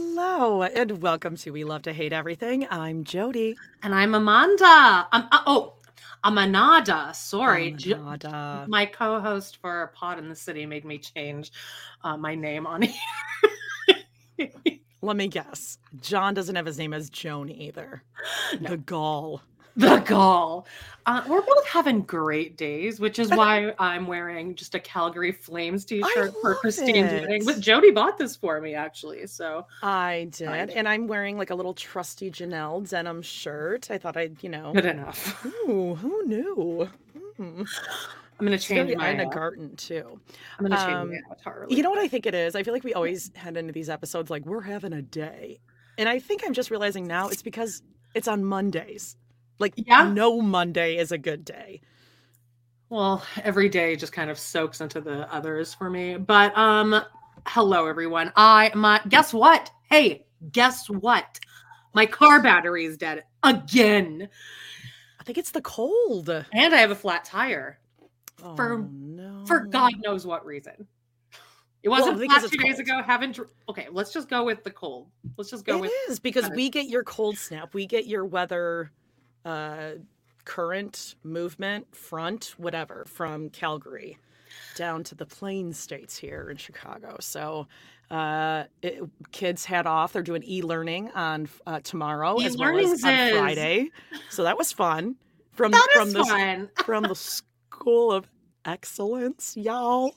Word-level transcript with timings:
Hello, 0.00 0.62
and 0.62 1.02
welcome 1.02 1.36
to 1.38 1.50
We 1.50 1.64
Love 1.64 1.82
to 1.82 1.92
Hate 1.92 2.12
Everything. 2.12 2.68
I'm 2.70 3.02
Jody. 3.02 3.56
And 3.82 3.92
I'm 3.92 4.14
Amanda. 4.14 5.08
Um, 5.10 5.28
uh, 5.32 5.40
oh, 5.44 5.74
Amanada. 6.24 7.12
Sorry. 7.16 7.72
Amanada. 7.72 8.68
my 8.68 8.86
co-host 8.86 9.58
for 9.60 9.92
Pod 9.96 10.20
in 10.20 10.28
the 10.28 10.36
City 10.36 10.66
made 10.66 10.84
me 10.84 10.98
change 10.98 11.50
uh, 12.04 12.16
my 12.16 12.36
name 12.36 12.64
on 12.64 12.82
here. 14.36 14.52
Let 15.02 15.16
me 15.16 15.26
guess. 15.26 15.78
John 16.00 16.32
doesn't 16.32 16.54
have 16.54 16.66
his 16.66 16.78
name 16.78 16.94
as 16.94 17.10
Joan 17.10 17.50
either. 17.50 18.04
No. 18.60 18.70
The 18.70 18.76
gall. 18.76 19.42
The 19.78 19.98
gall. 20.00 20.66
Uh, 21.06 21.22
we're 21.26 21.40
both 21.40 21.66
having 21.66 22.02
great 22.02 22.58
days, 22.58 23.00
which 23.00 23.18
is 23.18 23.30
why 23.30 23.72
I'm 23.78 24.06
wearing 24.06 24.54
just 24.54 24.74
a 24.74 24.80
Calgary 24.80 25.32
Flames 25.32 25.86
t-shirt 25.86 26.34
for 26.42 26.56
Christine's 26.56 27.12
it. 27.12 27.22
wedding. 27.22 27.44
But 27.46 27.60
Jody 27.60 27.90
bought 27.90 28.18
this 28.18 28.36
for 28.36 28.60
me 28.60 28.74
actually, 28.74 29.26
so 29.26 29.66
I 29.82 30.28
did. 30.32 30.48
Right. 30.48 30.68
And 30.68 30.86
I'm 30.86 31.06
wearing 31.06 31.38
like 31.38 31.48
a 31.48 31.54
little 31.54 31.72
trusty 31.72 32.30
Janelle 32.30 32.86
denim 32.86 33.22
shirt. 33.22 33.90
I 33.90 33.96
thought 33.96 34.18
I'd, 34.18 34.42
you 34.42 34.50
know. 34.50 34.72
good 34.74 34.84
enough. 34.84 35.46
Ooh, 35.46 35.94
who 35.94 36.26
knew? 36.26 36.90
Hmm. 37.36 37.62
I'm 38.38 38.46
gonna 38.46 38.58
change 38.58 38.94
my. 38.94 39.12
Ina 39.12 39.26
uh, 39.26 39.30
Garten 39.30 39.76
too. 39.76 40.20
I'm 40.58 40.66
gonna 40.66 40.76
change 40.76 40.92
um, 40.92 41.10
my 41.10 41.16
avatar. 41.30 41.60
really 41.60 41.76
You 41.76 41.82
know 41.82 41.90
what 41.90 41.98
I 41.98 42.08
think 42.08 42.26
it 42.26 42.34
is? 42.34 42.54
I 42.54 42.62
feel 42.62 42.74
like 42.74 42.84
we 42.84 42.94
always 42.94 43.30
head 43.34 43.56
into 43.56 43.72
these 43.72 43.88
episodes 43.88 44.30
like 44.30 44.44
we're 44.44 44.60
having 44.60 44.92
a 44.92 45.02
day. 45.02 45.60
And 45.96 46.08
I 46.08 46.18
think 46.18 46.42
I'm 46.44 46.52
just 46.52 46.70
realizing 46.70 47.06
now 47.06 47.28
it's 47.28 47.42
because 47.42 47.82
it's 48.14 48.28
on 48.28 48.44
Mondays. 48.44 49.16
Like 49.58 49.74
Yeah. 49.76 50.08
no 50.10 50.40
Monday 50.40 50.96
is 50.96 51.12
a 51.12 51.18
good 51.18 51.44
day. 51.44 51.80
Well, 52.90 53.22
every 53.42 53.68
day 53.68 53.96
just 53.96 54.12
kind 54.12 54.30
of 54.30 54.38
soaks 54.38 54.80
into 54.80 55.00
the 55.00 55.32
others 55.32 55.74
for 55.74 55.90
me. 55.90 56.16
But 56.16 56.56
um 56.56 57.00
hello 57.46 57.86
everyone. 57.86 58.32
I 58.36 58.70
my 58.74 59.00
guess 59.08 59.32
what? 59.32 59.70
Hey, 59.90 60.26
guess 60.52 60.88
what? 60.88 61.38
My 61.94 62.06
car 62.06 62.40
battery 62.42 62.84
is 62.84 62.96
dead 62.96 63.24
again. 63.42 64.28
I 65.20 65.24
think 65.24 65.38
it's 65.38 65.50
the 65.50 65.62
cold. 65.62 66.28
And 66.28 66.74
I 66.74 66.78
have 66.78 66.90
a 66.90 66.94
flat 66.94 67.24
tire 67.24 67.78
For- 68.56 68.74
oh, 68.74 68.88
no. 68.90 69.44
for 69.46 69.60
God 69.60 69.92
knows 70.02 70.26
what 70.26 70.46
reason. 70.46 70.86
It 71.82 71.90
wasn't 71.90 72.20
it's 72.20 72.50
two 72.50 72.56
days 72.58 72.74
cold. 72.76 72.80
ago. 72.80 73.02
Haven't 73.02 73.38
okay, 73.68 73.86
let's 73.90 74.12
just 74.12 74.28
go 74.28 74.44
with 74.44 74.64
the 74.64 74.70
cold. 74.70 75.08
Let's 75.36 75.50
just 75.50 75.64
go 75.64 75.76
It 75.78 75.80
with 75.82 75.92
is 76.08 76.18
because 76.18 76.50
we 76.50 76.70
get 76.70 76.86
your 76.88 77.04
cold 77.04 77.36
snap. 77.38 77.72
We 77.74 77.86
get 77.86 78.06
your 78.06 78.24
weather 78.24 78.90
uh 79.44 79.90
current 80.44 81.14
movement 81.22 81.94
front 81.94 82.54
whatever 82.56 83.04
from 83.06 83.50
Calgary 83.50 84.16
down 84.76 85.04
to 85.04 85.14
the 85.14 85.26
plain 85.26 85.72
states 85.72 86.16
here 86.16 86.48
in 86.50 86.56
Chicago. 86.56 87.16
So 87.20 87.66
uh 88.10 88.64
it, 88.82 89.02
kids 89.32 89.64
head 89.66 89.86
off 89.86 90.12
they're 90.14 90.22
doing 90.22 90.42
e-learning 90.44 91.10
on 91.14 91.48
uh, 91.66 91.80
tomorrow 91.80 92.40
as 92.40 92.56
well 92.56 92.78
as 92.78 93.04
on 93.04 93.14
is- 93.14 93.36
Friday. 93.36 93.90
So 94.30 94.44
that 94.44 94.56
was 94.56 94.72
fun 94.72 95.16
from 95.52 95.72
That 95.72 95.88
from 95.92 96.08
is 96.08 96.14
the 96.14 96.24
fun. 96.24 96.70
from 96.86 97.02
the 97.04 97.14
school 97.14 98.12
of 98.12 98.26
excellence, 98.64 99.54
y'all. 99.56 100.14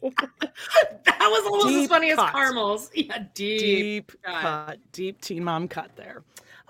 that 0.00 1.20
was 1.20 1.44
almost 1.46 1.66
as 1.68 1.72
Deep 1.74 1.88
funny 1.90 2.10
as 2.10 2.16
cut. 2.18 2.32
caramels. 2.32 2.90
Yeah, 2.94 3.18
deep. 3.34 3.60
deep 3.60 4.12
cut. 4.22 4.40
cut, 4.42 4.78
deep 4.92 5.20
teen 5.20 5.44
mom 5.44 5.68
cut 5.68 5.94
there. 5.96 6.22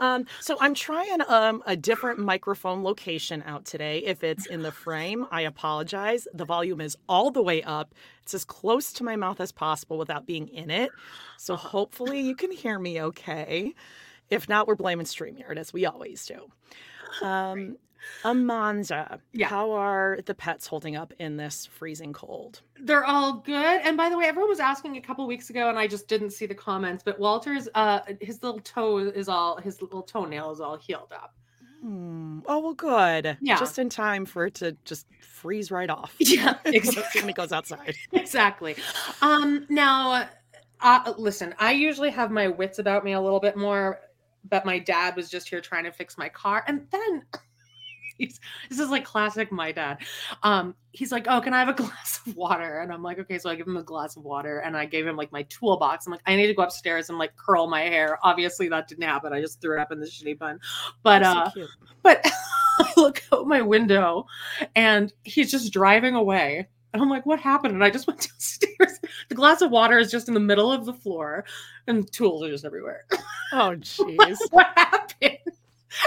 Um, 0.02 0.26
so 0.40 0.56
I'm 0.60 0.74
trying 0.74 1.20
um, 1.28 1.62
a 1.66 1.76
different 1.76 2.18
microphone 2.18 2.82
location 2.82 3.42
out 3.46 3.64
today. 3.64 3.98
If 4.00 4.24
it's 4.24 4.46
in 4.46 4.62
the 4.62 4.72
frame, 4.72 5.26
I 5.30 5.42
apologize. 5.42 6.26
The 6.34 6.44
volume 6.44 6.80
is 6.80 6.96
all 7.08 7.30
the 7.30 7.42
way 7.42 7.62
up. 7.62 7.94
It's 8.22 8.34
as 8.34 8.44
close 8.44 8.92
to 8.94 9.04
my 9.04 9.16
mouth 9.16 9.40
as 9.40 9.52
possible 9.52 9.98
without 9.98 10.26
being 10.26 10.48
in 10.48 10.70
it. 10.70 10.94
So 11.36 11.54
Uh-huh. 11.54 11.68
hopefully 11.68 12.20
you 12.20 12.34
can 12.36 12.50
hear 12.50 12.78
me 12.78 13.00
okay. 13.02 13.74
If 14.30 14.48
not, 14.48 14.66
we're 14.66 14.76
blaming 14.76 15.06
StreamYard 15.06 15.56
as 15.58 15.72
we 15.72 15.86
always 15.86 16.26
do. 16.26 16.50
Um, 17.20 17.76
Amanda, 18.24 19.20
Yeah. 19.32 19.48
how 19.48 19.72
are 19.72 20.18
the 20.26 20.34
pets 20.34 20.66
holding 20.66 20.96
up 20.96 21.12
in 21.18 21.36
this 21.36 21.66
freezing 21.66 22.12
cold? 22.12 22.60
They're 22.80 23.04
all 23.04 23.34
good. 23.34 23.80
And 23.82 23.96
by 23.96 24.08
the 24.10 24.18
way, 24.18 24.24
everyone 24.26 24.48
was 24.50 24.60
asking 24.60 24.96
a 24.96 25.00
couple 25.00 25.26
weeks 25.26 25.50
ago, 25.50 25.68
and 25.68 25.78
I 25.78 25.86
just 25.86 26.08
didn't 26.08 26.30
see 26.30 26.46
the 26.46 26.54
comments. 26.54 27.02
But 27.04 27.18
Walter's, 27.18 27.68
uh, 27.74 28.00
his 28.20 28.42
little 28.42 28.60
toe 28.60 28.98
is 28.98 29.28
all, 29.28 29.56
his 29.58 29.80
little 29.82 30.02
toenail 30.02 30.50
is 30.50 30.60
all 30.60 30.76
healed 30.76 31.12
up. 31.12 31.34
Hmm. 31.80 32.40
Oh 32.46 32.60
well, 32.60 32.74
good. 32.74 33.36
Yeah. 33.40 33.58
Just 33.58 33.78
in 33.78 33.88
time 33.88 34.24
for 34.24 34.46
it 34.46 34.54
to 34.56 34.76
just 34.84 35.06
freeze 35.20 35.70
right 35.72 35.90
off. 35.90 36.14
Yeah, 36.20 36.54
exactly. 36.64 37.20
when 37.22 37.30
it 37.30 37.36
goes 37.36 37.50
outside. 37.52 37.96
exactly. 38.12 38.76
Um, 39.20 39.66
now, 39.68 40.28
uh, 40.80 41.12
listen, 41.18 41.54
I 41.58 41.72
usually 41.72 42.10
have 42.10 42.30
my 42.30 42.46
wits 42.48 42.78
about 42.78 43.04
me 43.04 43.12
a 43.12 43.20
little 43.20 43.40
bit 43.40 43.56
more, 43.56 44.00
but 44.48 44.64
my 44.64 44.78
dad 44.78 45.16
was 45.16 45.28
just 45.28 45.48
here 45.48 45.60
trying 45.60 45.84
to 45.84 45.92
fix 45.92 46.16
my 46.16 46.28
car, 46.28 46.62
and 46.68 46.86
then. 46.92 47.24
He's, 48.18 48.40
this 48.68 48.78
is 48.78 48.90
like 48.90 49.04
classic 49.04 49.50
my 49.52 49.72
dad. 49.72 49.98
Um, 50.42 50.74
he's 50.92 51.12
like, 51.12 51.26
"Oh, 51.28 51.40
can 51.40 51.54
I 51.54 51.58
have 51.60 51.68
a 51.68 51.72
glass 51.82 52.20
of 52.26 52.36
water?" 52.36 52.80
And 52.80 52.92
I'm 52.92 53.02
like, 53.02 53.18
"Okay." 53.18 53.38
So 53.38 53.50
I 53.50 53.54
give 53.54 53.66
him 53.66 53.76
a 53.76 53.82
glass 53.82 54.16
of 54.16 54.24
water, 54.24 54.58
and 54.58 54.76
I 54.76 54.84
gave 54.86 55.06
him 55.06 55.16
like 55.16 55.32
my 55.32 55.42
toolbox. 55.44 56.06
I'm 56.06 56.12
like, 56.12 56.22
"I 56.26 56.36
need 56.36 56.46
to 56.48 56.54
go 56.54 56.62
upstairs 56.62 57.08
and 57.08 57.18
like 57.18 57.34
curl 57.36 57.66
my 57.68 57.80
hair." 57.82 58.18
Obviously, 58.22 58.68
that 58.68 58.88
didn't 58.88 59.04
happen. 59.04 59.32
I 59.32 59.40
just 59.40 59.60
threw 59.60 59.78
it 59.78 59.80
up 59.80 59.92
in 59.92 60.00
the 60.00 60.06
shitty 60.06 60.38
bun. 60.38 60.58
But 61.02 61.22
So 61.22 61.28
uh, 61.30 61.50
cute. 61.50 61.70
but 62.02 62.20
I 62.80 62.92
look 62.96 63.22
out 63.32 63.46
my 63.46 63.60
window 63.62 64.26
and 64.76 65.12
he's 65.24 65.50
just 65.50 65.72
driving 65.72 66.14
away. 66.14 66.68
And 66.94 67.00
I'm 67.00 67.08
like, 67.08 67.24
what 67.24 67.40
happened? 67.40 67.72
And 67.74 67.82
I 67.82 67.88
just 67.90 68.06
went 68.06 68.20
downstairs. 68.30 68.98
The 69.30 69.34
glass 69.34 69.62
of 69.62 69.70
water 69.70 69.98
is 69.98 70.10
just 70.10 70.28
in 70.28 70.34
the 70.34 70.40
middle 70.40 70.70
of 70.70 70.84
the 70.84 70.92
floor 70.92 71.44
and 71.86 72.10
tools 72.12 72.42
are 72.44 72.50
just 72.50 72.64
everywhere. 72.66 73.06
Oh, 73.52 73.74
jeez. 73.78 74.36
what 74.50 74.66
happened? 74.76 75.38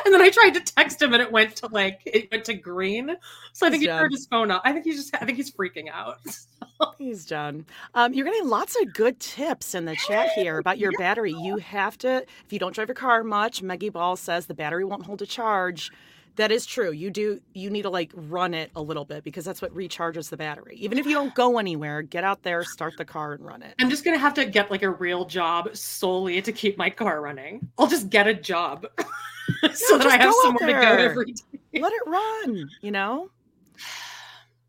And 0.03 0.13
then 0.13 0.21
I 0.21 0.29
tried 0.29 0.51
to 0.51 0.61
text 0.61 1.01
him 1.01 1.13
and 1.13 1.21
it 1.21 1.31
went 1.31 1.55
to 1.57 1.67
like 1.67 2.01
it 2.05 2.29
went 2.31 2.45
to 2.45 2.53
green. 2.53 3.15
So 3.53 3.67
I 3.67 3.69
think 3.69 3.81
He's 3.81 3.91
he 3.91 3.97
turned 3.97 4.11
his 4.13 4.27
phone 4.27 4.51
off. 4.51 4.61
I 4.63 4.71
think 4.73 4.85
he's 4.85 4.97
just 4.97 5.15
I 5.15 5.25
think 5.25 5.37
he's 5.37 5.51
freaking 5.51 5.89
out. 5.91 6.19
He's 6.97 7.25
done. 7.25 7.65
Um, 7.93 8.13
you're 8.13 8.25
getting 8.25 8.49
lots 8.49 8.75
of 8.81 8.93
good 8.93 9.19
tips 9.19 9.75
in 9.75 9.85
the 9.85 9.95
chat 9.95 10.31
here 10.31 10.57
about 10.57 10.77
your 10.77 10.91
battery. 10.97 11.31
You 11.31 11.55
have 11.57 11.97
to, 11.99 12.17
if 12.17 12.51
you 12.51 12.59
don't 12.59 12.75
drive 12.75 12.89
your 12.89 12.95
car 12.95 13.23
much, 13.23 13.61
Meggie 13.61 13.89
Ball 13.89 14.17
says 14.17 14.47
the 14.47 14.53
battery 14.53 14.83
won't 14.83 15.05
hold 15.05 15.21
a 15.21 15.25
charge. 15.25 15.89
That 16.37 16.51
is 16.51 16.65
true. 16.65 16.91
You 16.91 17.09
do. 17.11 17.39
You 17.53 17.69
need 17.69 17.83
to 17.83 17.89
like 17.89 18.11
run 18.13 18.53
it 18.53 18.69
a 18.75 18.81
little 18.81 19.05
bit 19.05 19.23
because 19.23 19.45
that's 19.45 19.61
what 19.61 19.73
recharges 19.73 20.29
the 20.29 20.35
battery. 20.37 20.75
Even 20.81 20.97
if 20.97 21.05
you 21.05 21.13
don't 21.13 21.33
go 21.33 21.57
anywhere, 21.57 22.01
get 22.01 22.23
out 22.25 22.43
there, 22.43 22.63
start 22.65 22.93
the 22.97 23.05
car, 23.05 23.33
and 23.33 23.45
run 23.45 23.61
it. 23.63 23.73
I'm 23.79 23.89
just 23.89 24.03
gonna 24.03 24.17
have 24.17 24.33
to 24.33 24.45
get 24.45 24.69
like 24.69 24.83
a 24.83 24.89
real 24.89 25.23
job 25.25 25.69
solely 25.75 26.41
to 26.41 26.51
keep 26.51 26.77
my 26.77 26.89
car 26.89 27.21
running. 27.21 27.67
I'll 27.77 27.87
just 27.87 28.09
get 28.09 28.27
a 28.27 28.33
job 28.33 28.85
so 29.73 29.97
that 29.97 30.07
I 30.07 30.17
have 30.17 30.33
somewhere 30.43 30.67
to 30.67 30.73
go 30.73 31.03
every 31.03 31.31
day. 31.33 31.79
Let 31.79 31.93
it 31.93 32.01
run. 32.05 32.69
You 32.81 32.91
know, 32.91 33.29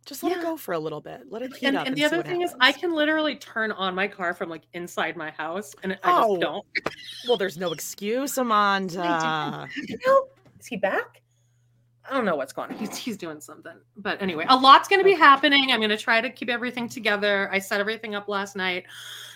just 0.05 0.23
let 0.23 0.37
it 0.37 0.43
go 0.43 0.57
for 0.57 0.73
a 0.75 0.79
little 0.79 1.01
bit. 1.01 1.23
Let 1.31 1.43
it 1.43 1.53
heat 1.57 1.67
And, 1.67 1.77
up. 1.79 1.87
and 1.89 1.97
the 1.97 2.01
see 2.01 2.05
other 2.07 2.23
thing 2.23 2.43
is, 2.43 2.55
I 2.61 2.71
can 2.71 2.95
literally 2.95 3.35
turn 3.37 3.73
on 3.73 3.93
my 3.95 4.07
car 4.07 4.35
from 4.35 4.49
like 4.51 4.63
inside 4.73 5.17
my 5.17 5.31
house, 5.31 5.75
and 5.83 5.99
I 6.05 6.11
just 6.13 6.29
Oh. 6.31 6.37
don't. 6.39 6.67
Well, 7.27 7.37
there's 7.37 7.59
no 7.59 7.73
excuse, 7.73 8.39
Amanda. 8.39 9.69
Is 10.61 10.67
he 10.69 10.77
back? 10.77 11.23
I 12.09 12.15
don't 12.15 12.25
know 12.25 12.37
what's 12.37 12.53
going 12.53 12.71
on. 12.71 12.79
He's 12.79 12.97
he's 12.97 13.17
doing 13.17 13.41
something. 13.41 13.77
But 13.97 14.21
anyway, 14.23 14.47
a 14.49 14.57
lot's 14.57 14.89
going 14.89 15.01
to 15.01 15.05
be 15.05 15.15
happening. 15.15 15.73
I'm 15.73 15.81
going 15.81 15.91
to 15.91 15.97
try 15.97 16.21
to 16.21 16.31
keep 16.31 16.49
everything 16.49 16.89
together. 16.89 17.49
I 17.53 17.59
set 17.59 17.81
everything 17.81 18.15
up 18.15 18.29
last 18.29 18.57
night. 18.57 18.85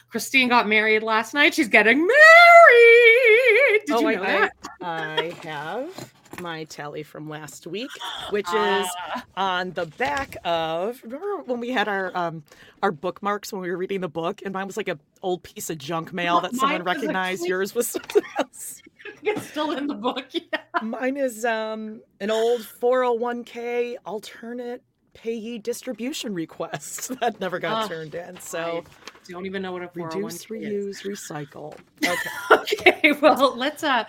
Christine 0.09 0.49
got 0.49 0.69
married 0.69 1.03
last 1.03 1.35
night. 1.35 1.55
She's 1.55 1.69
getting 1.69 1.99
married. 1.99 3.81
Did 3.87 3.91
oh, 3.95 4.01
you 4.01 4.09
I, 4.09 4.15
know 4.15 4.23
that? 4.23 4.53
I, 4.81 5.17
I 5.19 5.31
have 5.47 6.13
my 6.41 6.65
tally 6.65 7.03
from 7.03 7.29
last 7.29 7.67
week, 7.67 7.91
which 8.31 8.47
is 8.47 8.55
Ah, 8.55 9.25
on 9.37 9.73
the 9.73 9.87
back 9.87 10.37
of. 10.45 11.01
Remember 11.05 11.43
when 11.45 11.61
we 11.61 11.71
had 11.71 11.89
our 11.89 12.17
um 12.17 12.43
our 12.83 12.93
bookmarks 12.93 13.53
when 13.53 13.63
we 13.63 13.71
were 13.71 13.77
reading 13.77 14.01
the 14.01 14.09
book, 14.09 14.43
and 14.45 14.53
mine 14.53 14.67
was 14.67 14.77
like 14.77 14.89
a 14.89 14.99
old 15.23 15.43
piece 15.43 15.71
of 15.71 15.79
junk 15.79 16.13
mail 16.13 16.41
that 16.41 16.55
someone 16.55 16.83
recognized. 16.83 17.45
Yours 17.47 17.75
was 17.75 17.87
something 17.87 18.23
else. 18.39 18.83
it's 19.25 19.47
still 19.47 19.73
in 19.73 19.87
the 19.87 19.95
book. 19.95 20.27
Yeah. 20.53 20.83
Mine 20.83 21.17
is 21.17 21.45
um 21.45 22.01
an 22.21 22.31
old 22.31 22.63
401k 22.63 23.97
alternate 24.07 24.83
payee 25.13 25.59
distribution 25.59 26.33
request 26.35 27.09
that 27.21 27.41
never 27.41 27.59
got 27.59 27.89
turned 27.89 28.15
in. 28.15 28.39
So 28.41 28.85
I 29.29 29.33
don't 29.33 29.47
even 29.47 29.63
know 29.63 29.73
what 29.73 29.83
a 29.83 29.89
401k 29.89 30.15
reduce, 30.15 30.35
is. 30.35 30.47
reuse, 30.47 31.03
recycle. 31.05 31.77
Okay. 32.05 32.91
okay 32.91 33.13
well 33.21 33.57
let's 33.57 33.83
uh 33.83 34.05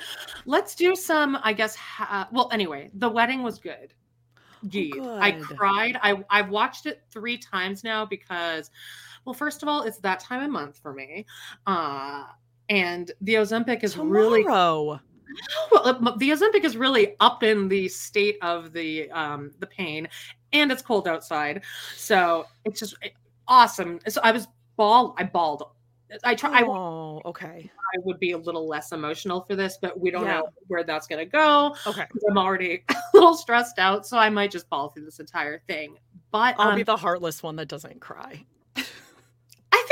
let's 0.45 0.75
do 0.75 0.95
some 0.95 1.37
i 1.43 1.53
guess 1.53 1.75
ha- 1.75 2.27
well 2.31 2.49
anyway 2.51 2.89
the 2.95 3.09
wedding 3.09 3.43
was 3.43 3.59
good 3.59 3.93
Gee, 4.67 4.93
i 5.01 5.31
cried 5.31 5.97
i 6.03 6.23
i've 6.29 6.49
watched 6.49 6.85
it 6.85 7.01
three 7.09 7.37
times 7.37 7.83
now 7.83 8.05
because 8.05 8.69
well 9.25 9.33
first 9.33 9.63
of 9.63 9.69
all 9.69 9.83
it's 9.83 9.97
that 9.99 10.19
time 10.19 10.43
of 10.43 10.49
month 10.49 10.77
for 10.77 10.93
me 10.93 11.25
uh 11.65 12.25
and 12.71 13.11
the 13.21 13.35
ozempic 13.35 13.83
is 13.83 13.97
really 13.97 14.43
Tomorrow. 14.43 14.99
well, 15.71 15.81
uh, 15.87 16.15
the 16.17 16.29
ozempic 16.31 16.63
is 16.63 16.75
really 16.77 17.15
up 17.19 17.43
in 17.43 17.67
the 17.67 17.87
state 17.87 18.37
of 18.41 18.71
the 18.73 19.09
um 19.11 19.51
the 19.59 19.67
pain 19.67 20.07
and 20.53 20.71
it's 20.71 20.81
cold 20.81 21.07
outside 21.07 21.63
so 21.95 22.45
it's 22.65 22.79
just 22.79 22.95
eh, 23.03 23.09
awesome 23.47 23.99
so 24.07 24.19
i 24.23 24.31
was 24.31 24.47
ball 24.77 25.13
i 25.17 25.23
bawled 25.23 25.63
i 26.23 26.33
try 26.35 26.61
i 26.61 26.63
Oh, 26.63 27.21
okay. 27.25 27.69
I 27.93 27.97
would 28.05 28.19
be 28.19 28.31
a 28.31 28.37
little 28.37 28.67
less 28.67 28.93
emotional 28.93 29.41
for 29.41 29.55
this, 29.55 29.77
but 29.81 29.99
we 29.99 30.11
don't 30.11 30.23
Yeah. 30.25 30.39
know 30.39 30.49
where 30.67 30.83
that's 30.83 31.07
going 31.07 31.19
to 31.19 31.25
go. 31.29 31.75
Okay. 31.85 32.05
I'm 32.29 32.37
already 32.37 32.83
a 32.89 32.95
little 33.13 33.35
stressed 33.35 33.79
out, 33.79 34.07
so 34.07 34.17
I 34.17 34.29
might 34.29 34.49
just 34.49 34.69
ball 34.69 34.89
through 34.89 35.03
this 35.05 35.19
entire 35.19 35.59
thing. 35.67 35.97
But 36.31 36.55
I'll 36.57 36.69
um, 36.69 36.75
be 36.75 36.83
the 36.83 36.95
heartless 36.95 37.43
one 37.43 37.57
that 37.57 37.67
doesn't 37.67 37.99
cry. 37.99 38.45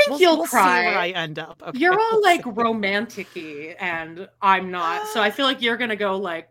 I 0.00 0.04
think 0.04 0.10
We'll, 0.10 0.20
you'll 0.20 0.36
we'll 0.38 0.46
cry. 0.46 0.84
where 0.86 0.98
I 0.98 1.08
end 1.10 1.38
up. 1.38 1.62
Okay, 1.68 1.78
You're 1.78 1.98
all 1.98 2.22
like 2.22 2.42
romantic-y, 2.46 3.76
and 3.78 4.28
I'm 4.40 4.70
not. 4.70 5.06
So 5.08 5.20
I 5.22 5.30
feel 5.30 5.46
like 5.46 5.60
you're 5.62 5.76
going 5.76 5.90
to 5.90 5.96
go 5.96 6.16
like, 6.16 6.48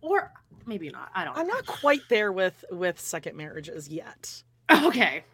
or 0.00 0.32
maybe 0.66 0.90
not. 0.90 1.10
I 1.14 1.24
don't. 1.24 1.36
I'm 1.36 1.46
not 1.46 1.66
quite 1.66 2.02
there 2.08 2.32
with 2.32 2.64
with 2.70 3.00
second 3.00 3.36
marriages 3.36 3.88
yet. 3.88 4.42
Okay. 4.70 5.24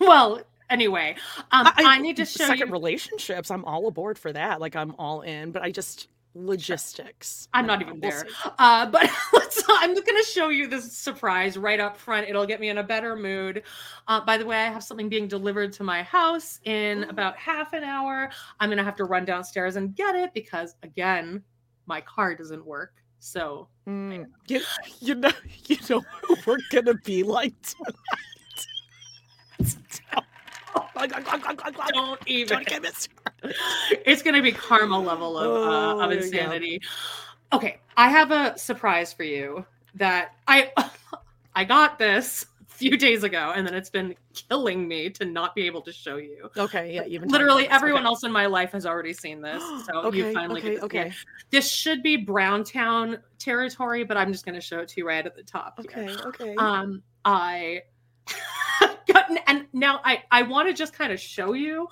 Well, 0.00 0.42
anyway, 0.70 1.16
um, 1.50 1.68
I, 1.76 1.98
need 1.98 2.16
to 2.16 2.24
show 2.24 2.46
second 2.46 2.68
you. 2.68 2.72
relationships. 2.72 3.50
I'm 3.50 3.64
all 3.64 3.86
aboard 3.88 4.18
for 4.18 4.32
that. 4.32 4.60
Like 4.60 4.76
I'm 4.76 4.94
all 4.98 5.22
in, 5.22 5.50
but 5.50 5.62
I 5.62 5.70
just 5.70 6.08
logistics. 6.46 7.48
I'm 7.52 7.66
not 7.66 7.82
even 7.82 8.00
there. 8.00 8.26
Uh, 8.58 8.86
but 8.86 9.10
let's, 9.32 9.62
I'm 9.68 9.94
going 9.94 10.04
to 10.04 10.26
show 10.30 10.48
you 10.48 10.66
this 10.66 10.92
surprise 10.92 11.56
right 11.56 11.80
up 11.80 11.96
front. 11.96 12.28
It'll 12.28 12.46
get 12.46 12.60
me 12.60 12.68
in 12.68 12.78
a 12.78 12.82
better 12.82 13.16
mood. 13.16 13.62
Uh, 14.06 14.24
by 14.24 14.38
the 14.38 14.46
way, 14.46 14.56
I 14.56 14.70
have 14.70 14.84
something 14.84 15.08
being 15.08 15.28
delivered 15.28 15.72
to 15.74 15.84
my 15.84 16.02
house 16.02 16.60
in 16.64 17.04
about 17.04 17.36
half 17.36 17.72
an 17.72 17.84
hour. 17.84 18.30
I'm 18.60 18.68
going 18.68 18.78
to 18.78 18.84
have 18.84 18.96
to 18.96 19.04
run 19.04 19.24
downstairs 19.24 19.76
and 19.76 19.94
get 19.94 20.14
it 20.14 20.32
because, 20.34 20.76
again, 20.82 21.42
my 21.86 22.00
car 22.00 22.34
doesn't 22.34 22.64
work. 22.64 22.94
So 23.20 23.68
Mm, 23.88 24.26
you, 24.48 24.60
you 25.00 25.14
know, 25.14 25.30
you 25.66 25.76
know 25.88 26.04
we're 26.46 26.58
gonna 26.70 26.94
be 27.04 27.22
like. 27.22 27.54
Don't 31.92 32.20
even. 32.26 32.64
Don't. 32.64 33.08
It's 34.04 34.22
going 34.22 34.34
to 34.34 34.42
be 34.42 34.52
karma 34.52 34.98
level 34.98 35.38
of, 35.38 35.46
uh, 35.46 35.94
Oh, 35.96 36.00
of 36.00 36.10
insanity. 36.10 36.80
Okay, 37.52 37.78
I 37.96 38.08
have 38.08 38.30
a 38.32 38.58
surprise 38.58 39.12
for 39.12 39.22
you 39.22 39.64
that 39.94 40.34
I 40.46 40.72
I 41.54 41.64
got 41.64 41.98
this 41.98 42.46
a 42.60 42.64
few 42.66 42.96
days 42.96 43.22
ago, 43.22 43.52
and 43.54 43.66
then 43.66 43.74
it's 43.74 43.90
been 43.90 44.14
killing 44.34 44.86
me 44.88 45.08
to 45.10 45.24
not 45.24 45.54
be 45.54 45.66
able 45.66 45.82
to 45.82 45.92
show 45.92 46.16
you. 46.16 46.50
Okay, 46.56 46.94
yeah, 46.94 47.04
even 47.06 47.28
Literally 47.28 47.68
everyone 47.68 48.06
else 48.06 48.24
in 48.24 48.32
my 48.32 48.46
life 48.46 48.72
has 48.72 48.84
already 48.86 49.12
seen 49.12 49.40
this, 49.40 49.62
so 49.86 50.02
okay, 50.06 50.18
you 50.18 50.32
finally 50.32 50.60
okay, 50.60 50.70
get 50.74 50.80
to 50.82 50.88
see 50.90 50.98
it. 50.98 51.00
okay, 51.06 51.12
This 51.50 51.70
should 51.70 52.02
be 52.02 52.16
Browntown 52.16 53.18
territory, 53.38 54.04
but 54.04 54.16
I'm 54.16 54.32
just 54.32 54.44
going 54.44 54.54
to 54.56 54.60
show 54.60 54.80
it 54.80 54.88
to 54.88 55.00
you 55.00 55.06
right 55.06 55.24
at 55.24 55.34
the 55.36 55.42
top. 55.42 55.78
here. 55.92 56.08
okay, 56.08 56.22
okay. 56.28 56.54
Um, 56.56 57.02
I 57.24 57.82
gotten, 59.12 59.38
and 59.46 59.66
now 59.72 60.00
I 60.04 60.22
I 60.30 60.42
want 60.42 60.68
to 60.68 60.74
just 60.74 60.92
kind 60.92 61.12
of 61.12 61.20
show 61.20 61.52
you, 61.52 61.88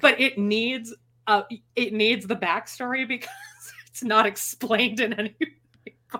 but 0.00 0.20
it 0.20 0.38
needs 0.38 0.94
uh 1.26 1.42
it 1.74 1.92
needs 1.92 2.26
the 2.26 2.36
backstory 2.36 3.06
because 3.08 3.30
it's 3.88 4.02
not 4.02 4.26
explained 4.26 5.00
in 5.00 5.12
any. 5.14 5.36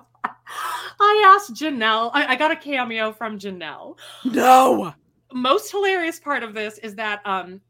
I 0.99 1.35
asked 1.37 1.55
Janelle. 1.55 2.11
I, 2.15 2.29
I 2.29 2.37
got 2.37 2.51
a 2.51 2.57
cameo 2.57 3.13
from 3.13 3.39
Janelle. 3.39 3.97
no. 4.25 4.95
Most 5.33 5.71
hilarious 5.73 6.21
part 6.21 6.43
of 6.43 6.55
this 6.55 6.79
is 6.79 6.95
that 6.95 7.21
um 7.27 7.61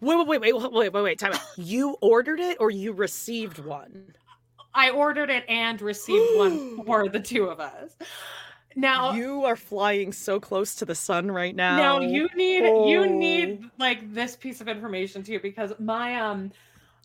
Wait, 0.00 0.16
wait, 0.16 0.40
wait, 0.40 0.40
wait, 0.40 0.72
wait, 0.72 0.92
wait, 0.92 1.02
wait. 1.02 1.18
Time 1.18 1.32
out. 1.32 1.40
You 1.56 1.96
ordered 2.00 2.40
it 2.40 2.58
or 2.60 2.70
you 2.70 2.92
received 2.92 3.58
one? 3.58 4.14
I 4.74 4.90
ordered 4.90 5.30
it 5.30 5.44
and 5.48 5.80
received 5.80 6.36
one 6.36 6.84
for 6.86 7.08
the 7.08 7.20
two 7.20 7.46
of 7.46 7.60
us. 7.60 7.96
Now 8.76 9.12
you 9.12 9.44
are 9.44 9.56
flying 9.56 10.12
so 10.12 10.40
close 10.40 10.74
to 10.76 10.84
the 10.84 10.94
sun 10.94 11.30
right 11.30 11.54
now. 11.54 11.76
Now 11.76 12.00
you 12.00 12.28
need 12.36 12.64
you 12.88 13.00
Oh. 13.00 13.04
need 13.04 13.70
like 13.78 14.12
this 14.12 14.36
piece 14.36 14.60
of 14.60 14.68
information 14.68 15.22
too 15.22 15.38
because 15.40 15.72
my 15.78 16.20
um 16.20 16.50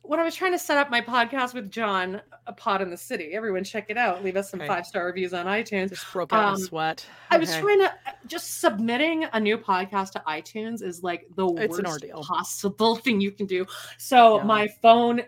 when 0.01 0.19
I 0.19 0.23
was 0.23 0.33
trying 0.33 0.53
to 0.53 0.59
set 0.59 0.77
up 0.77 0.89
my 0.89 1.01
podcast 1.01 1.53
with 1.53 1.69
John, 1.69 2.21
a 2.47 2.53
pod 2.53 2.81
in 2.81 2.89
the 2.89 2.97
city, 2.97 3.31
everyone 3.33 3.63
check 3.65 3.87
it 3.89 3.97
out. 3.97 4.23
Leave 4.23 4.37
us 4.37 4.49
some 4.49 4.59
Okay. 4.61 4.67
five 4.67 4.85
star 4.85 5.05
reviews 5.05 5.33
on 5.33 5.45
iTunes. 5.45 5.89
just 5.89 6.11
broke 6.11 6.31
out 6.33 6.39
in 6.39 6.45
Um, 6.47 6.53
a 6.55 6.57
sweat. 6.57 7.05
I 7.29 7.37
was 7.37 7.55
trying 7.57 7.79
to 7.79 7.93
just 8.25 8.59
submitting 8.61 9.25
a 9.33 9.39
new 9.39 9.57
podcast 9.57 10.11
to 10.13 10.23
iTunes 10.25 10.81
is 10.81 11.03
like 11.03 11.27
the 11.35 11.47
It's 11.57 11.77
an 11.77 11.85
worst 11.85 12.05
possible 12.27 12.95
thing 13.03 13.19
you 13.21 13.31
can 13.31 13.45
do. 13.45 13.65
So 13.97 14.37
Yeah. 14.37 14.43
my 14.45 14.67
phone 14.81 15.21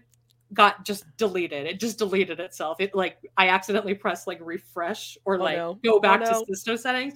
got 0.53 0.83
just 0.85 1.05
deleted. 1.17 1.65
It 1.65 1.79
just 1.79 1.97
deleted 1.97 2.39
itself. 2.39 2.79
It 2.79 2.93
like 2.95 3.17
I 3.37 3.49
accidentally 3.49 3.93
pressed 3.93 4.27
like 4.27 4.39
refresh 4.41 5.17
or 5.25 5.35
Oh, 5.35 5.43
like 5.43 5.57
no. 5.57 5.73
go 5.83 5.95
Oh, 5.95 5.99
back 5.99 6.21
no. 6.21 6.27
to 6.27 6.45
Sisto 6.47 6.75
settings. 6.75 7.13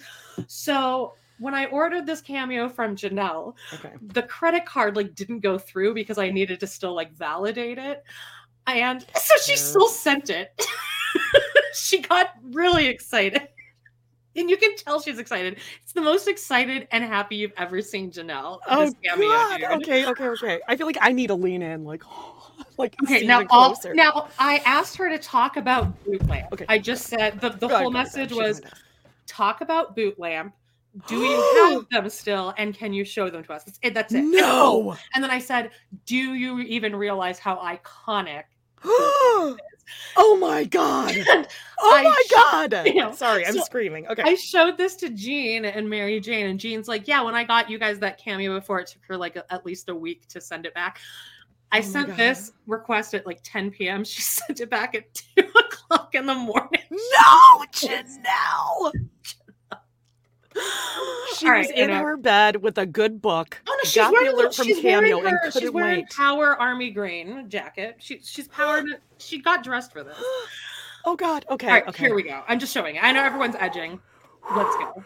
So 0.48 1.13
when 1.39 1.54
I 1.54 1.65
ordered 1.65 2.06
this 2.06 2.22
cameo 2.22 2.70
from 2.70 2.96
Janelle, 2.96 3.56
Okay. 3.74 3.92
the 4.01 4.24
credit 4.24 4.65
card 4.65 4.96
like 4.96 5.15
didn't 5.15 5.39
go 5.42 5.58
through 5.58 5.94
because 5.94 6.18
I 6.18 6.30
needed 6.32 6.60
to 6.62 6.68
still 6.68 6.94
like 6.96 7.12
validate 7.13 7.77
it. 7.77 8.04
And 8.68 9.06
so 9.15 9.36
she 9.44 9.56
still 9.58 9.89
sent 9.89 10.30
it. 10.30 10.50
she 11.74 12.00
got 12.01 12.30
really 12.42 12.88
excited. 12.88 13.48
and 14.38 14.50
you 14.50 14.58
can 14.58 14.75
tell 14.77 15.00
she's 15.01 15.20
excited. 15.20 15.60
It's 15.84 15.94
the 15.94 16.01
most 16.01 16.27
excited 16.27 16.88
and 16.92 17.04
happy 17.04 17.36
you've 17.36 17.54
ever 17.58 17.82
seen 17.82 18.12
Janelle. 18.12 18.60
Oh 18.68 18.86
this 18.86 18.96
cameo, 19.04 19.27
God. 19.27 19.58
dude. 19.60 19.70
Okay, 19.84 20.06
okay, 20.08 20.27
okay. 20.30 20.60
I 20.68 20.75
feel 20.75 20.88
like 20.88 20.98
I 21.01 21.12
need 21.12 21.27
to 21.27 21.36
lean 21.36 21.62
in, 21.62 21.84
like, 21.86 22.04
like 22.78 22.96
Okay, 23.04 23.26
now 23.26 23.44
all, 23.50 23.76
now 23.94 24.28
I 24.40 24.62
asked 24.66 24.96
her 24.98 25.10
to 25.10 25.18
talk 25.18 25.58
about 25.58 26.04
boot 26.04 26.26
lamp. 26.28 26.52
Okay. 26.54 26.66
I 26.70 26.78
just 26.80 27.06
said 27.06 27.40
the, 27.42 27.50
the 27.50 27.68
whole 27.68 27.92
message 27.92 28.32
was 28.32 28.58
Shoot 28.58 28.64
my 28.66 28.70
death. 28.70 28.80
talk 29.28 29.62
about 29.62 29.96
boot 29.96 30.20
lamp. 30.20 30.54
Do 31.08 31.18
you 31.18 31.56
have 31.72 31.90
them 31.90 32.10
still, 32.10 32.54
and 32.58 32.74
can 32.74 32.94
you 32.94 33.04
show 33.04 33.30
them 33.30 33.44
to 33.44 33.54
us? 33.54 33.64
That's 33.66 33.80
it. 33.82 33.94
That's 33.94 34.14
it. 34.14 34.20
And- 34.20 34.32
no. 34.32 34.96
And 35.14 35.24
then 35.24 35.32
I 35.32 35.40
said, 35.40 35.72
"Do 36.06 36.16
you 36.16 36.60
even 36.60 36.96
realize 36.96 37.38
how 37.40 37.58
iconic?" 37.58 38.44
oh 40.18 40.38
my 40.40 40.64
god. 40.66 41.16
Oh 41.78 41.94
I 41.94 42.04
my 42.04 42.24
god. 42.72 42.86
you 42.88 42.96
know, 42.96 43.12
Sorry, 43.12 43.46
I'm 43.46 43.54
so 43.54 43.62
screaming. 43.62 44.08
Okay. 44.08 44.24
I 44.26 44.36
showed 44.36 44.78
this 44.78 44.96
to 44.96 45.10
Jean 45.10 45.66
and 45.66 45.90
Mary 45.90 46.22
Jane, 46.22 46.46
and 46.48 46.58
Jean's 46.58 46.88
like, 46.88 47.06
"Yeah, 47.06 47.22
when 47.22 47.36
I 47.36 47.44
got 47.44 47.70
you 47.70 47.78
guys 47.78 48.00
that 48.00 48.18
cameo 48.18 48.56
before, 48.56 48.80
it 48.80 48.88
took 48.88 49.02
her 49.10 49.18
like 49.18 49.36
a- 49.36 49.54
at 49.54 49.66
least 49.66 49.90
a 49.90 49.96
week 49.96 50.26
to 50.30 50.40
send 50.40 50.66
it 50.66 50.74
back." 50.74 51.00
I 51.72 51.79
Oh 51.79 51.81
sent 51.81 52.15
this 52.15 52.53
request 52.67 53.13
at 53.13 53.25
like 53.25 53.39
10 53.43 53.72
p.m. 53.72 54.03
She 54.03 54.22
sent 54.22 54.60
it 54.60 54.69
back 54.69 54.95
at 54.95 55.13
two 55.13 55.43
o'clock 55.60 56.15
in 56.15 56.25
the 56.25 56.36
morning. 56.36 56.81
no, 56.91 57.65
Janelle. 57.72 58.91
She 61.36 61.50
All 61.50 61.57
was 61.57 61.69
in 61.69 61.89
her 61.89 62.15
bed 62.15 62.63
with 62.63 62.77
a 62.77 62.86
good 62.86 63.22
book. 63.22 63.62
Oh 63.67 63.77
no, 63.77 63.84
she's 63.84 63.95
got 63.95 64.13
wearing 64.13 64.27
the 64.27 64.36
a 64.36 64.36
alert 64.36 64.55
from 64.55 64.67
she's 64.67 64.79
Cameo 64.79 65.22
and 65.22 65.38
she's 65.51 65.69
wearing 65.69 66.00
wait. 66.00 66.10
Power 66.10 66.55
Army 66.62 66.91
Green 66.91 67.50
jacket. 67.50 67.98
She 68.00 68.22
she's 68.24 68.48
powered. 68.48 68.86
she 69.17 69.41
got 69.41 69.63
dressed 69.63 69.91
for 69.91 70.03
this. 70.03 70.17
Oh 71.07 71.15
god. 71.15 71.45
Okay. 71.51 71.67
All 71.67 71.74
right, 71.74 71.88
okay. 71.88 72.05
here 72.05 72.15
we 72.15 72.24
go. 72.24 72.41
I'm 72.48 72.57
just 72.57 72.74
showing. 72.74 72.95
it. 72.95 73.03
I 73.03 73.12
know 73.12 73.22
everyone's 73.22 73.55
edging. 73.60 74.00
Let's 74.55 74.75
go. 74.77 75.03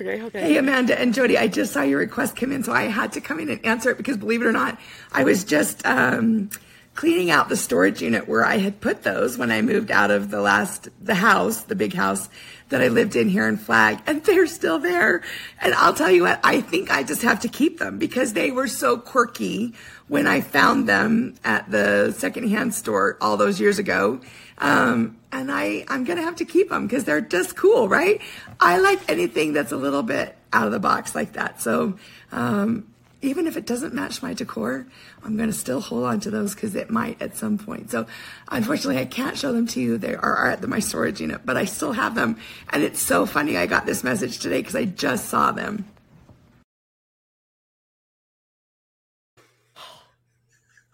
Okay. 0.00 0.22
Okay. 0.22 0.40
Hey, 0.40 0.56
Amanda 0.56 0.98
and 0.98 1.14
Jody, 1.14 1.38
I 1.38 1.48
just 1.48 1.72
saw 1.72 1.82
your 1.82 1.98
request 1.98 2.36
come 2.36 2.52
in, 2.52 2.64
so 2.64 2.72
I 2.72 2.84
had 2.84 3.12
to 3.12 3.20
come 3.20 3.40
in 3.40 3.50
and 3.50 3.64
answer 3.64 3.90
it 3.90 3.96
because 3.96 4.16
believe 4.16 4.42
it 4.42 4.46
or 4.46 4.52
not, 4.52 4.78
I 5.12 5.24
was 5.24 5.44
just 5.44 5.84
um, 5.86 6.50
cleaning 6.94 7.30
out 7.30 7.48
the 7.48 7.56
storage 7.56 8.02
unit 8.02 8.28
where 8.28 8.44
I 8.44 8.58
had 8.58 8.80
put 8.80 9.02
those 9.02 9.38
when 9.38 9.50
I 9.50 9.62
moved 9.62 9.90
out 9.90 10.10
of 10.10 10.30
the 10.30 10.40
last, 10.40 10.88
the 11.00 11.14
house, 11.14 11.62
the 11.62 11.74
big 11.74 11.94
house 11.94 12.28
that 12.68 12.80
I 12.80 12.88
lived 12.88 13.16
in 13.16 13.28
here 13.28 13.46
in 13.48 13.58
Flag, 13.58 14.00
and 14.06 14.24
they're 14.24 14.46
still 14.46 14.78
there. 14.78 15.22
And 15.60 15.74
I'll 15.74 15.94
tell 15.94 16.10
you 16.10 16.22
what, 16.22 16.40
I 16.42 16.62
think 16.62 16.90
I 16.90 17.02
just 17.02 17.22
have 17.22 17.40
to 17.40 17.48
keep 17.48 17.78
them 17.78 17.98
because 17.98 18.32
they 18.32 18.50
were 18.50 18.66
so 18.66 18.96
quirky 18.96 19.74
when 20.08 20.26
I 20.26 20.40
found 20.40 20.88
them 20.88 21.34
at 21.44 21.70
the 21.70 22.12
secondhand 22.12 22.74
store 22.74 23.18
all 23.20 23.36
those 23.36 23.60
years 23.60 23.78
ago. 23.78 24.20
Um, 24.58 25.18
and 25.32 25.50
I, 25.50 25.84
I'm 25.88 26.04
gonna 26.04 26.22
have 26.22 26.36
to 26.36 26.44
keep 26.44 26.68
them 26.68 26.86
because 26.86 27.04
they're 27.04 27.20
just 27.20 27.56
cool, 27.56 27.88
right? 27.88 28.20
I 28.60 28.78
like 28.78 29.10
anything 29.10 29.52
that's 29.52 29.72
a 29.72 29.76
little 29.76 30.02
bit 30.02 30.36
out 30.52 30.66
of 30.66 30.72
the 30.72 30.80
box 30.80 31.14
like 31.14 31.32
that. 31.32 31.60
So, 31.60 31.98
um, 32.30 32.88
even 33.22 33.46
if 33.46 33.56
it 33.56 33.66
doesn't 33.66 33.94
match 33.94 34.20
my 34.20 34.34
decor, 34.34 34.86
I'm 35.24 35.36
gonna 35.36 35.52
still 35.52 35.80
hold 35.80 36.04
on 36.04 36.20
to 36.20 36.30
those 36.30 36.54
because 36.54 36.74
it 36.74 36.90
might 36.90 37.22
at 37.22 37.36
some 37.36 37.56
point. 37.56 37.90
So, 37.90 38.06
unfortunately, 38.48 38.98
I 38.98 39.04
can't 39.04 39.38
show 39.38 39.52
them 39.52 39.66
to 39.68 39.80
you. 39.80 39.96
They 39.96 40.14
are, 40.14 40.48
at 40.48 40.66
my 40.68 40.80
storage 40.80 41.20
unit, 41.20 41.42
but 41.44 41.56
I 41.56 41.64
still 41.64 41.92
have 41.92 42.14
them. 42.14 42.36
And 42.70 42.82
it's 42.82 43.00
so 43.00 43.24
funny. 43.24 43.56
I 43.56 43.66
got 43.66 43.86
this 43.86 44.04
message 44.04 44.38
today 44.38 44.58
because 44.58 44.76
I 44.76 44.84
just 44.84 45.28
saw 45.28 45.52
them. 45.52 45.86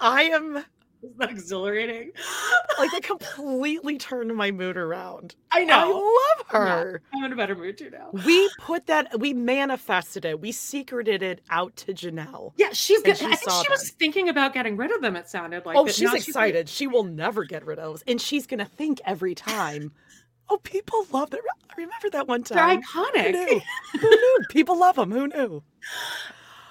I 0.00 0.24
am 0.24 0.64
Isn't 1.02 1.18
that 1.18 1.30
exhilarating? 1.30 2.10
like 2.78 2.90
that 2.90 3.02
completely 3.04 3.98
turned 3.98 4.34
my 4.34 4.50
mood 4.50 4.76
around. 4.76 5.36
I 5.52 5.64
know. 5.64 5.74
I 5.74 6.38
love 6.38 6.46
her. 6.48 7.02
I'm 7.14 7.24
in 7.24 7.32
a 7.32 7.36
better 7.36 7.54
mood 7.54 7.78
too 7.78 7.90
now. 7.90 8.10
We 8.12 8.50
put 8.58 8.86
that, 8.86 9.18
we 9.20 9.32
manifested 9.32 10.24
it. 10.24 10.40
We 10.40 10.52
secreted 10.52 11.22
it 11.22 11.40
out 11.50 11.76
to 11.76 11.94
Janelle. 11.94 12.52
Yeah, 12.56 12.70
she's 12.72 13.02
good. 13.02 13.16
she 13.16 13.26
I 13.26 13.36
think 13.36 13.64
she 13.64 13.70
was 13.70 13.90
thinking 13.90 14.28
about 14.28 14.54
getting 14.54 14.76
rid 14.76 14.90
of 14.90 15.00
them. 15.00 15.16
It 15.16 15.28
sounded 15.28 15.64
like. 15.66 15.76
oh, 15.76 15.86
she's 15.86 16.12
excited. 16.12 16.68
She 16.68 16.86
will 16.86 17.04
never 17.04 17.44
get 17.44 17.64
rid 17.64 17.78
of 17.78 17.84
those. 17.84 18.04
And 18.06 18.20
she's 18.20 18.46
going 18.46 18.58
to 18.58 18.64
think 18.64 19.00
every 19.04 19.34
time, 19.34 19.92
oh, 20.48 20.58
people 20.58 21.06
love 21.12 21.30
them. 21.30 21.40
I 21.70 21.74
remember 21.76 22.10
that 22.10 22.26
one 22.26 22.42
They're 22.42 22.58
time? 22.58 22.82
iconic. 22.82 23.24
Who 23.26 23.32
knew? 23.32 23.60
Who 24.00 24.10
knew? 24.10 24.38
People 24.50 24.78
love 24.78 24.96
them. 24.96 25.12
Who 25.12 25.28
knew? 25.28 25.62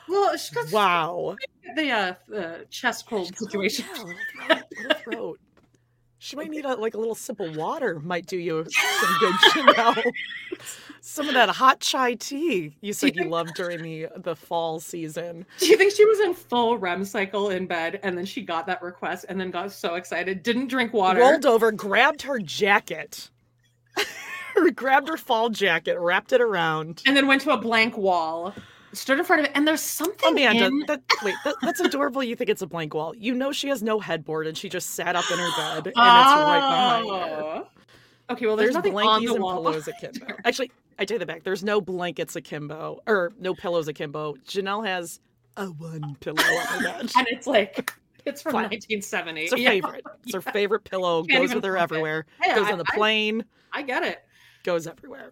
Well, 0.08 0.38
she 0.38 0.56
got 0.56 0.72
Wow. 0.72 1.36
the 1.76 1.92
uh, 1.92 2.14
uh, 2.36 2.58
chest 2.70 3.08
cold 3.08 3.36
situation. 3.38 3.86
Little 3.98 4.64
throat, 4.76 4.98
throat. 5.04 5.40
She 6.20 6.36
might 6.36 6.50
need 6.50 6.66
a 6.66 6.76
like 6.76 6.96
a 6.96 6.98
little 6.98 7.14
sip 7.16 7.40
of 7.40 7.56
water. 7.56 8.00
Might 8.00 8.26
do 8.26 8.38
you 8.38 8.66
some 8.70 9.18
good, 9.20 9.34
Janelle. 9.52 10.04
Some 11.00 11.28
of 11.28 11.36
that 11.36 11.48
hot 11.50 11.80
chai 11.80 12.16
tea 12.16 12.76
you 12.82 12.92
said 12.92 13.16
you 13.16 13.26
loved 13.26 13.54
during 13.54 13.84
the 13.84 14.08
the 14.18 14.36
fall 14.36 14.80
season. 14.80 15.46
Do 15.60 15.68
you 15.68 15.78
think 15.78 15.94
she 15.94 16.04
was 16.06 16.20
in 16.22 16.34
full 16.34 16.78
REM 16.80 17.06
cycle 17.06 17.50
in 17.52 17.68
bed 17.68 18.00
and 18.02 18.18
then 18.18 18.26
she 18.26 18.42
got 18.42 18.66
that 18.66 18.82
request 18.82 19.26
and 19.30 19.40
then 19.40 19.52
got 19.52 19.72
so 19.72 19.94
excited, 19.94 20.42
didn't 20.42 20.68
drink 20.68 20.92
water? 20.92 21.20
Rolled 21.20 21.46
over, 21.46 21.72
grabbed 21.72 22.24
her 22.24 22.40
jacket, 22.40 23.30
grabbed 24.76 25.08
her 25.10 25.18
fall 25.18 25.50
jacket, 25.50 26.00
wrapped 26.00 26.34
it 26.34 26.42
around. 26.42 27.04
and 27.06 27.16
then 27.16 27.28
went 27.28 27.42
to 27.44 27.52
a 27.52 27.58
blank 27.58 27.96
wall, 27.96 28.54
stood 28.98 29.20
in 29.20 29.26
front 29.26 29.42
of 29.42 29.46
it, 29.46 29.52
and 29.56 29.68
there's 29.68 29.82
something 29.82 30.32
Amanda, 30.34 30.66
in 30.66 30.80
that, 30.88 31.02
wait, 31.24 31.36
that, 31.46 31.56
that's 31.62 31.80
adorable. 31.80 32.24
You 32.24 32.36
think 32.36 32.50
it's 32.50 32.62
a 32.62 32.68
blank 32.68 32.94
wall. 32.94 33.16
You 33.16 33.34
know 33.34 33.52
she 33.52 33.68
has 33.70 33.82
no 33.84 34.00
headboard 34.00 34.48
and 34.48 34.58
she 34.58 34.70
just 34.70 34.92
sat 34.92 35.16
up 35.16 35.30
in 35.32 35.38
her 35.38 35.50
bed 35.58 35.78
and 35.78 35.88
it's 35.88 35.98
right 35.98 36.60
behind 36.60 37.10
her. 37.10 37.42
Oh. 37.44 37.68
Okay, 38.30 38.46
well, 38.46 38.58
there's, 38.58 38.74
There's, 38.74 38.76
nothing 38.76 38.94
on 38.96 39.22
blankies 39.22 39.28
the 39.28 39.34
and 39.36 39.44
wall. 39.44 39.64
pillows 39.64 39.88
akimbo. 39.88 40.26
Actually, 40.44 40.72
I 41.00 41.06
take 41.06 41.20
that 41.20 41.26
back. 41.28 41.44
There's 41.44 41.64
no 41.64 41.80
blankets 41.80 42.36
akimbo 42.36 43.00
or 43.08 43.32
no 43.40 43.54
pillows 43.54 43.88
akimbo. 43.88 44.36
Janelle 44.46 44.86
has 44.86 45.22
a 45.56 45.68
one 45.68 46.16
pillow 46.20 46.42
on 46.42 46.66
her 46.68 46.84
bed. 46.84 47.12
and 47.18 47.28
it's 47.30 47.48
like 47.48 47.94
it's 48.26 48.42
from 48.42 48.52
Fine. 48.52 48.64
1970. 48.64 49.42
It's 49.44 49.52
her 49.54 49.58
Yeah, 49.58 49.70
favorite. 49.70 50.04
It's 50.26 50.34
her 50.34 50.42
favorite 50.54 50.84
pillow. 50.84 51.24
Goes 51.24 51.54
with 51.56 51.64
her 51.64 51.78
everywhere. 51.78 52.26
Hey, 52.42 52.54
goes 52.54 52.68
I- 52.68 52.74
on 52.74 52.78
the 52.80 52.86
I- 52.92 52.96
plane. 52.96 53.46
I 53.72 53.82
get 53.84 54.04
it. 54.04 54.20
Goes 54.64 54.88
everywhere. 54.88 55.32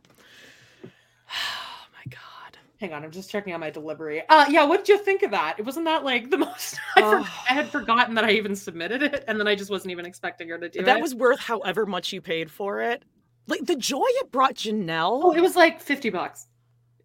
Hang 2.80 2.92
on, 2.94 3.04
I'm 3.06 3.12
just 3.12 3.30
checking 3.30 3.54
on 3.54 3.62
my 3.62 3.70
delivery. 3.70 4.22
Uh, 4.28 4.46
yeah, 4.50 4.66
what 4.66 4.80
did 4.86 4.90
you 4.90 4.98
think 4.98 5.24
of 5.24 5.32
that? 5.32 5.58
It 5.58 5.66
wasn't 5.66 5.86
that 5.86 6.04
like 6.04 6.30
the 6.30 6.38
most. 6.48 6.78
I, 6.96 7.02
for- 7.02 7.20
Oh. 7.20 7.44
I 7.50 7.54
had 7.54 7.70
forgotten 7.72 8.16
that 8.16 8.26
I 8.26 8.32
even 8.32 8.56
submitted 8.56 9.02
it, 9.02 9.24
and 9.28 9.40
then 9.40 9.48
I 9.48 9.56
just 9.56 9.70
wasn't 9.72 9.92
even 9.92 10.06
expecting 10.06 10.50
her 10.50 10.58
to 10.58 10.68
do 10.70 10.80
that 10.80 10.82
it. 10.84 10.86
That 10.86 11.02
was 11.02 11.16
worth 11.16 11.40
however 11.40 11.86
much 11.86 12.12
you 12.12 12.22
paid 12.22 12.52
for 12.52 12.82
it. 12.82 13.04
Like 13.48 13.66
the 13.66 13.76
joy 13.76 14.04
it 14.06 14.32
brought 14.32 14.56
Janelle. 14.56 15.22
Oh, 15.24 15.34
it 15.34 15.42
was 15.42 15.56
like 15.56 15.80
50 15.82 16.10
bucks. 16.10 16.48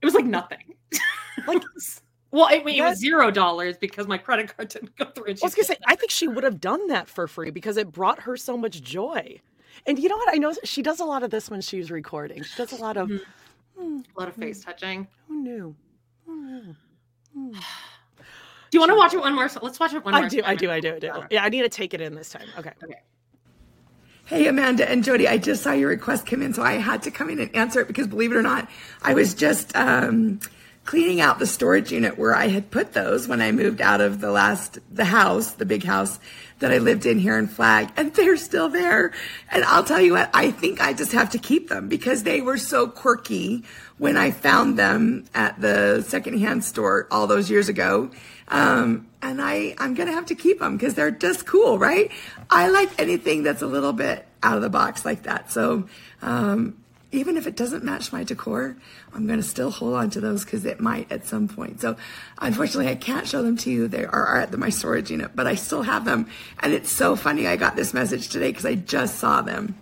It 0.03 0.07
was 0.07 0.15
like 0.15 0.25
nothing. 0.25 0.75
Like- 1.47 1.63
well, 2.33 2.47
I 2.51 2.63
mean, 2.63 2.77
it 2.77 2.83
That- 2.83 2.91
was 2.91 2.99
zero 2.99 3.31
dollars 3.31 3.77
because 3.79 4.07
my 4.07 4.19
credit 4.19 4.55
card 4.57 4.69
didn't 4.69 4.95
go 4.97 5.07
through. 5.07 5.27
I 5.31 5.37
was 5.43 5.55
gonna 5.55 5.65
say, 5.65 5.77
I 5.87 5.97
think 5.97 6.11
she 6.11 6.29
would 6.29 6.45
have 6.45 6.61
done 6.61 6.89
that 6.89 7.09
for 7.09 7.27
free 7.27 7.51
because 7.51 7.77
it 7.77 7.91
brought 7.91 8.21
her 8.21 8.37
so 8.37 8.57
much 8.57 8.83
joy. 8.83 9.41
And 9.87 9.99
you 9.99 10.09
know 10.09 10.17
what? 10.17 10.29
I 10.35 10.37
know 10.39 10.53
she 10.65 10.83
does 10.83 11.01
a 11.01 11.05
lot 11.05 11.23
of 11.23 11.31
this 11.31 11.49
when 11.51 11.61
she's 11.61 11.91
recording. 11.91 12.43
She 12.43 12.57
does 12.57 12.73
a 12.73 12.77
lot 12.77 12.97
of 12.97 13.09
Mm-hmm. 13.09 13.25
A 13.81 14.19
lot 14.19 14.29
of 14.29 14.35
face 14.37 14.63
touching. 14.63 15.07
who 15.29 15.43
knew? 15.43 15.77
Who 16.27 16.37
knew? 16.43 16.77
Hmm. 17.35 17.51
Do 18.71 18.77
you 18.77 18.81
want 18.81 18.91
to 18.93 18.97
watch 18.97 19.15
it 19.15 19.21
one 19.21 19.35
more? 19.35 19.49
So 19.49 19.59
let's 19.63 19.81
watch 19.81 19.95
it 19.95 20.05
one 20.05 20.15
I 20.15 20.21
more. 20.21 20.29
do, 20.29 20.43
I 20.45 20.55
do, 20.55 20.71
I 20.71 20.79
do, 20.79 20.95
I 20.95 20.99
do. 21.01 21.11
Yeah, 21.31 21.43
I 21.43 21.49
need 21.49 21.63
to 21.63 21.69
take 21.69 21.93
it 21.93 22.01
in 22.01 22.15
this 22.15 22.31
time. 22.31 22.47
Okay. 22.57 22.71
Hey, 24.27 24.47
Amanda 24.47 24.89
and 24.89 25.03
Jody, 25.03 25.27
I 25.27 25.39
just 25.39 25.65
saw 25.65 25.73
your 25.73 25.89
request 25.89 26.25
come 26.25 26.41
in, 26.41 26.55
so 26.55 26.63
I 26.63 26.75
had 26.75 27.03
to 27.03 27.11
come 27.11 27.31
in 27.31 27.41
and 27.41 27.57
answer 27.57 27.81
it 27.81 27.89
because 27.89 28.07
believe 28.07 28.31
it 28.31 28.37
or 28.37 28.43
not, 28.43 28.71
I 29.03 29.15
was 29.15 29.35
just 29.35 29.75
um, 29.75 30.39
cleaning 30.85 31.21
out 31.21 31.41
the 31.41 31.49
storage 31.49 31.91
unit 31.91 32.17
where 32.17 32.33
I 32.33 32.47
had 32.47 32.71
put 32.71 32.93
those 32.93 33.27
when 33.27 33.41
I 33.43 33.51
moved 33.51 33.81
out 33.81 34.01
of 34.01 34.21
the 34.21 34.31
last, 34.31 34.79
the 34.89 35.05
house, 35.05 35.53
the 35.55 35.67
big 35.67 35.83
house 35.83 36.21
that 36.61 36.71
I 36.71 36.79
lived 36.79 37.05
in 37.05 37.19
here 37.19 37.37
in 37.37 37.49
Flag, 37.49 37.91
and 37.97 38.15
they're 38.15 38.37
still 38.37 38.69
there. 38.69 39.13
And 39.51 39.65
I'll 39.65 39.85
tell 39.85 40.01
you 40.01 40.13
what, 40.13 40.31
I 40.33 40.51
think 40.51 40.81
I 40.81 40.93
just 40.93 41.13
have 41.13 41.31
to 41.31 41.39
keep 41.39 41.69
them 41.69 41.89
because 41.89 42.23
they 42.23 42.41
were 42.41 42.57
so 42.57 42.87
quirky 42.87 43.65
when 43.99 44.17
I 44.17 44.31
found 44.31 44.79
them 44.79 45.27
at 45.35 45.61
the 45.61 46.03
secondhand 46.07 46.65
store 46.65 47.09
all 47.11 47.27
those 47.27 47.51
years 47.51 47.69
ago. 47.69 48.11
Um, 48.49 49.09
and 49.23 49.41
I, 49.41 49.75
I'm 49.79 49.95
gonna 49.95 50.13
have 50.13 50.27
to 50.27 50.35
keep 50.35 50.61
them 50.61 50.77
because 50.77 50.95
they're 50.95 51.11
just 51.11 51.47
cool, 51.47 51.79
right? 51.79 52.11
I 52.49 52.69
like 52.69 52.99
anything 52.99 53.43
that's 53.43 53.63
a 53.63 53.67
little 53.67 53.93
bit 53.93 54.27
out 54.43 54.57
of 54.57 54.63
the 54.63 54.71
box 54.71 55.05
like 55.05 55.25
that. 55.25 55.51
So, 55.53 55.87
um, 56.23 56.77
even 57.13 57.37
if 57.37 57.47
it 57.47 57.57
doesn't 57.57 57.85
match 57.85 58.13
my 58.13 58.23
decor, 58.25 58.77
I'm 59.13 59.27
gonna 59.27 59.43
still 59.43 59.71
hold 59.71 59.95
on 59.95 60.11
to 60.11 60.21
those 60.21 60.45
because 60.45 60.65
it 60.65 60.81
might 60.81 61.11
at 61.11 61.27
some 61.27 61.49
point. 61.49 61.81
So, 61.81 61.97
unfortunately, 62.39 62.91
I 62.91 62.95
can't 62.95 63.27
show 63.27 63.43
them 63.43 63.57
to 63.59 63.71
you. 63.71 63.89
They 63.89 64.05
are, 64.05 64.27
are 64.27 64.37
at 64.39 64.51
the, 64.51 64.59
my 64.59 64.71
storage 64.71 65.11
unit, 65.11 65.33
but 65.35 65.47
I 65.47 65.55
still 65.55 65.83
have 65.83 66.05
them. 66.05 66.29
And 66.61 66.73
it's 66.73 66.91
so 66.91 67.17
funny. 67.17 67.47
I 67.47 67.57
got 67.57 67.77
this 67.77 67.93
message 67.93 68.29
today 68.29 68.49
because 68.49 68.67
I 68.67 68.77
just 68.77 69.19
saw 69.19 69.43
them. 69.43 69.77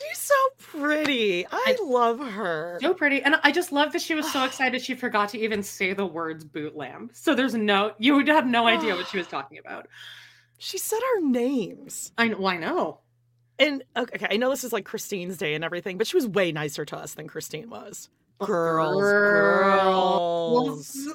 She's 0.00 0.18
so 0.18 0.34
pretty. 0.58 1.46
I 1.50 1.76
love 1.82 2.20
her. 2.20 2.78
So 2.80 2.94
pretty, 2.94 3.20
and 3.20 3.36
I 3.42 3.52
just 3.52 3.72
love 3.72 3.92
that 3.92 4.00
she 4.00 4.14
was 4.14 4.30
so 4.32 4.44
excited 4.44 4.80
she 4.80 4.94
forgot 4.94 5.28
to 5.30 5.38
even 5.38 5.62
say 5.62 5.92
the 5.92 6.06
words 6.06 6.44
boot 6.44 6.76
lamp. 6.76 7.10
So 7.14 7.34
there's 7.34 7.54
no, 7.54 7.92
you 7.98 8.14
would 8.14 8.28
have 8.28 8.46
no 8.46 8.66
idea 8.66 8.94
what 8.94 9.08
she 9.08 9.18
was 9.18 9.26
talking 9.26 9.58
about. 9.58 9.86
She 10.58 10.78
said 10.78 10.98
our 11.14 11.28
names. 11.28 12.12
I 12.16 12.28
know. 12.28 12.38
Well, 12.38 12.48
I 12.48 12.56
know. 12.56 13.00
And 13.58 13.82
okay, 13.96 14.26
I 14.30 14.36
know 14.36 14.50
this 14.50 14.64
is 14.64 14.72
like 14.72 14.84
Christine's 14.84 15.36
day 15.36 15.54
and 15.54 15.64
everything, 15.64 15.98
but 15.98 16.06
she 16.06 16.16
was 16.16 16.26
way 16.26 16.52
nicer 16.52 16.84
to 16.84 16.96
us 16.96 17.14
than 17.14 17.26
Christine 17.26 17.70
was. 17.70 18.08
Girls, 18.40 19.00
Girls. 19.00 20.96
girls, 20.96 21.08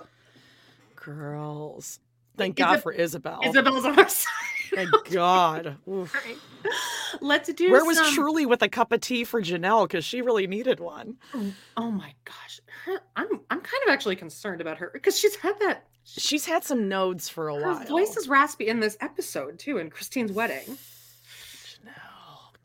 girls. 0.95 1.99
Thank 2.35 2.55
God 2.57 2.81
for 2.81 2.93
Ysabel. 2.93 3.41
Ysabel's 3.43 3.85
on 3.85 3.97
our 3.99 4.09
side. 4.09 4.29
Thank 4.73 5.11
God. 5.11 5.77
Right. 5.85 6.37
Let's 7.21 7.51
do. 7.53 7.69
Where 7.71 7.85
was 7.85 7.99
Truely 8.13 8.45
with 8.47 8.61
a 8.63 8.69
cup 8.69 8.91
of 8.91 9.01
tea 9.01 9.23
for 9.23 9.41
Janelle? 9.41 9.87
Because 9.87 10.03
she 10.03 10.21
really 10.21 10.47
needed 10.47 10.79
one. 10.79 11.17
Oh, 11.33 11.53
oh 11.77 11.91
my 11.91 12.13
gosh, 12.25 12.59
her, 12.85 12.99
I'm 13.15 13.27
I'm 13.51 13.59
kind 13.61 13.83
of 13.85 13.89
actually 13.93 14.15
concerned 14.15 14.61
about 14.61 14.77
her 14.77 14.89
because 14.91 15.17
she's 15.19 15.35
had 15.35 15.59
that. 15.59 15.85
She's 16.05 16.45
had 16.45 16.63
some 16.63 16.87
nodes 16.89 17.29
for 17.29 17.49
a 17.49 17.55
Her 17.55 17.61
while. 17.61 17.85
voice 17.85 18.17
is 18.17 18.27
raspy 18.27 18.67
in 18.67 18.79
this 18.79 18.97
episode 19.01 19.59
too, 19.59 19.77
in 19.77 19.89
Christine's 19.91 20.31
wedding. 20.31 20.77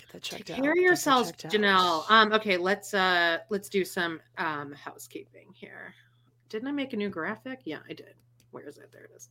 Janelle, 0.09 0.13
that 0.13 0.23
checked 0.23 0.47
Take 0.47 0.59
out. 0.59 0.63
care 0.63 0.73
of 0.73 0.79
yourselves, 0.79 1.31
checked 1.33 1.47
out. 1.47 1.53
Janelle. 1.53 2.05
Um, 2.11 2.33
okay, 2.33 2.57
let's 2.57 2.95
uh 2.95 3.39
let's 3.51 3.69
do 3.69 3.85
some 3.85 4.21
um 4.39 4.73
housekeeping 4.73 5.49
here. 5.55 5.95
Didn't 6.49 6.69
I 6.69 6.73
make 6.73 6.93
a 6.93 6.97
new 6.97 7.11
graphic? 7.11 7.61
Yeah, 7.65 7.79
I 7.89 7.93
did. 7.93 8.15
Where 8.51 8.67
is 8.67 8.79
it? 8.79 8.91
There 8.93 9.05
it 9.05 9.11
is. 9.15 9.29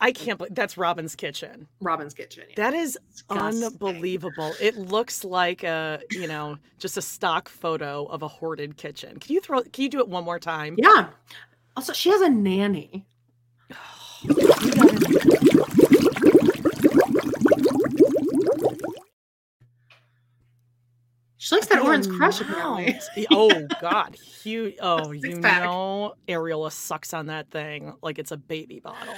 I 0.00 0.10
can't 0.10 0.36
believe 0.36 0.54
that's 0.56 0.74
Robyn's 0.76 1.14
kitchen. 1.14 1.68
Robyn's 1.80 2.12
kitchen. 2.12 2.44
yeah. 2.48 2.54
That 2.56 2.74
is 2.74 2.98
Disgusting. 3.12 3.64
unbelievable. 3.64 4.52
It 4.60 4.76
looks 4.76 5.22
like 5.22 5.62
a, 5.62 6.00
you 6.10 6.26
know, 6.26 6.58
just 6.80 6.96
a 6.96 7.02
stock 7.02 7.48
photo 7.48 8.06
of 8.06 8.22
a 8.22 8.28
hoarded 8.28 8.76
kitchen. 8.76 9.20
Can 9.20 9.32
you 9.34 9.40
throw 9.40 9.62
can 9.62 9.84
you 9.84 9.88
do 9.88 10.00
it 10.00 10.08
one 10.08 10.24
more 10.24 10.40
time? 10.40 10.74
Yeah. 10.76 11.10
Also, 11.76 11.92
she 11.92 12.10
has 12.10 12.20
a 12.20 12.28
nanny. 12.28 13.06
She 21.42 21.56
likes 21.56 21.66
that 21.66 21.80
The 21.80 21.84
orange 21.84 22.06
oh, 22.08 22.16
crush, 22.16 22.40
apparently. 22.40 23.00
Oh 23.32 23.66
God, 23.80 24.14
huge! 24.14 24.76
Oh, 24.80 25.10
you 25.10 25.40
know, 25.40 26.14
Ariella 26.28 26.70
sucks 26.70 27.12
on 27.12 27.26
that 27.26 27.50
thing 27.50 27.94
like 28.00 28.20
it's 28.20 28.30
a 28.30 28.36
baby 28.36 28.78
bottle. 28.78 29.14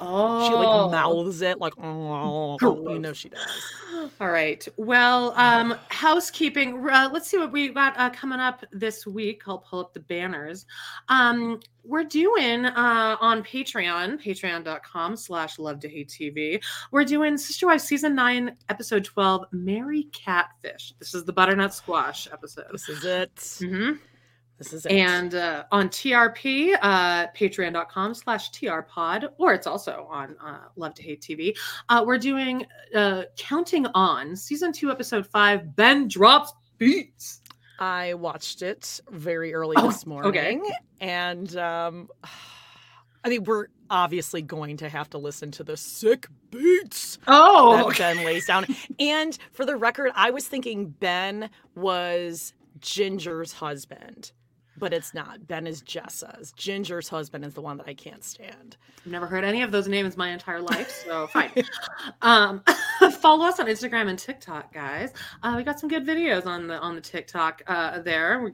Oh, 0.00 0.48
She 0.48 0.54
like 0.54 0.90
mouths 0.90 1.42
it 1.42 1.58
like, 1.58 1.72
oh, 1.78 2.58
you 2.92 2.98
know 2.98 3.12
she 3.12 3.28
does. 3.28 3.74
All 4.20 4.28
right. 4.28 4.66
Well, 4.76 5.32
um, 5.36 5.76
housekeeping. 5.88 6.88
Uh, 6.88 7.08
let's 7.12 7.28
see 7.28 7.38
what 7.38 7.52
we 7.52 7.68
got 7.68 7.98
uh, 7.98 8.10
coming 8.10 8.40
up 8.40 8.64
this 8.72 9.06
week. 9.06 9.42
I'll 9.46 9.58
pull 9.58 9.80
up 9.80 9.94
the 9.94 10.00
banners. 10.00 10.66
Um, 11.08 11.60
we're 11.84 12.04
doing 12.04 12.66
uh, 12.66 13.16
on 13.20 13.42
Patreon, 13.42 14.22
patreon.com 14.22 15.16
slash 15.16 15.58
love 15.58 15.80
to 15.80 15.88
hate 15.88 16.08
TV. 16.08 16.62
We're 16.90 17.04
doing 17.04 17.36
Sister 17.38 17.66
Wives 17.66 17.84
season 17.84 18.14
nine, 18.14 18.56
episode 18.68 19.04
12, 19.04 19.46
Meri 19.52 20.04
Catfish. 20.12 20.94
This 20.98 21.14
is 21.14 21.24
the 21.24 21.32
butternut 21.32 21.72
squash 21.74 22.28
episode. 22.32 22.66
This 22.72 22.88
is 22.88 23.04
it. 23.04 23.56
hmm 23.60 23.92
This 24.58 24.72
is 24.72 24.86
it. 24.86 24.92
And 24.92 25.34
uh, 25.34 25.64
on 25.70 25.88
TRP, 25.90 26.76
uh, 26.80 27.26
patreon.com 27.36 28.14
slash 28.14 28.50
trpod, 28.52 29.28
or 29.38 29.52
it's 29.52 29.66
also 29.66 30.06
on 30.10 30.34
uh, 30.42 30.60
Love 30.76 30.94
to 30.94 31.02
Hate 31.02 31.20
TV. 31.20 31.56
Uh, 31.88 32.02
we're 32.06 32.18
doing 32.18 32.64
uh, 32.94 33.24
Counting 33.36 33.86
On, 33.94 34.34
season 34.34 34.72
two, 34.72 34.90
episode 34.90 35.26
five, 35.26 35.76
Ben 35.76 36.08
Drops 36.08 36.52
Beats. 36.78 37.42
I 37.78 38.14
watched 38.14 38.62
it 38.62 39.00
very 39.10 39.52
early 39.52 39.74
Oh, 39.78 39.88
this 39.88 40.06
morning. 40.06 40.30
okay. 40.30 40.60
And 41.00 41.54
um 41.58 42.08
I 43.24 43.28
mean, 43.28 43.42
we're 43.42 43.66
obviously 43.90 44.40
going 44.40 44.76
to 44.76 44.88
have 44.88 45.10
to 45.10 45.18
listen 45.18 45.50
to 45.52 45.64
the 45.64 45.76
sick 45.76 46.28
beats 46.52 47.18
Oh, 47.26 47.88
that 47.88 47.98
Ben 47.98 48.24
lays 48.24 48.46
down. 48.46 48.66
And 49.00 49.36
for 49.52 49.66
the 49.66 49.74
record, 49.76 50.12
I 50.14 50.30
was 50.30 50.46
thinking 50.46 50.90
Ben 50.90 51.50
was 51.74 52.52
Jinger's 52.78 53.52
husband, 53.52 54.30
but 54.78 54.92
it's 54.92 55.14
not. 55.14 55.46
Ben 55.46 55.66
is 55.66 55.82
Jessa's. 55.82 56.52
Jinger's 56.52 57.08
husband 57.08 57.44
is 57.44 57.54
the 57.54 57.60
one 57.62 57.76
that 57.78 57.86
I 57.88 57.94
can't 57.94 58.22
stand. 58.24 58.76
I've 59.04 59.12
never 59.12 59.26
heard 59.26 59.44
any 59.44 59.62
of 59.62 59.70
those 59.72 59.88
names 59.88 60.16
my 60.16 60.30
entire 60.30 60.60
life, 60.60 60.90
so 61.04 61.26
fine. 61.32 61.50
um, 62.22 62.62
follow 63.20 63.44
us 63.46 63.58
on 63.60 63.66
Instagram 63.66 64.08
and 64.08 64.18
TikTok, 64.18 64.72
guys. 64.72 65.12
Uh, 65.42 65.54
we 65.56 65.62
got 65.64 65.78
some 65.80 65.88
good 65.88 66.06
videos 66.06 66.46
on 66.46 66.66
the 66.66 66.78
on 66.78 66.94
the 66.94 67.00
TikTok 67.00 67.62
uh, 67.66 68.00
there. 68.00 68.40
We- 68.40 68.52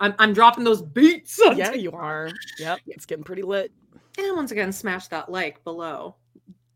I'm, 0.00 0.14
I'm 0.20 0.32
dropping 0.32 0.62
those 0.62 0.80
beats. 0.80 1.40
Yeah, 1.42 1.54
TikTok. 1.54 1.76
you 1.80 1.90
are. 1.92 2.30
Yep, 2.60 2.80
it's 2.86 3.04
getting 3.04 3.24
pretty 3.24 3.42
lit. 3.42 3.72
And 4.16 4.36
once 4.36 4.52
again, 4.52 4.70
smash 4.72 5.08
that 5.08 5.28
like 5.30 5.62
below. 5.64 6.14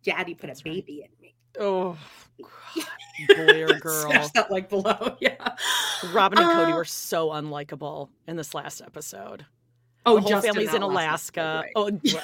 Daddy 0.03 0.35
put 0.35 0.51
a 0.51 0.65
baby 0.65 1.05
in 1.05 1.11
me. 1.23 1.35
Oh, 1.61 1.97
Or 2.41 3.67
girl. 3.81 4.03
Smash 4.11 4.31
that 4.33 4.51
like 4.51 4.69
below. 4.69 5.17
Yeah. 5.21 5.55
Robyn 6.13 6.39
and 6.39 6.51
Cody 6.53 6.73
Uh, 6.73 6.77
were 6.77 6.85
so 6.85 7.31
unlikable 7.31 8.11
in 8.29 8.37
this 8.37 8.55
last 8.55 8.81
episode. 8.83 9.47
Oh, 10.05 10.17
the 10.17 10.21
whole 10.21 10.31
just 10.31 10.47
family's 10.47 10.75
in 10.75 10.83
that 10.83 10.87
last 10.87 11.37
Alaska. 11.37 11.65
episode, 11.75 12.01
right. 12.05 12.13
Oh, 12.15 12.19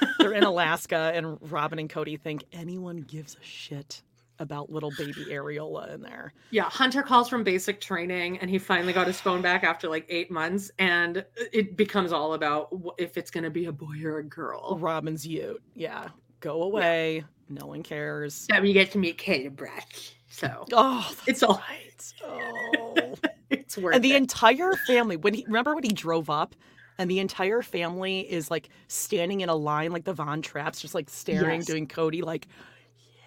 right. 0.00 0.10
They're 0.18 0.32
in 0.34 0.44
Alaska, 0.44 1.12
and 1.14 1.38
Robyn 1.50 1.78
and 1.78 1.88
Cody 1.90 2.16
think 2.16 2.44
anyone 2.52 2.98
gives 2.98 3.34
a 3.36 3.44
shit 3.44 4.02
about 4.40 4.68
little 4.70 4.90
baby 4.98 5.24
Areola 5.30 5.94
in 5.94 6.02
there. 6.02 6.32
Yeah, 6.50 6.64
Hunter 6.64 7.02
calls 7.02 7.28
from 7.28 7.44
basic 7.44 7.80
training 7.80 8.38
and 8.38 8.50
he 8.50 8.58
finally 8.58 8.92
got 8.92 9.06
his 9.06 9.20
phone 9.20 9.40
back 9.42 9.62
after 9.62 9.88
like 9.88 10.04
eight 10.08 10.28
months. 10.30 10.72
And 10.80 11.24
it 11.52 11.76
becomes 11.76 12.12
all 12.12 12.34
about 12.34 12.68
if 12.98 13.16
it's 13.16 13.30
going 13.30 13.44
to 13.44 13.50
be 13.50 13.66
a 13.66 13.72
boy 13.72 13.94
or 14.04 14.18
a 14.18 14.24
girl. 14.24 14.76
Robyn's 14.80 15.24
Ute. 15.24 15.62
Yeah, 15.76 16.08
go 16.40 16.62
away. 16.64 17.24
No 17.48 17.66
one 17.66 17.82
cares. 17.82 18.46
Yeah, 18.50 18.60
we 18.60 18.72
get 18.72 18.90
to 18.92 18.98
meet 18.98 19.18
Kate 19.18 19.54
Breck. 19.54 19.88
So 20.30 20.66
Oh, 20.72 21.10
It's 21.26 21.42
all- 21.42 21.62
right. 21.68 22.12
Oh. 22.24 23.14
it's 23.50 23.78
worth 23.78 23.94
and 23.94 24.04
the 24.04 24.12
it. 24.12 24.16
entire 24.16 24.72
family 24.86 25.16
when 25.16 25.32
he 25.34 25.44
remember 25.46 25.74
when 25.74 25.84
he 25.84 25.90
drove 25.92 26.28
up 26.30 26.54
and 26.98 27.10
the 27.10 27.18
entire 27.18 27.62
family 27.62 28.20
is 28.20 28.50
like 28.50 28.68
standing 28.88 29.40
in 29.42 29.48
a 29.48 29.54
line 29.54 29.90
like 29.92 30.04
the 30.04 30.12
Von 30.12 30.42
Trapps, 30.42 30.80
just 30.80 30.94
like 30.94 31.08
staring, 31.10 31.60
Yes. 31.60 31.66
doing 31.66 31.86
Cody 31.88 32.22
like, 32.22 32.46
yeah, 33.16 33.24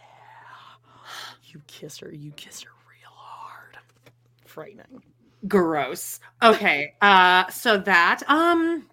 you 1.44 1.62
kiss 1.68 1.98
her, 2.00 2.12
you 2.14 2.32
kiss 2.32 2.62
her 2.62 2.70
real 2.90 3.12
hard. 3.14 3.78
Frightening. 4.46 5.02
gross. 5.48 6.20
Okay. 6.44 6.94
Uh 7.02 7.48
so 7.50 7.78
that 7.78 8.24
um 8.28 8.88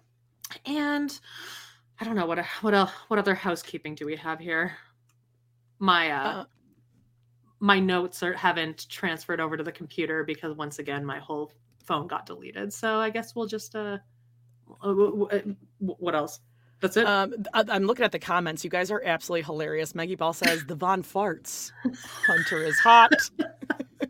and 0.65 1.19
I 1.99 2.05
don't 2.05 2.15
know 2.15 2.25
what 2.25 2.43
what 2.61 2.73
else 2.73 2.91
what 3.07 3.19
other 3.19 3.35
housekeeping 3.35 3.95
do 3.95 4.05
we 4.05 4.15
have 4.17 4.39
here? 4.39 4.77
My 5.79 6.11
uh, 6.11 6.27
Uh, 6.41 6.45
my 7.59 7.79
notes 7.79 8.21
are 8.23 8.33
haven't 8.33 8.87
transferred 8.89 9.39
over 9.39 9.57
to 9.57 9.63
the 9.63 9.71
computer 9.71 10.23
because 10.23 10.55
once 10.55 10.79
again 10.79 11.05
my 11.05 11.19
whole 11.19 11.51
phone 11.85 12.07
got 12.07 12.25
deleted. 12.25 12.71
So 12.73 12.99
I 12.99 13.09
guess 13.09 13.35
we'll 13.35 13.47
just 13.47 13.75
uh 13.75 13.97
uh, 14.81 14.87
w- 14.87 15.55
what 15.79 16.15
else? 16.15 16.39
That's 16.81 16.97
it. 16.97 17.05
Um, 17.07 17.33
I'm 17.53 17.83
looking 17.85 18.03
at 18.03 18.11
the 18.11 18.19
comments. 18.19 18.63
You 18.63 18.69
guys 18.69 18.91
are 18.91 19.01
absolutely 19.05 19.43
hilarious. 19.43 19.95
Maggie 19.95 20.15
Ball 20.15 20.33
says 20.33 20.65
the 20.65 20.75
Von 20.75 21.03
farts. 21.03 21.71
Hunter 22.27 22.63
is 22.63 22.77
hot. 22.79 23.11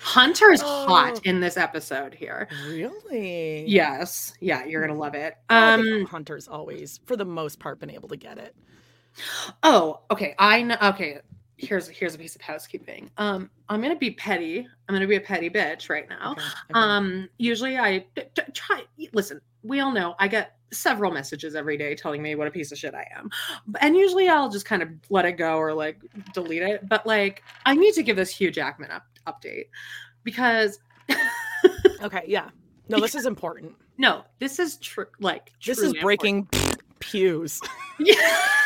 Hunter's 0.00 0.62
Oh. 0.64 0.86
hot 0.86 1.20
in 1.26 1.40
this 1.40 1.56
episode 1.56 2.14
here. 2.14 2.48
Really? 2.66 3.66
Yes. 3.66 4.32
Yeah, 4.40 4.64
you're 4.64 4.86
gonna 4.86 4.98
love 4.98 5.14
it. 5.14 5.34
Um 5.50 6.06
Hunter's 6.06 6.48
always, 6.48 7.00
for 7.06 7.16
the 7.16 7.24
most 7.24 7.58
part, 7.58 7.78
been 7.80 7.90
able 7.90 8.08
to 8.08 8.16
get 8.16 8.38
it. 8.38 8.54
Oh, 9.62 10.00
okay. 10.10 10.34
I 10.38 10.62
know. 10.62 10.76
Okay, 10.82 11.18
here's 11.56 11.88
here's 11.88 12.14
a 12.14 12.18
piece 12.18 12.34
of 12.36 12.42
housekeeping. 12.42 13.10
Um, 13.18 13.50
I'm 13.68 13.80
gonna 13.82 13.96
be 13.96 14.12
petty. 14.12 14.66
I'm 14.88 14.94
gonna 14.94 15.06
be 15.06 15.16
a 15.16 15.20
petty 15.20 15.50
bitch 15.50 15.88
right 15.90 16.08
now. 16.08 16.32
Okay, 16.32 16.42
okay. 16.42 16.50
Um, 16.74 17.28
usually 17.38 17.76
I 17.78 17.98
d- 18.14 18.22
d- 18.34 18.42
try. 18.54 18.82
Listen, 19.12 19.40
we 19.62 19.80
all 19.80 19.92
know 19.92 20.14
I 20.18 20.28
get 20.28 20.56
several 20.70 21.10
messages 21.10 21.54
every 21.54 21.76
day 21.78 21.94
telling 21.94 22.22
me 22.22 22.34
what 22.34 22.46
a 22.46 22.50
piece 22.50 22.70
of 22.72 22.78
shit 22.78 22.94
I 22.94 23.06
am, 23.16 23.30
and 23.80 23.96
usually 23.96 24.28
I'll 24.28 24.50
just 24.50 24.66
kind 24.66 24.82
of 24.82 24.88
let 25.10 25.24
it 25.24 25.32
go 25.32 25.56
or 25.56 25.72
like 25.74 25.98
delete 26.32 26.62
it. 26.62 26.88
But 26.88 27.06
like, 27.06 27.42
I 27.66 27.74
need 27.74 27.94
to 27.94 28.02
give 28.02 28.16
this 28.16 28.30
Hugh 28.30 28.50
Jackman 28.50 28.90
up, 28.90 29.04
update 29.26 29.66
because 30.24 30.78
okay, 32.02 32.22
yeah. 32.26 32.50
No, 32.90 33.00
this 33.00 33.14
is 33.14 33.26
important. 33.26 33.74
no, 33.98 34.24
this 34.38 34.58
is 34.58 34.78
true. 34.78 35.04
Like, 35.20 35.52
This 35.64 35.78
is 35.78 35.92
breaking 36.00 36.48
pews. 37.00 37.60
Yeah. 37.98 38.14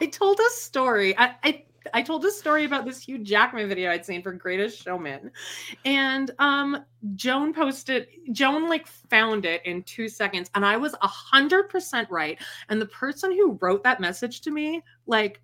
I 0.00 0.06
told 0.06 0.38
a 0.40 0.50
story. 0.50 1.16
I, 1.18 1.34
I 1.44 1.64
I 1.94 2.02
told 2.02 2.24
a 2.24 2.30
story 2.30 2.64
about 2.64 2.84
this 2.84 3.00
Hugh 3.02 3.18
Jackman 3.18 3.68
video 3.68 3.90
I'd 3.90 4.06
seen 4.06 4.22
for 4.22 4.32
Greatest 4.32 4.80
Showman. 4.82 5.30
And 5.84 6.30
um 6.38 6.84
Joan 7.16 7.52
posted 7.52 8.06
Joan 8.30 8.68
like 8.68 8.86
found 8.86 9.44
it 9.44 9.64
in 9.66 9.82
two 9.82 10.08
seconds 10.08 10.50
and 10.54 10.64
I 10.64 10.76
was 10.76 10.94
a 11.02 11.08
hundred 11.08 11.68
percent 11.68 12.08
right. 12.10 12.40
And 12.68 12.80
the 12.80 12.86
person 12.86 13.32
who 13.32 13.58
wrote 13.60 13.82
that 13.84 14.00
message 14.00 14.40
to 14.42 14.50
me, 14.50 14.82
like, 15.06 15.40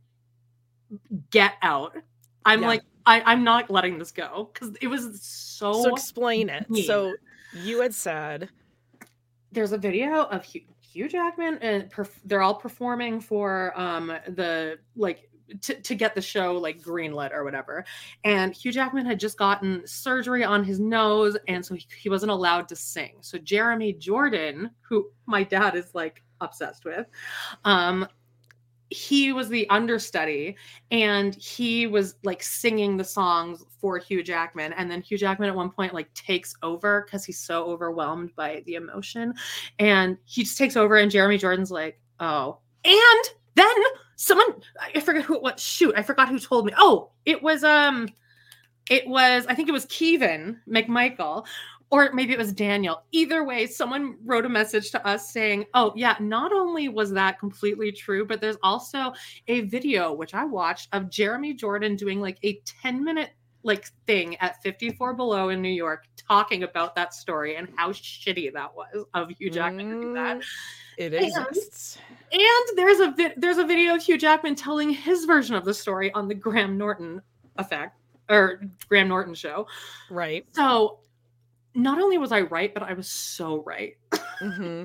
get 1.31 1.55
out. 1.63 1.97
I'm 2.45 2.61
Yeah. 2.63 2.69
like, 2.69 2.83
I, 3.05 3.21
I'm 3.23 3.43
not 3.43 3.71
letting 3.71 3.99
this 3.99 4.13
go 4.13 4.51
because 4.53 4.77
it 4.81 4.87
was 4.87 5.21
so, 5.23 5.73
So 5.73 5.93
explain 5.93 6.49
it. 6.49 6.67
So 6.87 7.15
you 7.53 7.81
had 7.81 7.95
said, 7.95 8.49
there's 9.51 9.73
a 9.73 9.79
video 9.79 10.25
of 10.25 10.45
Hugh, 10.45 10.63
Hugh 10.99 11.09
Jackman 11.09 11.59
and 11.63 11.89
perf- 11.93 12.19
they're 12.25 12.43
all 12.43 12.57
performing 12.57 13.21
for 13.21 13.73
um 13.79 14.09
the 14.27 14.81
like 14.97 15.31
to, 15.61 15.81
to 15.81 15.95
get 15.95 16.17
the 16.17 16.21
show 16.21 16.57
like 16.57 16.83
greenlit 16.83 17.33
or 17.33 17.45
whatever. 17.45 17.85
And 18.25 18.53
Hugh 18.53 18.73
Jackman 18.73 19.07
had 19.07 19.21
just 19.21 19.39
gotten 19.39 19.87
surgery 19.87 20.43
on 20.43 20.65
his 20.65 20.81
nose, 20.81 21.37
and 21.47 21.65
so 21.65 21.77
he, 21.77 21.87
he 21.97 22.09
wasn't 22.09 22.33
allowed 22.33 22.67
to 22.71 22.77
sing. 22.77 23.19
So 23.21 23.39
Jeremy 23.39 23.93
Jordan, 23.93 24.73
who 24.81 25.09
my 25.27 25.45
dad 25.45 25.77
is 25.77 25.95
like 25.95 26.25
obsessed 26.41 26.85
with, 26.85 27.07
um, 27.65 28.05
he 28.91 29.33
was 29.33 29.49
the 29.49 29.69
understudy 29.69 30.57
and 30.91 31.35
he 31.35 31.87
was 31.87 32.17
like 32.23 32.43
singing 32.43 32.97
the 32.97 33.05
songs 33.05 33.65
for 33.81 33.99
Hugh 33.99 34.23
Jackman. 34.23 34.73
And 34.73 34.91
then 34.91 35.03
Hugh 35.03 35.19
Jackman 35.19 35.49
at 35.49 35.55
one 35.55 35.71
point 35.71 35.95
like 35.95 36.13
takes 36.15 36.55
over 36.63 37.03
because 37.05 37.25
he's 37.25 37.39
so 37.39 37.65
overwhelmed 37.67 38.35
by 38.35 38.63
the 38.67 38.75
emotion. 38.75 39.35
And 39.79 40.17
he 40.25 40.45
just 40.45 40.59
takes 40.59 40.77
over, 40.77 40.97
and 40.97 41.11
Jeremy 41.11 41.39
Jordan's 41.39 41.71
like, 41.71 42.01
oh. 42.21 42.59
And 42.85 43.25
then 43.55 43.77
someone 44.17 44.63
I 44.95 45.01
forget 45.01 45.25
who 45.25 45.37
it 45.37 45.43
was. 45.43 45.63
Shoot, 45.63 45.95
I 45.97 46.03
forgot 46.03 46.29
who 46.29 46.39
told 46.39 46.67
me. 46.67 46.73
Oh, 46.77 47.11
it 47.25 47.43
was 47.43 47.65
um 47.65 48.09
it 48.91 49.07
was 49.07 49.47
I 49.47 49.55
think 49.55 49.69
it 49.69 49.73
was 49.73 49.87
Kevin 49.87 50.61
McMichael 50.69 51.47
or 51.91 52.11
maybe 52.13 52.33
it 52.33 52.39
was 52.39 52.53
Daniel. 52.53 53.03
Either 53.13 53.45
way, 53.45 53.67
someone 53.67 54.17
wrote 54.25 54.45
a 54.45 54.49
message 54.49 54.91
to 54.91 55.07
us 55.07 55.31
saying, 55.31 55.65
"Oh, 55.75 55.93
yeah, 55.97 56.17
not 56.21 56.53
only 56.53 56.89
was 56.89 57.11
that 57.13 57.39
completely 57.39 57.93
true, 57.93 58.27
but 58.27 58.41
there's 58.41 58.59
also 58.63 59.13
a 59.49 59.63
video 59.63 60.13
which 60.13 60.35
I 60.35 60.45
watched 60.45 60.89
of 60.93 61.09
Jeremy 61.11 61.55
Jordan 61.55 61.97
doing 61.97 62.21
like 62.21 62.39
a 62.45 62.61
10-minute 62.83 63.31
like 63.65 63.87
thing 64.07 64.37
at 64.37 64.63
54 64.63 65.15
below 65.15 65.49
in 65.49 65.61
New 65.61 65.69
York 65.69 66.07
talking 66.17 66.63
about 66.63 66.95
that 66.95 67.13
story 67.13 67.57
and 67.57 67.69
how 67.77 67.91
shitty 67.91 68.53
that 68.53 68.73
was 68.75 69.05
of 69.15 69.31
Hugh 69.39 69.51
Jackman 69.51 69.91
to 69.91 70.01
do 70.01 70.15
that. 70.15 70.37
Mm, 70.39 70.45
It 70.99 71.15
And- 71.15 71.25
exists. 71.27 71.99
And 72.33 72.77
there's 72.77 73.01
a 73.01 73.11
vi- 73.13 73.35
there's 73.37 73.59
a 73.59 73.65
video 73.65 73.95
of 73.97 74.03
Hugh 74.03 74.17
Jackman 74.19 74.55
telling 74.55 74.91
his 74.91 75.25
version 75.25 75.55
of 75.57 75.65
the 75.65 75.75
story 75.75 76.13
on 76.13 76.29
the 76.29 76.35
Graham 76.35 76.77
Norton 76.79 77.21
effect 77.57 77.97
or 78.31 78.63
Graham 78.89 79.09
Norton 79.09 79.35
show. 79.35 79.67
Right. 80.11 80.47
So 80.55 81.01
not 81.75 82.01
only 82.01 82.19
was 82.19 82.33
I 82.33 82.43
right, 82.43 82.73
but 82.73 82.83
I 82.83 82.93
was 82.95 83.09
so 83.11 83.63
right. 83.65 83.95
hmm 84.41 84.85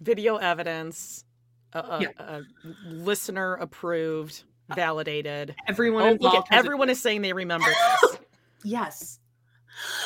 Video 0.00 0.36
evidence, 0.36 1.24
uh, 1.72 1.78
uh, 1.78 1.98
Yeah. 2.02 2.08
uh, 2.18 2.40
listener 2.84 3.54
approved, 3.54 4.42
validated. 4.74 5.54
Everyone 5.68 6.02
Oh, 6.02 6.06
look 6.06 6.14
involved 6.16 6.36
at, 6.50 6.54
has 6.54 6.64
a- 6.64 6.66
everyone 6.66 6.90
is 6.90 7.00
saying 7.00 7.22
they 7.22 7.32
remember 7.32 7.66
this. 8.02 8.18
yes. 8.64 9.20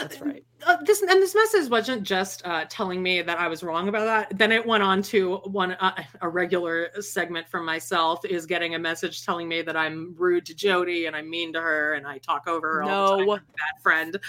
That's 0.00 0.20
right. 0.20 0.44
Uh, 0.66 0.76
this 0.84 1.02
and 1.02 1.10
this 1.22 1.34
message 1.34 1.70
wasn't 1.70 2.02
just 2.02 2.44
uh, 2.44 2.64
telling 2.68 3.02
me 3.02 3.22
that 3.22 3.38
I 3.38 3.48
was 3.48 3.62
wrong 3.62 3.88
about 3.88 4.04
that. 4.06 4.36
Then 4.38 4.50
it 4.52 4.66
went 4.66 4.82
on 4.82 5.02
to 5.04 5.36
one 5.44 5.72
uh, 5.72 6.02
a 6.20 6.28
regular 6.28 6.90
segment 7.00 7.48
from 7.48 7.64
myself 7.64 8.24
is 8.24 8.44
getting 8.46 8.74
a 8.74 8.78
message 8.78 9.24
telling 9.24 9.48
me 9.48 9.62
that 9.62 9.76
I'm 9.76 10.14
rude 10.16 10.46
to 10.46 10.54
Jody 10.54 11.06
and 11.06 11.14
I'm 11.14 11.30
mean 11.30 11.52
to 11.52 11.60
her 11.60 11.94
and 11.94 12.06
I 12.06 12.18
talk 12.18 12.46
over 12.48 12.74
her 12.74 12.82
all 12.82 13.12
the 13.12 13.18
time. 13.18 13.26
No. 13.26 13.34
Bad 13.36 13.82
friend. 13.82 14.18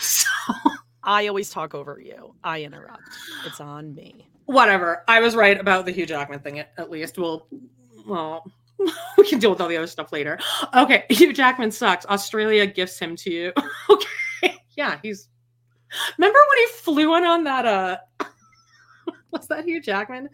So 0.00 0.26
I 1.04 1.26
always 1.28 1.50
talk 1.50 1.74
over 1.74 2.00
you. 2.00 2.34
I 2.42 2.62
interrupt. 2.62 3.02
It's 3.44 3.60
on 3.60 3.94
me. 3.94 4.26
whatever. 4.46 5.04
I 5.06 5.20
was 5.20 5.36
right 5.36 5.60
about 5.60 5.84
the 5.84 5.92
Hugh 5.92 6.06
Jackman 6.06 6.40
thing. 6.40 6.58
At, 6.60 6.72
at 6.78 6.90
least 6.90 7.18
we'll 7.18 7.46
well. 8.06 8.50
We 9.18 9.28
can 9.28 9.38
deal 9.38 9.50
with 9.50 9.60
all 9.60 9.68
the 9.68 9.76
other 9.76 9.86
stuff 9.86 10.12
later. 10.12 10.38
Okay, 10.74 11.04
Hugh 11.10 11.32
Jackman 11.32 11.70
sucks. 11.70 12.04
Australia 12.06 12.66
gifts 12.66 12.98
him 12.98 13.16
to 13.16 13.30
you. 13.30 13.52
okay, 13.90 14.54
yeah, 14.76 14.98
he's. 15.02 15.28
Remember 16.18 16.38
when 16.48 16.58
he 16.58 16.66
flew 16.74 17.16
in 17.16 17.24
on 17.24 17.44
that? 17.44 17.64
Uh, 17.66 17.96
was 19.30 19.46
that 19.48 19.64
Hugh 19.64 19.80
Jackman? 19.80 20.28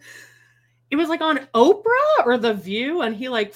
It 0.91 0.95
was 0.95 1.09
like 1.09 1.21
on 1.21 1.39
Oprah 1.55 2.25
or 2.25 2.37
The 2.37 2.53
View, 2.53 3.01
and 3.01 3.15
he 3.15 3.29
like 3.29 3.55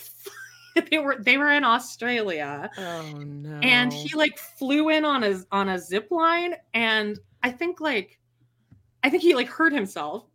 they 0.89 1.00
were 1.00 1.17
they 1.19 1.38
were 1.38 1.52
in 1.52 1.63
Australia, 1.63 2.69
Oh 2.78 3.12
no. 3.17 3.60
and 3.62 3.91
he 3.91 4.15
like 4.15 4.38
flew 4.38 4.89
in 4.89 5.06
on 5.06 5.23
a 5.23 5.39
on 5.52 5.69
a 5.69 5.80
zip 5.80 6.10
line 6.12 6.54
and 6.73 7.19
i 7.43 7.50
think 7.52 7.80
like 7.80 8.19
i 9.04 9.10
think 9.10 9.23
he 9.23 9.34
like 9.36 9.47
hurt 9.47 9.73
himself 9.73 10.26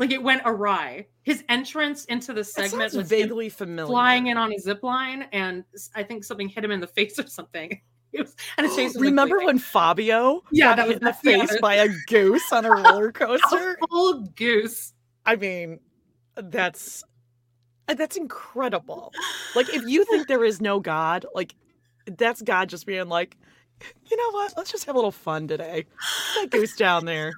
like 0.00 0.10
it 0.10 0.20
went 0.22 0.42
awry 0.44 1.06
his 1.22 1.44
entrance 1.48 2.04
into 2.06 2.32
the 2.32 2.42
segment 2.42 2.92
was 2.94 3.08
vaguely 3.08 3.48
familiar. 3.48 3.86
flying 3.86 4.26
in 4.26 4.36
on 4.36 4.52
a 4.52 4.58
zip 4.58 4.82
line 4.82 5.26
and 5.32 5.62
I 5.94 6.02
think 6.02 6.24
something 6.24 6.48
hit 6.48 6.64
him 6.64 6.72
in 6.72 6.80
the 6.80 6.86
face 6.98 7.18
or 7.20 7.28
something 7.28 7.80
it 8.12 8.22
was, 8.22 8.34
and 8.58 8.66
his 8.66 8.74
face 8.74 8.94
like, 8.96 9.04
Remember 9.04 9.38
when 9.44 9.58
Fabio 9.58 10.42
Yeah, 10.50 10.74
that 10.74 10.88
was- 10.88 10.94
hit 10.94 11.02
in 11.02 11.06
the 11.06 11.12
face 11.48 11.60
by 11.60 11.74
a 11.76 11.88
goose 12.08 12.50
on 12.52 12.64
a 12.64 12.70
roller 12.70 13.12
coaster? 13.12 13.78
a 13.80 13.86
full 13.86 14.22
goose 14.34 14.94
I 15.24 15.36
mean, 15.36 15.78
that's 16.34 17.04
uh, 17.86 17.94
that's 17.94 18.16
incredible. 18.16 19.12
Like 19.54 19.68
if 19.74 19.82
you 19.86 20.04
think 20.06 20.28
there 20.28 20.44
is 20.44 20.60
no 20.60 20.80
God, 20.80 21.26
like 21.34 21.54
that's 22.06 22.40
God 22.40 22.70
just 22.70 22.86
being 22.86 23.08
like, 23.08 23.36
you 24.10 24.16
know 24.16 24.30
what? 24.30 24.54
Let's 24.56 24.72
just 24.72 24.86
have 24.86 24.94
a 24.94 24.98
little 24.98 25.12
fun 25.12 25.46
today. 25.46 25.84
That 26.36 26.50
goose 26.50 26.74
down 26.74 27.04
there. 27.04 27.34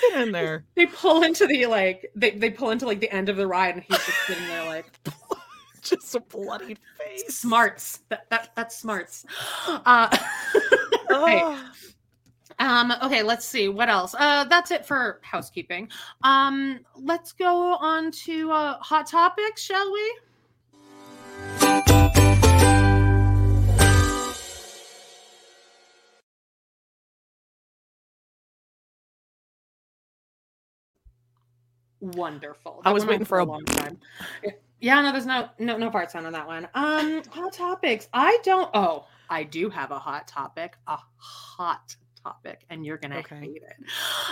Get 0.00 0.22
in 0.22 0.32
there. 0.32 0.64
they 0.74 0.86
pull 0.86 1.22
into 1.22 1.46
the 1.46 1.66
like 1.66 2.10
they, 2.14 2.30
they 2.30 2.50
pull 2.50 2.70
into 2.70 2.86
like 2.86 3.00
the 3.00 3.10
end 3.12 3.28
of 3.28 3.36
the 3.36 3.46
ride 3.46 3.74
and 3.74 3.84
he's 3.84 3.96
just 3.96 4.26
sitting 4.26 4.46
there 4.46 4.64
like 4.66 4.86
Just 5.82 6.14
a 6.14 6.20
bloody 6.20 6.78
face. 6.98 7.36
smarts 7.36 8.00
that, 8.08 8.30
that 8.30 8.52
that's 8.56 8.74
smarts 8.74 9.26
uh 9.68 10.08
right. 11.10 11.42
Oh. 11.44 11.70
Um, 12.58 12.92
okay, 13.02 13.22
let's 13.22 13.44
see 13.44 13.68
what 13.68 13.88
else. 13.88 14.14
Uh, 14.16 14.44
that's 14.44 14.70
it 14.70 14.86
for 14.86 15.20
housekeeping. 15.22 15.88
Um, 16.22 16.80
let's 16.94 17.32
go 17.32 17.74
on 17.74 18.12
to 18.12 18.52
uh, 18.52 18.78
hot 18.78 19.08
topics, 19.08 19.60
shall 19.60 19.92
we? 19.92 20.18
Wonderful. 32.12 32.82
I 32.84 32.92
was 32.92 33.06
waiting 33.06 33.24
for 33.24 33.38
a- 33.38 33.44
long 33.44 33.64
time. 33.64 33.98
Yeah, 34.80 35.00
no, 35.00 35.12
there's 35.12 35.24
no 35.24 35.48
no 35.58 35.78
no 35.78 35.88
part 35.88 36.10
sound 36.10 36.26
on 36.26 36.32
that 36.34 36.46
one. 36.46 36.68
Um, 36.74 37.22
hot 37.30 37.54
topics. 37.54 38.06
I 38.12 38.38
don't. 38.42 38.68
Oh, 38.74 39.06
I 39.30 39.42
do 39.44 39.70
have 39.70 39.90
a 39.92 39.98
hot 39.98 40.28
topic. 40.28 40.74
A 40.86 40.98
hot 41.16 41.96
topic, 42.22 42.66
and 42.68 42.84
you're 42.84 42.98
gonna 42.98 43.18
Okay. 43.20 43.36
hate 43.38 43.62
it. 43.62 43.76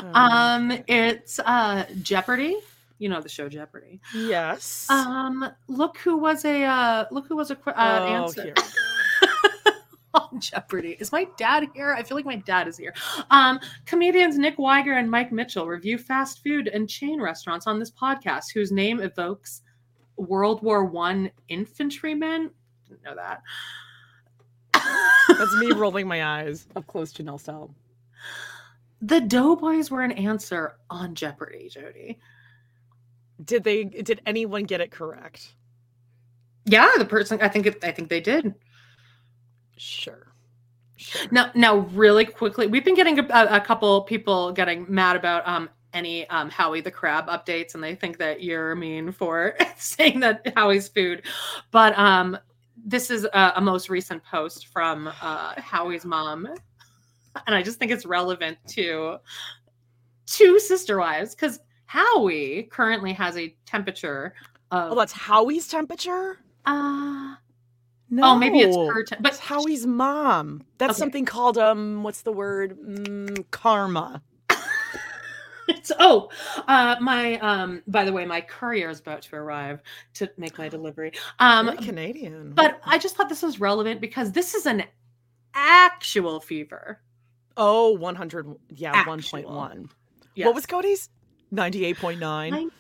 Oh. 0.03 0.11
Um, 0.13 0.71
it's 0.89 1.39
uh 1.39 1.87
Jeopardy. 2.03 2.59
You 2.99 3.09
know 3.09 3.23
the 3.23 3.31
show 3.31 3.49
Jeopardy. 3.49 4.01
Yes. 4.15 4.91
Um, 4.91 5.49
look 5.69 5.97
who 5.99 6.19
was 6.19 6.45
a 6.45 6.65
uh, 6.65 7.05
look 7.11 7.27
who 7.29 7.37
was 7.37 7.51
a 7.51 7.55
uh, 7.55 7.73
Oh, 7.75 8.07
answer 8.25 8.53
on 10.15 10.29
Jeopardy. 10.41 10.97
Is 11.01 11.13
my 11.13 11.27
dad 11.37 11.69
here? 11.75 11.95
I 11.95 12.03
feel 12.03 12.17
like 12.17 12.25
my 12.25 12.37
dad 12.37 12.69
is 12.69 12.77
here. 12.77 12.95
Um, 13.31 13.61
comedians 13.87 14.39
Nick 14.39 14.59
Wiger 14.59 14.93
and 14.95 15.11
Mike 15.11 15.33
Mitchell 15.33 15.67
review 15.67 15.99
fast 15.99 16.43
food 16.43 16.69
and 16.69 16.89
chain 16.89 17.21
restaurants 17.21 17.67
on 17.67 17.79
this 17.79 17.91
podcast, 17.91 18.53
whose 18.53 18.73
name 18.73 19.01
evokes 19.01 19.63
World 20.17 20.63
War 20.63 20.85
One 20.85 21.31
infantrymen. 21.49 22.51
Didn't 22.89 23.03
know 23.05 23.15
that. 23.15 23.43
That's 25.29 25.55
me 25.57 25.73
rolling 25.75 26.07
my 26.09 26.25
eyes 26.25 26.67
up 26.77 26.87
close 26.87 27.13
to 27.15 27.23
Nelson. 27.23 27.75
the 29.01 29.21
Doughboys 29.21 29.91
were 29.91 30.03
an 30.03 30.13
answer 30.13 30.77
on 30.91 31.15
Jeopardy, 31.15 31.69
Jody. 31.69 32.19
Did 33.45 33.65
they 33.65 33.85
did 33.85 34.21
anyone 34.27 34.65
get 34.65 34.81
it 34.81 34.91
correct? 34.91 35.55
Yeah, 36.65 36.89
the 36.99 37.05
person. 37.05 37.41
I 37.41 37.49
think. 37.49 37.67
It, 37.67 37.83
I 37.85 37.91
think 37.91 38.09
they 38.09 38.21
did. 38.21 38.55
Sure. 39.77 40.29
Sure. 40.97 41.27
Now, 41.33 41.51
now, 41.55 41.79
really 41.79 42.25
quickly, 42.25 42.67
we've 42.67 42.85
been 42.85 42.95
getting 42.95 43.19
a, 43.19 43.25
a 43.51 43.61
couple 43.61 44.03
people 44.03 44.53
getting 44.53 44.87
mad 44.89 45.17
about 45.17 45.47
um 45.49 45.69
any 45.93 46.29
um 46.29 46.49
Howie 46.49 46.81
the 46.81 46.91
crab 46.91 47.27
updates, 47.27 47.75
and 47.75 47.83
they 47.83 47.95
think 47.95 48.19
that 48.19 48.43
you're 48.43 48.75
mean 48.77 49.11
for 49.13 49.57
saying 49.77 50.21
that 50.21 50.53
Howie's 50.55 50.89
food. 50.89 51.23
But 51.71 51.99
um, 51.99 52.39
this 52.85 53.11
is 53.11 53.25
a, 53.25 53.53
a 53.57 53.61
most 53.61 53.89
recent 53.89 54.23
post 54.25 54.69
from 54.69 55.09
uh 55.21 55.55
Howie's 55.61 56.05
mom, 56.05 56.47
and 57.47 57.55
I 57.57 57.63
just 57.63 57.79
think 57.79 57.91
it's 57.91 58.07
relevant 58.07 58.59
to 58.69 59.17
two 60.27 60.59
sister 60.61 60.99
wives 60.99 61.35
because 61.35 61.59
Howie 61.87 62.69
currently 62.71 63.13
has 63.13 63.37
a 63.37 63.55
temperature 63.67 64.35
of 64.71 64.93
Oh, 64.93 64.95
that's 64.95 65.13
Howie's 65.13 65.67
temperature? 65.69 66.39
uh 66.65 67.35
No. 68.15 68.25
oh 68.33 68.37
maybe 68.37 68.59
it's 68.59 68.77
her, 68.77 69.03
te- 69.05 69.15
but 69.17 69.23
That's 69.25 69.39
Howie's 69.39 69.87
mom. 69.87 70.65
That's 70.77 70.91
Okay. 70.93 70.99
something 70.99 71.25
called 71.25 71.57
um 71.57 72.03
what's 72.03 72.23
the 72.23 72.33
word? 72.33 72.79
Mm, 72.79 73.45
karma. 73.51 74.23
It's 75.69 75.93
oh, 75.99 76.29
uh, 76.69 76.97
my 77.01 77.39
um. 77.39 77.83
By 77.87 78.05
the 78.05 78.13
way, 78.13 78.27
my 78.27 78.41
courier 78.41 78.91
is 78.91 78.99
about 79.01 79.23
to 79.23 79.37
arrive 79.37 79.81
to 80.15 80.29
make 80.37 80.59
my 80.59 80.69
delivery. 80.77 81.13
Um, 81.39 81.67
Very 81.67 81.79
Canadian. 81.79 82.53
but 82.53 82.81
I 82.85 82.99
just 82.99 83.17
thought 83.17 83.29
this 83.29 83.43
was 83.43 83.61
relevant 83.61 84.01
because 84.01 84.33
this 84.33 84.55
is 84.55 84.67
an 84.67 84.83
actual 85.55 86.41
fever. 86.41 87.01
oh, 87.57 87.93
100 87.93 88.55
yeah, 88.71 88.93
Actual. 88.95 89.41
1.1. 89.43 89.89
Yes. 90.35 90.47
What 90.47 90.55
was 90.55 90.67
Cody's? 90.67 91.09
98.9. 91.55 92.19
Nine- 92.19 92.71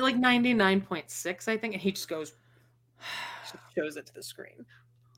like 0.00 0.16
99.6, 0.16 1.46
I 1.48 1.56
think. 1.58 1.74
And 1.74 1.82
he 1.82 1.92
just 1.92 2.08
goes, 2.08 2.32
just 3.52 3.64
shows 3.76 3.96
it 3.96 4.06
to 4.06 4.14
the 4.14 4.22
screen. 4.22 4.64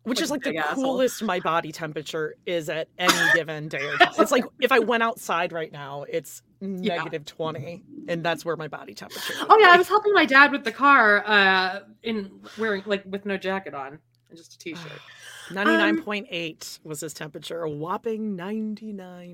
which 0.04 0.18
like 0.18 0.24
is 0.24 0.30
like 0.30 0.42
big 0.42 0.54
the 0.54 0.66
asshole. 0.66 0.84
coolest 0.84 1.22
my 1.22 1.40
body 1.40 1.72
temperature 1.72 2.34
is 2.46 2.68
at 2.68 2.88
any 2.98 3.32
given 3.34 3.68
day 3.68 3.84
or 3.84 3.96
time. 3.98 4.12
It's 4.18 4.32
like 4.32 4.44
if 4.60 4.72
I 4.72 4.78
went 4.78 5.02
outside 5.02 5.52
right 5.52 5.70
now, 5.70 6.04
it's 6.08 6.42
negative 6.60 7.24
20, 7.24 7.82
and 8.08 8.24
that's 8.24 8.44
where 8.44 8.56
my 8.56 8.68
body 8.68 8.94
temperature 8.94 9.32
is. 9.32 9.44
Oh 9.48 9.58
yeah, 9.58 9.70
I 9.70 9.76
was 9.76 9.88
helping 9.88 10.12
my 10.12 10.24
dad 10.26 10.52
with 10.52 10.64
the 10.64 10.72
car, 10.72 11.22
uh, 11.26 11.80
in 12.02 12.30
wearing 12.58 12.82
like 12.86 13.04
with 13.06 13.26
no 13.26 13.36
jacket 13.36 13.74
on 13.74 13.98
and 14.28 14.38
just 14.38 14.54
a 14.54 14.58
t-shirt. 14.58 15.00
99.8 15.50 16.80
was 16.84 17.00
his 17.00 17.12
temperature, 17.12 17.62
a 17.62 17.70
whopping 17.70 18.36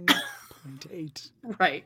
99.8. 0.67 1.31
right. 1.59 1.85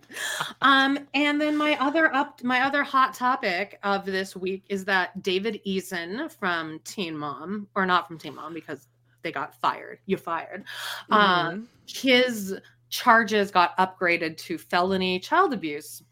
Um, 0.62 1.06
and 1.14 1.40
then 1.40 1.56
my 1.56 1.78
other 1.80 2.12
up, 2.14 2.42
my 2.42 2.62
other 2.62 2.82
hot 2.82 3.14
topic 3.14 3.78
of 3.82 4.04
this 4.04 4.34
week 4.36 4.64
is 4.68 4.84
that 4.86 5.22
David 5.22 5.60
Eason 5.66 6.30
from 6.30 6.80
Teen 6.84 7.16
Mom, 7.16 7.68
or 7.74 7.86
not 7.86 8.06
from 8.08 8.18
Teen 8.18 8.34
Mom 8.34 8.54
because 8.54 8.88
they 9.22 9.32
got 9.32 9.54
fired. 9.60 9.98
You 10.06 10.16
fired. 10.16 10.64
Uh, 11.10 11.50
Mhm. 11.50 11.66
his 11.86 12.54
charges 12.88 13.50
got 13.50 13.76
upgraded 13.78 14.36
to 14.38 14.58
felony 14.58 15.20
child 15.20 15.52
abuse. 15.52 16.02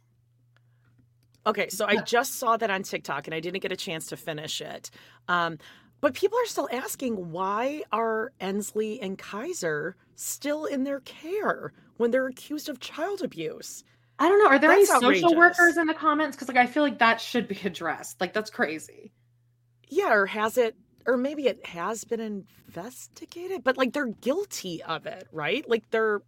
Okay, 1.46 1.68
so 1.70 1.86
I 1.86 1.96
just 2.02 2.34
saw 2.34 2.56
that 2.58 2.70
on 2.70 2.82
TikTok 2.82 3.26
and 3.26 3.34
I 3.34 3.40
didn't 3.40 3.60
get 3.60 3.72
a 3.72 3.76
chance 3.76 4.06
to 4.08 4.16
finish 4.18 4.60
it. 4.60 4.90
Um, 5.28 5.58
but 6.00 6.14
people 6.14 6.38
are 6.38 6.46
still 6.46 6.68
asking 6.72 7.30
why 7.32 7.82
are 7.92 8.32
Ensley 8.40 9.00
and 9.00 9.18
Kaiser 9.18 9.96
still 10.14 10.64
in 10.66 10.84
their 10.84 11.00
care 11.00 11.72
when 11.96 12.10
they're 12.10 12.26
accused 12.28 12.68
of 12.68 12.80
child 12.80 13.22
abuse? 13.22 13.84
I 14.18 14.28
don't 14.28 14.38
know. 14.40 14.48
Are 14.48 14.58
there 14.58 14.70
That's 14.70 14.90
any 14.90 15.00
social 15.00 15.32
outrageous. 15.32 15.32
workers 15.32 15.76
in 15.76 15.86
the 15.86 15.94
comments? 15.94 16.36
Because 16.36 16.48
like 16.48 16.56
I 16.56 16.66
feel 16.66 16.82
like 16.82 16.98
that 16.98 17.20
should 17.20 17.48
be 17.48 17.58
addressed. 17.64 18.20
Like 18.20 18.32
that's 18.32 18.50
crazy. 18.50 19.12
Yeah, 19.88 20.12
or 20.12 20.26
has 20.26 20.58
it, 20.58 20.76
or 21.06 21.16
maybe 21.16 21.46
it 21.46 21.64
has 21.66 22.04
been 22.04 22.20
investigated, 22.20 23.64
but 23.64 23.76
like 23.78 23.92
they're 23.92 24.06
guilty 24.06 24.82
of 24.82 25.06
it, 25.06 25.26
right? 25.32 25.68
Like 25.68 25.90
they're, 25.90 26.20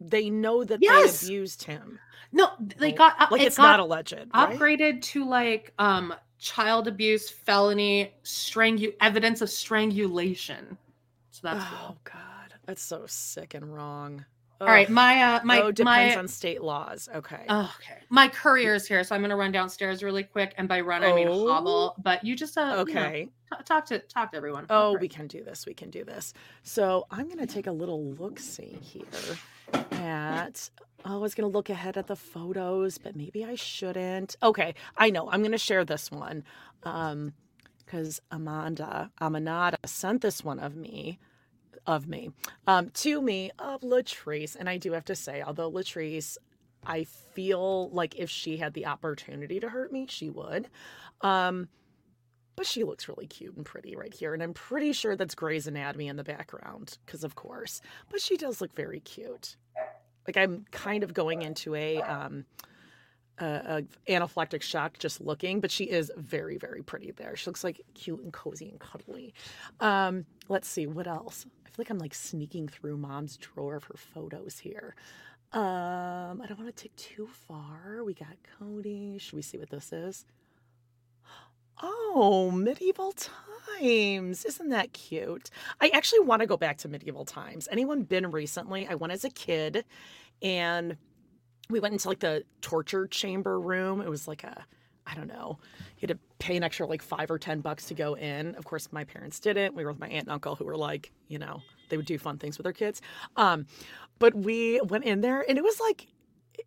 they 0.00 0.30
know 0.30 0.64
that 0.64 0.80
Yes! 0.80 1.20
they 1.20 1.26
abused 1.26 1.64
him. 1.64 1.98
No, 2.32 2.48
they 2.78 2.92
got 2.92 3.14
Like 3.30 3.42
it 3.42 3.48
it's 3.48 3.56
got 3.56 3.62
not 3.62 3.80
alleged, 3.80 4.14
right? 4.34 4.58
upgraded 4.58 5.02
to 5.02 5.24
like 5.24 5.72
um 5.78 6.14
child 6.44 6.86
abuse, 6.86 7.30
felony, 7.30 8.12
strangu 8.22 8.92
evidence 9.00 9.40
of 9.40 9.48
strangulation. 9.48 10.76
So 11.30 11.40
that's 11.42 11.64
Oh 11.64 11.76
cool. 11.86 11.96
God, 12.04 12.54
that's 12.66 12.82
so 12.82 13.04
sick 13.06 13.54
and 13.54 13.74
wrong. 13.74 14.24
All 14.60 14.68
right, 14.68 14.86
Ugh. 14.86 14.92
my 14.92 15.22
uh 15.22 15.40
my 15.42 15.62
oh, 15.62 15.72
depends 15.72 16.14
my 16.14 16.16
on 16.16 16.28
state 16.28 16.62
laws. 16.62 17.08
Okay. 17.14 17.44
okay. 17.50 17.98
My 18.10 18.28
courier 18.28 18.74
is 18.74 18.86
here, 18.86 19.02
so 19.02 19.14
I'm 19.14 19.22
gonna 19.22 19.36
run 19.36 19.52
downstairs 19.52 20.02
really 20.02 20.22
quick, 20.22 20.54
and 20.58 20.68
by 20.68 20.80
run 20.80 21.02
I 21.02 21.12
mean 21.14 21.28
Oh. 21.28 21.48
hobble. 21.48 21.94
But 22.02 22.22
you 22.22 22.36
just 22.36 22.56
uh 22.58 22.84
you 22.86 22.94
know, 22.94 23.00
okay. 23.00 23.28
t- 23.50 23.64
talk 23.64 23.86
to 23.86 23.98
talk 24.00 24.30
to 24.32 24.36
everyone. 24.36 24.66
Oh, 24.68 24.96
we 24.98 25.08
can 25.08 25.26
do 25.26 25.42
this. 25.42 25.66
We 25.66 25.74
can 25.74 25.90
do 25.90 26.04
this. 26.04 26.34
So 26.62 27.06
I'm 27.10 27.26
going 27.26 27.38
to 27.38 27.46
take 27.46 27.66
a 27.66 27.72
little 27.72 28.04
look 28.14 28.38
see 28.38 28.78
here 28.80 29.04
at. 29.72 30.70
Oh, 31.04 31.16
I 31.16 31.18
was 31.18 31.34
going 31.34 31.50
to 31.50 31.54
look 31.54 31.68
ahead 31.68 31.98
at 31.98 32.06
the 32.06 32.16
photos, 32.16 32.96
but 32.96 33.14
maybe 33.14 33.44
I 33.44 33.56
shouldn't. 33.56 34.36
Okay, 34.42 34.74
I 34.96 35.10
know. 35.10 35.28
I'm 35.30 35.40
going 35.40 35.52
to 35.52 35.58
share 35.58 35.84
this 35.84 36.10
one 36.10 36.44
um, 36.84 37.34
because 37.84 38.20
Amanda 38.30 39.10
Amanada 39.20 39.76
sent 39.84 40.22
this 40.22 40.42
one 40.42 40.58
of 40.58 40.74
me, 40.76 41.18
of 41.86 42.08
me, 42.08 42.30
um, 42.66 42.88
to 42.94 43.20
me 43.20 43.50
of 43.58 43.82
Latrice, 43.82 44.56
and 44.56 44.68
I 44.68 44.78
do 44.78 44.92
have 44.92 45.04
to 45.06 45.14
say, 45.14 45.42
although 45.42 45.70
Latrice, 45.70 46.38
I 46.86 47.04
feel 47.04 47.90
like 47.90 48.14
if 48.16 48.30
she 48.30 48.56
had 48.56 48.72
the 48.72 48.86
opportunity 48.86 49.60
to 49.60 49.68
hurt 49.68 49.92
me, 49.92 50.06
she 50.08 50.30
would. 50.30 50.68
Um, 51.20 51.68
but 52.56 52.66
she 52.66 52.84
looks 52.84 53.08
really 53.08 53.26
cute 53.26 53.56
and 53.56 53.64
pretty 53.64 53.96
right 53.96 54.12
here. 54.12 54.34
And 54.34 54.42
I'm 54.42 54.54
pretty 54.54 54.92
sure 54.92 55.16
that's 55.16 55.34
Grey's 55.34 55.66
Anatomy 55.66 56.08
in 56.08 56.16
the 56.16 56.24
background, 56.24 56.98
because 57.04 57.24
of 57.24 57.34
course. 57.34 57.80
But 58.10 58.20
she 58.20 58.36
does 58.36 58.60
look 58.60 58.74
very 58.74 59.00
cute. 59.00 59.56
Like 60.26 60.36
I'm 60.36 60.64
kind 60.70 61.02
of 61.02 61.12
going 61.14 61.42
into 61.42 61.74
a 61.74 62.00
um 62.00 62.44
a, 63.38 63.82
a 64.08 64.12
anaphylactic 64.12 64.62
shock 64.62 64.98
just 64.98 65.20
looking, 65.20 65.60
but 65.60 65.70
she 65.70 65.84
is 65.84 66.12
very, 66.16 66.56
very 66.56 66.82
pretty 66.82 67.10
there. 67.10 67.36
She 67.36 67.46
looks 67.50 67.64
like 67.64 67.80
cute 67.94 68.20
and 68.20 68.32
cozy 68.32 68.68
and 68.68 68.78
cuddly. 68.78 69.34
Um, 69.80 70.26
let's 70.48 70.68
see, 70.68 70.86
what 70.86 71.06
else? 71.06 71.46
I 71.66 71.68
feel 71.70 71.74
like 71.78 71.90
I'm 71.90 71.98
like 71.98 72.14
sneaking 72.14 72.68
through 72.68 72.96
mom's 72.96 73.36
drawer 73.36 73.76
of 73.76 73.84
her 73.84 73.96
photos 73.96 74.58
here. 74.58 74.94
Um, 75.52 76.42
I 76.42 76.46
don't 76.48 76.58
want 76.58 76.74
to 76.74 76.82
take 76.82 76.94
too 76.96 77.26
far. 77.26 78.02
We 78.04 78.14
got 78.14 78.36
Cody. 78.58 79.18
Should 79.18 79.34
we 79.34 79.42
see 79.42 79.58
what 79.58 79.70
this 79.70 79.92
is? 79.92 80.24
Oh, 81.82 82.50
medieval 82.52 83.12
times. 83.12 84.44
Isn't 84.44 84.68
that 84.70 84.92
cute? 84.92 85.50
I 85.80 85.88
actually 85.88 86.20
want 86.20 86.40
to 86.40 86.46
go 86.46 86.56
back 86.56 86.78
to 86.78 86.88
medieval 86.88 87.24
times. 87.24 87.68
Anyone 87.70 88.02
been 88.02 88.30
recently? 88.30 88.86
I 88.88 88.94
went 88.94 89.12
as 89.12 89.24
a 89.24 89.30
kid 89.30 89.84
and 90.42 90.96
we 91.70 91.80
went 91.80 91.92
into 91.92 92.08
like 92.08 92.20
the 92.20 92.44
torture 92.60 93.06
chamber 93.06 93.58
room. 93.58 94.00
It 94.00 94.08
was 94.08 94.28
like 94.28 94.44
a, 94.44 94.64
I 95.06 95.14
don't 95.14 95.26
know, 95.28 95.58
you 95.98 96.08
had 96.08 96.16
to 96.16 96.18
pay 96.38 96.56
an 96.56 96.62
extra 96.62 96.86
like 96.86 97.02
five 97.02 97.30
or 97.30 97.38
10 97.38 97.60
bucks 97.60 97.86
to 97.86 97.94
go 97.94 98.14
in. 98.14 98.54
Of 98.54 98.64
course, 98.64 98.88
my 98.92 99.04
parents 99.04 99.40
didn't. 99.40 99.74
We 99.74 99.84
were 99.84 99.92
with 99.92 100.00
my 100.00 100.08
aunt 100.08 100.26
and 100.26 100.30
uncle 100.32 100.54
who 100.54 100.64
were 100.64 100.76
like, 100.76 101.10
you 101.28 101.38
know, 101.38 101.62
they 101.88 101.96
would 101.96 102.06
do 102.06 102.18
fun 102.18 102.38
things 102.38 102.56
with 102.58 102.64
their 102.64 102.72
kids. 102.72 103.02
Um, 103.36 103.66
but 104.18 104.34
we 104.34 104.80
went 104.82 105.04
in 105.04 105.20
there 105.20 105.44
and 105.46 105.58
it 105.58 105.64
was 105.64 105.80
like, 105.80 106.06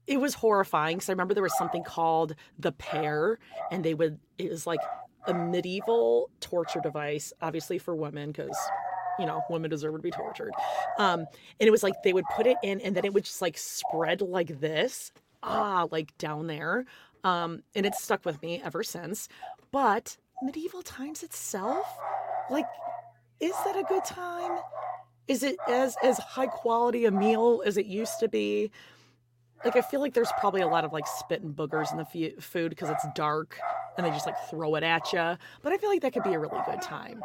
it 0.06 0.19
was 0.19 0.34
horrifying 0.34 0.97
because 0.97 1.10
I 1.10 1.13
remember 1.13 1.34
there 1.34 1.43
was 1.43 1.58
something 1.58 1.84
called 1.84 2.36
the 2.60 2.71
pair, 2.71 3.39
and 3.71 3.84
they 3.84 3.93
would, 3.93 4.19
it 4.38 4.50
was 4.50 4.67
like 4.67 4.80
a 5.28 5.34
medieval 5.34 6.30
torture 6.39 6.80
device, 6.80 7.34
obviously 7.41 7.78
for 7.78 7.95
women 7.95 8.32
because, 8.32 8.58
you 9.19 9.26
know, 9.26 9.41
women 9.50 9.69
deserve 9.69 9.95
to 9.95 10.02
be 10.02 10.12
tortured. 10.12 10.52
Um, 10.97 11.21
and 11.60 11.67
it 11.67 11.71
was 11.71 11.84
like 11.84 11.93
they 12.04 12.13
would 12.13 12.26
put 12.36 12.47
it 12.47 12.58
in 12.63 12.80
and 12.82 12.95
then 12.95 13.06
it 13.06 13.13
would 13.13 13.26
just 13.26 13.41
like 13.41 13.58
spread 13.58 14.21
like 14.21 14.60
this, 14.60 15.12
ah, 15.43 15.88
like 15.91 16.17
down 16.17 16.47
there. 16.47 16.86
Um, 17.23 17.63
and 17.76 17.86
it's 17.86 18.02
stuck 18.02 18.26
with 18.26 18.41
me 18.41 18.62
ever 18.63 18.84
since. 18.84 19.28
But 19.71 20.17
medieval 20.41 20.82
times 20.82 21.23
itself, 21.23 21.86
like, 22.50 22.65
is 23.39 23.54
that 23.65 23.76
a 23.76 23.84
good 23.84 24.06
time? 24.06 24.60
Is 25.28 25.43
it 25.43 25.58
as 25.67 25.97
as 26.04 26.17
high 26.19 26.47
quality 26.47 27.06
a 27.06 27.12
meal 27.12 27.62
as 27.65 27.76
it 27.78 27.86
used 27.86 28.19
to 28.21 28.30
be? 28.30 28.71
Like 29.65 29.75
I 29.75 29.81
feel 29.81 29.99
like 29.99 30.13
there's 30.13 30.31
probably 30.39 30.61
a 30.61 30.67
lot 30.67 30.85
of 30.85 30.93
like 30.93 31.05
spit 31.07 31.41
and 31.41 31.55
boogers 31.55 31.91
in 31.91 31.97
the 31.97 32.05
fu- 32.05 32.39
food 32.39 32.69
because 32.69 32.89
it's 32.89 33.05
dark 33.15 33.59
and 33.97 34.05
they 34.05 34.11
just 34.11 34.25
like 34.25 34.37
throw 34.49 34.75
it 34.75 34.83
at 34.83 35.11
you. 35.13 35.37
But 35.63 35.73
I 35.73 35.77
feel 35.77 35.89
like 35.89 36.01
that 36.01 36.13
could 36.13 36.23
be 36.23 36.33
a 36.33 36.39
really 36.39 36.59
good 36.65 36.81
time. 36.81 37.23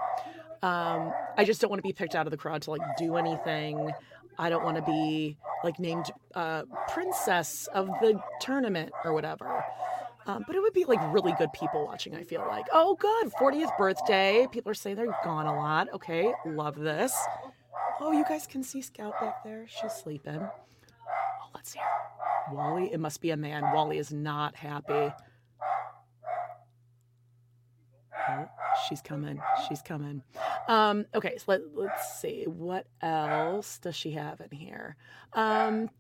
Um, 0.63 1.13
I 1.37 1.45
just 1.45 1.61
don't 1.61 1.71
want 1.71 1.79
to 1.83 1.87
be 1.87 1.93
picked 1.93 2.15
out 2.15 2.27
of 2.27 2.31
the 2.31 2.37
crowd 2.37 2.63
to 2.63 2.71
like 2.71 2.81
do 2.97 3.17
anything. 3.17 3.91
I 4.39 4.49
don't 4.49 4.65
want 4.65 4.77
to 4.77 4.83
be 4.83 5.37
like 5.63 5.79
named 5.79 6.07
uh, 6.35 6.63
princess 6.89 7.69
of 7.75 7.89
the 8.01 8.21
tournament 8.41 8.93
or 9.05 9.13
whatever. 9.13 9.65
Um, 10.27 10.45
but 10.47 10.55
it 10.55 10.63
would 10.63 10.73
be 10.73 10.85
like 10.85 11.01
really 11.13 11.35
good 11.37 11.53
people 11.53 11.85
watching. 11.85 12.15
I 12.15 12.23
feel 12.23 12.45
like, 12.49 12.67
oh, 12.73 12.95
good, 12.95 13.33
40th 13.41 13.77
birthday. 13.77 14.47
People 14.51 14.71
are 14.71 14.75
saying 14.75 14.97
they're 14.97 15.19
gone 15.25 15.47
a 15.47 15.55
lot. 15.55 15.89
Okay, 15.93 16.33
love 16.47 16.77
this. 16.77 17.15
Oh, 18.01 18.13
you 18.13 18.25
guys 18.29 18.47
can 18.47 18.63
see 18.63 18.83
Scout 18.83 19.21
back 19.21 19.43
there. 19.45 19.67
She's 19.69 19.93
sleeping. 19.93 20.49
Let's 21.55 21.73
hear. 21.73 21.83
Wally, 22.53 22.93
it 22.93 23.01
must 23.01 23.21
be 23.21 23.31
a 23.31 23.37
man. 23.37 23.63
Wally 23.73 23.99
is 23.99 24.13
not 24.13 24.57
happy. 24.57 25.13
Oh, 28.29 28.49
she's 28.89 29.01
coming. 29.01 29.41
She's 29.69 29.83
coming. 29.83 30.23
Um, 30.69 31.07
okay, 31.15 31.37
so 31.39 31.45
let, 31.49 31.61
let's 31.75 32.21
see. 32.21 32.45
What 32.47 32.87
else 33.01 33.79
does 33.79 33.97
she 33.97 34.13
have 34.13 34.41
in 34.41 34.57
here? 34.57 34.97
Um, 35.33 35.91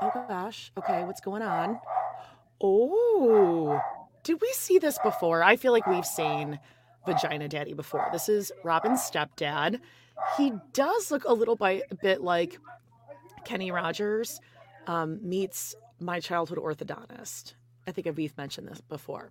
oh 0.00 0.10
gosh. 0.28 0.72
Okay, 0.78 1.04
what's 1.04 1.20
going 1.20 1.42
on? 1.42 1.80
Oh, 2.60 3.80
did 4.22 4.40
we 4.40 4.52
see 4.52 4.78
this 4.78 4.98
before? 5.02 5.42
I 5.42 5.56
feel 5.56 5.72
like 5.72 5.86
we've 5.86 6.06
seen 6.06 6.60
Vagina 7.06 7.48
Daddy 7.48 7.74
before. 7.74 8.08
This 8.12 8.28
is 8.28 8.52
Robyn's 8.64 9.00
stepdad. 9.00 9.80
He 10.36 10.52
does 10.72 11.10
look 11.10 11.24
a 11.24 11.32
little 11.32 11.56
bi- 11.56 11.82
bit 12.00 12.22
like 12.22 12.58
Kenny 13.44 13.70
Rogers 13.70 14.40
um, 14.86 15.18
meets 15.22 15.74
my 16.00 16.20
childhood 16.20 16.58
orthodontist. 16.58 17.54
I 17.86 17.92
think 17.92 18.06
Aviv 18.06 18.36
mentioned 18.36 18.68
this 18.68 18.80
before. 18.80 19.30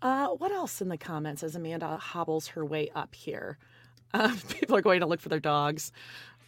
Uh, 0.00 0.28
what 0.28 0.52
else 0.52 0.80
in 0.80 0.88
the 0.88 0.98
comments 0.98 1.42
as 1.42 1.56
Amanda 1.56 1.96
hobbles 1.96 2.48
her 2.48 2.64
way 2.64 2.90
up 2.94 3.14
here? 3.14 3.58
Uh, 4.14 4.34
people 4.48 4.76
are 4.76 4.82
going 4.82 5.00
to 5.00 5.06
look 5.06 5.20
for 5.20 5.28
their 5.28 5.40
dogs. 5.40 5.92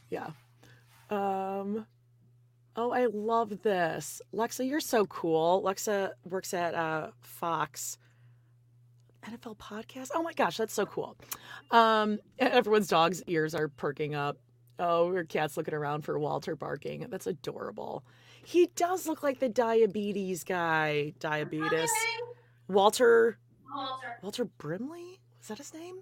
Yeah. 0.08 0.30
Um, 1.10 1.86
oh, 2.76 2.92
I 2.92 3.06
love 3.06 3.62
this. 3.62 4.22
Lexa, 4.32 4.68
you're 4.68 4.80
so 4.80 5.06
cool. 5.06 5.62
Lexa 5.62 6.12
works 6.24 6.54
at 6.54 6.74
uh, 6.74 7.08
Fox. 7.20 7.98
NFL 9.24 9.58
podcast. 9.58 10.10
Oh 10.14 10.22
my 10.22 10.32
gosh, 10.32 10.56
that's 10.56 10.72
so 10.72 10.86
cool. 10.86 11.16
Um, 11.70 12.20
everyone's 12.38 12.88
dog's 12.88 13.22
ears 13.24 13.54
are 13.54 13.68
perking 13.68 14.14
up. 14.14 14.38
Oh, 14.80 15.12
your 15.12 15.24
cat's 15.24 15.58
looking 15.58 15.74
around 15.74 16.02
for 16.06 16.18
Walter 16.18 16.56
barking. 16.56 17.06
That's 17.10 17.26
adorable. 17.26 18.02
He 18.44 18.70
does 18.74 19.06
look 19.06 19.22
like 19.22 19.38
the 19.38 19.50
diabetes 19.50 20.42
guy. 20.42 21.12
Diabetes. 21.20 21.90
Walter. 22.66 23.38
Walter 24.22 24.46
Brimley? 24.46 25.20
Was 25.38 25.48
that 25.48 25.58
his 25.58 25.74
name? 25.74 26.00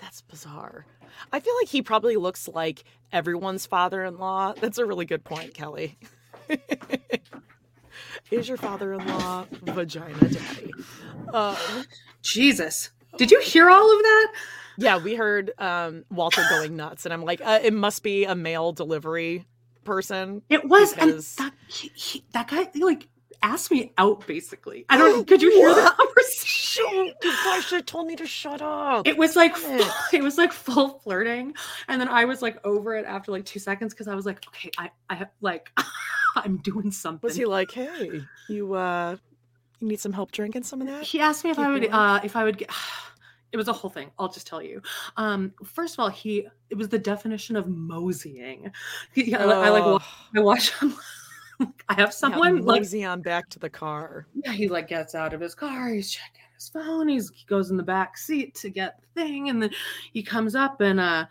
That's 0.00 0.22
bizarre. 0.22 0.86
I 1.32 1.38
feel 1.38 1.54
like 1.60 1.68
he 1.68 1.82
probably 1.82 2.16
looks 2.16 2.48
like 2.48 2.82
everyone's 3.12 3.64
father 3.64 4.02
in 4.04 4.18
law. 4.18 4.54
That's 4.60 4.78
a 4.78 4.84
really 4.84 5.04
good 5.04 5.22
point, 5.22 5.54
Kelly. 5.54 5.96
Is 8.32 8.48
your 8.48 8.56
father 8.56 8.94
in 8.94 9.06
law 9.06 9.46
vagina 9.62 10.28
daddy? 10.28 10.72
Um, 11.32 11.56
Jesus. 12.22 12.90
Did 13.16 13.30
you 13.30 13.40
hear 13.40 13.70
all 13.70 13.96
of 13.96 14.02
that? 14.02 14.32
Yeah, 14.76 14.98
we 14.98 15.14
heard 15.14 15.52
um, 15.58 16.04
Walter 16.10 16.44
going 16.50 16.76
nuts, 16.76 17.04
and 17.06 17.12
I'm 17.12 17.24
like, 17.24 17.40
uh, 17.44 17.60
it 17.62 17.72
must 17.72 18.02
be 18.02 18.24
a 18.24 18.34
mail 18.34 18.72
delivery 18.72 19.46
person. 19.84 20.42
It 20.48 20.64
was, 20.68 20.92
Because- 20.94 21.36
and 21.38 21.46
that 21.46 21.54
he, 21.68 21.88
he, 21.94 22.24
that 22.32 22.48
guy 22.48 22.68
like 22.74 23.08
asked 23.42 23.70
me 23.70 23.92
out. 23.98 24.26
Basically, 24.26 24.84
I 24.88 24.96
don't. 24.96 25.26
Could 25.26 25.42
you 25.42 25.50
hear 25.52 25.68
the 25.74 25.82
What? 25.82 25.96
conversation? 25.96 27.14
You 27.22 27.32
guys 27.44 27.64
should 27.64 27.76
have 27.76 27.86
told 27.86 28.06
me 28.06 28.16
to 28.16 28.26
shut 28.26 28.62
up. 28.62 29.06
It 29.06 29.16
was 29.16 29.36
like 29.36 29.52
it. 29.52 29.58
full- 29.58 30.18
it 30.18 30.22
was 30.22 30.38
like 30.38 30.52
full 30.52 30.98
flirting, 31.00 31.54
and 31.88 32.00
then 32.00 32.08
I 32.08 32.24
was 32.24 32.42
like 32.42 32.64
over 32.64 32.94
it 32.96 33.04
after 33.04 33.32
like 33.32 33.44
two 33.44 33.58
seconds 33.58 33.92
because 33.92 34.08
I 34.08 34.14
was 34.14 34.26
like, 34.26 34.46
okay, 34.48 34.70
I 34.78 34.90
I 35.10 35.14
have 35.16 35.30
like 35.40 35.70
I'm 36.36 36.58
doing 36.58 36.90
something. 36.92 37.26
Was 37.26 37.36
he 37.36 37.44
like, 37.44 37.70
hey, 37.72 38.22
you 38.48 38.72
uh, 38.74 39.16
you 39.80 39.88
need 39.88 40.00
some 40.00 40.12
help 40.12 40.30
drinking 40.32 40.62
some 40.62 40.80
of 40.80 40.86
that? 40.86 41.02
He 41.04 41.20
asked 41.20 41.44
me 41.44 41.50
if 41.50 41.56
Keep 41.56 41.66
I 41.66 41.70
would 41.72 41.88
uh 41.90 42.20
if 42.24 42.36
I 42.36 42.44
would 42.44 42.56
get 42.58 42.70
it 43.52 43.56
was 43.56 43.68
a 43.68 43.72
whole 43.72 43.90
thing. 43.90 44.10
I'll 44.18 44.28
just 44.32 44.46
tell 44.46 44.62
you. 44.62 44.82
Um, 45.16 45.52
first 45.64 45.94
of 45.94 46.00
all, 46.00 46.08
he 46.08 46.46
it 46.70 46.76
was 46.76 46.88
the 46.88 46.98
definition 46.98 47.56
of 47.56 47.68
moseying. 47.68 48.72
He, 49.12 49.34
I, 49.34 49.44
I 49.44 49.68
like 49.70 49.84
wa- 49.86 49.98
I 50.36 50.40
watch 50.40 50.70
him. 50.78 50.94
I 51.88 51.94
have 51.94 52.12
Yeah, 52.22 52.40
someone 52.40 52.64
like 52.64 52.82
mosey 52.82 53.04
on 53.04 53.22
back 53.22 53.48
to 53.50 53.58
the 53.58 53.70
car. 53.70 54.26
yeah, 54.44 54.52
he 54.52 54.68
like 54.68 54.88
gets 54.88 55.14
out 55.14 55.34
of 55.34 55.40
his 55.40 55.54
car, 55.54 55.88
he's 55.88 56.10
checking 56.10 56.40
his 56.54 56.68
phone, 56.68 57.08
he's 57.08 57.30
he 57.34 57.44
goes 57.46 57.70
in 57.70 57.76
the 57.76 57.82
back 57.82 58.16
seat 58.16 58.54
to 58.56 58.70
get 58.70 58.98
the 59.00 59.20
thing, 59.22 59.48
and 59.48 59.62
then 59.62 59.70
he 60.12 60.22
comes 60.22 60.54
up 60.54 60.80
and 60.80 60.98
uh 61.00 61.26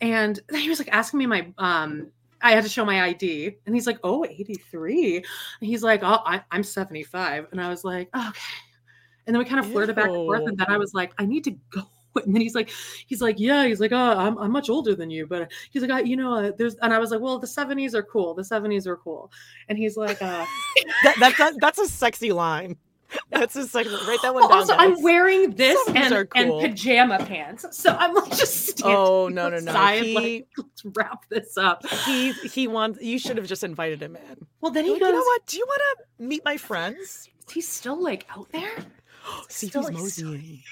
and 0.00 0.40
then 0.48 0.60
he 0.62 0.68
was 0.68 0.78
like 0.78 0.92
asking 0.92 1.18
me 1.18 1.26
my 1.26 1.52
um 1.58 2.10
I 2.42 2.50
had 2.52 2.64
to 2.64 2.68
show 2.70 2.84
my 2.84 3.02
ID 3.02 3.56
and 3.64 3.74
he's 3.74 3.86
like, 3.86 3.98
oh, 4.04 4.22
83. 4.26 5.16
And 5.16 5.24
he's 5.60 5.82
like, 5.82 6.02
oh, 6.02 6.20
I, 6.26 6.42
I'm 6.50 6.62
75. 6.62 7.46
And 7.52 7.60
I 7.60 7.70
was 7.70 7.84
like, 7.84 8.10
okay. 8.14 8.40
And 9.26 9.34
then 9.34 9.38
we 9.38 9.44
kind 9.44 9.60
of 9.60 9.70
flirted 9.70 9.96
back 9.96 10.06
and 10.06 10.14
forth. 10.14 10.42
And 10.46 10.58
then 10.58 10.66
I 10.68 10.76
was 10.76 10.94
like, 10.94 11.12
I 11.18 11.26
need 11.26 11.44
to 11.44 11.52
go. 11.70 11.82
And 12.24 12.32
then 12.32 12.42
he's 12.42 12.54
like, 12.54 12.70
he's 13.08 13.20
like, 13.20 13.40
yeah, 13.40 13.66
he's 13.66 13.80
like, 13.80 13.90
oh, 13.90 13.96
I'm, 13.96 14.38
I'm 14.38 14.52
much 14.52 14.70
older 14.70 14.94
than 14.94 15.10
you, 15.10 15.26
but 15.26 15.50
he's 15.72 15.82
like, 15.82 15.90
I, 15.90 15.98
you 16.02 16.16
know, 16.16 16.32
uh, 16.32 16.52
there's, 16.56 16.76
and 16.76 16.94
I 16.94 17.00
was 17.00 17.10
like, 17.10 17.18
well, 17.18 17.40
the 17.40 17.46
70s 17.48 17.92
are 17.92 18.04
cool. 18.04 18.34
The 18.34 18.42
70s 18.42 18.86
are 18.86 18.96
cool. 18.96 19.32
And 19.68 19.76
he's 19.76 19.96
like, 19.96 20.22
uh, 20.22 20.46
That, 21.02 21.16
that, 21.18 21.34
that 21.38 21.54
that's 21.60 21.80
a 21.80 21.88
sexy 21.88 22.30
line. 22.30 22.76
That's 23.30 23.56
a 23.56 23.66
sexy. 23.66 23.90
Write 24.06 24.20
that 24.22 24.32
one 24.32 24.48
down. 24.48 24.58
also, 24.58 24.74
I'm 24.74 25.02
wearing 25.02 25.50
this 25.56 25.76
and, 25.88 26.12
are 26.14 26.28
and 26.36 26.50
pajama 26.60 27.18
pants. 27.26 27.66
So 27.72 27.90
I'm 27.90 28.14
like 28.14 28.30
just 28.30 28.68
standing 28.68 28.96
Oh 28.96 29.28
no 29.28 29.48
no 29.48 29.58
no! 29.58 29.72
He 29.72 30.14
like, 30.14 30.48
let's 30.56 30.84
wrap 30.96 31.28
this 31.28 31.56
up. 31.56 31.86
he 32.06 32.32
he 32.32 32.66
wants. 32.68 33.00
You 33.02 33.18
should 33.18 33.36
have 33.36 33.46
just 33.46 33.64
invited 33.64 34.02
him 34.02 34.16
in. 34.16 34.46
Well, 34.60 34.72
then 34.72 34.84
Like, 34.84 34.94
he 34.94 35.00
goes, 35.00 35.08
you 35.08 35.12
know 35.14 35.20
what? 35.20 35.46
Do 35.46 35.56
you 35.58 35.66
want 35.66 35.82
to 35.98 36.24
meet 36.24 36.44
my 36.44 36.56
friends? 36.56 37.28
he's 37.52 37.68
still 37.68 38.02
like 38.02 38.26
out 38.36 38.50
there. 38.52 38.72
See, 39.48 39.68
Still, 39.68 39.82
he's 39.82 39.90
like, 39.90 39.96
moseying. 39.98 40.62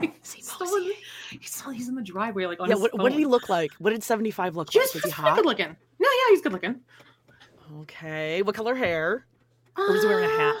he's, 0.00 0.46
still 0.46 0.74
in, 0.76 0.92
he's 1.40 1.50
still 1.54 1.70
he's 1.70 1.88
in 1.88 1.94
the 1.94 2.02
driveway, 2.02 2.46
like 2.46 2.60
on 2.60 2.68
Yeah. 2.68 2.74
his 2.74 2.82
What, 2.82 2.98
what 2.98 3.12
did 3.12 3.18
he 3.18 3.26
look 3.26 3.48
like? 3.48 3.72
What 3.78 3.90
did 3.90 4.02
seventy 4.02 4.30
five 4.30 4.56
look 4.56 4.72
He 4.72 4.78
like? 4.78 4.86
was, 4.86 4.92
he 4.92 5.00
just 5.00 5.14
fucking 5.14 5.34
hot? 5.34 5.44
looking. 5.44 5.76
No, 6.00 6.08
yeah, 6.08 6.30
he's 6.30 6.40
good 6.40 6.52
looking. 6.52 6.80
Okay. 7.82 8.42
What 8.42 8.54
color 8.54 8.74
hair? 8.74 9.26
Or 9.76 9.92
was 9.92 10.02
he 10.02 10.08
wearing 10.08 10.30
a 10.30 10.36
hat? 10.36 10.54
Uh, 10.56 10.60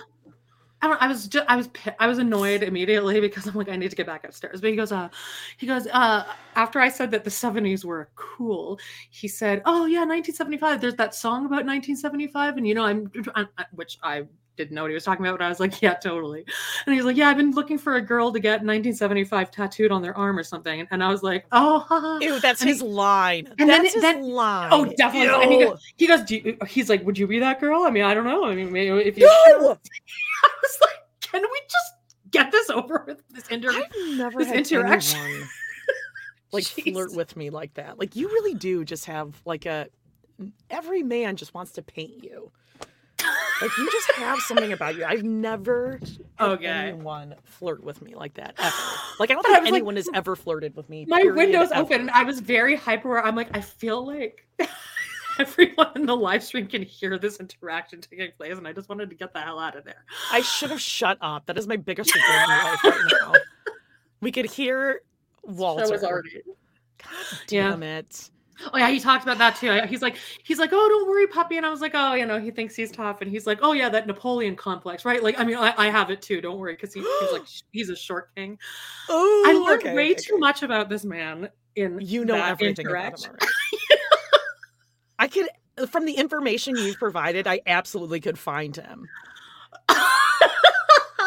I 0.82 0.86
don't. 0.88 1.02
I 1.02 1.06
was 1.08 1.28
just. 1.28 1.46
I 1.48 1.56
was. 1.56 1.68
I 1.98 2.06
was 2.06 2.18
annoyed 2.18 2.62
immediately 2.62 3.20
because 3.22 3.46
I'm 3.46 3.54
like, 3.54 3.68
I 3.68 3.76
need 3.76 3.90
to 3.90 3.96
get 3.96 4.06
back 4.06 4.24
upstairs. 4.24 4.60
But 4.60 4.70
he 4.70 4.76
goes. 4.76 4.92
Uh, 4.92 5.08
he 5.56 5.66
goes. 5.66 5.86
Uh, 5.86 6.24
after 6.56 6.78
I 6.80 6.88
said 6.88 7.10
that 7.12 7.24
the 7.24 7.30
'70s 7.30 7.84
were 7.84 8.10
cool, 8.16 8.78
he 9.10 9.26
said, 9.28 9.62
"Oh 9.64 9.86
yeah, 9.86 10.00
1975. 10.00 10.80
There's 10.80 10.94
that 10.96 11.14
song 11.14 11.46
about 11.46 11.64
1975, 11.64 12.56
and 12.58 12.66
you 12.68 12.74
know, 12.74 12.84
I'm, 12.84 13.10
I, 13.34 13.46
I- 13.56 13.64
which 13.72 13.98
I 14.02 14.24
didn't 14.56 14.72
know 14.72 14.82
what 14.82 14.90
he 14.90 14.94
was 14.94 15.04
talking 15.04 15.24
about, 15.24 15.38
but 15.38 15.44
I 15.44 15.48
was 15.48 15.58
like, 15.60 15.82
yeah, 15.82 15.94
totally. 15.94 16.44
And 16.86 16.94
he's 16.94 17.04
like, 17.04 17.16
yeah, 17.16 17.28
I've 17.28 17.36
been 17.36 17.52
looking 17.52 17.76
for 17.78 17.96
a 17.96 18.00
girl 18.00 18.32
to 18.32 18.38
get 18.38 18.62
1975 18.62 19.50
tattooed 19.50 19.90
on 19.90 20.00
their 20.02 20.16
arm 20.16 20.38
or 20.38 20.42
something. 20.44 20.86
And 20.90 21.02
I 21.02 21.08
was 21.08 21.22
like, 21.22 21.46
oh, 21.52 21.80
haha. 21.80 22.18
Ew, 22.20 22.38
that's 22.40 22.60
And 22.60 22.68
he- 22.68 22.74
his 22.74 22.82
line. 22.82 23.46
and 23.58 23.68
then 23.68 23.82
that's 23.82 23.84
it- 23.88 23.92
his 23.94 24.02
then- 24.02 24.22
line. 24.22 24.68
Oh, 24.72 24.84
definitely. 24.96 25.42
And 25.44 25.52
he, 25.52 25.58
goes, 25.64 25.80
he 25.96 26.06
goes, 26.06 26.22
Do 26.22 26.36
you, 26.36 26.56
he's 26.66 26.88
like, 26.88 27.04
would 27.04 27.18
you 27.18 27.26
be 27.26 27.38
that 27.40 27.60
girl? 27.60 27.82
I 27.82 27.90
mean, 27.90 28.04
I 28.04 28.14
don't 28.14 28.24
know. 28.24 28.44
I 28.44 28.54
mean, 28.54 28.70
maybe 28.72 28.90
if 29.02 29.18
you. 29.18 29.26
No! 29.26 29.32
I 30.44 30.48
was 30.62 30.78
like, 30.80 30.98
can 31.20 31.42
we 31.42 31.60
just 31.68 31.94
get 32.30 32.50
this 32.52 32.70
over 32.70 33.04
with 33.06 33.22
this 33.30 33.48
interview? 33.50 33.82
I've 33.82 34.16
never 34.18 34.38
this 34.38 34.48
had 34.48 34.56
interaction. 34.58 35.20
anyone 35.20 35.48
like 36.52 36.64
flirt 36.64 37.14
with 37.14 37.36
me 37.36 37.50
like 37.50 37.74
that. 37.74 37.98
Like 37.98 38.14
you 38.14 38.28
really 38.28 38.54
do 38.54 38.84
just 38.84 39.06
have 39.06 39.40
like 39.44 39.66
a 39.66 39.88
every 40.70 41.02
man 41.02 41.36
just 41.36 41.54
wants 41.54 41.72
to 41.72 41.82
paint 41.82 42.22
you. 42.22 42.50
Like 43.62 43.76
you 43.78 43.90
just 43.90 44.10
have 44.12 44.38
something 44.40 44.72
about 44.72 44.96
you. 44.96 45.04
I've 45.04 45.22
never 45.22 46.00
had 46.36 46.48
Okay. 46.50 46.66
anyone 46.66 47.34
flirt 47.44 47.82
with 47.84 48.02
me 48.02 48.14
like 48.14 48.34
that 48.34 48.54
ever. 48.58 48.74
Like 49.20 49.30
I 49.30 49.34
don't 49.34 49.42
But 49.42 49.52
I 49.52 49.54
think 49.60 49.66
like, 49.66 49.74
anyone 49.74 49.96
has 49.96 50.08
ever 50.12 50.34
flirted 50.34 50.74
with 50.74 50.88
me. 50.90 51.04
My 51.08 51.22
window's 51.22 51.70
ever. 51.70 51.82
open, 51.82 52.00
and 52.02 52.10
I 52.10 52.24
was 52.24 52.40
very 52.40 52.74
hyper. 52.74 53.20
I'm 53.20 53.36
like, 53.36 53.56
I 53.56 53.60
feel 53.60 54.04
like 54.04 54.44
everyone 55.38 55.92
in 55.94 56.06
the 56.06 56.16
live 56.16 56.42
stream 56.42 56.66
can 56.66 56.82
hear 56.82 57.16
this 57.18 57.36
interaction 57.38 58.00
taking 58.00 58.32
place, 58.36 58.58
and 58.58 58.66
I 58.66 58.72
just 58.72 58.88
wanted 58.88 59.08
to 59.10 59.14
get 59.16 59.32
the 59.32 59.40
hell 59.40 59.58
out 59.60 59.76
of 59.76 59.84
there. 59.84 60.04
I 60.32 60.40
should 60.40 60.70
have 60.70 60.80
shut 60.98 61.16
up. 61.20 61.46
That 61.46 61.56
is 61.58 61.68
my 61.68 61.76
biggest 61.76 62.12
regret 62.14 62.42
in 62.42 62.48
life 62.50 62.84
right 62.84 63.12
now. 63.20 63.32
We 64.20 64.32
could 64.32 64.46
hear 64.46 65.02
Walter. 65.42 65.84
That 65.84 65.92
was 65.92 66.02
already. 66.02 66.40
God 66.98 67.10
Yeah. 67.50 67.70
damn 67.70 67.82
it. 67.82 68.30
Oh 68.72 68.78
yeah, 68.78 68.88
he 68.88 69.00
talked 69.00 69.22
about 69.24 69.38
that 69.38 69.56
too. 69.56 69.80
He's 69.88 70.02
like, 70.02 70.16
he's 70.44 70.58
like, 70.58 70.70
oh, 70.72 70.88
don't 70.88 71.08
worry, 71.08 71.26
puppy. 71.26 71.56
And 71.56 71.66
I 71.66 71.70
was 71.70 71.80
like, 71.80 71.92
oh, 71.94 72.14
you 72.14 72.26
know, 72.26 72.38
he 72.38 72.50
thinks 72.50 72.74
he's 72.76 72.90
tough, 72.92 73.20
and 73.20 73.30
he's 73.30 73.46
like, 73.46 73.58
oh 73.62 73.72
yeah, 73.72 73.88
that 73.88 74.06
Napoleon 74.06 74.56
complex, 74.56 75.04
right? 75.04 75.22
Like, 75.22 75.38
I 75.38 75.44
mean, 75.44 75.56
I, 75.56 75.74
I 75.76 75.90
have 75.90 76.10
it 76.10 76.22
too. 76.22 76.40
Don't 76.40 76.58
worry, 76.58 76.74
because 76.74 76.94
he, 76.94 77.00
he's 77.00 77.32
like, 77.32 77.44
he's 77.72 77.90
a 77.90 77.96
short 77.96 78.34
king. 78.34 78.58
Oh, 79.08 79.44
I 79.46 79.52
learned 79.52 79.82
okay, 79.82 79.94
way 79.94 80.12
okay, 80.12 80.20
too 80.20 80.38
much 80.38 80.62
about 80.62 80.88
this 80.88 81.04
man 81.04 81.48
in 81.76 81.98
You 82.00 82.24
know 82.24 82.36
everything 82.42 82.86
about 82.86 83.24
him. 83.24 83.36
I 85.18 85.28
could, 85.28 85.48
uh, 85.78 85.86
from 85.86 86.06
the 86.06 86.14
information 86.14 86.76
you've 86.76 86.98
provided, 86.98 87.46
I 87.46 87.60
absolutely 87.66 88.20
could 88.20 88.38
find 88.38 88.74
him. 88.76 89.08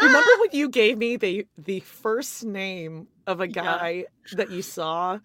Remember 0.01 0.29
when 0.39 0.49
you 0.51 0.69
gave 0.69 0.97
me 0.97 1.17
the 1.17 1.47
the 1.57 1.79
first 1.81 2.45
name 2.45 3.07
of 3.25 3.41
a 3.41 3.47
Yeah. 3.47 3.63
guy 3.63 4.05
that 4.33 4.51
you 4.51 4.61
saw 4.61 5.19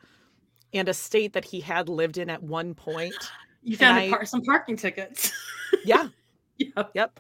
and 0.75 0.89
a 0.89 0.95
state 0.95 1.33
that 1.35 1.45
he 1.45 1.61
had 1.61 1.89
lived 1.89 2.19
in 2.19 2.31
at 2.31 2.43
one 2.43 2.75
point? 2.75 3.15
you 3.63 3.77
found 3.77 3.99
I- 3.99 4.09
par- 4.11 4.25
some 4.27 4.43
parking 4.43 4.77
tickets. 4.77 5.33
Yeah, 5.85 6.09
yeah. 6.59 6.85
yep. 6.95 7.19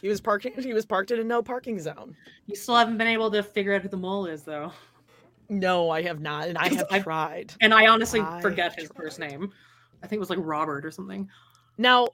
He 0.00 0.08
was 0.08 0.20
parking. 0.20 0.52
He 0.56 0.72
was 0.72 0.86
parked 0.86 1.10
in 1.10 1.18
a 1.18 1.24
no 1.24 1.42
parking 1.42 1.78
zone. 1.80 2.16
You 2.46 2.54
still 2.54 2.76
haven't 2.76 2.96
been 2.98 3.08
able 3.08 3.30
to 3.32 3.42
figure 3.42 3.74
out 3.74 3.82
who 3.82 3.88
the 3.88 3.96
mole 3.96 4.26
is, 4.26 4.42
though. 4.44 4.72
No, 5.50 5.90
I 5.90 6.00
have 6.02 6.20
not, 6.20 6.46
and 6.48 6.56
I 6.56 6.68
have 6.68 6.86
I've- 6.90 7.02
tried. 7.02 7.52
And 7.60 7.74
I 7.74 7.88
honestly 7.88 8.20
I 8.20 8.40
forget 8.40 8.78
his 8.78 8.90
first 8.96 9.18
name. 9.18 9.52
I 10.02 10.06
think 10.06 10.18
it 10.18 10.20
was 10.20 10.30
like 10.30 10.38
Robert 10.40 10.86
or 10.86 10.90
something. 10.92 11.28
Now, 11.78 12.08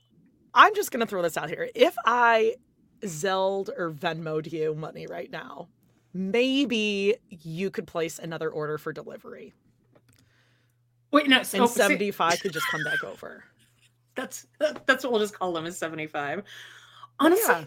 I'm 0.54 0.74
just 0.74 0.90
gonna 0.90 1.06
throw 1.06 1.20
this 1.22 1.36
out 1.36 1.50
here. 1.50 1.68
If 1.74 1.94
I 2.06 2.56
Zelled 3.04 3.68
or 3.76 3.90
Venmoed 3.92 4.50
you 4.50 4.74
money 4.74 5.06
right 5.06 5.30
now, 5.30 5.68
maybe 6.14 7.16
you 7.28 7.70
could 7.70 7.86
place 7.86 8.18
another 8.18 8.48
order 8.50 8.78
for 8.78 8.92
delivery, 8.92 9.52
Wait, 11.10 11.28
no, 11.28 11.42
so 11.42 11.58
and 11.58 11.64
oh, 11.64 11.66
see, 11.68 11.80
75 11.80 12.40
could 12.40 12.52
just 12.52 12.66
come 12.68 12.84
back 12.84 13.02
over. 13.04 13.44
that's 14.14 14.46
that's 14.86 15.04
what 15.04 15.12
we'll 15.12 15.20
just 15.20 15.38
call 15.38 15.56
him 15.56 15.66
is 15.66 15.78
75. 15.78 16.42
Honestly, 17.20 17.44
Yeah, 17.48 17.64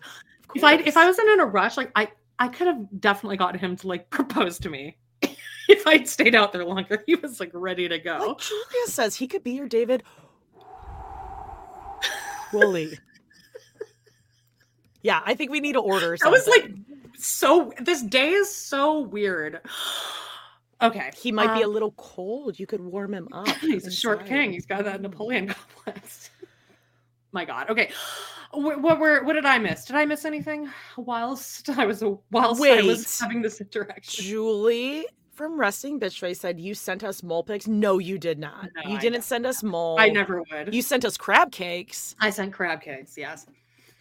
if 0.56 0.64
I 0.64 0.74
if 0.76 0.98
I 0.98 1.06
wasn't 1.06 1.30
in 1.30 1.40
a 1.40 1.46
rush, 1.46 1.78
like 1.78 1.92
I 1.96 2.10
I 2.38 2.48
could 2.48 2.68
have 2.68 2.86
definitely 3.00 3.38
gotten 3.38 3.60
him 3.60 3.76
to 3.78 3.88
like 3.88 4.10
propose 4.12 4.60
to 4.60 4.70
me. 4.70 4.98
if 5.22 5.88
I'd 5.88 6.08
stayed 6.08 6.36
out 6.36 6.52
there 6.52 6.66
longer, 6.66 7.04
he 7.06 7.16
was 7.16 7.40
like 7.40 7.52
ready 7.54 7.88
to 7.88 8.00
go. 8.00 8.18
like 8.18 8.40
Julia 8.40 8.88
says, 8.88 9.16
he 9.16 9.28
could 9.28 9.44
be 9.44 9.52
your 9.52 9.68
David 9.68 10.04
Woolley. 12.52 12.98
Yeah, 15.02 15.22
I 15.26 15.34
think 15.34 15.52
we 15.52 15.60
need 15.60 15.74
to 15.74 15.80
order. 15.80 16.18
Something. 16.18 16.32
That 16.32 16.32
was 16.32 16.48
like 16.48 16.72
so. 17.18 17.72
This 17.80 18.02
day 18.02 18.32
is 18.32 18.54
so 18.54 19.00
weird. 19.00 19.62
Okay, 20.82 21.12
he 21.16 21.32
might 21.32 21.54
be 21.56 21.62
a 21.62 21.68
um, 21.68 21.74
little 21.74 21.92
cold. 21.98 22.60
You 22.60 22.66
could 22.66 22.82
warm 22.82 23.14
him 23.14 23.28
up. 23.34 23.48
He's 23.58 23.86
a 23.86 23.92
short 23.92 24.26
king. 24.26 24.52
He's 24.52 24.66
got 24.66 24.86
that 24.86 25.02
Napoleon 25.02 25.48
complex. 25.86 26.30
My 27.32 27.46
God. 27.46 27.70
Okay. 27.70 27.92
What, 28.52 28.82
what 28.82 29.00
were 29.00 29.24
what 29.26 29.34
did 29.34 29.46
I 29.46 29.60
miss? 29.60 29.86
Did 29.86 29.96
I 29.96 30.06
miss 30.06 30.26
anything 30.26 30.68
whilst 30.98 31.70
I 31.70 31.86
was 31.86 32.04
whilst 32.32 32.64
I 32.64 32.82
was 32.82 33.20
having 33.20 33.44
this 33.44 33.62
interaction? 33.62 34.26
Julie, 34.26 35.06
from 35.40 35.60
Resting 35.60 36.00
Bitch 36.00 36.20
Face 36.20 36.40
said 36.40 36.60
you 36.60 36.74
sent 36.74 37.04
us 37.04 37.22
mole 37.22 37.44
pics. 37.44 37.68
No, 37.68 38.00
you 38.00 38.18
did 38.18 38.40
not. 38.40 38.68
No, 38.76 38.90
you 38.90 38.98
I 38.98 39.00
didn't 39.00 39.22
send 39.22 39.46
us 39.46 39.62
mole. 39.62 39.98
I 40.00 40.10
never 40.10 40.42
would. 40.52 40.74
You 40.74 40.82
sent 40.82 41.06
us 41.06 41.16
crab 41.16 41.52
cakes. 41.52 42.16
I 42.20 42.32
sent 42.32 42.52
crab 42.52 42.82
cakes. 42.82 43.16
Yes. 43.16 43.46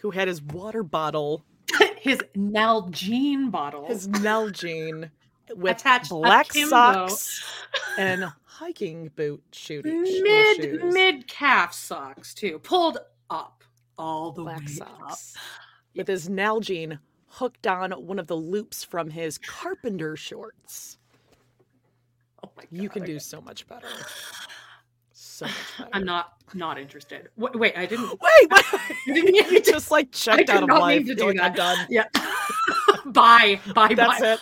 Who 0.01 0.11
had 0.11 0.29
his 0.29 0.41
water 0.41 0.83
bottle, 0.83 1.45
His 2.01 2.21
Nalgene 2.37 3.51
bottle. 3.51 3.87
his 3.87 4.09
Nalgene, 4.09 5.11
with 5.57 5.81
Attached 5.81 6.11
black 6.11 6.53
socks 6.53 7.43
and 7.99 8.25
hiking 8.45 9.11
boot 9.17 9.43
shooting 9.53 10.03
mid 10.03 10.83
mid 10.85 11.29
calf 11.29 11.73
socks 11.73 12.35
too, 12.35 12.59
pulled 12.61 12.99
up 13.31 13.63
all 13.97 14.33
the 14.33 14.43
black 14.43 14.61
way 14.61 14.67
socks 14.67 15.35
with 15.95 16.09
his 16.09 16.29
Nalgene 16.29 16.99
hooked 17.29 17.67
on 17.67 17.93
one 17.93 18.19
of 18.19 18.27
the 18.27 18.37
loops 18.37 18.83
from 18.85 19.11
his 19.11 19.39
carpenter 19.39 20.17
shorts. 20.17 20.99
Oh 22.45 22.51
my 22.57 22.65
You 22.71 22.89
can 22.89 23.03
I 23.03 23.07
do 23.07 23.19
so 23.19 23.41
much 23.41 23.67
better. 23.67 23.89
So 25.13 25.47
much 25.47 25.55
better. 25.79 25.91
I'm 25.93 26.05
not 26.05 26.35
not 26.55 26.79
interested. 26.79 27.29
Wait, 27.37 27.55
wait 27.55 27.77
I 27.77 27.87
didn't. 27.87 28.09
Wait, 28.11 28.51
what? 28.51 28.65
I 28.73 28.97
didn't 29.07 29.35
you 29.53 29.61
just 29.61 29.91
like 29.91 30.11
checked 30.13 30.47
did 30.47 30.51
out 30.51 30.63
of 30.65 30.69
life. 30.71 30.99
mean 31.05 31.07
to 31.09 31.15
do 31.15 31.27
like, 31.27 31.41
I'm 31.41 31.55
that. 31.55 31.57
done. 31.57 31.87
Yeah. 31.91 32.05
bye, 33.07 33.61
bye, 33.75 33.95
That's 33.95 34.21
bye. 34.21 34.33
it. 34.35 34.41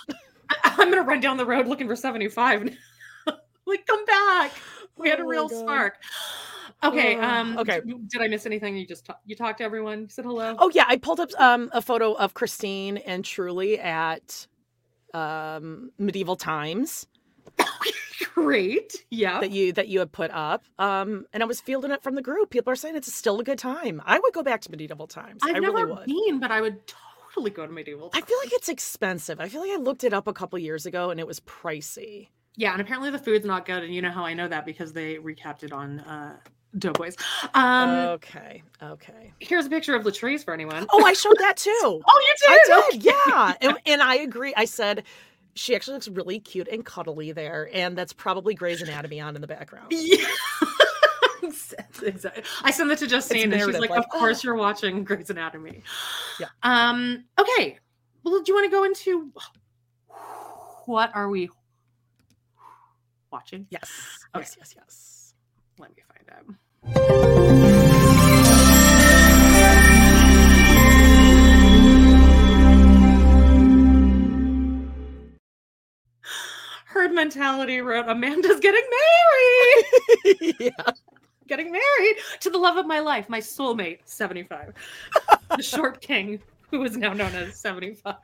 I'm 0.65 0.91
gonna 0.91 1.03
run 1.03 1.21
down 1.21 1.37
the 1.37 1.47
road 1.47 1.67
looking 1.67 1.87
for 1.89 1.97
75. 1.97 2.77
like, 3.67 3.87
come 3.87 4.05
back. 4.05 4.53
We 4.97 5.09
had 5.09 5.19
a 5.21 5.23
Oh 5.23 5.27
my 5.27 5.31
real 5.31 5.49
God. 5.49 5.59
spark. 5.59 5.95
Okay. 6.85 7.17
Uh, 7.17 7.27
Um. 7.27 7.59
okay. 7.59 7.81
Did 8.09 8.21
I 8.21 8.29
miss 8.29 8.47
anything? 8.47 8.77
You 8.77 8.87
just 8.87 9.09
you 9.25 9.35
talked 9.37 9.59
to 9.59 9.65
everyone. 9.65 10.03
You 10.03 10.09
said 10.09 10.25
hello. 10.25 10.57
Oh 10.59 10.71
yeah, 10.75 10.85
I 10.89 10.97
pulled 10.97 11.21
up 11.21 11.31
um, 11.39 11.71
a 11.73 11.81
photo 11.83 12.13
of 12.15 12.35
Christine 12.35 12.99
and 12.99 13.25
Truely 13.25 13.79
at 13.79 14.47
um, 15.15 15.91
medieval 15.99 16.37
times 16.37 17.07
great. 18.35 19.05
Yeah. 19.11 19.41
that 19.41 19.51
you 19.51 19.73
that 19.73 19.89
you 19.89 19.99
had 20.01 20.13
put 20.13 20.31
up, 20.31 20.65
um, 20.79 21.25
and 21.33 21.43
I 21.43 21.47
was 21.47 21.61
fielding 21.61 21.91
it 21.91 22.03
from 22.03 22.15
the 22.15 22.23
group. 22.23 22.51
People 22.51 22.73
are 22.73 22.77
saying 22.77 22.97
it's 22.97 23.13
still 23.13 23.41
a 23.41 23.45
good 23.45 23.59
time. 23.59 24.03
I 24.05 24.19
would 24.19 24.33
go 24.35 24.43
back 24.43 24.61
to 24.63 24.71
medieval 24.71 25.07
times. 25.07 25.41
I've 25.43 25.57
I 25.57 25.59
never 25.59 25.79
really 25.87 25.93
would. 25.93 26.07
been, 26.07 26.41
but 26.41 26.51
I 26.51 26.61
would 26.61 26.81
totally 27.37 27.51
go 27.51 27.67
to 27.67 27.73
medieval. 27.73 28.11
I 28.15 28.21
feel 28.21 28.39
like 28.43 28.53
it's 28.53 28.69
expensive. 28.69 29.41
I 29.41 29.49
feel 29.49 29.61
like 29.61 29.71
I 29.71 29.77
looked 29.77 30.05
it 30.05 30.13
up 30.13 30.27
a 30.27 30.33
couple 30.33 30.59
years 30.59 30.87
ago 30.87 31.11
and 31.11 31.21
it 31.21 31.27
was 31.27 31.41
pricey. 31.41 32.29
Yeah, 32.57 32.73
and 32.73 32.81
apparently 32.81 33.11
the 33.11 33.19
food's 33.19 33.45
not 33.45 33.67
good, 33.67 33.83
and 33.83 33.95
you 33.95 34.01
know 34.01 34.11
how 34.11 34.25
I 34.25 34.33
know 34.33 34.49
that 34.49 34.65
because 34.65 34.95
they 34.95 35.17
recapped 35.17 35.63
it 35.63 35.73
on 35.73 36.01
uh, 36.01 36.37
Doughboys. 36.79 37.15
Um, 37.53 37.91
okay, 37.91 38.63
okay. 38.83 39.35
here's 39.41 39.67
a 39.67 39.69
picture 39.69 39.95
of 39.95 40.05
Latrice 40.05 40.43
for 40.43 40.55
anyone. 40.55 40.87
Oh, 40.91 41.05
I 41.05 41.13
showed 41.13 41.37
that 41.39 41.57
too. 41.59 41.71
Oh, 41.75 42.01
you 42.07 42.35
did? 42.41 42.51
I 42.51 42.91
did. 42.91 43.03
did, 43.03 43.05
yeah. 43.05 43.53
And, 43.61 43.79
and 43.85 44.03
I 44.03 44.17
agree. 44.17 44.55
I 44.57 44.65
said 44.65 45.05
she 45.55 45.77
actually 45.77 45.95
looks 45.95 46.09
really 46.09 46.39
cute 46.39 46.69
and 46.69 46.83
cuddly 46.83 47.33
there, 47.33 47.69
and 47.75 47.97
that's 47.97 48.15
probably 48.15 48.55
Grey's 48.55 48.81
Anatomy 48.81 49.21
on 49.21 49.35
in 49.35 49.43
the 49.43 49.49
background. 49.49 49.89
Yeah. 49.93 50.25
exactly. 52.03 52.43
I 52.63 52.71
sent 52.71 52.89
that 52.89 52.99
to 52.99 53.07
Justine, 53.07 53.53
and 53.53 53.63
she's 53.63 53.79
like, 53.79 53.91
like, 53.91 53.99
"Of 53.99 54.09
course, 54.09 54.45
you're 54.45 54.55
watching 54.55 55.05
Grey's 55.05 55.31
Anatomy." 55.31 55.83
Yeah. 56.41 56.49
Um. 56.63 57.25
Okay. 57.39 57.79
Well, 58.23 58.43
do 58.43 58.53
you 58.53 58.55
want 58.55 58.71
to 58.71 58.77
go 58.77 58.85
into 58.85 59.33
what 60.87 61.15
are 61.15 61.29
we 61.29 61.49
watching? 63.31 63.67
Yes. 63.71 63.91
Okay. 64.35 64.45
Yes, 64.45 64.57
yes, 64.59 64.75
yes. 64.77 65.35
Let 65.79 65.91
me 65.91 66.03
find 66.09 66.31
out. 66.31 66.57
Herd 76.87 77.13
mentality 77.13 77.81
wrote 77.81 78.09
Amanda's 78.09 78.59
getting 78.61 78.85
married. 80.25 80.55
yeah. 80.61 80.93
Getting 81.47 81.71
married 81.73 82.17
to 82.41 82.51
the 82.51 82.59
love 82.59 82.77
of 82.77 82.87
my 82.87 83.01
life, 83.01 83.29
my 83.29 83.41
soulmate, 83.41 83.99
75. 84.05 84.73
the 85.57 85.63
short 85.63 86.01
king, 86.01 86.41
who 86.71 86.83
is 86.85 86.97
now 86.97 87.13
known 87.13 87.35
as 87.35 87.57
75. 87.57 88.15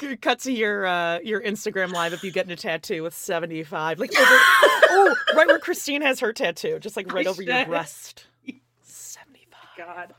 C- 0.00 0.16
Cut 0.16 0.40
to 0.40 0.52
your 0.52 0.84
uh, 0.86 1.20
your 1.20 1.40
Instagram 1.42 1.92
live 1.92 2.12
if 2.12 2.24
you 2.24 2.32
get 2.32 2.46
in 2.46 2.50
a 2.52 2.56
tattoo 2.56 3.02
with 3.04 3.14
75. 3.14 4.00
Like 4.00 4.10
over 4.18 4.26
Oh, 4.88 5.14
right 5.36 5.46
where 5.46 5.58
Christine 5.60 6.02
has 6.02 6.18
her 6.20 6.32
tattoo, 6.32 6.78
just 6.80 6.96
like 6.96 7.12
right 7.12 7.26
I 7.26 7.30
over 7.30 7.42
your 7.42 7.66
breast. 7.66 8.26
75. 8.82 9.60
God. 9.78 10.14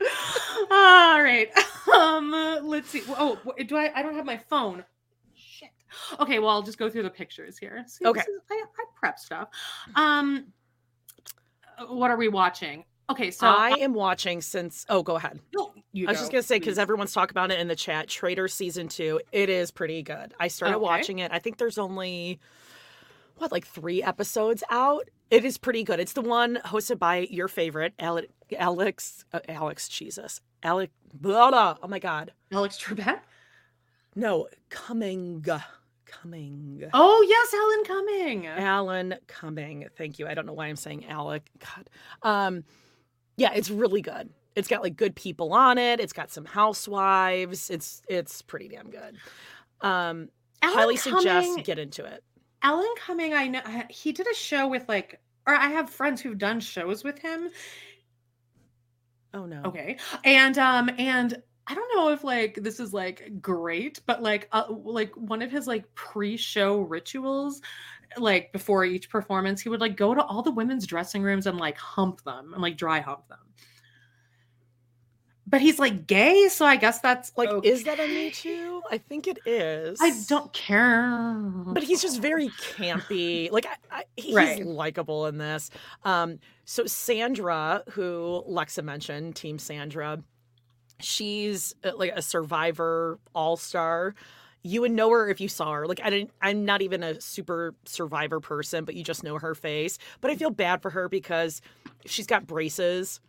All 0.70 1.22
right. 1.22 1.50
Um, 1.92 2.30
let's 2.62 2.88
see. 2.90 3.02
Oh, 3.08 3.38
do 3.66 3.76
I? 3.76 3.90
I 3.94 4.02
don't 4.02 4.14
have 4.14 4.24
my 4.24 4.36
phone. 4.38 4.84
Shit. 5.34 5.70
Okay. 6.20 6.38
Well, 6.38 6.48
I'll 6.50 6.62
just 6.62 6.78
go 6.78 6.88
through 6.88 7.02
the 7.02 7.10
pictures 7.10 7.58
here. 7.58 7.84
See, 7.88 8.06
Okay. 8.06 8.20
is- 8.20 8.26
I, 8.50 8.54
I 8.54 8.84
prep 8.98 9.18
stuff. 9.18 9.48
Um, 9.96 10.46
what 11.88 12.10
are 12.10 12.16
we 12.16 12.28
watching? 12.28 12.84
Okay. 13.10 13.30
So 13.30 13.46
I 13.46 13.70
am 13.80 13.94
watching 13.94 14.42
since 14.42 14.84
Oh, 14.88 15.02
go 15.02 15.16
ahead. 15.16 15.40
No, 15.54 15.72
you 15.92 16.06
I 16.06 16.10
was 16.10 16.18
go, 16.18 16.22
just 16.22 16.32
gonna 16.32 16.42
say 16.42 16.58
because 16.58 16.78
everyone's 16.78 17.12
talking 17.12 17.32
about 17.32 17.50
it 17.50 17.58
in 17.58 17.68
the 17.68 17.76
chat. 17.76 18.08
Trader 18.08 18.48
season 18.48 18.88
two, 18.88 19.20
it 19.32 19.48
is 19.48 19.70
pretty 19.70 20.02
good. 20.02 20.34
I 20.38 20.48
started 20.48 20.76
Okay. 20.76 20.82
watching 20.82 21.18
it. 21.20 21.32
I 21.32 21.38
think 21.38 21.56
there's 21.56 21.78
only 21.78 22.38
what 23.38 23.50
like 23.52 23.66
three 23.66 24.02
episodes 24.02 24.62
out. 24.70 25.08
It 25.30 25.44
is 25.44 25.56
pretty 25.58 25.84
good. 25.84 26.00
It's 26.00 26.12
the 26.14 26.22
one 26.22 26.56
hosted 26.66 26.98
by 26.98 27.26
your 27.30 27.48
favorite 27.48 27.94
Ale- 27.98 28.22
Alex. 28.58 29.24
Uh, 29.32 29.40
Alex, 29.48 29.88
Jesus, 29.88 30.40
Alex. 30.62 30.92
Blah, 31.14 31.50
blah. 31.50 31.76
Oh 31.82 31.88
my 31.88 31.98
God, 31.98 32.32
Alex 32.52 32.78
Trebek. 32.82 33.20
no, 34.14 34.48
Cumming, 34.70 35.40
Cumming. 36.08 36.88
Oh 36.92 37.24
yes, 37.28 37.52
Helen 37.52 37.84
Cumming. 37.84 38.46
Alan 38.46 39.14
Cumming. 39.26 39.86
Thank 39.96 40.18
you. 40.18 40.26
I 40.26 40.34
don't 40.34 40.46
know 40.46 40.52
why 40.52 40.66
I'm 40.66 40.76
saying 40.76 41.06
Alec. 41.06 41.48
God. 41.60 41.90
Um, 42.22 42.64
yeah, 43.36 43.52
it's 43.54 43.70
really 43.70 44.02
good. 44.02 44.30
It's 44.56 44.66
got 44.66 44.82
like 44.82 44.96
good 44.96 45.14
people 45.14 45.52
on 45.52 45.78
it. 45.78 46.00
It's 46.00 46.12
got 46.12 46.30
some 46.32 46.44
housewives. 46.44 47.70
It's 47.70 48.02
it's 48.08 48.42
pretty 48.42 48.68
damn 48.68 48.90
good. 48.90 49.16
Um, 49.80 50.28
Alan 50.62 50.78
highly 50.78 50.96
suggest 50.96 51.62
get 51.64 51.78
into 51.78 52.04
it. 52.04 52.24
Alan 52.62 52.92
Cumming, 52.96 53.34
I 53.34 53.46
know 53.46 53.60
he 53.88 54.12
did 54.12 54.26
a 54.28 54.34
show 54.34 54.66
with 54.66 54.88
like, 54.88 55.20
or 55.46 55.54
I 55.54 55.68
have 55.68 55.90
friends 55.90 56.20
who've 56.20 56.38
done 56.38 56.58
shows 56.58 57.04
with 57.04 57.18
him. 57.20 57.50
Oh 59.34 59.46
no. 59.46 59.62
Okay, 59.64 59.98
and 60.24 60.58
um, 60.58 60.90
and 60.98 61.40
I 61.70 61.74
don't 61.74 61.94
know 61.94 62.08
if 62.08 62.24
like 62.24 62.54
this 62.62 62.80
is 62.80 62.94
like 62.94 63.30
great, 63.42 64.00
but 64.06 64.22
like, 64.22 64.48
uh, 64.52 64.64
like 64.70 65.12
one 65.16 65.42
of 65.42 65.50
his 65.50 65.66
like 65.66 65.84
pre-show 65.94 66.80
rituals, 66.80 67.60
like 68.16 68.52
before 68.52 68.86
each 68.86 69.10
performance, 69.10 69.60
he 69.60 69.68
would 69.68 69.80
like 69.80 69.94
go 69.96 70.14
to 70.14 70.24
all 70.24 70.40
the 70.42 70.50
women's 70.50 70.86
dressing 70.86 71.22
rooms 71.22 71.46
and 71.46 71.58
like 71.58 71.76
hump 71.76 72.22
them 72.24 72.54
and 72.54 72.62
like 72.62 72.78
dry 72.78 73.00
hump 73.00 73.28
them. 73.28 73.38
But 75.46 75.62
he's 75.62 75.78
like 75.78 76.06
gay, 76.06 76.48
so 76.48 76.66
I 76.66 76.76
guess 76.76 77.00
that's 77.00 77.32
Like, 77.36 77.48
okay. 77.48 77.68
is 77.68 77.84
that 77.84 77.98
a 77.98 78.06
Me 78.06 78.30
Too? 78.30 78.82
I 78.90 78.98
think 78.98 79.26
it 79.26 79.38
is. 79.46 79.98
I 80.00 80.12
don't 80.28 80.52
care. 80.52 81.10
But 81.68 81.82
he's 81.82 82.02
just 82.02 82.20
very 82.20 82.48
campy. 82.50 83.50
Like 83.50 83.66
I, 83.66 83.98
I, 84.00 84.04
he's 84.16 84.34
Right. 84.34 84.64
likable 84.64 85.26
in 85.26 85.38
this. 85.38 85.70
Um, 86.04 86.38
so 86.66 86.84
Sandra, 86.86 87.82
who 87.90 88.44
Lexa 88.48 88.84
mentioned, 88.84 89.36
Team 89.36 89.58
Sandra, 89.58 90.22
she's 91.00 91.74
uh, 91.84 91.92
like 91.96 92.12
a 92.14 92.22
Survivor 92.22 93.18
All 93.34 93.56
Star. 93.56 94.14
You 94.62 94.80
would 94.80 94.90
know 94.90 95.10
her 95.10 95.28
if 95.28 95.40
you 95.40 95.48
saw 95.48 95.72
her. 95.72 95.86
Like 95.86 96.00
I 96.02 96.10
didn't. 96.10 96.30
I'm 96.42 96.64
not 96.64 96.82
even 96.82 97.02
a 97.02 97.20
super 97.20 97.74
Survivor 97.84 98.40
person, 98.40 98.84
but 98.84 98.94
you 98.94 99.04
just 99.04 99.22
know 99.22 99.38
her 99.38 99.54
face. 99.54 99.98
But 100.20 100.30
I 100.30 100.36
feel 100.36 100.50
bad 100.50 100.82
for 100.82 100.90
her 100.90 101.08
because 101.08 101.60
she's 102.04 102.26
got 102.26 102.46
braces. 102.46 103.20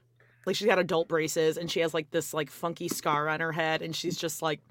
Like 0.45 0.55
she's 0.55 0.67
got 0.67 0.80
adult 0.80 1.07
braces, 1.07 1.57
and 1.57 1.70
she 1.70 1.82
has 1.82 1.93
like 1.93 2.11
this 2.11 2.34
like 2.34 2.49
funky 2.49 2.88
scar 2.88 3.30
on 3.30 3.39
her 3.39 3.51
head, 3.51 3.82
and 3.82 3.95
she's 3.95 4.17
just 4.17 4.41
like 4.41 4.61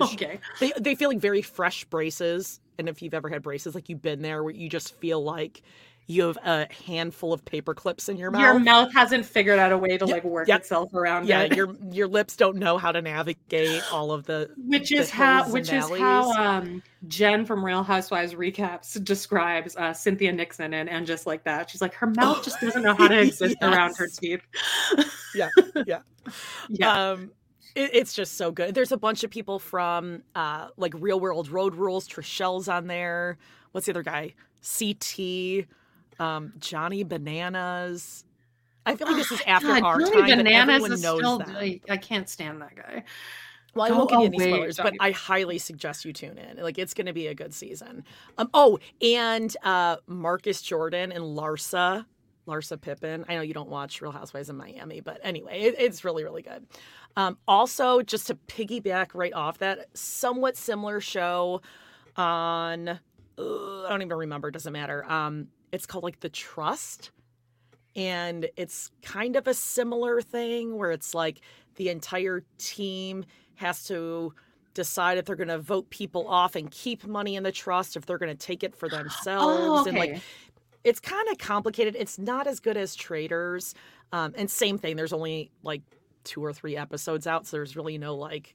okay. 0.00 0.38
they 0.60 0.72
they 0.78 0.94
feel 0.94 1.08
like 1.08 1.18
very 1.18 1.42
fresh 1.42 1.84
braces. 1.86 2.60
And 2.78 2.88
if 2.88 3.02
you've 3.02 3.14
ever 3.14 3.28
had 3.28 3.42
braces, 3.42 3.74
like 3.74 3.88
you've 3.88 4.02
been 4.02 4.22
there, 4.22 4.42
where 4.42 4.52
you 4.52 4.68
just 4.68 4.94
feel 4.96 5.22
like 5.22 5.62
you 6.06 6.24
have 6.26 6.38
a 6.44 6.66
handful 6.86 7.32
of 7.32 7.44
paper 7.44 7.74
clips 7.74 8.08
in 8.08 8.16
your 8.16 8.30
mouth. 8.30 8.42
Your 8.42 8.58
mouth? 8.58 8.92
hasn't 8.92 9.24
figured 9.24 9.58
out 9.58 9.72
a 9.72 9.78
way 9.78 9.96
to 9.96 10.04
like 10.04 10.24
work 10.24 10.48
yeah. 10.48 10.56
itself 10.56 10.92
around 10.94 11.26
yeah, 11.26 11.42
it. 11.42 11.56
your 11.56 11.74
your 11.90 12.08
lips 12.08 12.36
don't 12.36 12.56
know 12.56 12.76
how 12.78 12.92
to 12.92 13.00
navigate 13.00 13.82
all 13.92 14.12
of 14.12 14.24
the 14.26 14.50
which 14.56 14.90
the 14.90 14.96
is 14.96 15.10
how 15.10 15.48
which 15.50 15.72
is 15.72 15.88
how 15.90 16.32
um 16.32 16.82
Jen 17.08 17.44
from 17.44 17.64
Real 17.64 17.82
Housewives 17.82 18.34
recaps 18.34 19.02
describes 19.02 19.76
uh, 19.76 19.92
Cynthia 19.92 20.32
Nixon 20.32 20.74
and 20.74 20.88
and 20.88 21.06
just 21.06 21.26
like 21.26 21.44
that. 21.44 21.70
She's 21.70 21.80
like 21.80 21.94
her 21.94 22.06
mouth 22.16 22.44
just 22.44 22.60
doesn't 22.60 22.82
know 22.82 22.94
how 22.94 23.08
to 23.08 23.20
exist 23.22 23.56
around 23.62 23.96
her 23.96 24.08
teeth. 24.08 24.42
Yeah 25.34 25.48
yeah. 25.86 26.00
Yeah. 26.68 27.10
Um 27.10 27.32
it's 27.74 28.12
just 28.12 28.36
so 28.36 28.52
good. 28.52 28.74
There's 28.74 28.92
a 28.92 28.98
bunch 28.98 29.24
of 29.24 29.30
people 29.30 29.58
from 29.58 30.22
uh 30.34 30.68
like 30.76 30.94
real 30.96 31.20
world 31.20 31.48
road 31.48 31.74
rules 31.74 32.08
Trishelle's 32.08 32.68
on 32.68 32.86
there. 32.86 33.38
What's 33.72 33.86
the 33.86 33.92
other 33.92 34.02
guy? 34.02 34.34
Ct 34.62 35.66
um 36.18 36.52
johnny 36.58 37.04
bananas 37.04 38.24
i 38.86 38.94
feel 38.96 39.06
like 39.06 39.16
this 39.16 39.32
is 39.32 39.42
after 39.46 39.68
God, 39.68 39.82
our 39.82 40.00
Johnny 40.00 40.12
time 40.12 40.38
Bananas 40.38 40.84
is 40.84 41.02
knows 41.02 41.18
still 41.18 41.38
that 41.38 41.80
I, 41.88 41.96
can't 41.96 42.28
stand 42.28 42.60
that 42.62 42.74
guy 42.74 43.04
Well, 43.74 43.86
I 43.86 43.96
won't 43.96 44.10
give 44.10 44.20
you 44.20 44.26
any 44.26 44.38
spoilers, 44.38 44.76
but 44.76 44.94
I 45.00 45.12
highly 45.12 45.58
suggest 45.58 46.04
you 46.04 46.12
tune 46.12 46.36
in. 46.36 46.62
Like 46.62 46.78
it's 46.78 46.92
going 46.92 47.06
to 47.06 47.12
be 47.14 47.28
a 47.28 47.34
good 47.34 47.54
season. 47.54 48.04
Um, 48.36 48.50
oh, 48.52 48.78
and 49.00 49.56
uh, 49.62 49.96
Marcus 50.06 50.60
Jordan 50.60 51.10
and 51.10 51.24
Larsa, 51.24 52.04
Larsa 52.46 52.78
Pippen. 52.78 53.24
I 53.28 53.34
know 53.36 53.40
you 53.40 53.54
don't 53.54 53.70
watch 53.70 54.02
Real 54.02 54.12
Housewives 54.12 54.50
of 54.50 54.56
Miami, 54.56 55.00
but 55.00 55.20
anyway, 55.22 55.60
it, 55.60 55.76
it's 55.78 56.04
really 56.04 56.22
really 56.22 56.42
good. 56.42 56.66
Um, 57.16 57.38
also, 57.48 58.02
just 58.02 58.26
to 58.26 58.34
piggyback 58.34 59.08
right 59.14 59.32
off 59.32 59.58
that, 59.58 59.86
somewhat 59.94 60.56
similar 60.56 61.00
show 61.00 61.62
on 62.16 62.88
uh, 62.88 62.98
I 63.38 63.88
don't 63.88 64.02
even 64.02 64.18
remember. 64.18 64.50
Doesn't 64.50 64.72
matter. 64.72 65.10
Um, 65.10 65.48
it's 65.72 65.86
called 65.86 66.04
like 66.04 66.20
The 66.20 66.28
Trust, 66.28 67.10
and 67.96 68.48
it's 68.56 68.90
kind 69.02 69.36
of 69.36 69.46
a 69.46 69.54
similar 69.54 70.20
thing 70.20 70.76
where 70.76 70.90
it's 70.92 71.14
like 71.14 71.40
the 71.76 71.88
entire 71.88 72.44
team 72.58 73.24
has 73.56 73.84
to 73.84 74.34
decide 74.74 75.18
if 75.18 75.24
they're 75.24 75.36
going 75.36 75.48
to 75.48 75.58
vote 75.58 75.90
people 75.90 76.26
off 76.28 76.56
and 76.56 76.70
keep 76.70 77.06
money 77.06 77.36
in 77.36 77.42
the 77.42 77.52
trust 77.52 77.96
if 77.96 78.06
they're 78.06 78.18
going 78.18 78.34
to 78.34 78.46
take 78.46 78.62
it 78.62 78.74
for 78.74 78.88
themselves. 78.88 79.86
Oh, 79.86 79.88
and 79.88 79.98
like 79.98 80.20
it's 80.84 81.00
kind 81.00 81.28
of 81.28 81.38
complicated. 81.38 81.96
It's 81.98 82.18
not 82.18 82.46
as 82.46 82.60
good 82.60 82.76
as 82.76 82.94
Traitors. 82.94 83.74
Um, 84.12 84.34
and 84.36 84.50
same 84.50 84.78
thing 84.78 84.96
there's 84.96 85.12
only 85.12 85.50
like 85.62 85.82
two 86.24 86.44
or 86.44 86.52
three 86.52 86.76
episodes 86.76 87.26
out 87.26 87.46
so 87.46 87.56
there's 87.56 87.74
really 87.76 87.98
no 87.98 88.14
like 88.14 88.54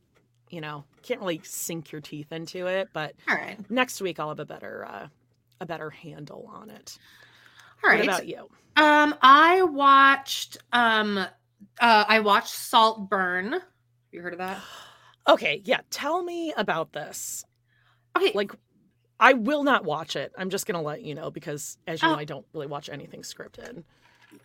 you 0.49 0.61
know 0.61 0.85
can't 1.01 1.19
really 1.19 1.41
sink 1.43 1.91
your 1.91 2.01
teeth 2.01 2.31
into 2.31 2.67
it. 2.67 2.89
But 2.93 3.15
All 3.27 3.35
right. 3.35 3.57
next 3.69 4.01
week 4.01 4.19
i'll 4.19 4.29
have 4.29 4.39
a 4.39 4.45
better 4.45 4.85
uh, 4.85 5.07
a 5.61 5.65
better 5.65 5.89
handle 5.89 6.49
on 6.53 6.69
it 6.69 6.97
All 7.83 7.89
right. 7.89 7.99
what 7.99 8.07
about 8.07 8.27
you 8.27 8.49
Um, 8.75 9.15
I 9.21 9.63
watched 9.63 10.57
um 10.73 11.17
uh 11.17 11.25
I 12.07 12.19
watched 12.19 12.53
Saltburn. 12.53 13.53
Have 13.53 13.61
you 14.11 14.21
heard 14.21 14.33
of 14.33 14.39
that? 14.39 14.59
okay 15.27 15.61
yeah 15.65 15.81
tell 15.89 16.23
me 16.23 16.53
about 16.57 16.93
this 16.93 17.43
Okay. 18.15 18.31
like 18.33 18.51
I 19.19 19.33
will 19.33 19.63
not 19.63 19.83
watch 19.83 20.15
it. 20.15 20.31
I'm 20.37 20.51
just 20.51 20.67
gonna 20.67 20.81
let 20.83 21.01
you 21.01 21.15
know 21.15 21.31
because, 21.31 21.79
as 21.87 22.01
you 22.03 22.07
know, 22.07 22.13
Oh. 22.13 22.17
I 22.19 22.23
don't 22.23 22.45
really 22.53 22.67
watch 22.67 22.87
anything 22.87 23.23
scripted. 23.23 23.83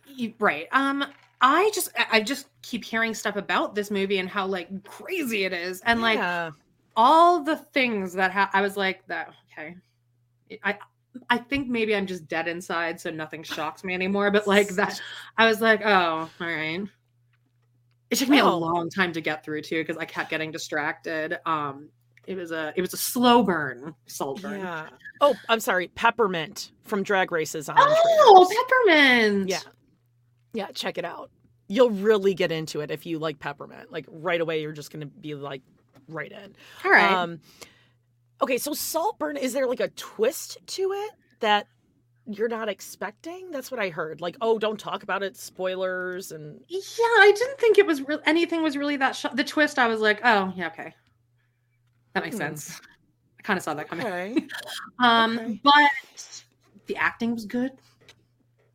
You- 0.07 0.33
right. 0.39 0.67
Um, 0.71 1.05
I 1.41 1.69
just 1.75 1.91
I- 2.11 2.21
just 2.21 2.47
keep 2.63 2.83
hearing 2.83 3.13
stuff 3.13 3.35
about 3.35 3.75
this 3.75 3.91
movie 3.91 4.17
and 4.17 4.27
how 4.27 4.47
like 4.47 4.83
crazy 4.83 5.43
it 5.43 5.53
is, 5.53 5.79
and 5.81 6.01
like 6.01 6.17
yeah. 6.17 6.51
all 6.95 7.43
the 7.43 7.57
things 7.57 8.13
that 8.13 8.31
ha- 8.31 8.49
I 8.51 8.61
was 8.61 8.75
like 8.75 9.05
that. 9.07 9.33
Okay, 9.51 9.75
I 10.63 10.79
I 11.29 11.37
think 11.37 11.67
maybe 11.67 11.95
I'm 11.95 12.07
just 12.07 12.27
dead 12.27 12.47
inside, 12.47 12.99
so 12.99 13.09
nothing 13.09 13.43
shocks 13.43 13.83
me 13.83 13.93
anymore. 13.93 14.31
But 14.31 14.47
like 14.47 14.69
that, 14.69 14.99
I 15.37 15.47
was 15.47 15.61
like, 15.61 15.81
oh, 15.85 16.29
all 16.39 16.47
right. 16.47 16.81
It 18.09 18.15
took 18.17 18.29
me 18.29 18.39
a 18.39 18.45
long 18.45 18.89
time 18.89 19.11
to 19.13 19.21
get 19.21 19.43
through 19.43 19.61
too 19.63 19.81
because 19.81 19.97
I 19.97 20.05
kept 20.05 20.29
getting 20.29 20.51
distracted. 20.51 21.39
Um, 21.47 21.89
it 22.27 22.35
was 22.35 22.51
a 22.51 22.71
it 22.75 22.81
was 22.81 22.93
a 22.93 22.97
slow 22.97 23.43
burn, 23.43 23.95
salt 24.05 24.41
burn. 24.41 24.59
yeah. 24.59 24.87
Oh, 25.19 25.35
I'm 25.49 25.59
sorry. 25.59 25.87
Peppermint 25.89 26.71
from 26.83 27.03
Drag 27.03 27.31
Races 27.31 27.69
on. 27.69 27.75
Oh, 27.79 28.85
peppermint. 28.85 29.49
Yeah. 29.49 29.59
Yeah, 30.53 30.67
check 30.73 30.97
it 30.97 31.05
out. 31.05 31.31
You'll 31.67 31.89
really 31.89 32.33
get 32.33 32.51
into 32.51 32.81
it 32.81 32.91
if 32.91 33.05
you 33.05 33.19
like 33.19 33.39
peppermint. 33.39 33.91
Like 33.91 34.05
right 34.09 34.39
away, 34.39 34.61
you're 34.61 34.73
just 34.73 34.91
gonna 34.91 35.07
be 35.07 35.33
like 35.35 35.61
right 36.07 36.31
in. 36.31 36.55
All 36.85 36.91
right. 36.91 37.11
Um, 37.11 37.39
okay, 38.41 38.57
so 38.57 38.73
Saltburn, 38.73 39.37
is 39.37 39.53
there 39.53 39.67
like 39.67 39.79
a 39.79 39.89
twist 39.89 40.57
to 40.67 40.91
it 40.91 41.11
that 41.39 41.67
you're 42.25 42.47
not 42.49 42.69
expecting? 42.69 43.51
That's 43.51 43.69
what 43.71 43.79
I 43.79 43.89
heard. 43.89 44.21
Like, 44.21 44.37
oh, 44.41 44.57
don't 44.59 44.79
talk 44.79 45.03
about 45.03 45.23
it, 45.23 45.35
spoilers, 45.37 46.31
and 46.31 46.59
Yeah, 46.69 46.79
I 46.99 47.33
didn't 47.35 47.59
think 47.59 47.77
it 47.77 47.85
was 47.85 48.01
real. 48.07 48.19
Anything 48.25 48.63
was 48.63 48.77
really 48.77 48.97
that. 48.97 49.15
Sh- 49.15 49.25
the 49.33 49.43
twist, 49.43 49.77
I 49.79 49.87
was 49.87 49.99
like, 49.99 50.21
oh, 50.23 50.53
yeah, 50.55 50.67
okay, 50.67 50.93
that 52.13 52.23
makes 52.23 52.35
Hmm. 52.35 52.41
sense. 52.41 52.79
I 53.39 53.41
kind 53.43 53.57
of 53.57 53.63
saw 53.63 53.73
that 53.73 53.89
coming. 53.89 54.05
okay, 54.05 54.35
Um, 54.99 55.37
okay. 55.39 55.59
but 55.63 55.91
the 56.87 56.95
acting 56.97 57.33
was 57.33 57.45
good. 57.45 57.71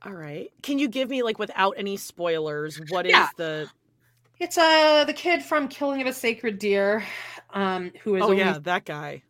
all 0.04 0.12
right. 0.12 0.50
Can 0.62 0.78
you 0.78 0.88
give 0.88 1.09
me 1.09 1.22
like 1.22 1.38
without 1.38 1.74
any 1.76 1.96
spoilers? 1.96 2.78
What 2.90 3.06
is 3.06 3.12
Yeah. 3.12 3.28
the? 3.36 3.68
It's 4.40 4.56
uh 4.56 5.04
the 5.04 5.12
kid 5.12 5.42
from 5.42 5.66
Killing 5.68 6.00
of 6.00 6.06
a 6.06 6.12
Sacred 6.12 6.59
Deer, 6.61 7.02
um, 7.50 7.90
who 8.02 8.14
is 8.14 8.22
Oh 8.22 8.26
only, 8.26 8.38
yeah, 8.38 8.59
that 8.62 8.84
guy. 8.84 9.22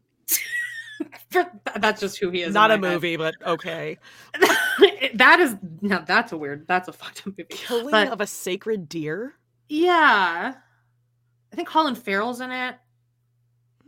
that's 1.76 2.00
just 2.00 2.18
who 2.18 2.30
he 2.30 2.42
is. 2.42 2.54
Not 2.54 2.70
a 2.70 2.78
my 2.78 2.88
head. 2.88 2.94
movie, 2.94 3.16
but 3.16 3.34
okay. 3.44 3.98
that 5.14 5.38
is 5.40 5.56
no, 5.80 6.02
that's 6.06 6.32
a 6.32 6.36
weird. 6.36 6.66
That's 6.66 6.88
a 6.88 6.92
fucked 6.94 7.20
up 7.20 7.26
movie. 7.26 7.44
Killing 7.50 7.90
But- 7.90 8.08
of 8.08 8.20
a 8.20 8.26
sacred 8.26 8.88
deer. 8.88 9.34
Yeah, 9.68 10.54
I 11.52 11.56
think 11.56 11.68
Colin 11.68 11.94
Farrell's 11.94 12.40
in 12.40 12.50
it. 12.50 12.76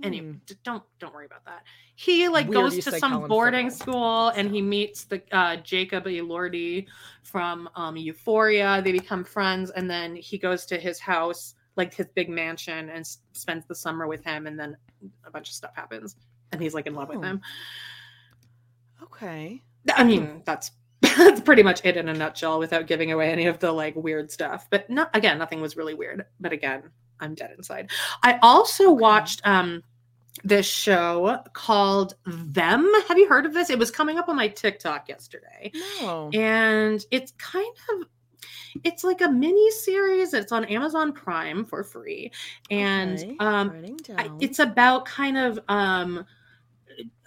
anyway 0.03 0.26
Hmm. 0.32 0.38
d- 0.47 0.55
don't 0.64 0.82
don't 0.99 1.14
worry 1.14 1.26
about 1.26 1.45
that 1.47 1.62
he 1.97 2.28
like 2.28 2.49
Weird 2.49 2.62
goes 2.72 2.84
to 2.84 2.93
some 2.99 3.12
Colin 3.12 3.28
boarding 3.28 3.70
Farrell. 3.70 3.78
school 3.93 4.28
and 4.28 4.51
he 4.51 4.62
meets 4.62 5.05
the 5.05 5.22
uh 5.32 5.57
jacob 5.57 6.05
elordi 6.05 6.86
from 7.22 7.68
um 7.76 7.97
euphoria 7.99 8.80
they 8.82 8.93
become 8.93 9.24
friends 9.24 9.70
and 9.70 9.91
then 9.91 10.16
he 10.16 10.38
goes 10.38 10.64
to 10.66 10.78
his 10.78 10.99
house 10.99 11.55
like 11.76 11.93
his 11.95 12.07
big 12.14 12.30
mansion 12.30 12.88
and 12.88 13.07
spends 13.32 13.66
the 13.66 13.74
summer 13.74 14.07
with 14.07 14.24
him 14.24 14.47
and 14.47 14.59
then 14.59 14.74
a 15.26 15.30
bunch 15.30 15.49
of 15.51 15.55
stuff 15.55 15.72
happens 15.74 16.16
and 16.53 16.61
he's 16.62 16.74
like 16.74 16.86
in 16.86 16.94
love 16.94 17.09
with 17.09 17.18
Oh. 17.18 17.22
him. 17.22 17.40
Okay. 19.03 19.62
i 19.94 20.05
mean 20.05 20.42
that's 20.44 20.72
that's 21.01 21.40
pretty 21.40 21.62
much 21.62 21.80
it 21.84 21.96
in 21.96 22.09
a 22.11 22.12
nutshell 22.14 22.59
without 22.59 22.86
giving 22.86 23.11
away 23.12 23.32
any 23.32 23.46
of 23.46 23.59
the 23.59 23.72
like 23.72 23.96
weird 23.96 24.30
stuff. 24.30 24.66
But 24.70 24.88
not 24.90 25.09
again 25.16 25.38
nothing 25.38 25.61
was 25.62 25.76
really 25.76 25.94
weird. 25.94 26.26
But 26.40 26.53
again 26.53 26.82
i'm 27.20 27.34
dead 27.34 27.53
inside. 27.57 27.90
I 28.22 28.38
also 28.42 28.90
watched 28.90 29.40
um 29.44 29.82
this 30.44 30.66
show 30.66 31.38
called 31.55 32.14
them. 32.26 32.90
Have 33.09 33.18
you 33.18 33.28
heard 33.28 33.46
of 33.46 33.53
this? 33.55 33.68
It 33.70 33.78
was 33.78 33.90
coming 33.90 34.18
up 34.18 34.28
on 34.28 34.36
my 34.36 34.48
tiktok 34.48 35.09
yesterday. 35.09 35.72
No. 36.03 36.30
and 36.34 37.05
it's 37.11 37.32
kind 37.38 37.74
of 37.94 38.07
it's 38.84 39.03
like 39.03 39.22
a 39.22 39.28
mini 39.28 39.70
series. 39.70 40.34
It's 40.34 40.53
on 40.53 40.66
amazon 40.66 41.12
prime 41.12 41.64
for 41.64 41.82
free. 41.82 42.30
And 42.70 43.18
Okay, 43.18 43.36
um 43.40 43.84
it's 44.38 44.59
about 44.59 45.07
kind 45.07 45.38
of 45.38 45.59
um 45.68 46.26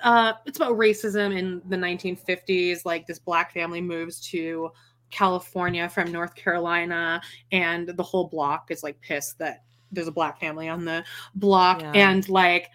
uh 0.03 0.33
it's 0.45 0.57
about 0.57 0.77
racism 0.77 1.37
in 1.37 1.61
the 1.69 1.75
1950s 1.77 2.85
like 2.85 3.05
this 3.07 3.19
black 3.19 3.53
family 3.53 3.81
moves 3.81 4.19
to 4.19 4.69
california 5.11 5.87
from 5.89 6.11
north 6.11 6.35
carolina 6.35 7.21
and 7.51 7.87
the 7.89 8.03
whole 8.03 8.27
block 8.27 8.71
is 8.71 8.83
like 8.83 8.99
pissed 9.01 9.37
that 9.39 9.63
there's 9.91 10.07
a 10.07 10.11
black 10.11 10.39
family 10.39 10.67
on 10.67 10.85
the 10.85 11.03
block 11.35 11.81
Yeah. 11.81 11.91
and 11.93 12.27
like 12.29 12.69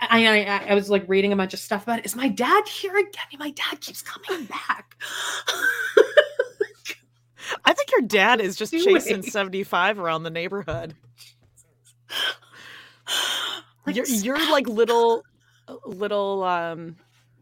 I, 0.00 0.24
I 0.26 0.66
I 0.70 0.74
was 0.74 0.88
like 0.88 1.04
reading 1.08 1.32
a 1.32 1.36
bunch 1.36 1.52
of 1.52 1.58
stuff 1.58 1.82
about 1.82 1.98
it. 1.98 2.04
Is 2.04 2.14
my 2.14 2.28
dad 2.28 2.68
here 2.68 2.96
again? 2.96 3.40
My 3.40 3.50
dad 3.50 3.80
keeps 3.80 4.02
coming 4.02 4.44
back. 4.44 4.94
I 7.64 7.72
think 7.72 7.90
your 7.90 8.02
dad 8.02 8.40
is 8.40 8.54
just 8.54 8.72
chasing 8.72 9.22
75 9.22 9.98
around 9.98 10.22
the 10.22 10.30
neighborhood. 10.30 10.94
Like, 13.86 13.96
you're, 13.96 14.06
you're 14.06 14.50
like 14.52 14.68
little, 14.68 15.24
little, 15.86 16.42
um, 16.44 16.96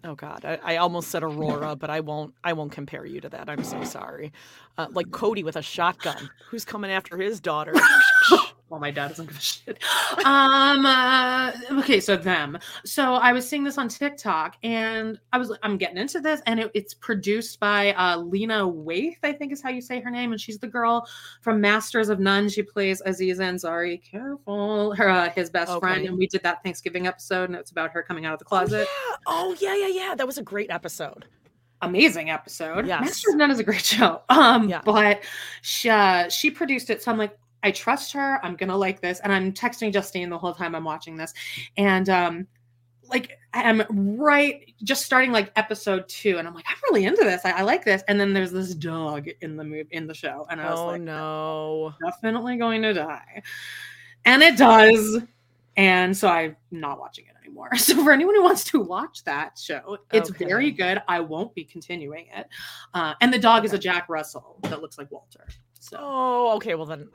oh 0.04 0.14
God, 0.14 0.44
I, 0.44 0.58
I 0.62 0.76
almost 0.76 1.08
said 1.10 1.22
Aurora, 1.22 1.76
but 1.76 1.90
I 1.90 2.00
won't, 2.00 2.34
I 2.44 2.52
won't 2.52 2.72
compare 2.72 3.04
you 3.04 3.20
to 3.20 3.28
that. 3.30 3.48
I'm 3.48 3.64
so 3.64 3.82
sorry. 3.84 4.32
Uh, 4.76 4.86
like 4.90 5.10
Cody 5.10 5.42
with 5.42 5.56
a 5.56 5.62
shotgun. 5.62 6.30
Who's 6.50 6.64
coming 6.64 6.90
after 6.90 7.16
his 7.16 7.40
daughter? 7.40 7.74
well, 8.70 8.80
my 8.80 8.90
dad 8.90 9.08
doesn't 9.08 9.26
give 9.26 9.36
a 9.36 9.40
shit. 9.40 9.82
Um. 10.24 10.84
uh, 10.86 11.52
okay, 11.78 12.00
so 12.00 12.16
them. 12.16 12.58
So 12.84 13.14
I 13.14 13.32
was 13.32 13.48
seeing 13.48 13.64
this 13.64 13.78
on 13.78 13.88
TikTok, 13.88 14.56
and 14.62 15.18
I 15.32 15.38
was 15.38 15.56
I'm 15.62 15.78
getting 15.78 15.96
into 15.98 16.20
this, 16.20 16.40
and 16.46 16.60
it, 16.60 16.70
it's 16.74 16.94
produced 16.94 17.60
by 17.60 17.92
uh, 17.94 18.18
Lena 18.18 18.60
Waithe, 18.66 19.16
I 19.22 19.32
think 19.32 19.52
is 19.52 19.62
how 19.62 19.70
you 19.70 19.80
say 19.80 20.00
her 20.00 20.10
name, 20.10 20.32
and 20.32 20.40
she's 20.40 20.58
the 20.58 20.66
girl 20.66 21.08
from 21.40 21.60
Masters 21.60 22.08
of 22.08 22.20
None. 22.20 22.48
She 22.48 22.62
plays 22.62 23.00
Aziz 23.06 23.38
Ansari. 23.38 24.02
Careful, 24.02 24.94
her 24.94 25.08
uh, 25.08 25.30
his 25.30 25.50
best 25.50 25.78
friend, 25.80 26.06
and 26.06 26.18
we 26.18 26.26
did 26.26 26.42
that 26.42 26.62
Thanksgiving 26.62 27.06
episode, 27.06 27.44
and 27.50 27.54
it's 27.56 27.70
about 27.70 27.90
her 27.92 28.02
coming 28.02 28.26
out 28.26 28.34
of 28.34 28.38
the 28.38 28.44
Oh 28.46 28.48
closet. 28.48 28.86
yeah. 29.10 29.16
oh 29.26 29.56
yeah, 29.60 29.74
yeah, 29.76 29.88
yeah. 29.88 30.14
That 30.14 30.26
was 30.26 30.38
a 30.38 30.42
great 30.42 30.70
episode. 30.70 31.24
amazing 31.82 32.28
episode. 32.28 32.86
Yes. 32.86 33.00
Master 33.00 33.30
of 33.30 33.36
None 33.36 33.50
is 33.50 33.58
a 33.60 33.64
great 33.64 33.84
show. 33.84 34.20
Um, 34.28 34.68
Yeah. 34.68 34.80
but 34.84 35.22
she, 35.62 35.88
uh, 35.88 36.28
she 36.28 36.50
produced 36.50 36.90
it, 36.90 37.02
so 37.02 37.10
I'm 37.12 37.18
like, 37.18 37.38
I 37.68 37.70
trust 37.70 38.12
her. 38.14 38.40
I'm 38.42 38.56
gonna 38.56 38.76
like 38.76 39.00
this, 39.02 39.20
and 39.20 39.30
I'm 39.30 39.52
texting 39.52 39.92
Justine 39.92 40.30
the 40.30 40.38
whole 40.38 40.54
time 40.54 40.74
I'm 40.74 40.84
watching 40.84 41.16
this, 41.18 41.34
and 41.76 42.08
um, 42.08 42.46
like 43.02 43.38
I'm 43.52 43.82
right 43.90 44.72
just 44.82 45.04
starting 45.04 45.32
like 45.32 45.52
episode 45.56 46.08
two, 46.08 46.38
and 46.38 46.48
I'm 46.48 46.54
like, 46.54 46.64
I'm 46.66 46.76
really 46.90 47.04
into 47.04 47.24
this. 47.24 47.42
I, 47.44 47.50
I 47.50 47.62
like 47.62 47.84
this, 47.84 48.02
and 48.08 48.18
then 48.18 48.32
there's 48.32 48.52
this 48.52 48.74
dog 48.74 49.26
in 49.42 49.56
the 49.56 49.64
move 49.64 49.86
in 49.90 50.06
the 50.06 50.14
show, 50.14 50.46
and 50.50 50.60
I 50.62 50.70
was 50.70 50.80
Oh 50.80 50.86
like, 50.86 51.02
no. 51.02 51.92
definitely 52.02 52.56
going 52.56 52.80
to 52.82 52.94
die, 52.94 53.42
and 54.24 54.42
it 54.42 54.56
does. 54.56 55.20
And 55.76 56.16
so 56.16 56.26
I'm 56.28 56.56
not 56.72 56.98
watching 56.98 57.26
it 57.26 57.34
anymore. 57.44 57.70
So 57.76 58.02
for 58.02 58.12
anyone 58.12 58.34
who 58.34 58.42
wants 58.42 58.64
to 58.64 58.80
watch 58.80 59.22
that 59.24 59.58
show, 59.58 59.98
it's 60.12 60.30
Okay. 60.30 60.44
very 60.44 60.70
good. 60.72 61.00
I 61.06 61.20
won't 61.20 61.54
be 61.54 61.64
continuing 61.64 62.26
it. 62.34 62.48
Uh, 62.94 63.14
and 63.20 63.32
the 63.32 63.38
dog 63.38 63.64
is 63.64 63.72
a 63.74 63.78
Jack 63.78 64.08
Russell 64.08 64.56
that 64.62 64.80
looks 64.82 64.98
like 64.98 65.10
Walter. 65.12 65.46
So 65.78 65.96
Oh, 66.00 66.56
okay. 66.56 66.74
Well 66.74 66.86
then, 66.86 67.08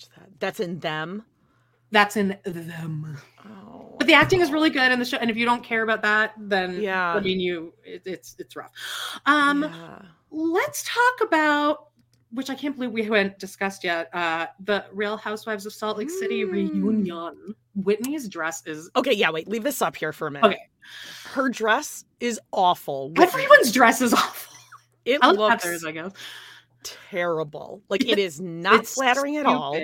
watch 0.00 0.08
that. 0.18 0.28
That's 0.40 0.60
in 0.60 0.78
them. 0.80 1.24
That's 1.92 2.16
in 2.16 2.38
them. 2.44 3.18
Oh, 3.44 3.96
But 3.98 4.06
the 4.06 4.14
acting 4.14 4.40
is 4.40 4.50
really 4.52 4.70
good 4.70 4.92
in 4.92 4.98
the 4.98 5.04
show, 5.04 5.16
and 5.18 5.28
if 5.30 5.36
you 5.36 5.44
don't 5.44 5.64
care 5.64 5.82
about 5.82 6.02
that, 6.02 6.34
then 6.38 6.80
Yeah. 6.80 7.14
I 7.14 7.20
mean, 7.20 7.40
you 7.40 7.74
it, 7.84 8.02
it's 8.04 8.36
it's 8.38 8.54
rough. 8.54 8.70
Um, 9.26 9.64
yeah. 9.64 10.02
let's 10.30 10.84
talk 10.84 11.26
about 11.28 11.86
which 12.32 12.48
I 12.48 12.54
can't 12.54 12.76
believe 12.76 12.92
we 12.92 13.02
haven't 13.02 13.40
discussed 13.40 13.82
yet. 13.82 14.08
Uh, 14.14 14.46
the 14.60 14.84
Real 14.92 15.16
Housewives 15.16 15.66
of 15.66 15.72
Salt 15.72 15.98
Lake 15.98 16.10
City 16.10 16.44
Mm. 16.44 16.52
reunion. 16.52 17.56
Whitney's 17.74 18.28
dress 18.28 18.62
is 18.66 18.88
Okay, 18.94 19.12
yeah, 19.12 19.30
wait, 19.30 19.48
leave 19.48 19.64
this 19.64 19.82
up 19.82 19.96
here 19.96 20.12
for 20.12 20.28
a 20.28 20.30
minute. 20.30 20.46
Okay. 20.46 20.60
Her 21.24 21.48
dress 21.48 22.04
is 22.20 22.38
awful. 22.52 23.08
Whitney. 23.10 23.24
everyone's 23.24 23.72
dress 23.72 24.00
is 24.00 24.12
awful. 24.14 24.56
It 25.04 25.18
I 25.22 25.30
looks 25.32 25.64
Heather's, 25.64 25.84
I 25.84 25.90
guess. 25.92 26.12
Terrible. 26.82 27.82
Like 27.88 28.06
it 28.08 28.18
is 28.18 28.40
not 28.40 28.86
flattering 28.86 29.36
at 29.36 29.46
all. 29.46 29.76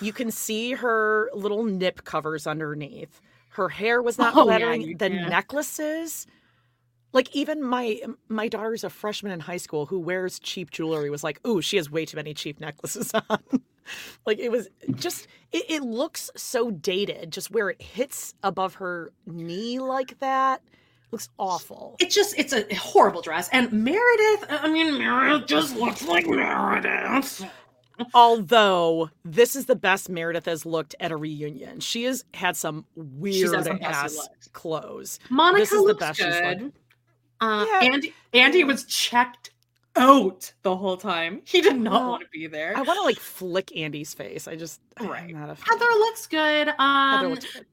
You 0.00 0.12
can 0.12 0.30
see 0.30 0.72
her 0.72 1.30
little 1.34 1.64
nip 1.64 2.04
covers 2.04 2.46
underneath. 2.46 3.20
Her 3.50 3.68
hair 3.68 4.02
was 4.02 4.18
not 4.18 4.34
Oh, 4.36 4.44
flattering. 4.44 4.82
you 4.82 4.96
the 4.96 5.08
can. 5.10 5.28
necklaces, 5.28 6.26
like 7.12 7.34
even 7.34 7.62
my 7.62 8.00
my 8.28 8.48
daughter's 8.48 8.82
a 8.84 8.90
freshman 8.90 9.32
in 9.32 9.40
high 9.40 9.56
school 9.58 9.86
who 9.86 9.98
wears 10.00 10.38
cheap 10.40 10.70
jewelry 10.70 11.10
was 11.10 11.22
like, 11.24 11.40
"Ooh, 11.46 11.62
she 11.62 11.76
has 11.76 11.90
way 11.90 12.04
too 12.04 12.16
many 12.16 12.34
cheap 12.34 12.58
necklaces 12.60 13.12
on." 13.30 13.38
like 14.26 14.38
it 14.38 14.50
was 14.50 14.68
just 14.94 15.28
it, 15.52 15.64
it 15.68 15.82
looks 15.82 16.30
so 16.36 16.70
dated, 16.72 17.30
just 17.30 17.50
where 17.52 17.70
it 17.70 17.80
hits 17.80 18.34
above 18.42 18.74
her 18.76 19.12
knee 19.26 19.78
like 19.78 20.18
that. 20.20 20.62
Looks 21.10 21.28
awful. 21.38 21.96
It's 22.00 22.14
just 22.14 22.34
it's 22.38 22.52
a 22.52 22.64
horrible 22.74 23.22
dress. 23.22 23.48
And 23.52 23.70
Meredith, 23.72 24.46
I 24.50 24.68
mean, 24.68 24.98
Meredith 24.98 25.46
just 25.46 25.76
looks 25.76 26.02
like 26.06 26.26
Meredith. 26.26 27.44
Although 28.12 29.10
this 29.24 29.54
is 29.54 29.66
the 29.66 29.76
best 29.76 30.08
Meredith 30.08 30.46
has 30.46 30.66
looked 30.66 30.96
at 30.98 31.12
a 31.12 31.16
reunion. 31.16 31.78
She 31.80 32.04
has 32.04 32.24
had 32.34 32.56
some 32.56 32.84
weird 32.96 33.64
some 33.64 33.78
ass 33.82 34.28
clothes. 34.52 35.20
Monica 35.30 35.60
This 35.60 35.72
is 35.72 35.78
the 35.78 35.82
looks 35.84 36.00
best 36.00 36.18
she's 36.18 36.26
good. 36.26 36.60
looked. 36.62 36.76
Uh, 37.40 37.66
Yeah. 37.68 37.80
Andy 37.92 38.14
Andy 38.32 38.64
was 38.64 38.84
checked 38.84 39.50
out 39.96 40.52
the 40.62 40.74
whole 40.74 40.96
time. 40.96 41.42
He 41.44 41.60
did 41.60 41.76
not 41.76 41.92
Well, 41.92 42.10
want 42.10 42.22
to 42.24 42.28
be 42.32 42.48
there. 42.48 42.76
I 42.76 42.82
want 42.82 42.98
to 42.98 43.04
like 43.04 43.18
flick 43.20 43.76
Andy's 43.76 44.12
face. 44.12 44.48
I 44.48 44.56
just 44.56 44.80
Right. 45.00 45.22
I'm 45.22 45.32
not 45.32 45.50
a 45.50 45.54
fan. 45.54 45.78
Heather 45.78 45.90
looks 45.92 46.26
good. 46.26 46.66
Heather 46.68 46.74
Um, 46.80 47.26
looked 47.30 47.52
good. 47.54 47.66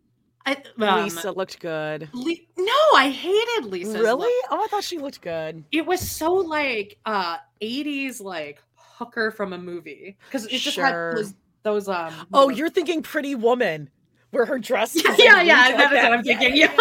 I, 0.45 0.57
um, 0.79 1.03
Lisa 1.03 1.31
looked 1.31 1.59
good. 1.59 2.09
Le- 2.13 2.35
no, 2.57 2.73
I 2.95 3.09
hated 3.09 3.69
Lisa. 3.71 3.93
really? 3.99 4.25
look. 4.25 4.45
Oh, 4.49 4.63
I 4.63 4.67
thought 4.69 4.83
she 4.83 4.97
looked 4.97 5.21
good. 5.21 5.63
It 5.71 5.85
was 5.85 5.99
so 6.01 6.33
like 6.33 6.97
uh 7.05 7.37
80s 7.61 8.21
like 8.21 8.61
hooker 8.75 9.31
from 9.31 9.53
a 9.53 9.57
movie 9.57 10.17
because 10.27 10.45
it 10.47 10.57
just 10.59 10.77
had 10.77 10.93
those, 11.15 11.33
those 11.63 11.87
um. 11.87 12.13
Oh, 12.33 12.49
you're 12.49 12.69
thinking 12.69 13.03
Pretty 13.03 13.35
Woman, 13.35 13.89
where 14.31 14.45
her 14.45 14.57
dress. 14.59 14.95
is, 14.95 15.03
yeah, 15.03 15.41
yeah, 15.41 15.41
yeah. 15.41 15.77
That 15.77 15.91
is 15.93 16.03
what 16.03 16.13
I'm 16.13 16.23
thinking. 16.23 16.55
Yeah, 16.57 16.75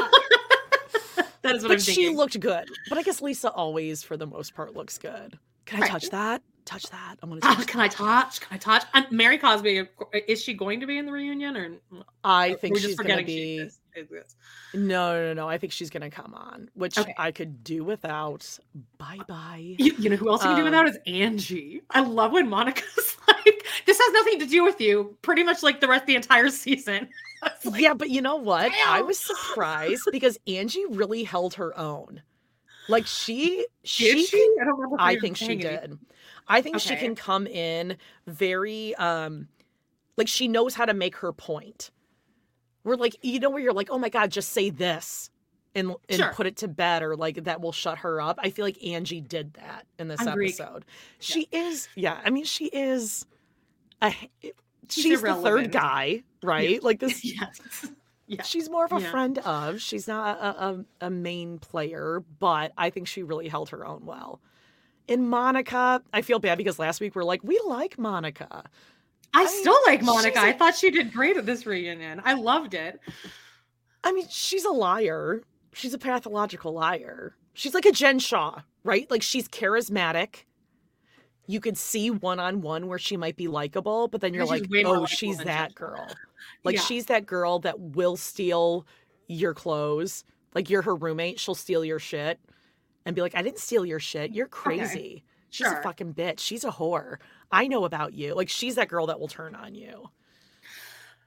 that 1.42 1.56
is 1.56 1.62
what 1.62 1.68
but 1.68 1.72
I'm 1.72 1.78
thinking. 1.80 1.94
she 1.94 2.08
looked 2.11 2.38
good. 2.40 2.68
But 2.88 2.98
I 2.98 3.02
guess 3.02 3.20
Lisa 3.22 3.50
always, 3.50 4.02
for 4.02 4.16
the 4.16 4.26
most 4.26 4.54
part, 4.54 4.74
looks 4.74 4.98
good. 4.98 5.38
Can 5.66 5.78
I 5.78 5.82
Right. 5.82 5.90
touch 5.90 6.11
that? 6.11 6.42
Touch 6.71 6.85
that. 6.91 7.16
I'm 7.23 7.29
gonna 7.31 7.41
Oh, 7.43 7.55
touch. 7.55 7.66
can 7.66 7.81
I 7.81 7.89
touch? 7.89 8.41
Can 8.41 8.55
I 8.55 8.59
touch? 8.59 8.85
And 8.95 9.11
Mary 9.11 9.39
Cosby, 9.39 9.89
is 10.29 10.41
she 10.43 10.55
going 10.55 10.79
to 10.81 10.87
be 10.87 10.99
in 10.99 11.07
the 11.07 11.11
reunion 11.12 11.57
or? 11.57 11.71
I 12.23 12.55
think 12.55 12.75
we're 12.75 12.81
she's 12.81 12.95
forgetting 12.95 13.27
she 13.27 13.35
be. 13.35 13.57
is- 13.59 13.81
No, 14.73 15.21
no, 15.21 15.33
no. 15.35 15.49
I 15.49 15.59
think 15.59 15.73
she's 15.73 15.91
gonna 15.91 16.11
come 16.11 16.33
on, 16.35 16.71
which 16.75 16.97
Okay. 16.97 17.12
I 17.18 17.33
could 17.33 17.64
do 17.64 17.83
without. 17.83 18.47
Bye 18.99 19.18
bye. 19.27 19.75
You, 19.79 19.95
you 19.99 20.11
know 20.11 20.16
who 20.16 20.29
else 20.31 20.43
you 20.45 20.49
can 20.51 20.57
do 20.59 20.62
Um, 20.62 20.64
without 20.66 20.89
is 20.89 20.97
Angie. 21.07 21.83
I 21.91 22.01
love 22.03 22.31
when 22.33 22.49
Monica's 22.49 23.16
like, 23.29 23.66
"This 23.87 23.99
has 23.99 24.12
nothing 24.12 24.39
to 24.39 24.47
do 24.47 24.62
with 24.62 24.81
you." 24.81 25.16
Pretty 25.23 25.43
much 25.43 25.64
like 25.64 25.81
the 25.81 25.89
rest 25.89 26.03
of 26.03 26.07
the 26.07 26.14
entire 26.16 26.49
season. 26.51 27.09
Like, 27.64 27.81
yeah, 27.81 27.95
but 27.95 28.11
you 28.11 28.21
know 28.21 28.37
what? 28.37 28.71
I 28.87 29.01
was 29.01 29.18
surprised 29.18 30.03
because 30.12 30.39
Angie 30.47 30.85
really 30.91 31.25
held 31.25 31.55
her 31.55 31.77
own. 31.79 32.21
Like 32.87 33.07
she, 33.07 33.66
she, 33.83 34.25
she? 34.27 34.57
I. 34.99 35.12
I 35.12 35.18
think 35.18 35.39
she 35.39 35.57
did. 35.57 35.64
anything. 35.64 35.99
I 36.51 36.61
think 36.62 36.80
she 36.80 36.96
can 36.96 37.14
come 37.14 37.46
in 37.46 37.96
very, 38.26 38.94
um, 38.96 39.48
like 40.16 40.28
she 40.28 40.48
knows 40.48 40.74
how 40.74 40.84
to 40.84 40.92
make 40.94 41.16
her 41.16 41.32
point. 41.32 41.90
We're 42.84 42.96
like, 42.96 43.16
you 43.22 43.38
know, 43.40 43.51
where 43.51 43.62
you're 43.62 43.72
like, 43.72 43.88
oh 43.90 43.98
my 43.98 44.09
god, 44.09 44.30
just 44.30 44.51
say 44.51 44.70
this. 44.70 45.30
And, 45.74 45.94
and 46.09 46.18
Sure. 46.18 46.32
put 46.34 46.48
it 46.48 46.57
to 46.59 46.68
bed 46.68 47.03
or 47.05 47.14
like 47.16 47.44
that 47.44 47.61
will 47.61 47.70
shut 47.70 47.98
her 47.98 48.20
up. 48.20 48.40
I 48.42 48.51
feel 48.51 48.64
like 48.64 48.84
Angie 48.84 49.20
did 49.20 49.55
that 49.55 49.86
in 50.01 50.09
this 50.09 50.20
Agreed. 50.20 50.48
episode. 50.61 50.84
She 51.20 51.46
is, 51.53 51.88
yeah. 51.94 52.18
I 52.24 52.30
mean, 52.30 52.42
she 52.44 52.66
is 52.66 53.24
a 54.03 54.12
She's 54.88 55.05
she's, 55.05 55.22
the 55.22 55.34
third 55.36 55.70
guy, 55.70 56.24
right? 56.42 56.82
Like 56.82 56.98
this 56.98 57.24
yes. 57.24 57.86
Yeah. 58.26 58.42
She's 58.42 58.68
more 58.68 58.84
of 58.84 58.92
a 58.92 59.01
Yeah. 59.01 59.11
friend 59.12 59.38
of. 59.38 59.80
She's 59.80 60.09
not 60.09 60.38
a, 60.40 60.64
a, 60.64 60.84
a 61.07 61.11
main 61.11 61.59
player, 61.61 62.24
but 62.40 62.72
I 62.76 62.90
think 62.90 63.07
she 63.07 63.22
really 63.22 63.46
held 63.46 63.68
her 63.70 63.86
own 63.86 64.05
well. 64.07 64.40
In 65.11 65.28
Monica, 65.28 66.00
I 66.12 66.22
feel 66.22 66.38
bad 66.38 66.56
because 66.56 66.78
last 66.78 67.00
week 67.00 67.16
we're 67.16 67.24
like, 67.24 67.42
we 67.42 67.61
like 67.66 67.98
Monica. 67.98 68.62
I 69.34 69.42
I- 69.42 69.46
still 69.46 69.76
like 69.86 70.02
Monica. 70.02 70.36
she's 70.38 70.44
I 70.44 70.48
a- 70.50 70.56
thought 70.58 70.76
she 70.76 70.90
did 70.90 71.12
great 71.12 71.36
at 71.36 71.44
this 71.44 71.66
reunion. 71.66 72.22
I 72.24 72.34
loved 72.34 72.74
it. 72.74 73.00
I 74.04 74.12
mean, 74.12 74.26
she's 74.30 74.64
a 74.64 74.70
liar. 74.70 75.42
She's 75.74 75.92
a 75.94 75.98
pathological 75.98 76.72
liar. 76.72 77.34
She's 77.54 77.74
like 77.74 77.86
a 77.86 77.92
Jen 77.92 78.20
Shah, 78.20 78.61
right? 78.84 79.11
Like 79.11 79.22
she's 79.22 79.48
charismatic. 79.48 80.44
You 81.48 81.58
could 81.58 81.76
see 81.76 82.11
one 82.11 82.38
on 82.38 82.61
one 82.61 82.86
where 82.86 82.98
she 82.98 83.16
might 83.16 83.36
be 83.36 83.48
likable, 83.48 84.06
but 84.06 84.20
then 84.20 84.32
you're 84.32 84.46
like, 84.46 84.62
oh, 84.84 85.06
she's 85.06 85.38
that 85.38 85.74
girl. 85.74 86.06
Like 86.64 86.76
Yeah. 86.76 86.82
she's 86.82 87.06
that 87.06 87.26
girl 87.26 87.58
that 87.61 87.78
will 87.80 88.16
steal 88.16 88.86
your 89.28 89.54
clothes. 89.54 90.24
Like 90.54 90.70
you're 90.70 90.82
her 90.82 90.94
roommate, 90.94 91.38
she'll 91.40 91.54
steal 91.54 91.84
your 91.84 91.98
shit 91.98 92.38
and 93.07 93.14
be 93.16 93.22
like, 93.22 93.34
I 93.34 93.42
didn't 93.42 93.59
steal 93.59 93.84
your 93.84 94.01
shit. 94.01 94.32
You're 94.32 94.46
crazy. 94.48 95.24
She's 95.51 95.66
Sure. 95.66 95.78
a 95.78 95.82
fucking 95.82 96.14
bitch. 96.14 96.38
She's 96.40 96.64
a 96.64 96.70
whore. 96.70 97.16
I 97.51 97.66
know 97.66 97.84
about 97.84 98.14
you. 98.14 98.34
Like 98.34 98.48
she's 98.48 98.76
that 98.76 98.88
girl 98.88 99.07
that 99.07 99.18
will 99.18 99.28
turn 99.28 99.55
on 99.55 99.74
you. 99.74 100.09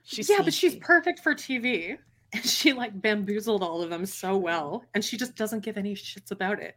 She's 0.03 0.29
yeah, 0.29 0.41
but 0.43 0.53
she's 0.53 0.75
perfect 0.77 1.19
for 1.19 1.33
TV. 1.35 1.97
And 2.35 2.43
she 2.43 2.73
like 2.73 2.99
bamboozled 2.99 3.61
all 3.61 3.83
of 3.83 3.91
them 3.91 4.07
so 4.07 4.35
well. 4.35 4.85
And 4.95 5.05
she 5.05 5.17
just 5.17 5.35
doesn't 5.35 5.59
give 5.63 5.77
any 5.77 5.93
shits 5.93 6.31
about 6.31 6.59
it. 6.59 6.75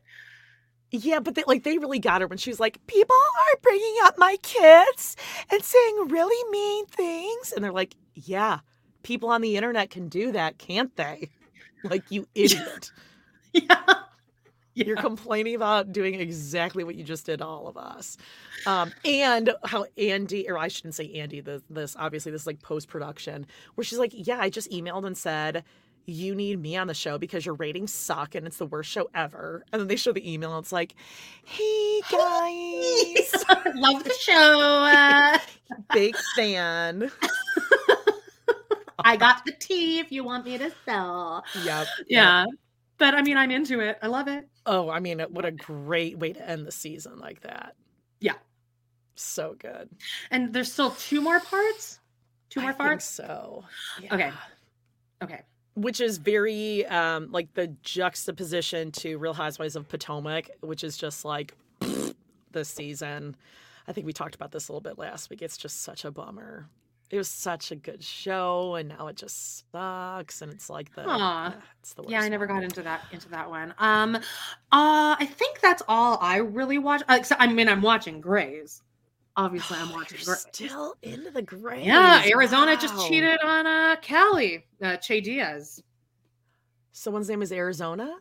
Yeah, 0.90 1.20
but 1.20 1.34
they, 1.34 1.44
like 1.46 1.64
they 1.64 1.78
really 1.78 1.98
got 1.98 2.20
her 2.20 2.26
when 2.26 2.36
she 2.36 2.50
was 2.50 2.60
like, 2.60 2.86
"People 2.86 3.16
are 3.16 3.58
bringing 3.62 3.94
up 4.02 4.18
my 4.18 4.36
kids 4.42 5.16
and 5.50 5.62
saying 5.62 6.08
really 6.08 6.50
mean 6.50 6.84
things," 6.88 7.52
and 7.52 7.64
they're 7.64 7.72
like, 7.72 7.96
"Yeah, 8.14 8.58
people 9.02 9.30
on 9.30 9.40
the 9.40 9.56
internet 9.56 9.88
can 9.88 10.08
do 10.10 10.30
that, 10.32 10.58
can't 10.58 10.94
they?" 10.96 11.30
Like 11.84 12.10
you 12.10 12.28
idiot. 12.34 12.90
Yeah. 13.54 13.82
You're 14.76 14.96
complaining 14.96 15.54
about 15.54 15.90
doing 15.90 16.20
exactly 16.20 16.84
what 16.84 16.96
you 16.96 17.02
just 17.02 17.24
did 17.24 17.38
to 17.38 17.46
all 17.46 17.66
of 17.66 17.78
us. 17.78 18.18
Um, 18.66 18.92
and 19.06 19.50
how 19.64 19.86
Andy, 19.96 20.48
or 20.50 20.58
I 20.58 20.68
shouldn't 20.68 20.94
say 20.94 21.10
Andy, 21.14 21.40
this, 21.40 21.62
this 21.70 21.96
obviously 21.98 22.30
this 22.30 22.42
is 22.42 22.46
like 22.46 22.60
post 22.60 22.86
production, 22.88 23.46
where 23.74 23.84
she's 23.84 23.98
like, 23.98 24.12
Yeah, 24.14 24.38
I 24.38 24.50
just 24.50 24.70
emailed 24.70 25.06
and 25.06 25.16
said, 25.16 25.64
You 26.04 26.34
need 26.34 26.60
me 26.60 26.76
on 26.76 26.88
the 26.88 26.94
show 26.94 27.16
because 27.16 27.46
your 27.46 27.54
ratings 27.54 27.90
suck 27.90 28.34
and 28.34 28.46
it's 28.46 28.58
the 28.58 28.66
worst 28.66 28.90
show 28.90 29.08
ever. 29.14 29.64
And 29.72 29.80
then 29.80 29.88
they 29.88 29.96
show 29.96 30.12
the 30.12 30.30
email 30.30 30.54
and 30.54 30.62
it's 30.62 30.72
like, 30.72 30.94
Hey 31.44 32.00
guys, 32.12 33.44
Love 33.74 34.04
the 34.04 34.14
show. 34.20 35.36
Big 35.94 36.16
fan. 36.36 37.10
I 39.04 39.16
got 39.16 39.44
the 39.46 39.52
tea 39.52 40.00
if 40.00 40.12
you 40.12 40.22
want 40.24 40.44
me 40.44 40.58
to 40.58 40.70
sell. 40.84 41.44
Yep. 41.64 41.86
Yeah. 42.08 42.44
But 42.98 43.14
I 43.14 43.22
mean, 43.22 43.36
I'm 43.36 43.50
into 43.50 43.80
it. 43.80 43.98
I 44.02 44.06
love 44.06 44.28
it. 44.28 44.48
Oh, 44.64 44.88
I 44.88 45.00
mean, 45.00 45.20
what 45.30 45.44
a 45.44 45.50
great 45.50 46.18
way 46.18 46.32
to 46.32 46.48
end 46.48 46.66
the 46.66 46.72
season 46.72 47.18
like 47.18 47.40
that. 47.42 47.74
Yeah. 48.20 48.34
So 49.14 49.54
good. 49.58 49.88
And 50.30 50.52
there's 50.52 50.72
still 50.72 50.90
two 50.92 51.20
more 51.20 51.40
parts. 51.40 52.00
Two 52.48 52.60
I 52.60 52.64
more 52.64 52.72
think 52.72 52.78
parts. 52.78 53.04
so. 53.04 53.64
Okay. 54.10 54.18
Yeah. 54.18 54.32
Okay. 55.22 55.42
which 55.74 56.00
is 56.00 56.18
very 56.18 56.86
um 56.86 57.30
like 57.32 57.52
the 57.54 57.68
juxtaposition 57.82 58.92
to 58.92 59.18
Real 59.18 59.34
Housewives 59.34 59.76
of 59.76 59.88
Potomac, 59.88 60.50
which 60.60 60.84
is 60.84 60.96
just 60.96 61.24
like 61.24 61.54
this 62.52 62.68
season. 62.68 63.36
I 63.88 63.92
think 63.92 64.06
we 64.06 64.12
talked 64.12 64.34
about 64.34 64.52
this 64.52 64.68
a 64.68 64.72
little 64.72 64.80
bit 64.80 64.98
last 64.98 65.30
week. 65.30 65.42
It's 65.42 65.56
just 65.56 65.82
such 65.82 66.04
a 66.04 66.10
bummer. 66.10 66.68
It 67.08 67.18
was 67.18 67.28
such 67.28 67.70
a 67.70 67.76
good 67.76 68.02
show, 68.02 68.74
and 68.74 68.88
now 68.88 69.06
it 69.06 69.16
just 69.16 69.70
sucks. 69.70 70.42
And 70.42 70.52
it's 70.52 70.68
like 70.68 70.92
the 70.94 71.02
yeah, 71.06 71.52
it's 71.78 71.94
the 71.94 72.02
worst. 72.02 72.10
Yeah, 72.10 72.20
I 72.22 72.28
never 72.28 72.46
got 72.46 72.64
into 72.64 72.82
that 72.82 73.02
into 73.12 73.28
that 73.28 73.48
one. 73.48 73.74
Um, 73.78 74.16
uh, 74.16 74.20
I 74.72 75.28
think 75.30 75.60
that's 75.60 75.82
all 75.86 76.18
I 76.20 76.38
really 76.38 76.78
watch. 76.78 77.02
Uh, 77.08 77.16
except, 77.18 77.40
I 77.40 77.46
mean, 77.46 77.68
I'm 77.68 77.80
watching 77.82 78.20
Grey's. 78.20 78.82
Obviously, 79.36 79.76
I'm 79.78 79.90
Oh, 79.92 79.96
watching 79.96 80.18
Grey's. 80.24 80.40
still 80.52 80.94
into 81.02 81.30
the 81.30 81.42
gray. 81.42 81.84
Yeah, 81.84 82.24
Arizona 82.26 82.76
just 82.76 83.06
cheated 83.06 83.38
on 83.44 83.66
uh 83.66 83.96
Callie, 84.06 84.66
uh, 84.82 84.96
Che 84.96 85.20
Diaz. 85.20 85.80
Someone's 86.92 87.28
name 87.28 87.42
is 87.42 87.52
Arizona. 87.52 88.16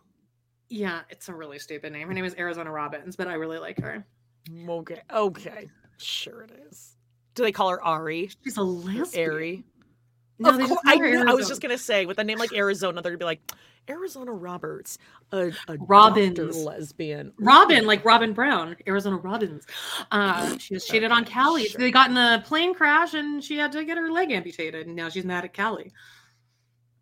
Yeah, 0.69 1.01
it's 1.09 1.29
a 1.29 1.33
really 1.33 1.57
stupid 1.59 1.91
name. 1.93 2.07
Her 2.07 2.13
name 2.13 2.25
is 2.25 2.35
Arizona 2.37 2.71
Robbins, 2.71 3.15
but 3.15 3.27
I 3.27 3.33
really 3.35 3.57
like 3.59 3.79
her. 3.79 4.05
Okay, 4.67 5.01
okay, 5.11 5.69
sure 5.97 6.41
it 6.43 6.51
is. 6.69 6.94
Do 7.35 7.43
they 7.43 7.51
call 7.51 7.69
her 7.69 7.81
Ari? 7.83 8.31
She's 8.43 8.57
a 8.57 8.63
lesbian. 8.63 9.29
Ari? 9.31 9.63
No, 10.39 10.49
of 10.49 10.67
course, 10.67 10.79
I, 10.85 10.95
I 11.27 11.33
was 11.33 11.47
just 11.47 11.61
gonna 11.61 11.77
say 11.77 12.05
with 12.05 12.17
a 12.19 12.23
name 12.23 12.37
like 12.37 12.53
Arizona, 12.53 13.01
they're 13.01 13.11
gonna 13.11 13.19
be 13.19 13.25
like 13.25 13.39
Arizona 13.89 14.31
Roberts, 14.33 14.97
a, 15.31 15.51
a 15.67 15.77
Robbins. 15.87 16.57
lesbian. 16.57 17.31
Robin, 17.37 17.85
like 17.85 18.03
Robyn 18.03 18.33
Brown, 18.33 18.75
Arizona 18.87 19.15
Robbins. 19.17 19.65
Uh, 20.11 20.57
she 20.57 20.73
was 20.73 20.85
cheated 20.85 21.11
on 21.11 21.23
Callie. 21.23 21.67
Sure. 21.67 21.79
They 21.79 21.91
got 21.91 22.09
in 22.09 22.17
a 22.17 22.43
plane 22.45 22.73
crash 22.73 23.13
and 23.13 23.43
she 23.43 23.57
had 23.57 23.71
to 23.73 23.85
get 23.85 23.97
her 23.97 24.11
leg 24.11 24.31
amputated. 24.31 24.87
And 24.87 24.95
now 24.95 25.07
she's 25.09 25.23
mad 25.23 25.45
at 25.45 25.55
Callie 25.55 25.91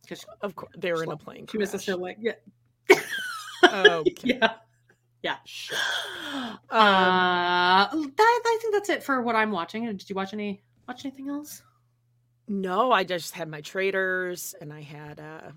because 0.02 0.26
Of 0.42 0.56
course, 0.56 0.74
they 0.78 0.92
were 0.92 1.04
in 1.04 1.12
a 1.12 1.18
plane. 1.18 1.48
she 1.50 1.58
misses 1.58 1.86
her 1.86 1.94
crash. 1.96 2.18
leg. 2.20 2.36
Yeah, 2.92 3.00
Okay. 3.64 4.14
yeah, 4.26 4.54
yeah. 5.24 5.38
Sure. 5.46 5.78
uh, 6.70 7.88
that, 7.90 8.42
I 8.46 8.58
think 8.62 8.74
that's 8.74 8.90
it 8.90 9.04
for 9.04 9.22
what 9.22 9.36
I'm 9.36 9.52
watching. 9.52 9.86
Did 9.86 10.10
you 10.10 10.16
watch 10.16 10.34
any? 10.34 10.62
Watch 10.88 11.06
anything 11.06 11.30
else? 11.30 11.62
No, 12.48 12.92
I 12.92 13.04
just 13.04 13.34
had 13.34 13.48
my 13.48 13.62
Traitors 13.62 14.54
and 14.60 14.72
I 14.74 14.82
had 14.82 15.20
uh 15.20 15.52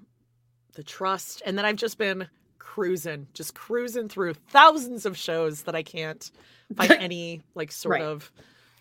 the 0.75 0.85
trust 0.85 1.43
and 1.45 1.59
then 1.59 1.65
I've 1.65 1.77
just 1.77 1.99
been 1.99 2.29
cruising, 2.59 3.27
just 3.35 3.55
cruising 3.55 4.09
through 4.09 4.35
thousands 4.35 5.05
of 5.07 5.17
shows 5.17 5.63
that 5.63 5.75
I 5.75 5.83
can't 5.83 6.31
find 6.77 6.93
any 7.01 7.43
like 7.55 7.73
sort 7.73 7.95
Right. 7.95 8.03
of 8.03 8.31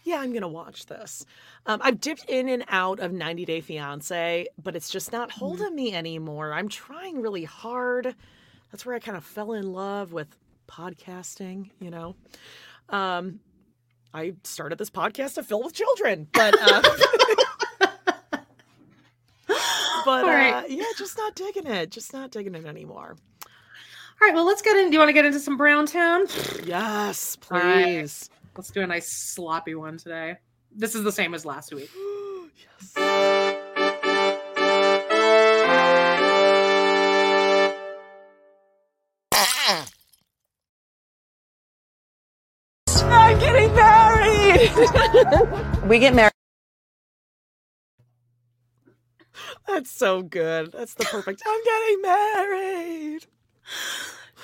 yeah, 0.04 0.18
I'm 0.20 0.34
gonna 0.34 0.48
watch 0.48 0.86
this. 0.86 1.26
Um, 1.66 1.80
I've 1.84 2.00
dipped 2.00 2.26
in 2.30 2.48
and 2.48 2.64
out 2.68 3.00
of 3.00 3.12
90 3.12 3.44
Day 3.46 3.62
Fiance, 3.62 4.46
but 4.62 4.76
it's 4.76 4.92
just 4.92 5.12
not 5.12 5.32
holding 5.32 5.74
me 5.74 5.96
anymore. 5.96 6.54
I'm 6.54 6.70
trying 6.70 7.22
really 7.22 7.44
hard. 7.46 8.14
That's 8.72 8.86
where 8.86 8.94
I 8.96 9.00
kind 9.00 9.18
of 9.18 9.24
fell 9.24 9.54
in 9.54 9.74
love 9.74 10.14
with 10.14 10.28
podcasting, 10.68 11.70
you 11.80 11.90
know. 11.90 12.16
Um, 12.90 13.40
I 14.14 14.34
started 14.44 14.78
this 14.78 14.90
podcast 14.90 15.36
to 15.36 15.44
fill 15.44 15.64
with 15.64 15.74
children, 15.74 16.28
but 16.34 16.56
uh, 16.60 16.82
but 20.06 20.26
right. 20.26 20.54
uh, 20.54 20.64
yeah, 20.68 20.84
just 20.98 21.18
not 21.18 21.36
digging 21.36 21.68
it. 21.68 21.92
Just 21.92 22.14
not 22.14 22.32
digging 22.32 22.56
it 22.56 22.66
anymore. 22.66 23.18
All 24.22 24.28
right, 24.28 24.34
well, 24.34 24.46
let's 24.46 24.62
get 24.62 24.78
in. 24.78 24.90
Do 24.90 24.94
you 24.94 25.00
want 25.00 25.10
to 25.10 25.14
get 25.14 25.26
into 25.26 25.40
some 25.40 25.58
Brown 25.58 25.86
Town? 25.86 26.28
Yes, 26.64 27.38
All 27.52 27.60
right. 27.60 27.84
please. 27.84 28.30
Let's 28.56 28.72
do 28.72 28.82
a 28.82 28.88
nice 28.88 29.10
sloppy 29.10 29.76
one 29.76 29.98
today. 29.98 30.38
This 30.74 30.96
is 30.96 31.04
the 31.04 31.12
same 31.12 31.34
as 31.34 31.46
last 31.46 31.74
week. 31.74 31.90
We 45.88 46.00
get 46.00 46.14
married. 46.14 46.32
That's 49.68 49.92
so 49.92 50.22
good. 50.22 50.72
That's 50.72 50.96
the 50.96 51.06
perfect. 51.06 51.42
I'm 51.46 51.64
getting 51.64 52.02
married. 52.02 53.26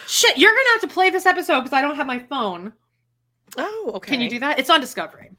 Shit, 0.08 0.38
you're 0.38 0.52
gonna 0.52 0.70
have 0.74 0.82
to 0.82 0.88
play 0.88 1.10
this 1.10 1.26
episode 1.26 1.62
because 1.62 1.74
I 1.74 1.82
don't 1.82 1.96
have 1.96 2.08
my 2.08 2.20
phone. 2.20 2.74
Oh, 3.58 3.92
okay. 3.96 4.12
Can 4.14 4.22
you 4.22 4.30
do 4.30 4.40
that? 4.40 4.60
It's 4.60 4.70
on 4.70 4.80
Discovery. 4.80 5.32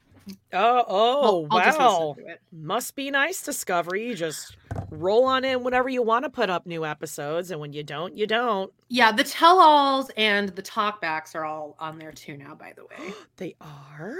Oh, 0.52 0.84
oh, 0.86 1.48
I'll, 1.50 1.58
I'll 1.58 1.64
just 1.64 1.78
wow. 1.78 2.16
it. 2.18 2.40
Must 2.52 2.94
be 2.94 3.10
nice, 3.10 3.42
Discovery. 3.42 4.08
You 4.08 4.14
just 4.14 4.56
roll 4.90 5.24
on 5.24 5.44
in 5.44 5.64
whenever 5.64 5.88
you 5.88 6.02
want 6.02 6.24
to 6.24 6.30
put 6.30 6.50
up 6.50 6.66
new 6.66 6.84
episodes, 6.84 7.50
and 7.50 7.60
when 7.60 7.72
you 7.72 7.82
don't, 7.82 8.16
you 8.16 8.26
don't. 8.26 8.72
Yeah, 8.88 9.12
the 9.12 9.24
tell-alls 9.24 10.10
and 10.16 10.50
the 10.50 10.62
talkbacks 10.62 11.34
are 11.34 11.44
all 11.44 11.76
on 11.78 11.98
there 11.98 12.12
too 12.12 12.36
now. 12.36 12.54
By 12.54 12.74
the 12.76 12.84
way, 12.84 13.14
They 13.36 13.54
are. 13.60 14.16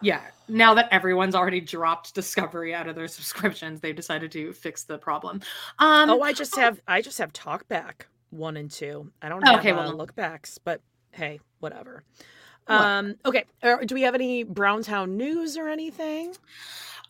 Yeah. 0.00 0.20
Now 0.48 0.74
that 0.74 0.88
everyone's 0.90 1.34
already 1.34 1.60
dropped 1.60 2.14
Discovery 2.14 2.74
out 2.74 2.88
of 2.88 2.94
their 2.94 3.08
subscriptions, 3.18 3.80
they've 3.80 3.96
decided 3.96 4.30
to 4.32 4.52
fix 4.52 4.84
the 4.84 4.98
problem. 4.98 5.40
Um, 5.78 6.10
oh, 6.10 6.20
I 6.22 6.32
just 6.32 6.56
have 6.56 6.80
I 6.86 7.00
just 7.00 7.18
have 7.18 7.32
talkback 7.32 8.02
one 8.30 8.56
and 8.56 8.70
two. 8.70 9.10
I 9.22 9.28
don't 9.28 9.42
have 9.46 9.60
Okay, 9.60 9.70
uh, 9.70 9.76
well- 9.76 9.96
look 9.96 10.14
backs, 10.14 10.58
but 10.58 10.80
hey, 11.12 11.40
whatever. 11.60 12.02
What? 12.66 12.80
Um, 12.80 13.14
okay. 13.26 13.44
Uh, 13.62 13.76
do 13.84 13.94
we 13.94 14.02
have 14.02 14.14
any 14.14 14.42
Browntown 14.42 15.16
news 15.16 15.56
or 15.56 15.68
anything? 15.68 16.34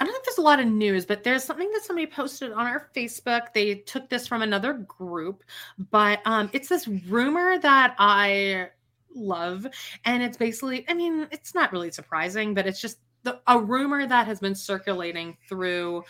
I 0.01 0.05
don't 0.05 0.13
think 0.13 0.25
there's 0.25 0.39
a 0.39 0.43
lot 0.43 0.59
of 0.59 0.67
news, 0.67 1.07
but 1.07 1.23
there's 1.23 1.45
something 1.45 1.71
that 1.71 1.85
somebody 1.85 2.09
posted 2.09 2.51
on 2.51 2.67
our 2.67 2.89
Facebook. 2.97 3.53
They 3.55 3.77
took 3.77 4.09
this 4.09 4.27
from 4.27 4.43
another 4.43 4.73
group, 4.73 5.45
but 5.91 6.21
um, 6.25 6.51
it's 6.53 6.69
this 6.69 6.89
rumor 6.89 7.59
that 7.61 7.95
I 7.99 8.71
love, 9.15 9.67
and 10.05 10.23
it's 10.23 10.37
basically, 10.37 10.85
I 10.89 10.95
mean, 10.95 11.27
it's 11.31 11.55
not 11.55 11.73
really 11.73 11.91
surprising, 11.91 12.55
but 12.55 12.67
it's 12.67 12.81
just 12.81 12.99
the, 13.23 13.41
a 13.47 13.59
rumor 13.59 14.07
that 14.07 14.27
has 14.27 14.41
been 14.41 14.55
circulating 14.55 15.37
through 15.49 16.05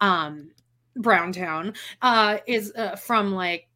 um, 0.00 0.50
Browntown 0.96 1.74
uh, 2.02 2.38
is 2.46 2.72
uh, 2.76 2.96
from 2.96 3.32
like 3.32 3.68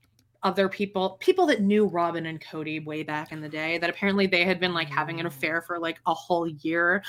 other 0.42 0.68
people 0.68 1.10
people 1.20 1.46
that 1.46 1.62
knew 1.62 1.86
Robyn 1.86 2.26
and 2.26 2.40
cody 2.40 2.80
way 2.80 3.04
back 3.04 3.30
in 3.30 3.40
the 3.40 3.48
day 3.48 3.78
that 3.78 3.88
apparently 3.88 4.26
they 4.26 4.44
had 4.44 4.58
been 4.58 4.74
like 4.74 4.88
having 4.88 5.20
an 5.20 5.26
affair 5.26 5.62
for 5.62 5.78
like 5.78 6.00
a 6.06 6.14
whole 6.14 6.48
year 6.48 7.02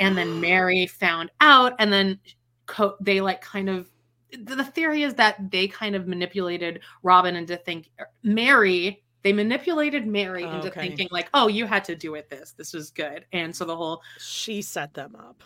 and 0.00 0.16
then 0.16 0.40
Meri 0.40 0.86
found 0.86 1.30
out 1.40 1.74
and 1.78 1.92
then 1.92 2.18
Co- 2.66 2.96
they 3.00 3.20
like 3.20 3.40
kind 3.40 3.68
of 3.68 3.90
the 4.32 4.56
the 4.56 4.64
theory 4.64 5.02
is 5.02 5.14
that 5.14 5.50
they 5.50 5.68
kind 5.68 5.94
of 5.94 6.06
manipulated 6.06 6.80
Robyn 7.02 7.36
into 7.36 7.56
think 7.56 7.90
Meri 8.22 9.02
they 9.22 9.32
manipulated 9.32 10.06
Meri 10.06 10.44
Oh, 10.44 10.56
into 10.56 10.68
okay. 10.68 10.80
thinking 10.88 11.08
like 11.10 11.28
oh 11.34 11.48
you 11.48 11.66
had 11.66 11.84
to 11.84 11.94
do 11.96 12.14
it 12.14 12.28
this 12.30 12.52
this 12.52 12.72
was 12.72 12.90
good 12.90 13.24
and 13.32 13.54
so 13.54 13.64
the 13.64 13.76
whole 13.76 14.00
She 14.18 14.62
set 14.62 14.94
them 14.94 15.16
up. 15.16 15.42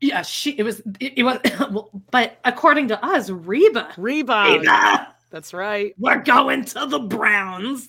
yeah 0.00 0.22
she 0.22 0.52
it 0.52 0.62
was 0.62 0.80
it, 1.00 1.14
it 1.18 1.22
was 1.22 1.38
well, 1.70 1.90
but 2.10 2.38
according 2.44 2.88
to 2.88 3.04
us 3.04 3.30
reba 3.30 3.92
Rebound. 3.96 4.60
reba 4.60 5.14
That's 5.30 5.52
right. 5.54 5.94
we're 5.98 6.22
going 6.22 6.64
to 6.66 6.86
the 6.86 6.98
Browns. 6.98 7.88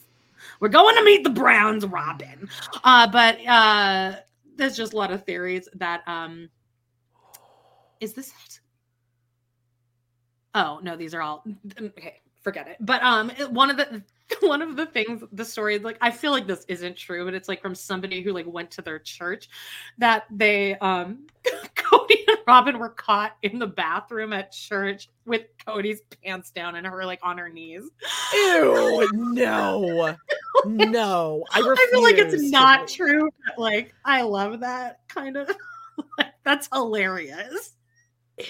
We're 0.59 0.69
going 0.69 0.95
to 0.95 1.03
meet 1.03 1.23
the 1.23 1.29
Browns, 1.31 1.85
Robyn. 1.85 2.47
Uh, 2.83 3.07
but 3.11 3.37
uh, 3.47 4.15
there's 4.57 4.75
just 4.77 4.93
a 4.93 4.95
lot 4.97 5.11
of 5.11 5.23
theories 5.25 5.67
that 5.75 6.01
um, 6.07 6.49
is 7.99 8.13
this 8.13 8.29
it? 8.29 8.59
Oh 10.53 10.79
no, 10.83 10.95
these 10.95 11.13
are 11.15 11.21
all 11.21 11.43
okay. 11.79 12.21
Forget 12.41 12.67
it. 12.67 12.77
But 12.79 13.03
um, 13.03 13.29
one 13.49 13.69
of 13.69 13.77
the 13.77 14.01
one 14.41 14.61
of 14.61 14.75
the 14.75 14.85
things 14.85 15.23
the 15.31 15.45
story 15.45 15.79
like 15.79 15.97
I 16.01 16.11
feel 16.11 16.31
like 16.31 16.47
this 16.47 16.65
isn't 16.67 16.97
true, 16.97 17.25
but 17.25 17.33
it's 17.33 17.47
like 17.47 17.61
from 17.61 17.75
somebody 17.75 18.21
who 18.21 18.31
like 18.33 18.47
went 18.47 18.71
to 18.71 18.81
their 18.81 18.99
church 18.99 19.49
that 19.97 20.25
they 20.31 20.75
um 20.79 21.27
Cody 21.75 22.23
and 22.27 22.37
Robyn 22.47 22.79
were 22.79 22.89
caught 22.89 23.35
in 23.43 23.59
the 23.59 23.67
bathroom 23.67 24.33
at 24.33 24.51
church 24.51 25.09
with 25.25 25.43
Cody's 25.65 26.01
pants 26.23 26.51
down 26.51 26.75
and 26.75 26.87
her 26.87 27.05
like 27.05 27.19
on 27.23 27.37
her 27.37 27.49
knees. 27.49 27.83
Ew. 28.33 29.09
No. 29.31 30.15
No. 30.65 31.43
I, 31.51 31.59
I 31.59 31.87
feel 31.91 32.03
like 32.03 32.17
it's 32.17 32.41
not 32.51 32.87
true, 32.87 33.29
but 33.45 33.59
like 33.59 33.93
I 34.05 34.21
love 34.21 34.59
that 34.61 34.99
kind 35.07 35.37
of 35.37 35.49
like 36.17 36.33
that's 36.43 36.67
hilarious. 36.73 37.73
Ew. 38.37 38.45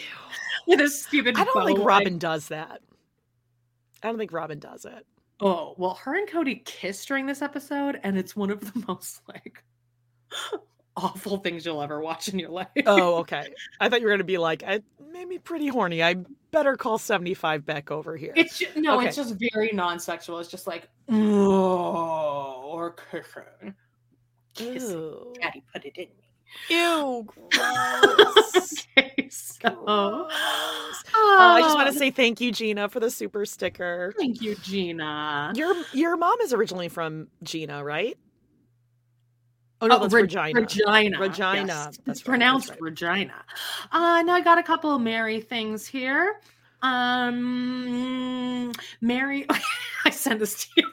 With 0.67 0.81
a 0.81 0.89
stupid 0.89 1.37
I 1.37 1.43
don't 1.43 1.65
think 1.65 1.79
like- 1.79 1.87
Robyn 1.87 2.17
does 2.19 2.47
that. 2.49 2.81
I 4.03 4.07
don't 4.07 4.17
think 4.17 4.31
Robyn 4.31 4.59
does 4.59 4.85
it. 4.85 5.05
Oh, 5.39 5.73
well, 5.77 5.95
her 5.95 6.15
and 6.17 6.27
Cody 6.27 6.61
kiss 6.65 7.03
during 7.05 7.25
this 7.25 7.41
episode, 7.41 7.99
and 8.03 8.17
it's 8.17 8.35
one 8.35 8.51
of 8.51 8.59
the 8.61 8.83
most 8.87 9.21
like 9.27 9.63
awful 10.97 11.37
things 11.37 11.65
you'll 11.65 11.81
ever 11.81 11.99
watch 12.01 12.27
in 12.29 12.37
your 12.39 12.49
life. 12.49 12.67
Oh, 12.85 13.15
okay. 13.19 13.47
I 13.79 13.89
thought 13.89 14.01
you 14.01 14.07
were 14.07 14.13
gonna 14.13 14.23
be 14.23 14.37
like, 14.37 14.63
it 14.63 14.83
made 15.11 15.27
me 15.27 15.39
pretty 15.39 15.67
horny. 15.67 16.03
I 16.03 16.17
better 16.51 16.75
call 16.77 16.97
seventy 16.97 17.33
five 17.33 17.65
Beck 17.65 17.91
over 17.91 18.15
here. 18.15 18.33
It's 18.35 18.59
just, 18.59 18.75
no, 18.77 18.97
Okay. 18.97 19.07
it's 19.07 19.15
just 19.15 19.35
very 19.53 19.71
non-sexual. 19.73 20.37
It's 20.39 20.49
just 20.49 20.67
like 20.67 20.89
oh, 21.09 22.61
or 22.65 22.95
kissing, 23.11 23.73
kissing. 24.53 25.33
Daddy 25.41 25.63
put 25.73 25.85
it 25.85 25.97
in. 25.97 26.07
Ew. 26.69 27.25
Gross. 27.51 28.85
Okay, 28.97 29.27
so 29.29 29.69
Gross. 29.69 30.31
Oh, 31.13 31.37
I 31.55 31.61
just 31.61 31.75
want 31.75 31.89
Oh, 31.89 31.91
to 31.91 31.97
say 31.97 32.11
thank 32.11 32.39
you, 32.41 32.51
Gina, 32.51 32.87
for 32.89 32.99
the 32.99 33.09
super 33.11 33.45
sticker. 33.45 34.13
thank 34.17 34.41
you, 34.41 34.55
Gina. 34.55 35.51
Your 35.55 35.75
your 35.93 36.17
mom 36.17 36.39
is 36.41 36.53
originally 36.53 36.89
from 36.89 37.27
Gina, 37.43 37.83
right? 37.83 38.17
Oh 39.81 39.87
no, 39.87 39.97
that's 39.99 40.13
Re- 40.13 40.21
Regina. 40.21 40.59
Regina. 40.61 41.19
Regina, 41.19 41.65
yes. 41.65 41.67
that's 41.67 41.67
right, 41.67 41.87
It's 41.87 42.05
that's 42.05 42.21
pronounced 42.21 42.69
right. 42.69 42.81
Regina. 42.81 43.33
Uh, 43.91 44.21
now 44.21 44.33
I 44.35 44.41
got 44.41 44.57
a 44.59 44.63
couple 44.63 44.93
of 44.95 45.01
Meri 45.01 45.41
things 45.41 45.87
here. 45.87 46.39
Um, 46.83 48.71
Meri, 49.01 49.45
I 50.05 50.09
sent 50.11 50.39
this 50.39 50.65
to 50.65 50.69
you, 50.77 50.91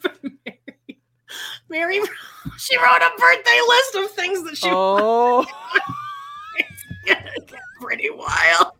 Meri, 1.68 1.98
Meri, 2.00 2.08
she 2.58 2.76
wrote 2.78 3.02
a 3.02 3.10
birthday 3.18 3.58
list 3.68 3.94
of 3.96 4.10
things 4.12 4.44
that 4.44 4.56
she 4.56 4.68
Oh, 4.70 5.44
wants 7.06 7.52
pretty 7.80 8.10
wild. 8.10 8.72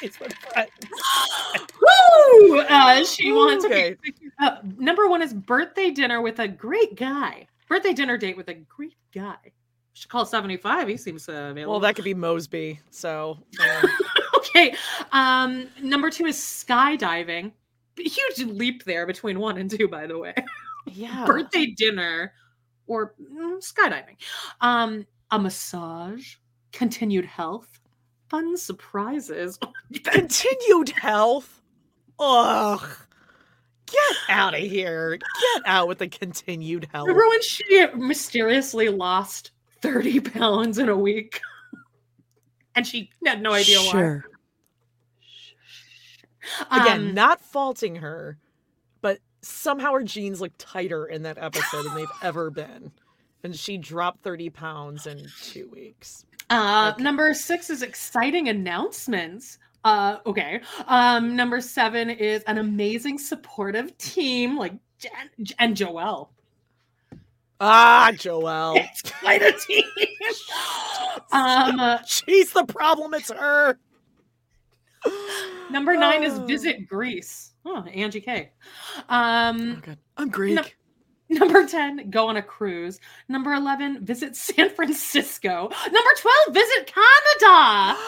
It's 0.00 0.18
my 0.18 0.28
friend. 0.28 0.70
Woo! 1.80 2.60
Uh, 2.60 3.04
she 3.04 3.32
wants 3.32 3.64
Okay. 3.66 3.96
Uh, 4.38 4.56
number 4.78 5.08
one 5.08 5.20
is 5.20 5.34
birthday 5.34 5.90
dinner 5.90 6.22
with 6.22 6.38
a 6.38 6.48
great 6.48 6.96
guy. 6.96 7.46
Birthday 7.68 7.92
dinner 7.92 8.16
date 8.16 8.36
with 8.36 8.48
a 8.48 8.54
great 8.54 8.96
guy. 9.12 9.36
Should 9.92 10.08
call 10.08 10.24
seventy 10.24 10.56
five. 10.56 10.88
He 10.88 10.96
seems 10.96 11.28
uh, 11.28 11.48
available. 11.50 11.72
Well, 11.72 11.80
that 11.80 11.96
could 11.96 12.04
be 12.04 12.14
Mosby. 12.14 12.80
So 12.90 13.38
okay. 14.36 14.74
Um, 15.12 15.68
number 15.82 16.10
two 16.10 16.24
is 16.26 16.36
skydiving. 16.36 17.52
Huge 17.96 18.48
leap 18.48 18.84
there 18.84 19.06
between 19.06 19.38
one 19.38 19.58
and 19.58 19.70
two, 19.70 19.88
by 19.88 20.06
the 20.06 20.18
way. 20.18 20.34
Yeah. 20.86 21.24
Birthday 21.26 21.66
dinner 21.66 22.32
or 22.86 23.14
mm, 23.20 23.58
skydiving. 23.58 24.16
Um, 24.60 25.06
a 25.30 25.38
massage, 25.38 26.36
continued 26.72 27.24
health, 27.24 27.80
fun 28.28 28.56
surprises. 28.56 29.58
Continued 30.04 30.90
health. 30.90 31.62
Ugh. 32.18 32.86
Get 33.86 34.16
out 34.28 34.54
of 34.54 34.60
here. 34.60 35.18
Get 35.18 35.62
out 35.66 35.88
with 35.88 35.98
the 35.98 36.08
continued 36.08 36.88
health. 36.92 37.06
Remember 37.06 37.28
when 37.28 37.42
she 37.42 37.86
mysteriously 37.94 38.88
lost 38.88 39.52
30 39.82 40.20
pounds 40.20 40.78
in 40.78 40.88
a 40.88 40.96
week? 40.96 41.40
and 42.74 42.86
she 42.86 43.10
had 43.24 43.42
no 43.42 43.52
idea 43.52 43.78
why. 43.78 44.20
Again, 46.70 47.08
Um, 47.08 47.14
not 47.14 47.40
faulting 47.40 47.96
her, 47.96 48.38
but 49.00 49.18
somehow 49.42 49.92
her 49.92 50.02
jeans 50.02 50.40
look 50.40 50.52
tighter 50.58 51.06
in 51.06 51.22
that 51.22 51.38
episode 51.38 51.84
than 51.84 51.94
they've 51.94 52.06
ever 52.22 52.50
been. 52.50 52.92
And 53.42 53.54
she 53.54 53.76
dropped 53.76 54.22
30 54.22 54.50
pounds 54.50 55.06
in 55.06 55.26
two 55.42 55.68
weeks. 55.70 56.24
Uh, 56.50 56.92
Okay. 56.94 57.02
Number 57.02 57.34
six 57.34 57.68
is 57.70 57.82
exciting 57.82 58.48
announcements. 58.48 59.58
Uh, 59.84 60.18
okay. 60.24 60.60
Um, 60.86 61.36
number 61.36 61.60
seven 61.60 62.08
is 62.08 62.42
an 62.44 62.56
amazing 62.58 63.18
supportive 63.18 63.96
team 63.98 64.56
like 64.56 64.72
Jen 64.98 65.54
and 65.58 65.76
Joelle. 65.76 66.28
Ah, 67.60 68.10
Joelle. 68.14 68.76
It's 68.78 69.02
quite 69.10 69.42
a 69.42 69.52
team. 69.52 69.84
um, 71.32 71.98
She's 72.06 72.52
the 72.52 72.64
problem. 72.64 73.14
It's 73.14 73.30
her. 73.30 73.78
Number 75.70 75.96
nine 75.96 76.22
is 76.22 76.34
Oh. 76.38 76.46
visit 76.46 76.88
Greece. 76.88 77.52
Oh, 77.64 77.82
Angie 77.84 78.20
K. 78.20 78.52
Oh, 79.08 79.14
Um, 79.14 79.80
good. 79.80 79.98
I'm 80.16 80.28
Greek. 80.28 80.76
number 81.30 81.66
10, 81.66 82.10
go 82.10 82.28
on 82.28 82.36
a 82.36 82.42
cruise. 82.42 83.00
Number 83.28 83.54
11, 83.54 84.04
visit 84.04 84.36
San 84.46 84.70
Francisco. 84.70 85.70
Number 85.70 86.10
12, 86.20 86.54
visit 86.54 86.86
Canada. 86.86 87.98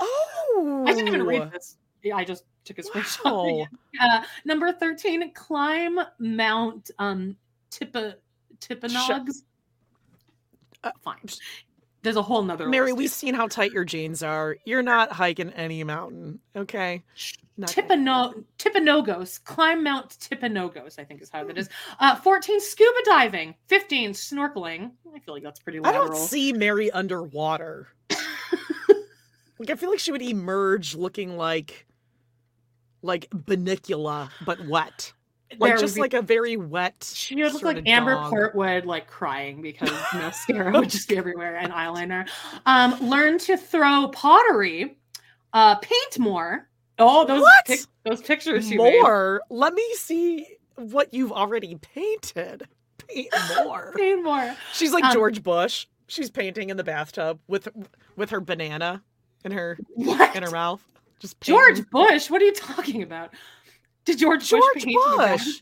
oh. 0.00 0.84
I 0.88 0.92
didn't 0.92 1.08
even 1.08 1.24
read 1.24 1.50
this. 1.50 1.78
I 2.14 2.24
just 2.24 2.44
took 2.64 2.78
a 2.78 2.82
screenshot. 2.82 3.24
Wow. 3.24 3.66
Uh, 3.98 4.22
number 4.44 4.70
13, 4.72 5.32
climb 5.32 5.98
Mount 6.18 6.90
um 6.98 7.34
Tippa 7.70 8.16
Tippanogs. 8.60 9.44
Uh, 10.84 10.90
Fine. 11.02 11.18
There's 12.06 12.14
a 12.14 12.22
whole 12.22 12.44
nother 12.44 12.68
Meri, 12.68 12.92
we've 12.92 13.10
seen 13.10 13.34
how 13.34 13.48
tight 13.48 13.72
your 13.72 13.84
jeans 13.84 14.22
are. 14.22 14.58
You're 14.64 14.84
not 14.84 15.10
hiking 15.10 15.50
any 15.50 15.82
mountain, 15.82 16.38
okay? 16.54 17.02
Not 17.56 17.74
gonna- 17.74 17.88
Climb 19.38 19.82
Mount 19.82 20.10
Tippanogos, 20.10 21.00
I 21.00 21.04
think 21.04 21.20
is 21.20 21.30
how 21.30 21.42
that 21.42 21.58
is. 21.58 21.68
Uh 21.98 22.14
14, 22.14 22.60
scuba 22.60 23.00
diving. 23.06 23.56
15, 23.66 24.12
snorkeling. 24.12 24.92
I 25.16 25.18
feel 25.18 25.34
like 25.34 25.42
that's 25.42 25.58
pretty 25.58 25.80
I 25.82 25.90
don't 25.90 26.14
see 26.16 26.52
Meri 26.52 26.92
underwater. 26.92 27.88
like 29.58 29.70
I 29.70 29.74
feel 29.74 29.90
like 29.90 29.98
she 29.98 30.12
would 30.12 30.22
emerge 30.22 30.94
looking 30.94 31.36
like 31.36 31.88
like 33.02 33.28
Benicula, 33.30 34.30
but 34.44 34.64
wet. 34.68 35.12
Like 35.58 35.78
just 35.78 35.94
be- 35.94 36.00
like 36.00 36.14
a 36.14 36.22
very 36.22 36.56
wet. 36.56 37.10
She 37.14 37.36
would 37.42 37.52
look 37.52 37.62
like 37.62 37.86
Amber 37.88 38.14
dog. 38.14 38.32
Portwood, 38.32 38.84
like 38.84 39.06
crying 39.06 39.62
because 39.62 39.90
mascara 40.12 40.72
would 40.78 40.90
just 40.90 41.08
be 41.08 41.16
everywhere 41.18 41.56
and 41.56 41.72
eyeliner. 41.72 42.28
Um, 42.66 42.98
learn 43.08 43.38
to 43.40 43.56
throw 43.56 44.08
pottery, 44.08 44.98
uh, 45.52 45.76
paint 45.76 46.18
more. 46.18 46.68
Oh, 46.98 47.24
those 47.26 47.44
pic- 47.66 47.80
those 48.04 48.22
pictures 48.22 48.70
you 48.70 48.78
made. 48.78 49.00
More. 49.02 49.40
Let 49.50 49.74
me 49.74 49.84
see 49.94 50.46
what 50.76 51.14
you've 51.14 51.32
already 51.32 51.76
painted. 51.76 52.66
Paint 53.08 53.28
more. 53.64 53.92
Paint 53.96 54.24
more. 54.24 54.54
She's 54.72 54.92
like 54.92 55.04
Um, 55.04 55.12
George 55.12 55.42
Bush. 55.42 55.86
She's 56.08 56.28
painting 56.30 56.70
in 56.70 56.76
the 56.76 56.84
bathtub 56.84 57.38
with 57.46 57.68
with 58.16 58.30
her 58.30 58.40
banana 58.40 59.02
in 59.44 59.52
her 59.52 59.78
What? 59.94 60.34
in 60.34 60.42
her 60.42 60.50
mouth. 60.50 60.82
Just 61.20 61.40
George. 61.40 61.88
Bush? 61.90 62.30
What 62.30 62.42
are 62.42 62.44
you 62.44 62.52
talking 62.54 63.02
about? 63.02 63.30
Did 64.06 64.18
George, 64.18 64.48
George 64.48 64.62
Bush? 64.74 64.84
the 64.84 64.98
bath? 65.18 65.44
Bush. 65.44 65.60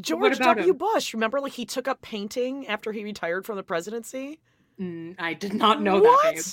George 0.00 0.38
W. 0.38 0.70
him? 0.70 0.76
Bush. 0.76 1.14
Remember, 1.14 1.40
like 1.40 1.52
he 1.52 1.64
took 1.64 1.88
up 1.88 2.02
painting 2.02 2.66
after 2.68 2.92
he 2.92 3.04
retired 3.04 3.46
from 3.46 3.56
the 3.56 3.62
presidency. 3.62 4.40
Mm, 4.80 5.14
I 5.18 5.34
did 5.34 5.52
not 5.54 5.82
know 5.82 6.00
what? 6.00 6.22
that. 6.34 6.34
Babe. 6.34 6.44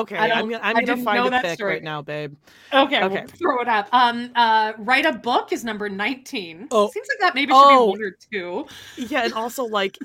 Okay, 0.00 0.16
I'm 0.16 0.50
gonna 0.50 0.60
I'm 0.62 0.76
I 0.76 0.82
gonna 0.82 1.02
find 1.02 1.26
a 1.26 1.30
that 1.30 1.42
pic 1.42 1.54
story. 1.54 1.72
right 1.74 1.82
now, 1.82 2.02
babe. 2.02 2.36
Okay, 2.72 3.02
Okay. 3.02 3.14
we'll 3.20 3.26
throw 3.28 3.60
it 3.62 3.68
up. 3.68 3.88
Um, 3.92 4.30
uh, 4.34 4.74
write 4.78 5.06
a 5.06 5.12
book 5.12 5.52
is 5.52 5.64
number 5.64 5.88
nineteen. 5.88 6.68
Oh. 6.70 6.90
Seems 6.90 7.06
like 7.08 7.20
that 7.20 7.34
maybe 7.34 7.52
should 7.52 7.56
Oh. 7.58 7.86
be 7.94 8.00
one 8.00 8.02
or 8.02 8.16
two. 8.30 8.66
Yeah, 8.98 9.24
and 9.24 9.32
also 9.32 9.64
like 9.64 9.96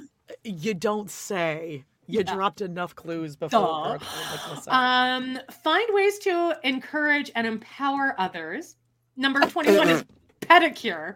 you 0.44 0.74
don't 0.74 1.10
say. 1.10 1.84
You 2.08 2.20
Yeah. 2.26 2.34
dropped 2.36 2.62
enough 2.62 2.96
clues 2.96 3.36
before. 3.36 3.60
Duh. 3.60 3.90
Brooke, 3.98 4.02
like, 4.32 4.52
listen. 4.56 4.74
Um, 4.74 5.40
find 5.64 5.88
ways 5.92 6.20
to 6.20 6.56
encourage 6.64 7.32
and 7.36 7.46
empower 7.48 8.16
others. 8.20 8.78
Number 9.18 9.40
21 9.50 9.90
is 9.90 10.06
pedicure. 10.48 11.16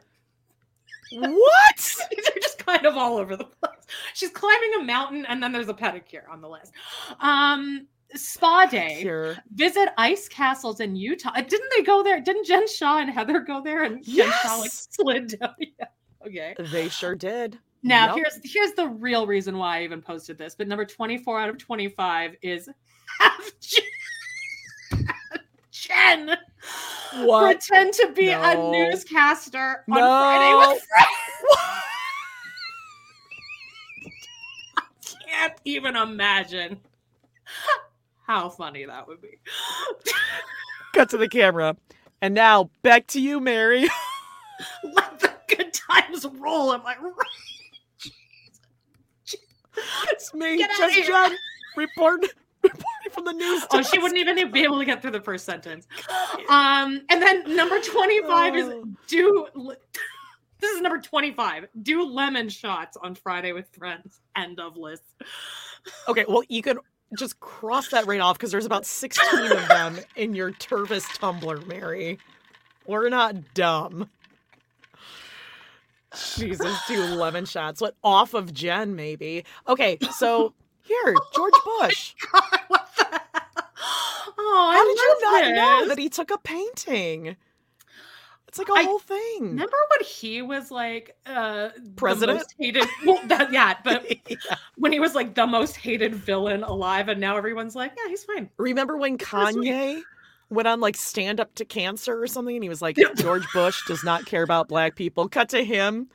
what? 1.11 1.77
These 1.77 2.27
are 2.27 2.39
just 2.41 2.65
kind 2.65 2.86
of 2.86 2.97
all 2.97 3.17
over 3.17 3.36
the 3.36 3.45
place. 3.45 3.73
She's 4.13 4.30
climbing 4.30 4.71
a 4.80 4.84
mountain 4.84 5.25
and 5.25 5.41
then 5.41 5.51
there's 5.51 5.69
a 5.69 5.73
pedicure 5.73 6.30
on 6.30 6.41
the 6.41 6.49
list. 6.49 6.73
Um, 7.19 7.88
spa 8.15 8.65
day. 8.65 9.36
Visit 9.55 9.89
ice 9.97 10.27
castles 10.27 10.80
in 10.80 10.95
Utah. 10.95 11.32
Uh, 11.36 11.41
Didn't 11.41 11.69
they 11.75 11.84
go 11.84 12.03
there? 12.03 12.19
Didn't 12.21 12.45
Jen 12.45 12.67
Shah 12.67 12.99
and 12.99 13.09
Heather 13.09 13.39
go 13.39 13.61
there 13.63 13.84
and 13.84 14.03
Jen 14.03 14.32
Shah 14.43 14.55
like 14.57 14.65
Yes! 14.65 14.88
slid 14.91 15.39
down? 15.39 15.55
Yeah. 15.59 15.86
Okay. 16.27 16.55
They 16.71 16.89
sure 16.89 17.15
did. 17.15 17.57
Now 17.82 18.07
Yup. 18.07 18.15
here's 18.17 18.39
here's 18.53 18.73
the 18.73 18.88
real 18.89 19.25
reason 19.25 19.57
why 19.57 19.80
I 19.80 19.84
even 19.84 20.01
posted 20.01 20.38
this. 20.38 20.53
But 20.53 20.67
number 20.67 20.84
24 20.86 21.39
out 21.39 21.49
of 21.49 21.57
25 21.57 22.36
is 22.41 22.67
have 23.19 23.51
Jen 25.89 26.37
What? 27.25 27.45
pretend 27.45 27.93
to 27.93 28.11
be 28.15 28.29
a 28.29 28.55
newscaster 28.55 29.83
on 29.89 29.99
No. 29.99 30.05
Friday 30.05 30.73
with 30.73 30.83
Friends. 30.87 31.09
I 34.77 34.83
can't 35.27 35.53
even 35.65 35.95
imagine 35.95 36.79
how 38.25 38.49
funny 38.49 38.85
that 38.85 39.07
would 39.07 39.21
be. 39.21 39.39
Cut 40.93 41.09
to 41.09 41.17
the 41.17 41.27
camera. 41.27 41.75
And 42.21 42.33
now 42.33 42.69
back 42.83 43.07
to 43.07 43.21
you, 43.21 43.39
Meri. 43.39 43.87
Let 44.83 45.19
the 45.19 45.33
good 45.47 45.73
times 45.73 46.25
roll. 46.37 46.73
Am 46.73 46.81
I'm 46.81 46.85
like, 46.85 46.97
it's 50.11 50.33
me, 50.33 50.57
just. 50.57 51.07
Jen, 51.07 51.35
report, 51.77 52.25
from 53.20 53.38
the 53.38 53.43
news. 53.43 53.63
oh, 53.72 53.82
she 53.82 53.99
wouldn't 53.99 54.20
even 54.20 54.51
be 54.51 54.63
able 54.63 54.80
to 54.80 54.86
get 54.86 55.01
through 55.01 55.11
the 55.11 55.22
first 55.22 55.45
sentence. 55.45 55.88
Um, 56.49 57.01
and 57.11 57.22
then 57.22 57.55
number 57.55 57.80
25 57.80 58.55
is 58.55 58.65
Oh. 58.70 58.84
do 59.07 59.47
this 60.59 60.72
is 60.72 60.82
number 60.82 60.99
25. 60.99 61.67
Do 61.84 62.03
lemon 62.03 62.49
shots 62.49 62.97
on 62.97 63.13
Friday 63.13 63.51
with 63.51 63.67
friends. 63.78 64.20
End 64.36 64.59
of 64.59 64.78
list. 64.78 65.03
Okay, 66.07 66.26
well, 66.28 66.41
you 66.49 66.63
can 66.63 66.80
just 67.17 67.39
cross 67.39 67.89
that 67.89 68.07
right 68.07 68.20
off 68.20 68.38
because 68.38 68.51
there's 68.51 68.65
about 68.65 68.86
16 68.86 69.51
of 69.51 69.67
them 69.67 69.99
in 70.15 70.34
your 70.34 70.51
Tervis 70.53 71.07
tumbler, 71.20 71.61
Meri. 71.61 72.17
We're 72.88 73.09
not 73.09 73.53
dumb. 73.53 74.09
Jesus, 76.36 76.76
do 76.88 76.99
lemon 77.03 77.45
shots. 77.45 77.80
What 77.80 77.95
off 78.03 78.34
of 78.34 78.53
Jen, 78.53 78.95
maybe? 78.95 79.45
Okay, 79.67 79.99
so 80.15 80.53
here, 80.82 81.15
George 81.36 81.53
Bush. 81.80 82.15
God, 82.32 82.43
the 82.51 82.57
hell? 82.78 82.88
Oh, 84.41 84.71
How 84.73 84.81
I 84.81 84.85
did 84.85 84.97
you 84.97 85.55
not 85.55 85.57
love 85.57 85.83
know 85.83 85.89
that 85.89 85.99
he 85.99 86.09
took 86.09 86.31
a 86.31 86.37
painting? 86.37 87.35
It's 88.47 88.57
like 88.57 88.69
a 88.69 88.73
I- 88.73 88.83
whole 88.83 88.99
thing. 88.99 89.41
Remember 89.43 89.77
when 89.91 90.05
he 90.05 90.41
was 90.41 90.71
like 90.71 91.15
uh 91.25 91.69
the 91.75 91.91
President? 91.95 92.37
most 92.39 92.55
hated 92.57 92.85
well 93.05 93.19
that 93.27 93.51
yeah, 93.53 93.75
but 93.83 94.05
Yeah. 94.29 94.37
when 94.77 94.91
he 94.91 94.99
was 94.99 95.13
like 95.13 95.35
the 95.35 95.45
most 95.45 95.75
hated 95.75 96.15
villain 96.15 96.63
alive 96.63 97.09
and 97.09 97.19
now 97.21 97.37
everyone's 97.37 97.75
like, 97.75 97.91
yeah, 97.97 98.09
he's 98.09 98.23
fine. 98.23 98.49
Remember 98.57 98.97
when 98.97 99.17
Kanye 99.17 100.01
went 100.49 100.67
on 100.67 100.79
like 100.79 100.95
stand 100.97 101.39
up 101.39 101.53
to 101.55 101.65
cancer 101.65 102.19
or 102.19 102.25
something 102.27 102.55
and 102.55 102.63
he 102.63 102.69
was 102.69 102.81
like, 102.81 102.97
George 103.17 103.45
Bush 103.53 103.85
does 103.87 104.03
not 104.03 104.25
care 104.25 104.41
about 104.43 104.67
black 104.67 104.95
people? 104.95 105.29
Cut 105.29 105.49
to 105.49 105.63
him 105.63 106.09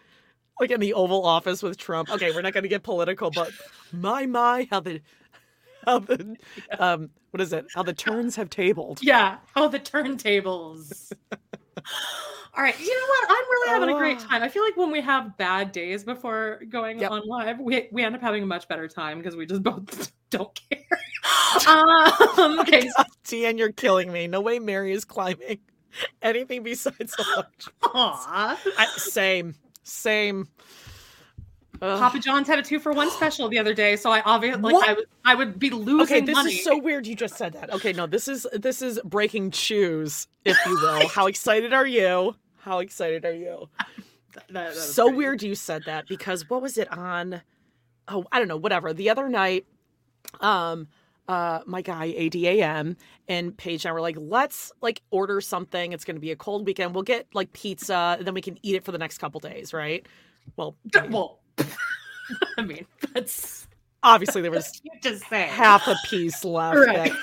like 0.61 0.70
in 0.72 0.80
the 0.80 0.95
Oval 0.95 1.24
Office 1.24 1.62
with 1.62 1.76
Trump. 1.76 2.11
Okay, 2.11 2.32
we're 2.32 2.43
not 2.43 2.53
gonna 2.53 2.68
get 2.68 2.82
political, 2.82 3.30
but 3.30 3.53
my 3.93 4.26
my 4.26 4.66
how 4.70 4.80
the 4.80 5.01
how 5.87 5.99
the 6.01 6.37
um 6.78 7.11
what 7.30 7.41
is 7.41 7.53
it? 7.53 7.66
How 7.74 7.82
the 7.82 7.93
turns 7.93 8.37
have 8.37 8.51
tabled. 8.51 9.01
Yeah. 9.03 9.39
Oh, 9.57 9.68
the 9.68 9.80
turntables. 9.80 11.12
All 12.57 12.62
right. 12.62 12.78
You 12.78 12.87
know 12.95 13.07
what? 13.09 13.26
I'm 13.30 13.45
really 13.51 13.68
having 13.70 13.89
a 13.97 13.99
great 13.99 14.18
Oh. 14.20 14.28
time. 14.28 14.43
I 14.45 14.49
feel 14.49 14.62
like 14.62 14.76
when 14.76 14.93
we 14.93 15.01
have 15.01 15.37
bad 15.37 15.72
days 15.72 16.05
before 16.05 16.61
going 16.68 17.01
Yep. 17.01 17.11
on 17.11 17.22
live, 17.26 17.59
we, 17.59 17.89
we 17.91 18.05
end 18.05 18.14
up 18.14 18.20
having 18.20 18.45
a 18.45 18.47
much 18.47 18.68
better 18.68 18.87
time 18.87 19.18
because 19.18 19.35
we 19.35 19.45
just 19.47 19.62
both 19.64 20.12
don't 20.30 20.61
care. 20.70 21.01
um, 21.68 22.61
okay. 22.61 22.89
God, 22.97 23.07
Tian, 23.24 23.59
you're 23.59 23.72
killing 23.72 24.12
me. 24.12 24.28
No 24.28 24.41
way 24.41 24.59
Meri 24.61 24.93
is 24.93 25.05
climbing 25.05 25.59
anything 26.22 26.62
besides 26.62 26.97
the 27.16 27.24
large. 27.35 27.68
Aw. 27.95 28.61
I, 28.78 28.87
same, 28.99 29.55
same. 29.82 30.49
Ugh. 31.85 31.99
Papa 31.99 32.18
John's 32.18 32.47
had 32.49 32.59
a 32.59 32.62
two 32.62 32.78
for 32.80 32.93
one 32.93 33.11
special 33.18 33.49
the 33.49 33.59
other 33.59 33.74
day, 33.74 33.97
so 33.97 34.11
I 34.11 34.22
obviously 34.22 34.62
like 34.62 34.72
What? 34.74 34.89
I 34.89 34.93
would 34.95 35.05
I 35.24 35.35
would 35.35 35.59
be 35.59 35.70
losing 35.70 36.16
Okay, 36.16 36.20
this 36.24 36.35
money. 36.35 36.53
is 36.55 36.64
so 36.64 36.78
weird. 36.78 37.07
You 37.07 37.14
just 37.14 37.37
said 37.37 37.53
that. 37.55 37.72
Okay, 37.72 37.93
no, 37.93 38.07
this 38.07 38.26
is 38.28 38.47
this 38.53 38.80
is 38.82 39.01
breaking 39.05 39.51
shoes, 39.51 40.26
if 40.45 40.57
you 40.66 40.74
will. 40.80 41.09
How 41.14 41.26
excited 41.26 41.72
are 41.72 41.87
you? 41.87 42.37
How 42.59 42.78
excited 42.80 43.24
are 43.24 43.35
you? 43.35 43.68
That- 44.35 44.49
that 44.53 44.74
so 44.74 45.05
pretty- 45.05 45.18
weird 45.18 45.43
you 45.45 45.55
said 45.55 45.85
that 45.87 46.09
because 46.09 46.51
what 46.51 46.61
was 46.61 46.76
it 46.76 46.91
on? 46.93 47.41
Oh, 48.09 48.24
I 48.32 48.41
don't 48.41 48.49
know. 48.49 48.57
Whatever. 48.57 48.93
The 48.93 49.09
other 49.09 49.28
night, 49.28 49.64
um, 50.41 50.89
uh, 51.28 51.61
my 51.66 51.82
guy 51.82 52.09
ADAM 52.12 52.97
and 53.28 53.57
Paige 53.57 53.85
and 53.85 53.91
I 53.91 53.93
were 53.93 54.01
like, 54.01 54.16
let's 54.18 54.72
like 54.82 55.01
order 55.11 55.41
something. 55.41 55.93
It's 55.93 56.05
going 56.05 56.16
to 56.16 56.20
be 56.20 56.32
a 56.32 56.37
cold 56.37 56.66
weekend. 56.66 56.95
We'll 56.95 57.05
get 57.05 57.28
like 57.32 57.53
pizza, 57.53 58.16
and 58.18 58.26
then 58.26 58.35
we 58.35 58.41
can 58.43 58.59
eat 58.62 58.74
it 58.74 58.85
for 58.85 58.91
the 58.93 58.99
next 58.99 59.18
couple 59.18 59.39
days, 59.41 59.72
right? 59.72 60.05
Well, 60.57 60.76
Well, 61.11 61.39
I 62.59 62.63
mean, 62.63 62.87
that's 63.13 63.67
obviously 64.03 64.43
there 64.43 64.51
was 64.51 64.81
just 65.03 65.29
say 65.29 65.43
half 65.43 65.87
a 65.87 65.97
piece 66.07 66.45
left. 66.45 66.77
Right. 66.77 67.13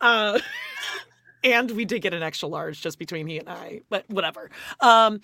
Uh, 0.00 0.38
and 1.42 1.70
we 1.72 1.84
did 1.84 2.02
get 2.02 2.14
an 2.14 2.22
extra 2.22 2.48
large 2.48 2.80
just 2.80 2.98
between 2.98 3.26
he 3.26 3.38
and 3.38 3.48
I, 3.48 3.82
but 3.88 4.04
whatever. 4.08 4.50
Um, 4.80 5.20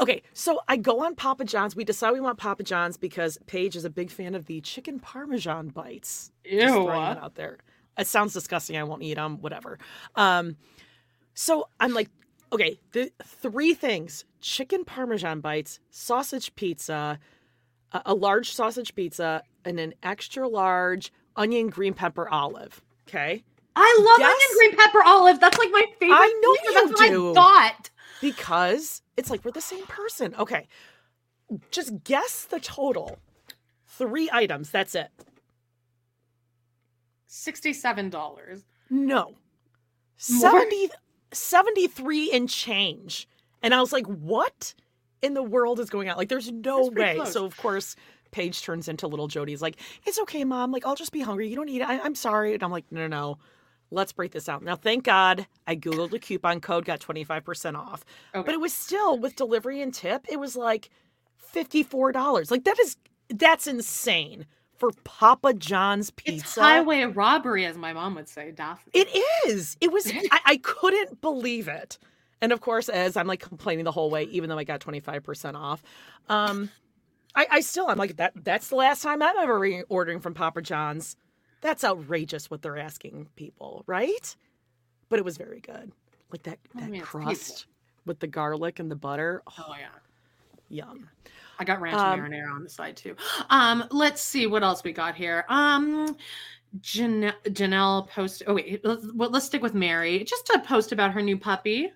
okay, 0.00 0.22
so 0.32 0.60
I 0.68 0.76
go 0.76 1.04
on 1.04 1.14
Papa 1.14 1.44
John's. 1.44 1.76
We 1.76 1.84
decide 1.84 2.12
we 2.12 2.20
want 2.20 2.38
Papa 2.38 2.62
John's 2.62 2.96
because 2.96 3.38
Paige 3.46 3.76
is 3.76 3.84
a 3.84 3.90
big 3.90 4.10
fan 4.10 4.34
of 4.34 4.46
the 4.46 4.60
chicken 4.60 4.98
parmesan 4.98 5.68
bites. 5.68 6.30
Just 6.44 6.74
Ew. 6.74 6.84
throwing 6.84 7.12
it 7.12 7.18
out 7.18 7.34
there. 7.34 7.58
It 7.98 8.06
sounds 8.06 8.32
disgusting. 8.32 8.76
I 8.76 8.84
won't 8.84 9.02
eat 9.02 9.14
them. 9.14 9.40
Whatever. 9.40 9.78
Um, 10.16 10.56
so 11.34 11.68
I'm 11.78 11.92
like, 11.92 12.08
okay, 12.52 12.78
the 12.92 13.10
three 13.22 13.74
things: 13.74 14.24
chicken 14.44 14.84
parmesan 14.84 15.40
bites, 15.40 15.80
sausage 15.88 16.54
pizza, 16.54 17.18
a, 17.92 18.02
a 18.04 18.14
large 18.14 18.52
sausage 18.52 18.94
pizza, 18.94 19.42
and 19.64 19.80
an 19.80 19.94
extra 20.02 20.46
large 20.46 21.10
onion 21.34 21.68
green 21.70 21.94
pepper 21.94 22.28
olive. 22.28 22.82
Okay. 23.08 23.42
I 23.74 23.96
love 24.00 24.18
Yes. 24.18 24.34
onion 24.34 24.58
green 24.58 24.76
pepper 24.76 25.02
olive. 25.02 25.40
That's 25.40 25.56
like 25.58 25.70
my 25.72 25.82
favorite. 25.98 26.14
I 26.16 26.40
know 26.42 26.54
flavor. 26.56 26.78
you 26.80 26.88
That's 26.88 27.00
what 27.00 27.08
do. 27.10 27.30
I 27.30 27.34
thought. 27.34 27.90
because 28.20 29.00
it's 29.16 29.30
like 29.30 29.42
we're 29.46 29.50
the 29.50 29.60
same 29.62 29.86
person. 29.86 30.34
Okay. 30.38 30.68
Just 31.70 32.04
guess 32.04 32.44
the 32.44 32.60
total. 32.60 33.18
Three 33.86 34.28
items. 34.30 34.70
That's 34.70 34.94
it. 34.94 35.08
Sixty-seven 37.26 38.10
dollars. 38.10 38.64
No. 38.90 39.34
More? 40.30 40.50
70, 40.60 40.90
73 41.32 42.30
and 42.32 42.48
change. 42.48 43.26
And 43.64 43.74
I 43.74 43.80
was 43.80 43.92
like, 43.92 44.06
what 44.06 44.74
in 45.22 45.34
the 45.34 45.42
world 45.42 45.80
is 45.80 45.90
going 45.90 46.08
on? 46.08 46.16
Like, 46.16 46.28
there's 46.28 46.52
no 46.52 46.86
way. 46.88 47.16
close. 47.16 47.32
So, 47.32 47.44
of 47.44 47.56
course, 47.56 47.96
Paige 48.30 48.62
turns 48.62 48.88
into 48.88 49.06
little 49.06 49.26
Jody's 49.26 49.62
like, 49.62 49.76
it's 50.04 50.18
okay, 50.20 50.44
mom. 50.44 50.70
Like, 50.70 50.86
I'll 50.86 50.94
just 50.94 51.12
be 51.12 51.20
hungry. 51.22 51.48
You 51.48 51.56
don't 51.56 51.66
need 51.66 51.80
it. 51.80 51.88
I- 51.88 52.00
I'm 52.00 52.14
sorry. 52.14 52.54
And 52.54 52.62
I'm 52.62 52.70
like, 52.70 52.84
no, 52.92 53.00
no, 53.00 53.06
no. 53.08 53.38
Let's 53.90 54.12
break 54.12 54.32
this 54.32 54.48
out. 54.48 54.62
Now, 54.62 54.76
thank 54.76 55.04
God 55.04 55.46
I 55.66 55.76
Googled 55.76 56.12
a 56.12 56.18
coupon 56.18 56.60
code, 56.60 56.84
got 56.84 57.00
25% 57.00 57.76
off. 57.76 58.04
Okay. 58.34 58.44
But 58.44 58.54
it 58.54 58.60
was 58.60 58.72
still 58.72 59.18
with 59.18 59.36
delivery 59.36 59.80
and 59.80 59.94
tip, 59.94 60.26
it 60.30 60.38
was 60.38 60.56
like 60.56 60.90
$54. 61.54 62.50
Like, 62.50 62.64
that 62.64 62.78
is, 62.80 62.96
that's 63.28 63.66
insane 63.66 64.46
for 64.76 64.90
Papa 65.04 65.54
John's 65.54 66.10
pizza. 66.10 66.36
It's 66.44 66.54
highway 66.56 67.04
robbery, 67.04 67.64
as 67.66 67.76
my 67.76 67.92
mom 67.92 68.14
would 68.16 68.28
say, 68.28 68.50
Daphne. 68.50 68.90
It 68.92 69.08
is. 69.46 69.76
It 69.80 69.92
was. 69.92 70.10
I, 70.30 70.40
I 70.44 70.56
couldn't 70.58 71.20
believe 71.20 71.68
it. 71.68 71.98
And 72.44 72.52
of 72.52 72.60
course, 72.60 72.90
as 72.90 73.16
I'm 73.16 73.26
like 73.26 73.40
complaining 73.40 73.86
the 73.86 73.90
whole 73.90 74.10
way, 74.10 74.24
even 74.24 74.50
though 74.50 74.58
I 74.58 74.64
got 74.64 74.78
25% 74.78 75.54
off, 75.54 75.82
um, 76.28 76.68
I, 77.34 77.46
I 77.50 77.60
still 77.60 77.88
I'm 77.88 77.96
like 77.96 78.18
that. 78.18 78.34
That's 78.36 78.68
the 78.68 78.76
last 78.76 79.02
time 79.02 79.22
I'm 79.22 79.38
ever 79.38 79.58
re- 79.58 79.82
ordering 79.88 80.20
from 80.20 80.34
Papa 80.34 80.60
John's. 80.60 81.16
That's 81.62 81.84
outrageous 81.84 82.50
what 82.50 82.60
they're 82.60 82.76
asking 82.76 83.30
people, 83.34 83.82
right? 83.86 84.36
But 85.08 85.20
it 85.20 85.24
was 85.24 85.38
very 85.38 85.60
good. 85.60 85.90
Like 86.30 86.42
that 86.42 86.58
I 86.76 86.90
that 86.90 87.02
crust 87.02 87.64
with 88.04 88.20
the 88.20 88.26
garlic 88.26 88.78
and 88.78 88.90
the 88.90 88.96
butter. 88.96 89.42
Oh, 89.46 89.68
oh 89.70 89.74
yeah. 89.80 89.86
yum. 90.68 91.08
I 91.58 91.64
got 91.64 91.80
ranch 91.80 91.96
Um, 91.96 92.20
marinara 92.20 92.54
on 92.54 92.62
the 92.62 92.68
side 92.68 92.94
too. 92.94 93.16
Um, 93.48 93.84
let's 93.90 94.20
see 94.20 94.46
what 94.46 94.62
else 94.62 94.84
we 94.84 94.92
got 94.92 95.14
here. 95.14 95.46
Um, 95.48 96.14
Janelle, 96.80 97.32
Janelle 97.46 98.06
post. 98.06 98.42
Oh 98.46 98.52
wait, 98.52 98.84
let's, 98.84 99.06
well, 99.14 99.30
let's 99.30 99.46
stick 99.46 99.62
with 99.62 99.72
Meri. 99.72 100.24
Just 100.24 100.50
a 100.50 100.58
post 100.58 100.92
about 100.92 101.12
her 101.12 101.22
new 101.22 101.38
puppy. 101.38 101.90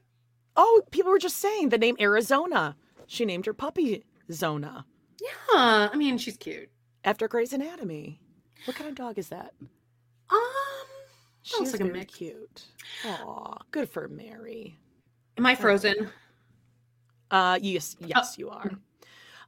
Oh, 0.61 0.83
people 0.91 1.11
were 1.13 1.19
just 1.19 1.37
saying 1.37 1.69
the 1.69 1.79
name 1.79 1.97
Arizona. 2.01 2.77
She 3.07 3.25
named 3.25 3.47
her 3.47 3.55
puppy 3.55 4.05
Zona 4.31 4.85
Yeah, 5.21 5.89
I 5.93 5.97
mean 5.97 6.19
she's 6.19 6.37
cute. 6.37 6.69
after 7.05 7.29
Grey's 7.29 7.53
Anatomy. 7.55 8.21
What 8.67 8.77
kind 8.77 8.91
of 8.91 8.97
dog 8.97 9.19
is 9.19 9.29
that? 9.29 9.53
Um, 10.31 10.39
She 11.43 11.57
Looks 11.59 11.73
like 11.73 11.81
a 11.81 11.85
mix. 11.85 12.15
cute. 12.15 12.65
Aw, 13.07 13.57
good 13.71 13.89
for 13.89 14.09
Meri. 14.09 14.77
am 15.39 15.47
I 15.47 15.55
frozen? 15.55 16.11
Uh, 17.31 17.59
yes, 17.63 17.97
yes, 18.01 18.37
you 18.39 18.51
are. 18.51 18.71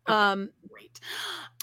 Um, 0.07 0.51
Great. 0.71 0.99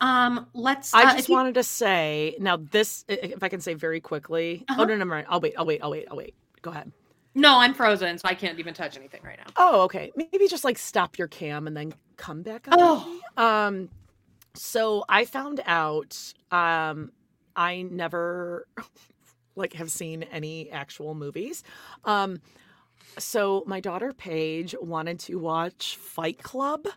Um, 0.02 0.48
let's. 0.54 0.94
I 0.94 1.02
uh, 1.02 1.04
just 1.06 1.20
if 1.20 1.30
you- 1.30 1.36
wanted 1.36 1.56
to 1.56 1.64
say 1.64 2.36
now 2.40 2.58
this, 2.58 3.06
if 3.08 3.42
I 3.42 3.50
can 3.50 3.62
say 3.62 3.74
very 3.74 4.00
quickly. 4.00 4.64
Uh-huh. 4.70 4.82
Oh 4.82 4.86
no, 4.86 4.96
no, 4.96 5.04
no, 5.06 5.24
I'll 5.28 5.40
wait. 5.42 5.56
I'll 5.58 5.66
wait. 5.66 5.82
I'll 5.82 5.90
wait. 5.92 6.08
I'll 6.12 6.18
wait. 6.18 6.36
Go 6.62 6.70
ahead. 6.72 6.92
No, 7.38 7.60
I'm 7.60 7.76
frozen, 7.76 8.18
so 8.18 8.28
I 8.28 8.34
can't 8.34 8.58
even 8.58 8.74
touch 8.74 8.98
anything 8.98 9.22
right 9.24 9.38
now. 9.38 9.46
Oh, 9.58 9.82
okay. 9.84 10.12
Maybe 10.16 10.48
just 10.48 10.64
like 10.64 10.78
stop 10.80 11.20
your 11.20 11.28
cam 11.28 11.68
and 11.68 11.78
then 11.78 11.94
come 12.18 12.42
back 12.42 12.68
up. 12.68 12.76
Oh. 12.80 13.20
Um, 13.38 13.90
so 14.56 15.06
I 15.08 15.26
found 15.26 15.62
out. 15.66 16.34
Um, 16.52 17.12
I 17.56 17.84
never 17.84 18.68
like 19.56 19.74
have 19.74 19.92
seen 19.92 20.24
any 20.24 20.72
actual 20.72 21.14
movies. 21.14 21.64
Um, 22.06 22.42
so 23.20 23.64
my 23.68 23.82
daughter 23.82 24.14
Paige 24.14 24.76
wanted 24.82 25.20
to 25.22 25.36
watch 25.36 25.96
Fight 25.98 26.42
Club. 26.42 26.88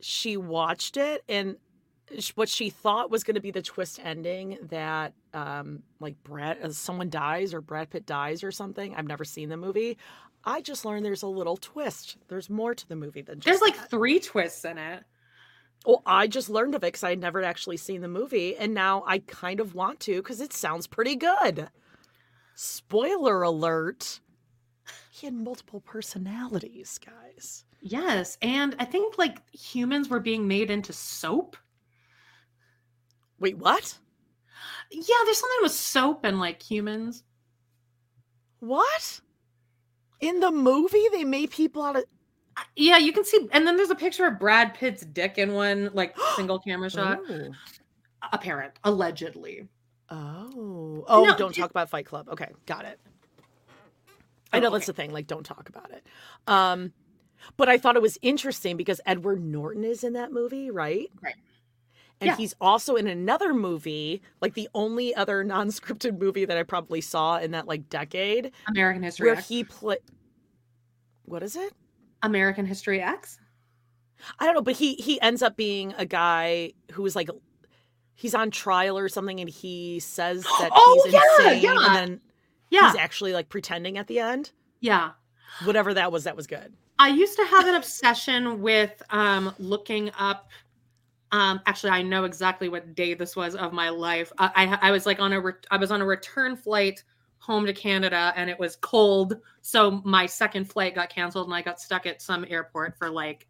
She 0.00 0.36
watched 0.36 0.96
it 0.96 1.22
and 1.28 1.56
what 2.34 2.48
she 2.48 2.70
thought 2.70 3.10
was 3.10 3.24
going 3.24 3.34
to 3.34 3.40
be 3.40 3.50
the 3.50 3.62
twist 3.62 3.98
ending 4.02 4.58
that 4.68 5.14
um 5.32 5.82
like 6.00 6.22
Brad 6.22 6.58
uh, 6.62 6.70
someone 6.70 7.10
dies 7.10 7.54
or 7.54 7.60
Brad 7.60 7.90
Pitt 7.90 8.06
dies 8.06 8.44
or 8.44 8.52
something. 8.52 8.94
I've 8.94 9.06
never 9.06 9.24
seen 9.24 9.48
the 9.48 9.56
movie. 9.56 9.96
I 10.44 10.60
just 10.60 10.84
learned 10.84 11.04
there's 11.04 11.22
a 11.22 11.26
little 11.26 11.56
twist. 11.56 12.18
There's 12.28 12.50
more 12.50 12.74
to 12.74 12.88
the 12.88 12.96
movie 12.96 13.22
than 13.22 13.40
just 13.40 13.46
There's 13.46 13.60
like 13.62 13.80
that. 13.80 13.90
three 13.90 14.20
twists 14.20 14.64
in 14.64 14.76
it. 14.78 15.04
Well, 15.86 16.02
I 16.06 16.26
just 16.26 16.48
learned 16.50 16.74
of 16.74 16.82
it 16.82 16.88
because 16.88 17.04
I 17.04 17.10
had 17.10 17.20
never 17.20 17.42
actually 17.42 17.76
seen 17.76 18.00
the 18.00 18.08
movie, 18.08 18.56
and 18.56 18.72
now 18.72 19.04
I 19.06 19.18
kind 19.18 19.60
of 19.60 19.74
want 19.74 20.00
to 20.00 20.16
because 20.16 20.40
it 20.40 20.52
sounds 20.52 20.86
pretty 20.86 21.16
good. 21.16 21.68
Spoiler 22.54 23.42
alert: 23.42 24.20
he 25.10 25.26
had 25.26 25.34
multiple 25.34 25.80
personalities, 25.80 26.98
guys. 26.98 27.64
Yes, 27.80 28.38
and 28.40 28.74
I 28.78 28.84
think 28.86 29.18
like 29.18 29.38
humans 29.52 30.08
were 30.08 30.20
being 30.20 30.48
made 30.48 30.70
into 30.70 30.92
soap. 30.92 31.56
Wait, 33.38 33.58
what? 33.58 33.98
Yeah, 34.90 35.16
there's 35.24 35.38
something 35.38 35.58
with 35.62 35.72
soap 35.72 36.24
and 36.24 36.38
like 36.38 36.62
humans. 36.62 37.24
What? 38.60 39.20
In 40.20 40.40
the 40.40 40.50
movie, 40.50 41.04
they 41.12 41.24
made 41.24 41.50
people 41.50 41.82
out 41.82 41.96
of. 41.96 42.04
Yeah, 42.76 42.98
you 42.98 43.12
can 43.12 43.24
see, 43.24 43.48
and 43.52 43.66
then 43.66 43.76
there's 43.76 43.90
a 43.90 43.96
picture 43.96 44.26
of 44.26 44.38
Brad 44.38 44.74
Pitt's 44.74 45.04
dick 45.04 45.38
in 45.38 45.54
one 45.54 45.90
like 45.92 46.16
single 46.36 46.58
camera 46.60 46.88
shot. 46.90 47.20
Oh. 47.28 47.48
Apparent, 48.32 48.74
allegedly. 48.84 49.68
Oh. 50.08 51.04
Oh, 51.08 51.24
No, 51.24 51.36
don't 51.36 51.56
it- 51.56 51.60
talk 51.60 51.70
about 51.70 51.90
Fight 51.90 52.06
Club. 52.06 52.28
Okay, 52.28 52.48
got 52.66 52.84
it. 52.84 53.00
I 54.52 54.60
know 54.60 54.68
okay. 54.68 54.74
that's 54.76 54.86
the 54.86 54.92
thing. 54.92 55.10
Like, 55.12 55.26
don't 55.26 55.44
talk 55.44 55.68
about 55.68 55.90
it. 55.90 56.06
Um, 56.46 56.92
but 57.56 57.68
I 57.68 57.76
thought 57.76 57.96
it 57.96 58.02
was 58.02 58.18
interesting 58.22 58.76
because 58.76 59.00
Edward 59.04 59.44
Norton 59.44 59.82
is 59.84 60.04
in 60.04 60.12
that 60.12 60.32
movie, 60.32 60.70
right? 60.70 61.10
Right. 61.20 61.34
And 62.20 62.28
Yeah. 62.28 62.36
he's 62.36 62.54
also 62.60 62.94
in 62.96 63.06
another 63.06 63.52
movie, 63.52 64.22
like 64.40 64.54
the 64.54 64.68
only 64.74 65.14
other 65.14 65.42
non-scripted 65.44 66.18
movie 66.18 66.44
that 66.44 66.56
I 66.56 66.62
probably 66.62 67.00
saw 67.00 67.38
in 67.38 67.50
that 67.50 67.66
like 67.66 67.88
decade, 67.88 68.52
American 68.68 69.02
History 69.02 69.26
where 69.28 69.36
X. 69.36 69.48
he 69.48 69.64
played. 69.64 69.98
What 71.24 71.42
is 71.42 71.56
it? 71.56 71.72
American 72.22 72.66
History 72.66 73.00
X. 73.02 73.38
I 74.38 74.46
don't 74.46 74.54
know, 74.54 74.62
but 74.62 74.76
he 74.76 74.94
he 74.94 75.20
ends 75.20 75.42
up 75.42 75.56
being 75.56 75.92
a 75.98 76.06
guy 76.06 76.72
who 76.92 77.04
is 77.04 77.16
like 77.16 77.28
he's 78.14 78.34
on 78.34 78.50
trial 78.50 78.96
or 78.96 79.08
something, 79.08 79.40
and 79.40 79.48
he 79.50 79.98
says 80.00 80.42
that 80.60 80.70
Oh, 80.74 81.00
he's 81.04 81.12
yeah, 81.14 81.20
insane, 81.38 81.62
yeah. 81.62 81.86
and 81.86 81.96
then 81.96 82.20
Yeah, 82.70 82.86
he's 82.92 83.00
actually 83.00 83.32
like 83.32 83.48
pretending 83.48 83.98
at 83.98 84.06
the 84.06 84.20
end. 84.20 84.52
yeah. 84.80 85.12
Whatever 85.64 85.94
that 85.94 86.10
was, 86.10 86.24
that 86.24 86.34
was 86.36 86.46
good. 86.48 86.74
I 86.98 87.08
used 87.08 87.36
to 87.36 87.44
have 87.44 87.66
an 87.66 87.74
obsession 87.74 88.60
with 88.62 89.02
um 89.10 89.54
looking 89.58 90.10
up 90.18 90.48
Um, 91.34 91.60
actually, 91.66 91.90
I 91.90 92.02
know 92.02 92.22
exactly 92.22 92.68
what 92.68 92.94
day 92.94 93.12
this 93.14 93.34
was 93.34 93.56
of 93.56 93.72
my 93.72 93.88
life. 93.88 94.32
I 94.38 94.52
I, 94.54 94.88
I 94.88 94.90
was 94.92 95.04
like 95.04 95.18
on 95.18 95.32
a 95.32 95.40
re- 95.40 95.52
I 95.68 95.76
was 95.76 95.90
on 95.90 96.00
a 96.00 96.06
return 96.06 96.54
flight 96.54 97.02
home 97.38 97.66
to 97.66 97.72
Canada, 97.72 98.32
and 98.36 98.48
it 98.48 98.56
was 98.56 98.76
cold, 98.76 99.40
so 99.60 100.00
my 100.04 100.26
second 100.26 100.70
flight 100.70 100.94
got 100.94 101.08
canceled, 101.10 101.48
and 101.48 101.54
I 101.54 101.60
got 101.60 101.80
stuck 101.80 102.06
at 102.06 102.22
some 102.22 102.46
airport 102.48 102.96
for 102.98 103.10
like 103.10 103.48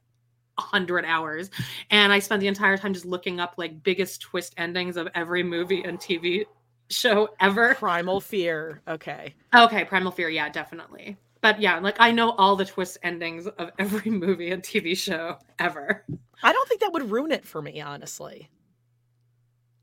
a 0.57 0.63
hundred 0.63 1.05
hours, 1.05 1.51
and 1.91 2.11
I 2.11 2.21
spent 2.21 2.41
the 2.41 2.47
entire 2.47 2.79
time 2.79 2.95
just 2.95 3.05
looking 3.05 3.39
up 3.39 3.57
like 3.59 3.83
biggest 3.83 4.23
twist 4.23 4.55
endings 4.57 4.97
of 4.97 5.09
every 5.15 5.43
movie 5.43 5.83
and 5.83 6.01
TV 6.01 6.47
show 6.89 7.29
ever. 7.39 7.75
Primal 7.75 8.19
Fear. 8.19 8.81
Okay. 8.89 9.35
Okay, 9.55 9.85
Primal 9.85 10.11
Fear, 10.11 10.31
yeah, 10.31 10.49
definitely. 10.49 11.19
But 11.45 11.61
yeah, 11.61 11.79
like 11.79 11.97
I 12.01 12.11
know 12.11 12.31
all 12.31 12.57
the 12.57 12.65
twist 12.65 12.97
endings 13.03 13.47
of 13.47 13.71
every 13.79 14.11
movie 14.11 14.51
and 14.51 14.63
TV 14.63 14.97
show 14.97 15.37
ever. 15.59 16.03
I 16.43 16.55
don't 16.55 16.67
think 16.71 16.81
that 16.81 16.95
would 16.95 17.11
ruin 17.11 17.33
it 17.33 17.45
for 17.45 17.61
me, 17.61 17.83
honestly. 17.83 18.49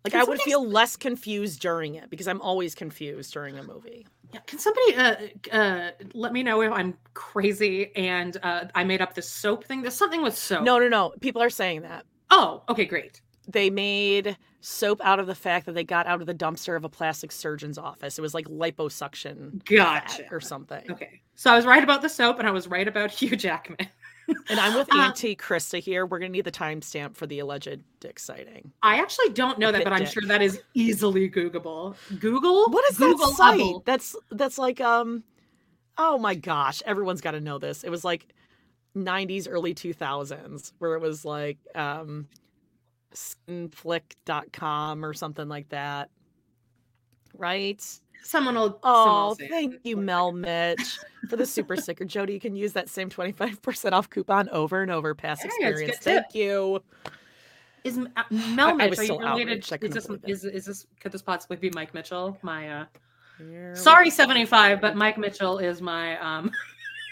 Like 0.04 0.14
Can 0.14 0.22
I 0.22 0.24
would 0.24 0.40
somebody- 0.40 0.50
feel 0.50 0.68
less 0.68 0.96
confused 0.96 1.60
during 1.62 1.94
it 1.94 2.10
because 2.10 2.28
I'm 2.28 2.42
always 2.42 2.74
confused 2.74 3.32
during 3.34 3.60
a 3.60 3.64
movie. 3.64 4.08
Yeah, 4.34 4.40
can 4.48 4.58
somebody 4.58 4.96
uh, 4.96 5.16
uh, 5.56 5.92
let 6.16 6.34
me 6.34 6.42
know 6.42 6.62
if 6.64 6.72
I'm 6.72 6.96
crazy 7.14 7.96
and 7.96 8.36
uh, 8.42 8.64
I 8.74 8.84
made 8.84 9.04
up 9.04 9.14
this 9.14 9.30
soap 9.30 9.66
thing? 9.66 9.84
There's 9.84 9.94
something 9.94 10.24
with 10.24 10.36
soap. 10.36 10.64
No, 10.64 10.80
no, 10.80 10.88
no. 10.88 11.14
People 11.22 11.44
are 11.44 11.52
saying 11.52 11.84
that. 11.84 12.08
Oh, 12.32 12.64
okay, 12.70 12.86
great. 12.86 13.22
They 13.48 13.70
made 13.70 14.36
soap 14.62 15.00
out 15.04 15.20
of 15.20 15.28
the 15.28 15.36
fact 15.36 15.66
that 15.66 15.74
they 15.74 15.84
got 15.84 16.08
out 16.08 16.22
of 16.22 16.28
the 16.28 16.34
dumpster 16.34 16.76
of 16.76 16.84
a 16.86 16.90
plastic 16.90 17.32
surgeon's 17.32 17.78
office. 17.78 18.18
It 18.18 18.22
was 18.22 18.34
like 18.34 18.48
liposuction 18.48 19.64
Gotcha. 19.66 20.26
or 20.32 20.40
something. 20.40 20.90
Okay, 20.90 21.22
so 21.42 21.52
I 21.52 21.56
was 21.56 21.66
right 21.66 21.84
about 21.84 22.04
the 22.04 22.08
soap 22.08 22.38
and 22.38 22.48
I 22.48 22.52
was 22.52 22.68
right 22.68 22.88
about 22.88 23.10
Hugh 23.20 23.36
Jackman. 23.36 23.90
And 24.48 24.60
I'm 24.60 24.76
with 24.76 24.94
Auntie 24.94 25.36
Krista 25.36 25.80
here. 25.80 26.06
We're 26.06 26.20
gonna 26.20 26.30
need 26.30 26.46
the 26.46 26.52
timestamp 26.52 27.16
for 27.16 27.26
the 27.26 27.40
alleged 27.40 27.80
dick 28.00 28.20
sighting. 28.20 28.72
I 28.84 29.00
actually 29.00 29.30
don't 29.30 29.58
know 29.58 29.72
that, 29.72 29.84
but 29.84 29.92
I'm 29.92 30.04
dick. 30.04 30.10
sure 30.10 30.22
that 30.28 30.44
is 30.44 30.62
easily 30.76 31.28
Googleable. 31.32 31.96
Google? 32.20 32.70
What 32.70 32.86
is 32.92 32.98
Google 33.00 33.32
that 33.32 33.38
site? 33.38 33.86
That's 33.86 34.16
that's 34.30 34.60
like 34.60 34.82
um 34.82 35.24
oh 35.98 36.20
my 36.20 36.36
gosh, 36.36 36.84
everyone's 36.86 37.22
got 37.22 37.32
to 37.32 37.42
know 37.42 37.58
this. 37.58 37.84
It 37.84 37.90
was 37.90 38.06
like 38.06 38.28
90s 38.96 39.48
early 39.50 39.74
2000s 39.74 40.74
where 40.78 40.94
it 40.94 41.02
was 41.02 41.26
like 41.26 41.58
um 41.74 42.28
skinflick.com 43.16 45.04
or 45.04 45.16
something 45.16 45.50
like 45.50 45.70
that. 45.70 46.12
Right? 47.36 47.84
Someone 48.24 48.56
will. 48.56 48.80
someone 48.82 48.82
Oh, 48.84 49.28
will 49.30 49.36
thank 49.50 49.76
you, 49.84 49.98
Mel 49.98 50.32
Mitch, 50.32 51.00
for 51.30 51.36
the 51.36 51.46
super 51.46 51.76
sticker. 51.82 52.06
Jody, 52.06 52.34
you 52.34 52.40
can 52.40 52.56
use 52.56 52.74
that 52.74 52.88
same 52.90 53.10
25% 53.10 53.92
off 53.94 54.10
coupon 54.10 54.48
over 54.50 54.82
and 54.82 54.92
over. 54.92 55.14
Past 55.16 55.42
Hey, 55.42 55.48
it's 55.50 55.56
a 55.56 55.60
good 55.60 55.70
experience. 55.70 55.98
tip. 56.04 56.24
Thank 56.24 56.36
you. 56.36 56.84
Is 57.84 57.98
uh, 57.98 58.24
Mel 58.56 58.76
Mitch? 58.76 58.90
was 58.92 59.00
are 59.00 59.04
you 59.04 59.20
related? 59.20 59.66
Is 59.82 59.94
this, 59.94 60.08
is, 60.28 60.44
is 60.46 60.66
this 60.66 60.86
could 61.00 61.12
this 61.12 61.22
possibly 61.22 61.58
be 61.58 61.72
Mike 61.74 61.94
Mitchell? 61.94 62.38
My 62.44 62.70
uh, 62.70 62.86
Here 63.40 63.76
sorry, 63.76 64.10
seventy 64.12 64.46
five, 64.46 64.80
but 64.82 64.96
Mike 64.96 65.18
Mitchell 65.18 65.58
is 65.58 65.82
my 65.82 66.18
um 66.20 66.52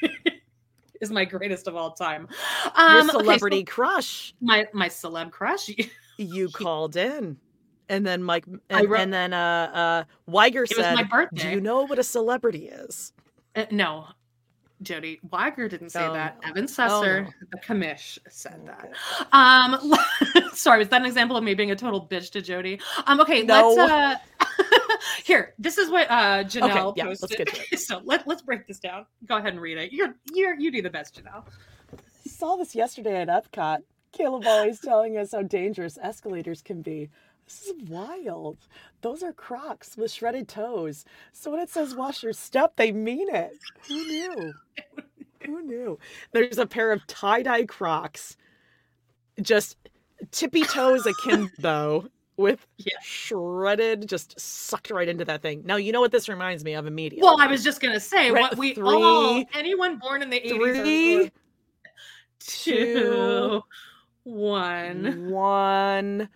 is 1.01 1.09
my 1.11 1.25
greatest 1.25 1.67
of 1.67 1.75
all 1.75 1.91
time. 1.91 2.27
Your 2.65 2.73
Um, 2.75 2.97
okay, 3.09 3.11
so 3.13 3.19
celebrity 3.19 3.63
crush. 3.63 4.33
my 4.41 4.67
my 4.73 4.87
celeb 4.89 5.31
crush. 5.31 5.69
You 6.21 6.49
called 6.49 6.97
in. 6.97 7.37
And 7.89 8.05
then 8.05 8.23
Mike 8.23 8.45
and, 8.69 8.89
wrote- 8.89 8.99
and 9.01 9.11
then 9.13 9.33
uh 9.33 9.71
uh 9.73 10.03
Wiger 10.27 10.63
It 10.63 10.77
was 10.77 10.85
said, 10.85 10.95
my 10.95 11.27
"Do 11.33 11.49
you 11.49 11.59
know 11.59 11.85
what 11.85 11.99
a 11.99 12.03
celebrity 12.03 12.67
is?" 12.67 13.13
Uh, 13.55 13.65
no, 13.71 14.05
Jody 14.81 15.19
Wiger 15.29 15.67
didn't 15.67 15.89
say 15.89 16.05
Oh, 16.05 16.13
that. 16.13 16.37
no. 16.43 16.49
Evan 16.49 16.67
Oh, 16.77 17.01
no. 17.01 17.27
the 17.51 17.57
commish, 17.57 18.17
said 18.29 18.61
that. 18.67 18.91
Um, 19.33 19.93
sorry, 20.53 20.79
was 20.79 20.89
that 20.89 21.01
an 21.01 21.07
example 21.07 21.35
of 21.35 21.43
me 21.43 21.53
being 21.53 21.71
a 21.71 21.75
total 21.75 22.05
bitch 22.05 22.31
to 22.31 22.41
Jody? 22.41 22.79
Um, 23.07 23.19
okay, 23.19 23.43
No. 23.43 23.73
let's 23.73 23.91
uh, 23.91 24.15
here. 25.25 25.53
This 25.59 25.77
is 25.77 25.89
what 25.89 26.09
uh 26.09 26.43
Janelle 26.43 26.93
yeah, 26.95 27.05
let's 27.07 27.25
get 27.25 27.47
to 27.53 27.61
it. 27.71 27.79
so 27.79 28.01
let 28.05 28.27
let's 28.27 28.41
break 28.41 28.67
this 28.67 28.79
down. 28.79 29.05
Go 29.25 29.37
ahead 29.37 29.53
and 29.53 29.61
read 29.61 29.77
it. 29.77 29.91
You're 29.91 30.15
you're 30.33 30.57
you 30.57 30.71
do 30.71 30.81
the 30.81 30.89
best, 30.89 31.19
Janelle. 31.21 31.43
I 31.93 32.29
saw 32.29 32.55
this 32.55 32.75
yesterday 32.75 33.21
at 33.21 33.27
Epcot. 33.27 33.79
Caleb 34.11 34.47
always 34.47 34.79
telling 34.79 35.17
us 35.17 35.33
how 35.33 35.43
dangerous 35.43 35.97
escalators 36.01 36.61
can 36.61 36.81
be. 36.81 37.09
This 37.49 37.63
is 37.63 37.89
wild. 37.89 38.57
Those 39.01 39.23
are 39.23 39.33
Crocs 39.33 39.97
with 39.97 40.11
shredded 40.11 40.47
toes. 40.47 41.03
So 41.33 41.49
when 41.49 41.59
it 41.59 41.69
says 41.71 41.95
wash 41.95 42.21
your 42.21 42.31
step, 42.33 42.75
they 42.75 42.91
mean 42.91 43.27
it. 43.33 43.53
Who 43.87 43.95
knew? 44.05 44.53
Who 45.47 45.61
knew? 45.63 45.97
There's 46.31 46.59
a 46.59 46.67
pair 46.67 46.91
of 46.91 47.05
tie-dye 47.07 47.65
Crocs. 47.65 48.37
Just 49.41 49.77
tippy 50.29 50.61
toes 50.61 51.07
akimbo 51.07 52.07
with 52.37 52.67
Yeah. 52.77 52.93
shredded, 53.01 54.07
just 54.07 54.39
sucked 54.39 54.91
right 54.91 55.09
into 55.09 55.25
that 55.25 55.41
thing. 55.41 55.63
Now 55.65 55.77
you 55.77 55.91
know 55.91 56.01
what 56.01 56.11
this 56.11 56.29
reminds 56.29 56.63
me 56.63 56.73
of 56.75 56.85
immediately. 56.85 57.23
Well, 57.23 57.41
I 57.41 57.47
was 57.47 57.63
just 57.63 57.81
gonna 57.81 57.99
say 57.99 58.29
Re- 58.31 58.41
what 58.41 58.57
we 58.59 58.75
three, 58.75 58.83
all 59.03 59.43
anyone 59.55 59.97
born 59.97 60.21
in 60.21 60.29
the 60.29 60.39
three, 60.39 61.31
two, 62.39 63.63
one. 64.23 65.29
one 65.31 66.29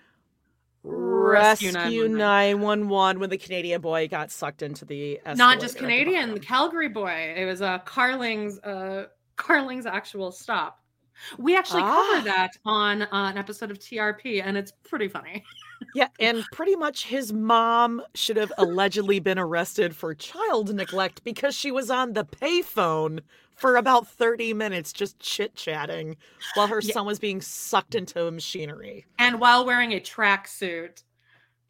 Rescue 0.84 1.70
rescue 1.72 2.08
911. 2.10 2.18
911 2.18 3.20
when 3.20 3.30
the 3.30 3.38
Canadian 3.38 3.82
boy 3.82 4.08
got 4.08 4.32
sucked 4.32 4.62
into 4.62 4.84
the 4.86 5.20
not 5.36 5.60
just 5.60 5.76
escalator 5.76 6.06
the 6.06 6.12
Canadian, 6.12 6.34
the. 6.34 6.40
Calgary 6.40 6.90
boy. 6.90 7.34
It 7.38 7.46
was 7.46 7.62
uh, 7.62 7.80
Carling's 7.80 8.60
uh, 8.60 9.06
Carling's 9.38 9.86
actual 9.86 10.32
stop. 10.32 10.80
We 11.38 11.56
actually 11.56 11.84
Ah. 11.86 12.10
covered 12.16 12.26
that 12.28 12.50
on 12.66 13.04
uh, 13.04 13.08
an 13.12 13.38
episode 13.38 13.72
of 13.72 13.80
TRP, 13.80 14.42
and 14.44 14.58
it's 14.58 14.72
pretty 14.88 15.08
funny. 15.08 15.44
Yeah, 15.96 16.08
and 16.18 16.46
pretty 16.54 16.78
much 16.78 17.04
his 17.08 17.34
mom 17.34 18.02
should 18.16 18.38
have 18.38 18.54
allegedly 18.58 19.20
been 19.20 19.38
arrested 19.38 19.94
for 19.94 20.16
child 20.16 20.74
neglect 20.74 21.26
because 21.26 21.56
she 21.56 21.72
was 21.72 21.92
on 21.92 22.14
the 22.14 22.24
payphone 22.24 23.20
for 23.56 23.76
about 23.78 24.08
30 24.08 24.54
minutes 24.54 24.91
just 24.93 25.20
chit-chatting 25.20 26.18
while 26.56 26.68
her 26.68 26.80
Yeah. 26.82 26.93
son 26.93 27.06
was 27.06 27.20
being 27.20 27.41
sucked 27.41 27.95
into 27.95 28.26
a 28.26 28.32
machinery. 28.32 29.06
And 29.20 29.39
while 29.39 29.66
wearing 29.66 29.93
a 29.93 29.99
tracksuit, 29.99 31.04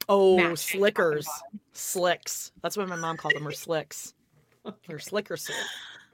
Oh, 0.09 0.36
matching 0.38 0.55
slickers. 0.79 1.27
Slicks. 1.73 2.51
That's 2.61 2.75
what 2.75 2.88
my 2.89 2.95
mom 2.95 3.17
called 3.17 3.36
them, 3.36 3.43
her 3.43 3.51
slicks. 3.53 4.13
Her 4.88 4.99
slicker 4.99 5.38
suit. 5.38 5.55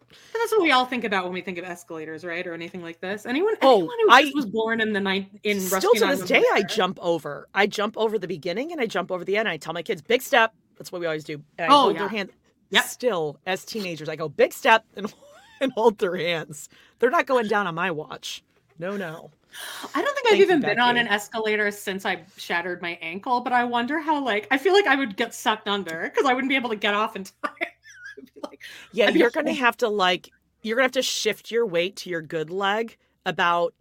And 0.09 0.41
that's 0.41 0.51
what 0.51 0.61
we 0.61 0.72
all 0.72 0.86
think 0.86 1.03
about 1.03 1.24
when 1.24 1.34
we 1.34 1.41
think 1.41 1.57
of 1.59 1.65
escalators, 1.65 2.24
right, 2.26 2.45
or 2.47 2.53
anything 2.53 2.82
like 2.82 2.99
this. 2.99 3.26
Anyone, 3.28 3.55
Oh, 3.61 3.78
anyone 3.78 3.95
who 4.05 4.09
I- 4.11 4.22
just 4.24 4.36
was 4.36 4.45
born 4.47 4.82
in 4.82 4.93
the 4.93 4.99
night 4.99 5.30
in 5.43 5.59
Still 5.59 5.91
Rescue 5.91 5.99
to 6.01 6.07
this 6.15 6.28
day, 6.28 6.43
I 6.53 6.63
jump 6.63 6.97
over. 7.01 7.47
I 7.53 7.67
jump 7.67 7.95
over 7.97 8.17
the 8.17 8.28
beginning 8.28 8.72
and 8.72 8.82
I 8.82 8.86
jump 8.88 9.11
over 9.11 9.24
the 9.24 9.38
end. 9.38 9.47
I 9.47 9.57
tell 9.57 9.74
my 9.74 9.84
kids, 9.84 10.01
big 10.01 10.22
step. 10.22 10.53
That's 10.78 10.91
what 10.91 10.99
we 11.01 11.05
always 11.07 11.24
do. 11.24 11.41
And 11.57 11.72
I 11.72 11.76
Oh, 11.76 11.82
hold 11.82 11.93
yeah. 11.93 11.99
their 11.99 12.09
hand. 12.09 12.30
Yep. 12.72 12.84
Still, 12.86 13.39
as 13.45 13.65
teenagers, 13.65 14.09
I 14.09 14.15
go, 14.15 14.30
big 14.30 14.53
step 14.53 14.84
and, 14.95 15.11
and 15.62 15.72
hold 15.74 15.97
their 15.97 16.16
hands. 16.16 16.70
They're 16.99 17.10
not 17.10 17.26
going 17.26 17.47
down 17.47 17.68
on 17.68 17.76
my 17.76 17.91
watch. 17.91 18.43
No, 18.78 18.95
no. 18.95 19.32
I 19.95 20.01
don't 20.01 20.16
think 20.16 20.28
I've 20.28 20.32
Thank 20.32 20.38
you, 20.39 20.45
even 20.45 20.62
been 20.62 20.80
on 20.80 20.95
an 20.97 21.07
escalator 21.07 21.72
since 21.72 22.05
I 22.05 22.24
shattered 22.38 22.82
my 22.82 22.97
ankle, 23.01 23.41
but 23.41 23.51
I 23.51 23.64
wonder 23.64 23.99
how 23.99 24.24
like 24.24 24.47
I 24.51 24.57
feel 24.57 24.74
like 24.74 24.88
I 24.88 24.95
would 24.95 25.18
get 25.18 25.34
sucked 25.34 25.68
under 25.68 26.03
because 26.03 26.26
I 26.26 26.34
wouldn't 26.34 26.49
be 26.49 26.55
able 26.55 26.70
to 26.70 26.76
get 26.76 26.93
off 26.93 27.16
in 27.16 27.24
time. 27.43 27.53
Like, 28.43 28.62
Yeah, 28.91 29.07
I'd 29.07 29.16
you're 29.16 29.32
going 29.32 29.47
to 29.47 29.53
have 29.53 29.76
to 29.78 29.89
like, 29.89 30.30
you're 30.62 30.76
going 30.76 30.84
to 30.84 30.99
have 30.99 31.03
to 31.03 31.10
shift 31.10 31.51
your 31.51 31.66
weight 31.66 31.95
to 31.97 32.10
your 32.10 32.22
good 32.22 32.49
leg 32.49 32.97
about 33.26 33.74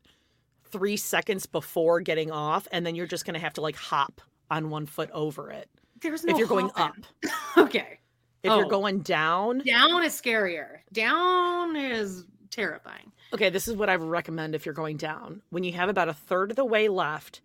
three 0.70 0.96
seconds 0.96 1.46
before 1.46 2.00
getting 2.00 2.30
off. 2.30 2.66
And 2.72 2.84
then 2.84 2.94
you're 2.94 3.06
just 3.06 3.24
going 3.24 3.34
to 3.34 3.40
have 3.40 3.54
to 3.54 3.60
like 3.60 3.76
hop 3.76 4.20
on 4.50 4.70
one 4.70 4.86
foot 4.86 5.10
over 5.12 5.50
it. 5.50 5.68
There's 6.00 6.24
no 6.24 6.32
if 6.32 6.38
you're 6.38 6.48
going 6.48 6.70
up, 6.76 6.96
okay. 7.56 7.98
If 8.42 8.50
Oh. 8.50 8.58
you're 8.58 8.68
going 8.68 9.00
down, 9.00 9.58
Down 9.66 10.04
is 10.04 10.12
scarier. 10.20 10.78
Down 10.92 11.76
is 11.76 12.24
terrifying. 12.50 13.12
Okay, 13.32 13.50
this 13.50 13.68
is 13.68 13.76
what 13.76 13.88
I 13.90 13.96
would 13.96 14.08
recommend 14.08 14.54
if 14.54 14.64
you're 14.64 14.74
going 14.74 14.96
down. 14.96 15.42
When 15.50 15.64
you 15.64 15.72
have 15.72 15.88
about 15.88 16.08
a 16.08 16.14
third 16.14 16.50
of 16.50 16.56
the 16.56 16.64
way 16.64 16.88
left, 16.88 17.42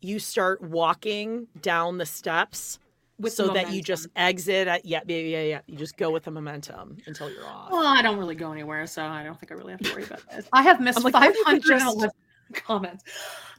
you 0.00 0.18
start 0.18 0.62
walking 0.62 1.48
down 1.60 1.98
the 1.98 2.06
steps 2.06 2.78
With 3.18 3.32
so 3.32 3.48
that 3.48 3.72
you 3.72 3.82
just 3.82 4.06
exit 4.14 4.68
at 4.68 4.84
yeah, 4.84 5.00
yeah, 5.08 5.16
yeah, 5.16 5.42
yeah. 5.42 5.60
You 5.66 5.76
just 5.76 5.96
go 5.96 6.10
with 6.10 6.22
the 6.24 6.30
momentum 6.30 6.98
until 7.06 7.30
you're 7.30 7.44
off. 7.44 7.72
Well, 7.72 7.84
I 7.84 8.00
don't 8.00 8.16
really 8.16 8.36
go 8.36 8.52
anywhere, 8.52 8.86
so 8.86 9.02
I 9.02 9.24
don't 9.24 9.38
think 9.40 9.50
I 9.50 9.56
really 9.56 9.72
have 9.72 9.80
to 9.80 9.92
worry 9.92 10.04
about 10.04 10.20
this. 10.30 10.46
I 10.52 10.62
have 10.62 10.80
missed 10.80 11.02
like, 11.02 11.16
or 11.16 11.24
you 11.24 11.44
511 11.44 12.10
comments. 12.52 13.02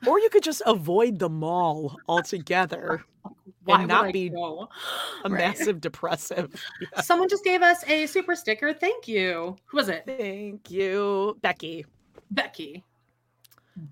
Or 0.08 0.18
you 0.18 0.30
could 0.30 0.44
just 0.44 0.62
avoid 0.66 1.20
the 1.20 1.28
mall 1.30 1.98
altogether 2.08 3.04
oh, 3.26 3.36
Why 3.70 3.80
and 3.80 3.88
not 3.88 4.12
be 4.14 4.28
a 5.26 5.30
Right. 5.30 5.40
massive 5.40 5.82
depressive. 5.82 6.54
Yeah. 6.94 7.02
Someone 7.02 7.30
just 7.30 7.44
gave 7.44 7.62
us 7.62 7.84
a 7.88 8.06
super 8.08 8.36
sticker. 8.36 8.74
Thank 8.74 9.08
you. 9.08 9.56
Who 9.66 9.78
was 9.78 9.90
it? 9.90 10.04
Thank 10.06 10.70
you, 10.72 11.38
Becky. 11.42 11.86
Becky. 12.32 12.84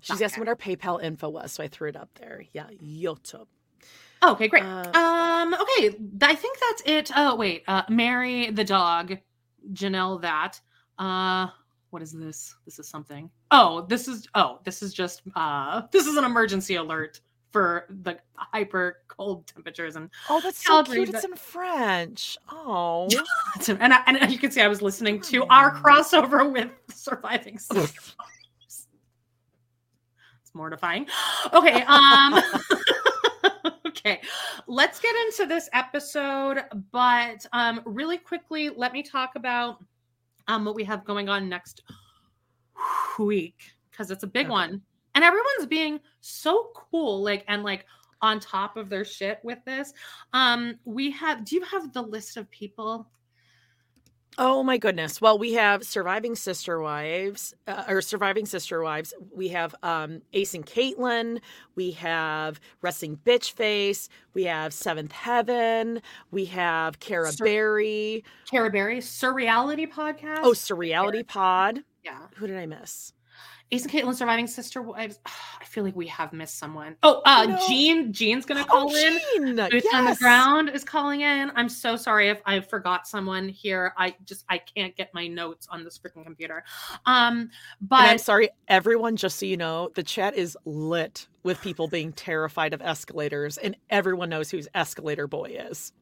She's 0.00 0.20
asking 0.20 0.42
what 0.42 0.48
our 0.48 0.56
PayPal 0.56 1.02
info 1.02 1.28
was, 1.30 1.52
so 1.52 1.62
I 1.62 1.68
threw 1.68 1.88
it 1.88 1.96
up 1.96 2.10
there. 2.14 2.42
Yeah, 2.52 2.66
YouTube. 2.82 3.46
Oh, 4.20 4.32
okay, 4.32 4.48
great. 4.48 4.64
Uh, 4.64 4.90
um, 4.94 5.54
okay, 5.54 5.96
I 6.22 6.34
think 6.34 6.58
that's 6.58 6.82
it. 6.84 7.10
Oh, 7.16 7.36
wait, 7.36 7.62
uh, 7.68 7.82
Meri 7.88 8.50
the 8.50 8.64
dog, 8.64 9.16
Janelle 9.72 10.20
that. 10.22 10.60
Uh, 10.98 11.46
what 11.90 12.02
is 12.02 12.12
this? 12.12 12.54
This 12.66 12.78
is 12.78 12.88
something. 12.88 13.30
Oh, 13.50 13.86
this 13.88 14.08
is 14.08 14.28
oh, 14.34 14.58
this 14.64 14.82
is 14.82 14.92
just 14.92 15.22
uh 15.36 15.82
this 15.92 16.06
is 16.06 16.16
an 16.16 16.24
emergency 16.24 16.74
alert 16.74 17.20
for 17.50 17.86
the 18.02 18.18
hyper 18.34 18.98
cold 19.08 19.46
temperatures 19.46 19.96
and 19.96 20.10
Oh, 20.28 20.40
that's 20.40 20.64
so 20.64 20.82
cute. 20.84 21.08
It's 21.08 21.24
in 21.24 21.34
French. 21.34 22.36
Oh. 22.50 23.08
and, 23.68 23.94
I, 23.94 24.02
and 24.06 24.30
you 24.30 24.38
can 24.38 24.50
see 24.50 24.60
I 24.60 24.68
was 24.68 24.82
listening 24.82 25.20
to 25.22 25.44
our 25.46 25.74
crossover 25.74 26.50
with 26.50 26.70
surviving 26.94 27.58
it's 27.70 28.86
mortifying. 30.54 31.06
Okay, 31.52 31.82
um 31.82 32.42
okay. 33.86 34.20
Let's 34.66 35.00
get 35.00 35.14
into 35.26 35.46
this 35.46 35.68
episode, 35.72 36.62
but 36.92 37.44
um 37.52 37.80
really 37.84 38.18
quickly 38.18 38.70
let 38.70 38.92
me 38.92 39.02
talk 39.02 39.36
about 39.36 39.84
um 40.48 40.64
what 40.64 40.74
we 40.74 40.84
have 40.84 41.04
going 41.04 41.28
on 41.28 41.48
next 41.48 41.82
week 43.18 43.56
because 43.90 44.10
it's 44.10 44.22
a 44.22 44.26
big 44.28 44.46
Okay. 44.46 44.52
one. 44.52 44.82
And 45.18 45.24
everyone's 45.24 45.66
being 45.66 45.98
so 46.20 46.70
cool 46.76 47.24
like 47.24 47.44
and 47.48 47.64
like 47.64 47.86
on 48.22 48.38
top 48.38 48.76
of 48.76 48.88
their 48.88 49.04
shit 49.04 49.40
with 49.42 49.58
this. 49.66 49.92
Um 50.32 50.78
we 50.84 51.10
have 51.10 51.44
do 51.44 51.56
you 51.56 51.62
have 51.62 51.92
the 51.92 52.02
list 52.02 52.36
of 52.36 52.48
people 52.52 53.10
Oh 54.40 54.62
my 54.62 54.78
goodness. 54.78 55.20
Well, 55.20 55.36
we 55.36 55.54
have 55.54 55.82
surviving 55.82 56.36
sister 56.36 56.80
wives, 56.80 57.52
uh, 57.66 57.82
or 57.88 58.00
surviving 58.00 58.46
sister 58.46 58.80
wives. 58.80 59.12
We 59.34 59.48
have 59.48 59.74
um, 59.82 60.22
Ace 60.32 60.54
and 60.54 60.64
Caitlin. 60.64 61.40
We 61.74 61.90
have 61.92 62.60
Wrestling 62.80 63.18
Bitch 63.24 63.50
Face. 63.50 64.08
We 64.34 64.44
have 64.44 64.72
Seventh 64.72 65.10
Heaven. 65.10 66.00
We 66.30 66.44
have 66.44 67.00
Cara 67.00 67.32
Sur- 67.32 67.44
Berry. 67.44 68.22
Cara 68.48 68.70
Berry, 68.70 68.98
Surreality 68.98 69.90
podcast. 69.90 70.42
Oh, 70.44 70.52
Surreality 70.52 71.26
Pod. 71.26 71.80
yeah. 72.04 72.28
Who 72.36 72.46
did 72.46 72.58
I 72.58 72.66
miss? 72.66 73.12
Ace 73.70 73.82
and 73.82 73.92
Caitlin 73.92 74.14
surviving 74.14 74.46
sister 74.46 74.80
wives. 74.80 75.18
I 75.26 75.64
feel 75.64 75.84
like 75.84 75.96
we 75.96 76.06
have 76.06 76.32
missed 76.32 76.58
someone. 76.58 76.96
Oh, 77.02 77.22
uh 77.24 77.46
No. 77.46 77.58
Jean. 77.68 78.12
Jean's 78.12 78.46
gonna 78.46 78.64
call 78.64 78.90
oh, 78.90 78.96
in. 78.96 79.18
Jean. 79.34 79.56
Boots 79.70 79.86
on 79.92 80.04
the 80.04 80.16
ground 80.16 80.70
is 80.70 80.84
calling 80.84 81.20
in. 81.20 81.50
I'm 81.54 81.68
so 81.68 81.96
sorry 81.96 82.28
if 82.28 82.40
I 82.46 82.60
forgot 82.60 83.06
someone 83.06 83.48
here. 83.48 83.92
I 83.96 84.14
just 84.24 84.44
I 84.48 84.58
can't 84.58 84.96
get 84.96 85.12
my 85.12 85.26
notes 85.26 85.66
on 85.70 85.84
this 85.84 85.98
freaking 85.98 86.24
computer. 86.24 86.64
Um, 87.06 87.50
And 87.80 88.10
I'm 88.10 88.18
sorry, 88.18 88.50
everyone, 88.68 89.16
just 89.16 89.38
so 89.38 89.46
you 89.46 89.56
know, 89.56 89.90
the 89.94 90.02
chat 90.02 90.34
is 90.34 90.56
lit 90.64 91.26
with 91.42 91.60
people 91.60 91.88
being 91.88 92.12
terrified 92.12 92.74
of 92.74 92.82
escalators, 92.82 93.58
and 93.58 93.76
everyone 93.90 94.28
knows 94.28 94.50
who 94.50 94.60
Escalator 94.74 95.26
Boy 95.26 95.56
is. 95.70 95.92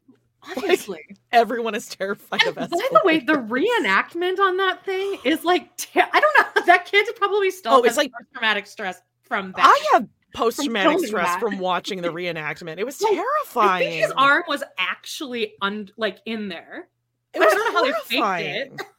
Obviously, 0.56 1.05
Everyone 1.32 1.74
is 1.74 1.89
terrified 1.89 2.43
And 2.43 2.56
of 2.59 2.70
by 2.70 2.89
the 2.93 3.01
way, 3.05 3.20
the 3.20 3.35
reenactment 3.35 4.39
on 4.39 4.56
that 4.59 4.85
thing 4.85 5.18
is 5.24 5.44
like 5.44 5.77
ter- 5.77 6.09
I 6.12 6.20
don't 6.20 6.39
know. 6.56 6.62
That 6.66 6.85
kid 6.86 7.06
probably 7.16 7.51
still 7.51 7.73
Oh, 7.74 7.82
it's 7.82 7.97
like- 7.97 8.12
traumatic 8.32 8.66
stress 8.66 9.01
from 9.23 9.52
that. 9.56 9.64
I 9.64 9.89
have 9.97 10.09
post 10.35 10.62
traumatic 10.62 11.06
stress 11.06 11.27
that. 11.28 11.40
from 11.40 11.59
watching 11.59 12.02
the 12.02 12.09
reenactment. 12.12 12.78
It 12.78 12.85
was 12.85 13.01
I 13.05 13.14
terrifying. 13.14 13.89
think 13.90 14.02
his 14.02 14.12
arm 14.12 14.43
was 14.48 14.62
actually 14.78 15.55
un- 15.62 15.90
like 15.97 16.18
in 16.27 16.48
there. 16.48 16.89
it 17.35 17.40
I 17.40 17.44
was 17.44 17.55
don't 17.55 17.74
know 17.74 17.78
how 17.78 17.85
they 17.85 18.40
faked 18.43 18.78
it. 18.81 18.82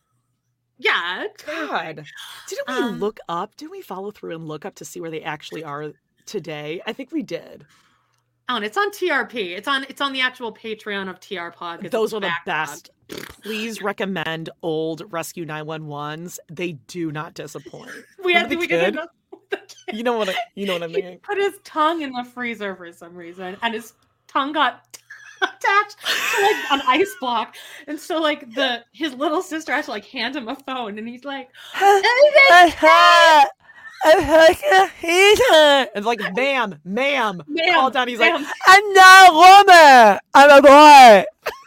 Yeah. 0.80 1.26
God. 1.44 2.06
Didn't 2.48 2.68
we 2.68 2.74
Um, 2.76 3.00
look 3.00 3.20
up? 3.28 3.56
Didn't 3.58 3.72
we 3.72 3.82
follow 3.82 4.12
through 4.12 4.36
and 4.36 4.48
look 4.48 4.64
up 4.64 4.76
to 4.76 4.86
see 4.86 5.00
where 5.02 5.10
they 5.10 5.24
actually 5.24 5.64
are 5.64 5.92
today? 6.28 6.82
I 6.86 6.94
think 6.94 7.12
we 7.12 7.24
did. 7.24 7.66
And 8.50 8.64
it's 8.64 8.78
on 8.78 8.92
TRP. 8.92 9.58
It's 9.58 9.68
on 9.68 9.86
it's 9.90 10.00
on 10.02 10.14
the 10.14 10.22
actual 10.22 10.54
Patreon 10.54 11.10
of 11.10 11.20
TR 11.20 11.50
Pod. 11.56 11.82
Those 11.92 12.14
are 12.14 12.22
the 12.22 12.32
best. 12.46 12.90
Please 13.42 13.82
recommend 13.82 14.50
old 14.62 15.04
Rescue 15.12 15.46
911s. 15.46 16.40
They 16.52 16.74
do 16.88 17.12
not 17.12 17.34
disappoint. 17.34 17.92
We 18.24 18.34
had 18.34 18.50
we 18.50 18.68
kid? 18.68 18.98
You 19.94 20.04
know 20.04 20.18
what 20.18 20.28
I, 20.30 20.36
you 20.56 20.66
know 20.66 20.74
what 20.74 20.84
I 20.84 20.88
He 20.94 21.02
mean? 21.02 21.20
put 21.20 21.38
his 21.38 21.54
tongue 21.64 22.02
in 22.02 22.12
the 22.12 22.26
freezer 22.26 22.76
for 22.76 22.92
some 22.92 23.16
reason, 23.16 23.56
and 23.62 23.74
his 23.74 23.94
tongue 24.28 24.52
got 24.52 25.00
attached 25.42 25.98
to 26.02 26.42
like 26.42 26.72
an 26.72 26.82
ice 26.88 27.16
block. 27.22 27.56
And 27.88 27.98
so 28.00 28.20
like 28.20 28.54
the 28.54 28.84
his 28.92 29.14
little 29.14 29.42
sister 29.42 29.72
had 29.74 29.86
to 29.86 29.92
like 29.92 30.04
hand 30.06 30.36
him 30.36 30.50
a 30.50 30.56
phone, 30.56 30.98
and 30.98 31.08
he's 31.08 31.24
like, 31.24 31.50
It's 34.06 36.06
like, 36.06 36.20
ma'am, 36.36 36.80
ma'am. 36.86 37.44
"Ma'am, 37.48 37.74
Call 37.74 37.90
down. 37.92 38.08
He's 38.08 38.20
like. 38.20 38.34
I'm 38.68 38.94
not 38.94 39.30
a 39.30 39.34
woman. 39.34 40.20
I'm 40.34 40.60
a 40.60 40.62
boy. 40.62 41.26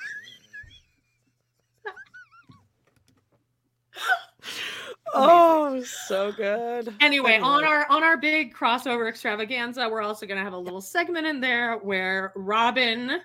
oh, 5.15 5.82
so 5.82 6.32
good. 6.32 6.94
Anyway, 7.01 7.39
on 7.39 7.65
our 7.65 7.86
on 7.90 8.02
our 8.02 8.16
big 8.16 8.55
crossover 8.55 9.09
extravaganza, 9.09 9.89
we're 9.89 10.02
also 10.02 10.27
going 10.27 10.39
to 10.39 10.44
have 10.44 10.52
a 10.52 10.59
little 10.59 10.81
segment 10.81 11.27
in 11.27 11.40
there 11.40 11.77
where 11.78 12.32
Robyn 12.36 13.19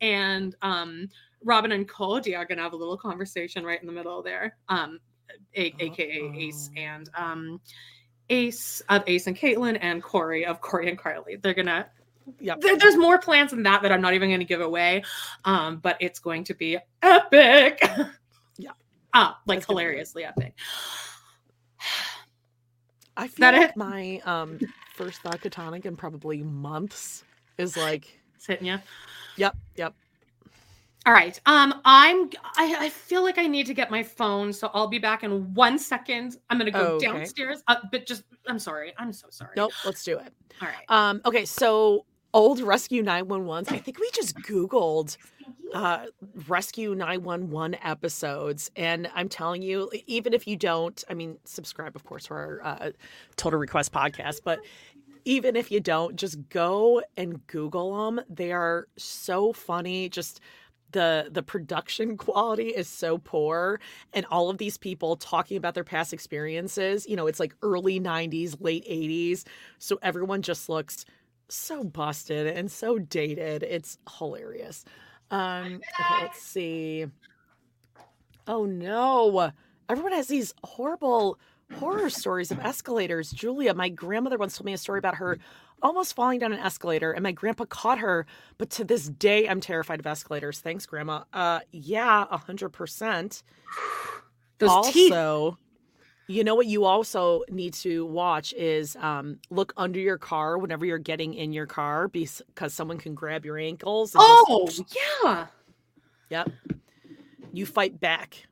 and 0.00 0.54
um 0.62 1.08
Robyn 1.44 1.72
and 1.72 1.88
Kody 1.88 2.36
are 2.36 2.44
going 2.44 2.58
to 2.58 2.64
have 2.64 2.72
a 2.74 2.76
little 2.76 2.96
conversation 2.96 3.64
right 3.64 3.80
in 3.80 3.86
the 3.86 3.92
middle 3.92 4.22
there. 4.22 4.56
Um 4.68 4.98
a- 5.54 5.74
aka 5.80 6.32
Ace 6.36 6.70
Oh. 6.76 6.80
and 6.80 7.08
um 7.14 7.60
Ace 8.30 8.80
of 8.88 9.02
Ace 9.06 9.26
and 9.26 9.36
Caitlin 9.36 9.76
and 9.80 10.02
Corey 10.02 10.46
of 10.46 10.60
Corey 10.60 10.88
and 10.88 10.98
Carly. 10.98 11.36
They're 11.36 11.54
Yep. 12.38 12.60
there, 12.60 12.76
there's 12.78 12.96
more 12.96 13.18
plans 13.18 13.50
than 13.50 13.64
that 13.64 13.82
that 13.82 13.90
I'm 13.90 14.00
not 14.00 14.14
even 14.14 14.30
going 14.30 14.40
to 14.40 14.46
give 14.46 14.60
away. 14.60 15.02
Um 15.44 15.78
but 15.78 15.96
it's 16.00 16.18
going 16.20 16.44
to 16.44 16.54
be 16.54 16.78
epic. 17.02 17.82
Yeah. 18.58 18.70
Ah, 19.14 19.40
like 19.46 19.58
That's 19.58 19.66
gonna 19.66 19.80
hilariously 19.80 20.24
epic. 20.24 20.54
I 23.16 23.26
feel 23.26 23.40
that 23.50 23.54
like 23.54 23.70
it? 23.70 23.76
my 23.76 24.20
um 24.24 24.58
first 24.94 25.22
vodka 25.22 25.50
tonic 25.50 25.86
in 25.86 25.96
probably 25.96 26.42
months 26.42 27.24
is 27.58 27.76
like, 27.76 28.18
It's 28.36 28.46
hitting 28.46 28.66
you. 28.66 28.78
yep, 29.36 29.56
yep. 29.76 29.94
All 31.06 31.12
right. 31.14 31.40
Um, 31.46 31.80
I'm. 31.84 32.30
I, 32.56 32.76
I 32.78 32.88
feel 32.90 33.22
like 33.22 33.38
I 33.38 33.46
need 33.46 33.66
to 33.66 33.74
get 33.74 33.90
my 33.90 34.02
phone, 34.02 34.52
so 34.52 34.70
I'll 34.74 34.86
be 34.88 34.98
back 34.98 35.22
in 35.24 35.54
one 35.54 35.78
second. 35.78 36.36
I'm 36.50 36.58
gonna 36.58 36.70
go 36.70 36.96
Okay. 36.96 37.06
downstairs. 37.06 37.62
Uh, 37.68 37.76
but 37.90 38.06
just, 38.06 38.24
I'm 38.46 38.58
sorry. 38.58 38.92
I'm 38.98 39.12
so 39.12 39.28
sorry. 39.30 39.52
Nope, 39.56 39.72
let's 39.84 40.04
do 40.04 40.18
it. 40.18 40.32
All 40.60 40.68
right. 40.68 40.84
Um, 40.88 41.22
okay, 41.24 41.46
so 41.46 42.04
old 42.34 42.60
Rescue 42.60 43.02
911s. 43.02 43.72
I 43.72 43.78
think 43.78 43.98
we 43.98 44.10
just 44.12 44.36
Googled 44.36 45.16
uh, 45.72 46.06
Rescue 46.48 46.94
911 46.94 47.78
episodes. 47.82 48.70
And 48.76 49.10
I'm 49.14 49.28
telling 49.28 49.62
you, 49.62 49.90
even 50.06 50.34
if 50.34 50.46
you 50.46 50.56
don't, 50.56 51.02
I 51.08 51.14
mean, 51.14 51.38
subscribe, 51.44 51.96
of 51.96 52.04
course, 52.04 52.26
to 52.26 52.34
our 52.34 52.60
uh, 52.62 52.90
Total 53.36 53.58
Request 53.58 53.92
podcast, 53.92 54.40
but 54.44 54.60
even 55.24 55.56
if 55.56 55.70
you 55.70 55.80
don't, 55.80 56.16
just 56.16 56.48
go 56.48 57.02
and 57.16 57.46
Google 57.46 58.04
them. 58.04 58.20
They 58.28 58.52
are 58.52 58.86
so 58.96 59.52
funny. 59.52 60.08
Just 60.08 60.40
the 60.92 61.28
the 61.30 61.42
production 61.42 62.16
quality 62.18 62.68
is 62.68 62.88
so 62.88 63.18
poor 63.18 63.80
and 64.12 64.26
all 64.26 64.50
of 64.50 64.58
these 64.58 64.76
people 64.76 65.16
talking 65.16 65.56
about 65.56 65.74
their 65.74 65.84
past 65.84 66.12
experiences 66.12 67.06
you 67.08 67.16
know 67.16 67.26
it's 67.26 67.40
like 67.40 67.54
early 67.62 68.00
90s 68.00 68.56
late 68.60 68.84
80s 68.86 69.44
so 69.78 69.98
everyone 70.02 70.42
just 70.42 70.68
looks 70.68 71.04
so 71.52 71.84
busted 71.84 72.46
and 72.46 72.70
so 72.70 72.98
dated. 72.98 73.62
It's 73.62 73.98
hilarious. 74.18 74.84
Um 75.30 75.80
okay 76.00 76.22
let's 76.22 76.42
see. 76.42 77.06
Oh 78.46 78.64
no. 78.64 79.52
Everyone 79.88 80.12
has 80.12 80.28
these 80.28 80.54
horrible 80.64 81.38
horror 81.74 82.10
stories 82.10 82.50
of 82.50 82.58
escalators. 82.60 83.30
Julia 83.30 83.74
my 83.74 83.88
grandmother 83.88 84.38
once 84.38 84.56
told 84.56 84.66
me 84.66 84.72
a 84.72 84.78
story 84.78 84.98
about 84.98 85.16
her 85.16 85.38
almost 85.82 86.14
falling 86.14 86.38
down 86.38 86.52
an 86.52 86.58
escalator 86.60 87.12
and 87.12 87.22
my 87.22 87.32
grandpa 87.32 87.64
caught 87.64 87.98
her 87.98 88.26
but 88.58 88.70
to 88.70 88.84
this 88.84 89.08
day 89.08 89.48
i'm 89.48 89.60
terrified 89.60 90.00
of 90.00 90.06
escalators. 90.06 90.60
Thanks 90.60 90.86
grandma. 90.86 91.24
Uh 91.32 91.60
yeah 91.72 92.26
a 92.30 92.36
hundred 92.36 92.70
percent. 92.70 93.42
Those 94.58 94.92
teeth. 94.92 95.12
also 95.12 95.58
you 96.28 96.44
know 96.44 96.54
what 96.54 96.66
you 96.66 96.84
also 96.84 97.42
need 97.50 97.74
to 97.74 98.04
watch 98.06 98.52
is 98.52 98.94
um 98.96 99.38
look 99.50 99.72
under 99.76 99.98
your 99.98 100.18
car 100.18 100.58
whenever 100.58 100.84
you're 100.86 100.98
getting 100.98 101.34
in 101.34 101.52
your 101.52 101.66
car 101.66 102.08
because 102.08 102.42
someone 102.68 102.98
can 102.98 103.14
grab 103.14 103.44
your 103.44 103.58
ankles 103.58 104.14
Oh 104.16 104.66
just- 104.70 104.96
yeah. 105.24 105.46
yep. 106.28 106.50
You 107.52 107.66
fight 107.66 107.98
back. 107.98 108.46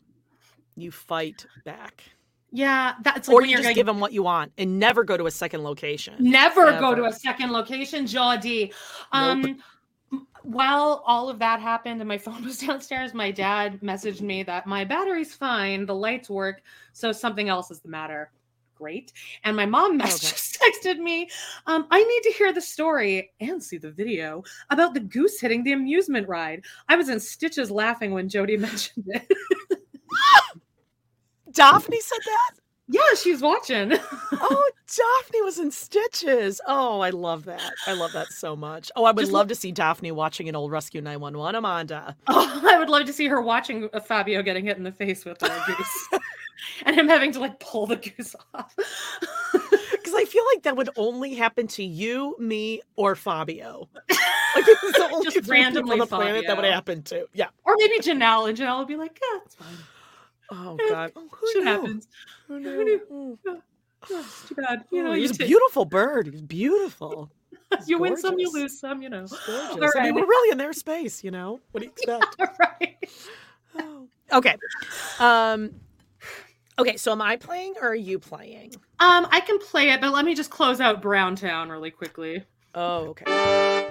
You 0.75 0.91
fight 0.91 1.47
back 1.65 2.03
Yeah. 2.51 2.95
That's 3.03 3.29
like 3.29 3.35
or 3.35 3.43
you 3.45 3.53
just 3.57 3.65
going 3.65 3.75
give 3.75 3.87
them 3.87 4.01
what 4.01 4.13
you 4.13 4.23
want 4.23 4.53
and 4.59 4.79
never 4.79 5.05
go 5.05 5.17
to 5.17 5.27
a 5.27 5.31
second 5.31 5.63
location 5.63 6.15
never 6.19 6.79
go 6.79 6.95
to 6.95 7.05
a 7.05 7.13
second 7.13 7.51
location, 7.53 8.07
Jody. 8.07 8.73
Um. 9.13 9.59
While 10.43 11.03
all 11.05 11.29
of 11.29 11.39
that 11.41 11.61
happened 11.61 12.01
and 12.01 12.09
my 12.09 12.17
phone 12.27 12.43
was 12.43 12.59
downstairs, 12.59 13.13
my 13.13 13.31
dad 13.31 13.81
messaged 13.83 14.23
me 14.23 14.43
that 14.45 14.67
my 14.67 14.85
battery's 14.85 15.35
fine, 15.35 15.85
the 15.85 15.95
lights 15.95 16.31
work, 16.31 16.63
so 16.93 17.13
something 17.13 17.51
else 17.51 17.71
is 17.71 17.81
the 17.81 17.89
matter. 17.91 18.31
Great. 18.75 19.13
And 19.45 19.57
my 19.57 19.67
mom 19.67 19.97
mess- 19.99 20.15
Okay. 20.25 20.31
just 20.31 20.59
texted 20.59 20.99
me, 21.01 21.29
um, 21.67 21.87
I 21.91 22.03
need 22.03 22.31
to 22.31 22.39
hear 22.39 22.53
the 22.53 22.61
story 22.61 23.33
and 23.41 23.63
see 23.63 23.77
the 23.77 23.91
video 23.91 24.43
about 24.71 24.95
the 24.95 25.01
goose 25.01 25.41
hitting 25.41 25.65
the 25.65 25.73
amusement 25.73 26.29
ride. 26.29 26.65
I 26.89 26.95
was 26.97 27.09
in 27.09 27.19
stitches 27.21 27.71
laughing 27.71 28.13
when 28.13 28.29
Jody 28.29 28.57
mentioned 28.69 29.05
it. 29.09 29.31
Daphne 31.53 32.01
said 32.01 32.19
that 32.25 32.51
Yeah, 32.91 33.01
she's 33.23 33.43
watching. 33.43 33.93
oh, 34.33 34.71
Daphne 34.87 35.43
was 35.43 35.59
in 35.59 35.71
Stitches. 35.71 36.59
Oh, 36.67 37.01
I 37.01 37.11
love 37.11 37.45
that. 37.45 37.75
I 37.87 37.93
love 37.93 38.13
that 38.13 38.29
so 38.29 38.57
much. 38.57 38.91
Oh, 38.97 39.05
I 39.05 39.11
would 39.11 39.21
Just 39.21 39.33
love 39.33 39.49
to 39.49 39.55
see 39.55 39.73
Daphne 39.73 40.11
watching 40.11 40.49
an 40.49 40.57
old 40.57 40.71
Rescue 40.73 41.03
911, 41.03 41.55
Amanda. 41.57 42.17
Oh, 42.29 42.63
I 42.67 42.79
would 42.79 42.89
love 42.89 43.05
to 43.05 43.13
see 43.13 43.27
her 43.27 43.43
watching 43.43 43.91
uh, 43.93 44.01
Fabio 44.01 44.43
getting 44.43 44.65
hit 44.65 44.79
in 44.79 44.85
the 44.85 44.93
face 44.93 45.27
with 45.27 45.43
a 45.43 45.65
goose, 45.67 46.09
and 46.87 46.97
him 46.97 47.09
having 47.09 47.31
to 47.33 47.41
like 47.41 47.61
pull 47.61 47.87
the 47.87 47.97
goose 47.97 48.35
off. 48.55 48.75
Because 48.75 50.15
I 50.15 50.25
feel 50.25 50.45
like 50.55 50.63
that 50.63 50.75
would 50.77 50.89
only 50.97 51.35
happen 51.35 51.67
to 51.69 51.85
you, 51.85 52.37
me, 52.39 52.81
or 52.97 53.15
Fabio. 53.15 53.87
Like 54.09 54.65
it's 54.67 54.99
the 54.99 55.11
only 55.13 55.31
Just 55.31 55.47
randomly 55.47 55.93
on 55.93 55.99
the 55.99 56.07
planet 56.07 56.45
that 56.47 56.57
would 56.57 56.65
happen 56.65 57.03
to. 57.03 57.27
Yeah. 57.35 57.49
or 57.65 57.75
maybe 57.79 57.99
Janelle, 58.01 58.49
and 58.49 58.57
Janelle 58.57 58.79
would 58.79 58.89
be 58.89 58.97
like, 58.97 59.21
"Yeah, 59.21 59.41
it's 59.45 59.55
fine. 59.57 59.77
Oh 60.51 60.77
God. 60.89 61.13
Oh, 61.17 61.29
who 61.31 61.53
Shit 61.53 61.65
knew? 61.65 61.71
happens. 61.71 62.09
Who 62.47 62.55
Who 62.55 62.61
knew? 62.61 62.85
knew? 62.85 63.01
Mm. 63.47 63.61
Oh, 64.11 64.27
too 64.49 64.55
bad. 64.55 64.85
You 64.91 65.03
know, 65.03 65.11
Oh, 65.11 65.15
you, 65.15 65.23
he's 65.23 65.41
a 65.41 65.45
beautiful 65.45 65.85
bird. 65.85 66.29
He's 66.29 66.41
beautiful. 66.43 67.31
you 67.87 67.99
win 67.99 68.17
some, 68.17 68.39
you 68.39 68.51
lose 68.53 68.79
some. 68.81 69.03
You 69.03 69.11
know. 69.11 69.27
Gorgeous. 69.47 69.77
All 69.77 69.93
I 69.97 70.05
mean, 70.05 70.15
we're 70.15 70.27
really 70.27 70.53
in 70.53 70.59
their 70.59 70.73
space, 70.73 71.23
you 71.23 71.31
know. 71.31 71.61
What 71.73 71.81
do 71.81 71.87
you 71.87 71.93
expect? 71.97 72.37
All 72.41 72.47
right. 72.61 72.97
Oh. 73.79 74.07
Okay. 74.33 74.57
Um. 75.19 75.75
Okay. 76.79 76.97
So, 76.97 77.13
am 77.13 77.21
I 77.21 77.37
playing 77.37 77.75
or 77.81 77.89
are 77.89 77.95
you 77.95 78.19
playing? 78.19 78.75
Um, 79.01 79.27
I 79.31 79.41
can 79.41 79.59
play 79.59 79.91
it, 79.91 80.01
but 80.01 80.13
let 80.13 80.25
me 80.25 80.35
just 80.35 80.51
close 80.51 80.81
out 80.81 81.03
Browntown 81.03 81.69
really 81.69 81.91
quickly. 81.91 82.45
Oh, 82.75 83.09
okay. 83.09 83.88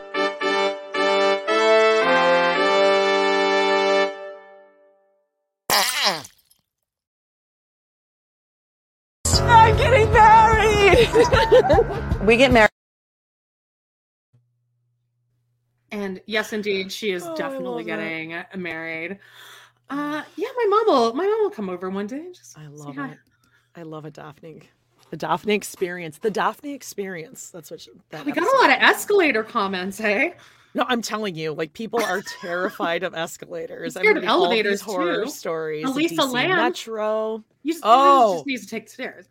We 12.23 12.37
get 12.37 12.51
married. 12.51 12.69
And 15.91 16.21
yes, 16.25 16.53
indeed, 16.53 16.91
she 16.91 17.11
is 17.11 17.23
Oh, 17.25 17.35
definitely 17.35 17.65
love 17.67 17.77
that. 17.85 17.97
getting 17.97 18.33
uh, 18.33 18.43
married. 18.55 19.19
Uh, 19.89 20.23
yeah, 20.35 20.47
my 20.57 20.65
mom 20.69 20.83
will. 20.87 21.13
My 21.13 21.25
mom 21.25 21.41
will 21.43 21.49
come 21.49 21.69
over 21.69 21.89
one 21.89 22.07
day. 22.07 22.17
and 22.19 22.35
Just 22.35 22.57
I 22.57 22.63
say 22.63 22.67
love 22.69 22.95
hi. 22.95 23.11
it. 23.11 23.17
I 23.75 23.83
love 23.83 24.05
a 24.05 24.11
Daphne. 24.11 24.63
The 25.11 25.17
Daphne 25.17 25.53
experience. 25.53 26.17
The 26.17 26.31
Daphne 26.31 26.73
experience. 26.73 27.49
That's 27.51 27.71
what 27.71 27.79
she, 27.79 27.91
that 28.09 28.25
We 28.25 28.33
got 28.33 28.43
a 28.43 28.57
lot 28.57 28.69
of 28.69 28.81
escalator 28.83 29.43
comments, 29.43 29.97
hey. 29.97 30.33
No, 30.73 30.85
I'm 30.89 31.01
telling 31.01 31.35
you, 31.35 31.53
like 31.53 31.71
people 31.71 32.03
are 32.03 32.21
terrified 32.41 33.03
of 33.03 33.15
escalators. 33.15 33.95
I'm 33.95 34.01
scared 34.01 34.17
of 34.17 34.21
reading 34.23 34.29
all 34.29 34.39
these 34.41 34.45
elevators, 34.47 34.81
horror 34.81 35.23
too. 35.23 35.29
stories. 35.31 35.85
Elisa 35.85 36.15
DC 36.23 36.33
Lam. 36.33 36.49
Metro. 36.57 37.43
You 37.63 37.71
just, 37.73 37.83
Oh. 37.85 38.35
just 38.35 38.45
need 38.47 38.57
to 38.61 38.67
take 38.67 38.85
the 38.87 38.91
stairs. 38.91 39.25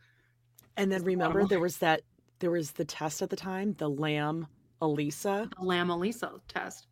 And 0.78 0.90
then 0.90 1.00
There's 1.02 1.02
a 1.02 1.06
remember 1.06 1.44
there 1.46 1.60
was 1.60 1.76
that 1.78 2.00
there 2.38 2.50
was 2.50 2.72
the 2.72 2.84
test 2.84 3.22
at 3.22 3.30
the 3.30 3.36
time, 3.36 3.74
the 3.78 3.88
Lam 3.88 4.46
Elisa. 4.82 5.48
The 5.58 5.64
Lam 5.64 5.90
Elisa 5.90 6.32
test. 6.48 6.86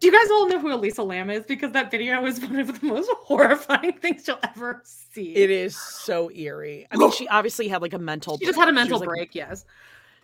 Do 0.00 0.06
you 0.06 0.12
guys 0.12 0.30
all 0.30 0.48
know 0.48 0.60
who 0.60 0.72
Elisa 0.72 1.02
Lam 1.02 1.28
is? 1.28 1.44
Because 1.44 1.72
that 1.72 1.90
video 1.90 2.24
is 2.24 2.40
one 2.40 2.56
of 2.60 2.80
the 2.80 2.86
most 2.86 3.10
horrifying 3.22 3.94
things 3.94 4.28
you'll 4.28 4.38
ever 4.44 4.80
see. 4.84 5.34
It 5.34 5.50
is 5.50 5.76
so 5.76 6.30
eerie. 6.30 6.86
I 6.92 6.96
mean, 6.96 7.10
she 7.10 7.26
obviously 7.26 7.66
had 7.66 7.82
like 7.82 7.94
a 7.94 7.98
mental. 7.98 8.38
She 8.38 8.46
just 8.46 8.58
had 8.58 8.68
a 8.68 8.72
mental 8.72 9.00
was, 9.00 9.06
like- 9.06 9.08
break, 9.16 9.34
yes. 9.34 9.64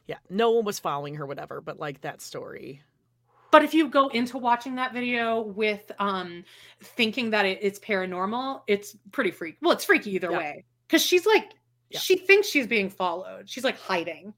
Yeah, 0.06 0.18
no 0.30 0.50
one 0.50 0.64
was 0.66 0.78
following 0.78 1.14
her, 1.14 1.26
whatever. 1.26 1.60
But 1.60 1.80
like 1.80 2.02
that 2.02 2.20
story. 2.20 2.82
But 3.50 3.64
if 3.64 3.72
you 3.72 3.88
go 3.88 4.08
into 4.08 4.36
watching 4.36 4.74
that 4.76 4.92
video 4.92 5.40
with 5.40 5.90
um 5.98 6.44
thinking 6.80 7.30
that 7.30 7.44
it, 7.46 7.58
it's 7.62 7.78
paranormal, 7.80 8.60
it's 8.68 8.96
pretty 9.12 9.30
freaky. 9.32 9.58
Well, 9.60 9.72
it's 9.72 9.84
freaky 9.84 10.14
either 10.14 10.30
Yeah. 10.30 10.38
way. 10.38 10.64
Because 10.86 11.02
she's 11.02 11.24
like 11.26 11.52
Yeah. 11.94 12.00
she 12.00 12.16
thinks 12.16 12.48
she's 12.48 12.66
being 12.66 12.90
followed. 12.90 13.48
She's 13.48 13.64
like 13.64 13.78
hiding. 13.78 14.34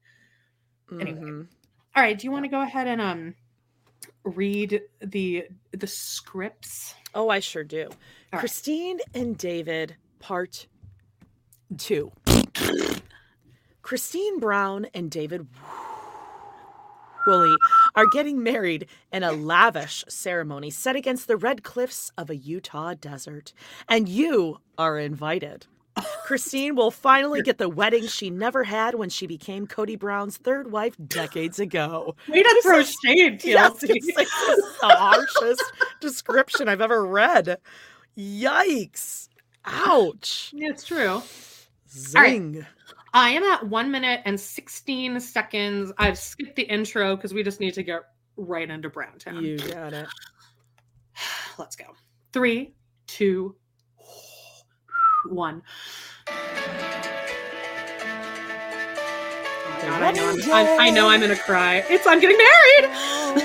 Anyway. 0.91 1.19
Mhm. 1.19 1.47
All 1.95 2.03
right, 2.03 2.17
do 2.17 2.25
you 2.25 2.31
want 2.31 2.45
to 2.45 2.49
go 2.49 2.61
ahead 2.61 2.87
and 2.87 3.01
um 3.01 3.35
read 4.23 4.81
the 5.01 5.45
the 5.71 5.87
scripts? 5.87 6.93
Oh, 7.15 7.29
I 7.29 7.39
sure 7.39 7.63
do. 7.63 7.89
right. 8.31 8.39
Christine 8.39 8.99
and 9.13 9.37
David, 9.37 9.95
part 10.19 10.67
two. 11.77 12.11
Christine 13.81 14.39
Brown 14.39 14.85
and 14.93 15.09
David 15.09 15.47
Woolley 17.25 17.55
are 17.95 18.05
getting 18.07 18.43
married 18.43 18.87
in 19.11 19.23
a 19.23 19.31
lavish 19.31 20.03
ceremony 20.07 20.69
set 20.69 20.95
against 20.95 21.27
the 21.27 21.37
red 21.37 21.63
cliffs 21.63 22.11
of 22.17 22.29
a 22.29 22.35
Utah 22.35 22.93
desert. 22.93 23.53
And 23.89 24.07
you 24.07 24.59
are 24.77 24.99
invited. 24.99 25.65
Christine 26.25 26.75
will 26.75 26.91
finally 26.91 27.41
get 27.41 27.57
the 27.57 27.69
wedding 27.69 28.07
she 28.07 28.29
never 28.29 28.63
had 28.63 28.95
when 28.95 29.09
she 29.09 29.27
became 29.27 29.67
Kody 29.67 29.97
Brown's 29.97 30.37
third 30.37 30.71
wife 30.71 30.95
decades 31.07 31.59
ago. 31.59 32.15
Way 32.27 32.43
to 32.43 32.61
throw 32.63 32.83
shade, 32.83 33.41
Yes, 33.45 33.83
it's 33.83 34.17
like 34.17 34.27
the 34.81 34.87
harshest 34.95 35.63
description 35.99 36.67
I've 36.67 36.81
ever 36.81 37.05
read. 37.05 37.57
Yikes. 38.17 39.29
Ouch. 39.65 40.51
Yeah, 40.53 40.69
it's 40.69 40.83
true. 40.83 41.15
right. 41.15 41.23
Zing. 41.89 42.65
I 43.13 43.29
am 43.29 43.43
at 43.43 43.65
one 43.67 43.89
minute 43.89 44.21
and 44.25 44.39
16 44.39 45.19
seconds. 45.19 45.91
I've 45.97 46.17
skipped 46.17 46.55
the 46.55 46.63
intro 46.63 47.15
because 47.15 47.33
we 47.33 47.41
just 47.43 47.59
need 47.59 47.73
to 47.73 47.83
get 47.83 48.01
right 48.35 48.69
into 48.69 48.89
Brown 48.89 49.17
Town. 49.17 49.43
You 49.43 49.57
got 49.57 49.93
it. 49.93 50.07
Let's 51.57 51.75
go. 51.75 51.85
Three, 52.33 52.73
two, 53.07 53.55
one. 55.31 55.61
Oh 56.29 56.33
God, 59.81 60.03
I 60.03 60.11
know 60.11 60.29
I'm, 60.29 60.41
I'm- 60.51 60.79
I 60.79 60.89
know 60.89 61.07
I'm 61.09 61.21
gonna 61.21 61.35
cry. 61.35 61.83
It's 61.89 62.05
I'm 62.07 62.19
getting 62.19 62.37
married. 62.37 62.85
All 62.85 63.35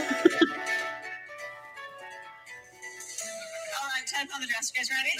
right, 3.88 4.06
time 4.06 4.28
on 4.34 4.40
the 4.40 4.46
dress. 4.46 4.72
You 4.74 4.80
guys 4.80 4.90
ready? 4.90 5.10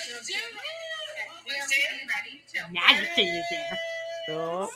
Ready? 2.09 2.43
Now 2.72 2.90
you 2.98 3.05
see 3.14 3.24
you 3.24 3.43
there. 3.51 3.78
Oh. 4.30 4.68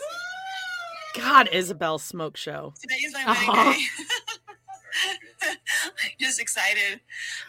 God, 1.14 1.48
Ysabel 1.52 1.98
Smoke 2.00 2.36
Show. 2.36 2.74
Today 2.80 2.96
is 2.96 3.12
my 3.14 3.24
Uh-huh. 3.26 3.72
day. 3.72 3.78
I'm 5.84 6.10
just 6.20 6.40
excited. 6.40 7.00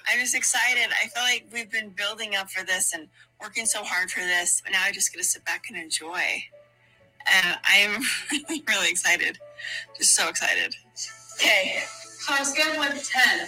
I'm 0.09 0.19
just 0.19 0.35
excited. 0.35 0.87
I 0.91 1.07
feel 1.07 1.23
like 1.23 1.47
we've 1.51 1.71
been 1.71 1.89
building 1.89 2.35
up 2.35 2.49
for 2.49 2.65
this 2.65 2.93
and 2.93 3.07
working 3.41 3.65
so 3.65 3.83
hard 3.83 4.11
for 4.11 4.21
this, 4.21 4.61
but 4.63 4.71
now 4.71 4.81
I 4.83 4.91
just 4.91 5.11
get 5.11 5.19
to 5.19 5.23
sit 5.23 5.45
back 5.45 5.65
and 5.69 5.77
enjoy. 5.77 6.21
And 7.33 7.57
I'm 7.63 8.01
really, 8.31 8.63
really 8.67 8.89
excited. 8.89 9.37
Just 9.97 10.15
so 10.15 10.29
excited. 10.29 10.75
Okay, 11.35 11.83
on 12.31 12.41
a 12.41 12.45
scale 12.45 12.71
of 12.71 12.77
one 12.77 12.91
to 12.91 13.03
ten, 13.05 13.47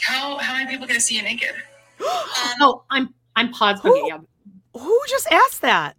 how 0.00 0.38
how 0.38 0.54
many 0.54 0.70
people 0.70 0.86
gonna 0.86 1.00
see 1.00 1.16
you 1.16 1.22
naked? 1.22 1.54
Um, 2.00 2.54
Oh, 2.60 2.84
I'm 2.90 3.14
I'm 3.36 3.50
paused. 3.52 3.84
Okay, 3.84 4.02
yeah. 4.06 4.18
Who 4.74 5.00
just 5.08 5.26
asked 5.32 5.62
that? 5.62 5.96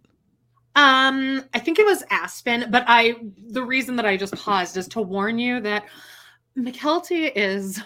Um, 0.76 1.44
I 1.52 1.58
think 1.58 1.78
it 1.78 1.84
was 1.84 2.02
Aspen, 2.10 2.66
but 2.70 2.84
I 2.86 3.16
the 3.48 3.62
reason 3.62 3.96
that 3.96 4.06
I 4.06 4.16
just 4.16 4.34
paused 4.36 4.76
is 4.76 4.88
to 4.88 5.02
warn 5.02 5.38
you 5.38 5.60
that 5.60 5.84
Mykelti 6.56 7.32
is 7.34 7.80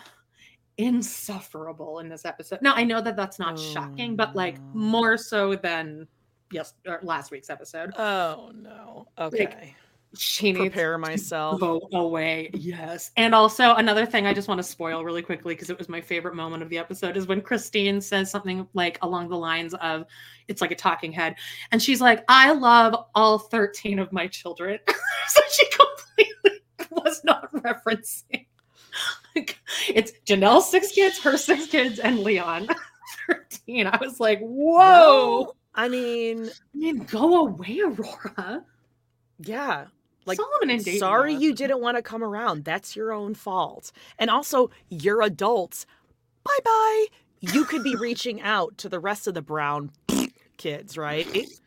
insufferable 0.78 2.00
in 2.00 2.08
this 2.08 2.24
episode. 2.24 2.60
Now 2.62 2.74
I 2.74 2.84
know 2.84 3.00
that 3.00 3.16
that's 3.16 3.38
not 3.38 3.54
Oh, 3.54 3.72
shocking, 3.72 4.16
but 4.16 4.34
like 4.34 4.56
oh, 4.58 4.62
no. 4.74 4.80
more 4.80 5.16
so 5.16 5.54
than 5.54 6.06
yes 6.50 6.74
or 6.86 7.00
last 7.02 7.30
week's 7.30 7.50
episode. 7.50 7.92
Oh 7.98 8.52
no. 8.54 9.06
Okay. 9.18 9.74
She 10.16 10.52
needs 10.52 10.60
Prepare 10.60 10.92
to 10.92 10.98
myself. 10.98 11.58
Go 11.58 11.88
away, 11.92 12.48
yes. 12.54 13.10
And 13.16 13.34
also 13.34 13.74
another 13.74 14.06
thing 14.06 14.26
I 14.26 14.32
just 14.32 14.46
want 14.46 14.58
to 14.58 14.62
spoil 14.62 15.02
really 15.04 15.22
quickly 15.22 15.54
because 15.54 15.70
it 15.70 15.78
was 15.78 15.88
my 15.88 16.00
favorite 16.00 16.36
moment 16.36 16.62
of 16.62 16.68
the 16.68 16.78
episode 16.78 17.16
is 17.16 17.26
when 17.26 17.40
Christine 17.40 18.00
says 18.00 18.30
something 18.30 18.64
like 18.74 18.96
along 19.02 19.28
the 19.28 19.36
lines 19.36 19.74
of, 19.74 20.06
"It's 20.46 20.60
like 20.60 20.70
a 20.70 20.76
talking 20.76 21.10
head," 21.10 21.34
and 21.72 21.82
she's 21.82 22.00
like, 22.00 22.24
"I 22.28 22.52
love 22.52 22.94
all 23.16 23.40
thirteen 23.40 23.98
of 23.98 24.12
my 24.12 24.28
children," 24.28 24.78
so 25.28 25.40
she 25.50 25.66
completely 25.70 26.60
was 26.92 27.24
not 27.24 27.52
referencing. 27.52 28.46
It's 29.88 30.12
Janelle's 30.26 30.70
six 30.70 30.92
kids, 30.92 31.18
her 31.20 31.36
six 31.36 31.66
kids, 31.66 31.98
and 31.98 32.20
Leon 32.20 32.68
thirteen. 33.26 33.86
I 33.88 33.96
was 34.00 34.20
like, 34.20 34.38
"Whoa!" 34.40 35.54
I 35.74 35.88
mean, 35.88 36.46
I 36.48 36.78
mean, 36.78 36.98
go 37.04 37.46
away, 37.46 37.80
Aurora. 37.84 38.64
yeah. 39.40 39.86
Like 40.26 40.36
Solomon 40.38 40.70
and 40.70 40.82
Dayton. 40.84 41.00
sorry 41.00 41.34
you 41.34 41.52
didn't 41.52 41.80
want 41.82 41.96
to 41.98 42.02
come 42.02 42.22
around. 42.22 42.64
That's 42.64 42.96
your 42.96 43.12
own 43.12 43.34
fault. 43.34 43.92
And 44.18 44.30
also, 44.30 44.70
you're 44.88 45.20
adults. 45.20 45.84
Bye 46.44 46.58
bye. 46.64 47.06
You 47.40 47.64
could 47.66 47.82
be 47.82 47.94
reaching 48.00 48.40
out 48.40 48.78
to 48.78 48.88
the 48.88 49.00
rest 49.00 49.26
of 49.26 49.34
the 49.34 49.42
brown 49.42 49.90
kids, 50.56 50.96
right? 50.96 51.26
It- 51.34 51.60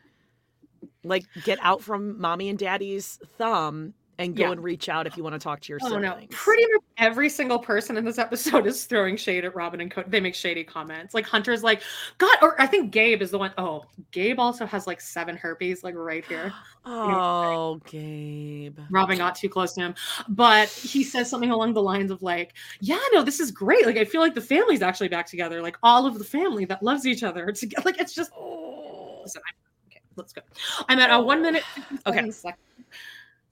like 1.04 1.24
get 1.44 1.58
out 1.62 1.82
from 1.82 2.20
mommy 2.20 2.48
and 2.48 2.58
daddy's 2.58 3.18
thumb 3.36 3.94
and 4.18 4.34
go 4.36 4.44
Yeah. 4.44 4.52
and 4.52 4.62
reach 4.62 4.88
out 4.88 5.06
if 5.06 5.16
you 5.16 5.22
want 5.22 5.34
to 5.34 5.38
talk 5.38 5.60
to 5.60 5.68
your 5.68 5.78
Oh 5.82 5.88
siblings. 5.88 6.02
no! 6.02 6.26
Pretty 6.30 6.64
much 6.72 6.82
every 6.96 7.28
single 7.28 7.58
person 7.58 7.96
in 7.96 8.04
this 8.04 8.18
episode 8.18 8.66
is 8.66 8.84
throwing 8.84 9.16
shade 9.16 9.44
at 9.44 9.54
Robyn 9.54 9.80
and 9.80 9.90
Kody. 9.90 10.10
They 10.10 10.20
make 10.20 10.34
shady 10.34 10.64
comments. 10.64 11.14
Like 11.14 11.26
Hunter's 11.26 11.62
like, 11.62 11.82
God, 12.18 12.36
or 12.42 12.60
I 12.60 12.66
think 12.66 12.90
Gabe 12.90 13.22
is 13.22 13.30
the 13.30 13.38
one 13.38 13.52
oh 13.58 13.84
Gabe 14.10 14.38
also 14.40 14.66
has 14.66 14.86
like 14.86 15.00
seven 15.00 15.36
herpes, 15.36 15.82
like 15.84 15.94
right 15.94 16.24
here. 16.24 16.52
Oh, 16.90 17.78
Gabe. 17.84 18.78
Robyn 18.90 19.18
got 19.18 19.34
too 19.34 19.50
close 19.50 19.74
to 19.74 19.80
him, 19.82 19.94
but 20.26 20.70
he 20.70 21.04
says 21.04 21.28
something 21.28 21.50
along 21.50 21.74
the 21.74 21.82
lines 21.82 22.10
of 22.10 22.22
like, 22.22 22.54
"Yeah, 22.80 22.98
no, 23.12 23.22
this 23.22 23.40
is 23.40 23.50
great. 23.50 23.84
Like, 23.84 23.98
I 23.98 24.06
feel 24.06 24.22
like 24.22 24.34
the 24.34 24.40
family's 24.40 24.80
actually 24.80 25.08
back 25.08 25.26
together. 25.26 25.60
Like, 25.60 25.76
all 25.82 26.06
of 26.06 26.16
the 26.18 26.24
family 26.24 26.64
that 26.64 26.82
loves 26.82 27.06
each 27.06 27.22
other 27.22 27.52
together. 27.52 27.82
Like, 27.84 28.00
it's 28.00 28.14
just." 28.14 28.30
Oh. 28.34 29.20
Listen, 29.22 29.42
I'm, 29.46 29.54
okay, 29.90 30.00
let's 30.16 30.32
go. 30.32 30.40
I'm 30.88 30.98
at 30.98 31.10
a 31.10 31.16
oh. 31.16 31.20
one 31.20 31.42
minute. 31.42 31.62
Okay. 32.06 32.20
Okay. 32.20 32.54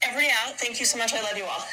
Second. 0.06 0.16
Every 0.16 0.28
out. 0.30 0.58
Thank 0.58 0.78
you 0.80 0.86
so 0.86 0.98
much. 0.98 1.12
I 1.14 1.22
love 1.22 1.36
you 1.36 1.44
all. 1.44 1.64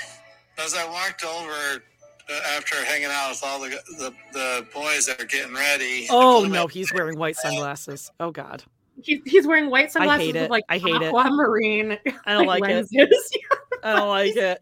As 0.58 0.76
I 0.76 0.88
walked 0.90 1.24
over 1.26 1.82
uh, 2.30 2.40
after 2.56 2.76
hanging 2.86 3.08
out 3.10 3.30
with 3.32 3.42
all 3.44 3.60
the, 3.60 3.70
the 3.98 4.14
the 4.32 4.68
boys 4.74 5.06
that 5.08 5.22
are 5.22 5.26
getting 5.26 5.54
ready. 5.54 6.08
Oh 6.10 6.46
no, 6.46 6.62
pulled 6.62 6.72
he's 6.72 6.94
wearing 6.94 7.18
white 7.18 7.36
sunglasses. 7.36 8.12
Oh 8.20 8.32
God, 8.32 8.64
He, 9.02 9.22
he's 9.26 9.48
wearing 9.48 9.70
white 9.70 9.92
sunglasses 9.92 10.22
I 10.22 10.26
hate 10.26 10.34
with 10.36 10.44
it. 10.44 10.52
like 10.52 10.64
I 10.70 10.78
hate 10.78 11.02
it. 11.02 11.08
aquamarine. 11.14 11.98
I 12.26 12.34
don't 12.34 12.46
like 12.46 12.64
it. 12.64 12.88
lenses. 12.92 13.32
I 13.84 13.96
don't 13.96 14.10
like 14.10 14.36
it. 14.36 14.60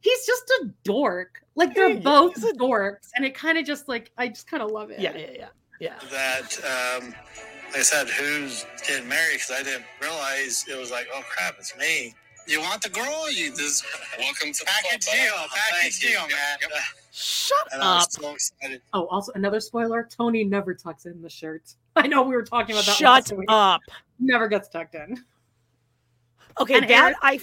he's 0.00 0.26
just 0.26 0.42
a 0.62 0.70
dork. 0.84 1.42
Like 1.54 1.74
they're 1.74 1.90
Yeah, 1.90 2.00
both 2.00 2.34
he's 2.34 2.44
a- 2.44 2.52
dorks, 2.54 3.10
and 3.14 3.24
it 3.24 3.34
kind 3.34 3.58
of 3.58 3.64
just 3.66 3.88
like 3.88 4.10
I 4.18 4.28
just 4.28 4.48
kind 4.50 4.62
of 4.62 4.70
love 4.70 4.90
it. 4.90 4.98
Yeah, 5.00 5.16
yeah, 5.16 5.30
yeah, 5.38 5.48
yeah. 5.80 5.98
that 6.10 6.98
um, 7.02 7.14
like 7.68 7.76
I 7.76 7.82
said, 7.82 8.08
who's 8.08 8.64
getting 8.86 9.06
married? 9.08 9.34
Because 9.34 9.50
I 9.52 9.62
didn't 9.62 9.84
realize 10.00 10.64
it 10.68 10.78
was 10.78 10.90
like, 10.90 11.06
oh 11.14 11.22
crap, 11.28 11.54
it's 11.58 11.76
me. 11.76 12.14
You 12.46 12.60
want 12.60 12.82
the 12.82 12.88
girl? 12.90 13.30
You 13.30 13.50
just 13.50 13.84
welcome 14.18 14.52
to 14.52 14.64
package 14.64 15.06
deal, 15.06 15.32
package 15.52 16.00
deal, 16.00 16.20
man. 16.20 16.58
Shut 17.12 17.56
And 17.72 17.82
I 17.82 17.98
up. 18.00 18.10
so 18.10 18.32
excited. 18.34 18.82
Oh, 18.92 19.06
also 19.06 19.32
another 19.34 19.58
spoiler: 19.60 20.06
Tony 20.10 20.44
never 20.44 20.74
tucks 20.74 21.06
in 21.06 21.20
the 21.22 21.30
shirt. 21.30 21.62
I 21.96 22.06
know 22.06 22.22
we 22.22 22.34
were 22.36 22.44
talking 22.44 22.74
about 22.76 22.86
that. 22.86 22.96
Shut 22.96 23.08
last 23.08 23.32
week. 23.32 23.46
up. 23.48 23.80
Never 24.20 24.48
gets 24.48 24.68
tucked 24.68 24.94
in. 24.94 25.24
Okay, 26.58 26.74
And 26.74 26.88
that 26.88 26.90
Aaron- 27.02 27.14
I 27.22 27.40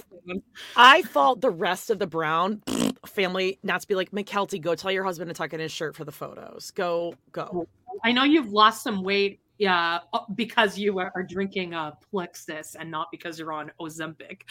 I 0.75 1.01
fault 1.03 1.41
the 1.41 1.49
rest 1.51 1.89
of 1.89 1.99
the 1.99 2.07
Brown 2.07 2.63
family 3.05 3.59
not 3.61 3.81
to 3.81 3.87
be 3.87 3.95
like 3.95 4.11
Mykelti. 4.11 4.59
Go 4.61 4.73
tell 4.73 4.91
your 4.91 5.03
husband 5.03 5.29
to 5.29 5.33
tuck 5.35 5.53
in 5.53 5.59
his 5.59 5.71
shirt 5.71 5.95
for 5.95 6.03
the 6.05 6.11
photos. 6.11 6.71
Go, 6.71 7.13
go. 7.31 7.67
I 8.03 8.11
know 8.11 8.23
you've 8.23 8.51
lost 8.51 8.81
some 8.83 9.03
weight, 9.03 9.39
yeah, 9.57 9.99
uh, 10.13 10.19
because 10.35 10.77
you 10.77 10.97
are, 10.99 11.11
are 11.15 11.23
drinking 11.23 11.73
uh, 11.73 11.91
Plexus 12.11 12.75
and 12.75 12.89
not 12.89 13.09
because 13.11 13.37
you're 13.37 13.53
on 13.53 13.71
Ozempic. 13.79 14.41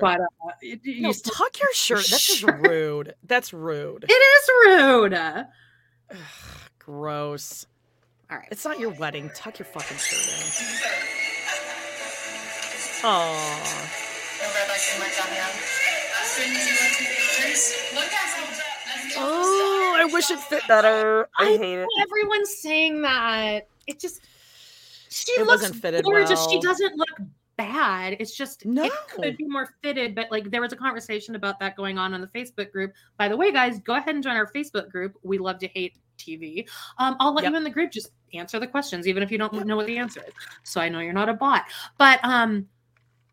But 0.00 0.20
uh, 0.20 0.50
it, 0.60 0.80
you 0.84 1.02
No, 1.02 1.12
still- 1.12 1.34
tuck 1.34 1.58
your 1.60 1.70
shirt. 1.74 2.06
That's 2.10 2.26
just 2.26 2.42
rude. 2.42 3.14
That's 3.24 3.52
rude. 3.52 4.04
it 4.08 4.12
is 4.12 4.50
rude. 4.66 5.14
All 5.14 5.44
Gross. 6.78 7.66
All 8.30 8.38
right. 8.38 8.48
It's 8.50 8.64
not 8.64 8.78
your 8.80 8.90
wedding. 8.90 9.30
Tuck 9.34 9.58
your 9.58 9.66
fucking 9.66 9.96
shirt 9.96 10.18
in. 10.18 11.00
Oh, 13.02 13.88
oh! 19.16 19.94
I 19.98 20.04
wish 20.12 20.30
it 20.30 20.38
fit 20.40 20.62
better. 20.68 21.28
I 21.38 21.56
hate 21.56 21.78
it. 21.78 21.88
Everyone's 22.00 22.56
saying 22.56 23.02
that. 23.02 23.68
It 23.86 23.98
just 23.98 24.20
she 25.10 25.32
It 25.32 25.46
looks 25.46 25.62
wasn't 25.62 25.82
fitted 25.82 26.04
gorgeous. 26.04 26.46
She 26.48 26.60
doesn't 26.60 26.96
look 26.96 27.20
bad. 27.56 28.16
It's 28.20 28.34
just 28.34 28.64
No. 28.64 28.84
it 28.84 28.92
could 29.08 29.36
be 29.36 29.44
more 29.46 29.74
fitted. 29.82 30.14
But 30.14 30.30
like 30.30 30.50
there 30.50 30.60
was 30.60 30.72
a 30.72 30.76
conversation 30.76 31.34
about 31.34 31.58
that 31.60 31.76
going 31.76 31.98
on 31.98 32.14
on 32.14 32.20
the 32.20 32.26
Facebook 32.28 32.72
group. 32.72 32.92
By 33.18 33.28
the 33.28 33.36
way, 33.36 33.52
guys, 33.52 33.78
go 33.80 33.94
ahead 33.96 34.14
and 34.14 34.24
join 34.24 34.36
our 34.36 34.50
Facebook 34.50 34.90
group. 34.90 35.14
We 35.22 35.38
love 35.38 35.58
to 35.58 35.66
hate 35.68 35.96
TV. 36.16 36.66
Um, 36.98 37.16
I'll 37.20 37.34
let 37.34 37.42
Yep. 37.44 37.50
you 37.52 37.56
in 37.58 37.64
the 37.64 37.70
group. 37.70 37.90
Just 37.90 38.10
answer 38.34 38.58
the 38.60 38.66
questions, 38.66 39.06
even 39.06 39.22
if 39.22 39.30
you 39.30 39.38
don't 39.38 39.66
know 39.66 39.76
what 39.76 39.86
the 39.86 39.98
answer 39.98 40.22
is. 40.26 40.32
So 40.62 40.80
I 40.80 40.88
know 40.88 41.00
you're 41.00 41.12
not 41.12 41.28
a 41.28 41.34
bot. 41.34 41.64
But 41.98 42.20
um, 42.24 42.66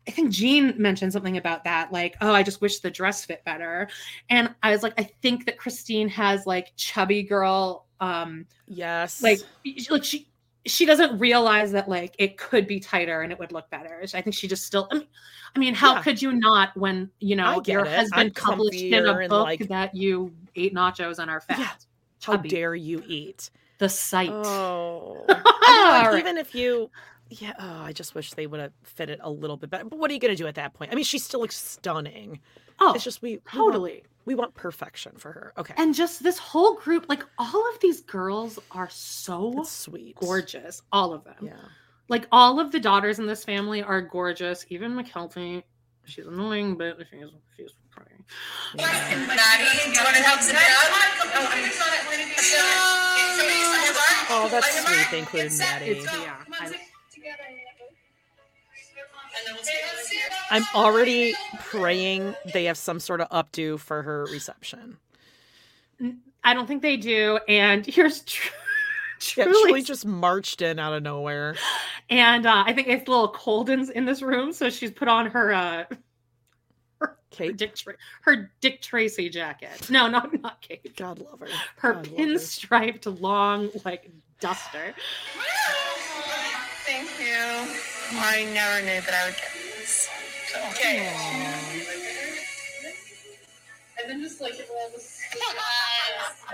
I 0.06 0.10
think 0.10 0.30
Jean 0.30 0.74
mentioned 0.80 1.12
something 1.12 1.36
about 1.36 1.64
that, 1.64 1.92
like, 1.92 2.16
oh, 2.22 2.32
I 2.32 2.42
just 2.42 2.60
wish 2.62 2.80
the 2.80 2.90
dress 2.90 3.24
fit 3.26 3.44
better. 3.44 3.88
And 4.30 4.54
I 4.62 4.72
was 4.72 4.82
like, 4.82 4.94
I 4.98 5.04
think 5.22 5.44
that 5.46 5.58
Christine 5.58 6.08
has 6.08 6.46
like 6.46 6.72
chubby 6.76 7.22
girl, 7.22 7.86
um, 8.00 8.46
Yes. 8.66 9.22
like, 9.22 9.40
like 9.90 10.04
she 10.04 10.27
she 10.68 10.86
doesn't 10.86 11.18
realize 11.18 11.72
that 11.72 11.88
like 11.88 12.14
it 12.18 12.36
could 12.38 12.66
be 12.66 12.78
tighter 12.78 13.22
and 13.22 13.32
it 13.32 13.38
would 13.38 13.52
look 13.52 13.68
better. 13.70 14.04
I 14.14 14.20
think 14.20 14.34
she 14.34 14.46
just 14.46 14.64
still. 14.64 14.88
I 14.90 14.94
mean, 14.98 15.06
I 15.56 15.58
mean, 15.58 15.74
how 15.74 15.94
Yeah. 15.94 16.02
could 16.02 16.22
you 16.22 16.32
not 16.32 16.76
when 16.76 17.10
you 17.20 17.34
know 17.36 17.62
your 17.66 17.84
it. 17.84 17.88
husband 17.88 18.20
I'm 18.20 18.30
published 18.30 18.80
in 18.82 19.06
a 19.06 19.28
book 19.28 19.44
like- 19.44 19.68
that 19.68 19.94
you 19.94 20.32
ate 20.54 20.74
nachos 20.74 21.18
and 21.18 21.30
are 21.30 21.40
fat? 21.40 21.58
Yeah. 21.58 21.68
how 22.22 22.36
dare 22.36 22.74
you 22.74 23.02
eat? 23.06 23.50
the 23.78 23.88
sight. 23.88 24.30
Oh. 24.32 25.24
I 25.28 26.02
mean, 26.02 26.12
like, 26.12 26.20
even 26.20 26.36
if 26.36 26.52
you 26.54 26.90
yeah 27.30 27.52
oh, 27.58 27.82
i 27.82 27.92
just 27.92 28.14
wish 28.14 28.32
they 28.32 28.46
would 28.46 28.60
have 28.60 28.72
fit 28.82 29.10
it 29.10 29.20
a 29.22 29.30
little 29.30 29.56
bit 29.56 29.70
better 29.70 29.84
but 29.84 29.98
what 29.98 30.10
are 30.10 30.14
you 30.14 30.20
going 30.20 30.32
to 30.34 30.36
do 30.42 30.46
at 30.46 30.54
that 30.54 30.72
point 30.74 30.90
i 30.92 30.94
mean 30.94 31.04
she 31.04 31.18
still 31.18 31.40
looks 31.40 31.56
stunning 31.56 32.40
oh, 32.80 32.92
it's 32.94 33.04
just 33.04 33.20
we 33.22 33.30
we 33.30 33.34
want- 33.36 33.72
totally. 33.72 34.02
we 34.24 34.34
want 34.34 34.54
perfection 34.54 35.12
for 35.18 35.32
her 35.32 35.52
okay 35.58 35.74
And 35.76 35.94
just 35.94 36.22
this 36.22 36.38
whole 36.38 36.74
group, 36.76 37.06
like 37.08 37.22
all 37.38 37.68
of 37.74 37.80
these 37.80 38.00
girls 38.02 38.58
are 38.72 38.88
so 38.90 39.60
it's 39.60 39.70
sweet 39.70 40.16
gorgeous. 40.16 40.82
All 40.92 41.12
of 41.12 41.24
them. 41.24 41.36
yeah 41.42 41.56
Like 42.08 42.26
all 42.32 42.60
of 42.60 42.70
the 42.72 42.78
daughters 42.80 43.18
in 43.18 43.26
this 43.26 43.44
family 43.44 43.82
are 43.82 44.00
gorgeous. 44.00 44.64
Even 44.70 44.92
Mykelti, 44.92 45.62
she's 46.04 46.26
annoying, 46.26 46.76
but 46.76 46.96
she's 47.10 47.28
she's 47.56 47.72
pretty. 47.90 48.14
Maddie, 48.76 49.64
do 49.84 49.90
you 49.90 50.04
want 50.04 50.16
to 50.16 50.22
help 50.22 50.40
sit 50.40 50.56
oh 54.30 54.48
that's 54.50 54.84
sweet 54.84 55.06
they 55.10 55.18
included 55.20 55.52
uh, 55.52 55.56
maddie 55.58 55.86
It's 55.86 56.06
uh, 56.06 56.20
yeah. 56.22 56.36
I- 56.60 56.66
uh, 56.66 56.70
i'm 60.50 60.64
already 60.74 61.34
praying 61.60 62.34
they 62.52 62.64
have 62.64 62.76
some 62.78 62.98
sort 63.00 63.20
of 63.20 63.28
updo 63.30 63.78
for 63.78 64.02
her 64.02 64.24
reception 64.32 64.96
I 66.44 66.54
don't 66.54 66.66
think 66.68 66.80
they 66.82 66.96
do. 66.96 67.40
And 67.48 67.84
here's 67.86 68.22
tr- 68.22 68.52
yeah, 69.36 69.44
Truely, 69.46 69.82
just 69.82 70.06
marched 70.06 70.62
in 70.62 70.78
out 70.78 70.92
of 70.94 71.02
nowhere 71.02 71.56
and 72.08 72.46
uh, 72.46 72.62
I 72.64 72.72
think 72.72 72.86
it's 72.86 73.06
a 73.06 73.10
little 73.10 73.28
cold 73.30 73.68
in, 73.68 73.90
in 73.92 74.04
this 74.06 74.22
room, 74.22 74.52
so 74.52 74.70
she's 74.70 74.92
put 74.92 75.08
on 75.08 75.26
her 75.26 75.52
uh, 75.52 75.84
her 77.00 77.18
kate 77.30 77.56
Dick 77.56 77.74
Tra- 77.74 77.96
her 78.22 78.50
Dick 78.60 78.80
Tracy 78.80 79.28
jacket. 79.28 79.90
No, 79.90 80.06
not 80.06 80.40
not 80.40 80.62
Kate. 80.62 80.96
god 80.96 81.18
love 81.18 81.40
her 81.40 81.48
Her 81.78 81.94
God 81.94 82.06
love 82.06 82.16
her. 82.16 82.24
pinstriped 82.24 83.20
long 83.20 83.70
like 83.84 84.08
duster. 84.40 84.94
Thank 86.86 87.10
you. 87.20 87.97
I 88.12 88.44
never 88.52 88.80
knew 88.84 89.00
that 89.00 89.14
I 89.14 89.26
would 89.26 89.36
get 89.36 89.52
this. 89.78 90.08
Okay. 90.70 90.98
And 94.00 94.10
then 94.10 94.22
just 94.22 94.40
like 94.40 94.54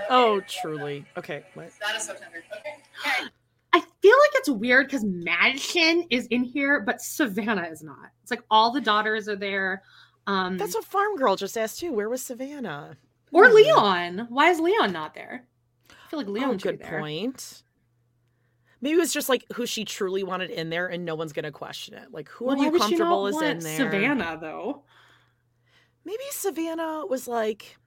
oh 0.09 0.41
Truely 0.47 1.05
okay 1.17 1.43
what? 1.53 1.69
That 1.79 1.95
is 1.95 2.03
so 2.03 2.13
tender. 2.13 2.43
Okay. 2.57 2.75
I 3.73 3.79
feel 3.79 4.11
like 4.11 4.31
it's 4.35 4.49
weird 4.49 4.87
because 4.87 5.03
Madison 5.03 6.05
is 6.09 6.27
in 6.27 6.43
here, 6.43 6.79
but 6.81 7.01
Savannah 7.01 7.67
is 7.69 7.83
not. 7.83 8.09
It's 8.23 8.31
like 8.31 8.43
all 8.49 8.71
the 8.71 8.81
daughters 8.81 9.27
are 9.29 9.35
there. 9.35 9.83
Um 10.27 10.57
that's 10.57 10.75
what 10.75 10.85
farm 10.85 11.15
girl 11.17 11.35
just 11.35 11.57
asked 11.57 11.79
too 11.79 11.93
where 11.93 12.09
was 12.09 12.21
savannah 12.21 12.97
or 13.31 13.47
Hmm. 13.47 13.55
Leon. 13.55 14.27
Why 14.29 14.49
is 14.49 14.59
Leon 14.59 14.91
not 14.91 15.13
there? 15.13 15.45
I 15.89 16.09
feel 16.09 16.19
like 16.19 16.27
Leon 16.27 16.49
Oh, 16.49 16.53
should 16.53 16.61
good 16.63 16.79
be 16.79 16.83
there. 16.85 16.99
point. 16.99 17.63
Maybe 18.81 18.95
it 18.95 18.99
was 18.99 19.13
just 19.13 19.29
like 19.29 19.45
who 19.53 19.65
she 19.65 19.85
truly 19.85 20.23
wanted 20.23 20.49
in 20.51 20.69
there, 20.69 20.87
and 20.87 21.05
no 21.05 21.15
one's 21.15 21.33
gonna 21.33 21.51
question 21.51 21.93
it. 21.95 22.11
Like, 22.11 22.29
who 22.29 22.45
Well, 22.45 22.59
are 22.59 22.65
you 22.65 22.71
would 22.71 22.83
she 22.83 22.95
not 22.95 23.07
comfortable 23.07 23.27
is 23.27 23.41
in 23.41 23.59
there? 23.59 23.77
Savannah 23.77 24.37
though. 24.39 24.83
Maybe 26.03 26.23
Savannah 26.31 27.05
was 27.07 27.27
like 27.27 27.77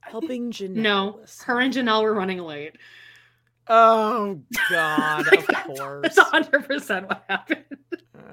helping 0.00 0.50
Janelle. 0.52 0.74
No, 0.76 1.20
her 1.44 1.60
and 1.60 1.72
Janelle 1.72 2.02
were 2.02 2.14
running 2.14 2.38
late. 2.40 2.76
Oh 3.68 4.40
God, 4.70 5.26
Like, 5.26 5.48
of 5.48 5.54
course. 5.76 6.14
That's 6.14 6.18
hundred 6.30 6.66
percent 6.66 7.06
what 7.08 7.24
happened. 7.28 7.64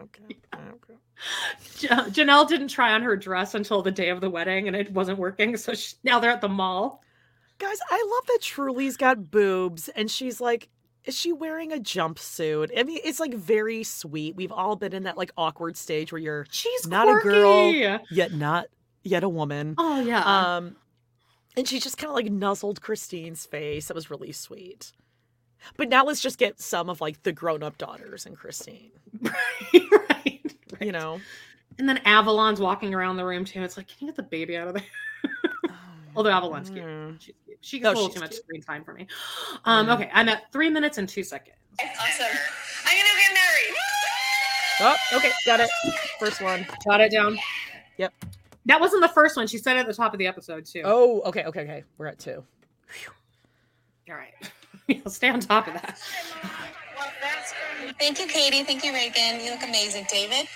Okay. 0.02 0.38
Okay. 0.56 0.94
Ja- 1.80 2.06
Janelle 2.06 2.48
didn't 2.48 2.68
try 2.70 2.94
on 2.94 3.02
her 3.02 3.16
dress 3.18 3.54
until 3.56 3.82
the 3.82 3.92
day 3.92 4.10
of 4.10 4.22
the 4.22 4.30
wedding, 4.30 4.68
and 4.68 4.76
it 4.76 4.92
wasn't 4.92 5.18
working. 5.18 5.56
So 5.58 5.74
she, 5.74 5.96
now 6.04 6.20
they're 6.20 6.32
at 6.32 6.42
the 6.42 6.50
mall. 6.50 7.04
Guys, 7.58 7.78
I 7.90 8.06
love 8.16 8.28
that 8.28 8.40
Truely's 8.42 8.98
got 8.98 9.32
boobs, 9.32 9.88
and 9.90 10.10
she's 10.12 10.40
like, 10.42 10.70
is 11.06 11.16
she 11.18 11.32
wearing 11.32 11.72
a 11.72 11.78
jumpsuit? 11.78 12.72
I 12.78 12.84
mean, 12.84 13.00
it's 13.04 13.20
like 13.20 13.34
very 13.34 13.84
sweet. 13.84 14.36
We've 14.36 14.52
all 14.52 14.76
been 14.76 14.94
in 14.94 15.04
that 15.04 15.18
like 15.18 15.32
awkward 15.38 15.78
stage 15.78 16.12
where 16.12 16.20
you're 16.20 16.48
She's 16.50 16.88
not 16.88 17.08
a 17.08 17.22
girl, 17.22 17.72
yet 18.10 18.34
not 18.34 18.68
yet 19.04 19.24
a 19.24 19.30
woman. 19.30 19.76
Oh 19.78 20.02
yeah. 20.02 20.24
Um, 20.56 20.76
and 21.58 21.68
she 21.68 21.80
just 21.80 21.98
kind 21.98 22.10
of 22.10 22.16
like 22.16 22.32
nuzzled 22.32 22.82
Christine's 22.82 23.46
face. 23.46 23.88
That 23.88 23.96
was 23.96 24.10
really 24.10 24.32
sweet. 24.32 24.92
But 25.78 25.90
now 25.90 26.04
let's 26.06 26.22
just 26.22 26.38
get 26.38 26.60
some 26.60 26.90
of 26.90 27.02
like 27.02 27.24
the 27.24 27.32
grown 27.32 27.64
up 27.64 27.78
daughters 27.78 28.26
and 28.26 28.36
Christine. 28.36 28.92
right, 29.22 29.90
right. 30.10 30.56
You 30.82 30.92
know, 30.92 31.22
And 31.80 31.88
then 31.88 32.00
Avalon's 32.06 32.60
walking 32.60 32.94
around 32.94 33.18
the 33.18 33.26
room 33.26 33.46
too. 33.46 33.64
It's 33.64 33.78
like, 33.78 33.88
can 33.88 33.96
you 34.02 34.08
get 34.08 34.16
the 34.16 34.24
baby 34.24 34.58
out 34.58 34.68
of 34.68 34.74
there? 34.74 34.84
Although 36.16 36.32
Avalon's 36.32 36.70
cute. 36.70 36.84
Mm. 36.86 37.20
She's 37.22 37.36
cute. 37.46 37.58
She 37.62 37.80
gets 37.80 37.86
No, 37.86 37.92
a 37.92 37.94
little 38.02 38.10
too 38.10 38.20
much 38.20 38.32
cute. 38.32 38.44
screen 38.44 38.62
time 38.62 38.84
for 38.84 38.94
me. 38.94 39.08
Um, 39.66 39.88
Mm. 39.88 39.96
okay, 39.96 40.10
I'm 40.14 40.30
at 40.30 40.52
three 40.52 40.70
minutes 40.70 40.98
and 40.98 41.08
two 41.10 41.24
seconds. 41.24 41.56
Awesome. 41.80 42.26
I'm 42.86 42.98
gonna 42.98 43.20
get 43.20 43.34
married. 43.34 43.76
Oh, 44.82 45.18
okay, 45.18 45.32
got 45.46 45.60
it. 45.62 45.70
First 46.20 46.42
one. 46.42 46.66
Got 46.88 47.02
it 47.02 47.12
down. 47.12 47.38
Yep. 47.98 48.14
That 48.68 48.82
wasn't 48.82 49.02
the 49.02 49.10
first 49.10 49.38
one. 49.38 49.48
She 49.48 49.58
said 49.58 49.78
it 49.78 49.82
at 49.82 49.88
the 49.88 49.94
top 49.94 50.14
of 50.14 50.20
the 50.20 50.28
episode 50.28 50.66
too. 50.66 50.82
Oh, 50.86 51.22
okay, 51.22 51.44
okay, 51.46 51.62
okay. 51.62 51.84
We're 51.98 52.08
at 52.08 52.20
two. 52.20 52.44
All 54.10 54.16
right. 54.16 54.34
I'll 55.06 55.12
stay 55.12 55.30
on 55.30 55.40
top 55.40 55.68
of 55.68 55.74
that. 55.74 56.00
Thank 58.00 58.20
you, 58.20 58.28
Katie. 58.28 58.64
Thank 58.64 58.84
you, 58.84 58.94
Reagan. 58.94 59.40
You 59.44 59.52
look 59.52 59.64
amazing, 59.64 60.06
David. 60.10 60.48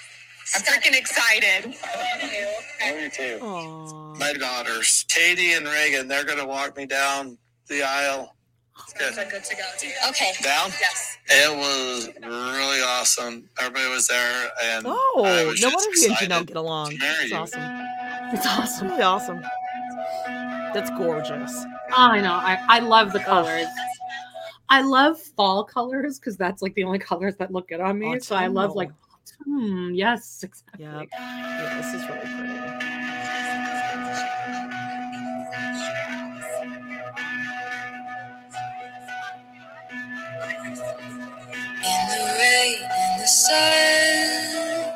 I'm 0.56 0.62
freaking 0.62 0.98
excited. 0.98 1.68
Me 1.68 3.10
too. 3.10 3.40
Aww. 3.42 4.18
My 4.20 4.34
daughters, 4.34 5.06
Katie 5.08 5.54
and 5.54 5.66
Reagan, 5.68 6.08
they're 6.08 6.26
gonna 6.26 6.46
walk 6.46 6.76
me 6.78 6.86
down 6.86 7.38
the 7.68 7.84
aisle. 7.84 8.36
Good. 8.98 9.14
Good 9.30 9.44
to 9.44 9.56
go. 9.56 9.62
Okay. 10.10 10.32
Down? 10.42 10.72
Yes. 10.82 11.18
It 11.28 11.56
was 11.56 12.10
really 12.24 12.82
awesome. 12.82 13.48
Everybody 13.60 13.90
was 13.90 14.08
there, 14.08 14.50
and 14.64 14.86
oh, 14.88 15.24
I 15.26 15.44
Oh, 15.44 15.48
was 15.50 15.62
no 15.62 15.70
just 15.70 15.76
wonder 15.76 16.00
he 16.00 16.06
and 16.06 16.12
excited 16.14 16.32
Janelle 16.32 16.48
get 16.48 16.58
along. 16.58 16.90
to 16.92 16.98
marry 16.98 17.30
That's 17.30 17.32
you. 17.32 17.38
awesome. 17.62 18.34
It's 18.34 18.46
awesome. 18.48 18.88
Really 18.88 19.02
awesome. 19.04 19.42
That's 20.74 20.90
gorgeous. 20.92 21.66
Oh, 21.92 21.96
I 22.12 22.22
know. 22.22 22.34
I, 22.34 22.60
I 22.68 22.80
love 22.80 23.14
the 23.14 23.22
oh. 23.22 23.26
colors. 23.26 23.68
I 24.70 24.82
love 24.82 25.20
fall 25.20 25.64
colors 25.64 26.20
because 26.20 26.38
that's 26.38 26.62
like 26.62 26.74
the 26.76 26.84
only 26.84 27.00
colors 27.00 27.36
that 27.38 27.52
look 27.52 27.68
good 27.70 27.82
on 27.82 28.00
me. 28.00 28.16
Oh, 28.16 28.20
so 28.20 28.36
I 28.36 28.48
love 28.48 28.76
like, 28.76 28.92
hmm, 29.44 29.92
yes, 29.94 30.44
exactly. 30.44 30.86
Yeah. 30.86 31.04
Yeah, 31.12 31.82
this 31.82 31.94
is 31.94 32.08
really 32.10 32.20
pretty. 32.20 33.80
In 41.82 42.08
the 42.10 42.36
rain 42.38 42.78
and 42.92 43.22
the 43.22 43.28
sun, 43.28 44.94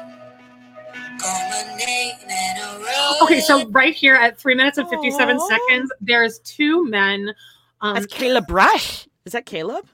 call 1.20 1.50
my 1.50 1.78
name 1.78 2.16
and 2.30 2.60
a 2.60 2.80
road. 2.80 3.24
Okay, 3.24 3.40
so 3.40 3.68
right 3.70 3.96
here 3.96 4.16
at 4.16 4.38
three 4.38 4.56
minutes 4.56 4.78
and 4.78 4.88
57 4.90 5.38
Aw. 5.38 5.48
seconds, 5.48 5.92
there's 6.02 6.40
two 6.40 6.86
men. 6.90 7.34
Um, 7.82 7.96
That's 7.96 8.08
Caleb 8.08 8.48
Brush. 8.48 9.08
Is 9.26 9.34
that 9.34 9.46
Caleb? 9.46 9.88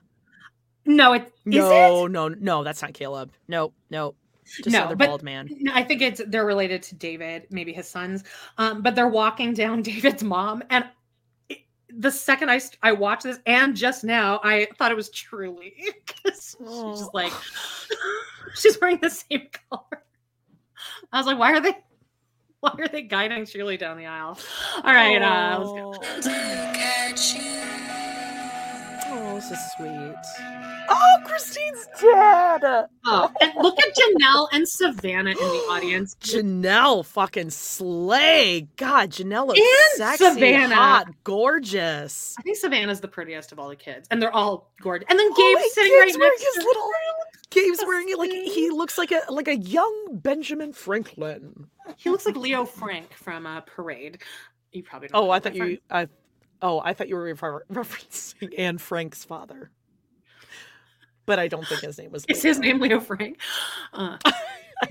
no, 0.86 1.14
it 1.14 1.32
is 1.46 1.56
No, 1.56 2.08
no, 2.08 2.28
no, 2.30 2.64
that's 2.64 2.82
not 2.82 2.94
Caleb. 2.94 3.32
No, 3.48 3.74
no. 3.90 4.16
Just 4.58 4.70
No, 4.70 4.80
another 4.82 4.96
but- 4.96 5.08
bald 5.08 5.24
man. 5.24 5.50
No, 5.60 5.72
I 5.74 5.84
think 5.84 6.02
it's 6.02 6.22
they're 6.28 6.46
related 6.46 6.84
to 6.84 6.96
David, 6.96 7.48
maybe 7.52 7.72
his 7.74 7.88
sons. 7.88 8.24
Um, 8.58 8.82
but 8.82 8.96
they're 8.96 9.08
walking 9.08 9.54
down 9.54 9.82
David's 9.84 10.24
mom, 10.24 10.64
and 10.70 10.86
it- 11.50 11.60
the 11.90 12.12
second 12.12 12.50
I 12.52 12.60
I 12.84 12.92
watched 12.92 13.24
this, 13.24 13.40
and 13.46 13.76
just 13.76 14.04
now, 14.04 14.40
I 14.44 14.68
thought 14.78 14.92
it 14.92 14.96
was 14.96 15.10
Truely 15.10 15.74
because 16.06 16.56
she's 16.60 17.00
just 17.00 17.14
like 17.14 17.34
she's 18.56 18.80
wearing 18.82 19.00
the 19.02 19.10
same 19.10 19.48
color. 19.70 20.04
I 21.12 21.18
was 21.18 21.26
like, 21.26 21.40
why 21.40 21.54
are 21.54 21.60
they? 21.62 21.74
Why 22.62 22.74
are 22.78 22.88
they 22.90 23.04
guiding 23.04 23.46
Shirley 23.46 23.78
down 23.78 23.98
the 23.98 24.06
aisle? 24.06 24.38
All 24.78 24.94
right, 24.94 25.22
uh, 25.22 25.60
let's 25.60 26.28
go. 26.28 27.89
Catch 29.10 29.20
you. 29.20 29.28
Oh, 29.28 29.36
this 29.36 29.52
is 29.52 29.72
sweet. 29.78 30.16
Oh, 30.92 31.18
Christine's 31.26 31.88
dead. 32.02 32.88
Oh, 33.06 33.32
and 33.42 33.54
look 33.62 33.78
at 33.80 33.96
Janelle 33.96 34.48
and 34.52 34.68
Savannah 34.68 35.32
in 35.32 35.38
the 35.38 35.44
audience. 35.72 36.16
Janelle 36.22 37.06
fucking 37.06 37.50
slay. 37.52 38.68
God, 38.78 39.12
Janelle 39.12 39.48
looks 39.48 39.60
And 39.60 39.98
sexy, 39.98 40.26
Savannah. 40.26 40.76
hot, 40.76 41.08
gorgeous. 41.24 42.36
I 42.40 42.42
think 42.42 42.58
Savannah's 42.58 43.00
the 43.00 43.08
prettiest 43.08 43.52
of 43.52 43.60
all 43.60 43.70
the 43.70 43.76
kids, 43.76 44.08
and 44.12 44.22
they're 44.22 44.34
all 44.34 44.72
gorgeous. 44.82 45.08
And 45.10 45.20
then 45.20 45.30
Oh, 45.32 45.36
Gabe's 45.36 45.64
and 45.64 45.72
sitting 45.74 45.92
Gabe's 45.92 46.14
right 46.16 46.20
wearing 46.20 46.32
next 46.40 46.56
his 46.56 46.64
to 46.64 46.68
little. 46.68 46.92
Gabe's 47.52 47.80
wearing 47.88 48.10
it 48.10 48.18
like 48.20 48.32
he 48.32 48.70
looks 48.70 48.98
like 48.98 49.12
a 49.12 49.22
like 49.32 49.48
a 49.48 49.58
young 49.58 50.08
Benjamin 50.14 50.74
Franklin. 50.74 51.68
He 51.98 52.10
looks 52.10 52.26
like 52.26 52.36
Leo 52.36 52.66
Frank 52.66 53.14
from 53.14 53.46
uh, 53.46 53.62
Parade. 53.62 54.20
You 54.72 54.84
probably 54.84 55.08
don't. 55.08 55.20
Oh, 55.20 55.26
know 55.26 55.32
I 55.32 55.40
thought 55.40 55.56
you. 55.56 55.80
I. 55.90 56.08
Oh, 56.62 56.82
I 56.84 56.94
thought 56.94 57.08
you 57.10 57.16
were 57.16 57.24
refer- 57.24 57.64
referencing 57.72 58.54
Anne 58.58 58.78
Frank's 58.78 59.24
father. 59.24 59.72
But 61.26 61.40
I 61.40 61.48
don't 61.48 61.66
think 61.68 61.82
his 61.82 61.98
name 61.98 62.12
was. 62.12 62.26
Is 62.28 62.44
Leo. 62.44 62.50
his 62.52 62.60
name 62.60 62.80
Leo 62.80 63.00
Frank? 63.00 63.40
Uh, 63.94 64.18
I 64.26 64.34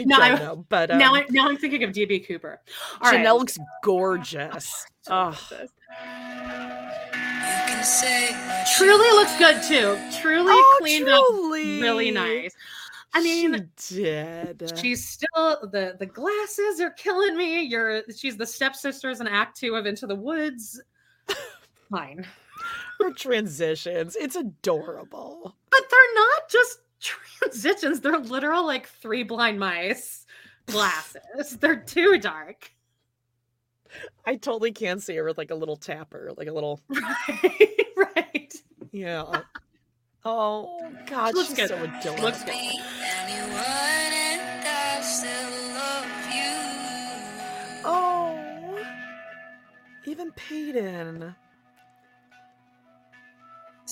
No, 0.00 0.16
don't 0.18 0.24
I- 0.32 0.34
know, 0.38 0.64
but 0.68 0.90
um, 0.90 0.98
now, 0.98 1.14
I, 1.14 1.24
now 1.30 1.48
I'm 1.48 1.56
thinking 1.56 1.82
of 1.84 1.90
DB 1.90 2.26
Cooper. 2.26 2.60
All 3.00 3.10
right. 3.10 3.24
Janelle 3.24 3.38
looks 3.38 3.58
gorgeous. 3.82 4.86
Oh, 5.10 5.32
say 7.82 8.28
Truely 8.76 9.08
looks 9.12 9.36
good 9.38 9.62
too. 9.62 9.98
Truely 10.20 10.52
Oh, 10.52 10.76
cleaned 10.80 11.06
Truely. 11.06 11.78
up, 11.78 11.82
really 11.82 12.10
nice. 12.10 12.54
I 13.14 13.22
mean, 13.22 13.70
she 13.78 14.02
did. 14.02 14.72
she's 14.78 15.08
still 15.08 15.66
the 15.72 15.96
the 15.98 16.04
glasses 16.04 16.80
are 16.80 16.90
killing 16.90 17.36
me. 17.38 17.62
You're 17.62 18.02
she's 18.14 18.36
the 18.36 18.44
stepsisters 18.46 19.20
in 19.22 19.26
Act 19.26 19.56
Two 19.58 19.76
of 19.76 19.86
Into 19.86 20.06
the 20.06 20.14
Woods. 20.14 20.78
Fine, 21.90 22.26
her 23.00 23.12
transitions. 23.12 24.16
It's 24.16 24.36
adorable. 24.36 25.54
but 25.70 25.82
they're 25.90 26.14
not 26.14 26.48
just 26.50 26.78
transitions. 27.00 28.00
They're 28.00 28.18
literal 28.18 28.66
like 28.66 28.88
three 28.88 29.22
blind 29.22 29.58
mice 29.58 30.26
glasses. 30.66 31.56
they're 31.60 31.76
too 31.80 32.18
dark. 32.18 32.72
I 34.26 34.36
totally 34.36 34.72
can 34.72 34.98
see 35.00 35.16
her 35.16 35.24
with 35.24 35.38
like 35.38 35.50
a 35.50 35.54
little 35.54 35.76
tapper, 35.76 36.30
like 36.36 36.46
a 36.48 36.52
little 36.52 36.80
Right, 36.90 37.86
right. 37.96 38.54
yeah. 38.92 39.40
Oh 40.26 40.78
God, 41.06 41.34
Looks 41.34 41.48
she's 41.48 41.56
good. 41.56 41.68
so 41.70 41.76
adorable. 41.82 42.22
Looks 42.24 42.44
good. 42.44 42.52
be 42.52 42.80
anyone 43.02 44.12
and 44.12 44.66
I 44.66 45.00
still 45.00 45.50
love 45.72 46.04
you. 46.34 47.82
Oh, 47.86 48.84
even 50.06 50.32
Peyton. 50.32 51.34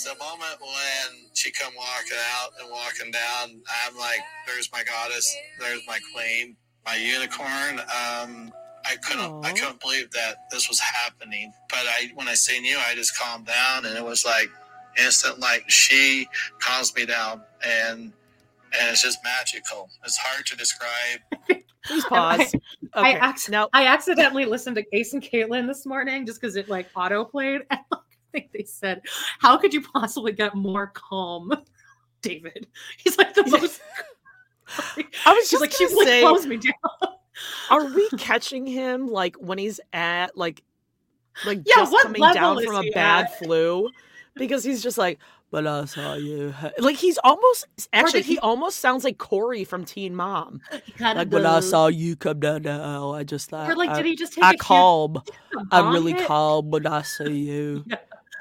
The 0.05 0.15
moment 0.19 0.61
when 0.61 1.31
she 1.33 1.51
come 1.51 1.73
walking 1.75 2.19
out 2.37 2.51
and 2.61 2.71
walking 2.71 3.11
down, 3.11 3.63
I'm 3.87 3.97
like, 3.97 4.21
"There's 4.47 4.71
my 4.71 4.85
goddess. 4.85 5.35
There's 5.59 5.81
my 5.87 5.99
queen, 6.15 6.55
my 6.85 6.97
unicorn." 6.97 7.81
Um, 7.81 8.53
I 8.85 8.97
couldn't, 9.03 9.45
I 9.45 9.53
couldn't 9.53 9.81
believe 9.81 10.11
that 10.11 10.51
this 10.51 10.69
was 10.69 10.79
happening. 10.79 11.53
But 11.71 11.87
I, 11.87 12.11
when 12.15 12.29
I 12.29 12.35
seen 12.35 12.65
you, 12.65 12.79
I 12.79 12.95
just 12.95 13.19
calmed 13.19 13.47
down, 13.47 13.87
and 13.87 13.97
it 13.97 14.05
was 14.05 14.25
like 14.25 14.51
instant. 14.99 15.41
Like 15.41 15.65
she 15.69 16.29
calms 16.61 16.95
me 16.95 17.07
down, 17.07 17.43
and 17.65 18.13
and 18.79 18.91
it's 18.91 19.03
just 19.03 19.19
magical. 19.25 19.89
It's 20.05 20.19
hard 20.19 20.45
to 20.47 20.57
describe. 20.57 21.21
Please 21.85 22.05
pause. 22.05 22.55
I 22.95 23.01
Okay, 23.01 23.19
acc- 23.19 23.49
now 23.49 23.69
I 23.73 23.87
accidentally 23.87 24.45
listened 24.45 24.77
to 24.77 24.85
Ace 24.93 25.15
and 25.15 25.23
Caitlin 25.23 25.67
this 25.67 25.87
morning 25.87 26.27
just 26.27 26.41
because 26.41 26.57
it 26.57 26.69
like 26.69 26.89
auto 26.95 27.25
played. 27.25 27.63
Like, 28.35 28.43
think 28.51 28.53
they 28.53 28.65
said, 28.65 29.03
How 29.39 29.57
could 29.57 29.75
you 29.75 29.83
possibly 29.83 30.33
get 30.33 30.55
more 30.55 30.89
calm, 30.89 31.53
David? 32.23 32.67
He's 32.99 33.19
like 33.19 33.35
the 33.35 33.47
most. 33.47 33.81
I 35.27 35.33
was 35.33 35.49
just 35.51 35.61
like, 35.61 35.73
she's 35.73 35.95
like, 35.95 36.07
say, 36.09 36.49
me 36.49 36.57
down. 36.57 37.15
are 37.71 37.85
we 37.85 38.09
catching 38.19 38.67
him 38.67 39.07
like 39.09 39.37
when 39.37 39.59
he's 39.59 39.79
at 39.93 40.37
like 40.37 40.63
like 41.45 41.59
Yeah, 41.65 41.75
just 41.77 41.95
coming 42.03 42.23
down 42.35 42.65
from 42.65 42.75
a 42.75 42.91
bad 42.91 43.27
at? 43.27 43.39
flu? 43.39 43.91
Because 44.35 44.65
he's 44.65 44.83
just 44.83 44.99
like, 44.99 45.19
but 45.51 45.67
I 45.67 45.85
saw 45.85 46.15
you. 46.15 46.53
Like 46.79 46.97
he's 46.97 47.19
almost 47.19 47.67
actually 47.93 48.23
he, 48.23 48.35
he- 48.35 48.39
almost 48.41 48.79
sounds 48.81 49.05
like 49.05 49.19
Corey 49.19 49.65
from 49.65 49.85
Teen 49.85 50.15
Mom. 50.15 50.61
Uh, 50.71 50.79
Gotta 50.99 51.19
Like 51.21 51.33
when 51.33 51.47
I 51.47 51.61
saw 51.61 51.87
you 51.87 52.17
come 52.17 52.41
down 52.41 52.63
the 52.63 52.71
aisle, 52.71 53.13
I 53.13 53.25
just 53.25 53.51
thought, 53.51 53.71
Or 53.71 53.77
like, 53.77 53.91
I, 53.91 53.97
did 53.97 54.07
he 54.07 54.17
just 54.17 54.33
take 54.35 54.45
I 54.45 54.57
calm. 54.57 55.23
I'm 55.71 55.93
really 55.93 56.15
calm 56.15 56.71
when 56.71 56.87
I 56.87 57.03
see 57.03 57.33
you. 57.33 57.85
Yeah. 57.87 57.97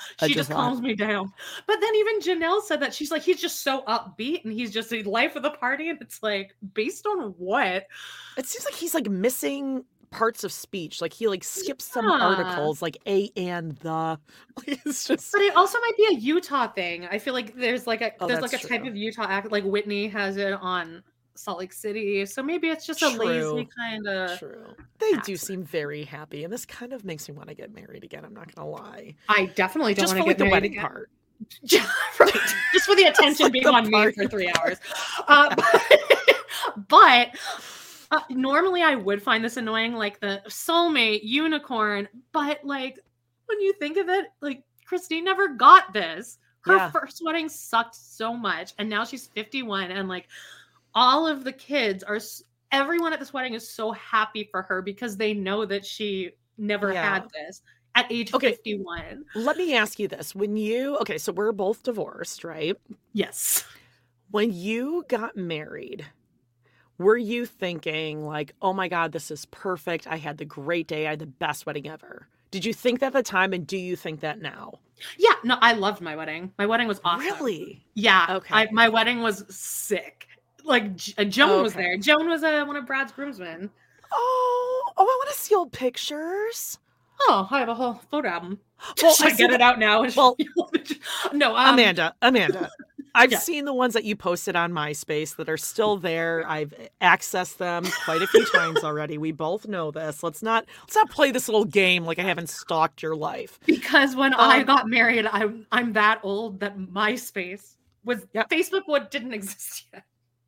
She 0.26 0.34
just 0.34 0.52
calms 0.52 0.82
me 0.82 0.96
down. 0.96 1.32
But 1.68 1.78
then 1.82 1.96
even 1.96 2.20
Janelle 2.20 2.62
said 2.62 2.80
that 2.82 2.94
she's 2.94 3.12
like, 3.12 3.22
he's 3.22 3.42
just 3.42 3.64
so 3.64 3.84
upbeat 3.84 4.44
and 4.44 4.54
he's 4.54 4.72
just 4.72 4.90
the 4.90 5.04
life 5.04 5.36
of 5.36 5.44
the 5.44 5.52
party. 5.52 5.90
And 5.90 6.02
it's 6.02 6.24
like, 6.24 6.56
based 6.74 7.06
on 7.06 7.34
what? 7.38 7.88
It 8.38 8.46
seems 8.46 8.66
like 8.66 8.74
he's 8.74 8.94
like 8.94 9.10
missing 9.10 9.84
parts 10.12 10.44
of 10.44 10.52
speech. 10.52 11.02
Like 11.02 11.14
he 11.14 11.28
like 11.28 11.44
skips 11.44 11.86
some 11.86 12.10
articles, 12.10 12.82
like 12.82 12.98
a 13.06 13.30
and 13.36 13.76
the. 13.78 14.20
Like, 14.58 14.80
it's 14.86 15.06
just. 15.06 15.34
But 15.34 15.42
it 15.42 15.56
also 15.56 15.78
might 15.80 15.98
be 15.98 16.08
a 16.16 16.18
Utah 16.18 16.68
thing. 16.68 17.06
I 17.12 17.20
feel 17.20 17.34
like 17.34 17.56
there's 17.56 17.86
like 17.86 18.02
a 18.02 18.14
Oh, 18.22 18.28
there's 18.28 18.40
like 18.42 18.54
a 18.54 18.58
that's 18.58 18.68
type 18.68 18.86
of 18.86 18.96
Utah 18.96 19.28
act 19.28 19.52
like 19.52 19.66
Whitney 19.66 20.08
has 20.08 20.38
it 20.38 20.54
on 20.54 21.04
Salt 21.36 21.60
Lake 21.60 21.74
City. 21.74 22.26
So 22.26 22.42
maybe 22.42 22.68
it's 22.70 22.86
just 22.86 23.02
a 23.02 23.12
True. 23.12 23.26
lazy 23.26 23.70
kind 23.78 24.08
of 24.08 24.40
True. 24.40 24.66
They 25.00 25.12
do 25.26 25.36
seem 25.38 25.64
very 25.64 26.04
happy, 26.04 26.44
and 26.44 26.52
this 26.54 26.66
kind 26.66 26.94
of 26.94 27.04
makes 27.06 27.28
me 27.30 27.36
want 27.36 27.50
to 27.50 27.56
get 27.56 27.74
married 27.74 28.04
again. 28.04 28.24
I'm 28.26 28.34
not 28.34 28.54
gonna 28.56 28.70
lie. 28.70 29.16
I 29.30 29.48
definitely 29.48 29.94
don't 29.94 30.08
want 30.08 30.18
to 30.20 30.24
like 30.24 30.30
get 30.32 30.38
the 30.38 30.44
married 30.46 30.52
wedding 30.54 30.72
again. 30.74 30.82
part. 30.82 31.10
Right. 32.20 32.34
Just 32.74 32.86
for 32.86 32.96
the 32.96 33.04
attention 33.04 33.44
like 33.46 33.54
being 33.54 33.66
the 33.66 33.72
on 33.74 33.90
me 33.90 34.12
for 34.14 34.28
three 34.28 34.52
hours. 34.58 34.78
Uh, 35.28 35.54
but, 35.56 36.88
but 36.88 37.30
Uh, 38.12 38.20
normally, 38.30 38.82
I 38.84 38.96
would 38.96 39.22
find 39.22 39.44
this 39.44 39.58
annoying, 39.58 39.94
like 39.94 40.20
the 40.20 40.42
soulmate 40.48 41.22
unicorn, 41.24 42.08
but 42.32 42.64
like 42.64 43.00
when 43.48 43.60
you 43.60 43.74
think 43.74 43.98
of 43.98 44.08
it, 44.10 44.28
like 44.42 44.64
Christine 44.86 45.26
never 45.26 45.48
got 45.50 45.92
this. 45.92 46.38
Her 46.62 46.76
Yeah. 46.78 46.92
first 46.92 47.22
wedding 47.26 47.50
sucked 47.50 47.96
so 47.96 48.34
much, 48.34 48.74
and 48.78 48.90
now 48.90 49.04
she's 49.04 49.28
51, 49.28 49.92
and 49.92 50.08
like 50.08 50.28
all 50.96 51.28
of 51.28 51.44
the 51.44 51.52
kids 51.52 52.04
are, 52.04 52.20
everyone 52.72 53.14
at 53.14 53.20
this 53.20 53.34
wedding 53.34 53.54
is 53.54 53.70
so 53.70 53.92
happy 53.92 54.48
for 54.50 54.62
her 54.64 54.82
because 54.82 55.18
they 55.18 55.34
know 55.34 55.66
that 55.66 55.86
she 55.86 56.32
never 56.58 56.92
Yeah. 56.94 57.04
had 57.16 57.28
this 57.34 57.62
at 57.96 58.12
age 58.12 58.34
Okay. 58.34 58.52
51. 58.52 59.26
Let 59.36 59.58
me 59.58 59.76
ask 59.76 60.00
you 60.00 60.08
this. 60.08 60.34
When 60.34 60.58
you, 60.58 60.98
okay, 60.98 61.18
so 61.18 61.32
we're 61.32 61.52
both 61.52 61.84
divorced, 61.84 62.44
right? 62.44 62.76
Yes. 63.14 63.64
When 64.32 64.52
you 64.52 65.06
got 65.08 65.38
married, 65.38 66.06
were 66.98 67.18
you 67.18 67.46
thinking, 67.46 68.26
like, 68.26 68.54
oh 68.62 68.74
my 68.74 68.88
God, 68.88 69.12
this 69.12 69.32
is 69.32 69.46
perfect. 69.48 70.08
I 70.08 70.18
had 70.18 70.38
the 70.38 70.46
great 70.46 70.88
day. 70.88 71.08
I 71.08 71.12
had 71.12 71.20
the 71.20 71.26
best 71.26 71.66
wedding 71.66 71.88
ever. 71.88 72.28
Did 72.52 72.64
you 72.64 72.74
think 72.74 73.02
that 73.02 73.08
at 73.08 73.14
the 73.14 73.24
time? 73.24 73.52
And 73.54 73.68
do 73.68 73.78
you 73.78 73.96
think 73.98 74.22
that 74.22 74.40
now? 74.42 74.80
Yeah, 75.18 75.34
no, 75.44 75.58
I 75.62 75.74
loved 75.74 76.00
my 76.02 76.16
wedding. 76.16 76.54
My 76.58 76.66
wedding 76.66 76.88
was 76.88 77.02
awesome. 77.04 77.26
Really? 77.26 77.86
Yeah. 77.96 78.28
Okay. 78.30 78.54
I, 78.56 78.68
my 78.72 78.88
wedding 78.88 79.22
was 79.22 79.44
sick. 79.54 80.28
Like 80.66 80.92
uh, 81.18 81.24
Joan 81.24 81.62
was 81.64 81.74
there. 81.74 81.98
Joan 81.98 82.28
was 82.28 82.44
uh, 82.44 82.64
one 82.66 82.76
of 82.76 82.86
Brad's 82.86 83.12
groomsmen. 83.12 83.70
Oh, 84.12 84.84
oh, 84.98 85.04
I 85.04 85.04
want 85.04 85.30
to 85.36 85.40
see 85.42 85.56
old 85.56 85.72
pictures. 85.72 86.80
Oh, 87.22 87.48
I 87.50 87.60
have 87.60 87.70
a 87.70 87.76
whole 87.76 88.02
photo 88.12 88.30
album. 88.30 88.60
Well, 89.02 89.14
Should 89.16 89.28
I, 89.28 89.30
see 89.32 89.38
get 89.38 89.52
that- 89.52 89.56
it 89.56 89.62
out 89.62 89.80
now? 89.80 90.04
Well, 90.16 90.36
no, 91.34 91.56
um, 91.56 91.74
Amanda, 91.76 92.14
Amanda, 92.22 92.70
I've 93.16 93.32
Yeah. 93.32 93.40
seen 93.40 93.64
the 93.64 93.74
ones 93.74 93.94
that 93.94 94.04
you 94.04 94.16
posted 94.16 94.56
on 94.58 94.74
MySpace 94.74 95.38
that 95.38 95.48
are 95.48 95.56
still 95.58 95.96
there. 95.98 96.44
I've 96.46 96.74
accessed 97.02 97.56
them 97.58 97.86
quite 98.04 98.22
a 98.22 98.28
few 98.28 98.46
times 98.48 98.84
already. 98.84 99.18
We 99.18 99.32
both 99.32 99.66
know 99.68 99.92
this. 99.92 100.24
Let's 100.24 100.44
not 100.44 100.66
let's 100.82 100.96
not 100.96 101.10
play 101.10 101.32
this 101.32 101.48
little 101.48 101.64
game 101.64 102.04
like 102.04 102.20
I 102.20 102.24
haven't 102.24 102.50
stalked 102.50 103.02
your 103.02 103.16
life. 103.16 103.60
because 103.66 104.14
when 104.16 104.34
I 104.34 104.60
Um, 104.60 104.66
got 104.66 104.90
married, 104.90 105.26
I'm 105.28 105.66
I'm 105.72 105.94
that 105.94 106.20
old 106.24 106.60
that 106.60 106.78
MySpace 106.78 107.76
was 108.04 108.26
Yeah. 108.34 108.44
Facebook 108.52 108.82
what 108.88 109.10
didn't 109.10 109.34
exist 109.34 109.86
yet. 109.94 110.04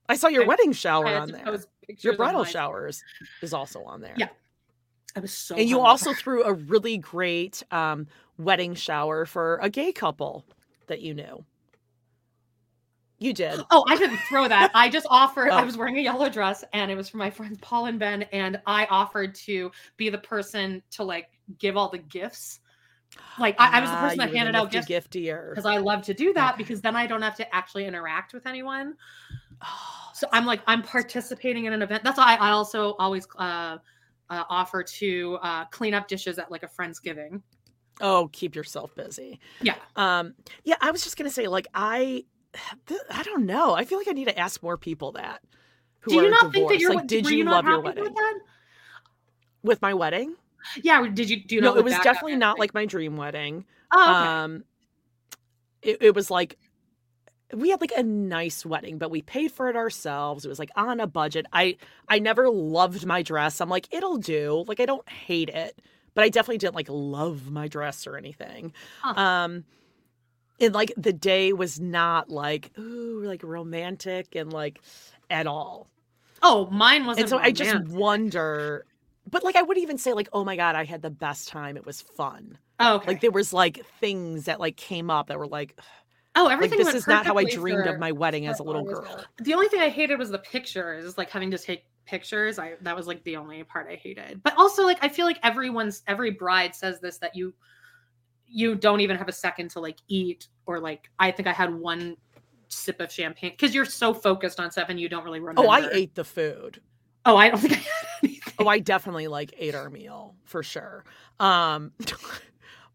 I 0.09 0.15
saw 0.15 0.27
your 0.27 0.43
I- 0.43 0.47
wedding 0.47 0.71
shower 0.73 1.07
on 1.07 1.31
there. 1.31 1.57
Your 1.99 2.15
bridal 2.15 2.43
MySpace. 2.43 2.47
showers 2.51 3.03
is 3.41 3.53
also 3.53 3.83
on 3.83 4.01
there. 4.01 4.13
Yeah. 4.17 4.29
I 5.15 5.19
was 5.19 5.31
so 5.33 5.55
and 5.55 5.67
you 5.69 5.79
also 5.79 6.13
threw 6.13 6.43
a 6.43 6.53
really 6.53 6.97
great 6.97 7.63
um, 7.71 8.07
wedding 8.37 8.75
shower 8.75 9.25
for 9.25 9.57
a 9.61 9.69
gay 9.69 9.91
couple 9.91 10.45
that 10.87 11.01
you 11.01 11.13
knew. 11.13 11.43
You 13.19 13.33
did. 13.33 13.59
Oh, 13.71 13.83
I 13.87 13.97
didn't 13.97 14.19
throw 14.29 14.47
that. 14.47 14.69
I 14.75 14.89
just 14.89 15.07
offered. 15.09 15.49
I 15.49 15.63
Oh. 15.63 15.65
was 15.65 15.75
wearing 15.75 15.97
a 15.97 16.01
yellow 16.01 16.29
dress, 16.29 16.63
and 16.73 16.91
it 16.91 16.95
was 16.95 17.09
for 17.09 17.17
my 17.17 17.31
friends 17.31 17.57
Paul 17.61 17.87
and 17.87 17.97
Ben, 17.97 18.23
and 18.31 18.61
I 18.67 18.85
offered 18.91 19.33
to 19.35 19.71
be 19.97 20.09
the 20.09 20.19
person 20.19 20.83
to 20.91 21.03
like 21.03 21.29
give 21.57 21.75
all 21.77 21.89
the 21.89 21.97
gifts. 21.97 22.59
Like 23.39 23.55
I, 23.57 23.77
I 23.77 23.81
was 23.81 23.89
the 23.89 23.95
Ah, 23.95 24.01
person 24.01 24.17
that 24.19 24.35
handed 24.35 24.53
out 24.55 24.69
gifts 24.69 24.87
giftier. 24.87 25.49
because 25.49 25.65
I 25.65 25.77
love 25.77 26.03
to 26.03 26.13
do 26.13 26.31
that 26.33 26.57
because 26.57 26.81
then 26.81 26.95
I 26.95 27.07
don't 27.07 27.21
have 27.23 27.35
to 27.37 27.55
actually 27.55 27.85
interact 27.85 28.33
with 28.33 28.45
anyone. 28.45 28.93
Oh, 29.63 30.09
So 30.13 30.27
I'm 30.31 30.45
like 30.45 30.61
I'm 30.67 30.81
participating 30.81 31.65
in 31.65 31.73
an 31.73 31.81
event. 31.81 32.03
That's 32.03 32.17
why 32.17 32.35
I 32.39 32.49
also 32.49 32.95
always 32.99 33.27
uh, 33.37 33.77
uh, 34.29 34.43
offer 34.49 34.83
to 34.83 35.37
uh, 35.41 35.65
clean 35.65 35.93
up 35.93 36.07
dishes 36.07 36.39
at 36.39 36.51
like 36.51 36.63
a 36.63 36.67
friendsgiving. 36.67 37.41
Oh, 37.99 38.29
keep 38.31 38.55
yourself 38.55 38.95
busy. 38.95 39.39
Yeah. 39.61 39.75
Um, 39.95 40.35
yeah, 40.63 40.75
I 40.81 40.91
was 40.91 41.03
just 41.03 41.17
gonna 41.17 41.29
say, 41.29 41.47
like, 41.47 41.67
I, 41.73 42.25
th- 42.85 43.01
I 43.09 43.23
don't 43.23 43.45
know. 43.45 43.73
I 43.73 43.85
feel 43.85 43.97
like 43.97 44.07
I 44.07 44.11
need 44.11 44.27
to 44.27 44.37
ask 44.37 44.61
more 44.61 44.77
people 44.77 45.13
that. 45.13 45.41
Who 46.01 46.11
Do 46.11 46.17
you 46.17 46.29
not 46.29 46.51
think 46.51 46.69
that 46.69 46.79
you're? 46.79 46.93
like? 46.93 47.07
Did 47.07 47.29
you, 47.29 47.37
you 47.37 47.43
love 47.45 47.65
your 47.65 47.81
wedding 47.81 48.03
with 48.03 48.13
with 49.63 49.81
my 49.81 49.93
wedding? 49.93 50.35
Yeah. 50.81 51.07
Did 51.07 51.29
you? 51.29 51.43
Do 51.43 51.55
you 51.55 51.61
no, 51.61 51.75
it 51.75 51.83
was 51.83 51.93
definitely 51.93 52.33
it? 52.33 52.37
not 52.37 52.59
like 52.59 52.73
my 52.73 52.85
dream 52.85 53.17
wedding. 53.17 53.65
Oh, 53.91 54.11
okay. 54.11 54.29
Um, 54.29 54.63
it, 55.81 55.97
it 56.01 56.15
was 56.15 56.29
like 56.29 56.57
we 57.53 57.69
had 57.69 57.81
like 57.81 57.93
a 57.95 58.03
nice 58.03 58.65
wedding, 58.65 58.97
but 58.97 59.11
we 59.11 59.21
paid 59.21 59.51
for 59.51 59.69
it 59.69 59.75
ourselves. 59.75 60.45
It 60.45 60.49
was 60.49 60.59
like 60.59 60.71
on 60.75 60.99
a 60.99 61.07
budget. 61.07 61.45
I 61.53 61.77
I 62.09 62.19
never 62.19 62.49
loved 62.49 63.05
my 63.05 63.21
dress. 63.21 63.61
I'm 63.61 63.69
like, 63.69 63.87
it'll 63.91 64.17
do. 64.17 64.65
Like 64.67 64.79
I 64.79 64.85
don't 64.85 65.07
hate 65.07 65.49
it, 65.49 65.79
but 66.13 66.23
I 66.23 66.29
definitely 66.29 66.57
didn't 66.57 66.75
like 66.75 66.89
love 66.89 67.49
my 67.49 67.67
dress 67.67 68.05
or 68.05 68.17
anything. 68.17 68.73
Huh. 69.01 69.21
Um 69.21 69.63
and 70.59 70.73
like 70.73 70.91
the 70.97 71.13
day 71.13 71.53
was 71.53 71.79
not 71.79 72.29
like 72.29 72.71
ooh 72.77 73.21
like 73.23 73.43
romantic 73.43 74.35
and 74.35 74.51
like 74.51 74.81
at 75.29 75.47
all. 75.47 75.87
oh, 76.43 76.67
mine 76.67 77.05
wasn't. 77.05 77.23
And 77.23 77.29
so 77.29 77.37
I 77.37 77.51
just 77.51 77.77
wonder 77.87 78.85
but 79.29 79.43
like 79.43 79.55
I 79.55 79.61
wouldn't 79.61 79.83
even 79.83 79.97
say 79.97 80.13
like, 80.13 80.29
oh 80.33 80.43
my 80.43 80.55
God, 80.55 80.75
I 80.75 80.85
had 80.85 81.01
the 81.01 81.09
best 81.09 81.47
time. 81.47 81.77
It 81.77 81.85
was 81.85 82.01
fun. 82.01 82.57
Oh, 82.79 82.95
okay. 82.95 83.07
Like 83.07 83.21
there 83.21 83.31
was 83.31 83.53
like 83.53 83.85
things 83.99 84.45
that 84.45 84.59
like 84.59 84.77
came 84.77 85.09
up 85.09 85.27
that 85.27 85.39
were 85.39 85.47
like 85.47 85.79
oh, 86.37 86.47
everything. 86.47 86.79
like 86.79 86.87
this 86.87 86.95
is 86.95 87.07
not 87.07 87.25
how 87.25 87.37
I 87.37 87.43
dreamed 87.43 87.83
for- 87.83 87.89
of 87.93 87.99
my 87.99 88.11
wedding 88.11 88.47
as 88.47 88.59
a 88.59 88.63
little 88.63 88.83
girl. 88.83 89.25
The 89.41 89.53
only 89.53 89.67
thing 89.67 89.81
I 89.81 89.89
hated 89.89 90.17
was 90.17 90.29
the 90.29 90.39
pictures, 90.39 91.17
like 91.17 91.29
having 91.29 91.51
to 91.51 91.57
take 91.57 91.85
pictures. 92.05 92.57
I 92.59 92.75
that 92.81 92.95
was 92.95 93.07
like 93.07 93.23
the 93.23 93.35
only 93.35 93.63
part 93.63 93.87
I 93.91 93.95
hated. 93.95 94.41
But 94.43 94.53
also, 94.57 94.83
like 94.83 94.97
I 95.01 95.09
feel 95.09 95.25
like 95.25 95.39
everyone's 95.43 96.03
every 96.07 96.31
bride 96.31 96.73
says 96.73 96.99
this 96.99 97.17
that 97.19 97.35
you 97.35 97.53
you 98.47 98.75
don't 98.75 99.01
even 99.01 99.17
have 99.17 99.27
a 99.27 99.33
second 99.33 99.69
to 99.71 99.79
like 99.79 99.97
eat 100.07 100.47
or 100.65 100.79
like 100.79 101.09
I 101.19 101.31
think 101.31 101.47
I 101.47 101.53
had 101.53 101.73
one 101.73 102.15
sip 102.69 102.99
of 102.99 103.11
champagne 103.11 103.51
because 103.51 103.73
you're 103.75 103.85
so 103.85 104.13
focused 104.13 104.59
on 104.59 104.71
stuff 104.71 104.87
and 104.89 104.99
you 104.99 105.09
don't 105.09 105.23
really 105.23 105.39
remember. 105.39 105.63
Oh, 105.63 105.69
I 105.69 105.89
ate 105.91 106.15
the 106.15 106.23
food. 106.23 106.81
Oh, 107.25 107.35
I 107.35 107.49
don't 107.49 107.59
think 107.61 107.73
I 107.73 107.75
had 107.75 107.83
anything. 108.23 108.53
Oh, 108.59 108.67
I 108.67 108.79
definitely 108.79 109.27
like 109.27 109.53
ate 109.57 109.75
our 109.75 109.89
meal 109.89 110.35
for 110.45 110.63
sure. 110.63 111.03
Um 111.39 111.91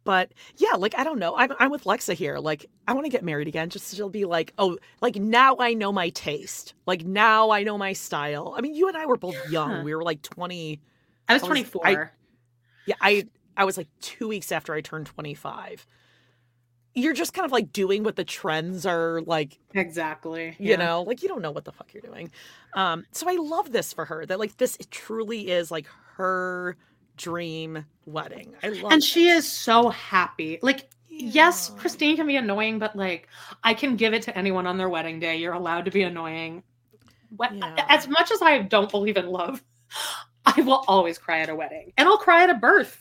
but 0.04 0.32
yeah, 0.56 0.72
like 0.76 0.96
I 0.96 1.04
don't 1.04 1.18
know. 1.18 1.36
I'm 1.36 1.52
I'm 1.58 1.70
with 1.70 1.84
Lexa 1.84 2.14
here. 2.14 2.38
Like 2.38 2.66
I 2.88 2.92
want 2.92 3.04
to 3.06 3.10
get 3.10 3.22
married 3.22 3.48
again 3.48 3.70
just 3.70 3.94
she'll 3.94 4.08
be 4.08 4.24
like, 4.24 4.52
"Oh, 4.58 4.78
like 5.00 5.16
now 5.16 5.56
I 5.58 5.74
know 5.74 5.92
my 5.92 6.08
taste. 6.10 6.74
Like 6.86 7.04
now 7.04 7.50
I 7.50 7.62
know 7.62 7.78
my 7.78 7.92
style." 7.92 8.54
I 8.56 8.60
mean, 8.60 8.74
you 8.74 8.88
and 8.88 8.96
I 8.96 9.06
were 9.06 9.16
both 9.16 9.36
Yeah. 9.44 9.50
young. 9.50 9.84
We 9.84 9.94
were 9.94 10.02
like 10.02 10.22
20 10.22 10.80
I 11.28 11.34
was 11.34 11.42
was- 11.42 11.48
24. 11.48 12.12
Yeah, 12.86 12.94
I 13.00 13.26
I 13.56 13.64
was 13.64 13.76
like 13.76 13.88
2 14.00 14.26
weeks 14.28 14.50
after 14.50 14.74
I 14.74 14.80
turned 14.80 15.06
25. 15.06 15.86
You're 16.94 17.14
just 17.14 17.32
kind 17.32 17.46
of 17.46 17.52
like 17.52 17.72
doing 17.72 18.02
what 18.02 18.16
the 18.16 18.24
trends 18.24 18.84
are 18.84 19.22
like 19.22 19.58
exactly. 19.72 20.54
you 20.58 20.76
know 20.76 21.02
like 21.02 21.22
you 21.22 21.28
don't 21.28 21.40
know 21.40 21.50
what 21.50 21.64
the 21.64 21.72
fuck 21.72 21.94
you're 21.94 22.02
doing 22.02 22.30
um 22.74 23.06
so 23.12 23.26
i 23.30 23.34
love 23.36 23.72
this 23.72 23.94
for 23.94 24.04
her 24.04 24.26
that 24.26 24.38
like 24.38 24.58
this 24.58 24.76
truly 24.90 25.50
is 25.50 25.70
like 25.70 25.86
her 26.16 26.76
dream 27.16 27.84
wedding 28.06 28.54
i 28.62 28.68
love 28.68 28.92
and 28.92 29.02
she 29.04 29.28
is 29.28 29.46
so 29.50 29.88
happy. 29.90 30.58
Like, 30.62 30.88
yes, 31.08 31.70
Christine 31.76 32.16
can 32.16 32.26
be 32.26 32.36
annoying, 32.36 32.78
but 32.78 32.96
like, 32.96 33.28
I 33.62 33.74
can 33.74 33.96
give 33.96 34.14
it 34.14 34.22
to 34.22 34.36
anyone 34.36 34.66
on 34.66 34.76
their 34.78 34.88
wedding 34.88 35.20
day. 35.20 35.36
You're 35.36 35.52
allowed 35.52 35.84
to 35.84 35.90
be 35.90 36.02
annoying. 36.02 36.62
What, 37.36 37.54
Yeah. 37.54 37.84
As 37.88 38.08
much 38.08 38.30
as 38.30 38.42
I 38.42 38.58
don't 38.58 38.90
believe 38.90 39.16
in 39.16 39.26
love, 39.28 39.62
I 40.46 40.60
will 40.62 40.84
always 40.88 41.18
cry 41.18 41.40
at 41.40 41.48
a 41.48 41.54
wedding, 41.54 41.92
and 41.96 42.08
I'll 42.08 42.18
cry 42.18 42.42
at 42.42 42.50
a 42.50 42.54
birth. 42.54 42.98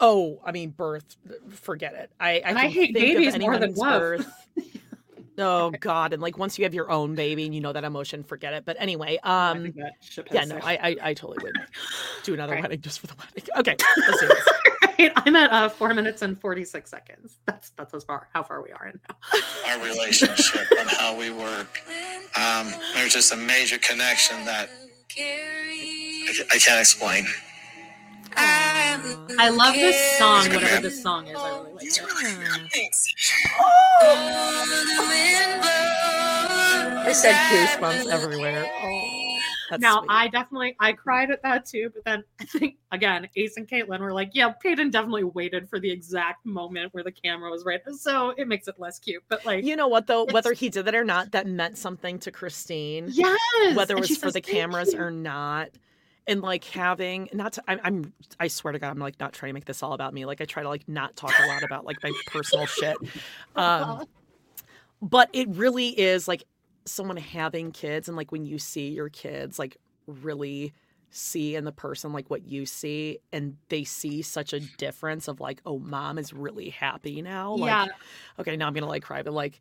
oh 0.00 0.40
i 0.44 0.52
mean 0.52 0.70
birth 0.70 1.16
forget 1.50 1.92
it 1.94 2.08
i 2.20 2.40
i, 2.46 2.52
I 2.54 2.68
hate 2.68 2.94
babies 2.94 3.36
more 3.36 3.58
than 3.58 3.74
love. 3.74 4.00
birth. 4.00 4.32
oh 5.38 5.70
god 5.80 6.12
and 6.12 6.20
like 6.22 6.36
once 6.38 6.58
you 6.58 6.64
have 6.64 6.74
your 6.74 6.90
own 6.90 7.14
baby 7.14 7.44
and 7.44 7.54
you 7.54 7.60
know 7.60 7.72
that 7.72 7.84
emotion 7.84 8.22
forget 8.22 8.52
it 8.52 8.64
but 8.64 8.76
anyway 8.78 9.18
um 9.22 9.62
think 9.62 9.76
yeah 10.32 10.44
no. 10.44 10.56
I, 10.62 10.72
I 10.76 10.96
i 11.10 11.14
totally 11.14 11.38
would 11.42 11.56
do 12.24 12.34
another 12.34 12.54
Right. 12.54 12.62
wedding 12.62 12.80
just 12.80 13.00
for 13.00 13.06
the 13.06 13.14
wedding 13.18 13.44
okay 13.56 13.76
let's 14.06 14.20
do 14.20 14.28
this. 14.28 14.48
Right, 15.00 15.12
I'm 15.14 15.36
at 15.36 15.52
uh, 15.52 15.68
four 15.68 15.94
minutes 15.94 16.22
and 16.22 16.36
forty 16.40 16.64
six 16.64 16.90
seconds. 16.90 17.38
That's 17.46 17.70
that's 17.70 17.94
as 17.94 18.02
far 18.02 18.26
how 18.34 18.42
far 18.42 18.60
we 18.64 18.72
are 18.72 18.86
in 18.88 18.98
now. 19.08 19.40
our 19.68 19.78
relationship 19.84 20.66
and 20.76 20.90
how 20.90 21.16
we 21.16 21.30
work. 21.30 21.80
Um, 22.36 22.72
there's 22.94 23.12
just 23.12 23.32
a 23.32 23.36
major 23.36 23.78
connection 23.78 24.44
that 24.44 24.68
I, 25.16 26.32
I 26.52 26.58
can't 26.58 26.80
explain. 26.80 27.26
I 28.36 29.50
love 29.50 29.74
this 29.74 30.18
song, 30.18 30.48
whatever 30.52 30.82
this 30.82 31.02
song 31.02 31.26
is. 31.28 31.36
I 31.38 31.58
really 31.58 31.72
like 31.72 31.84
it. 31.86 32.72
Thanks. 32.72 33.14
i 37.00 37.12
said 37.12 37.34
goosebumps 37.50 38.06
everywhere 38.12 38.66
oh 38.82 39.18
that's 39.70 39.80
now 39.82 39.98
sweet. 40.00 40.06
I 40.10 40.28
definitely 40.28 40.76
I 40.80 40.92
cried 40.92 41.30
at 41.30 41.42
that 41.42 41.66
too, 41.66 41.90
but 41.92 42.02
then 42.04 42.24
I 42.40 42.44
think 42.44 42.76
again 42.90 43.28
Ace 43.36 43.56
and 43.58 43.68
Caitlin 43.68 44.00
were 44.00 44.14
like, 44.14 44.30
yeah, 44.32 44.52
Paedon 44.64 44.90
definitely 44.90 45.24
waited 45.24 45.68
for 45.68 45.78
the 45.78 45.90
exact 45.90 46.46
moment 46.46 46.94
where 46.94 47.04
the 47.04 47.12
camera 47.12 47.50
was 47.50 47.64
right, 47.66 47.80
so 47.98 48.30
it 48.38 48.48
makes 48.48 48.66
it 48.66 48.76
less 48.78 48.98
cute. 48.98 49.22
But 49.28 49.44
like, 49.44 49.64
You 49.66 49.76
know 49.76 49.88
what 49.88 50.06
though? 50.06 50.24
Whether 50.30 50.54
he 50.54 50.70
did 50.70 50.86
that 50.86 50.94
or 50.94 51.04
not, 51.04 51.32
that 51.32 51.46
meant 51.46 51.76
something 51.76 52.18
to 52.20 52.30
Christine. 52.30 53.08
yes, 53.10 53.38
Whether 53.74 53.96
it 53.96 54.00
was 54.00 54.08
for 54.16 54.26
says, 54.28 54.32
the 54.34 54.40
cameras 54.40 54.94
you." 54.94 55.00
or 55.00 55.10
not. 55.10 55.68
And 56.28 56.42
like 56.42 56.62
having 56.64 57.28
not 57.32 57.54
to 57.54 57.62
I, 57.66 57.78
I'm 57.82 58.12
I 58.38 58.46
swear 58.48 58.72
to 58.72 58.78
God, 58.78 58.90
I'm 58.90 58.98
like 58.98 59.18
not 59.18 59.32
trying 59.32 59.48
to 59.50 59.54
make 59.54 59.64
this 59.64 59.82
all 59.82 59.94
about 59.94 60.14
me. 60.14 60.26
Like 60.26 60.40
I 60.40 60.44
try 60.44 60.62
to 60.62 60.68
like 60.68 60.86
not 60.86 61.16
talk 61.16 61.32
a 61.42 61.46
lot 61.48 61.64
about 61.64 61.84
like 61.84 62.00
my 62.02 62.12
personal 62.26 62.66
shit. 62.66 62.96
Um 63.56 64.04
but 65.00 65.30
it 65.32 65.48
really 65.48 65.88
is 65.98 66.28
like 66.28 66.44
someone 66.84 67.16
having 67.16 67.72
kids 67.72 68.08
and 68.08 68.16
like 68.16 68.30
when 68.32 68.44
you 68.46 68.58
see 68.58 68.88
your 68.90 69.08
kids 69.08 69.58
like 69.58 69.76
really 70.06 70.72
see 71.10 71.54
in 71.54 71.64
the 71.64 71.72
person 71.72 72.12
like 72.12 72.28
what 72.28 72.46
you 72.46 72.66
see 72.66 73.18
and 73.32 73.56
they 73.68 73.84
see 73.84 74.20
such 74.22 74.52
a 74.52 74.60
difference 74.60 75.28
of 75.28 75.40
like 75.40 75.60
oh 75.64 75.78
mom 75.78 76.18
is 76.18 76.32
really 76.32 76.68
happy 76.70 77.22
now 77.22 77.54
like 77.54 77.68
Yeah. 77.68 77.86
okay 78.38 78.56
now 78.56 78.66
i'm 78.66 78.74
gonna 78.74 78.86
like 78.86 79.02
cry 79.02 79.22
but 79.22 79.32
like 79.32 79.60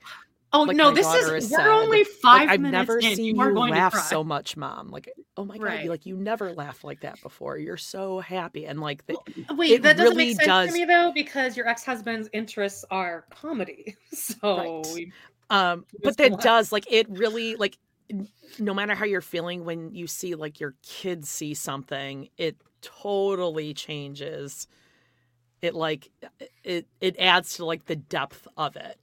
Oh 0.53 0.63
like 0.63 0.77
no, 0.77 0.91
this 0.91 1.05
is, 1.13 1.29
has 1.29 1.51
we're 1.51 1.59
said, 1.59 1.67
only 1.67 1.99
like, 1.99 2.07
five 2.07 2.49
I've 2.49 2.61
never 2.61 2.99
in. 2.99 3.15
seen 3.15 3.35
you 3.35 3.43
you 3.43 3.53
going 3.53 3.73
laugh 3.73 3.93
so 3.95 4.23
much, 4.23 4.55
mom. 4.55 4.89
Like, 4.89 5.09
oh 5.35 5.43
my 5.45 5.57
god, 5.57 5.63
Right. 5.63 5.83
you 5.83 5.89
like 5.89 6.05
you 6.05 6.15
never 6.15 6.53
laughed 6.53 6.83
like 6.83 7.01
that 7.01 7.21
before. 7.21 7.57
You're 7.57 7.77
so 7.77 8.19
happy, 8.19 8.65
and 8.65 8.79
like 8.79 9.05
the, 9.07 9.17
Wait, 9.51 9.71
it 9.71 9.81
that 9.83 9.97
doesn't 9.97 10.15
really 10.15 10.15
make 10.17 10.35
sense 10.35 10.45
does. 10.45 10.67
to 10.67 10.71
me 10.71 10.85
though, 10.85 11.11
because 11.13 11.57
your 11.57 11.67
ex-husband's 11.67 12.29
interests 12.33 12.85
are 12.91 13.25
comedy. 13.29 13.95
So 14.13 14.81
Right. 14.95 15.13
Um, 15.49 15.85
but 16.03 16.17
that 16.17 16.31
laugh. 16.33 16.41
does 16.41 16.71
like 16.71 16.85
it 16.91 17.07
really 17.09 17.55
like 17.55 17.77
no 18.59 18.73
matter 18.73 18.95
how 18.95 19.05
you're 19.05 19.21
feeling 19.21 19.65
when 19.65 19.93
you 19.93 20.07
see 20.07 20.35
like 20.35 20.59
your 20.59 20.75
kids 20.83 21.29
see 21.29 21.53
something, 21.53 22.29
it 22.37 22.57
totally 22.81 23.73
changes. 23.73 24.67
It 25.61 25.75
like 25.75 26.09
it 26.63 26.87
it 27.01 27.15
adds 27.19 27.55
to 27.55 27.65
like 27.65 27.85
the 27.85 27.95
depth 27.95 28.47
of 28.57 28.75
it. 28.75 28.97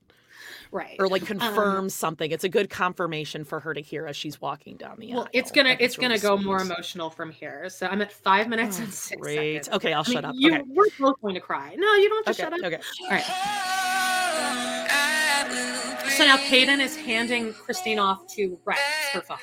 Right. 0.70 0.96
Or 0.98 1.08
like 1.08 1.22
Um, 1.30 1.38
confirms 1.38 1.94
something. 1.94 2.30
It's 2.30 2.44
a 2.44 2.48
good 2.48 2.68
confirmation 2.70 3.44
for 3.44 3.60
her 3.60 3.72
to 3.74 3.80
hear 3.80 4.06
as 4.06 4.16
she's 4.16 4.40
walking 4.40 4.76
down 4.76 4.96
the 4.98 5.10
aisle. 5.12 5.16
Well, 5.20 5.28
it's 5.32 5.50
gonna 5.50 5.70
think 5.70 5.80
it's 5.80 5.96
gonna 5.96 6.08
really 6.14 6.20
go 6.20 6.36
sweet. 6.36 6.46
more 6.46 6.60
emotional 6.60 7.10
from 7.10 7.30
here. 7.30 7.68
So 7.70 7.86
I'm 7.86 8.02
at 8.02 8.12
five 8.12 8.48
minutes 8.48 8.78
Oh, 8.80 8.84
and 8.84 8.92
six 8.92 9.20
great. 9.20 9.64
seconds. 9.64 9.76
Okay, 9.76 9.92
I'll 9.92 10.02
I 10.04 10.08
mean, 10.08 10.14
shut 10.16 10.24
up. 10.24 10.34
You, 10.36 10.52
Okay. 10.54 10.62
We're 10.68 10.84
both 10.98 11.20
going 11.22 11.34
to 11.34 11.40
cry. 11.40 11.74
No, 11.76 11.94
you 11.94 12.08
don't 12.08 12.26
have 12.26 12.36
to 12.36 12.42
Okay, 12.46 12.50
shut 12.50 12.64
up. 12.64 12.72
okay. 12.72 12.82
All 13.04 13.10
right. 13.10 13.24
So 16.16 16.24
now 16.24 16.36
Paedon 16.36 16.80
is 16.80 16.94
handing 16.96 17.52
Christine 17.54 17.98
off 17.98 18.26
to 18.34 18.56
Rex 18.64 18.80
for 19.12 19.20
fun. 19.22 19.38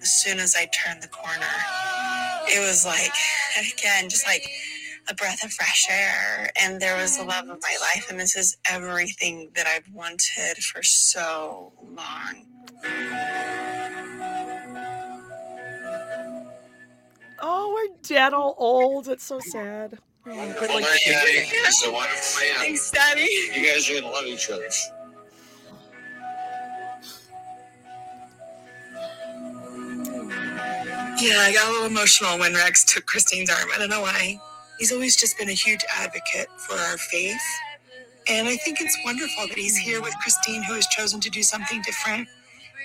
As 0.00 0.10
soon 0.10 0.38
as 0.40 0.56
I 0.56 0.66
turned 0.66 1.02
the 1.02 1.08
corner, 1.08 1.46
it 2.48 2.60
was 2.66 2.86
like, 2.86 3.12
again, 3.74 4.08
just 4.08 4.26
like 4.26 4.48
a 5.08 5.14
breath 5.14 5.44
of 5.44 5.52
fresh 5.52 5.86
air. 5.90 6.50
And 6.60 6.80
there 6.80 6.96
was 6.96 7.18
the 7.18 7.24
love 7.24 7.48
of 7.48 7.58
my 7.62 7.76
life. 7.80 8.06
And 8.10 8.18
this 8.20 8.36
is 8.36 8.56
everything 8.70 9.50
that 9.54 9.66
I've 9.66 9.88
wanted 9.92 10.56
for 10.58 10.82
so 10.82 11.72
long. 11.82 12.46
Oh, 17.40 17.72
we're 17.74 17.96
dead 18.02 18.32
all 18.32 18.54
old. 18.58 19.08
It's 19.08 19.24
so 19.24 19.40
sad. 19.40 19.98
Oh, 20.26 20.56
but 20.60 20.70
like, 20.70 20.84
It's 20.86 21.86
a 21.86 21.92
wonderful 21.92 22.40
man. 22.40 22.54
Thanks, 22.58 22.90
Daddy. 22.90 23.28
You 23.54 23.72
guys 23.72 23.90
are 23.90 24.00
gonna 24.00 24.12
love 24.12 24.26
each 24.26 24.48
other. 24.50 24.68
Yeah, 31.20 31.38
I 31.38 31.52
got 31.52 31.68
a 31.68 31.72
little 31.72 31.86
emotional 31.86 32.38
when 32.38 32.54
Rex 32.54 32.84
took 32.84 33.06
Christine's 33.06 33.50
arm. 33.50 33.68
I 33.74 33.78
don't 33.78 33.90
know 33.90 34.00
why. 34.02 34.38
He's 34.78 34.92
always 34.92 35.16
just 35.16 35.38
been 35.38 35.48
a 35.48 35.52
huge 35.52 35.84
advocate 35.96 36.48
for 36.56 36.74
our 36.74 36.98
faith. 36.98 37.40
And 38.28 38.48
I 38.48 38.56
think 38.56 38.80
it's 38.80 38.96
wonderful 39.04 39.48
that 39.48 39.56
he's 39.56 39.76
here 39.76 40.00
with 40.00 40.14
Christine, 40.20 40.62
who 40.62 40.74
has 40.74 40.86
chosen 40.88 41.20
to 41.20 41.30
do 41.30 41.42
something 41.42 41.82
different. 41.82 42.28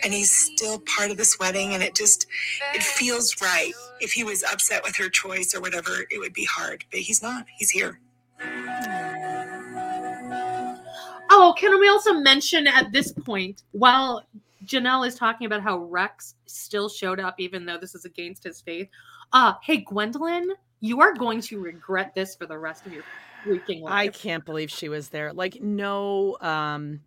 And 0.04 0.14
he's 0.14 0.32
still 0.32 0.80
part 0.98 1.10
of 1.12 1.18
this 1.18 1.40
wedding. 1.40 1.74
And 1.74 1.82
it 1.82 1.96
just, 1.96 2.28
it 2.74 2.84
feels 2.84 3.36
right. 3.42 3.74
If 4.00 4.12
he 4.12 4.24
was 4.24 4.44
upset 4.44 4.84
with 4.84 4.96
her 4.98 5.10
choice 5.10 5.56
or 5.56 5.62
whatever, 5.62 6.06
it 6.12 6.20
would 6.20 6.34
be 6.34 6.46
hard. 6.46 6.86
But 6.92 7.00
he's 7.00 7.22
not. 7.22 7.46
He's 7.58 7.72
here. 7.72 8.00
Oh, 11.30 11.54
can 11.58 11.80
we 11.80 11.90
also 11.90 12.14
mention 12.14 12.68
at 12.68 12.92
this 12.92 13.12
point, 13.12 13.64
while 13.72 14.24
Janelle 14.66 15.08
is 15.08 15.16
talking 15.16 15.46
about 15.46 15.62
how 15.62 15.78
Rex 15.80 16.36
still 16.46 16.90
showed 16.90 17.20
up, 17.20 17.40
even 17.40 17.66
though 17.66 17.78
this 17.78 17.96
is 17.96 18.06
against 18.06 18.44
his 18.44 18.62
faith, 18.62 18.88
uh, 19.34 19.54
hey, 19.64 19.84
Gwendlyn, 19.84 20.48
you 20.80 21.02
are 21.02 21.14
going 21.14 21.42
to 21.42 21.60
regret 21.60 22.14
this 22.16 22.36
for 22.36 22.46
the 22.46 22.58
rest 22.58 22.86
of 22.86 22.94
your 22.94 23.04
freaking 23.46 23.82
life. 23.82 23.94
I 23.94 24.08
can't 24.10 24.46
believe 24.46 24.70
she 24.70 24.90
was 24.90 25.10
there. 25.10 25.34
Like 25.34 25.62
no 25.62 26.38
um 26.42 27.02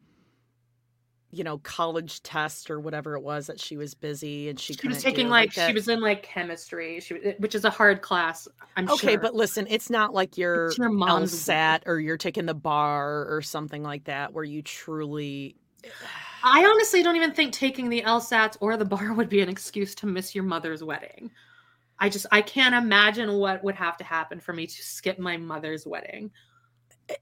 you 1.32 1.44
know, 1.44 1.58
college 1.58 2.22
test 2.22 2.72
or 2.72 2.80
whatever 2.80 3.14
it 3.14 3.20
was 3.20 3.46
that 3.46 3.60
she 3.60 3.76
was 3.76 3.94
busy 3.94 4.48
and 4.48 4.58
she 4.58 4.74
She 4.74 4.88
was 4.88 5.00
taking 5.00 5.26
do, 5.26 5.30
like, 5.30 5.52
she 5.52 5.72
was 5.72 5.88
in 5.88 6.00
like 6.00 6.24
chemistry, 6.24 6.98
she 6.98 7.14
was, 7.14 7.22
which 7.38 7.54
is 7.54 7.64
a 7.64 7.70
hard 7.70 8.02
class. 8.02 8.48
I'm 8.76 8.88
Okay, 8.88 9.12
sure. 9.12 9.20
but 9.20 9.34
listen, 9.34 9.66
it's 9.70 9.90
not 9.90 10.12
like 10.12 10.36
you're 10.36 10.66
It's 10.66 10.78
your 10.78 10.90
mom's 10.90 11.32
LSAT 11.32 11.82
or 11.86 12.00
you're 12.00 12.16
taking 12.16 12.46
the 12.46 12.54
bar 12.54 13.32
or 13.32 13.42
something 13.42 13.84
like 13.84 14.04
that 14.04 14.32
where 14.32 14.42
you 14.42 14.62
truly 14.62 15.54
I 16.42 16.64
honestly 16.64 17.02
don't 17.02 17.16
even 17.16 17.32
think 17.32 17.52
taking 17.52 17.88
the 17.88 18.02
LSATs 18.02 18.56
or 18.60 18.76
the 18.76 18.84
bar 18.84 19.12
would 19.14 19.28
be 19.28 19.40
an 19.40 19.48
excuse 19.48 19.94
to 19.96 20.06
miss 20.06 20.34
your 20.34 20.44
mother's 20.44 20.82
wedding. 20.82 21.30
I 22.00 22.08
just 22.08 22.26
I 22.32 22.40
can't 22.40 22.74
imagine 22.74 23.32
what 23.34 23.62
would 23.62 23.74
have 23.74 23.96
to 23.98 24.04
happen 24.04 24.40
for 24.40 24.52
me 24.52 24.66
to 24.66 24.82
skip 24.82 25.18
my 25.18 25.36
mother's 25.36 25.86
wedding. 25.86 26.30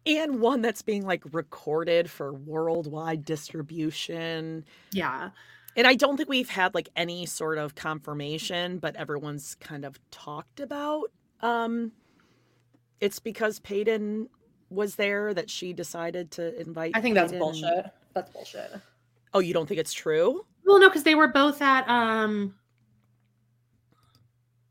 and 0.07 0.41
one 0.41 0.63
that's 0.63 0.83
being 0.83 1.05
like 1.05 1.23
recorded 1.33 2.11
for 2.11 2.33
worldwide 2.33 3.25
distribution. 3.25 4.65
Yeah. 4.93 5.31
And 5.77 5.87
I 5.87 5.95
don't 5.95 6.17
think 6.17 6.29
we've 6.29 6.49
had 6.49 6.75
like 6.75 6.89
any 6.97 7.27
sort 7.27 7.59
of 7.59 7.75
confirmation, 7.75 8.79
but 8.79 8.97
everyone's 8.97 9.55
kind 9.57 9.85
of 9.85 9.99
talked 10.11 10.61
about. 10.61 11.11
Um, 11.41 11.93
it's 13.01 13.19
because 13.19 13.61
Paedon 13.61 14.29
was 14.71 14.97
there 14.97 15.33
that 15.35 15.51
she 15.51 15.73
decided 15.73 16.33
to 16.33 16.59
invite. 16.61 16.93
I 16.95 17.01
think 17.01 17.15
that's 17.15 17.33
bullshit. 17.33 17.87
That's 18.15 18.31
bullshit. 18.31 18.73
Oh, 19.35 19.41
you 19.41 19.55
don't 19.55 19.67
think 19.67 19.81
it's 19.81 19.93
true? 19.93 20.45
Well, 20.65 20.81
no, 20.81 20.89
because 20.89 21.05
they 21.05 21.15
were 21.15 21.29
both 21.29 21.63
at 21.63 21.89
um. 21.89 22.55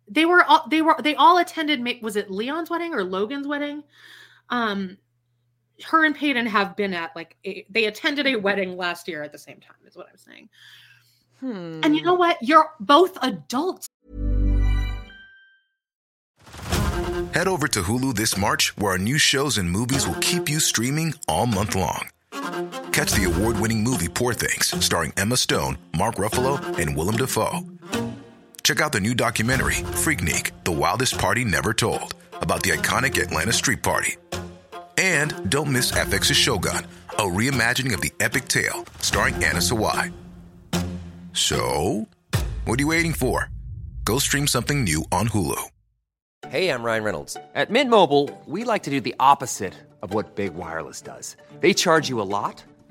They 0.09 0.25
were 0.25 0.43
all 0.43 0.67
they 0.69 0.81
were 0.81 0.95
they 1.01 1.15
all 1.15 1.37
attended. 1.37 1.81
ma- 1.81 1.93
Was 2.01 2.15
it 2.15 2.31
Leon's 2.31 2.69
wedding 2.69 2.93
or 2.93 3.03
Logan's 3.03 3.47
wedding? 3.47 3.83
Um, 4.49 4.97
her 5.83 6.05
and 6.05 6.17
Paedon 6.17 6.47
have 6.47 6.75
been 6.75 6.93
at 6.93 7.15
like 7.15 7.35
a, 7.45 7.65
they 7.69 7.85
attended 7.85 8.25
a 8.27 8.35
wedding 8.35 8.77
last 8.77 9.07
year 9.07 9.23
at 9.23 9.31
the 9.31 9.37
same 9.37 9.59
time. 9.59 9.75
Is 9.85 9.95
what 9.95 10.07
I'm 10.09 10.17
saying. 10.17 10.49
Hmm. 11.39 11.81
And 11.83 11.95
you 11.95 12.01
know 12.01 12.15
what? 12.15 12.37
You're 12.41 12.71
both 12.79 13.17
adults. 13.21 13.87
Head 17.33 17.47
over 17.47 17.67
to 17.67 17.81
Hulu 17.83 18.15
this 18.15 18.37
March, 18.37 18.75
where 18.77 18.93
our 18.93 18.97
new 18.97 19.17
shows 19.17 19.57
and 19.57 19.69
movies 19.69 20.07
will 20.07 20.15
keep 20.15 20.49
you 20.49 20.59
streaming 20.59 21.13
all 21.27 21.45
month 21.45 21.75
long. 21.75 22.09
Catch 22.91 23.11
the 23.11 23.31
award 23.31 23.59
winning 23.59 23.83
movie 23.83 24.07
Poor 24.07 24.33
Things, 24.33 24.73
starring 24.83 25.13
Emma 25.17 25.37
Stone, 25.37 25.77
Mark 25.95 26.15
Ruffalo, 26.15 26.59
and 26.79 26.95
Willem 26.95 27.17
Dafoe. 27.17 27.59
Check 28.67 28.81
out 28.81 28.91
the 28.91 28.99
new 28.99 29.15
documentary, 29.15 29.75
Freaknik 29.75 30.51
The 30.65 30.73
Wildest 30.73 31.17
Party 31.17 31.45
Never 31.45 31.73
Told, 31.73 32.13
about 32.33 32.63
the 32.63 32.71
iconic 32.71 33.17
Atlanta 33.17 33.53
Street 33.53 33.81
Party. 33.81 34.17
And 34.97 35.49
don't 35.49 35.71
miss 35.71 35.93
FX's 35.93 36.35
Shogun, 36.35 36.85
a 37.11 37.21
reimagining 37.21 37.93
of 37.93 38.01
the 38.01 38.11
epic 38.19 38.49
tale, 38.49 38.83
starring 38.99 39.35
Anna 39.35 39.59
Sawai. 39.59 40.11
So, 41.31 42.09
what 42.65 42.77
are 42.77 42.83
you 42.83 42.89
waiting 42.89 43.13
for? 43.13 43.49
Go 44.03 44.19
stream 44.19 44.47
something 44.47 44.83
new 44.83 45.05
on 45.13 45.29
Hulu. 45.29 45.61
Hey, 46.49 46.67
I'm 46.69 46.83
Ryan 46.83 47.03
Reynolds. 47.05 47.37
At 47.55 47.69
Mint 47.69 47.89
Mobile, 47.89 48.29
we 48.47 48.65
like 48.65 48.83
to 48.83 48.89
do 48.89 48.99
the 48.99 49.15
opposite 49.21 49.75
of 50.01 50.13
what 50.13 50.35
Big 50.35 50.53
Wireless 50.55 50.99
does. 50.99 51.37
They 51.61 51.73
charge 51.73 52.09
you 52.09 52.19
a 52.19 52.27
lot, 52.27 52.65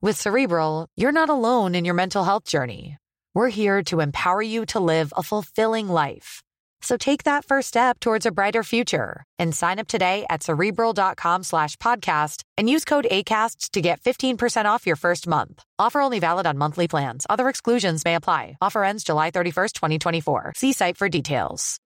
With 0.00 0.16
Cerebral, 0.16 0.86
you're 0.96 1.10
not 1.10 1.28
alone 1.28 1.74
in 1.74 1.84
your 1.84 1.94
mental 1.94 2.22
health 2.22 2.44
journey. 2.44 2.98
We're 3.34 3.48
here 3.48 3.82
to 3.90 3.98
empower 3.98 4.40
you 4.40 4.64
to 4.66 4.78
live 4.78 5.12
a 5.16 5.24
fulfilling 5.24 5.88
life. 5.88 6.40
So 6.82 6.96
take 6.96 7.24
that 7.24 7.44
first 7.44 7.66
step 7.66 7.98
towards 7.98 8.24
a 8.24 8.30
brighter 8.30 8.62
future 8.62 9.24
and 9.40 9.52
sign 9.52 9.80
up 9.80 9.88
today 9.88 10.24
at 10.30 10.44
cerebral.com 10.44 11.42
slash 11.42 11.74
podcast 11.78 12.42
and 12.56 12.70
use 12.70 12.84
code 12.84 13.08
ACAST 13.10 13.70
to 13.72 13.80
get 13.80 14.00
15% 14.02 14.66
off 14.66 14.86
your 14.86 14.94
first 14.94 15.26
month. 15.26 15.64
Offer 15.80 16.00
only 16.00 16.20
valid 16.20 16.46
on 16.46 16.58
monthly 16.58 16.86
plans. 16.86 17.26
Other 17.28 17.48
exclusions 17.48 18.04
may 18.04 18.14
apply. 18.14 18.56
Offer 18.62 18.84
ends 18.84 19.02
July 19.02 19.32
31st, 19.32 19.72
2024. 19.72 20.52
See 20.54 20.72
site 20.72 20.96
for 20.96 21.08
details. 21.08 21.80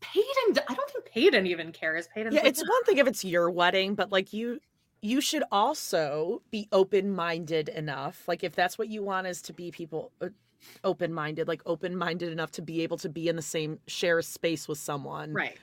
Paedon, 0.00 0.58
I 0.68 0.74
don't 0.74 0.90
think 0.90 1.10
Paedon 1.12 1.48
even 1.48 1.72
cares. 1.72 2.06
Paedon's 2.16 2.34
Yeah, 2.34 2.42
like, 2.42 2.50
it's 2.50 2.62
one 2.62 2.84
thing 2.84 2.98
if 2.98 3.08
it's 3.08 3.24
your 3.24 3.50
wedding, 3.50 3.96
but 3.96 4.12
like 4.12 4.32
you 4.32 4.60
you 5.04 5.20
should 5.20 5.44
also 5.52 6.40
be 6.50 6.66
open-minded 6.72 7.68
enough. 7.68 8.26
Like 8.26 8.42
if 8.42 8.54
that's 8.54 8.78
what 8.78 8.88
you 8.88 9.02
want 9.02 9.26
is 9.26 9.42
to 9.42 9.52
be 9.52 9.70
people 9.70 10.10
uh, 10.22 10.30
open-minded, 10.82 11.46
like 11.46 11.60
open-minded 11.66 12.32
enough 12.32 12.52
to 12.52 12.62
be 12.62 12.82
able 12.82 12.96
to 12.96 13.10
be 13.10 13.28
in 13.28 13.36
the 13.36 13.42
same 13.42 13.78
share 13.86 14.18
a 14.18 14.22
space 14.22 14.66
with 14.66 14.78
someone. 14.78 15.34
Right. 15.34 15.58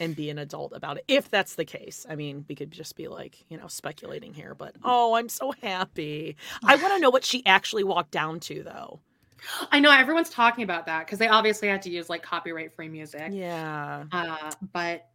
And 0.00 0.16
be 0.16 0.28
an 0.28 0.38
adult 0.38 0.72
about 0.74 0.98
it. 0.98 1.04
If 1.06 1.30
that's 1.30 1.54
the 1.54 1.64
case. 1.64 2.04
I 2.10 2.16
mean, 2.16 2.44
we 2.48 2.56
could 2.56 2.72
just 2.72 2.96
be 2.96 3.06
like, 3.06 3.44
you 3.48 3.56
know, 3.56 3.68
speculating 3.68 4.34
here, 4.34 4.52
but 4.52 4.74
oh, 4.82 5.14
I'm 5.14 5.28
so 5.28 5.52
happy. 5.62 6.36
I 6.64 6.74
want 6.74 6.94
to 6.94 6.98
know 6.98 7.10
what 7.10 7.24
she 7.24 7.46
actually 7.46 7.84
walked 7.84 8.10
down 8.10 8.40
to 8.40 8.64
though. 8.64 8.98
I 9.70 9.78
know 9.78 9.92
everyone's 9.92 10.30
talking 10.30 10.64
about 10.64 10.86
that 10.86 11.06
because 11.06 11.20
they 11.20 11.28
obviously 11.28 11.68
had 11.68 11.82
to 11.82 11.90
use 11.90 12.10
like 12.10 12.22
copyright 12.22 12.74
free 12.74 12.88
music. 12.88 13.28
Yeah. 13.30 14.04
Uh, 14.10 14.50
but 14.72 15.06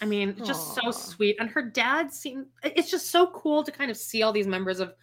I 0.00 0.06
mean, 0.06 0.34
just 0.44 0.78
Aw. 0.78 0.90
so 0.90 0.90
sweet. 0.90 1.36
And 1.40 1.48
her 1.50 1.62
dad 1.62 2.12
seemed, 2.12 2.46
it's 2.62 2.90
just 2.90 3.10
so 3.10 3.26
cool 3.28 3.62
to 3.64 3.70
kind 3.70 3.90
of 3.90 3.96
see 3.96 4.22
all 4.22 4.32
these 4.32 4.46
members 4.46 4.80
of 4.80 4.94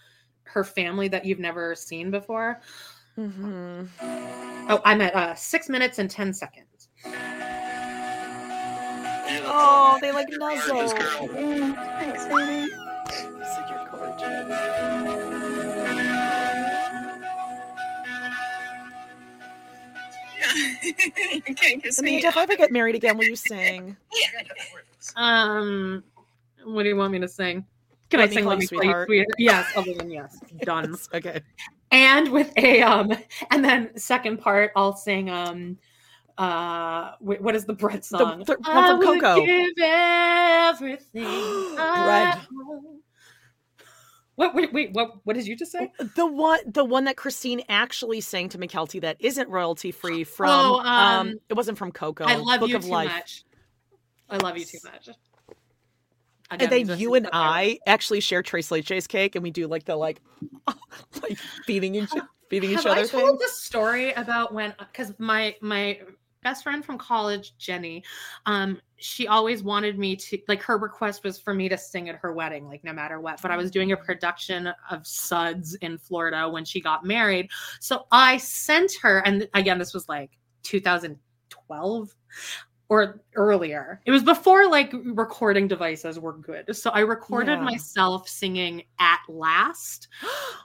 her 0.44 0.64
family 0.64 1.08
that 1.10 1.26
you've 1.26 1.40
never 1.40 1.76
seen 1.76 2.10
before. 2.10 2.62
Mm-hmm. 3.18 3.86
Oh, 4.70 4.82
I'm 4.86 5.02
at 5.02 5.16
uh, 5.16 5.36
six 5.36 5.70
minutes 5.70 6.00
and 6.00 6.10
10 6.10 6.34
seconds. 6.34 6.90
Oh, 9.50 9.98
they 10.02 10.12
like 10.12 10.28
nuzzle. 10.32 10.90
Thanks, 10.90 12.26
baby. 12.26 12.72
Such 13.44 13.72
a 13.72 13.88
gorgeous. 13.92 15.18
you 20.84 21.56
can't 21.56 21.84
kiss 21.84 22.02
me. 22.02 22.18
If 22.18 22.38
I 22.38 22.44
ever 22.44 22.56
get 22.56 22.72
married 22.72 22.96
again, 22.96 23.18
will 23.18 23.26
you 23.26 23.36
sing? 23.36 23.98
Um, 25.16 26.04
what 26.64 26.84
do 26.84 26.90
you 26.90 26.96
want 26.96 27.12
me 27.14 27.20
to 27.20 27.28
sing? 27.28 27.66
Can 28.10 28.20
Let 28.20 28.30
I 28.30 28.34
sing 28.34 28.46
Let 28.46 28.60
Me 28.60 28.66
Sweetheart? 28.66 29.08
Sweetheart? 29.08 29.28
Yes, 29.38 29.72
other 29.76 29.94
than 29.94 30.10
yes. 30.20 30.40
Done. 30.64 30.96
okay. 31.14 31.42
and 31.92 32.32
with 32.32 32.52
a 32.58 32.82
um 32.82 33.14
and 33.52 33.64
then 33.64 33.90
second 33.98 34.38
part 34.40 34.72
i'll 34.76 34.96
sing 34.96 35.30
um 35.30 35.78
uh 36.38 37.12
wh- 37.20 37.42
what 37.42 37.56
is 37.56 37.64
the 37.66 37.72
bread 37.74 38.04
song 38.04 38.44
the 38.46 38.58
one 38.60 38.66
I 38.66 38.98
from 39.02 39.20
Coco. 39.22 39.46
give 39.46 39.72
everything 39.80 41.24
Bread. 41.76 42.40
what 44.36 44.54
wait, 44.54 44.72
wait 44.74 44.94
what 44.94 45.14
what 45.26 45.36
did 45.36 45.48
you 45.48 45.56
just 45.56 45.72
say 45.72 45.92
The 46.16 46.26
one, 46.26 46.60
the 46.68 46.84
one 46.86 47.06
that 47.06 47.16
Christine 47.18 47.62
actually 47.70 48.22
sang 48.22 48.50
to 48.50 48.58
Mykelti 48.58 49.02
that 49.02 49.18
isn't 49.20 49.50
royalty 49.50 49.92
free 49.92 50.24
from. 50.24 50.50
Oh, 50.50 50.80
um, 50.80 50.86
um, 51.30 51.40
it 51.50 51.54
wasn't 51.56 51.78
from 51.78 51.92
Coco. 51.92 52.26
i 52.26 52.36
love 52.36 52.60
Book 52.60 52.70
you 52.70 52.76
of 52.76 52.84
too 52.84 52.90
Life. 52.90 53.10
much 53.12 53.44
i 54.30 54.38
love 54.38 54.58
you 54.58 54.66
too 54.66 54.80
much 54.84 55.10
And 56.50 56.62
then 56.62 56.98
you 56.98 57.16
and 57.16 57.28
I 57.34 57.80
actually 57.88 58.22
share 58.22 58.42
tres 58.42 58.70
leches 58.70 59.08
cake, 59.08 59.36
and 59.36 59.44
we 59.44 59.52
do 59.52 59.68
like 59.68 59.84
the 59.84 59.96
like, 59.96 60.22
like 61.22 61.38
beating 61.66 61.96
each 61.96 62.10
beating 62.50 62.70
each 62.72 62.78
Have 62.78 62.86
other 62.86 63.02
I 63.02 63.08
thing. 63.08 63.20
told 63.20 63.40
the 63.40 63.50
story 63.50 64.14
about 64.14 64.54
when 64.54 64.74
because 64.80 65.14
my 65.20 65.56
my 65.62 66.00
best 66.44 66.64
friend 66.64 66.86
from 66.86 66.98
college, 66.98 67.58
Jenny, 67.58 68.04
um, 68.46 68.80
she 68.96 69.28
always 69.28 69.62
wanted 69.62 70.00
me 70.00 70.16
to 70.16 70.40
like 70.48 70.62
her 70.64 70.78
request 70.78 71.26
was 71.26 71.38
for 71.38 71.54
me 71.54 71.68
to 71.68 71.78
sing 71.78 72.08
at 72.08 72.16
her 72.16 72.32
wedding, 72.34 72.66
like 72.68 72.84
no 72.86 72.94
matter 72.94 73.20
what. 73.20 73.42
But 73.42 73.52
I 73.52 73.58
was 73.58 73.70
doing 73.70 73.92
a 73.92 73.98
production 73.98 74.72
of 74.90 75.06
Suds 75.06 75.76
in 75.76 75.98
Florida 75.98 76.50
when 76.50 76.64
she 76.64 76.80
got 76.80 77.04
married, 77.04 77.50
so 77.82 78.08
I 78.12 78.38
sent 78.38 78.94
her, 79.02 79.20
and 79.26 79.50
again, 79.54 79.78
this 79.80 79.94
was 79.94 80.08
like 80.08 80.32
2012 80.64 82.16
or 82.90 83.22
earlier. 83.36 84.02
It 84.06 84.12
was 84.12 84.24
before 84.24 84.68
like 84.70 84.94
recording 85.04 85.68
devices 85.68 86.20
were 86.20 86.34
good. 86.38 86.76
So 86.76 86.90
I 86.92 87.02
recorded 87.02 87.60
Yeah. 87.60 87.64
myself 87.66 88.28
singing 88.30 88.84
at 89.00 89.20
last. 89.28 90.08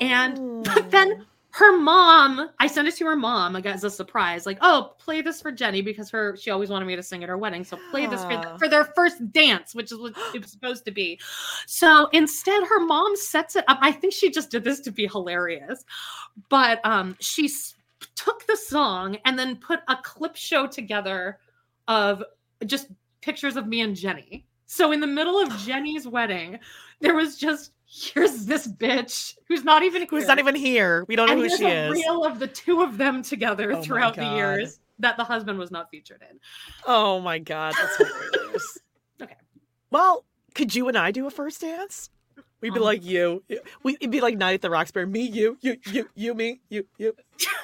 And 0.00 0.62
but 0.62 0.92
then 0.92 1.26
her 1.50 1.76
mom, 1.76 2.50
I 2.60 2.68
sent 2.68 2.86
it 2.86 2.94
to 2.98 3.04
her 3.06 3.16
mom 3.16 3.52
like 3.52 3.66
as 3.66 3.82
a 3.82 3.90
surprise, 3.90 4.46
like, 4.46 4.58
oh, 4.60 4.94
play 5.00 5.22
this 5.22 5.42
for 5.42 5.50
Jenny 5.50 5.82
because 5.82 6.08
her 6.10 6.36
she 6.36 6.50
always 6.52 6.70
wanted 6.70 6.84
me 6.84 6.94
to 6.94 7.02
sing 7.02 7.24
at 7.24 7.28
her 7.28 7.36
wedding. 7.36 7.64
So 7.64 7.76
play 7.90 8.06
this 8.06 8.22
for, 8.22 8.28
th- 8.28 8.58
for 8.60 8.68
their 8.68 8.84
first 8.84 9.32
dance, 9.32 9.74
which 9.74 9.90
is 9.90 9.98
what 9.98 10.12
it 10.34 10.42
was 10.42 10.52
supposed 10.52 10.84
to 10.84 10.92
be. 10.92 11.18
So 11.66 12.08
instead, 12.12 12.62
her 12.62 12.78
mom 12.78 13.16
sets 13.16 13.56
it 13.56 13.64
up. 13.66 13.78
I 13.80 13.90
think 13.90 14.12
she 14.12 14.30
just 14.30 14.52
did 14.52 14.62
this 14.62 14.78
to 14.82 14.92
be 14.92 15.08
hilarious, 15.08 15.84
but 16.48 16.78
um, 16.84 17.16
she 17.18 17.46
s- 17.46 17.74
took 18.14 18.46
the 18.46 18.56
song 18.56 19.16
and 19.24 19.36
then 19.36 19.56
put 19.56 19.80
a 19.88 19.96
clip 19.96 20.36
show 20.36 20.68
together 20.68 21.40
of 21.88 22.22
just 22.66 22.88
pictures 23.20 23.56
of 23.56 23.66
me 23.66 23.80
and 23.80 23.96
Jenny. 23.96 24.46
So 24.66 24.92
in 24.92 25.00
the 25.00 25.06
middle 25.06 25.40
of 25.40 25.50
Jenny's 25.58 26.06
wedding, 26.06 26.58
there 27.00 27.14
was 27.14 27.36
just 27.36 27.72
here's 27.86 28.44
this 28.44 28.68
bitch 28.68 29.34
who's 29.48 29.64
not 29.64 29.82
even 29.82 30.06
Who's 30.08 30.24
here. 30.24 30.28
not 30.28 30.38
even 30.38 30.54
here? 30.54 31.04
We 31.08 31.16
don't 31.16 31.28
know 31.28 31.36
who 31.36 31.48
she 31.48 31.64
a 31.64 31.88
is. 31.88 31.94
Real 31.94 32.24
of 32.24 32.38
the 32.38 32.46
two 32.46 32.82
of 32.82 32.98
them 32.98 33.22
together 33.22 33.72
Oh 33.72 33.82
throughout 33.82 34.14
the 34.14 34.26
years 34.36 34.78
that 34.98 35.16
the 35.16 35.24
husband 35.24 35.58
was 35.58 35.70
not 35.70 35.90
featured 35.90 36.22
in. 36.30 36.38
Oh 36.86 37.18
my 37.20 37.38
god, 37.38 37.74
that's 37.80 37.96
hilarious. 37.96 38.78
Okay. 39.20 39.34
Well, 39.90 40.24
could 40.54 40.76
you 40.76 40.86
and 40.86 40.96
I 40.96 41.10
do 41.10 41.26
a 41.26 41.30
first 41.30 41.60
dance? 41.60 42.08
We'd 42.60 42.74
be 42.74 42.80
Um, 42.80 42.84
like 42.84 43.04
you. 43.04 43.42
We 43.84 43.94
it'd 43.94 44.10
be 44.10 44.20
like 44.20 44.36
Night 44.36 44.54
at 44.54 44.62
the 44.62 44.70
Roxbury. 44.70 45.06
Me, 45.06 45.20
you, 45.22 45.56
you, 45.60 45.76
you, 45.92 46.08
you, 46.14 46.34
me, 46.34 46.60
you, 46.68 46.84
you, 46.98 47.14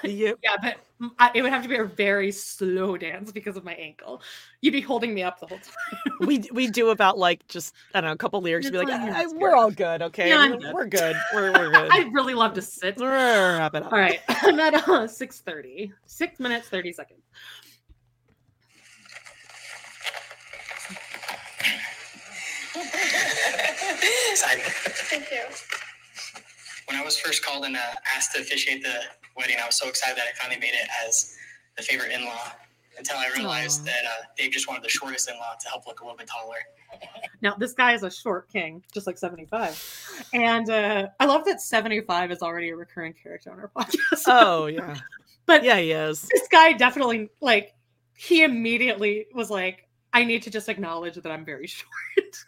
me, 0.04 0.10
you. 0.10 0.38
Yeah, 0.44 0.56
but 0.62 0.76
I, 1.18 1.32
it 1.34 1.42
would 1.42 1.50
have 1.52 1.64
to 1.64 1.68
be 1.68 1.76
a 1.76 1.84
very 1.84 2.30
slow 2.30 2.96
dance 2.96 3.32
because 3.32 3.56
of 3.56 3.64
my 3.64 3.74
ankle. 3.74 4.22
You'd 4.60 4.70
be 4.72 4.80
holding 4.80 5.12
me 5.12 5.24
up 5.24 5.40
the 5.40 5.46
whole 5.46 5.58
time. 5.58 6.26
we 6.28 6.44
we 6.52 6.68
do 6.68 6.90
about 6.90 7.18
like 7.18 7.46
just 7.48 7.74
I 7.92 8.00
don't 8.00 8.08
know 8.08 8.14
a 8.14 8.16
couple 8.16 8.40
lyrics. 8.40 8.70
Be 8.70 8.78
like, 8.78 8.88
"I- 8.88 9.26
we're 9.34 9.56
all 9.56 9.72
good, 9.72 10.00
okay? 10.02 10.28
Yeah, 10.28 10.50
we're, 10.50 10.56
good. 10.58 10.74
we're 10.74 10.86
good. 10.86 11.16
We're 11.34 11.52
we're 11.52 11.70
good. 11.72 11.88
I'd 11.92 12.14
really 12.14 12.34
love 12.34 12.54
to 12.54 12.62
sit. 12.62 13.00
All 13.00 13.08
Wrap 13.08 13.74
it 13.74 13.82
up. 13.82 13.90
right, 13.92 14.20
I'm 14.28 14.60
at 14.60 14.74
uh, 14.74 15.06
6.30. 15.08 15.92
Six 16.06 16.38
minutes, 16.38 16.68
30 16.68 16.92
seconds. 16.92 17.20
Excited. 24.30 24.64
Thank 24.64 25.30
you. 25.30 25.42
When 26.86 26.98
I 27.00 27.04
was 27.04 27.16
first 27.18 27.44
called 27.44 27.64
and 27.64 27.76
uh, 27.76 27.80
asked 28.14 28.34
to 28.34 28.40
officiate 28.40 28.82
the 28.82 29.00
wedding, 29.36 29.56
I 29.62 29.66
was 29.66 29.76
so 29.76 29.88
excited 29.88 30.16
that 30.16 30.24
I 30.26 30.36
finally 30.38 30.60
made 30.60 30.74
it 30.74 30.88
as 31.06 31.36
the 31.76 31.82
favorite 31.82 32.12
in-law. 32.12 32.52
Until 32.96 33.16
I 33.16 33.28
realized 33.36 33.80
Aw. 33.82 33.84
that 33.86 34.04
uh, 34.04 34.22
Dave 34.38 34.52
just 34.52 34.68
wanted 34.68 34.84
the 34.84 34.88
shortest 34.88 35.28
in-law 35.28 35.54
to 35.60 35.68
help 35.68 35.84
look 35.84 36.00
a 36.00 36.04
little 36.04 36.16
bit 36.16 36.28
taller. 36.28 36.58
Now, 37.42 37.56
this 37.56 37.72
guy 37.72 37.92
is 37.92 38.04
a 38.04 38.10
short 38.10 38.48
king, 38.48 38.84
just 38.92 39.08
like 39.08 39.18
75. 39.18 40.28
And 40.32 40.70
uh, 40.70 41.08
I 41.18 41.24
love 41.26 41.44
that 41.46 41.60
75 41.60 42.30
is 42.30 42.40
already 42.40 42.68
a 42.70 42.76
recurring 42.76 43.12
character 43.12 43.50
on 43.50 43.58
our 43.58 43.72
podcast. 43.76 44.22
Oh 44.28 44.66
yeah, 44.66 44.96
but 45.46 45.64
yeah, 45.64 45.78
he 45.78 45.90
is. 45.90 46.28
this 46.32 46.46
guy 46.52 46.72
definitely, 46.72 47.30
like, 47.40 47.74
he 48.16 48.44
immediately 48.44 49.26
was 49.34 49.50
like, 49.50 49.88
I 50.12 50.22
need 50.24 50.44
to 50.44 50.50
just 50.50 50.68
acknowledge 50.68 51.16
that 51.16 51.26
I'm 51.26 51.44
very 51.44 51.66
short. 51.66 52.44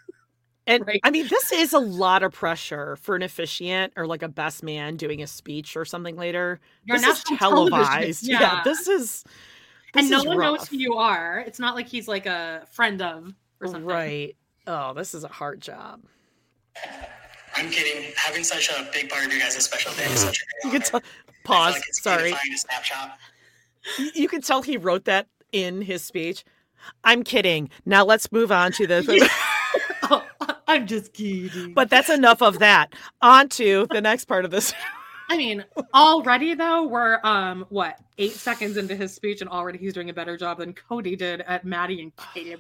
And 0.67 0.87
Right. 0.87 1.01
I 1.05 1.11
mean, 1.11 1.29
this 1.29 1.53
is 1.53 1.73
a 1.73 1.79
lot 1.79 2.23
of 2.23 2.33
pressure 2.33 2.97
for 2.97 3.15
an 3.15 3.23
officiant 3.23 3.93
or 3.97 4.07
like 4.07 4.23
a 4.23 4.29
best 4.29 4.63
man 4.65 4.97
doing 4.97 5.23
a 5.23 5.27
speech 5.27 5.77
or 5.77 5.85
something 5.85 6.17
later. 6.17 6.61
You're 6.85 6.99
this 6.99 7.19
is 7.19 7.25
televised. 7.39 8.23
yeah. 8.27 8.41
Yeah. 8.41 8.63
this 8.65 8.89
is. 8.89 9.25
This 9.95 10.03
and 10.03 10.11
no 10.11 10.19
is 10.19 10.27
one 10.27 10.39
knows 10.39 10.67
who 10.69 10.77
you 10.77 10.95
are. 10.95 11.39
It's 11.47 11.59
not 11.61 11.75
like 11.77 11.87
he's 11.89 12.09
like 12.09 12.27
a 12.27 12.67
friend 12.73 13.01
of 13.01 13.33
or 13.61 13.69
something. 13.69 13.85
Right. 13.85 14.37
Oh, 14.67 14.93
this 14.95 15.15
is 15.15 15.23
a 15.25 15.29
hard 15.29 15.61
job. 15.61 16.03
I'm 17.57 17.71
kidding. 17.71 18.13
Having 18.17 18.45
such 18.45 18.69
a 18.69 18.87
big 18.93 19.09
part 19.09 19.25
of 19.25 19.31
your 19.33 19.41
guys' 19.41 19.63
special 19.65 19.93
day 19.93 20.05
is 20.05 20.21
such 20.23 20.39
a 20.43 20.67
You 20.67 20.71
great 20.73 20.83
can 20.85 20.97
honor. 20.97 21.01
tell. 21.01 21.01
I 21.01 21.03
feel 21.03 21.43
Pause. 21.45 21.75
like 21.75 21.83
Sorry. 21.93 22.17
gratifying 22.31 22.53
to 22.53 22.59
snapshot. 22.59 23.19
You- 23.99 24.11
You 24.15 24.29
can 24.29 24.43
tell 24.43 24.63
he 24.63 24.77
wrote 24.77 25.05
that 25.05 25.29
in 25.53 25.81
his 25.83 26.03
speech. 26.05 26.45
I'm 27.05 27.23
kidding. 27.23 27.71
Now 27.87 28.05
let's 28.05 28.31
move 28.33 28.53
on 28.53 28.73
to 28.73 28.87
the. 28.87 29.31
oh, 30.11 30.25
I'm 30.69 30.87
just 30.87 31.13
kidding. 31.13 31.75
But 31.75 31.91
that's 31.91 32.11
enough 32.11 32.43
of 32.43 32.59
that. 32.59 32.95
On 33.23 33.49
to 33.51 33.87
the 33.91 34.01
next 34.01 34.25
part 34.25 34.45
of 34.45 34.51
this. 34.51 34.73
I 35.29 35.37
mean, 35.37 35.65
already 35.93 36.55
though, 36.55 36.87
we're 36.87 37.19
um 37.25 37.67
what 37.69 37.99
eight 38.19 38.33
seconds 38.33 38.77
into 38.77 38.95
his 38.95 39.13
speech, 39.13 39.41
and 39.41 39.51
already 39.51 39.79
he's 39.79 39.93
doing 39.93 40.11
a 40.11 40.15
better 40.15 40.37
job 40.37 40.59
than 40.59 40.73
Kody 40.73 41.19
did 41.19 41.41
at 41.43 41.65
Maddie 41.65 42.01
and 42.01 42.13
Katie. 42.17 42.57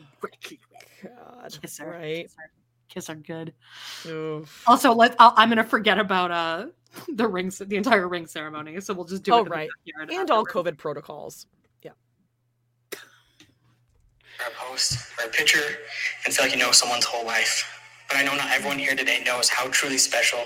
God, 1.02 1.58
kiss 1.62 1.78
her, 1.78 1.90
right? 1.90 2.24
Kiss 2.24 2.34
her, 2.36 2.50
kiss 2.88 3.06
her 3.06 3.14
good. 3.14 3.54
Oof. 4.06 4.64
Also, 4.66 4.92
let 4.92 5.14
i 5.20 5.32
I'm 5.36 5.48
gonna 5.48 5.62
forget 5.62 5.98
about 5.98 6.30
uh 6.32 6.66
the 7.14 7.28
rings, 7.28 7.58
the 7.58 7.76
entire 7.76 8.08
ring 8.08 8.26
ceremony. 8.26 8.80
So 8.80 8.94
we'll 8.94 9.04
just 9.04 9.22
do 9.22 9.32
it. 9.32 9.34
Oh, 9.34 9.38
in 9.40 9.44
the 9.44 9.50
right. 9.50 9.68
backyard 9.86 10.10
And 10.20 10.30
all. 10.30 10.44
COVID 10.44 10.76
protocols. 10.78 11.46
Yeah. 11.82 11.90
or 12.92 14.46
a 14.48 14.50
post 14.56 14.98
or 15.20 15.26
a 15.26 15.28
picture 15.28 15.76
and 16.24 16.34
feel 16.34 16.46
like 16.46 16.54
you 16.54 16.58
know 16.60 16.72
someone's 16.72 17.04
whole 17.04 17.24
life. 17.26 17.75
But 18.08 18.18
I 18.18 18.22
know 18.24 18.34
not 18.36 18.50
everyone 18.52 18.78
here 18.78 18.94
today 18.94 19.22
knows 19.24 19.48
how 19.48 19.68
truly 19.68 19.98
special 19.98 20.40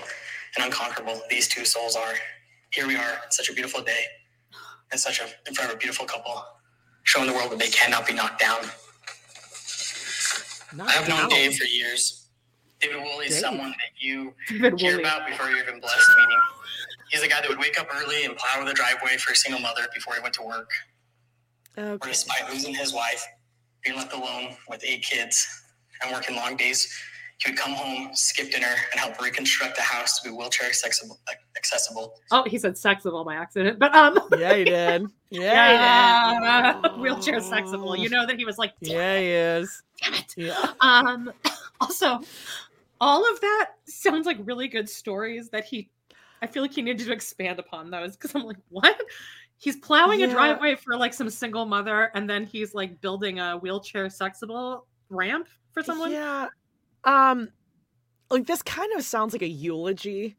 and 0.55 0.65
unconquerable 0.65 1.21
these 1.29 1.47
two 1.47 1.65
souls 1.65 1.95
are. 1.95 2.13
Here 2.71 2.87
we 2.87 2.95
are, 2.95 3.19
such 3.29 3.49
a 3.49 3.53
beautiful 3.53 3.81
day, 3.81 4.03
and 4.91 4.99
such 4.99 5.19
a 5.21 5.25
in 5.47 5.53
front 5.53 5.69
of 5.69 5.75
a 5.75 5.79
beautiful 5.79 6.05
couple, 6.05 6.43
showing 7.03 7.27
the 7.27 7.33
world 7.33 7.51
that 7.51 7.59
they 7.59 7.69
cannot 7.69 8.07
be 8.07 8.13
knocked 8.13 8.39
down. 8.39 8.59
I 10.79 10.91
have 10.91 11.07
known 11.09 11.29
Dave 11.29 11.55
for 11.55 11.65
years. 11.65 12.27
David 12.79 12.97
Woolley 13.03 13.27
is 13.27 13.39
someone 13.39 13.69
that 13.71 13.91
you 13.99 14.33
David 14.49 14.79
hear 14.79 14.91
Woolley. 14.93 15.03
about 15.03 15.27
before 15.27 15.49
you're 15.49 15.59
even 15.59 15.79
blessed 15.79 16.09
meeting. 16.17 16.39
He's 17.11 17.21
the 17.21 17.27
guy 17.27 17.41
that 17.41 17.49
would 17.49 17.59
wake 17.59 17.79
up 17.79 17.87
early 17.93 18.25
and 18.25 18.35
plow 18.37 18.63
the 18.63 18.73
driveway 18.73 19.17
for 19.17 19.33
a 19.33 19.35
single 19.35 19.61
mother 19.61 19.83
before 19.93 20.15
he 20.15 20.21
went 20.21 20.33
to 20.35 20.43
work. 20.43 20.69
Or 21.77 22.07
despite 22.07 22.49
losing 22.49 22.73
his 22.73 22.93
wife, 22.93 23.25
being 23.83 23.97
left 23.97 24.13
alone 24.13 24.55
with 24.69 24.83
eight 24.83 25.03
kids, 25.03 25.63
and 26.01 26.11
working 26.11 26.35
long 26.35 26.55
days, 26.57 26.91
he 27.43 27.49
would 27.49 27.57
come 27.57 27.71
home, 27.73 28.09
skip 28.13 28.51
dinner, 28.51 28.67
and 28.91 28.99
help 28.99 29.19
reconstruct 29.19 29.75
the 29.75 29.81
house 29.81 30.19
to 30.19 30.29
be 30.29 30.35
wheelchair 30.35 30.67
accessible. 30.67 31.19
accessible. 31.57 32.13
Oh, 32.29 32.43
he 32.45 32.59
said 32.59 32.73
sexable 32.75 33.25
by 33.25 33.35
accident, 33.35 33.79
but 33.79 33.93
um. 33.95 34.19
Yeah, 34.37 34.55
he 34.55 34.63
did. 34.63 35.05
Yeah, 35.29 35.41
yeah, 36.81 36.95
wheelchair 36.99 37.39
sexable. 37.39 37.97
You 37.97 38.09
know 38.09 38.27
that 38.27 38.37
he 38.37 38.45
was 38.45 38.57
like, 38.57 38.73
Yeah, 38.79 39.17
he 39.17 39.25
is. 39.27 39.81
Damn 40.03 40.13
it. 40.13 40.33
Yeah. 40.37 40.73
Um, 40.81 41.31
also, 41.79 42.19
all 42.99 43.31
of 43.31 43.41
that 43.41 43.71
sounds 43.85 44.25
like 44.27 44.37
really 44.43 44.67
good 44.67 44.87
stories 44.89 45.49
that 45.49 45.65
he. 45.65 45.89
I 46.43 46.47
feel 46.47 46.61
like 46.63 46.73
he 46.73 46.81
needed 46.81 47.05
to 47.05 47.11
expand 47.11 47.59
upon 47.59 47.89
those 47.91 48.17
because 48.17 48.33
I'm 48.35 48.43
like, 48.43 48.57
what? 48.69 48.99
He's 49.57 49.77
plowing 49.77 50.19
Yeah. 50.21 50.27
a 50.27 50.29
driveway 50.31 50.75
for 50.75 50.97
like 50.97 51.13
some 51.13 51.29
single 51.29 51.65
mother, 51.65 52.11
and 52.15 52.29
then 52.29 52.45
he's 52.45 52.73
like 52.75 52.99
building 53.01 53.39
a 53.39 53.57
wheelchair 53.57 54.07
sexable 54.07 54.81
ramp 55.09 55.47
for 55.71 55.81
someone. 55.83 56.11
Yeah. 56.11 56.47
Um, 57.03 57.49
like 58.29 58.47
this 58.47 58.61
kind 58.61 58.91
of 58.93 59.03
sounds 59.03 59.33
like 59.33 59.41
a 59.41 59.47
eulogy, 59.47 60.35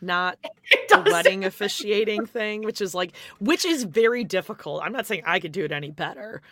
not 0.00 0.38
a 0.94 1.00
wedding 1.02 1.44
officiating 1.44 2.26
thing, 2.26 2.62
which 2.62 2.80
is 2.80 2.94
like, 2.94 3.12
which 3.40 3.64
is 3.64 3.84
very 3.84 4.24
difficult. 4.24 4.82
I'm 4.84 4.92
not 4.92 5.06
saying 5.06 5.22
I 5.26 5.40
could 5.40 5.52
do 5.52 5.64
it 5.64 5.72
any 5.72 5.90
better, 5.90 6.42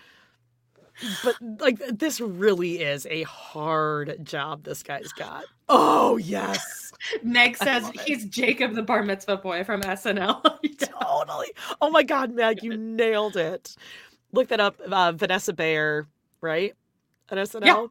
but 1.23 1.37
like 1.61 1.79
this 1.93 2.21
really 2.21 2.81
is 2.81 3.07
a 3.11 3.23
hard 3.25 4.19
job 4.25 4.65
this 4.65 4.83
guy's 4.83 5.13
got. 5.13 5.45
Oh 5.69 6.17
yes, 6.17 6.93
Meg 7.23 7.57
says 7.57 7.89
it. 7.89 8.01
he's 8.01 8.25
Jacob 8.27 8.75
the 8.75 8.83
bar 8.83 9.03
mitzvah 9.03 9.37
boy 9.37 9.65
from 9.65 9.83
SNL. 9.83 10.43
totally. 10.79 11.49
Oh 11.81 11.91
my 11.91 12.03
god, 12.03 12.33
Meg, 12.33 12.63
you 12.63 12.77
nailed 12.77 13.37
it. 13.37 13.77
Look 14.33 14.49
that 14.49 14.61
up. 14.61 14.81
Uh, 14.81 15.13
Vanessa 15.13 15.53
Bayer, 15.53 16.07
right? 16.41 16.75
At 17.31 17.39
SNL. 17.39 17.91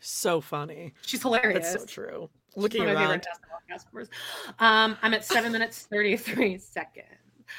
So 0.00 0.40
funny. 0.40 0.92
She's 1.02 1.22
hilarious. 1.22 1.70
That's 1.72 1.82
so 1.82 1.86
true. 1.86 2.30
Looking 2.56 2.80
one 2.84 2.90
of 2.90 2.96
around. 2.96 3.08
favorite 3.08 3.26
SNL 3.26 3.68
cast 3.68 3.86
members. 3.92 4.08
Um, 4.58 4.96
I'm 5.02 5.14
at 5.14 5.24
seven 5.24 5.52
minutes 5.52 5.82
thirty 5.90 6.16
three 6.16 6.58
seconds. 6.58 7.06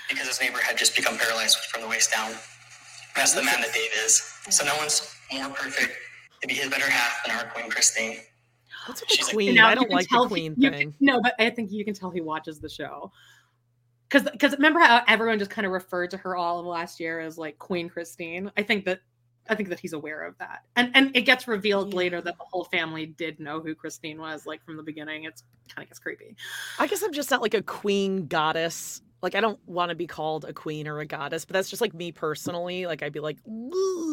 because 0.09 0.27
his 0.27 0.39
neighbor 0.41 0.59
had 0.59 0.77
just 0.77 0.95
become 0.95 1.17
paralyzed 1.17 1.57
from 1.71 1.81
the 1.81 1.87
waist 1.87 2.11
down. 2.13 2.31
That's 3.15 3.33
the 3.33 3.43
man 3.43 3.61
that 3.61 3.73
Dave 3.73 3.91
is. 4.05 4.21
So 4.49 4.65
no 4.65 4.75
one's 4.77 5.13
more 5.33 5.49
perfect 5.49 5.93
to 6.41 6.47
be 6.47 6.53
his 6.53 6.69
better 6.69 6.89
half 6.89 7.25
than 7.25 7.35
our 7.35 7.45
queen 7.51 7.69
Christine. 7.69 8.17
What's 8.87 9.01
with 9.01 9.09
She's 9.11 9.25
the 9.27 9.31
a- 9.31 9.35
queen? 9.35 9.55
Now 9.55 9.67
I 9.69 9.75
don't 9.75 9.89
like 9.89 10.07
the 10.07 10.15
tell 10.15 10.23
he- 10.25 10.29
queen 10.29 10.55
thing. 10.55 10.71
can- 10.73 10.93
no, 10.99 11.21
but 11.21 11.33
I 11.39 11.49
think 11.49 11.71
you 11.71 11.83
can 11.85 11.93
tell 11.93 12.09
he 12.11 12.21
watches 12.21 12.59
the 12.59 12.69
show. 12.69 13.11
Because 14.09 14.29
because 14.29 14.53
remember 14.53 14.79
how 14.79 15.01
everyone 15.07 15.39
just 15.39 15.49
kind 15.51 15.65
of 15.65 15.71
referred 15.71 16.11
to 16.11 16.17
her 16.17 16.35
all 16.35 16.59
of 16.59 16.65
last 16.65 16.99
year 16.99 17.19
as 17.19 17.37
like 17.37 17.57
Queen 17.57 17.89
Christine. 17.89 18.51
I 18.55 18.63
think 18.63 18.85
that 18.85 18.99
I 19.49 19.55
think 19.55 19.69
that 19.69 19.79
he's 19.79 19.93
aware 19.93 20.23
of 20.23 20.37
that, 20.39 20.63
and 20.75 20.91
and 20.95 21.15
it 21.15 21.21
gets 21.21 21.47
revealed 21.47 21.93
later 21.93 22.21
that 22.21 22.37
the 22.37 22.43
whole 22.43 22.65
family 22.65 23.05
did 23.05 23.39
know 23.39 23.59
who 23.59 23.75
Christine 23.75 24.19
was, 24.19 24.45
like 24.45 24.63
from 24.65 24.77
the 24.77 24.83
beginning. 24.83 25.25
It's 25.25 25.43
kind 25.73 25.83
of 25.83 25.89
gets 25.89 25.99
creepy. 25.99 26.35
I 26.79 26.87
guess 26.87 27.03
I'm 27.03 27.13
just 27.13 27.29
not 27.31 27.41
like 27.41 27.53
a 27.53 27.61
queen 27.61 28.27
goddess. 28.27 29.01
Like 29.25 29.33
I 29.33 29.41
don't 29.41 29.59
want 29.67 29.89
to 29.89 29.95
be 29.95 30.05
called 30.05 30.45
a 30.45 30.53
queen 30.53 30.87
or 30.87 30.99
a 30.99 31.05
goddess, 31.05 31.45
but 31.45 31.53
that's 31.53 31.67
just 31.67 31.81
like 31.81 31.95
me 31.95 32.11
personally. 32.11 32.85
Like 32.85 33.01
I'd 33.01 33.11
be 33.11 33.19
like, 33.19 33.37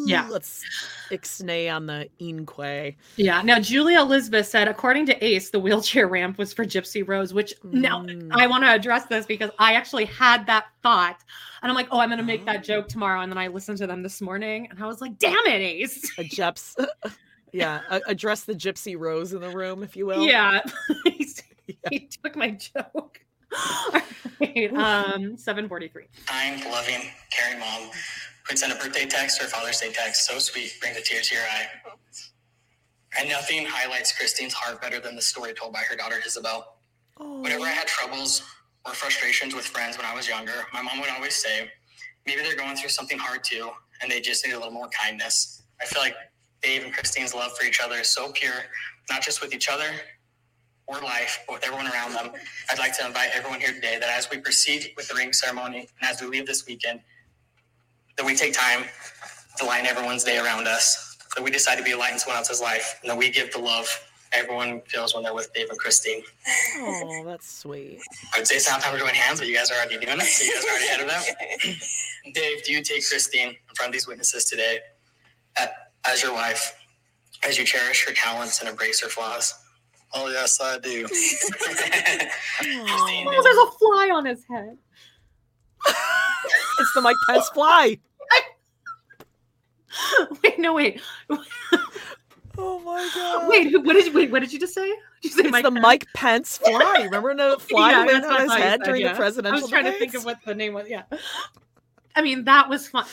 Yeah. 0.05 0.27
let's 0.27 0.65
ixnay 1.11 1.71
on 1.71 1.85
the 1.85 2.09
inque. 2.17 2.95
Yeah. 3.15 3.43
Now, 3.43 3.59
Julia 3.59 4.01
Elizabeth 4.01 4.47
said, 4.47 4.67
according 4.67 5.05
to 5.05 5.23
Ace, 5.23 5.51
the 5.51 5.59
wheelchair 5.59 6.07
ramp 6.07 6.39
was 6.39 6.51
for 6.51 6.65
Gypsy 6.65 7.07
Rose, 7.07 7.31
which 7.31 7.53
now 7.63 8.01
mm. 8.01 8.27
I 8.31 8.47
want 8.47 8.63
to 8.63 8.71
address 8.71 9.05
this 9.05 9.27
because 9.27 9.51
I 9.59 9.73
actually 9.75 10.05
had 10.05 10.47
that 10.47 10.65
thought. 10.81 11.23
And 11.61 11.71
I'm 11.71 11.75
like, 11.75 11.87
oh, 11.91 11.99
I'm 11.99 12.09
going 12.09 12.17
to 12.17 12.25
make 12.25 12.43
that 12.45 12.63
joke 12.63 12.85
oh. 12.85 12.89
tomorrow. 12.89 13.21
And 13.21 13.31
then 13.31 13.37
I 13.37 13.47
listened 13.49 13.77
to 13.77 13.87
them 13.87 14.01
this 14.01 14.19
morning 14.19 14.67
and 14.71 14.83
I 14.83 14.87
was 14.87 14.99
like, 14.99 15.19
damn 15.19 15.45
it, 15.45 15.61
Ace. 15.61 16.11
A 16.17 16.23
jeps. 16.23 16.75
yeah, 17.53 17.99
address 18.07 18.45
the 18.45 18.55
gypsy 18.55 18.99
rose 18.99 19.31
in 19.31 19.41
the 19.41 19.51
room, 19.51 19.83
if 19.83 19.95
you 19.95 20.07
will. 20.07 20.25
Yeah. 20.25 20.61
He's- 21.05 21.43
He 21.89 21.99
took 22.23 22.35
my 22.35 22.51
joke. 22.51 23.19
Right, 24.39 24.73
um, 24.73 25.37
743. 25.37 26.05
Kind, 26.25 26.63
loving, 26.65 27.09
caring 27.31 27.59
mom 27.59 27.89
who'd 28.47 28.59
send 28.59 28.73
a 28.73 28.75
birthday 28.75 29.05
text 29.05 29.41
or 29.41 29.45
Father's 29.45 29.79
Day 29.79 29.91
text 29.93 30.27
so 30.27 30.37
sweet, 30.37 30.73
brings 30.81 30.97
a 30.97 31.01
tear 31.01 31.21
to 31.21 31.35
your 31.35 31.43
eye. 31.43 31.67
And 33.17 33.29
nothing 33.29 33.65
highlights 33.65 34.17
Christine's 34.17 34.53
heart 34.53 34.81
better 34.81 34.99
than 34.99 35.15
the 35.15 35.21
story 35.21 35.53
told 35.53 35.71
by 35.71 35.79
her 35.79 35.95
daughter 35.95 36.15
Ysabel. 36.25 36.63
Whenever 37.19 37.63
I 37.63 37.69
had 37.69 37.87
troubles 37.87 38.41
or 38.85 38.93
frustrations 38.93 39.55
with 39.55 39.65
friends 39.65 39.97
when 39.97 40.05
I 40.05 40.15
was 40.15 40.27
younger, 40.27 40.65
my 40.73 40.81
mom 40.81 40.99
would 40.99 41.09
always 41.09 41.35
say, 41.35 41.69
maybe 42.25 42.41
they're 42.41 42.55
going 42.55 42.75
through 42.75 42.89
something 42.89 43.17
hard 43.17 43.43
too, 43.43 43.69
and 44.01 44.11
they 44.11 44.19
just 44.19 44.45
need 44.45 44.53
a 44.53 44.57
little 44.57 44.73
more 44.73 44.89
kindness. 44.89 45.61
I 45.79 45.85
feel 45.85 46.01
like 46.01 46.15
Dave 46.61 46.83
and 46.83 46.93
Christine's 46.93 47.33
love 47.33 47.55
for 47.57 47.65
each 47.65 47.79
other 47.81 47.97
is 47.97 48.09
so 48.09 48.31
pure, 48.31 48.65
not 49.09 49.21
just 49.21 49.41
with 49.41 49.53
each 49.53 49.69
other 49.69 49.85
or 50.87 50.99
life, 50.99 51.39
but 51.47 51.55
with 51.55 51.65
everyone 51.65 51.87
around 51.87 52.13
them. 52.13 52.31
I'd 52.69 52.79
like 52.79 52.97
to 52.97 53.05
invite 53.05 53.29
everyone 53.33 53.59
here 53.59 53.73
today 53.73 53.97
that 53.99 54.09
as 54.09 54.29
we 54.29 54.37
proceed 54.37 54.91
with 54.97 55.07
the 55.07 55.15
ring 55.15 55.33
ceremony 55.33 55.87
and 56.01 56.09
as 56.09 56.21
we 56.21 56.27
leave 56.27 56.45
this 56.45 56.65
weekend, 56.67 57.01
that 58.17 58.25
we 58.25 58.35
take 58.35 58.53
time 58.53 58.85
to 59.57 59.65
lighten 59.65 59.87
everyone's 59.87 60.23
day 60.23 60.37
around 60.37 60.67
us, 60.67 61.17
that 61.35 61.43
we 61.43 61.51
decide 61.51 61.77
to 61.77 61.83
be 61.83 61.91
a 61.91 61.97
light 61.97 62.13
in 62.13 62.19
someone 62.19 62.37
else's 62.37 62.61
life, 62.61 62.99
and 63.01 63.09
that 63.09 63.17
we 63.17 63.29
give 63.29 63.51
the 63.53 63.59
love 63.59 63.87
everyone 64.33 64.81
feels 64.87 65.13
when 65.13 65.23
they're 65.23 65.33
with 65.33 65.53
Dave 65.53 65.69
and 65.69 65.79
Christine. 65.79 66.23
Oh, 66.79 67.23
that's 67.25 67.59
sweet. 67.59 68.01
I 68.33 68.39
would 68.39 68.47
say 68.47 68.55
it's 68.55 68.69
not 68.69 68.81
time 68.81 68.93
to 68.93 68.99
join 68.99 69.13
hands, 69.13 69.39
but 69.39 69.47
you 69.47 69.55
guys 69.55 69.71
are 69.71 69.75
already 69.75 69.99
doing 69.99 70.17
it, 70.19 70.23
so 70.23 70.43
you 70.43 70.53
guys 70.53 70.65
are 70.65 70.69
already 70.69 70.85
ahead 70.87 71.01
of 71.01 71.07
them. 71.07 72.33
Dave, 72.33 72.63
do 72.63 72.73
you 72.73 72.83
take 72.83 73.07
Christine 73.07 73.49
in 73.49 73.75
front 73.75 73.89
of 73.89 73.93
these 73.93 74.07
witnesses 74.07 74.45
today 74.45 74.79
uh, 75.61 75.67
as 76.05 76.23
your 76.23 76.33
wife, 76.33 76.75
as 77.47 77.57
you 77.57 77.63
cherish 77.65 78.05
her 78.07 78.13
talents 78.13 78.59
and 78.59 78.67
embrace 78.69 79.01
her 79.01 79.09
flaws? 79.09 79.53
Oh, 80.15 80.29
yes, 80.29 80.59
I 80.61 80.77
do. 80.79 81.07
Oh, 82.65 83.41
there's 83.43 83.57
a 83.57 83.71
fly 83.77 84.09
on 84.13 84.25
his 84.25 84.43
head. 84.49 84.77
It's 86.79 86.93
the 86.93 87.01
Mike 87.01 87.15
Pence 87.27 87.49
fly. 87.49 87.97
Wait, 90.43 90.57
no, 90.59 90.73
wait. 90.73 91.01
Oh 92.57 92.79
my 92.79 93.09
god. 93.13 93.47
Wait, 93.49 93.75
what 93.83 93.93
did 93.93 94.07
you, 94.07 94.13
wait, 94.13 94.31
what 94.31 94.41
did 94.41 94.51
you 94.53 94.59
just 94.59 94.73
say? 94.73 94.87
Did 95.21 95.23
you 95.23 95.29
say 95.31 95.41
It's 95.43 95.51
Mike 95.51 95.63
the 95.63 95.71
Pence? 95.71 95.81
Mike 95.83 96.05
Pence 96.15 96.57
fly. 96.57 97.01
Remember 97.03 97.29
when 97.29 97.37
the 97.37 97.57
fly 97.59 97.91
Yeah, 97.91 98.05
landed 98.05 98.25
on 98.25 98.33
I 98.33 98.41
his 98.43 98.53
head 98.53 98.79
said, 98.79 98.83
during 98.83 99.01
yeah. 99.01 99.11
the 99.13 99.17
presidential 99.17 99.57
I 99.57 99.61
was 99.61 99.69
trying 99.69 99.85
to 99.85 99.91
think 99.93 100.13
of 100.13 100.25
what 100.25 100.39
the 100.45 100.55
name 100.55 100.73
was. 100.73 100.87
Yeah. 100.89 101.03
I 102.15 102.21
mean, 102.21 102.43
that 102.45 102.69
was 102.69 102.87
fun. 102.87 103.05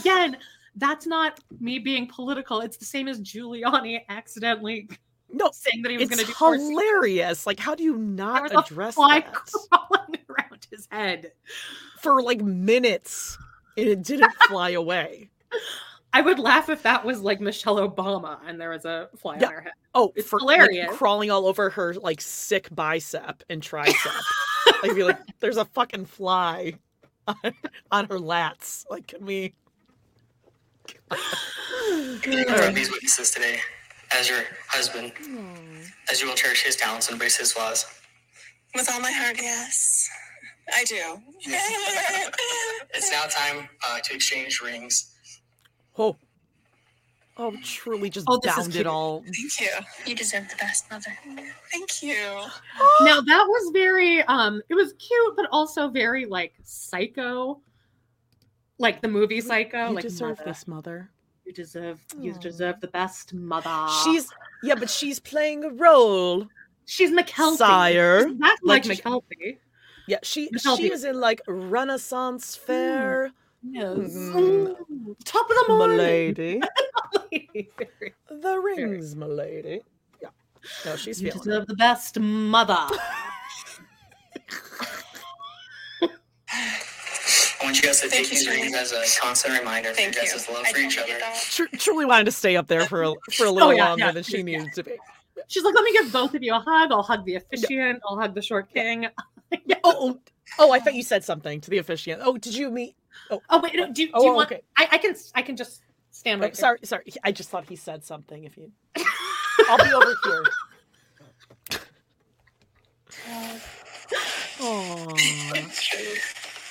Again, 0.00 0.36
that's 0.76 1.06
not 1.06 1.40
me 1.60 1.78
being 1.78 2.06
political. 2.08 2.60
It's 2.60 2.76
the 2.76 2.84
same 2.84 3.08
as 3.08 3.20
Giuliani 3.20 4.00
accidentally 4.08 4.88
no, 5.30 5.50
saying 5.52 5.82
that 5.82 5.90
he 5.90 5.96
was 5.98 6.08
It's 6.10 6.14
going 6.16 6.26
to 6.26 6.32
do 6.32 6.68
hilarious. 6.72 7.46
Like, 7.46 7.58
how 7.60 7.74
do 7.74 7.82
you 7.82 7.96
not 7.98 8.34
There 8.34 8.42
was 8.44 8.52
a 8.52 8.58
address 8.72 8.94
fly 8.94 9.20
that 9.20 9.34
crawling 9.34 10.18
around 10.28 10.66
his 10.70 10.88
head. 10.90 11.32
for 12.00 12.22
like 12.22 12.40
minutes 12.40 13.36
and 13.76 13.88
it 13.88 14.02
didn't 14.02 14.32
fly 14.48 14.70
away? 14.72 15.30
I 16.14 16.22
would 16.22 16.38
laugh 16.38 16.68
if 16.70 16.82
that 16.84 17.04
was 17.04 17.20
like 17.20 17.40
Michelle 17.40 17.76
Obama 17.76 18.38
and 18.46 18.58
there 18.60 18.70
was 18.70 18.84
a 18.86 19.08
fly 19.18 19.36
Yeah. 19.40 19.46
on 19.48 19.52
her 19.52 19.60
head. 19.60 19.72
Oh, 19.94 20.12
It's 20.16 20.26
for, 20.28 20.40
like, 20.40 20.58
hilarious. 20.60 20.96
crawling 20.96 21.30
all 21.30 21.46
over 21.46 21.68
her 21.70 21.94
like 21.94 22.20
sick 22.20 22.68
bicep 22.74 23.42
and 23.50 23.62
tricep. 23.62 24.12
I'd 24.82 24.94
be 24.94 25.04
like, 25.04 25.18
"There's 25.40 25.56
a 25.58 25.64
fucking 25.66 26.06
fly 26.06 26.74
on, 27.26 27.36
on 27.90 28.06
her 28.06 28.18
lats." 28.18 28.84
Like, 28.90 29.08
can 29.08 29.24
we? 29.26 29.54
confront 32.22 32.74
these 32.74 32.90
witnesses 32.90 33.30
today 33.30 33.60
as 34.12 34.28
your 34.28 34.40
husband, 34.68 35.12
as 36.10 36.20
you 36.20 36.28
will 36.28 36.34
cherish 36.34 36.62
his 36.62 36.76
talents 36.76 37.08
and 37.08 37.14
embrace 37.14 37.36
his 37.36 37.52
flaws. 37.52 37.86
With 38.74 38.90
all 38.92 39.00
my 39.00 39.12
heart, 39.12 39.36
yes. 39.40 40.08
I 40.74 40.84
do. 40.84 41.22
It's 42.94 43.10
now 43.12 43.24
time 43.24 43.68
uh, 43.86 44.00
to 44.00 44.14
exchange 44.14 44.60
rings. 44.60 45.14
Oh. 45.96 46.16
Oh, 47.36 47.54
truly 47.62 48.10
just 48.10 48.26
Oh, 48.28 48.40
this 48.42 48.56
downed 48.56 48.74
it 48.74 48.86
all. 48.86 49.22
Thank 49.22 49.60
you. 49.60 49.68
You 50.06 50.14
deserve 50.16 50.48
the 50.48 50.56
best, 50.56 50.90
mother. 50.90 51.16
Thank 51.70 52.02
you. 52.02 52.16
now 53.02 53.20
that 53.20 53.44
was 53.46 53.70
very 53.72 54.22
um 54.24 54.60
it 54.68 54.74
was 54.74 54.92
cute 54.94 55.36
but 55.36 55.46
also 55.52 55.88
very 55.88 56.24
like 56.26 56.54
psycho 56.64 57.60
like 58.78 59.00
the 59.00 59.08
movie 59.08 59.40
psycho 59.40 59.88
You 59.88 59.94
like 59.94 60.02
deserve 60.02 60.38
mother, 60.38 60.44
this, 60.44 60.66
mother. 60.66 61.10
You 61.48 61.54
deserve 61.54 61.98
you 62.20 62.34
deserve 62.34 62.78
the 62.82 62.88
best 62.88 63.32
mother 63.32 63.86
She's 64.04 64.28
yeah, 64.62 64.74
but 64.74 64.90
she's 64.90 65.18
playing 65.18 65.64
a 65.64 65.70
role. 65.70 66.46
she's 66.84 67.10
Mykelti 67.10 67.56
Sire. 67.56 68.28
She's 68.28 68.38
not 68.38 68.58
like, 68.62 68.84
Like, 68.84 68.98
Mykelti 69.02 69.56
Yeah, 70.06 70.18
she 70.22 70.50
Mykelti. 70.50 70.76
she 70.76 70.92
is 70.92 71.04
in 71.04 71.18
like 71.18 71.40
Renaissance 71.48 72.54
fair. 72.54 73.30
yes. 73.62 73.96
Mm, 73.96 74.76
Mm. 74.76 75.14
top 75.24 75.48
of 75.48 75.56
the 75.56 75.64
morning 75.72 75.96
Milady. 75.96 76.60
The 78.30 78.58
rings, 78.60 79.16
milady. 79.16 79.80
Yeah. 80.22 80.28
No, 80.84 80.96
she's 80.96 81.22
you 81.22 81.30
feeling 81.32 81.40
it. 81.40 81.44
deserve 81.50 81.66
the 81.66 81.76
best 81.76 82.20
mother 82.20 82.86
I 87.60 87.64
want 87.64 87.76
you 87.76 87.82
guys 87.82 88.00
to 88.00 88.08
Thank 88.08 88.24
take 88.26 88.32
you, 88.32 88.38
these 88.38 88.44
sweetie. 88.46 88.62
rings 88.62 88.74
as 88.76 88.92
a 88.92 89.20
constant 89.20 89.58
reminder 89.58 89.90
of 89.90 89.98
your 89.98 90.12
Thank 90.12 90.16
you. 90.26 90.32
guys' 90.32 90.48
love 90.48 90.64
I 90.66 90.72
for 90.72 90.78
each 90.78 90.98
other. 90.98 91.18
Tr- 91.50 91.76
Truely 91.76 92.04
wanted 92.04 92.24
to 92.26 92.32
stay 92.32 92.56
up 92.56 92.66
there 92.68 92.86
for 92.86 93.02
a, 93.02 93.14
for 93.32 93.46
a 93.46 93.48
oh, 93.48 93.52
little 93.52 93.68
Oh, 93.68 93.72
yeah, 93.72 93.88
longer 93.88 94.04
yeah, 94.06 94.12
than 94.12 94.22
she 94.22 94.38
yeah. 94.38 94.42
needed 94.44 94.72
to 94.74 94.84
be. 94.84 94.92
she's 95.48 95.64
like 95.64 95.74
let 95.74 95.84
me 95.84 95.92
give 95.92 96.12
both 96.12 96.34
of 96.34 96.42
you 96.42 96.54
a 96.54 96.58
hug 96.60 96.92
I'll 96.92 97.02
hug 97.02 97.24
the 97.24 97.34
officiant 97.36 98.00
I'll 98.08 98.18
hug 98.18 98.34
the 98.34 98.42
short 98.42 98.72
king 98.72 99.06
Oh, 99.52 99.76
oh, 99.84 100.20
oh, 100.58 100.72
I 100.72 100.78
thought 100.78 100.94
you 100.94 101.02
said 101.02 101.24
something 101.24 101.60
to 101.62 101.70
the 101.70 101.78
officiant. 101.78 102.20
Oh, 102.22 102.36
did 102.36 102.54
you 102.54 102.70
meet? 102.70 102.94
Oh, 103.30 103.40
oh 103.48 103.60
wait 103.60 103.74
no, 103.76 103.86
do, 103.86 104.06
do 104.06 104.10
Oh, 104.14 104.24
you 104.24 104.32
want 104.34 104.52
okay. 104.52 104.62
I, 104.76 104.88
I 104.92 104.98
can 104.98 105.14
I 105.34 105.42
can 105.42 105.56
just 105.56 105.80
stand 106.10 106.40
right 106.40 106.48
wait, 106.48 106.56
here. 106.56 106.60
sorry, 106.60 106.78
sorry. 106.84 107.04
I 107.24 107.32
just 107.32 107.48
thought 107.48 107.68
he 107.68 107.76
said 107.76 108.04
something. 108.04 108.44
If 108.44 108.56
you, 108.58 108.70
I'll 109.68 109.78
be 109.84 109.92
over 109.92 110.14
here. 110.24 110.44
Oh, 114.60 115.14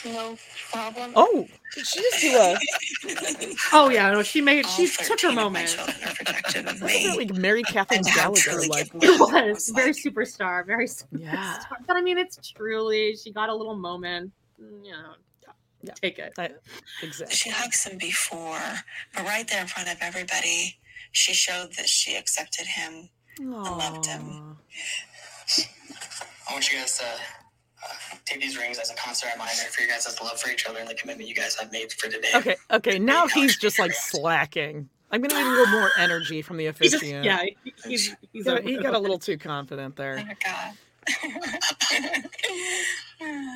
No 0.05 0.35
problem. 0.71 1.11
oh, 1.15 1.47
did 1.73 1.85
she 1.85 1.99
just 1.99 2.21
do 2.21 2.35
a? 2.37 2.57
Oh 3.73 3.89
yeah, 3.89 4.11
no, 4.11 4.23
she 4.23 4.41
made 4.41 4.65
All 4.65 4.71
she 4.71 4.87
took 4.87 5.19
her 5.21 5.31
moment. 5.31 5.69
children 5.69 5.95
are 6.05 6.13
protected 6.13 6.67
of 6.67 6.81
me. 6.81 7.15
like 7.17 7.33
Mary 7.35 7.63
Catherine 7.63 8.01
Gallagher. 8.03 8.39
truly 8.51 8.67
Like, 8.69 8.89
It 8.95 9.19
was 9.19 9.69
very 9.69 9.91
superstar, 9.91 10.65
very 10.65 10.85
superstar. 10.87 11.05
Yeah. 11.19 11.57
But 11.87 11.97
I 11.97 12.01
mean, 12.01 12.17
it's 12.17 12.37
truly 12.51 13.15
she 13.15 13.31
got 13.31 13.49
a 13.49 13.55
little 13.55 13.75
moment. 13.77 14.31
mm, 14.61 14.85
You 14.85 14.91
know, 14.91 15.13
Yeah. 15.83 15.93
take 16.01 16.19
it. 16.19 16.33
I, 16.37 16.49
exactly. 17.03 17.35
She 17.35 17.49
hugs 17.49 17.83
him 17.85 17.97
before, 17.97 18.59
but 19.13 19.23
right 19.23 19.47
there 19.47 19.61
in 19.61 19.67
front 19.67 19.89
of 19.89 19.97
everybody, 20.01 20.79
she 21.11 21.33
showed 21.33 21.73
that 21.77 21.87
she 21.87 22.15
accepted 22.15 22.67
him. 22.67 23.09
and 23.39 23.53
loved 23.53 24.05
him. 24.07 24.57
I 26.49 26.53
want 26.53 26.71
you 26.71 26.77
guys 26.79 26.97
to 26.99 27.05
uh, 27.05 27.17
take 28.27 28.41
these 28.41 28.57
rings 28.57 28.77
as 28.79 28.91
a 28.91 28.95
constant 28.95 29.33
reminder 29.33 29.53
for 29.71 29.81
your 29.81 29.89
guys' 29.89 30.17
love 30.21 30.39
for 30.39 30.49
each 30.51 30.65
other 30.67 30.79
and 30.79 30.87
the 30.87 30.93
commitment 30.95 31.27
you 31.29 31.35
guys 31.35 31.55
have 31.55 31.71
made 31.71 31.91
for 31.93 32.09
today. 32.09 32.27
Okay, 32.35 32.55
okay. 32.71 32.99
Now 32.99 33.27
he's 33.27 33.57
just 33.57 33.79
like 33.79 33.93
slacking. 33.93 34.89
I'm 35.11 35.21
gonna 35.21 35.35
need 35.41 35.47
a 35.47 35.51
little 35.51 35.79
more 35.79 35.89
energy 35.97 36.41
from 36.41 36.57
the 36.57 36.65
He 36.79 36.89
just, 36.89 36.95
officiant. 36.95 37.23
yeah, 37.25 37.43
he- 37.43 37.57
he's 37.87 38.07
He 38.09 38.15
he's 38.33 38.45
got, 38.45 38.63
he 38.63 38.77
got 38.77 38.93
a 38.93 38.99
little 38.99 39.19
too 39.19 39.37
confident 39.37 39.95
Oh 39.97 40.01
there. 40.03 40.15
my 40.17 40.35
God. 40.43 40.73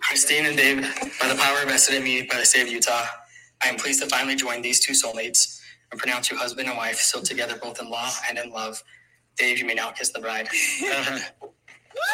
Christine 0.00 0.46
and 0.46 0.56
Dave, 0.56 0.80
by 1.20 1.28
the 1.28 1.34
power 1.34 1.64
vested 1.66 1.96
in 1.96 2.04
me 2.04 2.22
by 2.22 2.38
the 2.38 2.44
state 2.44 2.62
of 2.62 2.68
Utah, 2.68 3.04
I 3.62 3.68
am 3.68 3.76
pleased 3.76 4.02
to 4.02 4.08
finally 4.08 4.36
join 4.36 4.62
these 4.62 4.80
two 4.80 4.92
soulmates 4.92 5.60
and 5.90 5.98
pronounce 6.00 6.30
you 6.30 6.36
husband 6.36 6.68
and 6.68 6.76
wife, 6.76 6.96
sealed 6.96 7.24
together 7.24 7.56
both 7.60 7.80
in 7.80 7.88
law 7.90 8.10
and 8.28 8.38
in 8.38 8.50
love. 8.50 8.82
Dave, 9.36 9.58
you 9.58 9.66
may 9.66 9.74
now 9.74 9.90
kiss 9.90 10.10
the 10.10 10.20
bride. 10.20 10.48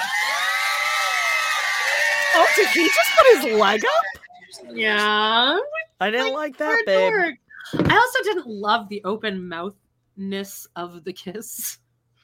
Oh, 2.34 2.46
did 2.56 2.66
he 2.68 2.86
just 2.86 3.10
put 3.14 3.26
his 3.50 3.60
leg 3.60 3.84
up? 3.84 4.72
Yeah, 4.74 5.58
I 6.00 6.10
didn't 6.10 6.32
like 6.32 6.56
that, 6.56 6.76
Poor 6.76 6.84
babe. 6.86 7.12
dork. 7.12 7.34
I 7.90 7.94
also 7.94 8.18
didn't 8.24 8.46
love 8.46 8.88
the 8.88 9.02
open 9.04 9.38
mouthness 9.50 10.66
of 10.74 11.04
the 11.04 11.12
kiss. 11.12 11.76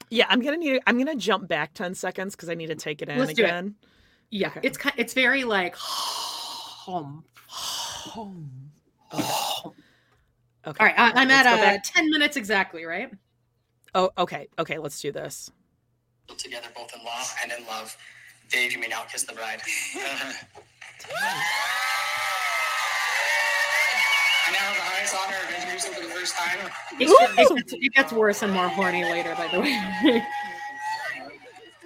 Yeah, 0.08 0.24
I'm 0.30 0.40
gonna 0.40 0.56
need. 0.56 0.80
I'm 0.86 0.96
gonna 0.96 1.14
jump 1.14 1.46
back 1.46 1.74
ten 1.74 1.94
seconds 1.94 2.34
because 2.34 2.48
I 2.48 2.54
need 2.54 2.68
to 2.68 2.74
take 2.74 3.02
it 3.02 3.10
in 3.10 3.18
Let's 3.18 3.34
do 3.34 3.42
it. 3.42 3.48
again. 3.48 3.74
Yeah, 4.30 4.48
Okay. 4.48 4.60
it's 4.62 4.78
kind. 4.78 4.94
It's 4.96 5.12
very 5.12 5.44
like 5.44 5.74
home. 5.76 7.24
Home. 7.48 8.70
All 9.12 9.74
Okay. 10.66 10.84
right, 10.84 10.94
I, 10.98 11.12
I'm 11.14 11.28
let's 11.28 11.46
at 11.46 11.60
go 11.60 11.66
uh, 11.66 11.78
ten 11.84 12.08
minutes 12.08 12.38
exactly. 12.38 12.86
Right. 12.86 13.10
Oh, 13.94 14.10
okay. 14.16 14.48
Okay, 14.58 14.78
let's 14.78 14.98
do 15.02 15.12
this. 15.12 15.50
Sealed 16.28 16.38
together 16.38 16.68
both 16.74 16.92
in 16.94 17.02
law 17.04 17.24
and 17.42 17.52
in 17.52 17.66
love. 17.66 17.96
Dave, 18.50 18.72
you 18.72 18.78
may 18.78 18.88
now 18.88 19.02
kiss 19.02 19.24
the 19.24 19.32
bride. 19.32 19.60
I 24.46 24.50
now 24.52 24.74
the 24.74 24.80
highest 24.80 25.14
honor 25.14 25.36
of 25.44 25.54
introducing 25.54 25.92
for 25.92 26.02
the 26.02 26.08
first 26.08 26.36
time. 26.36 26.58
It, 26.98 27.08
it, 27.08 27.56
gets, 27.56 27.72
it 27.72 27.94
gets 27.94 28.12
worse 28.12 28.42
and 28.42 28.52
more 28.52 28.68
horny 28.68 29.04
later. 29.04 29.34
By 29.36 29.48
the 29.48 29.60
way. 29.60 30.22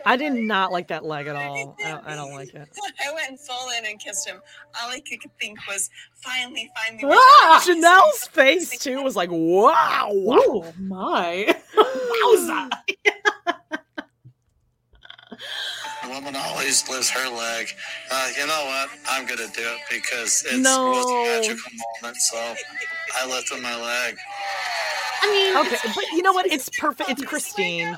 I 0.04 0.16
did 0.16 0.32
not 0.32 0.72
like 0.72 0.88
that 0.88 1.04
leg 1.04 1.26
at 1.28 1.36
all. 1.36 1.76
I 1.84 1.90
don't, 1.90 2.06
I 2.06 2.16
don't 2.16 2.32
like 2.32 2.52
it. 2.54 2.68
I 3.06 3.14
went 3.14 3.38
full 3.38 3.70
in 3.78 3.84
and 3.86 4.00
kissed 4.00 4.26
him. 4.28 4.40
All 4.80 4.90
I 4.90 5.00
could 5.00 5.20
think 5.40 5.58
was, 5.68 5.90
finally, 6.16 6.70
finally. 6.74 7.14
Ah! 7.16 7.62
Janelle's 7.64 8.26
face 8.26 8.78
too 8.78 9.02
was 9.02 9.14
like, 9.14 9.30
wow. 9.30 10.08
oh 10.10 10.72
my! 10.80 11.54
Wowza! 11.76 12.70
The 16.02 16.08
woman 16.08 16.34
always 16.36 16.88
lifts 16.88 17.10
her 17.10 17.28
leg. 17.28 17.68
Uh, 18.10 18.28
you 18.36 18.46
know 18.46 18.64
what? 18.66 18.88
I'm 19.08 19.24
gonna 19.26 19.46
do 19.48 19.62
it 19.62 19.78
because 19.90 20.42
it's 20.46 20.58
No. 20.58 20.90
was 20.90 21.06
a 21.06 21.40
magical 21.40 21.70
moment. 22.02 22.16
So 22.18 22.54
I 23.20 23.26
lifted 23.26 23.60
my 23.62 23.76
leg. 23.80 24.16
I 25.22 25.26
mean, 25.30 25.56
Okay, 25.66 25.76
but 25.94 26.04
you 26.12 26.22
know 26.22 26.32
what? 26.32 26.46
It's 26.46 26.68
perfect. 26.78 27.08
It's 27.10 27.22
Christine. 27.24 27.96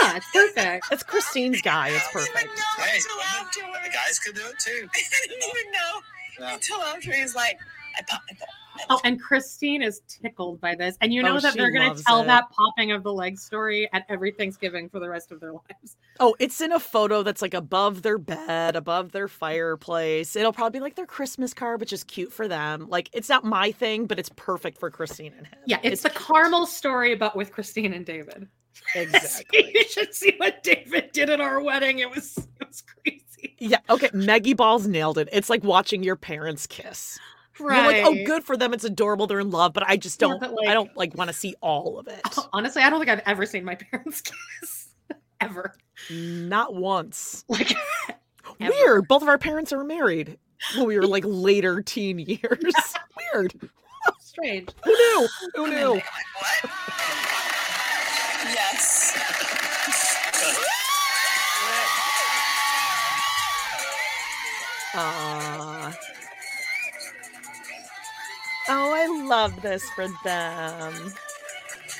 yeah, 0.00 0.16
it's 0.16 0.26
perfect. 0.32 0.86
It's 0.90 1.02
Christine's 1.02 1.60
guy. 1.60 1.88
It's 1.90 2.08
perfect. 2.10 2.48
Hey, 2.78 2.96
Until 2.96 3.20
afterwards. 3.20 3.78
the 3.84 3.90
guys 3.92 4.18
could 4.18 4.34
do 4.34 4.46
it 4.46 4.58
too. 4.58 4.88
I 4.94 5.26
didn't 5.28 5.42
even 5.44 5.72
know 5.72 6.00
Yeah. 6.40 6.54
until 6.54 6.80
after 6.82 7.12
he's 7.12 7.34
like, 7.34 7.58
I 7.98 8.02
popped 8.08 8.24
my 8.30 8.38
Oh, 8.90 9.00
and 9.04 9.20
Christine 9.20 9.82
is 9.82 10.00
tickled 10.08 10.60
by 10.60 10.74
this, 10.74 10.96
and 11.00 11.12
you 11.12 11.22
oh, 11.22 11.26
know 11.26 11.36
Oh, 11.36 11.40
that 11.40 11.54
they're 11.54 11.70
going 11.70 11.94
to 11.94 12.02
tell 12.02 12.22
it. 12.22 12.26
that 12.26 12.50
popping 12.50 12.92
of 12.92 13.02
the 13.02 13.12
leg 13.12 13.38
story 13.38 13.88
at 13.92 14.04
every 14.08 14.32
Thanksgiving 14.32 14.88
for 14.88 15.00
the 15.00 15.08
rest 15.08 15.32
of 15.32 15.40
their 15.40 15.52
lives. 15.52 15.96
Oh, 16.20 16.34
it's 16.38 16.60
in 16.60 16.72
a 16.72 16.80
photo 16.80 17.22
that's 17.22 17.42
like 17.42 17.54
above 17.54 18.02
their 18.02 18.18
bed, 18.18 18.76
above 18.76 19.12
their 19.12 19.28
fireplace. 19.28 20.36
It'll 20.36 20.52
probably 20.52 20.78
be 20.78 20.82
like 20.82 20.94
their 20.94 21.06
Christmas 21.06 21.54
card, 21.54 21.80
which 21.80 21.92
is 21.92 22.04
cute 22.04 22.32
for 22.32 22.48
them. 22.48 22.86
Like 22.88 23.10
it's 23.12 23.28
not 23.28 23.44
my 23.44 23.72
thing, 23.72 24.06
but 24.06 24.18
it's 24.18 24.30
perfect 24.36 24.78
for 24.78 24.90
Christine 24.90 25.32
and 25.36 25.46
him. 25.46 25.58
Yeah, 25.66 25.78
it's, 25.82 26.02
the 26.02 26.10
Carmel 26.10 26.66
story, 26.66 27.14
but 27.14 27.36
with 27.36 27.52
Christine 27.52 27.92
and 27.92 28.04
David. 28.04 28.48
exactly. 28.94 29.70
you 29.74 29.84
should 29.84 30.14
see 30.14 30.34
what 30.38 30.62
David 30.62 31.12
did 31.12 31.30
at 31.30 31.40
our 31.40 31.62
wedding. 31.62 31.98
It 31.98 32.10
was 32.10 32.36
it 32.38 32.66
was 32.66 32.82
crazy. 32.82 33.54
Yeah. 33.58 33.78
Okay. 33.90 34.10
Maggie 34.12 34.54
Balls 34.54 34.86
nailed 34.86 35.18
it. 35.18 35.28
It's 35.32 35.50
like 35.50 35.62
watching 35.62 36.02
your 36.02 36.16
parents 36.16 36.66
kiss. 36.66 37.18
Right. 37.60 37.96
You're 37.96 38.04
like, 38.10 38.20
oh, 38.20 38.24
good 38.24 38.44
for 38.44 38.56
them. 38.56 38.72
It's 38.72 38.84
adorable. 38.84 39.26
They're 39.26 39.40
in 39.40 39.50
love, 39.50 39.72
but 39.74 39.84
I 39.86 39.96
just 39.96 40.18
don't. 40.18 40.40
but, 40.40 40.52
like- 40.54 40.68
I 40.68 40.74
don't 40.74 40.94
like 40.96 41.14
want 41.16 41.28
to 41.28 41.34
see 41.34 41.54
all 41.60 41.98
of 41.98 42.08
it. 42.08 42.20
Honestly, 42.52 42.82
I 42.82 42.90
don't 42.90 42.98
think 42.98 43.10
I've 43.10 43.22
ever 43.26 43.44
seen 43.46 43.64
my 43.64 43.74
parents 43.90 44.20
kiss. 44.22 44.88
ever. 45.40 45.74
Not 46.10 46.74
once. 46.74 47.44
Like 47.48 47.72
ever. 48.60 48.72
Weird. 48.72 49.08
Both 49.08 49.22
of 49.22 49.28
our 49.28 49.38
parents 49.38 49.72
are 49.72 49.84
married 49.84 50.38
when 50.76 50.86
we 50.86 50.96
were 50.96 51.06
like 51.06 51.24
later 51.26 51.82
teen 51.82 52.18
years. 52.18 52.62
Weird. 53.34 53.54
strange. 54.20 54.68
Who 54.84 54.90
knew? 54.92 55.28
Who 55.56 55.66
knew? 55.68 56.00
Yes. 58.54 59.16
Aww. 64.94 65.94
Oh, 68.68 68.92
I 68.94 69.06
love 69.26 69.60
this 69.62 69.88
for 69.90 70.06
them. 70.24 71.12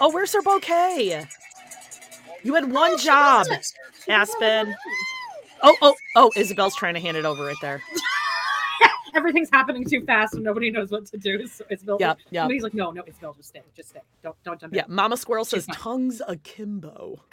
Oh, 0.01 0.10
where's 0.12 0.32
her 0.32 0.43
bouquet? 0.43 1.26
You 2.43 2.55
had 2.55 2.70
one 2.72 2.98
job, 2.98 3.47
Aspen. 4.09 4.74
Oh, 5.62 5.76
oh, 5.82 5.94
oh, 6.16 6.30
Ysabel's 6.36 6.74
trying 6.76 6.94
to 6.94 7.01
hand 7.01 7.16
it 7.16 7.24
over 7.24 7.44
right 7.44 7.56
there. 7.62 7.82
everything's 9.14 9.51
happening 9.52 9.84
too 9.84 10.05
fast 10.05 10.34
and 10.34 10.43
nobody 10.43 10.70
knows 10.70 10.90
what 10.90 11.06
to 11.06 11.16
do. 11.18 11.47
So 11.47 11.64
Ysabel, 11.70 12.01
Yep, 12.01 12.18
yep. 12.30 12.51
He's 12.51 12.62
like, 12.62 12.74
no, 12.74 12.90
no, 12.90 13.02
Ysabel, 13.02 13.36
just 13.36 13.51
stay, 13.51 13.62
just 13.76 13.90
stay. 13.90 14.01
Don't, 14.22 14.36
don't 14.44 14.60
jump 14.60 14.74
Yeah, 14.74 14.84
in. 14.89 14.94
Mama 14.94 15.16
Squirrel 15.16 15.44
She's 15.44 15.64
says 15.64 15.66
fine. 15.66 15.76
tongues 15.76 16.22
akimbo. 16.26 17.20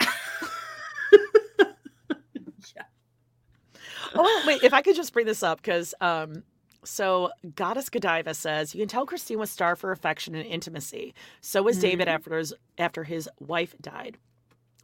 Oh 4.12 4.42
wait, 4.46 4.62
if 4.64 4.74
I 4.74 4.82
could 4.82 4.96
just 4.96 5.12
bring 5.12 5.26
this 5.26 5.42
up 5.42 5.58
because 5.62 5.94
um, 6.00 6.42
so 6.84 7.30
Goddess 7.54 7.88
Godiva 7.90 8.34
says 8.34 8.74
you 8.74 8.80
can 8.80 8.88
tell 8.88 9.06
Christine 9.06 9.38
was 9.38 9.50
starved 9.50 9.80
for 9.80 9.92
affection 9.92 10.34
and 10.34 10.46
intimacy. 10.46 11.14
So 11.40 11.62
was 11.62 11.78
David 11.78 12.08
Mhm. 12.08 12.12
after 12.12 12.36
his 12.38 12.54
after 12.78 13.04
his 13.04 13.28
wife 13.38 13.74
died. 13.80 14.16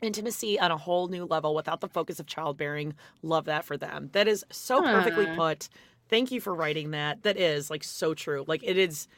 Intimacy 0.03 0.61
on 0.61 0.71
a 0.71 0.77
whole 0.77 1.09
new 1.09 1.25
level 1.25 1.55
without 1.55 1.81
the 1.81 1.89
focus 1.89 2.21
of 2.21 2.27
childbearing. 2.27 2.95
Love 3.23 3.47
that 3.47 3.65
for 3.65 3.77
them. 3.79 4.11
That 4.13 4.29
is 4.29 4.45
so 4.51 4.83
perfectly 4.83 5.27
put. 5.35 5.69
Thank 6.09 6.31
you 6.31 6.41
for 6.41 6.55
writing 6.55 6.91
that. 6.91 7.23
That 7.23 7.39
is 7.39 7.71
like 7.71 7.83
so 7.83 8.13
true. 8.13 8.45
Like 8.47 8.63
it 8.63 8.77
is 8.77 9.09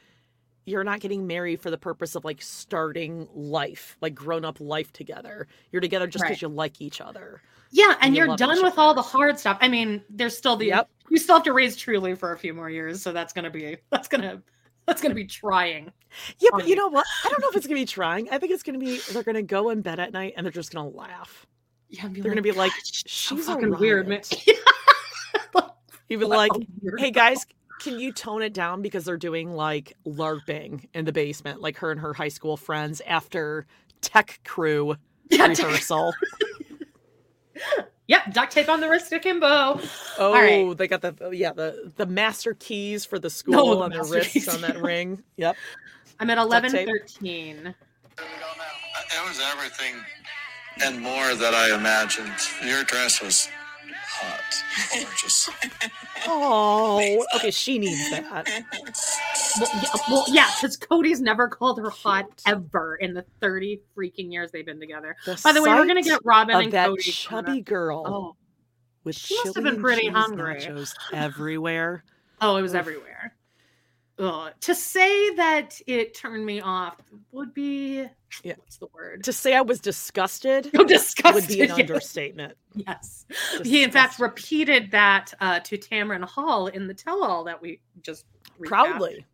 you're 0.65 0.85
not 0.85 1.01
getting 1.01 1.27
married 1.27 1.61
for 1.61 1.71
the 1.71 1.79
purpose 1.79 2.15
of 2.15 2.25
like 2.27 2.43
starting 2.43 3.27
life, 3.35 3.97
like 4.03 4.15
grown 4.15 4.45
up 4.45 4.61
life 4.61 4.93
together. 4.93 5.49
You're 5.73 5.81
together 5.81 6.07
just 6.07 6.23
because 6.23 6.37
Right. 6.37 6.43
you 6.43 6.49
like 6.49 6.81
each 6.81 7.01
other. 7.01 7.41
Yeah, 7.71 7.97
and 8.01 8.17
you 8.17 8.25
you're 8.27 8.37
done 8.37 8.63
with 8.63 8.79
all 8.79 8.95
the 8.95 9.03
hard 9.03 9.39
stuff. 9.39 9.59
I 9.61 9.69
mean, 9.69 10.03
there's 10.09 10.37
still 10.37 10.57
the 10.57 10.67
Yep. 10.67 10.89
you 11.11 11.19
still 11.19 11.37
have 11.37 11.45
to 11.45 11.53
raise 11.53 11.77
Truely 11.77 12.15
for 12.15 12.33
a 12.33 12.39
few 12.39 12.55
more 12.55 12.71
years, 12.71 13.03
so 13.03 13.13
that's 13.13 13.33
gonna 13.33 13.51
be 13.51 13.77
that's 13.91 14.09
gonna 14.09 14.43
that's 14.87 15.03
gonna 15.03 15.15
be 15.15 15.27
trying. 15.27 15.93
Yeah, 16.39 16.51
but 16.53 16.67
you 16.67 16.75
know 16.77 16.89
what? 16.89 17.07
I 17.25 17.29
don't 17.29 17.41
know 17.43 17.49
if 17.51 17.57
it's 17.57 17.67
gonna 17.67 17.81
be 17.81 17.85
trying. 17.87 18.31
I 18.31 18.39
think 18.39 18.53
it's 18.53 18.63
gonna 18.63 18.79
be 18.79 19.01
they're 19.13 19.23
gonna 19.23 19.43
go 19.43 19.69
in 19.71 19.83
bed 19.83 20.01
at 20.01 20.13
night 20.13 20.35
and 20.37 20.45
they're 20.47 20.51
just 20.53 20.73
gonna 20.73 20.89
laugh. 20.89 21.47
Yeah, 21.91 22.09
They're 22.11 22.31
gonna 22.31 22.43
be 22.43 22.53
like, 22.53 22.71
"God, 22.73 22.81
so 22.85 23.37
she's 23.37 23.47
fucking 23.47 23.75
a 23.75 23.79
weird, 23.79 24.09
man. 24.09 24.21
riot." 25.55 25.71
Even 26.11 26.29
like, 26.29 26.53
hey 26.97 27.11
guys, 27.11 27.45
can 27.81 27.99
you 28.01 28.13
tone 28.13 28.41
it 28.43 28.55
down 28.55 28.81
because 28.81 29.05
they're 29.05 29.19
doing 29.19 29.53
like 29.53 29.95
LARPing 30.07 30.89
in 30.95 31.05
the 31.05 31.13
basement, 31.13 31.61
like 31.61 31.77
her 31.79 31.91
and 31.91 32.01
her 32.01 32.15
high 32.15 32.29
school 32.29 32.57
friends 32.57 33.03
after 33.07 33.67
tech 34.01 34.41
crew 34.45 34.97
Yeah, 35.31 35.49
tech- 35.49 35.59
rehearsal. 35.67 36.15
Yep, 38.09 38.33
duct 38.33 38.53
tape 38.53 38.69
on 38.71 38.81
the 38.81 38.89
wrist 38.89 39.13
akimbo. 39.13 39.47
Oh, 39.47 39.81
All 40.19 40.33
right. 40.33 40.65
Oh, 40.65 40.73
they 40.75 40.89
got 40.89 41.03
the 41.03 41.15
oh, 41.21 41.31
yeah 41.31 41.53
the 41.53 41.93
the 41.97 42.07
master 42.07 42.55
keys 42.55 43.05
for 43.05 43.19
the 43.19 43.29
school 43.29 43.53
No, 43.55 43.75
the 43.77 43.83
on 43.83 43.91
their 43.91 44.05
wrists 44.05 44.33
keys. 44.33 44.49
on 44.49 44.61
that 44.63 44.81
ring. 44.81 45.23
Yep. 45.37 45.57
I'm 46.21 46.31
at 46.31 46.37
Duct 46.37 46.47
eleven 46.47 46.73
tape. 46.73 46.89
thirteen. 46.89 47.75
It 48.19 49.29
was 49.29 49.41
everything 49.53 49.95
and 50.83 51.01
more 51.01 51.35
that 51.35 51.55
I 51.55 51.75
imagined. 51.75 52.33
Your 52.65 52.83
dress 52.85 53.21
was 53.23 53.49
hot, 54.21 54.65
gorgeous. 55.05 55.49
Oh, 56.27 57.25
okay. 57.37 57.51
She 57.53 57.79
needs 57.79 58.11
that. 58.11 58.25
Well, 59.61 59.71
yeah, 59.83 59.91
well, 60.11 60.25
yeah, 60.29 60.51
because 60.61 60.77
Kody's 60.77 61.21
never 61.21 61.49
called 61.49 61.79
her 61.79 61.91
hot 61.91 62.27
ever 62.47 62.97
in 62.97 63.15
the 63.15 63.25
30 63.41 63.81
freaking 63.97 64.33
years 64.33 64.51
they've 64.51 64.67
been 64.67 64.81
together. 64.81 65.17
The 65.25 65.41
By 65.43 65.53
the 65.53 65.63
way, 65.63 65.71
we're 65.71 65.87
gonna 65.87 66.03
get 66.03 66.21
Robyn 66.25 66.57
of 66.57 66.63
and 66.65 66.73
that 66.73 66.91
Kody. 66.91 67.13
chubby 67.13 67.61
girl 67.61 68.03
Oh, 68.07 68.37
with 69.05 69.17
She 69.17 69.37
must 69.45 69.55
have 69.55 69.65
been 69.65 69.81
pretty 69.81 70.03
cheese 70.09 70.13
hungry. 70.13 70.57
nachos 70.57 70.93
everywhere. 71.13 72.03
oh, 72.41 72.57
it 72.57 72.63
was 72.63 72.75
everywhere. 72.75 73.35
Ugh. 74.19 74.53
To 74.61 74.75
say 74.75 75.35
that 75.37 75.81
it 75.87 76.15
turned 76.15 76.45
me 76.45 76.61
off 76.61 76.97
would 77.31 77.55
be 77.55 78.05
Yeah. 78.43 78.55
what's 78.57 78.79
the 78.79 78.89
word? 78.93 79.23
To 79.25 79.33
say 79.33 79.55
I 79.55 79.61
was 79.61 79.81
disgusted 79.81 80.71
Oh, 80.77 80.85
disgusted. 80.85 81.35
would 81.35 81.49
be 81.49 81.61
an 81.63 81.69
yes. 81.69 81.79
understatement. 81.79 82.55
Yes. 82.75 83.27
He 83.63 83.85
in 83.85 83.91
fact 83.91 84.19
repeated 84.19 84.91
that 84.91 85.33
uh, 85.41 85.61
to 85.61 85.79
Tamron 85.79 86.25
Hall 86.25 86.67
in 86.67 86.87
the 86.89 86.95
tell-all 86.95 87.45
that 87.45 87.61
we 87.63 87.81
just 88.03 88.25
recapped. 88.59 88.67
Proudly. 88.67 89.27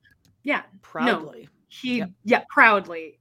Yeah. 0.43 0.63
Proudly. 0.83 1.49
He 1.69 2.05
yeah, 2.25 2.45
proudly. 2.51 3.19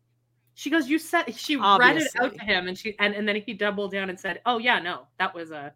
She 0.56 0.70
goes, 0.70 0.88
You 0.90 1.00
said 1.00 1.34
she 1.36 1.56
read 1.56 1.98
it 1.98 2.08
out 2.20 2.34
to 2.34 2.44
him 2.44 2.68
and 2.68 2.78
she 2.78 2.96
and, 3.00 3.16
and 3.16 3.28
then 3.28 3.38
he 3.38 3.54
doubled 3.54 3.92
down 3.92 4.10
and 4.10 4.20
said, 4.20 4.42
Oh 4.46 4.58
yeah, 4.58 4.80
no, 4.80 5.08
that 5.18 5.34
was 5.34 5.52
a 5.52 5.74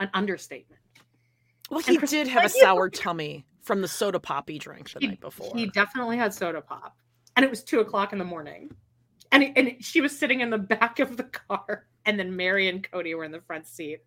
an 0.00 0.08
understatement. 0.14 0.80
Well, 1.70 1.80
he 1.80 1.98
did 1.98 2.26
have 2.28 2.44
a 2.44 2.48
sour 2.48 2.88
tummy 2.88 3.44
from 3.68 3.82
the 3.82 3.86
soda 3.86 4.18
pop 4.18 4.48
he 4.48 4.58
drank 4.58 4.90
the 4.90 4.98
He, 4.98 5.06
night 5.08 5.20
before. 5.20 5.52
he 5.54 5.66
definitely 5.66 6.16
had 6.16 6.32
soda 6.32 6.62
pop. 6.62 6.96
And 7.36 7.44
it 7.44 7.50
was 7.50 7.62
two 7.62 7.80
o'clock 7.80 8.14
in 8.14 8.18
the 8.18 8.24
morning. 8.24 8.70
And, 9.30 9.52
and 9.56 9.76
she 9.84 10.00
was 10.00 10.18
sitting 10.18 10.40
in 10.40 10.48
the 10.48 10.56
back 10.56 11.00
of 11.00 11.18
the 11.18 11.24
car, 11.24 11.84
and 12.06 12.18
then 12.18 12.34
Meri 12.34 12.68
and 12.70 12.82
Kody 12.90 13.14
were 13.14 13.24
in 13.24 13.30
the 13.30 13.42
front 13.42 13.66
seat. 13.66 13.98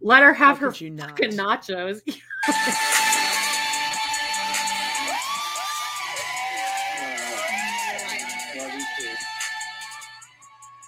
Let 0.00 0.22
her 0.22 0.32
have 0.32 0.58
How 0.58 0.66
her 0.66 0.70
could 0.70 0.80
you 0.80 0.90
not? 0.90 1.10
fucking 1.10 1.32
nachos. 1.32 2.02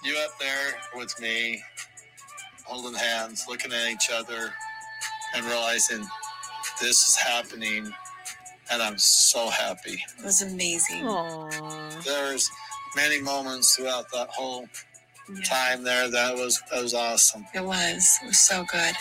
You 0.02 0.16
up 0.24 0.38
there 0.38 0.74
with 0.94 1.18
me, 1.20 1.62
holding 2.64 2.98
hands, 2.98 3.44
looking 3.48 3.72
at 3.72 3.90
each 3.90 4.08
other, 4.12 4.50
and 5.34 5.44
realizing 5.44 6.06
this 6.80 7.08
is 7.08 7.16
happening, 7.16 7.92
and 8.70 8.82
I'm 8.82 8.98
so 8.98 9.48
happy. 9.50 10.02
It 10.18 10.24
was 10.24 10.42
amazing. 10.42 11.02
Aww. 11.02 12.04
There's 12.04 12.48
many 12.96 13.20
moments 13.20 13.76
throughout 13.76 14.10
that 14.12 14.28
whole 14.30 14.66
time 15.44 15.84
there 15.84 16.08
that 16.10 16.34
was 16.34 16.60
that 16.72 16.82
was 16.82 16.94
awesome. 16.94 17.46
It 17.54 17.64
was. 17.64 18.18
It 18.22 18.26
was 18.26 18.40
so 18.40 18.64
good. 18.70 18.94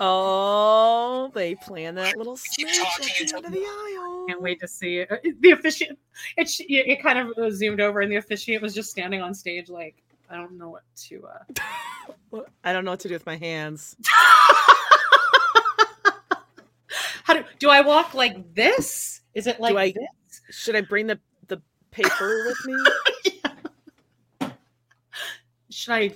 Oh, 0.00 1.30
they 1.34 1.56
planned 1.56 1.98
that 1.98 2.16
little 2.16 2.36
smooch 2.36 2.68
at 2.68 3.02
the 3.02 3.34
end 3.34 3.44
of 3.46 3.52
the 3.52 3.58
aisle. 3.58 4.26
Can't 4.28 4.40
wait 4.40 4.60
to 4.60 4.68
see 4.68 4.98
it. 4.98 5.10
The 5.40 5.50
officiant, 5.50 5.98
it, 6.36 6.48
it 6.60 6.88
it 6.88 7.02
kind 7.02 7.18
of 7.18 7.36
uh, 7.36 7.50
zoomed 7.50 7.80
over, 7.80 8.00
and 8.00 8.12
the 8.12 8.16
officiant 8.16 8.62
was 8.62 8.74
just 8.74 8.90
standing 8.90 9.20
on 9.22 9.34
stage, 9.34 9.68
like, 9.68 9.96
I 10.30 10.36
don't 10.36 10.58
know 10.58 10.68
what 10.70 10.82
to. 11.08 11.26
uh 11.26 12.40
I 12.64 12.72
don't 12.72 12.84
know 12.84 12.92
what 12.92 13.00
to 13.00 13.08
do 13.08 13.14
with 13.14 13.26
my 13.26 13.36
hands. 13.36 13.96
How 17.24 17.34
do 17.34 17.44
do 17.58 17.68
I 17.70 17.80
walk 17.82 18.14
like 18.14 18.54
this? 18.54 19.20
Is 19.34 19.46
it 19.46 19.60
like 19.60 19.76
I 19.76 19.92
this? 19.92 20.40
should 20.50 20.76
I 20.76 20.80
bring 20.82 21.06
the 21.06 21.18
the 21.48 21.60
paper 21.90 22.44
with 22.46 22.64
me? 22.66 22.76
Should 25.70 25.92
I 25.92 26.12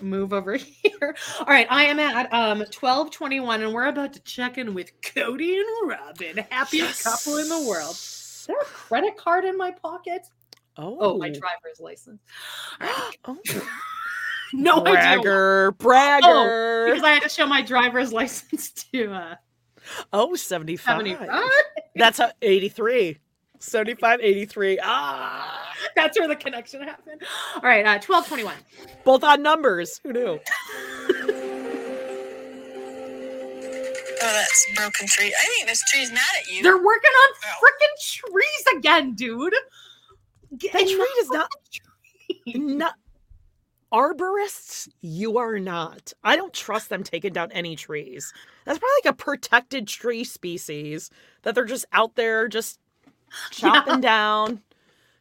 move 0.00 0.32
over 0.32 0.56
here? 0.56 1.14
All 1.40 1.46
right, 1.46 1.66
I 1.70 1.84
am 1.86 1.98
at 1.98 2.32
um 2.32 2.64
twelve 2.70 3.10
twenty 3.10 3.40
one, 3.40 3.62
and 3.62 3.72
we're 3.72 3.86
about 3.86 4.12
to 4.14 4.20
check 4.20 4.58
in 4.58 4.74
with 4.74 4.92
Kody 5.02 5.56
and 5.60 5.90
Robyn, 5.90 6.44
happiest 6.50 7.04
couple 7.04 7.38
in 7.38 7.48
the 7.48 7.66
world. 7.68 7.92
Is 7.92 8.44
there 8.46 8.60
a 8.60 8.64
credit 8.64 9.16
card 9.16 9.44
in 9.44 9.56
my 9.56 9.70
pocket? 9.72 10.26
Oh, 10.76 10.96
Oh, 11.00 11.18
my 11.18 11.28
driver's 11.28 11.78
license. 11.80 12.20
oh. 13.24 13.38
no 14.52 14.80
idea. 14.86 14.92
bragger, 15.20 15.68
Oh, 15.68 15.72
bragger. 15.72 16.84
because 16.86 17.02
I 17.04 17.10
had 17.10 17.22
to 17.22 17.28
show 17.28 17.46
my 17.46 17.62
driver's 17.62 18.12
license 18.20 18.70
to 18.92 19.12
uh 19.12 19.34
Oh, 20.12 20.34
75. 20.34 20.84
75. 21.18 21.28
That's 21.96 22.18
a 22.18 22.32
83. 22.40 23.18
75, 23.58 24.20
83. 24.22 24.78
Ah. 24.82 25.72
That's 25.94 26.18
where 26.18 26.28
the 26.28 26.36
connection 26.36 26.82
happened. 26.82 27.22
All 27.56 27.62
right, 27.62 27.84
uh, 27.86 27.98
twelve 27.98 28.26
twenty 28.26 28.44
one. 28.44 28.56
Both 29.04 29.22
on 29.24 29.42
numbers. 29.42 30.00
Who 30.02 30.12
knew? 30.12 30.40
Oh, 34.26 34.32
that's 34.32 34.66
broken 34.74 35.06
tree. 35.06 35.34
I 35.38 35.46
think 35.56 35.68
this 35.68 35.82
tree's 35.90 36.10
mad 36.10 36.20
at 36.40 36.50
you. 36.50 36.62
They're 36.62 36.76
working 36.82 37.10
on 37.10 37.34
freaking 37.60 37.94
trees 38.02 38.76
again, 38.78 39.14
dude. 39.14 39.54
Get- 40.58 40.72
That 40.72 40.86
tree 40.86 41.14
does 41.18 41.30
not. 41.30 41.50
Not 42.54 42.94
arborists. 43.92 44.88
You 45.00 45.38
are 45.38 45.58
not. 45.60 46.12
I 46.24 46.36
don't 46.36 46.52
trust 46.52 46.88
them 46.88 47.04
taking 47.04 47.32
down 47.32 47.52
any 47.52 47.76
trees. 47.76 48.32
That's 48.64 48.78
probably 48.78 48.94
like 49.04 49.12
a 49.14 49.16
protected 49.16 49.86
tree 49.86 50.24
species 50.24 51.10
that 51.42 51.54
they're 51.54 51.64
just 51.64 51.86
out 51.92 52.16
there 52.16 52.48
just 52.48 52.80
chopping 53.52 54.00
down, 54.00 54.60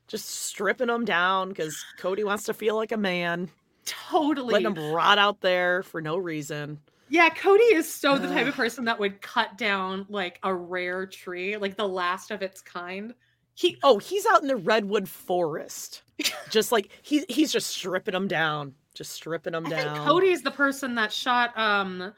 just 0.07 0.27
stripping 0.27 0.87
them 0.87 1.05
down 1.05 1.49
because 1.49 1.83
Kody 1.99 2.23
wants 2.25 2.45
to 2.45 2.53
feel 2.53 2.75
like 2.75 2.91
a 2.91 2.97
man, 2.97 3.49
totally. 3.85 4.53
letting 4.53 4.73
them 4.73 4.91
rot 4.93 5.17
out 5.19 5.41
there 5.41 5.83
for 5.83 6.01
no 6.01 6.17
reason. 6.17 6.79
Yeah, 7.09 7.29
Kody 7.29 7.73
is 7.73 7.91
so 7.91 8.17
the 8.17 8.27
type 8.27 8.47
of 8.47 8.55
person 8.55 8.85
that 8.85 8.99
would 8.99 9.21
cut 9.21 9.55
down 9.57 10.07
like 10.09 10.39
a 10.41 10.53
rare 10.53 11.05
tree, 11.05 11.57
like 11.57 11.75
the 11.77 11.87
last 11.87 12.31
of 12.31 12.41
its 12.41 12.59
kind. 12.61 13.13
He 13.55 13.77
Oh, 13.83 13.99
he's 13.99 14.25
out 14.25 14.41
in 14.41 14.47
the 14.47 14.55
redwood 14.55 15.07
forest, 15.07 16.01
just 16.49 16.71
like 16.71 16.89
he 17.03 17.23
he's 17.29 17.51
just 17.51 17.67
stripping 17.67 18.13
them 18.13 18.27
down, 18.27 18.73
just 18.95 19.11
stripping 19.11 19.53
them 19.53 19.67
I 19.67 19.69
down. 19.69 19.93
think 19.95 20.05
Kody's 20.07 20.41
the 20.41 20.51
person 20.51 20.95
that 20.95 21.11
shot 21.11 21.57
um 21.57 22.13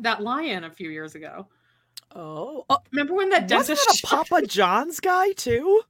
that 0.00 0.22
lion 0.22 0.64
a 0.64 0.70
few 0.70 0.90
years 0.90 1.14
ago. 1.14 1.46
Oh, 2.14 2.64
oh 2.68 2.78
Remember 2.90 3.14
when 3.14 3.30
that 3.30 3.48
wasn't 3.50 3.78
that 3.78 3.94
a 3.94 3.96
shot- 3.98 4.26
Papa 4.28 4.46
John's 4.46 4.98
guy 5.00 5.30
too? 5.32 5.82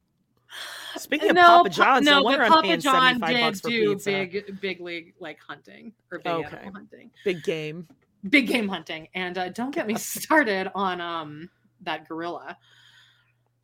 Speaking 0.96 1.30
of 1.30 1.36
Papa 1.36 1.70
John's, 1.70 2.04
no, 2.04 2.16
no, 2.18 2.22
wonder 2.22 2.40
but 2.40 2.48
Papa 2.48 2.76
John 2.76 3.20
did 3.20 3.54
do 3.62 3.92
pizza. 3.94 4.10
big, 4.10 4.60
big 4.60 4.80
league 4.80 5.14
like 5.20 5.38
hunting 5.40 5.92
or 6.10 6.18
big 6.18 6.26
Okay. 6.26 6.56
animal 6.56 6.72
hunting, 6.74 7.10
Big 7.24 7.42
game. 7.44 7.86
big 8.28 8.48
game 8.48 8.68
hunting. 8.68 9.08
And 9.14 9.38
uh, 9.38 9.48
don't 9.50 9.72
get 9.74 9.86
me 9.86 9.94
started 9.98 10.68
on 10.74 11.00
um 11.00 11.48
that 11.82 12.06
gorilla. 12.08 12.58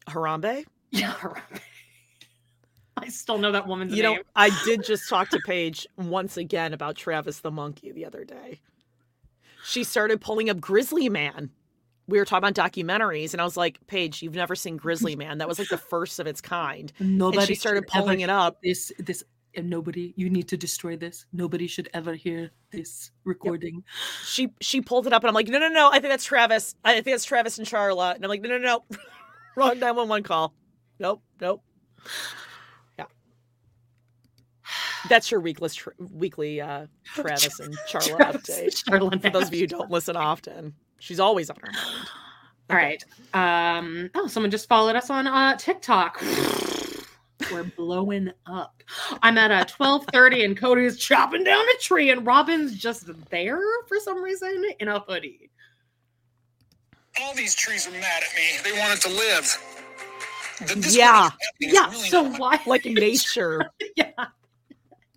Harambe? 0.08 0.64
Yeah, 0.98 1.14
I 2.96 3.08
still 3.08 3.38
know 3.38 3.52
that 3.52 3.66
woman's 3.66 3.94
You 3.94 4.02
name. 4.02 4.16
know, 4.16 4.22
I 4.34 4.50
did 4.64 4.82
just 4.84 5.08
talk 5.08 5.28
to 5.30 5.40
Paige 5.44 5.86
once 5.96 6.36
again 6.36 6.72
about 6.72 6.96
Travis 6.96 7.40
the 7.40 7.50
monkey 7.50 7.92
the 7.92 8.06
other 8.06 8.24
day. 8.24 8.60
She 9.64 9.84
started 9.84 10.20
pulling 10.20 10.48
up 10.48 10.60
Grizzly 10.60 11.08
Man. 11.08 11.50
We 12.08 12.18
were 12.18 12.24
talking 12.24 12.48
about 12.48 12.54
documentaries, 12.72 13.32
and 13.32 13.40
I 13.40 13.44
was 13.44 13.56
like, 13.56 13.84
Paige, 13.88 14.22
you've 14.22 14.34
never 14.34 14.54
seen 14.54 14.76
Grizzly 14.76 15.16
Man. 15.16 15.38
That 15.38 15.48
was 15.48 15.58
like 15.58 15.68
the 15.68 15.76
first 15.76 16.20
of 16.20 16.26
its 16.26 16.40
kind. 16.40 16.92
Nobody 17.00 17.38
and 17.38 17.48
she 17.48 17.54
started 17.56 17.86
pulling 17.88 18.20
it 18.20 18.30
up. 18.30 18.62
This 18.62 18.92
this 18.98 19.24
and 19.56 19.68
nobody. 19.68 20.14
You 20.16 20.30
need 20.30 20.48
to 20.48 20.56
destroy 20.56 20.96
this. 20.96 21.26
Nobody 21.32 21.66
should 21.66 21.88
ever 21.92 22.14
hear 22.14 22.52
this 22.70 23.10
recording. 23.24 23.82
She 24.24 24.52
she 24.60 24.80
pulled 24.80 25.06
it 25.08 25.12
up, 25.12 25.22
and 25.22 25.28
I'm 25.28 25.34
like, 25.34 25.48
no, 25.48 25.58
no, 25.58 25.68
no. 25.68 25.88
I 25.90 25.94
think 25.98 26.12
that's 26.12 26.24
Travis. 26.24 26.76
I 26.84 26.94
think 26.94 27.06
that's 27.06 27.24
Travis 27.24 27.58
and 27.58 27.66
Charla. 27.66 28.14
And 28.14 28.24
I'm 28.24 28.28
like, 28.28 28.40
no, 28.42 28.50
no, 28.50 28.58
no. 28.58 28.84
Wrong 29.56 29.78
911 29.80 30.22
call. 30.22 30.54
Nope, 30.98 31.22
nope. 31.40 31.62
Yeah. 32.98 33.04
That's 35.08 35.30
your 35.30 35.40
weekless 35.40 35.74
tr- 35.74 35.90
weekly 35.98 36.60
uh, 36.60 36.86
Travis 37.04 37.60
and 37.60 37.76
Charla 37.88 38.16
Travis 38.16 38.42
update. 38.42 38.84
Charla 38.84 39.22
For 39.22 39.30
those 39.30 39.48
of 39.48 39.54
you 39.54 39.60
who 39.60 39.66
don't 39.66 39.90
listen 39.90 40.16
often, 40.16 40.74
she's 40.98 41.20
always 41.20 41.50
on 41.50 41.56
her 41.60 41.72
mind. 41.72 42.08
All 42.70 42.76
right. 42.76 43.04
Um. 43.32 44.10
Oh, 44.14 44.26
someone 44.26 44.50
just 44.50 44.68
followed 44.68 44.96
us 44.96 45.08
on 45.10 45.26
uh 45.26 45.56
TikTok. 45.56 46.20
We're 47.52 47.64
blowing 47.64 48.32
up. 48.46 48.82
I'm 49.22 49.38
at 49.38 49.50
a 49.50 49.72
12:30 49.72 50.44
and 50.44 50.56
Kody's 50.58 50.98
chopping 50.98 51.44
down 51.44 51.64
a 51.68 51.78
tree 51.80 52.10
and 52.10 52.26
Robyn's 52.26 52.76
just 52.76 53.08
there 53.30 53.60
for 53.86 53.98
some 54.00 54.22
reason 54.22 54.64
in 54.80 54.88
a 54.88 55.00
hoodie. 55.00 55.50
All 57.20 57.34
these 57.34 57.54
trees 57.54 57.86
are 57.86 57.92
mad 57.92 58.22
at 58.22 58.34
me. 58.34 58.42
They 58.64 58.78
wanted 58.78 59.00
to 59.02 59.08
live. 59.10 59.58
Th- 60.58 60.70
this 60.72 60.96
Yeah. 60.96 61.30
is 61.60 61.72
Yeah. 61.72 61.90
really 61.90 62.08
So 62.08 62.22
not 62.28 62.40
why? 62.40 62.60
Like 62.66 62.84
nature. 62.86 63.70
yeah. 63.96 64.10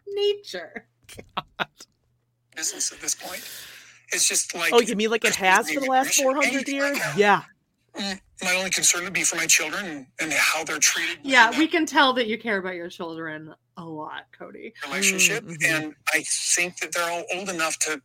Nature. 0.08 0.88
business 2.56 2.92
at 2.92 3.00
this 3.00 3.16
point. 3.16 3.48
It's 4.12 4.28
just 4.28 4.54
like 4.56 4.74
Oh, 4.74 4.82
you 4.82 4.96
mean 4.96 5.10
like 5.12 5.24
it 5.26 5.36
has 5.36 5.70
for 5.72 5.80
the 5.80 5.86
last 5.90 6.16
400 6.16 6.68
years? 6.68 6.98
Yeah. 7.16 7.44
Mm, 7.96 8.20
my 8.44 8.56
only 8.56 8.70
concern 8.70 9.04
would 9.04 9.14
be 9.14 9.24
for 9.24 9.36
my 9.36 9.46
children 9.46 9.86
and, 9.86 10.06
and 10.20 10.34
how 10.34 10.64
they're 10.64 10.80
treated 10.80 11.20
Yeah, 11.24 11.58
we 11.58 11.68
can 11.68 11.86
tell 11.86 12.14
that 12.14 12.28
you 12.28 12.38
care 12.38 12.58
about 12.58 12.76
your 12.76 12.90
children 12.90 13.54
a 13.78 13.84
lot, 13.84 14.24
Kody. 14.38 14.74
relationship, 14.88 15.44
Mm-hmm. 15.46 15.64
and 15.86 15.96
I 16.14 16.24
think 16.28 16.78
that 16.80 16.92
they're 16.94 17.10
all 17.10 17.24
old 17.34 17.50
enough 17.50 17.78
to 17.80 18.02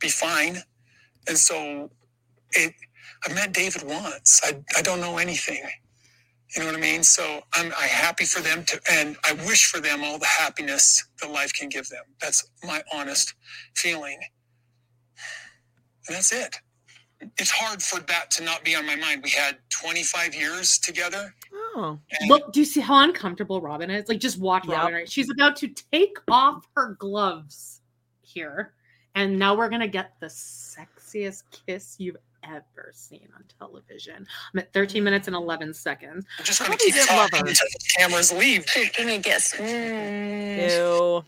be 0.00 0.08
fine. 0.08 0.58
And 1.28 1.36
so, 1.38 1.90
it. 2.52 2.72
I 3.26 3.32
met 3.32 3.52
David 3.52 3.82
once. 3.84 4.40
I 4.44 4.62
I 4.76 4.82
don't 4.82 5.00
know 5.00 5.16
anything. 5.18 5.62
You 6.54 6.62
know 6.62 6.66
what 6.66 6.76
I 6.76 6.80
mean? 6.80 7.02
So 7.02 7.40
I'm 7.54 7.72
I 7.78 7.86
happy 7.86 8.24
for 8.24 8.40
them 8.40 8.64
to, 8.64 8.80
and 8.90 9.16
I 9.24 9.32
wish 9.46 9.66
for 9.66 9.80
them 9.80 10.04
all 10.04 10.18
the 10.18 10.26
happiness 10.26 11.04
that 11.20 11.30
life 11.30 11.52
can 11.52 11.68
give 11.68 11.88
them. 11.88 12.04
That's 12.20 12.48
my 12.64 12.82
honest 12.94 13.34
feeling. 13.74 14.18
And 16.08 16.16
that's 16.16 16.32
it. 16.32 16.56
It's 17.38 17.50
hard 17.50 17.82
for 17.82 18.00
that 18.00 18.30
to 18.32 18.44
not 18.44 18.62
be 18.64 18.76
on 18.76 18.86
my 18.86 18.94
mind. 18.94 19.22
We 19.24 19.30
had 19.30 19.56
25 19.70 20.34
years 20.34 20.78
together. 20.78 21.34
Oh. 21.52 21.98
Look, 22.28 22.52
do 22.52 22.60
you 22.60 22.66
see 22.66 22.80
how 22.80 23.02
uncomfortable 23.02 23.60
Robyn 23.60 23.90
is? 23.90 24.08
Like, 24.08 24.20
just 24.20 24.38
watch 24.38 24.66
Yep. 24.66 24.76
Robyn. 24.76 24.94
Right? 24.94 25.10
She's 25.10 25.30
about 25.30 25.56
to 25.56 25.68
take 25.92 26.16
off 26.30 26.66
her 26.76 26.94
gloves 26.98 27.80
here, 28.20 28.74
and 29.14 29.38
now 29.38 29.54
we're 29.54 29.68
gonna 29.68 29.88
get 29.88 30.12
the 30.20 30.26
sexiest 30.26 31.42
kiss 31.66 31.96
you've 31.98 32.16
ever 32.48 32.90
seen 32.92 33.28
on 33.34 33.44
television. 33.58 34.26
I'm 34.52 34.60
at 34.60 34.72
13 34.72 35.02
minutes 35.02 35.26
and 35.26 35.36
11 35.36 35.74
seconds. 35.74 36.24
I'm 36.38 36.44
just 36.44 36.60
going 36.60 36.76
to 36.76 36.84
keep 36.84 36.94
talking 37.06 37.40
until 37.40 37.54
the 37.54 37.78
cameras 37.98 38.32
leave. 38.32 38.66
Give 38.96 39.06
me 39.06 39.16
a 39.16 39.20
kiss. 39.20 39.54
Mm. 39.54 40.70
Ew. 40.70 41.24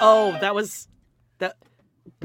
Oh, 0.00 0.36
that 0.40 0.54
was 0.54 0.88
that. 1.38 1.56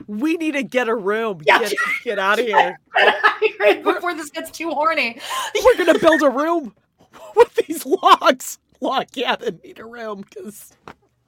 We 0.07 0.37
need 0.37 0.53
to 0.53 0.63
get 0.63 0.87
a 0.87 0.95
room. 0.95 1.41
Yeah. 1.45 1.59
Get, 1.59 1.73
get 2.03 2.19
out 2.19 2.39
of 2.39 2.45
here. 2.45 2.79
before 3.83 4.13
this 4.13 4.29
gets 4.29 4.51
too 4.51 4.69
horny. 4.69 5.19
We're 5.63 5.77
gonna 5.77 5.99
build 5.99 6.21
a 6.21 6.29
room 6.29 6.73
with 7.35 7.53
these 7.55 7.85
logs. 7.85 8.59
Log 8.79 9.11
cabin 9.11 9.59
need 9.63 9.79
a 9.79 9.85
room 9.85 10.21
because 10.21 10.73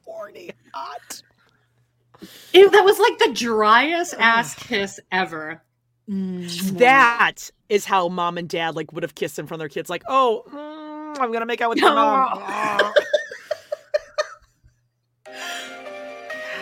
horny 0.06 0.52
hot. 0.74 1.24
Ew, 2.54 2.70
that 2.70 2.84
was 2.84 3.00
like 3.00 3.18
the 3.18 3.34
driest 3.34 4.14
ass 4.20 4.54
kiss 4.56 5.00
ever. 5.12 5.64
That 6.10 7.52
is 7.70 7.86
how 7.86 8.10
mom 8.10 8.40
and 8.40 8.50
dad 8.50 8.76
like 8.76 8.92
would 8.94 9.04
have 9.04 9.14
kissed 9.14 9.38
in 9.38 9.46
front 9.46 9.60
of 9.60 9.62
their 9.62 9.70
kids. 9.70 9.90
Like, 9.90 10.04
oh, 10.08 10.44
mm, 10.52 11.22
I'm 11.22 11.32
gonna 11.32 11.46
make 11.46 11.62
out 11.62 11.70
with 11.70 11.78
your 11.80 11.94
mom. 11.94 12.40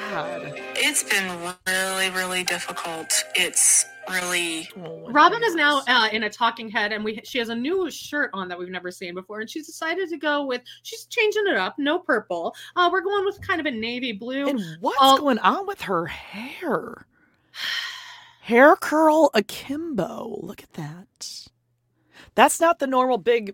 God. 0.10 0.54
It's 0.76 1.04
been 1.04 1.54
really, 1.68 2.10
really 2.10 2.44
difficult. 2.44 3.24
It's 3.36 3.86
really. 4.10 4.70
Robyn 4.76 5.44
is 5.44 5.56
now 5.56 5.82
uh, 5.88 6.10
in 6.12 6.24
a 6.24 6.30
talking 6.30 6.70
head, 6.70 6.92
and 6.92 7.06
we 7.06 7.22
she 7.24 7.40
has 7.40 7.50
a 7.50 7.56
new 7.56 7.90
shirt 7.90 8.32
on 8.34 8.48
that 8.50 8.60
we've 8.60 8.70
never 8.70 8.92
seen 8.92 9.14
before, 9.14 9.40
and 9.40 9.50
she's 9.50 9.66
decided 9.66 10.10
to 10.10 10.18
go 10.18 10.46
with 10.46 10.62
she's 10.84 11.06
changing 11.06 11.44
it 11.48 11.56
up. 11.56 11.76
No 11.78 12.00
purple. 12.00 12.56
Uh, 12.76 12.90
we're 12.92 13.02
going 13.02 13.26
with 13.26 13.40
kind 13.42 13.60
of 13.60 13.66
a 13.66 13.72
navy 13.72 14.12
blue. 14.12 14.48
And 14.48 14.62
what's 14.82 14.98
All- 15.00 15.20
going 15.20 15.40
on 15.40 15.68
with 15.68 15.82
her 15.82 16.06
hair? 16.06 17.06
Hair 18.48 18.78
curl 18.78 19.30
akimbo. 19.34 20.40
Look 20.42 20.64
at 20.64 20.72
that. 20.76 21.48
That's 22.34 22.62
not 22.62 22.80
the 22.80 22.88
normal 22.88 23.18
big 23.18 23.54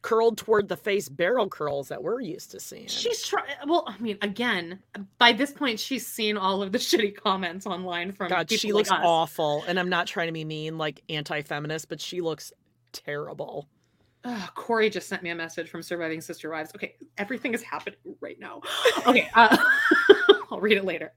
curled 0.00 0.38
toward 0.38 0.70
the 0.70 0.76
face 0.78 1.10
barrel 1.10 1.50
curls 1.50 1.88
that 1.88 2.02
we're 2.02 2.22
used 2.22 2.50
to 2.52 2.58
seeing. 2.58 2.86
She's 2.86 3.26
trying. 3.26 3.54
Well, 3.66 3.84
I 3.86 3.98
mean, 3.98 4.16
again, 4.22 4.78
by 5.18 5.32
this 5.34 5.50
point, 5.50 5.78
she's 5.78 6.06
seen 6.06 6.38
all 6.38 6.62
of 6.62 6.72
the 6.72 6.78
shitty 6.88 7.14
comments 7.14 7.66
online 7.66 8.10
from 8.10 8.30
God, 8.30 8.48
people 8.48 8.58
she 8.58 8.72
like 8.72 8.86
looks 8.86 8.90
us. 8.90 9.00
awful. 9.04 9.64
And 9.68 9.78
I'm 9.78 9.90
not 9.90 10.06
trying 10.06 10.28
to 10.28 10.32
be 10.32 10.46
mean, 10.46 10.78
like 10.78 11.02
anti-feminist, 11.10 11.90
but 11.90 12.00
she 12.00 12.22
looks 12.22 12.54
terrible. 12.92 13.68
Ugh, 14.24 14.50
Corey 14.54 14.88
just 14.88 15.08
sent 15.08 15.22
me 15.22 15.28
a 15.28 15.34
message 15.34 15.68
from 15.68 15.82
Surviving 15.82 16.22
Sister 16.22 16.48
Wives. 16.48 16.72
Okay, 16.74 16.94
everything 17.18 17.52
is 17.52 17.62
happening 17.62 17.98
right 18.22 18.40
now. 18.40 18.62
Okay, 19.06 19.28
uh, 19.34 19.58
I'll 20.52 20.60
read 20.60 20.76
it 20.76 20.84
later. 20.84 21.12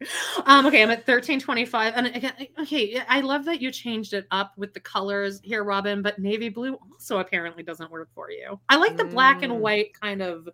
Um, 0.46 0.66
okay, 0.66 0.82
I'm 0.82 0.90
at 0.90 1.00
1325. 1.00 1.94
And 1.96 2.08
again, 2.08 2.34
okay, 2.60 3.02
I 3.08 3.22
love 3.22 3.46
that 3.46 3.62
you 3.62 3.70
changed 3.72 4.14
it 4.14 4.26
up 4.32 4.54
with 4.58 4.74
the 4.74 4.80
colors 4.80 5.42
here, 5.44 5.64
Robyn, 5.64 6.02
but 6.02 6.20
navy 6.20 6.50
blue 6.50 6.78
also 6.92 7.20
apparently 7.20 7.64
doesn't 7.64 7.92
work 7.92 8.10
for 8.16 8.32
you. 8.32 8.60
I 8.70 8.78
like 8.78 8.98
the 8.98 9.06
black 9.06 9.44
and 9.44 9.54
Mm. 9.54 9.58
white 9.60 10.00
kind 10.00 10.22
of 10.22 10.48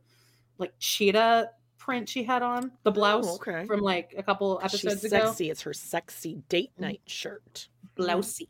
like 0.57 0.73
cheetah 0.79 1.51
print 1.77 2.07
she 2.09 2.23
had 2.23 2.41
on 2.43 2.71
the 2.83 2.91
blouse 2.91 3.25
Oh, 3.27 3.35
okay. 3.35 3.65
from 3.65 3.79
like 3.81 4.13
a 4.17 4.23
couple 4.23 4.59
episodes 4.63 5.01
She's 5.01 5.05
ago. 5.13 5.25
sexy. 5.27 5.49
It's 5.49 5.61
her 5.61 5.73
sexy 5.73 6.41
date 6.49 6.71
night 6.77 7.01
shirt. 7.07 7.67
Blousey. 7.97 8.47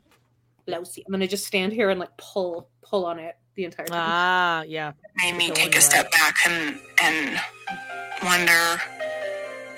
Blousey. 0.67 1.03
I'm 1.05 1.11
gonna 1.11 1.27
just 1.27 1.45
stand 1.45 1.71
here 1.73 1.89
and 1.89 1.99
like 1.99 2.15
pull 2.17 2.69
pull 2.81 3.05
on 3.05 3.19
it 3.19 3.35
the 3.55 3.63
entire 3.65 3.85
time. 3.85 3.99
Ah, 4.01 4.61
yeah. 4.63 4.91
made 5.17 5.35
me 5.35 5.49
take 5.51 5.75
a 5.75 5.81
step 5.81 6.11
back 6.11 6.35
and 6.47 6.79
and 7.01 7.39
wonder, 8.23 8.81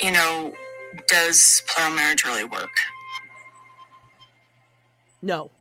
you 0.01 0.11
know, 0.11 0.53
does 1.07 1.61
plural 1.67 1.93
marriage 1.95 2.23
really 2.25 2.43
work? 2.43 2.69
No. 5.21 5.51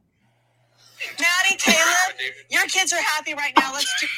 Maddie, 1.19 1.57
Caleb, 1.59 2.17
your 2.51 2.63
kids 2.67 2.93
are 2.93 3.01
happy 3.03 3.35
right 3.35 3.53
now. 3.59 3.73
Let's 3.73 3.93
do. 4.01 4.07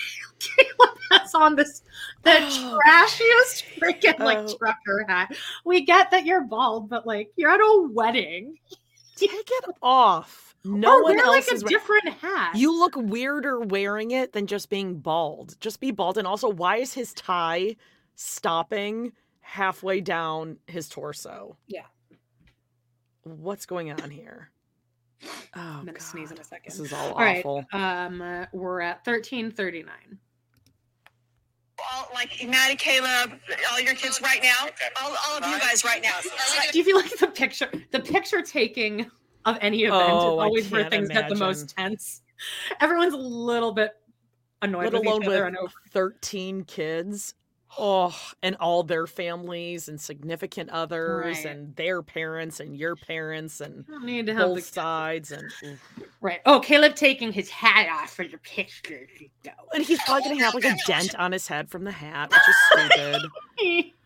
Caleb 0.78 0.98
That's 1.10 1.34
on 1.34 1.56
this 1.56 1.82
the 2.22 2.30
trashiest 2.86 3.64
freaking 3.80 4.18
like 4.18 4.38
Oh. 4.38 4.56
trucker 4.58 5.04
hat. 5.08 5.34
We 5.64 5.84
get 5.84 6.10
that 6.10 6.26
you're 6.26 6.42
bald, 6.42 6.90
but 6.90 7.06
like 7.06 7.30
you're 7.36 7.50
at 7.50 7.60
a 7.60 7.88
wedding. 7.90 8.58
Take 9.16 9.30
it 9.32 9.64
off. 9.82 10.54
No 10.64 10.96
or 10.98 11.02
one 11.04 11.16
wear, 11.16 11.24
else 11.26 11.46
like 11.46 11.52
is 11.54 11.62
a 11.62 11.66
we- 11.66 11.70
different 11.72 12.08
hat. 12.20 12.56
You 12.56 12.78
look 12.78 12.94
weirder 12.96 13.60
wearing 13.60 14.10
it 14.10 14.32
than 14.32 14.46
just 14.46 14.68
being 14.70 14.96
bald. 14.98 15.56
Just 15.60 15.80
be 15.80 15.90
bald. 15.90 16.18
And 16.18 16.26
also, 16.26 16.48
why 16.48 16.76
is 16.76 16.92
his 16.94 17.12
tie 17.14 17.76
stopping 18.14 19.12
halfway 19.44 20.00
down 20.00 20.56
his 20.66 20.88
torso? 20.88 21.56
Yeah. 21.66 21.84
What's 23.22 23.66
going 23.66 23.92
on 23.92 24.10
here? 24.10 24.50
Oh, 25.56 25.60
I'm 25.60 25.86
gonna 25.86 26.00
sneeze 26.00 26.30
in 26.32 26.38
a 26.38 26.44
second. 26.44 26.70
This 26.70 26.80
is 26.80 26.92
all 26.92 27.12
All 27.12 27.18
right. 27.18 27.38
awful. 27.38 27.64
Um 27.72 28.20
uh, 28.20 28.46
we're 28.52 28.80
at 28.80 29.06
1339. 29.06 29.86
All, 31.92 32.08
like 32.14 32.30
Maddie, 32.48 32.76
Caleb, 32.76 33.32
all 33.72 33.80
your 33.80 33.94
kids 33.94 34.20
right 34.22 34.40
now. 34.42 34.68
All, 35.02 35.14
all 35.28 35.38
of 35.38 35.46
you 35.50 35.58
guys 35.58 35.84
right 35.84 36.02
now. 36.02 36.12
Do 36.72 36.78
you 36.78 36.84
feel 36.84 36.96
like 36.96 37.16
the 37.18 37.26
picture 37.28 37.68
the 37.90 38.00
picture 38.00 38.42
taking 38.42 39.10
of 39.44 39.58
any 39.60 39.84
event 39.84 40.02
Oh, 40.12 40.38
is 40.38 40.44
always 40.44 40.70
where 40.70 40.82
can't 40.82 40.92
things 40.92 41.08
get 41.08 41.28
the 41.28 41.34
most 41.34 41.74
tense? 41.76 42.22
Everyone's 42.80 43.14
a 43.14 43.18
little 43.18 43.72
bit 43.72 43.92
annoyed 44.62 44.84
let 44.84 44.92
with 44.94 45.06
alone 45.06 45.22
each 45.22 45.28
other. 45.28 45.52
with 45.62 45.72
13 45.90 46.64
kids. 46.64 47.34
Oh, 47.78 48.16
and 48.42 48.56
all 48.60 48.82
their 48.84 49.06
families 49.06 49.88
and 49.88 50.00
significant 50.00 50.70
others 50.70 51.36
Right. 51.38 51.44
and 51.46 51.74
their 51.76 52.02
parents 52.02 52.60
and 52.60 52.76
your 52.76 52.94
parents 52.96 53.60
and 53.60 53.84
need 54.02 54.26
to 54.26 54.34
have 54.34 54.48
both 54.48 54.56
the- 54.56 54.62
sides 54.62 55.32
and 55.32 55.50
Right. 56.20 56.40
Oh, 56.46 56.60
Caleb 56.60 56.94
taking 56.94 57.32
his 57.32 57.50
hat 57.50 57.88
off 57.90 58.14
for 58.14 58.26
the 58.26 58.38
picture. 58.38 59.06
And 59.74 59.84
he's 59.84 60.00
probably 60.04 60.30
gonna 60.30 60.44
have 60.44 60.54
like 60.54 60.64
a 60.64 60.76
dent 60.86 61.14
on 61.18 61.32
his 61.32 61.48
head 61.48 61.70
from 61.70 61.84
the 61.84 61.92
hat, 61.92 62.30
which 62.30 62.40
is 62.48 62.90
stupid. 62.92 63.92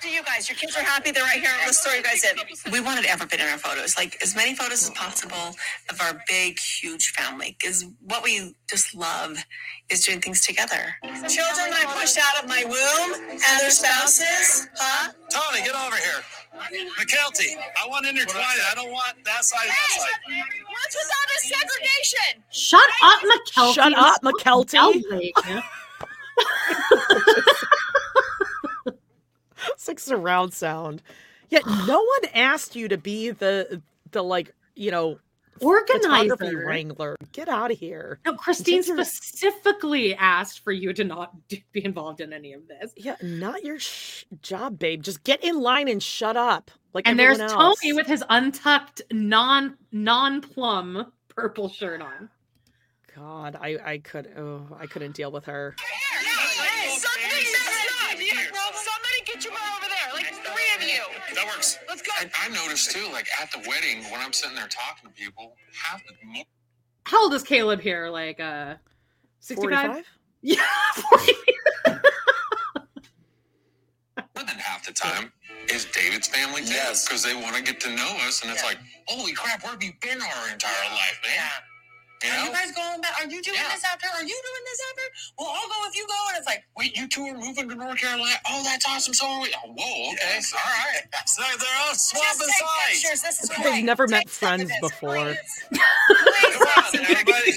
To 0.00 0.08
you 0.08 0.22
guys, 0.24 0.48
your 0.48 0.56
kids 0.56 0.76
are 0.76 0.82
happy. 0.82 1.10
They're 1.10 1.22
right 1.24 1.40
here. 1.40 1.50
The 1.66 1.72
story 1.72 1.98
you 1.98 2.02
guys 2.02 2.22
did. 2.22 2.38
We 2.72 2.80
wanted 2.80 3.04
every 3.04 3.26
bit 3.26 3.40
in 3.40 3.46
our 3.46 3.58
photos, 3.58 3.96
like 3.96 4.16
as 4.22 4.34
many 4.34 4.54
photos 4.54 4.82
as 4.82 4.90
possible 4.90 5.54
of 5.90 6.00
our 6.00 6.22
big, 6.26 6.58
huge 6.58 7.12
family. 7.12 7.56
Because 7.58 7.84
what 8.06 8.22
we 8.24 8.54
just 8.68 8.94
love 8.94 9.36
is 9.90 10.04
doing 10.04 10.20
things 10.20 10.44
together. 10.44 10.94
Children 11.28 11.68
I 11.72 11.84
pushed 12.00 12.18
out 12.18 12.42
of 12.42 12.48
my 12.48 12.64
womb 12.64 13.20
and 13.30 13.60
their 13.60 13.70
spouses, 13.70 14.68
huh? 14.76 15.12
Tony, 15.30 15.64
get 15.64 15.74
over 15.74 15.96
here. 15.96 16.22
Mykelti, 16.98 17.56
I 17.82 17.86
want 17.88 18.06
intertwined. 18.06 18.60
I 18.70 18.74
don't 18.74 18.90
want 18.90 19.14
that 19.24 19.44
side 19.44 19.64
and 19.64 19.70
that 19.70 20.00
side. 20.00 20.20
What's 20.70 20.96
with 20.96 21.10
all 21.16 21.26
this 21.28 21.44
segregation? 21.48 22.42
Shut 22.50 22.90
up, 23.02 23.20
Mykelti. 23.22 23.74
Shut 23.74 23.94
up, 23.96 24.20
so 24.22 24.30
Mykelti. 24.32 25.62
yelling. 29.90 29.96
it's 29.96 30.08
like 30.10 30.16
surround 30.16 30.52
sound. 30.54 31.02
Yet 31.48 31.62
no 31.86 31.98
one 31.98 32.30
asked 32.34 32.76
you 32.76 32.88
to 32.88 32.98
be 32.98 33.30
the 33.30 33.82
the 34.12 34.22
like 34.22 34.54
you 34.74 34.90
know 34.90 35.18
photography 35.60 36.46
Organizer. 36.46 36.66
wrangler. 36.66 37.16
Get 37.32 37.48
out 37.48 37.70
of 37.70 37.78
here. 37.78 38.18
No, 38.24 38.34
Christine 38.34 38.82
your- 38.82 39.04
specifically 39.04 40.14
asked 40.14 40.64
for 40.64 40.72
you 40.72 40.92
to 40.94 41.04
not 41.04 41.32
be 41.48 41.84
involved 41.84 42.20
in 42.20 42.32
any 42.32 42.54
of 42.54 42.66
this. 42.66 42.92
Yeah, 42.96 43.16
not 43.22 43.62
your 43.62 43.78
sh- 43.78 44.24
job, 44.42 44.78
babe. 44.78 45.02
Just 45.02 45.22
get 45.22 45.44
in 45.44 45.60
line 45.60 45.88
and 45.88 46.02
shut 46.02 46.36
up. 46.36 46.70
Like 46.94 47.06
and 47.06 47.18
there's 47.18 47.38
everyone 47.38 47.62
else. 47.66 47.80
Tony 47.80 47.92
with 47.92 48.06
his 48.06 48.24
untucked, 48.30 49.02
non 49.12 49.76
non 49.92 50.40
plum 50.40 51.12
purple 51.28 51.68
shirt 51.68 52.00
on. 52.00 52.28
God, 53.14 53.56
I 53.60 53.78
I 53.84 53.98
could 53.98 54.28
oh 54.36 54.66
I 54.78 54.86
couldn't 54.86 55.14
deal 55.14 55.30
with 55.30 55.44
her. 55.44 55.74
Hey, 55.78 56.88
something 56.98 57.22
messed 57.52 57.90
up. 58.12 58.18
Yeah, 58.18 58.34
somebody 58.72 59.22
get 59.26 59.44
your 59.44 59.52
girl 59.52 59.60
over 59.76 59.86
there. 59.88 60.14
Like 60.14 60.26
three 60.26 60.70
of 60.76 60.82
you. 60.82 61.34
That 61.34 61.46
works. 61.46 61.78
Let's 61.88 62.02
go. 62.02 62.09
I, 62.20 62.30
I 62.44 62.48
noticed 62.50 62.90
too, 62.90 63.08
like 63.12 63.26
at 63.40 63.50
the 63.50 63.58
wedding, 63.68 64.02
when 64.10 64.20
I'm 64.20 64.32
sitting 64.32 64.54
there 64.56 64.68
talking 64.68 65.08
to 65.08 65.14
people, 65.14 65.56
half 65.82 66.02
the 66.06 66.14
more 66.26 66.44
How 67.04 67.22
old 67.24 67.32
is 67.34 67.42
Caleb 67.42 67.80
here? 67.80 68.08
Like 68.10 68.38
uh 68.40 68.74
65? 69.40 69.80
45? 69.90 70.04
Yeah, 70.42 70.62
More 74.34 74.44
than 74.44 74.56
half 74.58 74.86
the 74.86 74.92
time 74.92 75.32
is 75.68 75.84
David's 75.86 76.28
family 76.28 76.62
too. 76.64 76.72
Yes. 76.72 77.06
Because 77.06 77.22
they 77.22 77.34
want 77.34 77.56
to 77.56 77.62
get 77.62 77.78
to 77.80 77.90
know 77.94 78.16
us, 78.26 78.42
and 78.42 78.50
it's 78.50 78.62
Yeah. 78.62 78.68
like, 78.70 78.78
holy 79.06 79.32
crap, 79.32 79.62
where 79.62 79.72
have 79.72 79.82
you 79.82 79.92
been 80.00 80.20
our 80.20 80.48
entire 80.50 80.90
life, 80.92 81.20
man? 81.24 81.50
You 82.22 82.30
Are 82.30 82.36
know? 82.36 82.44
you 82.44 82.52
guys 82.52 82.72
going 82.72 83.00
back? 83.00 83.14
Are 83.18 83.24
you 83.30 83.40
doing 83.42 83.56
Yeah. 83.56 83.68
this 83.74 83.84
after? 83.84 84.06
Are 84.08 84.22
you 84.22 84.28
doing 84.28 84.64
this 84.66 84.80
after? 84.90 85.02
Well, 85.38 85.48
I'll 85.48 85.68
go 85.68 85.88
if 85.88 85.96
you 85.96 86.06
go. 86.06 86.14
And 86.28 86.36
it's 86.38 86.46
like, 86.46 86.64
Wait, 86.76 86.96
you 86.96 87.08
two 87.08 87.22
are 87.22 87.34
moving 87.38 87.68
to 87.68 87.74
North 87.74 87.98
Carolina? 87.98 88.36
Oh, 88.48 88.62
that's 88.64 88.86
awesome. 88.86 89.14
So 89.14 89.26
are 89.26 89.40
we. 89.40 89.54
Oh, 89.64 89.68
whoa, 89.72 90.08
okay. 90.12 90.16
Yes. 90.20 90.52
All 90.52 90.60
right. 90.60 91.28
So 91.28 91.42
they're 91.42 91.68
all 91.80 91.92
just 91.92 92.10
swapping 92.10 92.38
take 92.40 92.50
sides. 92.56 93.02
pictures. 93.02 93.22
This 93.22 93.42
is 93.42 93.48
They've 93.48 93.62
great. 93.62 93.84
never 93.84 94.06
met 94.06 94.22
Take 94.24 94.28
friends 94.30 94.70
before. 94.80 95.34
please. 95.70 95.80
Everybody. 96.94 97.52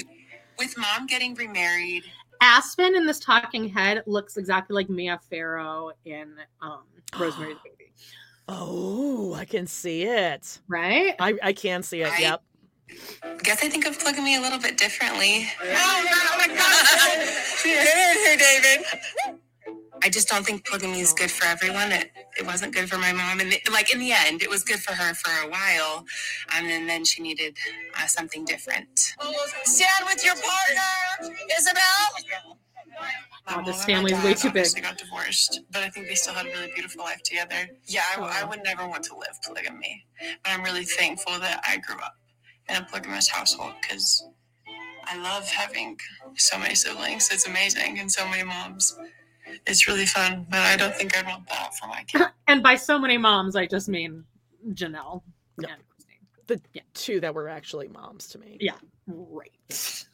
With 0.58 0.78
mom 0.78 1.06
getting 1.08 1.34
remarried, 1.34 2.04
Aspen 2.40 2.94
in 2.94 3.06
this 3.06 3.18
talking 3.18 3.68
head 3.68 4.02
looks 4.06 4.36
exactly 4.36 4.74
like 4.74 4.88
Mia 4.88 5.18
Farrow 5.30 5.90
in 6.04 6.34
um 6.62 6.84
Rosemary's 7.18 7.56
Baby. 7.64 7.92
Oh, 8.48 9.34
I 9.34 9.44
can 9.46 9.66
see 9.66 10.02
it. 10.04 10.60
Right? 10.68 11.14
I 11.18 11.34
I 11.42 11.52
can 11.52 11.82
see 11.82 12.02
it. 12.02 12.12
I- 12.12 12.18
Yep. 12.18 12.42
Guess 13.42 13.64
I 13.64 13.68
think 13.70 13.86
of 13.86 13.98
polygamy 13.98 14.36
a 14.36 14.40
little 14.40 14.58
bit 14.60 14.78
differently. 14.78 15.46
Oh 15.62 16.36
my 16.38 16.48
God! 16.48 17.28
Here, 17.64 18.14
here, 18.14 18.36
David. 18.38 18.86
I 20.02 20.10
just 20.10 20.28
don't 20.28 20.46
think 20.46 20.66
polygamy 20.66 21.00
is 21.00 21.12
good 21.14 21.30
for 21.30 21.46
everyone. 21.46 21.92
It, 21.92 22.10
it 22.38 22.46
wasn't 22.46 22.74
good 22.74 22.88
for 22.90 22.98
my 22.98 23.12
mom, 23.12 23.40
and 23.40 23.52
it- 23.52 23.70
like 23.72 23.92
in 23.94 24.00
the 24.00 24.12
end, 24.12 24.42
it 24.42 24.50
was 24.50 24.64
good 24.64 24.80
for 24.80 24.94
her 24.94 25.14
for 25.14 25.30
a 25.46 25.50
while, 25.50 26.04
um, 26.56 26.66
and 26.66 26.88
then 26.88 27.04
she 27.04 27.22
needed 27.22 27.56
uh, 27.98 28.06
something 28.06 28.44
different. 28.44 28.98
Stand 29.64 30.06
with 30.06 30.24
your 30.24 30.34
partner, 30.34 31.34
Ysabel. 31.58 32.24
God, 33.48 33.58
My 33.58 33.62
this 33.64 33.84
family's 33.84 34.22
way 34.24 34.34
too 34.34 34.50
big. 34.50 34.66
They 34.74 34.80
got 34.82 34.98
divorced, 34.98 35.60
but 35.72 35.82
I 35.82 35.90
think 35.90 36.08
they 36.08 36.14
still 36.16 36.34
had 36.34 36.46
a 36.46 36.50
really 36.50 36.72
beautiful 36.74 37.04
life 37.04 37.22
together. 37.24 37.68
Yeah, 37.86 38.02
I 38.18 38.44
would 38.48 38.64
never 38.64 38.86
want 38.88 39.04
to 39.06 39.16
live 39.18 39.40
polygamy, 39.46 40.06
but 40.44 40.52
I'm 40.52 40.62
really 40.64 40.84
thankful 40.84 41.38
that 41.40 41.62
I 41.68 41.78
grew 41.78 41.96
up 41.96 42.16
in 42.68 42.76
a 42.76 42.82
polygamous 42.84 43.28
household 43.28 43.72
because 43.80 44.24
I 45.06 45.16
love 45.18 45.46
having 45.48 45.98
so 46.36 46.58
many 46.58 46.74
siblings. 46.74 47.28
It's 47.30 47.46
amazing, 47.46 47.98
and 47.98 48.10
so 48.10 48.26
many 48.28 48.42
moms. 48.42 48.96
It's 49.66 49.86
really 49.86 50.06
fun, 50.06 50.46
but 50.50 50.60
I 50.60 50.76
don't 50.76 50.94
think 50.94 51.16
I'd 51.16 51.26
want 51.26 51.46
that 51.48 51.74
for 51.76 51.86
my 51.88 52.04
kid. 52.06 52.22
And 52.46 52.62
by 52.62 52.76
so 52.76 52.98
many 52.98 53.16
moms, 53.16 53.56
I 53.56 53.66
just 53.66 53.88
mean 53.88 54.22
Janelle 54.72 55.22
No. 55.58 55.68
and 55.68 55.82
Christine. 55.88 56.18
The 56.46 56.60
two 56.92 57.20
that 57.20 57.34
were 57.34 57.48
actually 57.48 57.88
moms 57.88 58.28
to 58.28 58.38
me. 58.38 58.58
Yeah. 58.60 58.74
Right. 59.06 60.06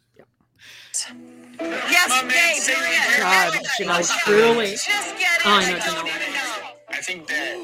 Yes, 1.61 2.09
My 2.09 2.23
man, 2.23 2.29
Dave, 2.29 2.63
say 2.63 2.75
there 2.75 2.87
he 2.87 2.95
is. 3.13 3.17
God, 3.19 3.47
Everybody, 3.49 3.69
Janelle 3.85 4.19
truly- 4.25 4.71
Just 4.71 4.89
get 4.89 5.21
it. 5.21 5.47
Oh, 5.47 5.51
I 5.51 5.61
know 5.71 5.79
don't 5.79 5.81
Janelle. 5.81 6.17
even 6.23 6.33
know. 6.35 6.67
I 6.89 6.97
think 7.03 7.27
that 7.29 7.57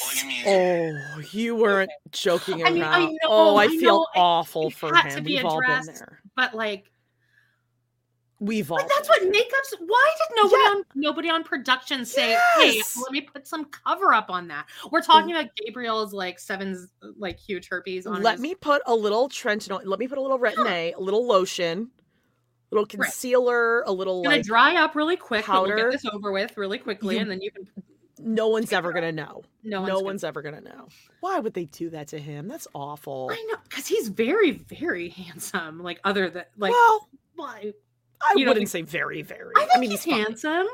polygamy 0.00 0.34
is 0.40 1.02
Oh, 1.16 1.20
you 1.32 1.56
weren't 1.56 1.90
joking 2.12 2.64
I 2.64 2.70
mean, 2.70 2.82
I 2.82 3.00
around. 3.00 3.12
know, 3.12 3.18
oh, 3.28 3.56
I, 3.56 3.64
I 3.64 3.68
feel 3.68 3.80
know, 4.00 4.06
awful 4.14 4.68
it 4.68 4.74
for 4.74 4.94
had 4.94 5.10
to 5.10 5.16
him. 5.18 5.24
be 5.24 5.36
We've 5.36 5.44
all 5.44 5.60
been 5.60 5.70
addressed. 5.70 5.94
there. 5.98 6.22
But 6.36 6.54
like 6.54 6.90
We've 8.40 8.70
all. 8.70 8.78
But 8.78 8.88
that's 8.94 9.08
what 9.08 9.20
makeup's. 9.24 9.74
Why 9.84 10.10
did 10.16 10.36
nobody 10.36 10.62
on 10.62 10.82
nobody 10.94 11.28
on 11.28 11.42
production 11.42 12.04
say, 12.04 12.38
"Hey, 12.56 12.80
let 13.02 13.10
me 13.10 13.22
put 13.22 13.48
some 13.48 13.64
cover 13.64 14.14
up 14.14 14.30
on 14.30 14.46
that"? 14.46 14.66
We're 14.92 15.00
talking 15.02 15.32
about 15.32 15.46
Gabriel's 15.56 16.12
like 16.12 16.38
seven's 16.38 16.86
like 17.18 17.36
huge 17.40 17.66
herpes 17.68 18.06
on. 18.06 18.22
Let 18.22 18.34
his- 18.34 18.40
me 18.42 18.54
put 18.54 18.80
a 18.86 18.94
little 18.94 19.28
Trentinol. 19.28 19.80
Let 19.84 19.98
me 19.98 20.06
put 20.06 20.18
a 20.18 20.20
little 20.20 20.38
Retin 20.38 20.66
A, 20.70 20.92
a 20.92 21.00
little 21.00 21.26
lotion, 21.26 21.90
a 22.70 22.74
little 22.74 22.84
Right. 22.84 23.06
concealer, 23.06 23.82
a 23.82 23.92
little 23.92 24.22
like. 24.22 24.42
dry 24.44 24.76
up 24.76 24.94
really 24.94 25.16
quick. 25.16 25.46
but 25.46 25.52
We'll 25.62 25.70
powder. 25.70 25.90
get 25.90 26.02
this 26.02 26.12
over 26.12 26.32
with 26.32 26.56
really 26.56 26.78
quickly, 26.78 27.14
You- 27.16 27.22
and 27.22 27.30
then 27.30 27.40
you 27.40 27.50
can. 27.50 27.66
No 28.20 28.48
one's 28.48 28.72
ever 28.72 28.92
gonna 28.92 29.12
know. 29.12 29.44
No 29.62 29.84
No 29.86 29.94
one's 29.94 30.04
one's, 30.04 30.20
gonna- 30.22 30.28
ever 30.30 30.42
gonna 30.42 30.60
know. 30.60 30.88
Why 31.20 31.38
would 31.38 31.54
they 31.54 31.66
do 31.66 31.90
that 31.90 32.08
to 32.08 32.18
him? 32.18 32.48
That's 32.48 32.66
awful. 32.74 33.30
I 33.32 33.40
know 33.48 33.56
because 33.62 33.86
he's 33.86 34.08
very, 34.08 34.50
very 34.50 35.08
handsome. 35.10 35.80
Like 35.82 36.00
other 36.04 36.28
than 36.28 36.44
like, 36.56 36.72
well, 36.72 37.08
why? 37.36 37.72
I 38.20 38.34
you 38.36 38.46
wouldn't 38.46 38.58
we- 38.64 38.66
say 38.66 38.82
very, 38.82 39.22
very. 39.22 39.52
I 39.56 39.66
think 39.66 39.78
mean, 39.80 39.90
he's, 39.92 40.02
he's 40.02 40.12
handsome. 40.14 40.66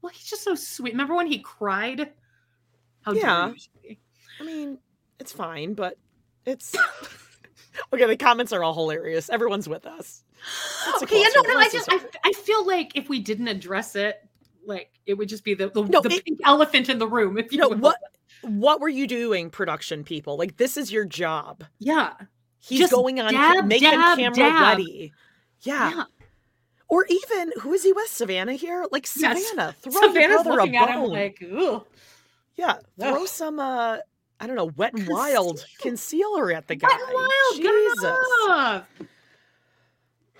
Well, 0.00 0.10
he's 0.10 0.24
just 0.24 0.42
so 0.42 0.54
sweet. 0.54 0.92
Remember 0.94 1.14
when 1.14 1.26
he 1.26 1.40
cried? 1.40 2.10
How 3.02 3.12
Yeah. 3.12 3.52
I 4.40 4.42
mean, 4.42 4.78
it's 5.18 5.32
fine, 5.32 5.74
but 5.74 5.98
it's 6.46 6.74
okay. 7.92 8.06
The 8.06 8.16
comments 8.16 8.52
are 8.54 8.64
all 8.64 8.72
hilarious. 8.74 9.28
Everyone's 9.28 9.68
with 9.68 9.84
us. 9.84 10.24
Okay, 11.02 11.20
yeah, 11.20 11.28
no, 11.36 11.42
no, 11.42 11.58
I 11.58 11.68
just 11.68 11.88
I, 11.90 12.00
I 12.24 12.32
feel 12.32 12.66
like 12.66 12.92
if 12.94 13.08
we 13.08 13.18
didn't 13.20 13.48
address 13.48 13.96
it, 13.96 14.20
like 14.66 14.90
it 15.06 15.14
would 15.14 15.28
just 15.28 15.44
be 15.44 15.54
the 15.54 15.68
the, 15.70 15.82
No, 15.84 16.00
the 16.00 16.10
it- 16.10 16.24
pink 16.24 16.40
elephant 16.44 16.88
in 16.88 16.98
the 16.98 17.06
room. 17.06 17.38
If 17.38 17.52
you 17.52 17.62
you 17.62 17.68
know 17.70 17.76
what? 17.76 17.98
What 18.42 18.80
were 18.80 18.88
you 18.88 19.06
doing, 19.06 19.50
production 19.50 20.02
people? 20.04 20.36
Like 20.38 20.56
this 20.56 20.76
is 20.76 20.90
your 20.90 21.04
job. 21.04 21.64
Yeah, 21.78 22.12
He's 22.62 22.78
Just 22.80 22.92
going 22.92 23.20
on 23.20 23.32
dab, 23.32 23.66
make 23.66 23.82
him 23.82 23.92
dab, 23.92 24.18
camera 24.18 24.34
dab. 24.36 24.78
ready. 24.78 25.12
Yeah. 25.62 25.90
Yeah. 25.96 26.04
Or 26.88 27.06
even 27.08 27.52
who 27.60 27.72
is 27.72 27.82
he 27.84 27.92
with? 27.92 28.08
Savannah 28.10 28.54
here? 28.54 28.86
Like 28.90 29.06
Yes. 29.16 29.46
Savannah, 29.48 29.74
throw 29.80 29.92
Savannah's 29.92 30.14
your 30.14 30.42
brother 30.44 30.50
a 30.50 30.54
looking 30.64 30.76
at 30.76 30.88
him 30.90 31.00
bone. 31.02 31.10
like, 31.10 31.44
Ugh. 31.56 31.86
yeah, 32.56 32.74
throw 32.98 33.22
Ugh. 33.22 33.28
some 33.28 33.58
uh 33.60 33.98
I 34.42 34.46
don't 34.46 34.56
know, 34.56 34.70
wet 34.76 34.94
and 34.94 35.06
wild 35.06 35.64
concealer 35.80 36.50
at 36.52 36.66
the 36.66 36.74
guy. 36.76 36.88
Wet 36.88 37.00
and 37.00 37.14
wild, 37.14 38.86
Jesus. 38.96 39.08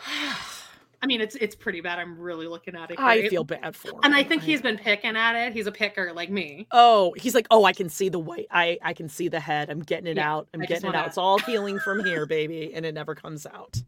Enough. 0.07 0.57
I 1.03 1.07
mean, 1.07 1.23
it's 1.23 1.35
it's 1.37 1.55
pretty 1.55 1.81
bad. 1.81 1.99
I'm 1.99 2.19
really 2.19 2.47
looking 2.47 2.77
at 2.77 2.91
it. 2.91 3.01
I 3.01 3.27
feel 3.29 3.43
bad 3.43 3.75
for 3.75 3.89
him. 3.89 4.01
and 4.03 4.15
I 4.15 4.23
think 4.23 4.43
he's 4.43 4.61
been 4.61 4.77
picking 4.77 5.17
at 5.17 5.35
it. 5.47 5.55
He's 5.55 5.67
a 5.67 5.73
picker 5.73 6.13
like 6.13 6.29
me. 6.29 6.67
Oh, 6.73 7.15
he's 7.17 7.35
like, 7.35 7.47
oh, 7.51 7.65
I 7.65 7.73
can 7.73 7.89
see 7.89 8.11
the 8.11 8.19
white. 8.19 8.47
I 8.51 8.79
I 8.83 8.93
can 8.93 9.09
see 9.09 9.29
the 9.29 9.41
head. 9.41 9.71
I'm 9.71 9.81
getting 9.81 10.07
it 10.09 10.17
Yeah, 10.19 10.31
out. 10.31 10.49
I'm 10.53 10.61
I 10.61 10.67
just 10.67 10.83
getting 10.83 10.95
it 10.95 10.99
out. 10.99 11.07
It's 11.07 11.17
all 11.17 11.39
healing 11.39 11.79
from 11.79 12.05
here, 12.05 12.27
baby, 12.27 12.73
and 12.75 12.85
it 12.85 12.93
never 12.93 13.15
comes 13.15 13.47
out. 13.47 13.81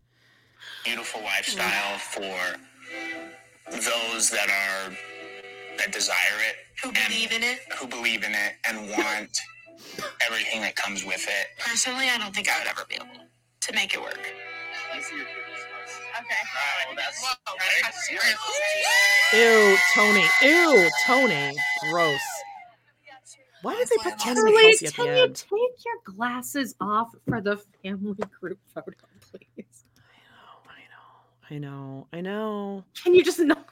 beautiful 0.85 1.21
lifestyle 1.23 1.99
for 1.99 2.57
those 3.73 4.31
that 4.31 4.49
are 4.49 4.97
that 5.77 5.93
desire 5.93 6.15
it, 6.49 6.57
Who 6.83 6.93
believe 6.93 7.33
in 7.33 7.43
it? 7.43 7.59
who 7.79 7.87
believe 7.89 8.25
in 8.25 8.33
it, 8.33 8.55
and 8.67 8.89
want 8.91 9.37
everything 10.27 10.63
that 10.63 10.77
comes 10.77 11.05
with 11.05 11.27
it. 11.29 11.47
Personally, 11.59 12.07
I 12.09 12.17
don't 12.17 12.35
think 12.35 12.49
I 12.49 12.59
would 12.59 12.69
ever 12.69 12.87
be 12.89 12.95
able 12.95 13.07
to 13.61 13.73
make 13.75 13.93
it 13.93 14.01
work. 14.01 14.33
Ew, 19.33 19.77
Tony. 19.95 20.25
Ew, 20.43 20.91
Tony. 21.07 21.57
Gross. 21.91 22.21
Wwhy 23.65 23.79
did 23.79 23.89
they 23.89 23.97
put 24.03 24.19
Tony 24.19 24.35
Charlie, 24.35 24.53
Mykelti 24.53 24.73
at 24.73 24.79
the 24.81 24.91
can 24.93 25.07
you 25.07 25.13
end? 25.13 25.35
take 25.37 25.85
your 25.85 26.17
glasses 26.17 26.75
off 26.81 27.15
for 27.29 27.41
the 27.41 27.57
family 27.83 28.15
group 28.41 28.59
photo, 28.75 28.91
please? 29.31 29.85
I 29.97 31.55
know. 31.55 31.55
I 31.55 31.57
know. 31.57 31.57
I 31.57 31.59
know, 31.59 32.07
I 32.13 32.21
know. 32.21 32.85
Can 33.03 33.15
you 33.15 33.23
just 33.25 33.39
not 33.39 33.65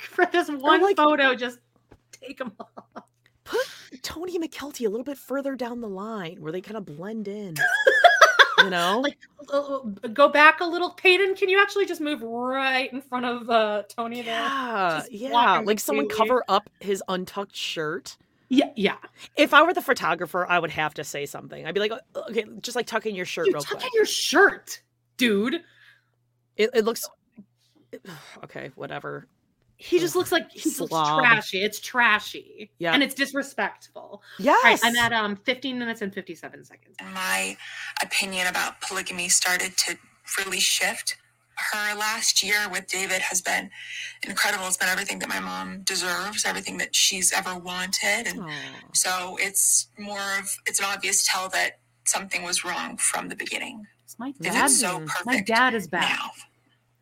for 0.00 0.26
this 0.26 0.48
one 0.50 0.82
like- 0.82 0.96
photo? 0.96 1.34
Just 1.34 1.58
take 2.12 2.38
them 2.38 2.52
off. 2.60 3.04
Put 3.44 3.66
Tony 4.02 4.38
Mykelti 4.38 4.86
a 4.86 4.90
little 4.90 5.04
bit 5.04 5.16
further 5.16 5.56
down 5.56 5.80
the 5.80 5.88
line 5.88 6.36
where 6.40 6.52
they 6.52 6.60
kind 6.60 6.76
of 6.76 6.84
blend 6.84 7.26
in. 7.26 7.54
you 8.68 8.78
know? 8.78 9.00
Like 9.00 10.14
go 10.14 10.28
back 10.28 10.60
a 10.60 10.64
little. 10.64 10.94
Paedon, 10.94 11.36
can 11.36 11.48
you 11.48 11.60
actually 11.60 11.86
just 11.86 12.00
move 12.00 12.22
right 12.22 12.92
in 12.92 13.00
front 13.00 13.24
of 13.24 13.48
uh, 13.50 13.82
Tony 13.88 14.22
there? 14.22 14.34
Yeah, 14.34 15.02
block 15.30 15.60
yeah. 15.60 15.62
Like 15.64 15.80
someone 15.80 16.08
completely. 16.08 16.28
cover 16.28 16.44
up 16.48 16.68
his 16.80 17.02
untucked 17.08 17.56
shirt. 17.56 18.16
Yeah, 18.50 18.70
yeah. 18.76 18.96
If 19.36 19.52
I 19.52 19.62
were 19.62 19.74
the 19.74 19.82
photographer, 19.82 20.46
I 20.48 20.58
would 20.58 20.70
have 20.70 20.94
to 20.94 21.04
say 21.04 21.26
something. 21.26 21.66
I'd 21.66 21.74
be 21.74 21.80
like, 21.80 21.92
"Uh, 21.92 22.20
okay, 22.30 22.44
just 22.60 22.76
like 22.76 22.86
tuck 22.86 23.04
in 23.06 23.14
your 23.14 23.26
shirt 23.26 23.46
You 23.46 23.52
real 23.54 23.62
tuck 23.62 23.78
quick. 23.78 23.84
in 23.84 23.90
your 23.94 24.06
shirt, 24.06 24.80
dude. 25.18 25.62
It, 26.56 26.70
it 26.74 26.84
looks 26.84 27.04
okay. 28.44 28.70
Whatever. 28.74 29.26
He 29.80 30.00
just 30.00 30.16
looks 30.16 30.32
like 30.32 30.50
he 30.50 30.68
looks 30.70 30.90
trashy. 30.90 31.62
It's 31.62 31.78
trashy. 31.78 32.70
Yeah. 32.78 32.92
And 32.92 33.02
it's 33.02 33.14
disrespectful. 33.14 34.22
Yes. 34.38 34.56
All 34.64 34.70
right, 34.70 34.80
I'm 34.82 34.96
at 34.96 35.12
um 35.12 35.36
15 35.36 35.78
minutes 35.78 36.02
and 36.02 36.12
57 36.12 36.64
seconds. 36.64 36.96
my 37.14 37.56
opinion 38.02 38.48
about 38.48 38.80
polygamy 38.80 39.28
started 39.28 39.76
to 39.78 39.96
really 40.38 40.60
shift. 40.60 41.16
Her 41.72 41.94
last 41.96 42.42
year 42.44 42.68
with 42.70 42.86
David 42.88 43.20
has 43.20 43.40
been 43.40 43.70
incredible. 44.22 44.66
It's 44.68 44.76
been 44.76 44.88
everything 44.88 45.18
that 45.20 45.28
my 45.28 45.40
mom 45.40 45.82
deserves, 45.82 46.44
everything 46.44 46.78
that 46.78 46.94
she's 46.94 47.32
ever 47.32 47.56
wanted. 47.56 48.26
And 48.28 48.44
so 48.94 49.36
it's 49.40 49.88
more 49.98 50.38
of 50.38 50.56
it's 50.66 50.78
an 50.80 50.86
obvious 50.86 51.24
tell 51.26 51.48
that 51.50 51.78
something 52.04 52.42
was 52.44 52.64
wrong 52.64 52.96
from 52.96 53.28
the 53.28 53.34
beginning. 53.36 53.86
My 54.18 54.30
If 54.40 54.52
dad, 54.52 54.64
it's 54.66 54.80
so 54.80 55.04
my 55.24 55.40
dad 55.40 55.74
is 55.74 55.86
back. 55.86 56.02
now. 56.02 56.30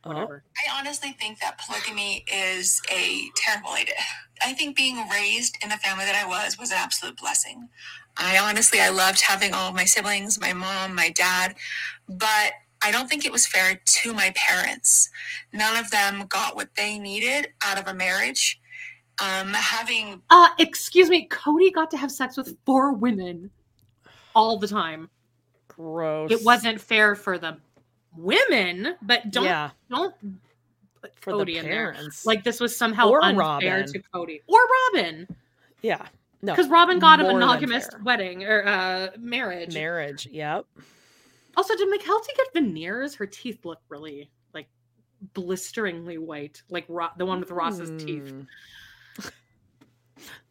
Whatever. 0.09 0.43
I 0.57 0.79
honestly 0.79 1.13
think 1.19 1.41
that 1.41 1.59
polygamy 1.59 2.25
is 2.33 2.81
a 2.91 3.29
terrible 3.37 3.71
idea. 3.71 3.95
I 4.45 4.53
think 4.53 4.77
being 4.77 5.09
raised 5.09 5.57
in 5.63 5.71
the 5.71 5.77
family 5.77 6.05
that 6.05 6.15
I 6.15 6.27
was 6.27 6.59
was 6.59 6.71
an 6.71 6.79
absolute 6.79 7.17
blessing. 7.17 7.69
I 8.17 8.39
honestly, 8.39 8.81
I 8.81 8.89
loved 8.89 9.21
having 9.21 9.53
all 9.53 9.69
of 9.69 9.75
my 9.75 9.85
siblings, 9.85 10.41
my 10.41 10.53
mom, 10.53 10.95
my 10.95 11.11
dad, 11.11 11.55
but 12.09 12.53
I 12.83 12.91
don't 12.91 13.09
think 13.09 13.25
it 13.25 13.33
was 13.33 13.47
fair 13.47 13.81
to 13.85 14.15
my 14.15 14.33
parents. 14.37 15.11
None 15.53 15.77
of 15.77 15.91
them 15.91 16.27
got 16.29 16.57
what 16.57 16.69
they 16.77 16.99
needed 16.99 17.49
out 17.65 17.79
of 17.79 17.87
a 17.89 17.95
marriage. 17.95 18.61
Um, 19.21 19.49
having 19.55 20.23
Uh, 20.29 20.49
excuse 20.59 21.09
me, 21.09 21.27
Kody 21.29 21.73
got 21.73 21.91
to 21.93 21.97
have 21.97 22.13
sex 22.13 22.37
with 22.37 22.57
four 22.67 22.93
women 22.93 23.51
all 24.35 24.59
the 24.59 24.69
time. 24.69 25.09
Gross. 25.69 26.31
It 26.31 26.45
wasn't 26.45 26.81
fair 26.81 27.15
for 27.15 27.39
the 27.39 27.57
women, 28.17 28.95
but 29.03 29.31
don't 29.31 29.45
Yeah. 29.45 29.71
don't 29.91 30.15
put 31.01 31.13
For 31.21 31.33
the 31.33 31.45
Kody 31.45 31.57
in 31.57 31.65
there. 31.65 31.97
Like 32.25 32.45
this 32.45 32.61
was 32.61 32.77
somehow 32.77 33.09
Or 33.09 33.23
unfair 33.25 33.81
Robyn. 33.81 33.93
to 33.93 34.03
Kody 34.15 34.41
or 34.47 34.59
Robyn, 34.95 35.29
Yeah. 35.83 36.07
No. 36.43 36.53
because 36.55 36.69
Robyn 36.69 36.99
got 36.99 37.21
a 37.21 37.25
monogamous 37.25 37.89
fair. 37.89 38.01
wedding 38.03 38.45
or 38.45 38.67
uh, 38.67 39.09
marriage. 39.19 39.75
marriage. 39.75 40.27
Yep. 40.27 40.67
Also, 41.57 41.75
did 41.77 41.89
Mykelti 41.89 42.37
get 42.37 42.53
veneers? 42.53 43.15
Her 43.15 43.27
teeth 43.27 43.65
look 43.65 43.81
really 43.89 44.29
like 44.53 44.69
blisteringly 45.35 46.19
white, 46.19 46.63
like 46.69 46.85
Ro- 46.89 47.09
the 47.17 47.25
one 47.25 47.41
with 47.41 47.51
Ross's 47.51 47.91
teeth. 48.05 48.31
Hmm. 48.31 48.43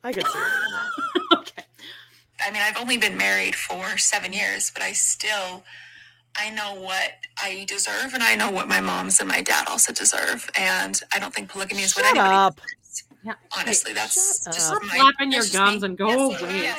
I 0.04 0.12
could 0.14 0.26
see 0.28 0.40
it. 0.40 1.64
I 2.48 2.52
mean, 2.52 2.62
I've 2.62 2.78
only 2.78 2.98
been 2.98 3.18
married 3.18 3.56
for 3.56 3.98
seven 3.98 4.32
years, 4.34 4.70
but 4.72 4.84
I 4.84 4.92
still, 4.92 5.64
I 6.38 6.50
know 6.50 6.76
what 6.82 7.12
I 7.42 7.66
deserve, 7.68 8.14
and 8.14 8.22
I 8.24 8.36
know 8.36 8.52
what 8.52 8.68
my 8.68 8.82
moms 8.82 9.20
and 9.20 9.30
my 9.30 9.42
dad 9.42 9.68
also 9.70 9.94
deserve. 9.94 10.50
And 10.58 11.00
I 11.14 11.20
don't 11.20 11.34
think 11.34 11.50
polygamy 11.50 11.82
is 11.84 11.96
what 11.96 12.06
Shut 12.06 12.18
anybody. 12.18 12.36
up. 12.36 12.62
Yeah. 13.24 13.34
Honestly, 13.58 13.94
that's 13.94 14.44
Shut 14.44 14.54
just 14.54 14.72
up. 14.74 14.84
my, 14.84 14.98
Flapping 14.98 15.32
your 15.32 15.42
that's 15.42 15.52
just 15.52 15.64
gums 15.64 15.82
me. 15.82 15.88
and 15.88 15.98
go 15.98 16.32
away. 16.32 16.74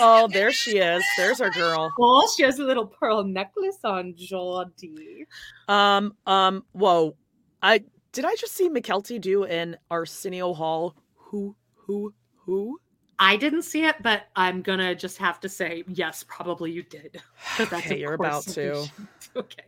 Oh, 0.00 0.28
there 0.32 0.50
she 0.50 0.78
is. 0.78 1.04
There's 1.16 1.40
our 1.40 1.50
girl. 1.50 1.92
Oh, 2.00 2.28
she 2.36 2.42
has 2.42 2.58
a 2.58 2.64
little 2.64 2.86
pearl 2.86 3.22
necklace 3.22 3.78
on, 3.84 4.14
Geordie. 4.16 5.26
Um, 5.68 6.14
um, 6.26 6.64
whoa. 6.72 7.14
I 7.62 7.84
did 8.12 8.24
I 8.24 8.34
just 8.36 8.54
see 8.54 8.68
Mykelti 8.68 9.20
do 9.20 9.44
an 9.44 9.76
Arsenio 9.90 10.54
Hall 10.54 10.96
who 11.14 11.54
who 11.74 12.12
who? 12.44 12.80
I 13.18 13.36
didn't 13.36 13.62
see 13.62 13.84
it, 13.84 13.96
but 14.02 14.24
I'm 14.36 14.62
gonna 14.62 14.94
just 14.94 15.18
have 15.18 15.40
to 15.40 15.48
say 15.48 15.84
yes, 15.88 16.24
probably 16.26 16.70
you 16.70 16.82
did. 16.82 17.20
that's 17.58 17.72
Okay, 17.72 17.98
you're 17.98 18.14
about 18.14 18.44
to. 18.48 18.86
Okay. 19.36 19.64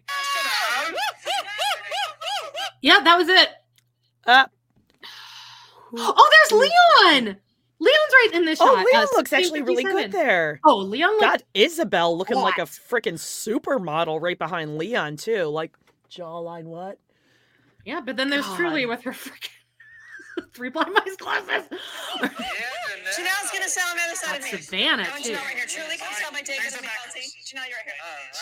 Yeah, 2.80 3.00
that 3.00 3.18
was 3.18 3.28
it. 3.28 3.50
Uh, 4.26 4.46
oh, 5.94 6.30
there's 6.48 6.52
Leon. 6.52 7.36
Leon's 7.80 8.12
right 8.12 8.30
in 8.34 8.44
this 8.44 8.60
oh, 8.60 8.66
shot. 8.66 8.78
Oh, 8.78 8.90
Leon 8.92 9.04
uh, 9.04 9.16
looks 9.16 9.32
actually 9.32 9.62
really 9.62 9.84
good 9.84 10.10
there. 10.10 10.60
Oh, 10.64 10.78
Leon 10.78 11.10
looked 11.10 11.20
Got 11.20 11.42
Ysabel 11.54 12.16
looking 12.16 12.38
like 12.38 12.58
a 12.58 12.62
freaking 12.62 13.14
supermodel 13.14 14.20
right 14.20 14.38
behind 14.38 14.78
Leon 14.78 15.16
too. 15.16 15.44
Like 15.44 15.76
jawline 16.10 16.64
what? 16.64 16.98
Yeah, 17.84 18.00
but 18.00 18.16
then 18.16 18.30
there's 18.30 18.46
Truely 18.54 18.86
with 18.86 19.02
her 19.02 19.12
freaking 19.12 19.50
three 20.54 20.70
blind 20.70 20.92
mice 20.92 21.16
glasses. 21.16 21.68
Janelle's 22.20 23.50
gonna 23.52 23.68
sell 23.68 23.88
on 23.90 23.96
the 23.96 24.02
other 24.02 24.14
side 24.14 24.36
of 24.36 24.42
That's 24.42 24.52
me. 24.52 24.60
Savannah, 24.60 25.04
I 25.04 25.10
want 25.10 25.24
too. 25.24 25.32
Janelle 25.32 25.44
right 25.44 25.56
here. 25.56 25.66
Truely, 25.66 25.96
come 25.96 26.08
sit 26.12 26.26
on 26.26 26.32
my 26.32 26.42
David 26.42 26.66
and 26.72 26.84
Mykelti. 26.84 27.24
Janelle, 27.46 27.68
you're 27.68 27.78
right 27.78 27.86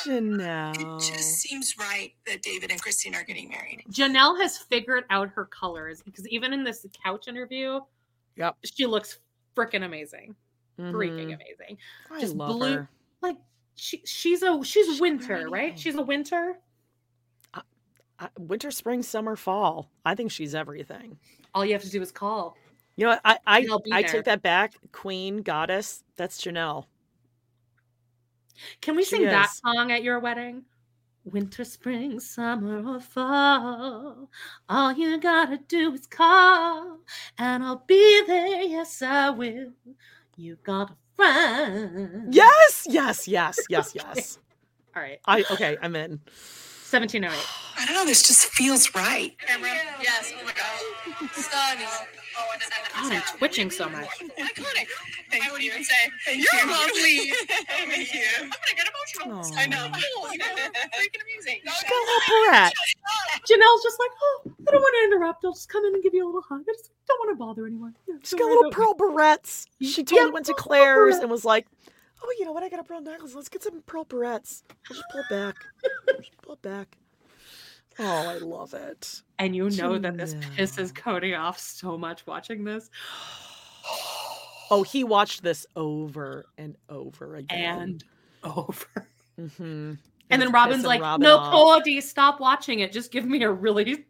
here. 0.04 0.20
Janelle. 0.20 0.98
It 0.98 1.12
just 1.14 1.34
seems 1.36 1.76
right 1.78 2.12
that 2.26 2.42
David 2.42 2.70
and 2.70 2.80
Christine 2.80 3.14
are 3.14 3.22
getting 3.24 3.48
married. 3.48 3.84
Janelle 3.90 4.40
has 4.40 4.58
figured 4.58 5.04
out 5.10 5.28
her 5.30 5.44
colors 5.46 6.02
because 6.02 6.26
even 6.28 6.52
in 6.52 6.64
this 6.64 6.84
couch 7.04 7.28
interview, 7.28 7.80
Yep. 8.36 8.56
she 8.64 8.86
looks 8.86 9.18
freaking 9.56 9.84
amazing. 9.84 10.34
Freaking 10.78 11.28
Mhm. 11.28 11.34
amazing. 11.36 11.78
I 12.10 12.20
Just 12.20 12.34
love 12.34 12.50
blue 12.56 12.72
her. 12.74 12.90
like 13.22 13.36
she 13.76 14.02
she's 14.04 14.42
a 14.42 14.62
she's 14.64 15.00
winter, 15.00 15.48
right? 15.48 15.78
She's 15.78 15.94
a 15.94 16.02
winter. 16.02 16.58
I, 18.18 18.28
winter, 18.38 18.70
spring, 18.70 19.02
summer, 19.02 19.36
fall. 19.36 19.90
I 20.04 20.14
think 20.14 20.30
she's 20.30 20.54
everything. 20.54 21.18
All 21.56 21.64
you 21.64 21.72
have 21.72 21.82
to 21.84 21.90
do 21.90 22.02
is 22.02 22.12
call. 22.12 22.54
You 22.96 23.06
know, 23.06 23.12
what? 23.12 23.22
I 23.24 23.38
I, 23.46 24.02
there. 24.02 24.12
take 24.12 24.24
that 24.24 24.42
back. 24.42 24.74
Queen, 24.92 25.38
goddess. 25.38 26.04
That's 26.18 26.38
Janelle. 26.38 26.84
Can 28.82 28.94
we 28.94 29.04
She 29.04 29.16
sing 29.16 29.24
that 29.24 29.48
song 29.50 29.90
at 29.90 30.02
your 30.02 30.20
wedding? 30.20 30.64
Winter, 31.24 31.64
spring, 31.64 32.20
summer, 32.20 32.86
or 32.86 33.00
fall. 33.00 34.28
All 34.68 34.92
you 34.92 35.18
gotta 35.18 35.56
do 35.66 35.94
is 35.94 36.06
call, 36.06 36.98
and 37.38 37.64
I'll 37.64 37.84
be 37.86 38.22
there. 38.26 38.60
Yes, 38.60 39.00
I 39.00 39.30
will. 39.30 39.72
You 40.36 40.58
got 40.62 40.90
a 40.90 40.96
friend. 41.14 42.34
Yes, 42.34 42.86
yes, 42.86 43.26
yes, 43.26 43.58
yes, 43.70 43.92
yes. 43.94 44.38
All 44.94 45.00
right. 45.00 45.20
I 45.24 45.42
okay. 45.50 45.78
I'm 45.80 45.96
in. 45.96 46.20
1708. 46.86 47.34
I 47.78 47.84
don't 47.84 47.94
know. 47.94 48.06
This 48.06 48.22
just 48.22 48.46
feels 48.46 48.94
right. 48.94 49.34
Yes. 50.00 50.32
Oh 50.38 50.44
my 50.44 50.52
God. 50.52 51.30
Stunning. 51.32 51.86
God, 52.94 53.12
I'm 53.12 53.22
twitching 53.38 53.70
so 53.70 53.88
much. 53.88 54.06
Iconic. 54.38 54.86
I 55.32 55.50
would 55.52 55.62
even 55.62 55.82
say, 55.84 55.94
Thank 56.24 56.44
you're 56.44 56.62
you. 56.62 56.70
lovely. 56.70 57.32
Thank 57.68 58.14
you. 58.14 58.22
I'm 58.40 58.48
gonna 58.50 58.76
get 58.76 58.88
emotional. 59.26 59.58
I 59.58 59.66
know. 59.66 59.90
Cool. 59.92 60.32
You 60.32 60.38
know, 60.38 60.44
freaking 60.46 61.22
amazing. 61.22 61.60
She's 61.64 61.82
got 61.82 61.92
a 61.92 62.06
little 62.06 62.20
Barrette. 62.50 62.72
Janelle's 63.50 63.82
just 63.82 63.98
like, 63.98 64.10
oh, 64.22 64.52
I 64.68 64.70
don't 64.70 64.80
want 64.80 64.94
to 65.00 65.04
interrupt. 65.16 65.44
I'll 65.44 65.52
just 65.52 65.68
come 65.68 65.84
in 65.86 65.94
and 65.94 66.02
give 66.02 66.14
you 66.14 66.24
a 66.24 66.28
little 66.28 66.42
hug. 66.42 66.62
I 66.68 66.72
just 66.72 66.90
don't 67.08 67.18
want 67.20 67.30
to 67.30 67.44
bother 67.44 67.66
anyone. 67.66 67.94
Yeah, 68.08 68.14
She's 68.22 68.30
don't 68.30 68.40
got 68.40 68.46
worry 68.46 68.56
little 68.56 68.70
pearl 68.70 68.94
me." 68.94 69.16
barrettes. 69.16 69.66
She 69.82 70.04
totally 70.04 70.28
Yeah, 70.28 70.32
went 70.32 70.46
to 70.46 70.54
Claire's 70.54 71.16
and 71.16 71.30
was 71.30 71.44
like, 71.44 71.66
"Oh, 72.22 72.34
you 72.38 72.44
know 72.44 72.52
what? 72.52 72.62
I 72.62 72.68
got 72.68 72.80
a 72.80 72.84
pearl 72.84 73.00
necklace. 73.00 73.34
Let's 73.34 73.48
get 73.48 73.62
some 73.62 73.82
pearl 73.82 74.04
barrettes. 74.04 74.62
I'll 74.90 74.96
just 74.96 75.08
pull 75.10 75.20
it 75.20 75.28
back. 75.30 75.56
I'll 76.08 76.20
just 76.20 76.42
pull 76.42 76.54
it 76.54 76.62
back." 76.62 76.96
Oh, 77.98 78.04
I 78.04 78.38
love 78.38 78.74
it. 78.74 79.22
And 79.38 79.56
you 79.56 79.70
know 79.70 79.98
that 79.98 80.18
this 80.18 80.34
Janelle. 80.34 80.56
pisses 80.56 80.92
Kody 80.92 81.38
off 81.38 81.58
so 81.58 81.96
much 81.96 82.26
watching 82.26 82.64
this. 82.64 82.90
Oh, 84.68 84.82
he 84.82 85.04
watched 85.04 85.44
this 85.44 85.64
over 85.76 86.46
and 86.58 86.76
over 86.88 87.36
again. 87.36 87.78
And 87.78 88.04
over. 88.42 89.08
hmm 89.38 89.92
And 90.28 90.42
then 90.42 90.50
Robyn's 90.50 90.82
like, 90.82 91.00
no, 91.20 91.38
Kody, 91.38 92.02
stop 92.02 92.40
watching 92.40 92.80
it. 92.80 92.90
Just 92.90 93.12
give 93.12 93.24
me 93.26 93.40
a 93.44 93.50
really 93.52 94.06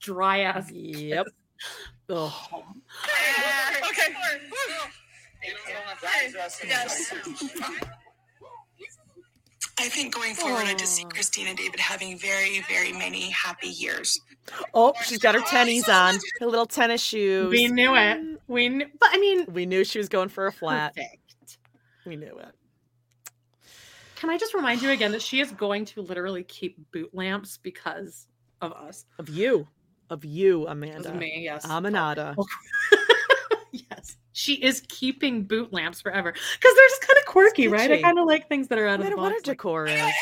dry 0.00 0.40
ass. 0.40 0.70
Yep. 0.70 1.26
Ugh. 2.10 2.32
Okay. 3.88 4.14
Yes. 6.66 7.12
I 7.62 7.80
I 9.76 9.88
think 9.88 10.14
going 10.14 10.34
forward, 10.34 10.66
I 10.66 10.74
just 10.74 10.94
see 10.94 11.04
Christine 11.04 11.48
and 11.48 11.58
David 11.58 11.80
having 11.80 12.16
very, 12.16 12.60
very 12.68 12.92
many 12.92 13.30
happy 13.30 13.68
years. 13.68 14.18
Oh, 14.72 14.92
she's 15.04 15.18
got 15.18 15.34
her 15.34 15.40
tennies 15.40 15.88
on, 15.88 16.18
her 16.40 16.46
little 16.46 16.66
tennis 16.66 17.02
shoes. 17.02 17.50
We 17.50 17.66
knew 17.68 17.94
it. 17.96 18.40
We 18.46 18.68
knew, 18.68 18.86
but 19.00 19.08
I 19.12 19.18
mean, 19.18 19.46
We 19.52 19.66
knew 19.66 19.84
she 19.84 19.98
was 19.98 20.08
going 20.08 20.28
for 20.28 20.46
a 20.46 20.52
flat. 20.52 20.94
perfect. 20.94 21.58
We 22.06 22.16
knew 22.16 22.38
it. 22.38 22.54
Can 24.16 24.30
I 24.30 24.38
just 24.38 24.54
remind 24.54 24.80
you 24.80 24.90
again 24.90 25.12
that 25.12 25.22
she 25.22 25.40
is 25.40 25.50
going 25.50 25.86
to 25.86 26.02
literally 26.02 26.44
keep 26.44 26.76
boot 26.92 27.10
lamps 27.12 27.58
because 27.58 28.26
of 28.60 28.72
us? 28.72 29.04
Of 29.18 29.28
you. 29.28 29.66
Of 30.08 30.24
you, 30.24 30.66
Amanda. 30.68 31.10
of 31.10 31.16
me, 31.16 31.40
yes. 31.44 31.66
Aminata. 31.66 32.36
yes. 33.90 34.16
She 34.32 34.54
is 34.54 34.82
keeping 34.88 35.44
boot 35.44 35.72
lamps 35.72 36.00
forever 36.00 36.32
because 36.32 36.74
they're 36.74 36.88
just 36.88 37.02
kind 37.02 37.18
of 37.18 37.24
quirky, 37.26 37.68
right? 37.68 37.90
I 37.90 38.00
kind 38.02 38.18
of 38.18 38.26
like 38.26 38.48
things 38.48 38.68
that 38.68 38.78
are 38.78 38.86
out 38.86 39.00
of 39.00 39.06
the 39.06 39.12
Amanda, 39.12 39.22
what 39.22 39.32
box. 39.32 39.46
her 39.46 39.52
decor 39.52 39.86
is. 39.86 40.00
I 40.00 40.12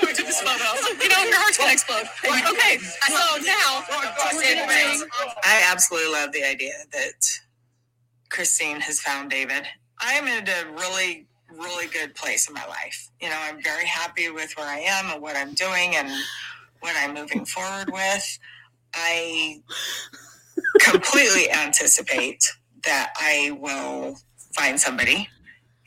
took 0.00 0.16
this 0.16 0.40
photo. 0.40 1.02
You 1.02 1.08
know, 1.10 1.22
your 1.24 1.36
heart's 1.38 1.58
gonna 1.58 1.72
explode. 1.72 2.06
Okay, 2.24 2.78
so 2.78 3.42
now 3.44 3.84
I 5.44 5.62
absolutely 5.70 6.12
love 6.12 6.32
the 6.32 6.44
idea 6.44 6.72
that 6.92 7.38
Christine 8.30 8.80
has 8.80 9.00
found 9.00 9.30
David. 9.30 9.64
I'm 10.00 10.26
in 10.26 10.48
a 10.48 10.72
really, 10.72 11.26
really 11.50 11.88
good 11.88 12.14
place 12.14 12.48
in 12.48 12.54
my 12.54 12.66
life. 12.66 13.10
You 13.20 13.28
know, 13.28 13.36
I'm 13.38 13.62
very 13.62 13.86
happy 13.86 14.30
with 14.30 14.52
where 14.56 14.66
I 14.66 14.78
am 14.78 15.10
and 15.10 15.22
what 15.22 15.36
I'm 15.36 15.54
doing 15.54 15.96
and 15.96 16.08
what 16.80 16.94
I'm 16.98 17.14
moving 17.14 17.44
forward 17.44 17.90
with. 17.92 18.38
I 18.94 19.60
completely 20.80 21.50
anticipate 21.50 22.44
that 22.88 23.12
I 23.20 23.50
will 23.60 24.16
find 24.54 24.80
somebody 24.80 25.28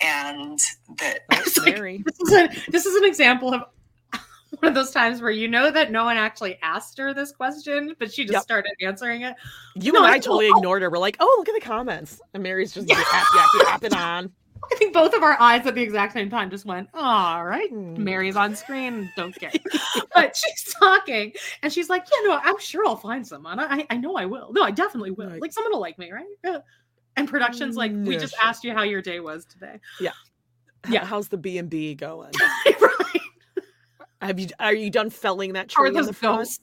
and 0.01 0.59
that 0.99 1.21
Meri. 1.65 2.03
this 2.05 2.19
is, 2.19 2.31
a, 2.31 2.71
this 2.71 2.85
is 2.85 2.95
an 2.95 3.05
example 3.05 3.53
of 3.55 3.63
one 4.59 4.67
of 4.69 4.75
those 4.75 4.91
times 4.91 5.19
where 5.19 5.31
you 5.31 5.47
know 5.47 5.71
that 5.71 5.91
no 5.91 6.05
one 6.05 6.17
actually 6.17 6.59
asked 6.61 6.99
her 6.99 7.11
this 7.13 7.31
question, 7.31 7.95
but 7.97 8.13
she 8.13 8.23
just 8.23 8.33
Yep. 8.33 8.41
started 8.43 8.71
answering 8.81 9.23
it. 9.23 9.35
You 9.75 9.91
No, 9.93 9.99
and 10.03 10.07
I 10.07 10.17
it's- 10.17 10.25
totally 10.25 10.49
oh, 10.53 10.57
ignored 10.57 10.83
her. 10.83 10.91
We're 10.91 10.99
like, 10.99 11.17
oh, 11.19 11.35
look 11.39 11.49
at 11.49 11.55
the 11.55 11.65
comments. 11.67 12.21
And 12.35 12.43
Meri's 12.43 12.71
just 12.71 12.87
yap, 12.87 12.99
yap, 13.35 13.47
yapping 13.63 13.93
on. 13.95 14.31
I 14.71 14.75
think 14.75 14.93
both 14.93 15.15
of 15.15 15.23
our 15.23 15.35
eyes 15.41 15.65
at 15.65 15.73
the 15.73 15.81
exact 15.81 16.13
same 16.13 16.29
time 16.29 16.51
just 16.51 16.65
went, 16.65 16.87
all 16.93 17.43
right, 17.43 17.67
Hmm. 17.69 18.03
Meri's 18.03 18.35
on 18.35 18.55
screen, 18.55 19.11
don't 19.17 19.33
care. 19.35 19.51
but 20.13 20.35
she's 20.37 20.71
talking 20.75 21.33
and 21.63 21.73
she's 21.73 21.89
like, 21.89 22.05
yeah, 22.11 22.27
no, 22.29 22.39
I'm 22.43 22.59
sure 22.59 22.85
I'll 22.85 22.95
find 22.95 23.25
someone. 23.25 23.59
I, 23.59 23.87
I 23.89 23.97
know 23.97 24.15
I 24.17 24.25
will. 24.25 24.53
No, 24.53 24.61
I 24.61 24.69
definitely 24.71 25.11
will. 25.11 25.29
Right. 25.31 25.41
Like 25.41 25.51
someone 25.51 25.73
will 25.73 25.81
like 25.81 25.97
me, 25.97 26.11
right? 26.11 26.61
And 27.21 27.29
production's 27.29 27.75
like, 27.77 27.91
we 27.91 28.13
Yeah, 28.15 28.19
just 28.19 28.35
sure. 28.35 28.47
asked 28.49 28.63
you 28.63 28.73
how 28.73 28.81
your 28.83 29.01
day 29.01 29.19
was 29.19 29.45
today. 29.45 29.79
Yeah. 29.99 30.11
Yeah. 30.89 31.05
How's 31.05 31.27
the 31.27 31.37
B 31.37 31.59
and 31.59 31.69
B 31.69 31.93
going? 31.93 32.31
right. 32.81 33.21
Have 34.19 34.39
you 34.39 34.47
are 34.59 34.73
you 34.73 34.89
done 34.89 35.11
felling 35.11 35.53
that 35.53 35.69
tree 35.69 35.89
are 35.89 35.93
those 35.93 36.09
ghosts? 36.17 36.59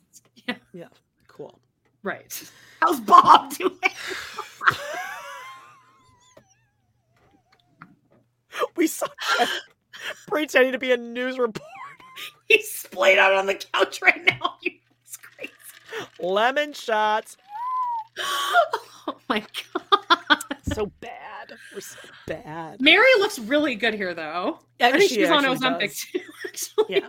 Yeah. 0.48 0.56
Yeah. 0.72 0.88
Cool. 1.28 1.60
Right. 2.02 2.50
How's 2.80 2.98
Bob 2.98 3.52
doing? 3.58 3.78
We 8.76 8.86
saw 8.88 9.06
Jeff 9.38 9.50
pretending 10.26 10.72
to 10.72 10.78
be 10.78 10.90
a 10.92 10.96
news 10.96 11.38
reporter. 11.38 11.64
He's 12.48 12.68
splayed 12.72 13.18
out 13.18 13.34
on 13.34 13.46
the 13.46 13.54
couch 13.54 14.00
right 14.02 14.24
now. 14.24 14.54
It's 14.64 15.16
crazy. 15.16 15.52
Lemon 16.20 16.72
shots. 16.72 17.36
Oh 19.10 19.16
my 19.26 19.40
god. 19.40 19.87
So 20.74 20.86
bad. 21.00 21.52
We're 21.74 21.80
so 21.80 21.98
bad. 22.26 22.80
Meri 22.80 23.04
looks 23.18 23.38
really 23.38 23.74
good 23.74 23.94
here 23.94 24.14
though. 24.14 24.58
Yeah, 24.80 24.88
I 24.88 24.92
think 24.92 25.10
she 25.10 25.16
she's 25.16 25.30
on 25.30 25.44
actually 25.44 25.68
Ozempic 25.68 25.80
does. 25.80 26.00
too, 26.12 26.20
actually. 26.48 26.84
Yeah. 26.96 27.08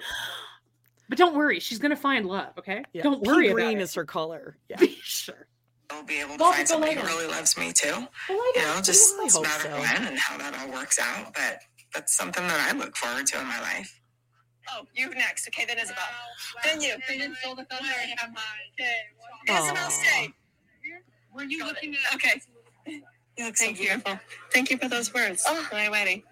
But 1.07 1.17
don't 1.17 1.35
worry, 1.35 1.59
she's 1.59 1.79
gonna 1.79 1.95
find 1.95 2.25
love, 2.25 2.53
okay? 2.59 2.83
Yeah. 2.93 3.03
Don't 3.03 3.23
Pea 3.23 3.29
worry 3.29 3.49
green 3.53 3.69
about 3.77 3.81
is 3.83 3.93
her 3.95 4.05
color. 4.05 4.57
Yeah. 4.69 4.77
it. 4.81 4.89
sure. 5.01 5.47
I'll 5.91 6.03
be 6.03 6.19
able 6.19 6.37
to 6.37 6.43
Well, 6.43 6.51
find 6.51 6.61
it's 6.61 6.69
a 6.71 6.73
somebody 6.73 6.93
who 6.95 7.01
really 7.07 7.27
loves 7.27 7.57
me 7.57 7.71
too. 7.73 7.91
Well, 7.91 8.07
I 8.29 8.51
You 8.55 8.61
don't- 8.61 8.75
know, 8.75 8.81
just 8.81 9.15
I 9.19 9.23
it's 9.25 9.35
a 9.35 9.41
matter 9.41 9.69
of 9.69 9.73
so. 9.75 9.79
when 9.81 10.07
and 10.07 10.17
how 10.19 10.37
that 10.37 10.55
all 10.59 10.71
works 10.71 10.99
out. 10.99 11.33
But 11.33 11.59
that's 11.93 12.15
something 12.15 12.43
that 12.47 12.59
I 12.73 12.77
look 12.77 12.95
forward 12.95 13.25
to 13.27 13.39
in 13.41 13.47
my 13.47 13.59
life. 13.61 13.99
Oh, 14.71 14.83
you 14.93 15.09
next. 15.15 15.47
Okay, 15.47 15.65
then 15.65 15.77
Ysabel. 15.77 15.97
Then 16.63 16.79
you. 16.79 16.95
Ysabel, 17.09 18.37
Aw. 19.49 19.89
stay. 19.89 20.29
Were 21.33 21.43
you 21.43 21.65
looking 21.65 21.95
at? 21.95 22.15
Okay. 22.15 22.39
You 23.39 23.45
look 23.45 23.55
so 23.55 23.71
beautiful. 23.71 24.19
Thank 24.51 24.69
you 24.69 24.77
for 24.77 24.89
those 24.89 25.13
words. 25.13 25.45
Oh, 25.47 25.65
my 25.71 25.87
wedding. 25.87 26.23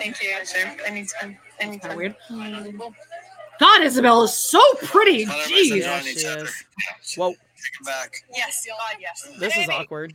Thank 0.00 0.20
you. 0.20 0.30
Sure. 0.44 0.68
Anytime. 0.84 1.38
Anytime. 1.60 1.96
weird. 1.96 2.16
God, 2.28 3.82
Ysabel 3.82 4.24
is 4.24 4.34
so 4.34 4.60
pretty. 4.82 5.26
Not 5.26 5.36
Jeez. 5.46 5.80
Yeah, 5.80 6.00
she 6.00 6.08
is. 6.10 6.64
Whoa, 7.16 7.30
Take 7.30 7.38
it 7.80 7.86
back. 7.86 8.16
Yes. 8.34 8.66
God, 8.66 8.96
yes. 8.98 9.28
this 9.38 9.56
is 9.56 9.68
awkward. 9.68 10.12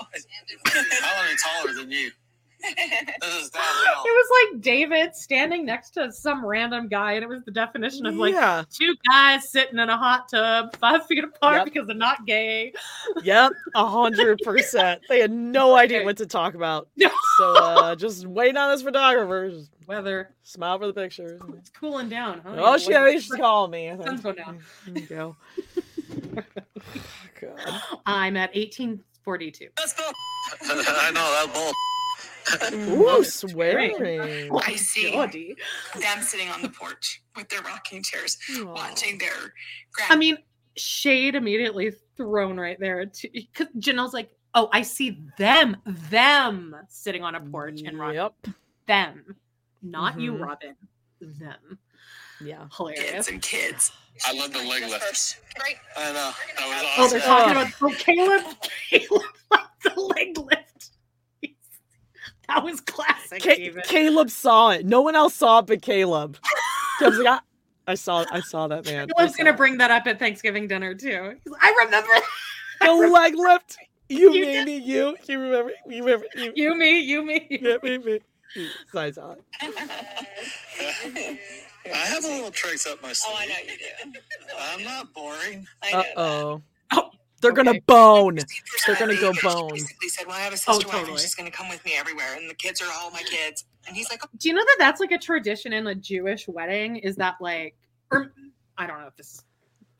Okay. 0.00 0.16
I'm 1.04 1.24
only 1.24 1.36
taller 1.36 1.74
than 1.74 1.92
you. 1.92 2.10
This 2.60 3.34
is 3.34 3.50
It 3.54 3.54
was 4.04 4.50
like 4.52 4.60
David 4.62 5.14
standing 5.14 5.64
next 5.66 5.90
to 5.90 6.10
some 6.12 6.44
random 6.44 6.88
guy, 6.88 7.12
and 7.12 7.22
it 7.22 7.28
was 7.28 7.42
the 7.44 7.50
definition 7.50 8.06
of 8.06 8.16
like 8.16 8.34
yeah. 8.34 8.64
two 8.72 8.94
guys 9.10 9.48
sitting 9.48 9.78
in 9.78 9.88
a 9.88 9.96
hot 9.96 10.28
tub, 10.28 10.76
five 10.78 11.06
feet 11.06 11.24
apart 11.24 11.56
Yep. 11.56 11.64
because 11.66 11.86
they're 11.86 11.96
not 11.96 12.26
gay. 12.26 12.72
Yep. 13.22 13.52
A 13.74 13.86
hundred 13.86 14.38
percent. 14.44 15.02
They 15.08 15.20
had 15.20 15.30
no 15.30 15.76
idea 15.76 16.04
what 16.04 16.16
to 16.18 16.26
talk 16.26 16.54
about. 16.54 16.88
So 17.38 17.52
uh 17.54 17.94
just 17.94 18.26
waiting 18.26 18.56
on 18.56 18.70
this 18.70 18.80
photographer. 18.80 19.50
Just 19.50 19.70
Weather, 19.86 20.30
smile 20.42 20.78
for 20.78 20.86
the 20.86 20.92
pictures. 20.94 21.38
it's 21.58 21.68
cooling 21.70 22.08
down, 22.08 22.40
huh? 22.44 22.54
Oh, 22.56 22.78
she, 22.78 22.92
Like- 22.94 23.12
she's 23.12 23.28
calling 23.30 23.70
me. 23.70 23.90
I 23.90 23.94
think. 23.96 24.06
Sun's 24.06 24.20
going 24.22 24.36
down. 24.36 24.58
There 24.86 25.02
you 25.02 25.06
go. 25.06 25.36
God. 27.40 27.80
I'm 28.06 28.36
at 28.36 28.54
1842. 28.54 29.68
Let's 29.78 29.92
go. 29.92 30.10
I 30.62 31.10
know 31.12 31.20
that 31.20 31.50
bull. 31.52 31.72
Ooh, 32.72 33.24
swearing. 33.24 34.50
I 34.62 34.76
see 34.76 35.10
Bloody. 35.12 35.56
them 36.00 36.22
sitting 36.22 36.48
on 36.48 36.62
the 36.62 36.68
porch 36.68 37.22
with 37.34 37.48
their 37.48 37.60
rocking 37.62 38.02
chairs, 38.02 38.38
Aw. 38.56 38.64
watching 38.64 39.18
their. 39.18 39.30
Grand- 39.92 40.12
I 40.12 40.16
mean, 40.16 40.38
shade 40.76 41.34
immediately 41.34 41.92
thrown 42.16 42.58
right 42.58 42.78
there. 42.78 43.04
Because 43.32 43.66
Janelle's 43.78 44.14
like, 44.14 44.30
oh, 44.54 44.68
I 44.72 44.82
see 44.82 45.22
them, 45.38 45.76
them 46.10 46.76
sitting 46.88 47.22
on 47.22 47.34
a 47.34 47.40
porch 47.40 47.80
and 47.84 47.98
rock. 47.98 48.14
Yep. 48.14 48.54
Them, 48.86 49.36
not 49.82 50.20
you, 50.20 50.32
Mhm. 50.34 50.40
Robyn. 50.46 50.76
Them. 51.20 51.78
Yeah. 52.40 52.66
hilarious. 52.76 53.10
kids 53.10 53.28
and 53.28 53.42
kids. 53.42 53.92
I 54.26 54.32
love 54.32 54.52
the 54.52 54.58
leg 54.62 54.82
lift. 54.82 55.02
First. 55.04 55.36
Right. 55.60 55.76
I 55.96 56.12
know. 56.12 56.32
That 56.58 56.98
was 56.98 56.98
Oh, 56.98 57.08
they're 57.08 57.20
talking 57.20 57.56
Oh. 57.56 57.60
about 57.62 57.72
oh, 57.82 57.94
Caleb. 57.98 58.56
Caleb 58.90 59.22
liked 59.50 59.82
the 59.82 60.00
leg 60.00 60.38
lift. 60.38 60.90
That 62.48 62.62
was 62.62 62.80
classic, 62.80 63.42
Ca- 63.42 63.82
Caleb 63.84 64.30
saw 64.30 64.70
it. 64.70 64.86
No 64.86 65.00
one 65.02 65.16
else 65.16 65.34
saw 65.34 65.58
it 65.58 65.66
but 65.66 65.82
Caleb. 65.82 66.38
Caleb's 66.98 67.18
like, 67.18 67.40
I, 67.88 67.92
I 67.92 67.94
saw 67.96 68.24
I 68.30 68.40
saw 68.40 68.68
that 68.68 68.84
man. 68.86 69.08
I 69.10 69.14
Caleb's 69.14 69.36
gonna 69.36 69.50
it." 69.50 69.56
bring 69.56 69.78
that 69.78 69.90
up 69.90 70.06
at 70.06 70.18
Thanksgiving 70.18 70.68
dinner 70.68 70.94
too. 70.94 71.34
Like, 71.46 71.60
I 71.60 71.84
remember 71.84 72.10
the 72.80 72.92
leg 73.12 73.34
lift. 73.36 73.78
You, 74.08 74.32
You 74.32 74.40
made 74.44 74.64
me 74.64 74.76
you. 74.78 75.16
You 75.26 75.40
remember 75.40 75.72
you 75.88 76.04
remember 76.04 76.26
you, 76.36 76.52
you, 76.54 76.74
me, 76.76 77.00
you, 77.00 77.24
me. 77.24 77.46
yeah, 77.50 77.76
me, 77.82 77.98
me. 77.98 78.20
So 78.92 79.00
I 79.00 79.10
saw. 79.10 79.34
I 79.60 79.66
have 81.92 82.24
a 82.24 82.28
little 82.28 82.50
tricks 82.52 82.86
up 82.86 83.02
my 83.02 83.12
sleeve. 83.12 83.34
Oh, 83.36 83.40
I 83.42 83.46
know 83.46 83.54
you 83.64 83.78
do. 83.78 84.20
I'm 84.58 84.84
not 84.84 85.12
boring. 85.12 85.66
I 85.82 85.92
know. 85.92 85.98
Uh 85.98 86.20
oh. 86.20 86.62
Oh, 87.36 87.38
They're 87.42 87.52
gonna 87.52 87.80
bone. 87.86 88.36
They're 88.86 88.96
gonna 88.96 89.14
go 89.14 89.32
personality, 89.32 89.40
bone. 89.42 89.74
He 89.76 89.80
basically 89.82 90.08
said, 90.08 90.26
"Well, 90.26 90.36
I 90.36 90.40
have 90.40 90.52
a 90.52 90.54
Oh, 90.54 90.72
sister 90.74 90.86
wife, 90.88 90.96
totally. 90.96 91.10
and 91.12 91.20
she's 91.20 91.34
going 91.34 91.50
to 91.50 91.56
come 91.56 91.68
with 91.68 91.84
me 91.84 91.92
everywhere, 91.96 92.34
and 92.34 92.48
the 92.48 92.54
kids 92.54 92.80
are 92.80 92.90
all 92.94 93.10
my 93.10 93.22
kids." 93.22 93.64
And 93.86 93.94
he's 93.96 94.08
like, 94.10 94.20
Do 94.38 94.48
you 94.48 94.54
know 94.54 94.64
that 94.64 94.76
that's 94.78 95.00
like 95.00 95.12
a 95.12 95.18
tradition 95.18 95.72
in 95.72 95.86
a 95.86 95.94
Jewish 95.94 96.48
wedding? 96.48 96.96
Is 96.96 97.14
that 97.16 97.34
like, 97.40 97.76
or 98.10 98.32
I 98.78 98.86
don't 98.86 99.00
know 99.00 99.06
if 99.06 99.16
this 99.16 99.34
is 99.34 99.44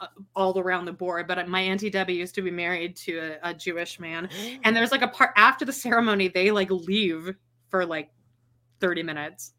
uh, 0.00 0.06
all 0.34 0.58
around 0.58 0.86
the 0.86 0.92
board, 0.92 1.28
but 1.28 1.47
my 1.48 1.60
auntie 1.60 1.90
Debbie 1.90 2.15
used 2.15 2.34
to 2.36 2.42
be 2.42 2.50
married 2.50 2.97
to 2.97 3.36
a, 3.42 3.50
a 3.50 3.55
Jewish 3.55 4.00
man, 4.00 4.28
and 4.65 4.74
there's 4.74 4.90
like 4.90 5.02
a 5.02 5.08
part 5.08 5.31
after 5.36 5.65
the 5.65 5.73
ceremony 5.73 6.28
they 6.28 6.50
like 6.50 6.70
leave 6.70 7.34
for 7.68 7.84
like 7.86 8.10
30 8.81 9.02
minutes 9.02 9.52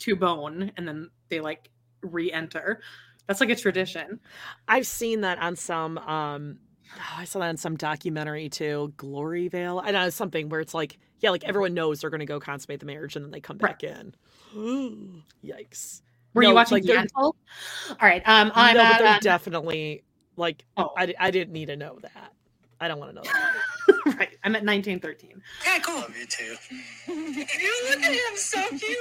to 0.00 0.16
bone, 0.16 0.72
and 0.76 0.88
then 0.88 1.10
they 1.28 1.40
like 1.40 1.70
re-enter. 2.00 2.80
That's 3.26 3.40
like 3.40 3.50
a 3.50 3.56
tradition. 3.56 4.18
I've 4.66 4.86
seen 4.86 5.20
that 5.20 5.38
on 5.38 5.54
some 5.56 5.98
um 5.98 6.58
oh, 6.96 7.14
I 7.18 7.24
saw 7.24 7.38
that 7.40 7.50
in 7.50 7.56
some 7.56 7.76
documentary 7.76 8.48
too, 8.48 8.92
Glory 8.96 9.48
Vale. 9.48 9.80
I 9.84 9.90
know 9.90 10.08
something 10.10 10.48
where 10.48 10.60
it's 10.60 10.74
like, 10.74 10.98
yeah, 11.20 11.30
like 11.30 11.44
everyone 11.44 11.74
knows 11.74 12.00
they're 12.00 12.10
gonna 12.10 12.26
go 12.26 12.40
consummate 12.40 12.80
the 12.80 12.86
marriage 12.86 13.16
and 13.16 13.24
then 13.24 13.30
they 13.32 13.40
come 13.40 13.58
back 13.58 13.82
in. 13.84 14.14
Yikes. 15.44 16.02
Were 16.34 16.42
No, 16.42 16.48
you 16.50 16.54
watching 16.54 16.76
like, 16.76 16.84
they're- 16.84 17.06
All 17.16 17.34
right, 18.02 18.22
um, 18.26 18.52
I'm 18.54 18.76
no, 18.76 18.84
but 18.84 18.98
they're 18.98 19.08
uh, 19.08 19.18
definitely 19.20 20.04
like 20.36 20.64
Oh. 20.76 20.90
I, 20.96 21.14
I 21.18 21.30
didn't 21.30 21.52
need 21.52 21.66
to 21.66 21.76
know 21.76 21.98
that. 22.02 22.32
I 22.80 22.86
don't 22.86 23.00
want 23.00 23.10
to 23.10 23.16
know 23.16 23.22
that. 23.24 23.54
right. 24.18 24.36
I'm 24.44 24.54
at 24.54 24.62
1913. 24.64 25.42
Okay, 25.62 25.80
cool. 25.80 25.96
Love 25.96 26.16
you 26.16 26.26
too. 26.26 26.54
you 27.08 27.88
look 27.90 28.00
at 28.02 28.12
him 28.12 28.36
so 28.36 28.68
cute. 28.68 28.96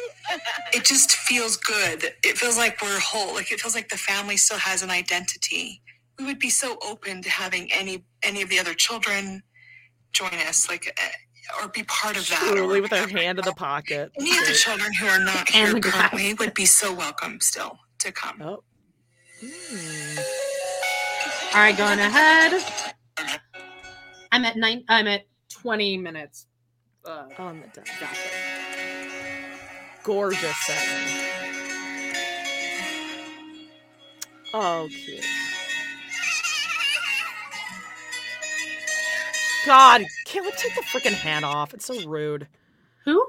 it 0.74 0.84
just 0.84 1.12
feels 1.12 1.58
good. 1.58 2.06
It 2.24 2.40
feels 2.40 2.58
like 2.58 2.82
we're 2.82 3.00
whole. 3.00 3.36
Like 3.36 3.52
it 3.52 3.60
feels 3.60 3.76
like 3.76 3.90
the 3.90 3.98
family 3.98 4.36
still 4.36 4.58
has 4.58 4.82
an 4.82 4.90
identity. 4.90 5.84
We 6.20 6.26
would 6.26 6.40
be 6.40 6.50
so 6.50 6.78
open 6.88 7.22
to 7.22 7.30
having 7.30 7.72
any 7.72 8.04
any 8.24 8.42
of 8.42 8.50
the 8.50 8.60
other 8.60 8.74
children 8.74 9.44
join 10.14 10.34
us, 10.48 10.68
like, 10.70 10.88
uh, 11.00 11.64
or 11.64 11.68
be 11.70 11.84
part 11.84 12.18
of 12.18 12.28
that. 12.30 12.40
Truely 12.52 12.80
Or 12.80 12.82
with 12.82 12.92
her 12.92 13.08
hand 13.08 13.38
in 13.40 13.46
the 13.46 13.54
pocket. 13.54 14.12
any 14.20 14.38
of 14.38 14.46
the 14.48 14.54
children 14.54 14.92
who 14.94 15.06
are 15.08 15.20
not 15.20 15.50
And 15.54 15.68
here 15.68 15.74
the 15.74 15.80
guy. 15.80 15.90
currently 15.92 16.34
would 16.36 16.54
be 16.56 16.66
so 16.66 16.92
welcome 16.94 17.40
still 17.42 17.78
to 18.00 18.12
come. 18.12 18.42
Oh. 18.42 18.64
All 21.54 21.62
right, 21.64 21.78
going 21.78 22.00
ahead. 22.00 22.64
I'm 24.32 24.44
at 24.46 24.58
nine. 24.58 24.84
I'm 24.90 25.08
at 25.08 25.26
20 25.50 25.98
minutes. 25.98 26.48
Uh, 27.06 27.28
on 27.38 27.62
the 27.62 27.82
dot. 28.00 28.18
Gorgeous 30.04 30.56
setting. 30.66 31.24
Oh, 34.54 34.88
cute. 34.90 35.24
God, 39.68 40.02
Caleb, 40.26 40.54
take 40.58 40.74
the 40.76 40.82
freaking 40.82 41.14
hat 41.14 41.44
off. 41.44 41.74
It's 41.74 41.86
so 41.86 42.08
rude. 42.08 42.48
Who? 43.06 43.26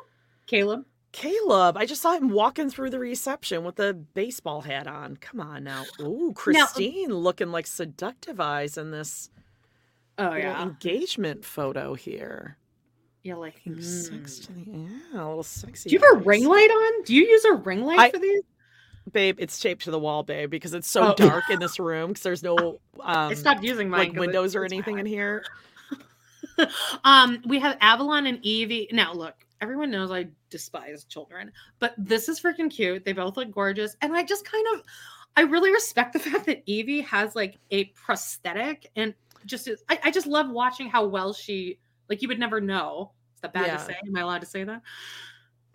Caleb. 0.46 0.84
Caleb, 1.12 1.76
I 1.76 1.84
just 1.86 2.00
saw 2.02 2.12
him 2.16 2.28
walking 2.28 2.70
through 2.70 2.90
the 2.90 2.98
reception 2.98 3.64
with 3.64 3.80
a 3.80 3.92
baseball 3.94 4.60
hat 4.60 4.86
on. 4.86 5.16
Come 5.16 5.40
on 5.40 5.64
now. 5.64 5.84
Ooh, 6.00 6.32
Christine 6.34 7.10
looking 7.12 7.50
like 7.50 7.66
seductive 7.66 8.40
eyes 8.40 8.78
in 8.78 8.90
this 8.90 9.30
Oh 10.18 10.34
yeah. 10.34 10.62
engagement 10.62 11.44
photo 11.44 11.94
here. 11.94 12.56
Yeah, 13.22 13.34
like. 13.36 13.54
Looking 13.66 13.82
sex 13.82 14.38
to 14.40 14.52
the 14.52 14.60
yeah, 14.70 14.88
a 15.14 15.26
little 15.26 15.42
sexy. 15.42 15.88
Do 15.90 15.94
you 15.96 16.00
have 16.00 16.20
a 16.22 16.24
ring 16.24 16.46
light 16.46 16.70
on? 16.70 17.04
Do 17.04 17.14
you 17.14 17.24
use 17.26 17.44
a 17.46 17.54
ring 17.54 17.84
light 17.84 17.98
I- 17.98 18.10
for 18.10 18.18
these? 18.18 18.42
babe? 19.12 19.36
It's 19.40 19.58
taped 19.58 19.84
to 19.84 19.90
the 19.90 19.98
wall, 19.98 20.22
babe, 20.22 20.50
because 20.50 20.74
it's 20.74 20.88
so 20.88 21.12
Oh. 21.12 21.14
dark 21.14 21.44
in 21.50 21.58
this 21.60 21.78
room. 21.80 22.08
Because 22.10 22.22
there's 22.22 22.42
no 22.42 22.56
um, 23.00 23.30
I 23.30 23.34
stopped 23.34 23.64
using 23.64 23.88
mine. 23.88 24.10
like 24.10 24.18
windows 24.18 24.54
or 24.54 24.64
anything 24.64 24.98
in 24.98 25.06
here. 25.06 25.44
um, 27.04 27.42
we 27.46 27.58
have 27.60 27.76
Avalon 27.80 28.26
and 28.26 28.38
Evie. 28.44 28.88
Now, 28.92 29.12
look, 29.12 29.34
everyone 29.60 29.90
knows 29.90 30.10
I 30.10 30.28
despise 30.50 31.04
children, 31.04 31.52
but 31.78 31.94
this 31.98 32.28
is 32.28 32.40
freaking 32.40 32.70
cute. 32.70 33.04
They 33.04 33.12
both 33.12 33.36
look 33.36 33.50
gorgeous, 33.50 33.96
and 34.02 34.14
I 34.16 34.22
just 34.24 34.44
kind 34.44 34.66
of, 34.74 34.82
I 35.36 35.42
really 35.42 35.70
respect 35.70 36.12
the 36.12 36.18
fact 36.30 36.46
that 36.46 36.62
Evie 36.66 37.00
has 37.02 37.34
like 37.36 37.58
a 37.70 37.84
prosthetic, 37.86 38.90
and 38.96 39.14
just 39.46 39.68
is, 39.68 39.82
I, 39.88 39.98
I 40.04 40.10
just 40.10 40.26
love 40.26 40.50
watching 40.50 40.88
how 40.88 41.06
well 41.06 41.32
she, 41.32 41.78
like, 42.08 42.22
you 42.22 42.28
would 42.28 42.38
never 42.38 42.60
know. 42.60 43.12
Is 43.34 43.40
that 43.42 43.52
bad 43.52 43.66
Yeah. 43.66 43.76
to 43.76 43.84
say? 43.84 43.94
Am 44.06 44.16
I 44.16 44.20
allowed 44.20 44.40
to 44.40 44.46
say 44.46 44.64
that? 44.64 44.82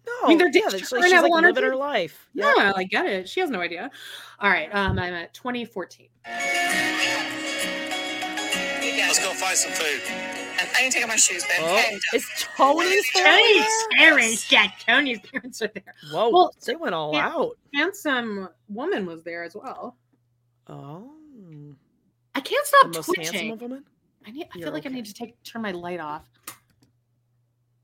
No, 0.06 0.12
I 0.26 0.28
mean, 0.28 0.38
they're 0.38 0.50
yeah, 0.54 0.68
she's, 0.68 0.92
like, 0.92 1.02
and 1.04 1.10
she's 1.12 1.14
Avalon 1.14 1.44
living 1.44 1.64
her 1.64 1.70
dating. 1.70 1.80
life. 1.80 2.30
No, 2.34 2.74
I 2.76 2.84
get 2.84 3.06
it. 3.06 3.30
She 3.30 3.40
has 3.40 3.50
no 3.50 3.62
idea. 3.62 3.90
All 4.40 4.50
right, 4.50 4.68
um, 4.76 5.00
I'm 5.00 5.14
at 5.14 5.34
2014. 5.34 6.10
Let's 9.16 9.20
go 9.24 9.32
find 9.34 9.56
some 9.56 9.72
food. 9.72 10.43
I 10.76 10.82
need 10.84 10.92
to 10.92 10.96
take 10.96 11.04
off 11.04 11.10
my 11.10 11.16
shoes, 11.16 11.44
babe. 11.46 11.58
Oh, 11.62 11.74
Okay, 11.78 12.00
it's 12.14 12.46
Tony's 12.56 13.12
Tony's 13.12 13.66
family? 13.66 13.96
parents, 13.98 14.52
yeah, 14.52 14.68
Tony's 14.86 15.20
parents 15.20 15.62
are 15.62 15.68
there. 15.74 15.84
Whoa, 16.12 16.30
Well, 16.30 16.56
they 16.66 16.76
went 16.76 16.96
all 16.96 17.14
yeah. 17.14 17.28
out. 17.30 17.58
Handsome 17.74 18.50
woman 18.70 19.06
was 19.06 19.24
there 19.24 19.44
as 19.44 19.56
well. 19.56 19.98
Oh, 20.68 21.12
I 22.36 22.40
can't 22.40 22.64
the 22.64 22.68
stop 22.68 22.94
most 22.96 23.06
twitching. 23.08 23.24
handsome 23.34 23.52
of 23.52 23.62
women. 23.62 23.84
I 24.26 24.32
need. 24.32 24.44
I 24.46 24.58
You're 24.58 24.68
feel 24.68 24.74
like 24.74 24.86
I 24.86 24.90
need 24.90 25.06
to 25.06 25.14
take 25.14 25.42
turn 25.44 25.62
my 25.62 25.72
light 25.72 26.00
off. 26.00 26.24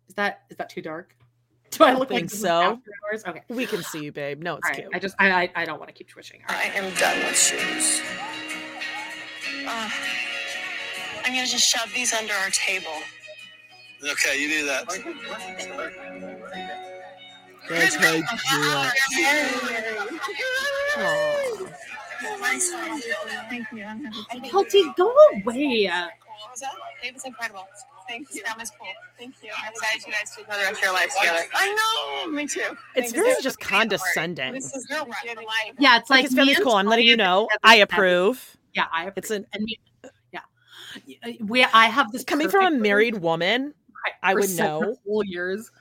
Is 0.08 0.16
that 0.16 0.44
is 0.50 0.58
that 0.58 0.70
too 0.70 0.82
dark? 0.82 1.16
Do 1.72 1.84
I 1.84 1.92
don't 1.92 2.00
look 2.00 2.10
like 2.10 2.20
think 2.22 2.32
this 2.32 2.42
so. 2.42 2.80
hours? 3.12 3.24
Okay. 3.28 3.44
We 3.50 3.66
can 3.68 3.84
see 3.84 4.04
you, 4.06 4.12
babe. 4.12 4.42
No, 4.42 4.56
it's 4.56 4.66
All 4.66 4.70
right. 4.72 4.80
cute. 4.82 4.92
I 4.96 5.00
just 5.00 5.16
I 5.20 5.30
I, 5.44 5.52
I 5.56 5.66
don't 5.66 5.78
want 5.80 5.90
to 5.90 5.94
keep 5.94 6.08
twitching. 6.08 6.42
All 6.50 6.56
I 6.56 6.64
am 6.76 6.92
done 6.96 7.18
with 7.20 7.38
shoes. 7.38 8.02
Uh, 9.68 9.90
I'm 11.30 11.36
gonna 11.36 11.46
just 11.46 11.70
shove 11.70 11.94
these 11.94 12.12
under 12.12 12.34
our 12.34 12.50
table. 12.50 12.90
Okay, 14.04 14.42
you 14.42 14.50
do 14.50 14.66
that. 14.66 14.88
That's 17.70 17.96
how 17.96 18.16
you 18.16 18.24
do 18.24 18.40
it. 18.42 18.80
Thank 23.48 23.68
you. 23.72 23.84
I'm 23.84 24.06
happy. 24.06 24.50
Kelty, 24.50 24.96
go 24.96 25.14
away. 25.36 25.86
What 25.86 26.50
was 26.50 26.62
that? 26.62 26.72
It 27.04 27.14
was 27.14 27.24
incredible. 27.24 27.68
Thank 28.08 28.34
you. 28.34 28.42
That 28.44 28.58
was 28.58 28.72
cool. 28.72 28.88
Thank 29.20 29.36
you. 29.44 29.52
I'm 29.56 29.72
excited 29.72 30.08
you 30.08 30.14
guys 30.14 30.36
to 30.36 30.44
go 30.46 30.54
the 30.54 30.64
rest 30.64 30.78
of 30.78 30.82
your 30.82 30.94
lives 30.94 31.16
together. 31.16 31.44
I 31.54 32.24
know. 32.26 32.32
Me 32.32 32.48
too. 32.48 32.62
It's 32.96 33.12
Thank 33.12 33.24
very 33.24 33.40
just 33.44 33.60
condescending. 33.60 34.54
This 34.54 34.76
is 34.76 34.88
real 34.90 35.06
life. 35.08 35.76
yeah, 35.78 36.00
it's 36.00 36.10
Like 36.10 36.18
like 36.18 36.24
his 36.24 36.32
me 36.32 36.38
family's 36.38 36.58
and 36.58 36.66
cool. 36.66 36.74
I'm 36.74 36.88
letting 36.88 37.06
you 37.06 37.18
know. 37.18 37.48
I 37.64 37.76
approve. 37.76 38.58
Yeah, 38.74 38.86
I 38.92 39.04
approve. 39.04 39.18
It's 39.18 39.30
an 39.30 39.46
and 39.54 39.64
me, 39.64 39.78
yeah. 39.80 39.89
Uh, 41.24 41.32
we 41.42 41.64
I 41.64 41.86
have 41.86 42.12
this 42.12 42.24
coming 42.24 42.50
from 42.50 42.62
a 42.62 42.64
perfect 42.68 42.82
married 42.82 43.16
woman. 43.16 43.74
I 44.24 44.34
for 44.34 44.40
would 44.42 44.50
know. 44.52 44.96
Whole 45.06 45.24
years. 45.24 45.72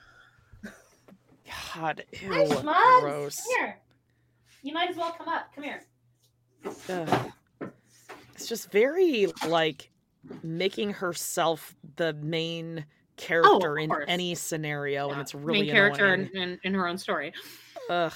God, 1.75 2.03
ew, 2.21 2.31
Hi, 2.31 2.45
Schmucks. 2.45 3.01
gross. 3.01 3.41
Here. 3.57 3.79
You 4.61 4.73
might 4.73 4.89
as 4.89 4.97
well 4.97 5.11
come 5.17 5.27
up. 5.27 5.53
Come 5.55 5.63
here. 5.63 5.81
Ugh. 6.89 7.31
It's 8.35 8.47
just 8.47 8.71
very 8.71 9.27
like 9.47 9.89
making 10.43 10.91
herself 10.91 11.75
the 11.95 12.13
main 12.13 12.85
oh, 12.85 12.91
character 13.17 13.77
in 13.77 13.91
any 14.07 14.35
scenario, 14.35 15.09
and 15.09 15.21
it's 15.21 15.33
really 15.33 15.63
main 15.63 15.71
character 15.71 16.13
in, 16.13 16.27
in, 16.35 16.59
in 16.63 16.73
her 16.73 16.87
own 16.87 16.97
story. 16.97 17.33
Ugh. 17.89 18.13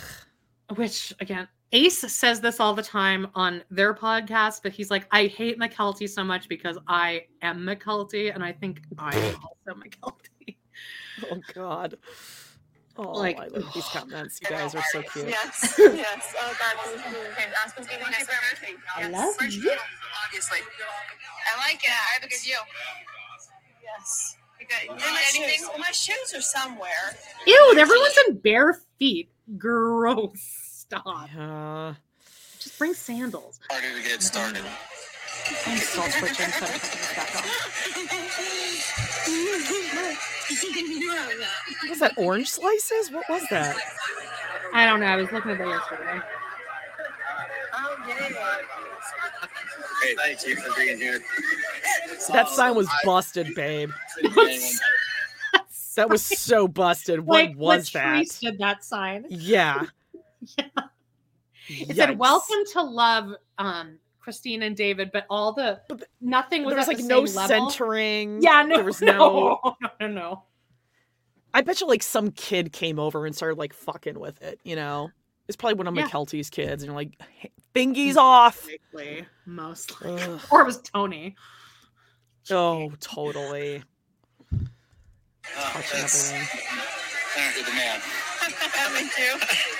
Which 0.75 1.13
again, 1.19 1.47
Ace 1.73 1.99
says 2.13 2.39
this 2.39 2.59
all 2.59 2.75
the 2.75 2.83
time 2.83 3.27
on 3.33 3.63
their 3.71 3.95
podcast, 3.95 4.61
but 4.61 4.71
he's 4.71 4.91
like, 4.91 5.07
I 5.11 5.25
hate 5.25 5.59
Mykelti 5.59 6.07
so 6.07 6.23
much 6.23 6.47
because 6.47 6.77
I 6.87 7.25
am 7.41 7.61
Mykelti, 7.61 8.33
and 8.33 8.43
I 8.43 8.51
think 8.51 8.81
I 8.99 9.15
am 9.15 9.35
also 9.43 9.79
Mykelti. 9.79 10.55
Oh 11.31 11.39
God. 11.53 11.97
Oh, 12.95 13.11
Like- 13.11 13.39
I 13.39 13.47
love 13.47 13.73
these 13.73 13.85
comments. 13.85 14.39
You 14.41 14.49
guys 14.49 14.75
are 14.75 14.83
so 14.91 15.01
cute. 15.01 15.29
Yes. 15.29 15.75
yes. 15.79 16.35
Oh 16.39 16.55
God. 16.59 16.75
this 16.85 16.93
is 16.93 17.11
really 17.11 17.29
good. 17.29 17.53
I'm 17.65 17.83
to 17.83 17.89
be 17.89 18.11
nice 18.11 18.27
birthday. 18.27 18.73
I 18.95 19.07
love 19.07 19.35
you. 19.41 19.71
Obviously. 20.27 20.59
I 20.59 21.67
like 21.67 21.83
it. 21.83 21.89
I 21.89 22.13
have 22.13 22.23
a 22.23 22.27
good 22.27 22.45
you. 22.45 22.57
Yes. 23.83 24.37
You 24.59 24.67
got, 24.67 24.83
you 24.83 25.11
need 25.11 25.19
anything? 25.35 25.67
Well, 25.69 25.79
my 25.79 25.91
shoes 25.91 26.33
are 26.35 26.41
somewhere. 26.41 27.15
Ew, 27.47 27.75
everyone's 27.79 28.17
in 28.27 28.37
bare 28.37 28.79
feet. 28.99 29.31
Gross. 29.57 30.62
Stop. 31.01 31.29
Yeah. 31.35 31.93
Just 32.59 32.77
bring 32.79 32.93
sandals. 32.93 33.59
Party 33.69 33.87
to 33.95 34.03
get 34.07 34.21
started. 34.21 34.63
I'm 35.65 35.77
still 35.77 36.03
twitching. 36.03 36.35
so 36.51 36.65
I 36.65 36.69
have 36.69 36.81
to 36.81 36.89
put 36.89 36.91
this 36.91 37.15
back 37.15 37.35
on. 37.35 37.43
What 41.81 41.89
was 41.89 41.99
that? 41.99 42.13
Orange 42.17 42.49
slices? 42.49 43.11
What 43.11 43.25
was 43.29 43.43
that? 43.49 43.75
I 44.73 44.85
don't 44.85 44.99
know. 44.99 45.05
I 45.07 45.15
was 45.15 45.31
looking 45.31 45.51
at 45.51 45.57
that 45.57 45.67
yesterday. 45.67 46.19
Hey, 50.01 50.15
thank 50.17 50.45
you 50.47 50.55
for 50.57 50.71
being 50.77 50.97
here. 50.97 51.21
That 52.31 52.49
sign 52.49 52.75
was 52.75 52.87
busted, 53.03 53.53
babe. 53.55 53.91
That 55.95 56.09
was 56.09 56.25
so 56.25 56.67
busted. 56.67 57.19
What 57.19 57.49
Like, 57.49 57.55
was 57.55 57.91
Latrice 57.91 58.39
that? 58.39 58.39
Did 58.41 58.57
that 58.57 58.83
sign? 58.83 59.27
Yeah. 59.29 59.85
It 61.69 61.95
said 61.95 62.17
"Welcome 62.19 62.63
to 62.73 62.81
love." 62.81 63.33
Um, 63.57 63.97
Christine 64.19 64.63
and 64.63 64.75
David, 64.75 65.11
but 65.13 65.25
all 65.29 65.53
the 65.53 65.79
nothing 66.19 66.63
was 66.65 66.71
There 66.71 66.77
was 66.79 66.87
at 66.87 66.93
like 66.93 66.97
the 66.97 67.03
no 67.07 67.25
same 67.25 67.35
level. 67.49 67.69
centering. 67.69 68.41
Yeah, 68.41 68.63
no, 68.63 68.75
There 68.77 68.83
was 68.85 69.01
no. 69.01 69.59
no, 69.63 69.75
no, 69.81 69.89
no, 70.01 70.07
no. 70.07 70.43
I 71.53 71.61
bet 71.61 71.79
you 71.81 71.87
like 71.87 72.03
some 72.03 72.31
kid 72.31 72.73
came 72.73 72.99
over 72.99 73.25
and 73.25 73.33
started 73.35 73.57
like 73.57 73.73
fucking 73.73 74.19
with 74.19 74.41
it. 74.41 74.59
You 74.63 74.75
know, 74.75 75.09
it's 75.47 75.55
probably 75.55 75.75
one 75.75 75.87
of 75.87 75.95
Yeah. 75.95 76.07
Mykelti's 76.07 76.49
kids, 76.49 76.83
and 76.83 76.87
you're 76.89 76.95
like, 76.95 77.13
"Hey, 77.37 77.51
"Fingies 77.73 78.17
off." 78.17 78.67
Likely, 78.93 79.25
mostly, 79.45 80.21
Ugh. 80.21 80.41
or 80.51 80.61
it 80.61 80.65
was 80.65 80.81
Tony. 80.81 81.35
Oh, 82.51 82.91
totally. 82.99 83.83
Oh, 84.51 84.57
Touching 85.55 85.99
that's, 86.01 86.31
everything. 86.33 86.59
you're 87.55 87.65
the 87.65 87.71
man. 87.73 88.01
Me 88.93 89.09
too. 89.15 89.33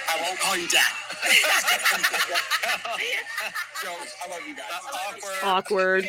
I 0.09 0.22
won't 0.22 0.40
call 0.40 0.58
you 0.58 0.67
dad. 0.67 0.92
Jokes. 3.83 4.16
I 4.25 4.30
love 4.30 4.42
you 4.48 4.56
guys. 4.56 4.66
Awkward. 5.43 6.03
Awkward. 6.03 6.06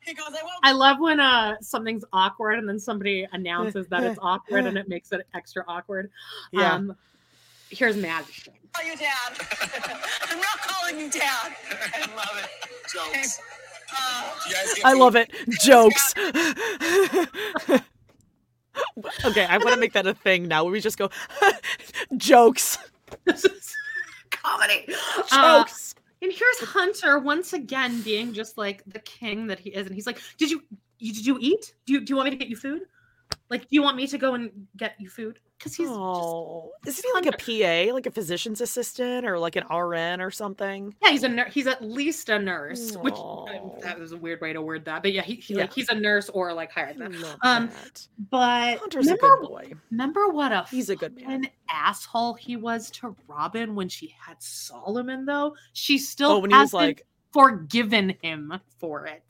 He 0.00 0.14
goes, 0.14 0.26
I. 0.30 0.70
I 0.70 0.72
love 0.72 0.98
when 0.98 1.20
uh 1.20 1.56
something's 1.60 2.04
awkward 2.12 2.58
and 2.58 2.68
then 2.68 2.78
somebody 2.78 3.26
announces 3.32 3.86
that 3.88 4.02
it's 4.02 4.18
awkward 4.22 4.66
and 4.66 4.76
it 4.82 4.88
makes 4.88 5.12
it 5.12 5.26
extra 5.34 5.64
awkward. 5.68 6.10
Yeah. 6.50 6.74
Um, 6.74 6.96
here's 7.70 7.96
Madison. 7.96 8.54
call 8.72 8.84
you 8.84 8.96
dad. 8.96 9.32
I'm 10.28 10.38
not 10.38 10.58
calling 10.60 10.98
you 10.98 11.10
dad. 11.10 11.54
I 11.94 12.00
love 12.16 12.42
it. 12.42 12.50
Jokes. 12.92 13.40
You 14.48 14.54
guys 14.54 14.74
get 14.74 14.84
I 14.86 14.92
love 14.94 15.16
it. 15.16 15.30
Jokes. 15.60 16.14
okay, 19.24 19.44
I 19.44 19.58
want 19.58 19.70
to 19.70 19.80
make 19.80 19.92
that 19.92 20.06
a 20.06 20.14
thing 20.14 20.48
now 20.48 20.64
where 20.64 20.72
we 20.72 20.80
just 20.80 20.98
go 20.98 21.10
jokes. 22.16 22.78
comedy. 24.30 24.86
Uh, 25.30 25.58
Jokes. 25.58 25.94
and 26.22 26.32
here's 26.32 26.60
Hunter 26.60 27.18
once 27.18 27.52
again 27.52 28.00
being 28.02 28.32
just 28.32 28.56
like 28.56 28.82
the 28.86 28.98
king 29.00 29.46
that 29.48 29.58
he 29.58 29.70
is, 29.70 29.86
and 29.86 29.94
he's 29.94 30.06
like, 30.06 30.20
"Did 30.38 30.50
you, 30.50 30.62
you 30.98 31.12
did 31.12 31.26
you 31.26 31.38
eat? 31.40 31.74
Do 31.86 31.92
you 31.92 32.00
do 32.00 32.12
you 32.12 32.16
want 32.16 32.26
me 32.26 32.30
to 32.30 32.36
get 32.36 32.48
you 32.48 32.56
food? 32.56 32.82
Like, 33.50 33.62
do 33.62 33.68
you 33.70 33.82
want 33.82 33.96
me 33.96 34.06
to 34.06 34.18
go 34.18 34.34
and 34.34 34.50
get 34.76 34.94
you 34.98 35.08
food? 35.08 35.38
Because 35.62 35.76
he's 35.76 35.88
oh, 35.88 36.72
is 36.84 36.98
he 36.98 37.08
like 37.14 37.26
a 37.26 37.30
PA, 37.32 37.94
like 37.94 38.06
a 38.06 38.10
physician's 38.10 38.60
assistant, 38.60 39.24
or 39.24 39.38
like 39.38 39.54
an 39.54 39.62
RN 39.72 40.20
or 40.20 40.32
something? 40.32 40.92
yeah, 41.00 41.10
he's 41.10 41.22
a 41.22 41.28
nur- 41.28 41.44
he's 41.44 41.68
at 41.68 41.84
least 41.84 42.30
a 42.30 42.38
nurse, 42.40 42.96
which 42.96 43.14
that 43.82 43.96
was 43.96 44.10
a 44.10 44.16
weird 44.16 44.40
way 44.40 44.52
to 44.52 44.60
word 44.60 44.84
that, 44.86 45.02
but 45.02 45.12
yeah, 45.12 45.22
he, 45.22 45.36
he 45.36 45.54
Yeah. 45.54 45.60
like 45.60 45.72
he's 45.72 45.88
a 45.88 45.94
nurse 45.94 46.28
or 46.30 46.52
like 46.52 46.72
higher 46.72 46.92
than 46.94 47.14
Um, 47.42 47.68
that. 47.68 48.08
but 48.28 48.78
Hunter's 48.78 49.06
a 49.06 49.14
remember, 49.14 49.36
good 49.42 49.48
boy. 49.48 49.72
remember 49.92 50.28
what 50.30 50.50
a 50.50 50.66
He's 50.68 50.90
a 50.90 50.96
good 50.96 51.14
man. 51.24 51.46
asshole 51.70 52.34
he 52.34 52.56
was 52.56 52.90
to 52.92 53.14
Robyn 53.28 53.76
when 53.76 53.88
she 53.88 54.12
had 54.18 54.42
Solomon 54.42 55.24
though. 55.26 55.54
She 55.74 55.96
still 55.96 56.32
Oh, 56.32 56.38
when 56.40 56.50
he 56.50 56.56
was 56.56 56.72
like- 56.74 57.06
forgiven 57.32 58.16
him 58.20 58.52
for 58.80 59.06
it. 59.06 59.22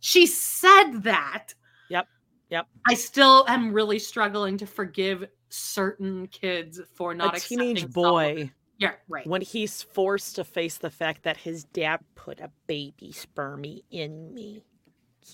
She 0.00 0.26
said 0.26 1.02
that. 1.04 1.54
Yep. 1.90 2.08
Yep. 2.50 2.66
I 2.88 2.94
still 2.94 3.44
am 3.46 3.72
really 3.72 4.00
struggling 4.00 4.58
to 4.58 4.66
forgive 4.66 5.24
certain 5.50 6.26
kids 6.28 6.80
for 6.94 7.14
not 7.14 7.36
a 7.36 7.40
teenage 7.40 7.88
boy. 7.90 8.50
Yeah, 8.78 8.92
right. 9.08 9.26
When 9.26 9.42
he's 9.42 9.82
forced 9.82 10.36
to 10.36 10.44
face 10.44 10.78
the 10.78 10.90
fact 10.90 11.24
that 11.24 11.36
his 11.36 11.64
dad 11.64 12.00
put 12.14 12.40
a 12.40 12.50
baby 12.66 13.12
spermie 13.12 13.82
in 13.90 14.32
me. 14.32 14.64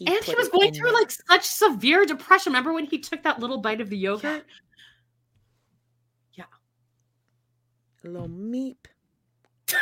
and 0.05 0.25
he 0.25 0.35
was 0.35 0.49
going 0.49 0.75
through 0.75 0.91
me. 0.91 0.95
like 0.97 1.13
such 1.13 1.45
severe 1.45 2.05
depression. 2.05 2.53
Remember 2.53 2.73
when 2.73 2.87
he 2.87 2.99
took 2.99 3.23
that 3.23 3.39
little 3.39 3.59
bite 3.59 3.81
of 3.81 3.89
the 3.89 3.97
yogurt? 3.97 4.45
Yeah. 6.33 6.45
A 8.05 8.09
little 8.09 8.29
meep. 8.29 8.87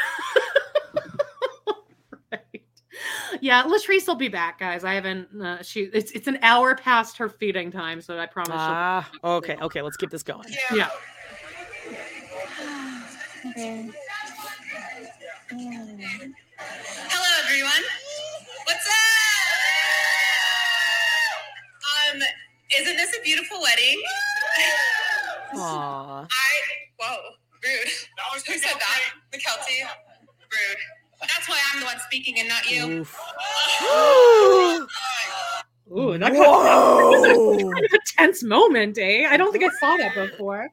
Yeah, 3.41 3.65
Latrice 3.65 4.07
will 4.07 4.15
be 4.15 4.29
back, 4.29 4.59
guys. 4.61 4.85
I 4.85 4.95
haven't. 4.95 5.29
Uh, 5.41 5.63
she 5.63 5.83
it's 5.93 6.13
it's 6.13 6.27
an 6.27 6.39
hour 6.43 6.75
past 6.75 7.17
her 7.19 7.29
feeding 7.29 7.71
time, 7.71 8.01
so 8.01 8.19
I 8.19 8.27
promise. 8.27 8.53
she'll 8.53 8.59
Ah, 8.59 9.11
back 9.23 9.25
okay, 9.25 9.57
okay. 9.61 9.83
Let's 9.83 9.97
keep 9.97 10.11
this 10.11 10.23
going. 10.23 10.49
Yeah. 10.73 10.89
Hello, 17.11 17.31
everyone. 17.45 17.85
What's 18.65 18.87
up? 18.87 18.95
Um, 22.15 22.23
isn't 22.81 22.97
this 22.97 23.17
a 23.19 23.23
beautiful 23.23 23.61
wedding? 23.61 24.03
Aww. 25.55 26.27
I 26.31 26.53
whoa, 26.99 27.17
rude. 27.63 27.89
Who 28.47 28.55
said 28.59 28.75
that? 28.79 29.01
Mykelti. 29.33 29.87
Rude. 30.51 30.79
That's 31.21 31.49
why 31.49 31.59
I'm 31.73 31.81
the 31.81 31.87
one 31.87 31.99
speaking 32.01 32.39
and 32.39 32.49
not 32.49 32.71
you. 32.71 32.87
Oof. 33.01 33.19
Ooh, 35.93 36.17
that 36.19 36.33
Whoa! 36.33 37.57
kind 37.59 37.85
of 37.85 37.93
a 37.93 37.99
tense 38.17 38.43
moment, 38.43 38.97
eh? 38.99 39.27
I 39.29 39.37
don't 39.37 39.53
think 39.53 39.65
I 39.65 39.69
saw 39.81 39.97
that 39.99 40.15
before. 40.15 40.71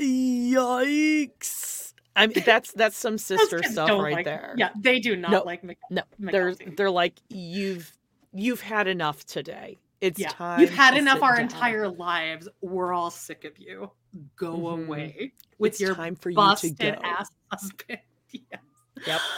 Yikes! 0.00 1.92
I 2.16 2.26
mean, 2.28 2.42
that's 2.46 2.72
that's 2.72 2.96
some 2.96 3.18
sister 3.30 3.62
stuff 3.62 3.90
right 3.90 4.14
like- 4.14 4.24
there. 4.24 4.54
yeah, 4.56 4.70
they 4.76 5.00
do 5.00 5.16
not 5.16 5.30
no, 5.32 5.42
like 5.42 5.62
Mc- 5.64 5.78
No, 5.90 6.02
they're 6.18 6.54
they're 6.76 6.90
like 6.90 7.14
you've 7.28 7.92
you've 8.32 8.60
had 8.60 8.86
enough 8.86 9.24
today. 9.26 9.78
It's 10.00 10.18
Yeah, 10.20 10.28
time. 10.28 10.60
you've 10.60 10.70
had 10.70 10.96
enough 10.96 11.22
our 11.22 11.34
down. 11.36 11.42
entire 11.44 11.88
lives. 11.88 12.48
We're 12.60 12.92
all 12.92 13.10
sick 13.10 13.44
of 13.44 13.58
you. 13.58 13.90
Go 14.36 14.52
Mhm. 14.56 14.84
away 14.86 15.32
with 15.58 15.72
It's 15.72 15.80
your 15.80 15.94
time 15.94 16.14
for 16.16 16.30
you 16.30 16.36
to 16.36 16.40
busted 16.40 16.78
go. 16.78 16.88
ass 17.02 17.28
husband. 17.52 17.98
yes. 18.30 18.60
Yep. 19.06 19.20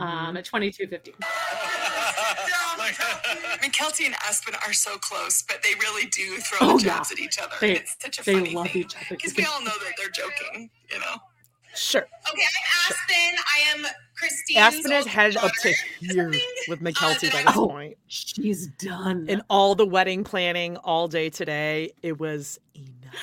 Um, 0.00 0.36
at 0.36 0.44
twenty 0.44 0.72
two 0.72 0.88
fifteen. 0.88 1.14
Mykelti 3.62 4.06
and 4.06 4.14
Aspen 4.26 4.54
are 4.66 4.72
so 4.72 4.96
close, 4.98 5.42
but 5.42 5.62
they 5.62 5.74
really 5.80 6.06
do 6.06 6.36
throw 6.38 6.58
Oh, 6.62 6.78
the 6.78 6.84
yeah. 6.86 6.96
jabs 6.96 7.12
at 7.12 7.20
each 7.20 7.38
other. 7.38 7.54
They- 7.60 7.76
it's 7.76 7.96
such 8.00 8.18
a 8.18 8.24
they 8.24 8.34
funny 8.34 8.54
love 8.54 8.70
thing. 8.70 8.82
each 8.82 8.96
other. 8.96 9.06
Because 9.10 9.36
we 9.36 9.44
all 9.44 9.60
know 9.60 9.70
that 9.70 9.92
they're 9.96 10.08
joking, 10.08 10.68
you 10.90 10.98
know. 10.98 11.16
Sure. 11.76 12.02
Okay, 12.02 12.42
I'm 12.42 12.90
Aspen. 12.92 13.38
I 13.56 13.78
am 13.78 13.86
Christine. 14.16 14.58
Aspen 14.58 14.90
has 14.90 15.04
older 15.06 15.08
headed 15.10 15.36
up 15.38 15.52
to 15.62 15.72
here 16.00 16.32
with 16.68 16.80
Mykelti 16.80 17.32
by 17.32 17.42
this 17.44 17.56
Oh, 17.56 17.68
point. 17.68 17.96
She's 18.08 18.66
done. 18.78 19.26
And 19.28 19.42
all 19.48 19.74
the 19.76 19.86
wedding 19.86 20.24
planning 20.24 20.76
all 20.78 21.06
day 21.08 21.30
today, 21.30 21.92
it 22.02 22.18
was 22.20 22.58
enough. 22.74 23.14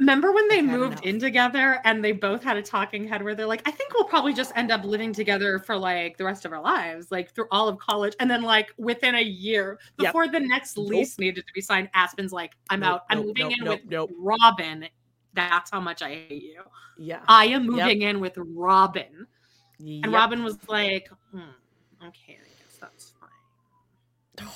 Remember 0.00 0.32
when 0.32 0.48
they 0.48 0.60
moved 0.60 1.04
in 1.06 1.20
together 1.20 1.80
and 1.84 2.04
they 2.04 2.10
both 2.10 2.42
had 2.42 2.56
a 2.56 2.62
talking 2.62 3.06
head 3.06 3.22
where 3.22 3.36
they're 3.36 3.46
like, 3.46 3.62
I 3.64 3.70
think 3.70 3.94
we'll 3.94 4.04
probably 4.04 4.32
just 4.34 4.50
end 4.56 4.72
up 4.72 4.84
living 4.84 5.12
together 5.12 5.60
for 5.60 5.76
like 5.76 6.16
the 6.16 6.24
rest 6.24 6.44
of 6.44 6.52
our 6.52 6.60
lives, 6.60 7.12
like 7.12 7.32
through 7.32 7.46
all 7.52 7.68
of 7.68 7.78
college. 7.78 8.14
And 8.18 8.28
then, 8.28 8.42
like, 8.42 8.72
within 8.76 9.14
a 9.14 9.22
year, 9.22 9.78
Yep. 10.00 10.08
before 10.08 10.26
the 10.28 10.40
next 10.40 10.76
lease 10.76 11.16
needed 11.18 11.46
to 11.46 11.52
be 11.54 11.60
signed, 11.60 11.90
Aspen's 11.94 12.32
like, 12.32 12.54
I'm 12.70 12.80
Nope, 12.80 12.88
out. 12.90 13.00
I'm 13.08 13.18
nope, 13.18 13.26
moving 13.38 13.52
in 13.52 13.68
with. 13.68 14.10
Robyn. 14.18 14.88
That's 15.32 15.70
how 15.70 15.80
much 15.80 16.02
I 16.02 16.10
hate 16.28 16.42
you. 16.42 16.62
Yeah. 16.98 17.20
I 17.28 17.46
am 17.46 17.64
moving 17.66 18.02
in 18.02 18.18
with 18.20 18.34
Robyn. 18.36 19.26
And 19.78 20.04
Yep. 20.06 20.12
Robyn 20.12 20.42
was 20.42 20.58
like, 20.68 21.08
hmm, 21.30 21.38
okay, 22.04 22.38
I 22.40 22.48
guess 22.64 22.78
that's 22.80 23.12
fine. 23.20 24.48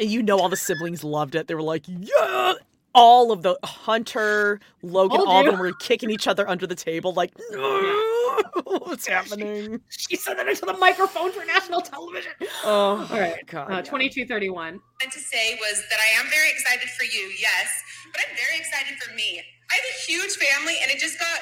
And 0.00 0.10
you 0.10 0.24
know 0.24 0.40
all 0.40 0.48
the 0.48 0.56
siblings 0.56 1.04
loved 1.04 1.36
it. 1.36 1.46
They 1.46 1.54
were 1.54 1.62
like, 1.62 1.84
yeah. 1.86 2.54
All 2.94 3.32
of 3.32 3.42
the 3.42 3.58
Hunter, 3.64 4.60
Logan, 4.82 5.18
Told 5.18 5.28
all 5.28 5.40
of 5.40 5.46
them 5.46 5.58
were 5.58 5.72
kicking 5.80 6.10
each 6.10 6.28
other 6.28 6.48
under 6.48 6.66
the 6.66 6.74
table, 6.76 7.12
like, 7.12 7.32
no, 7.50 8.42
what's 8.64 9.06
happening? 9.06 9.80
She 9.88 10.16
said 10.16 10.34
that 10.38 10.48
into 10.48 10.66
the 10.66 10.74
microphone 10.74 11.32
for 11.32 11.44
national 11.44 11.80
television. 11.80 12.32
Oh, 12.64 13.06
All 13.10 13.18
right. 13.18 13.44
God. 13.46 13.70
Uh, 13.70 13.74
yeah. 13.76 13.82
2231. 13.82 14.80
meant 15.00 15.12
to 15.12 15.20
say 15.20 15.54
was 15.56 15.82
that 15.90 15.98
I 15.98 16.20
am 16.20 16.26
very 16.30 16.50
excited 16.50 16.88
for 16.90 17.04
you, 17.04 17.32
yes, 17.38 17.68
but 18.12 18.20
I'm 18.28 18.36
very 18.36 18.58
excited 18.58 18.98
for 19.02 19.14
me. 19.14 19.42
I 19.70 19.74
have 19.74 19.84
a 19.84 20.12
huge 20.12 20.36
family 20.36 20.74
and 20.82 20.90
it 20.90 20.98
just 20.98 21.18
got 21.18 21.38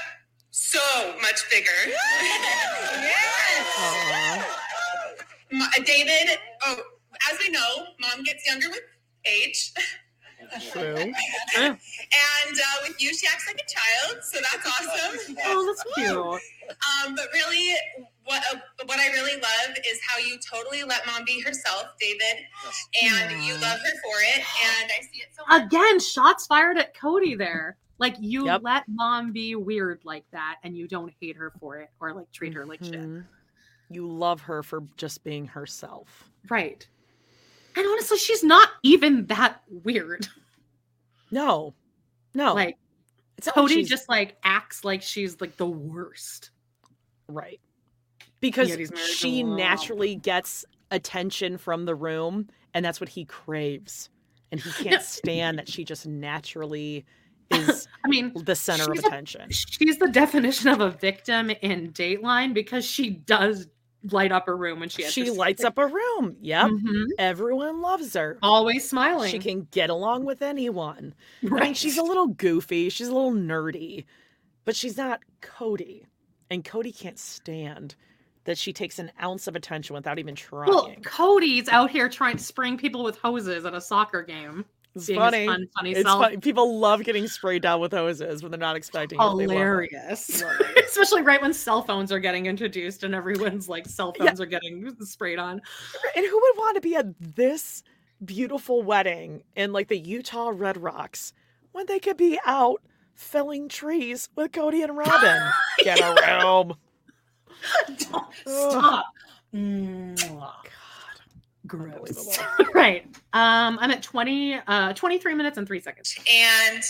so 0.50 0.80
much 1.20 1.48
bigger. 1.50 1.70
yes. 1.86 1.96
Ma- 5.52 5.66
David, 5.84 6.38
oh, 6.64 6.76
as 7.30 7.38
we 7.38 7.50
know, 7.50 7.84
mom 8.00 8.22
gets 8.24 8.46
younger 8.46 8.68
with 8.70 8.80
age. 9.26 9.72
True. 10.72 10.96
and 11.56 11.76
uh, 11.76 12.76
with 12.86 13.00
you, 13.00 13.14
she 13.14 13.26
acts 13.26 13.46
like 13.46 13.60
a 13.60 13.68
child, 13.68 14.22
so 14.24 14.38
that's 14.40 14.66
awesome. 14.66 15.36
Oh, 15.44 15.66
that's 15.66 15.94
cute. 15.94 16.76
Um, 17.06 17.14
but 17.14 17.26
really, 17.32 17.74
what 18.24 18.42
uh, 18.52 18.58
what 18.86 18.98
I 18.98 19.08
really 19.12 19.34
love 19.40 19.76
is 19.90 19.98
how 20.06 20.18
you 20.18 20.38
totally 20.38 20.84
let 20.84 21.06
mom 21.06 21.24
be 21.24 21.40
herself, 21.40 21.86
David, 22.00 22.44
and 23.02 23.44
you 23.44 23.54
love 23.54 23.78
her 23.78 23.90
for 24.02 24.20
it. 24.20 24.38
And 24.38 24.90
I 24.90 25.00
see 25.02 25.20
it 25.20 25.28
so 25.36 25.42
much. 25.48 25.62
Again, 25.66 26.00
shots 26.00 26.46
fired 26.46 26.78
at 26.78 26.94
Kody 26.96 27.36
there. 27.36 27.76
Like 27.98 28.16
you 28.20 28.46
Yep. 28.46 28.60
let 28.64 28.84
mom 28.88 29.32
be 29.32 29.54
weird 29.54 30.00
like 30.04 30.24
that 30.32 30.56
and 30.64 30.76
you 30.76 30.88
don't 30.88 31.12
hate 31.20 31.36
her 31.36 31.52
for 31.60 31.78
it 31.78 31.90
or 32.00 32.12
like 32.14 32.30
treat 32.32 32.52
her 32.54 32.66
like 32.66 32.82
shit. 32.82 32.94
Mhm. 32.94 33.24
You 33.90 34.08
love 34.08 34.40
her 34.42 34.62
for 34.62 34.82
just 34.96 35.22
being 35.22 35.46
herself. 35.46 36.30
Right. 36.48 36.86
And 37.76 37.86
honestly, 37.86 38.18
she's 38.18 38.44
not 38.44 38.68
even 38.82 39.26
that 39.26 39.62
weird. 39.68 40.28
No, 41.34 41.72
no. 42.34 42.52
Like 42.52 42.76
it's 43.38 43.46
not 43.46 43.56
like 43.56 43.72
Kody 43.72 43.86
just 43.86 44.06
like 44.06 44.36
acts 44.44 44.84
like 44.84 45.00
she's 45.00 45.40
like 45.40 45.56
the 45.56 45.66
worst. 45.66 46.50
Right. 47.26 47.58
Because 48.40 48.68
Yet 48.68 48.78
he's 48.78 48.90
married 48.92 49.06
to 49.06 49.12
she 49.12 49.42
naturally 49.42 50.14
gets 50.14 50.66
attention 50.90 51.56
from 51.56 51.86
the 51.86 51.94
room, 51.94 52.48
and 52.74 52.84
that's 52.84 53.00
what 53.00 53.08
he 53.08 53.24
craves. 53.24 54.10
And 54.50 54.60
he 54.60 54.70
can't 54.84 55.02
stand 55.02 55.58
that 55.58 55.70
she 55.70 55.84
just 55.84 56.06
naturally 56.06 57.06
is 57.50 57.88
I 58.04 58.08
mean, 58.08 58.32
the 58.34 58.54
center 58.54 58.90
of 58.90 58.96
she's 58.96 59.04
a- 59.04 59.06
attention. 59.06 59.50
She's 59.50 59.96
the 59.96 60.08
definition 60.08 60.68
of 60.68 60.82
a 60.82 60.90
victim 60.90 61.48
in 61.62 61.92
Dateline 61.92 62.52
because 62.52 62.84
she 62.84 63.08
does 63.08 63.68
light 64.10 64.32
up 64.32 64.48
a 64.48 64.54
room 64.54 64.80
when 64.80 64.88
she 64.88 65.02
has 65.02 65.12
She 65.12 65.30
lights 65.30 65.62
up 65.64 65.78
a 65.78 65.86
room. 65.86 66.36
Yep. 66.40 66.66
Mhm. 66.70 67.04
Everyone 67.18 67.80
loves 67.80 68.14
her. 68.14 68.38
always 68.42 68.88
smiling. 68.88 69.30
She 69.30 69.38
can 69.38 69.68
get 69.70 69.90
along 69.90 70.24
with 70.24 70.42
anyone. 70.42 71.14
I 71.42 71.46
mean, 71.46 71.54
Right. 71.54 71.76
she's 71.76 71.98
a 71.98 72.02
little 72.02 72.26
goofy. 72.28 72.88
She's 72.88 73.08
a 73.08 73.14
little 73.14 73.32
nerdy, 73.32 74.04
but 74.64 74.74
she's 74.74 74.96
not 74.96 75.20
Kody. 75.40 76.04
And 76.50 76.64
Kody 76.64 76.96
can't 76.96 77.18
stand 77.18 77.94
that 78.44 78.58
she 78.58 78.72
takes 78.72 78.98
an 78.98 79.12
ounce 79.22 79.46
of 79.46 79.54
attention 79.54 79.94
without 79.94 80.18
even 80.18 80.34
trying. 80.34 80.68
Well, 80.68 80.92
Kody's 81.02 81.68
out 81.68 81.90
here 81.90 82.08
trying 82.08 82.36
to 82.38 82.42
spring 82.42 82.76
people 82.76 83.04
with 83.04 83.16
hoses 83.18 83.64
at 83.64 83.72
a 83.74 83.80
soccer 83.80 84.22
game. 84.22 84.64
It's 84.94 85.06
being 85.06 85.18
funny. 85.18 85.46
fun, 85.46 85.66
funny 85.74 85.92
it's 85.92 86.02
self. 86.02 86.22
funny. 86.22 86.36
People 86.36 86.78
love 86.78 87.02
getting 87.02 87.26
sprayed 87.26 87.62
down 87.62 87.80
with 87.80 87.92
hoses 87.92 88.42
when 88.42 88.50
they're 88.50 88.60
not 88.60 88.76
expecting 88.76 89.18
it. 89.20 89.24
It. 89.24 89.50
hilarious 89.50 90.42
especially 90.86 91.22
right 91.22 91.40
when 91.40 91.54
cell 91.54 91.82
phones 91.82 92.12
are 92.12 92.18
getting 92.18 92.44
introduced 92.46 93.02
and 93.02 93.14
everyone's 93.14 93.68
like 93.68 93.86
cell 93.86 94.12
phones 94.12 94.40
are 94.40 94.46
getting 94.46 94.94
sprayed 95.00 95.38
on 95.38 95.60
And 96.14 96.26
who 96.26 96.34
would 96.40 96.58
want 96.58 96.74
to 96.76 96.80
be 96.82 96.94
at 96.94 97.06
this 97.18 97.82
beautiful 98.24 98.82
wedding 98.82 99.42
in 99.56 99.72
like 99.72 99.88
the 99.88 99.98
Utah 99.98 100.52
Red 100.54 100.76
Rocks 100.76 101.32
when 101.72 101.86
they 101.86 101.98
could 101.98 102.18
be 102.18 102.38
out 102.44 102.82
felling 103.14 103.68
trees 103.68 104.28
with 104.36 104.52
Kody 104.52 104.84
and 104.84 104.96
Robyn? 104.96 105.50
Get 105.84 106.00
a 106.00 106.42
room. 106.44 106.74
stop 108.46 109.06
Mwah. 109.54 110.52
Gross 111.72 112.38
right 112.74 113.06
um 113.32 113.78
i'm 113.80 113.90
at 113.90 114.02
20 114.02 114.60
uh 114.66 114.92
23 114.92 115.34
minutes 115.34 115.56
and 115.56 115.66
three 115.66 115.80
seconds 115.80 116.14
And 116.30 116.82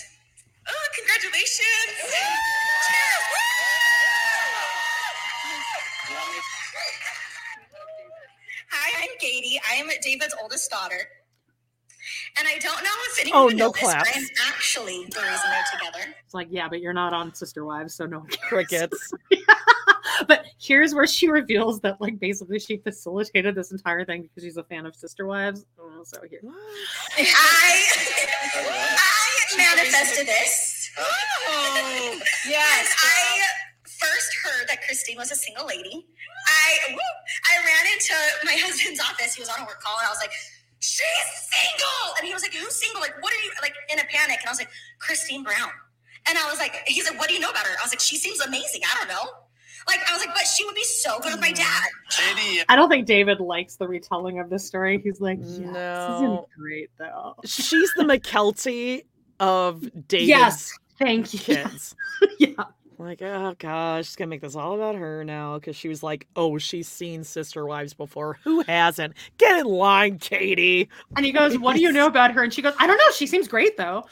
oh, 0.69 0.87
congratulations! 0.97 2.13
Hi, 8.71 9.03
I'm 9.03 9.19
Katie. 9.21 9.61
I 9.71 9.75
am 9.75 9.89
David's 10.03 10.35
oldest 10.43 10.71
daughter. 10.71 11.09
And 12.39 12.49
I 12.49 12.59
don't 12.59 12.83
know 12.83 12.91
if 13.11 13.21
anyone 13.21 13.43
Oh, 13.43 13.49
no 13.49 13.67
know 13.67 13.73
this, 13.73 13.83
but. 13.83 14.09
I'm 14.15 14.25
actually 14.49 15.05
the 15.07 15.21
reason 15.21 15.51
they're 15.51 15.65
together. 15.79 16.15
it's 16.25 16.35
like 16.35 16.49
yeah 16.51 16.69
but 16.69 16.81
you're 16.81 16.93
not 16.93 17.13
on 17.13 17.35
sister 17.35 17.65
wives 17.65 17.95
so 17.95 18.07
no. 18.07 18.25
Crickets. 18.49 19.13
but 20.29 20.45
here's 20.61 20.95
where 20.95 21.07
she 21.07 21.29
reveals 21.29 21.81
that 21.81 22.01
like 22.01 22.19
basically 22.19 22.59
she 22.59 22.77
facilitated 22.79 23.55
this 23.55 23.73
entire 23.73 24.05
thing 24.05 24.23
because 24.23 24.43
she's 24.43 24.57
a 24.57 24.65
fan 24.65 24.87
of 24.87 24.95
sister 24.95 25.27
wives 25.27 25.65
oh, 25.81 26.03
so 26.05 26.21
here 26.29 26.41
I 27.19 27.85
I 28.99 29.57
manifested 29.57 30.27
this. 30.27 30.91
Oh, 30.99 32.21
yes. 32.49 32.95
I 33.03 33.43
first 33.85 34.33
heard 34.45 34.69
that 34.69 34.83
Christine 34.87 35.17
was 35.17 35.31
a 35.31 35.35
single 35.37 35.67
lady. 35.67 36.07
I 36.49 36.93
woo, 36.93 36.99
I 36.99 37.57
ran 37.65 37.93
into 37.93 38.15
my 38.45 38.53
husband's 38.67 39.01
office. 39.01 39.35
He 39.35 39.41
was 39.41 39.49
on 39.49 39.61
a 39.61 39.65
work 39.67 39.81
call, 39.83 39.97
and 39.99 40.07
I 40.07 40.11
was 40.11 40.19
like, 40.21 40.33
"She's 40.83 41.29
single," 41.49 42.19
and 42.19 42.27
he 42.27 42.35
was 42.35 42.43
like, 42.43 42.53
"Who's 42.55 42.77
single? 42.77 43.01
Like, 43.01 43.17
what 43.23 43.33
are 43.33 43.43
you 43.43 43.51
like?" 43.63 43.75
In 43.93 43.99
a 43.99 44.05
panic, 44.05 44.39
and 44.41 44.49
I 44.49 44.51
was 44.51 44.59
like, 44.59 44.71
"Christine 44.99 45.43
Brown." 45.43 45.71
And 46.29 46.39
I 46.39 46.51
was 46.51 46.59
like, 46.59 46.83
"He's 46.87 47.09
like, 47.09 47.19
what 47.19 47.29
do 47.29 47.35
you 47.35 47.41
know 47.41 47.51
about 47.51 47.67
her?" 47.67 47.75
I 47.81 47.83
was 47.83 47.93
like, 47.93 48.01
"She 48.01 48.17
seems 48.17 48.41
amazing." 48.41 48.83
I 48.85 48.99
don't 48.99 49.09
know. 49.09 49.31
Like, 49.89 49.99
I 50.09 50.13
was 50.13 50.25
like, 50.25 50.35
"But 50.35 50.47
she 50.47 50.65
would 50.65 50.75
be 50.75 50.85
so 50.85 51.19
good 51.21 51.33
with 51.33 51.41
my 51.41 51.51
mm. 51.51 51.57
dad." 51.57 51.89
Katie, 52.11 52.63
i 52.69 52.77
don't 52.77 52.91
think 52.91 53.07
david 53.07 53.41
likes 53.41 53.77
the 53.77 53.89
retelling 53.89 54.39
of 54.39 54.51
this 54.51 54.67
story 54.67 55.01
he's 55.03 55.19
like 55.21 55.39
yeah, 55.41 56.09
this 56.11 56.17
isn't 56.19 56.45
great 56.59 56.91
though 56.99 57.35
She's 57.45 57.91
the 57.97 58.03
Mykelti 58.13 59.05
of 59.41 59.81
David's 60.09 60.29
Yes, 60.29 60.73
thank 60.99 61.33
you. 61.35 61.41
kids. 61.41 61.97
yeah. 62.39 62.53
Like, 63.03 63.21
oh 63.23 63.55
gosh, 63.59 64.07
she's 64.07 64.17
gonna 64.17 64.29
make 64.29 64.41
this 64.41 64.55
all 64.57 64.75
about 64.75 64.95
her 64.95 65.25
now 65.25 65.59
because 65.59 65.77
she 65.77 65.89
was 65.89 66.03
like, 66.03 66.27
oh, 66.37 66.59
she's 66.59 66.89
seen 66.89 67.25
Sister 67.25 67.67
Wives 67.67 67.95
before. 67.95 68.39
Who 68.45 68.63
hasn't? 68.63 69.15
Get 69.39 69.59
in 69.59 69.67
line, 69.67 70.19
Katie. 70.19 70.89
And 71.17 71.27
he 71.27 71.33
goes, 71.33 71.59
What 71.59 71.77
do 71.77 71.83
you 71.83 71.93
know 71.93 72.07
about 72.07 72.33
her? 72.33 72.43
And 72.43 72.53
she 72.55 72.63
goes, 72.63 72.75
I 72.79 72.87
don't 72.87 72.97
know. 72.97 73.11
She 73.15 73.27
seems 73.27 73.49
great 73.49 73.77
though. 73.77 74.05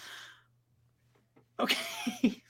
Okay. 1.59 2.43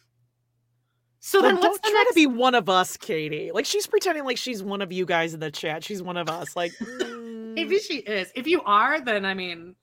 So 1.23 1.39
Like, 1.39 1.49
then 1.49 1.55
what's 1.57 1.67
don't 1.79 1.83
the 1.83 1.91
try 1.91 1.99
next 2.01 2.09
to 2.11 2.15
be 2.15 2.27
one 2.27 2.55
of 2.55 2.69
us, 2.69 2.97
Katie. 2.97 3.53
Like 3.53 3.65
she's 3.67 3.87
pretending 3.87 4.25
like 4.25 4.37
she's 4.39 4.63
one 4.63 4.83
of 4.83 4.91
you 4.93 5.05
guys 5.07 5.35
in 5.35 5.41
the 5.41 5.51
chat. 5.51 5.85
She's 5.85 6.03
one 6.03 6.17
of 6.17 6.29
us. 6.29 6.57
Like, 6.57 6.73
mm. 6.81 7.55
Maybe 7.55 7.79
she 7.79 7.99
is. 7.99 8.31
If 8.35 8.47
you 8.47 8.63
are, 8.63 9.01
then 9.01 9.25
I 9.25 9.35
mean, 9.35 9.75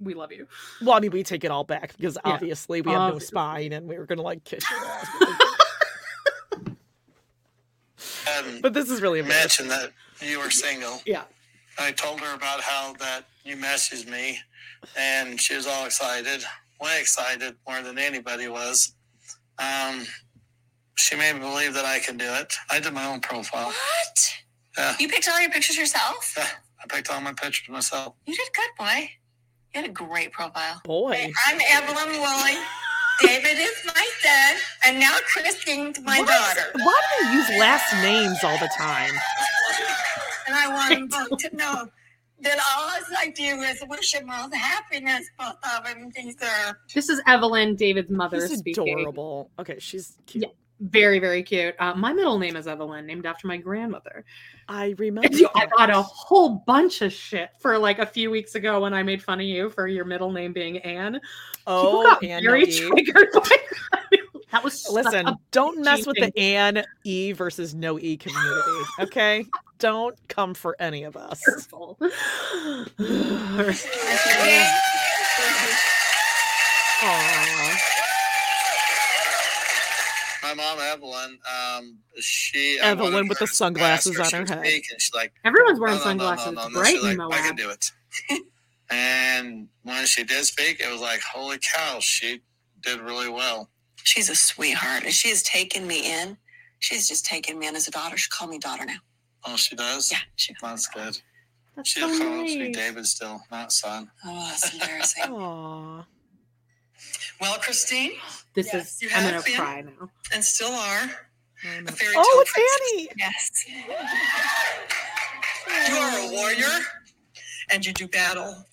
we 0.00 0.14
love 0.14 0.32
you. 0.32 0.46
well, 0.82 0.94
I 0.94 1.00
mean, 1.00 1.10
we 1.10 1.22
take 1.22 1.44
it 1.44 1.50
all 1.50 1.64
back 1.64 1.94
because 1.96 2.16
Yeah. 2.24 2.32
obviously 2.32 2.80
we 2.80 2.90
have 2.92 3.12
no 3.12 3.18
spine 3.18 3.72
and 3.72 3.86
we 3.88 3.98
were 3.98 4.06
gonna 4.06 4.22
like 4.22 4.42
kiss 4.44 4.64
your 4.70 4.80
ass. 4.80 5.08
um, 8.38 8.60
but 8.60 8.72
this 8.74 8.90
is 8.90 9.00
really 9.02 9.20
embarrassing. 9.20 9.68
mentioned 9.68 9.92
that 10.20 10.26
you 10.28 10.38
were 10.38 10.50
single. 10.50 11.00
Yeah. 11.06 11.22
I 11.78 11.92
told 11.92 12.20
her 12.20 12.34
about 12.34 12.60
how 12.60 12.94
that 12.94 13.24
you 13.44 13.56
messaged 13.56 14.08
me, 14.08 14.38
and 14.96 15.40
she 15.40 15.54
was 15.56 15.66
all 15.66 15.86
excited, 15.86 16.42
way 16.80 16.98
excited 17.00 17.56
more 17.66 17.80
than 17.82 17.98
anybody 17.98 18.48
was. 18.48 18.92
Um, 19.58 20.06
she 20.96 21.16
made 21.16 21.34
me 21.34 21.40
believe 21.40 21.74
that 21.74 21.84
I 21.84 21.98
could 22.00 22.18
do 22.18 22.26
it. 22.34 22.52
I 22.70 22.80
did 22.80 22.92
my 22.92 23.06
own 23.06 23.20
profile. 23.20 23.66
What? 23.68 24.32
Yeah, 24.76 24.94
You 25.00 25.08
picked 25.08 25.28
all 25.28 25.40
your 25.40 25.50
pictures 25.50 25.76
yourself? 25.78 26.34
yeah. 26.36 26.46
I 26.82 26.86
picked 26.94 27.10
all 27.10 27.20
my 27.20 27.32
pictures 27.32 27.68
myself. 27.68 28.14
You 28.26 28.34
did 28.34 28.48
good, 28.54 28.70
boy. 28.78 29.10
You 29.74 29.82
had 29.82 29.84
a 29.84 29.92
great 29.92 30.32
profile. 30.32 30.80
Boy. 30.84 31.30
I'm 31.46 31.60
Evelyn 31.70 32.20
Woolley. 32.20 32.56
David 33.22 33.58
is 33.58 33.76
my 33.86 34.08
son, 34.22 34.56
and 34.86 34.98
now 35.00 35.16
Christine's 35.32 36.00
my 36.00 36.20
Why, 36.20 36.26
daughter. 36.26 36.70
why 36.82 37.00
do 37.18 37.26
they 37.26 37.32
use 37.34 37.48
last 37.60 37.92
names 38.02 38.38
all 38.42 38.58
the 38.58 38.70
time? 38.76 39.12
And 40.46 40.56
I 40.56 40.68
want 40.68 41.10
them 41.10 41.26
both 41.28 41.38
to 41.38 41.56
know 41.56 41.86
that 42.42 42.58
all 42.58 42.90
I 43.18 43.28
do 43.30 43.42
is 43.42 43.82
wish 43.88 44.12
them 44.12 44.30
all 44.30 44.48
the 44.48 44.56
happiness 44.56 45.28
both 45.38 45.56
of 45.76 45.84
them 45.84 46.10
deserve. 46.10 46.74
This 46.94 47.08
is 47.08 47.20
Evelyn, 47.26 47.76
David's 47.76 48.10
mother 48.10 48.48
She's 48.48 48.58
speaking. 48.58 48.98
adorable. 48.98 49.50
Okay, 49.58 49.76
she's 49.78 50.16
cute. 50.26 50.44
Yeah. 50.44 50.50
Very, 50.80 51.18
very 51.18 51.42
cute. 51.42 51.74
Uh, 51.78 51.94
my 51.94 52.12
middle 52.12 52.38
name 52.38 52.56
is 52.56 52.66
Evelyn, 52.66 53.04
named 53.06 53.26
after 53.26 53.46
my 53.46 53.58
grandmother. 53.58 54.24
I 54.66 54.94
remember. 54.96 55.28
I 55.54 55.66
got 55.76 55.90
a 55.90 56.00
whole 56.00 56.62
bunch 56.66 57.02
of 57.02 57.12
shit 57.12 57.50
for 57.58 57.76
like 57.76 57.98
a 57.98 58.06
few 58.06 58.30
weeks 58.30 58.54
ago 58.54 58.80
when 58.80 58.94
I 58.94 59.02
made 59.02 59.22
fun 59.22 59.40
of 59.40 59.46
you 59.46 59.68
for 59.68 59.86
your 59.86 60.06
middle 60.06 60.32
name 60.32 60.54
being 60.54 60.78
Anne. 60.78 61.20
Oh, 61.66 61.84
People 61.84 62.02
got 62.04 62.24
Anne 62.24 62.42
very 62.42 62.64
Noe. 62.64 62.88
triggered 62.88 63.28
by 63.34 63.56
that. 63.92 64.20
That 64.52 64.64
was 64.64 64.82
such 64.82 64.92
Listen, 64.92 65.36
don't 65.52 65.84
mess 65.84 66.06
with 66.06 66.16
the. 66.16 66.36
Anne 66.38 66.82
E 67.04 67.32
versus 67.32 67.74
no 67.74 67.98
E 67.98 68.16
community. 68.16 68.70
Okay, 69.00 69.46
don't 69.78 70.16
come 70.28 70.54
for 70.54 70.76
any 70.80 71.04
of 71.04 71.16
us. 71.16 71.40
Careful. 71.44 71.98
Aw. 77.02 78.00
My 80.50 80.54
mom, 80.54 80.78
Evelyn, 80.80 81.38
um, 81.76 81.98
she 82.20 82.78
Evelyn 82.82 83.28
with 83.28 83.38
the 83.38 83.46
sunglasses 83.46 84.18
on 84.18 84.30
her 84.32 84.38
head. 84.54 84.66
speak, 84.66 84.84
and 84.90 85.00
she's 85.00 85.14
like, 85.14 85.32
Everyone's 85.44 85.78
wearing 85.78 85.96
"No, 85.98 86.04
no, 86.04 86.12
no, 86.12 86.16
no, 86.16 86.36
sunglasses. 86.36 86.52
no, 86.54 86.62
It's 86.62 86.74
no." 86.74 86.80
bright 86.80 86.94
She's 86.94 87.04
in 87.04 87.16
like, 87.18 87.38
I 87.40 87.46
can 87.46 87.56
do 87.56 87.70
it. 87.70 87.90
and 88.90 89.68
when 89.84 90.06
she 90.06 90.24
did 90.24 90.44
speak, 90.44 90.80
it 90.80 90.90
was 90.90 91.00
like, 91.00 91.20
holy 91.20 91.58
cow, 91.58 91.98
she 92.00 92.40
did 92.82 93.00
really 93.00 93.28
well. 93.28 93.70
She's 94.02 94.28
a 94.30 94.34
sweetheart, 94.34 95.04
and 95.04 95.12
she 95.12 95.28
has 95.28 95.42
taken 95.42 95.86
me 95.86 96.10
in. 96.20 96.36
She's 96.80 97.06
just 97.08 97.24
taken 97.26 97.58
me 97.58 97.68
in 97.68 97.76
as 97.76 97.86
a 97.86 97.90
daughter. 97.90 98.16
She 98.16 98.28
call 98.30 98.48
me 98.48 98.58
daughter 98.58 98.84
now. 98.84 98.96
Oh, 99.46 99.56
she 99.56 99.76
does? 99.76 100.10
Yeah, 100.10 100.18
she 100.36 100.54
That's 100.60 100.86
good. 100.88 101.20
That's 101.76 101.88
She'll 101.90 102.08
so 102.08 102.18
call 102.18 102.42
me 102.42 102.58
nice. 102.58 102.76
David 102.76 103.06
still, 103.06 103.40
not 103.52 103.72
son. 103.72 104.10
Oh, 104.24 104.48
that's 104.48 104.72
embarrassing. 104.72 105.24
Aw. 105.32 106.04
Well, 107.40 107.58
Christine, 107.58 108.12
This 108.54 108.72
Yes, 108.72 109.02
is 109.02 109.12
I'm 109.14 109.24
gonna 109.24 109.42
been. 109.44 109.56
cry 109.56 109.80
now. 109.82 110.10
and 110.32 110.44
still 110.44 110.72
are, 110.72 111.04
a 111.88 111.92
fairy 111.92 112.14
Oh, 112.16 112.44
it's 112.46 112.52
princess. 112.52 112.80
Annie. 112.92 113.10
Yes. 113.16 113.50
You 115.90 115.96
are 115.96 116.18
a 116.20 116.32
warrior, 116.32 116.86
and 117.72 117.86
you 117.86 117.92
do 117.92 118.08
battle, 118.08 118.64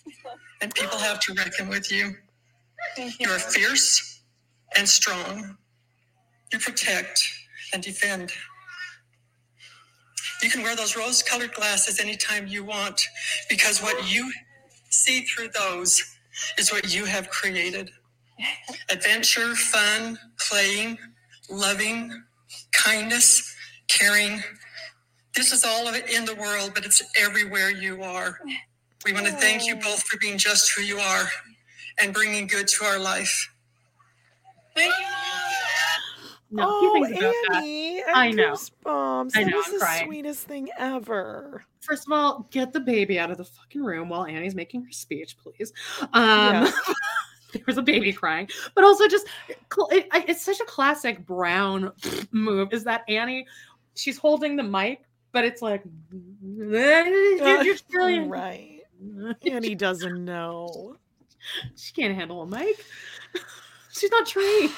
and 0.61 0.73
people 0.75 0.97
have 0.99 1.19
to 1.21 1.33
reckon 1.33 1.69
with 1.69 1.91
you. 1.91 2.15
You 3.19 3.29
are 3.31 3.39
fierce 3.39 4.21
and 4.77 4.87
strong. 4.89 5.57
You 6.53 6.59
protect 6.59 7.23
and 7.73 7.83
defend. 7.83 8.33
You 10.43 10.49
can 10.51 10.63
wear 10.63 10.75
those 10.75 10.95
rose 10.97 11.23
colored 11.23 11.53
glasses 11.53 11.99
anytime 11.99 12.47
you 12.47 12.63
want 12.63 13.01
because 13.49 13.81
what 13.81 14.11
you 14.11 14.31
see 14.89 15.21
through 15.23 15.49
those 15.49 16.03
is 16.59 16.71
what 16.71 16.93
you 16.93 17.05
have 17.05 17.29
created 17.29 17.91
adventure, 18.89 19.55
fun, 19.55 20.17
playing, 20.39 20.97
loving, 21.49 22.23
kindness, 22.71 23.55
caring. 23.87 24.41
This 25.35 25.51
is 25.51 25.63
all 25.63 25.87
of 25.87 25.95
it 25.95 26.09
in 26.09 26.25
the 26.25 26.35
world, 26.35 26.71
but 26.73 26.85
it's 26.85 27.01
everywhere 27.19 27.69
you 27.69 28.01
are. 28.03 28.39
We 29.05 29.13
want 29.13 29.25
to 29.27 29.31
thank 29.33 29.65
you 29.65 29.75
both 29.75 30.03
for 30.03 30.17
being 30.19 30.37
just 30.37 30.71
who 30.71 30.81
you 30.81 30.97
are 30.97 31.25
and 32.01 32.13
bringing 32.13 32.47
good 32.47 32.67
to 32.67 32.85
our 32.85 32.99
life. 32.99 33.49
Thank 34.75 34.93
No, 36.51 36.63
oh, 36.67 37.03
he 37.03 37.13
thinks 37.13 37.19
that. 37.49 37.55
Annie, 37.57 38.03
I 38.13 38.31
know. 38.31 38.53
Goosebumps. 38.53 39.31
I 39.35 39.43
That 39.43 39.49
know, 39.51 39.57
was 39.57 39.65
I'm 39.67 39.73
the 39.73 39.79
crying. 39.79 40.05
sweetest 40.05 40.47
thing 40.47 40.69
ever. 40.79 41.63
First 41.81 42.05
of 42.07 42.11
all, 42.13 42.47
get 42.51 42.73
the 42.73 42.79
baby 42.79 43.19
out 43.19 43.31
of 43.31 43.37
the 43.37 43.43
fucking 43.45 43.83
room 43.83 44.09
while 44.09 44.25
Annie's 44.25 44.55
making 44.55 44.83
her 44.83 44.91
speech, 44.91 45.35
please. 45.37 45.71
Um, 46.13 46.23
Yeah. 46.23 46.71
there 47.53 47.63
was 47.65 47.77
a 47.77 47.81
baby 47.81 48.13
crying, 48.13 48.49
but 48.75 48.83
also 48.83 49.07
just 49.07 49.27
it, 49.49 50.07
it's 50.13 50.43
such 50.43 50.59
a 50.59 50.65
classic 50.65 51.25
Brown 51.25 51.91
move. 52.31 52.73
Is 52.73 52.83
that 52.83 53.03
Annie? 53.07 53.47
She's 53.95 54.17
holding 54.17 54.55
the 54.55 54.63
mic, 54.63 55.03
but 55.31 55.43
it's 55.45 55.61
like 55.61 55.83
you're, 56.41 58.25
right. 58.25 58.81
Annie 59.45 59.75
doesn't 59.75 60.25
know. 60.25 60.97
She 61.75 61.93
can't 61.93 62.15
handle 62.15 62.41
a 62.41 62.47
mic. 62.47 62.83
She's 63.91 64.11
not 64.11 64.25
trained. 64.25 64.71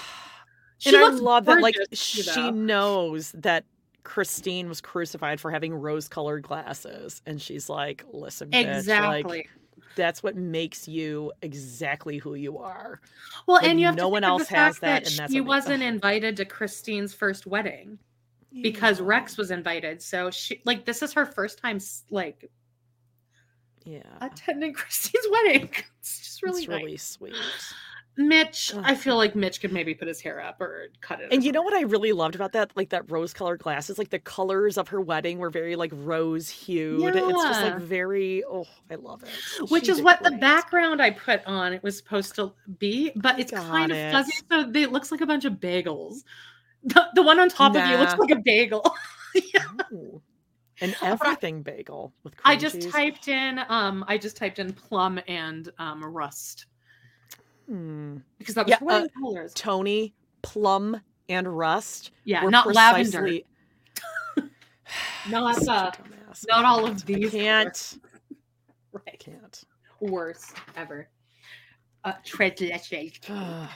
She 0.77 0.89
and 0.95 0.97
I 0.97 1.09
love 1.09 1.45
that, 1.45 1.61
like, 1.61 1.75
she 1.93 2.23
know. 2.33 2.51
knows 2.51 3.31
that 3.33 3.65
Christine 4.03 4.67
was 4.67 4.81
crucified 4.81 5.39
for 5.39 5.51
having 5.51 5.73
rose-colored 5.73 6.43
glasses, 6.43 7.21
and 7.25 7.41
she's 7.41 7.69
like, 7.69 8.03
"Listen, 8.11 8.49
bitch, 8.49 8.77
Exactly. 8.77 9.37
like, 9.39 9.49
that's 9.95 10.23
what 10.23 10.35
makes 10.35 10.87
you 10.87 11.31
exactly 11.41 12.17
who 12.17 12.35
you 12.35 12.57
are." 12.57 13.01
Well, 13.47 13.57
Like, 13.57 13.67
and 13.67 13.79
you 13.79 13.85
have 13.85 13.95
no 13.95 14.03
to 14.03 14.09
one 14.09 14.23
else 14.23 14.47
the 14.47 14.55
has 14.55 14.79
that, 14.79 15.03
that, 15.03 15.09
and 15.11 15.19
that's 15.19 15.31
she 15.31 15.41
wasn't 15.41 15.83
invited 15.83 16.37
to 16.37 16.45
Christine's 16.45 17.13
first 17.13 17.45
wedding 17.45 17.99
because 18.61 19.01
Rex 19.01 19.37
was 19.37 19.51
invited. 19.51 20.01
So 20.01 20.31
she 20.31 20.61
like 20.65 20.85
this 20.85 21.01
is 21.01 21.13
her 21.13 21.25
first 21.25 21.59
time 21.59 21.79
like 22.09 22.49
yeah 23.85 24.01
attending 24.21 24.73
Christine's 24.75 25.25
wedding. 25.29 25.69
It's 25.99 26.19
just 26.19 26.43
really 26.43 26.63
it's 26.63 26.69
nice. 26.69 26.81
really 26.81 26.97
sweet. 26.97 27.35
Mitch, 28.17 28.73
I 28.83 28.95
feel 28.95 29.15
like 29.15 29.33
Mitch 29.33 29.61
could 29.61 29.71
maybe 29.71 29.93
put 29.93 30.07
his 30.07 30.19
hair 30.19 30.41
up 30.41 30.59
or 30.59 30.87
cut 30.99 31.21
it. 31.21 31.31
And 31.31 31.41
you 31.43 31.53
know 31.53 31.61
what 31.61 31.73
I 31.73 31.81
really 31.81 32.11
loved 32.11 32.35
about 32.35 32.51
that? 32.51 32.71
Like 32.75 32.89
that 32.89 33.09
rose-colored 33.09 33.59
glasses, 33.59 33.97
like 33.97 34.09
the 34.09 34.19
colors 34.19 34.77
of 34.77 34.89
her 34.89 34.99
wedding 34.99 35.37
were 35.37 35.49
very 35.49 35.77
like 35.77 35.91
rose-hued. 35.93 37.15
It's 37.15 37.43
just 37.43 37.61
like 37.61 37.79
very. 37.79 38.43
Oh, 38.43 38.65
I 38.91 38.95
love 38.95 39.23
it. 39.23 39.71
which 39.71 39.85
She 39.85 39.91
is 39.91 40.01
what 40.01 40.21
the 40.21 40.31
background 40.31 41.01
I 41.01 41.11
put 41.11 41.45
on 41.45 41.71
it 41.71 41.81
was 41.81 41.97
supposed 41.97 42.35
to 42.35 42.51
be, 42.77 43.11
but 43.15 43.39
it's 43.39 43.51
kind 43.51 43.89
Got 43.89 43.91
of 43.91 43.97
it. 43.97 44.11
fuzzy, 44.11 44.33
so 44.51 44.69
it 44.75 44.91
looks 44.91 45.11
like 45.11 45.21
a 45.21 45.25
bunch 45.25 45.45
of 45.45 45.53
bagels. 45.53 46.23
The, 46.83 47.07
the 47.15 47.21
one 47.23 47.39
on 47.39 47.49
top 47.49 47.75
of 47.75 47.87
you 47.87 47.97
looks 47.97 48.17
like 48.17 48.31
a 48.31 48.41
bagel. 48.43 48.83
Ooh. 49.93 50.21
An 50.81 50.95
everything 51.01 51.61
bagel 51.61 52.13
with 52.23 52.37
cream 52.37 52.53
I 52.53 52.55
just 52.55 52.75
cheese. 52.81 52.91
typed 52.91 53.27
in 53.27 53.59
um 53.67 54.05
I 54.07 54.17
just 54.17 54.37
typed 54.37 54.59
in 54.59 54.71
plum 54.71 55.19
and 55.27 55.69
um 55.77 56.03
rust 56.03 56.67
Hmm. 57.69 58.17
because 58.39 58.55
that 58.55 58.65
was 58.65 58.75
Yeah, 58.81 58.87
uh, 58.87 59.07
colors. 59.21 59.53
Tony, 59.53 60.15
plum, 60.41 60.99
and 61.29 61.47
rust. 61.55 62.09
Yeah, 62.23 62.43
were 62.43 62.49
not 62.49 62.65
lavender. 62.73 63.21
precisely- 63.21 63.45
Not 65.29 65.67
uh, 65.67 65.91
not 66.47 66.65
all 66.65 66.87
of 66.87 66.93
I 66.93 67.05
these. 67.05 67.31
can't. 67.31 67.97
Right. 68.91 69.19
Can't. 69.19 69.63
Worst 69.99 70.55
ever. 70.75 71.09
Uh, 72.03 72.13
tread 72.25 72.57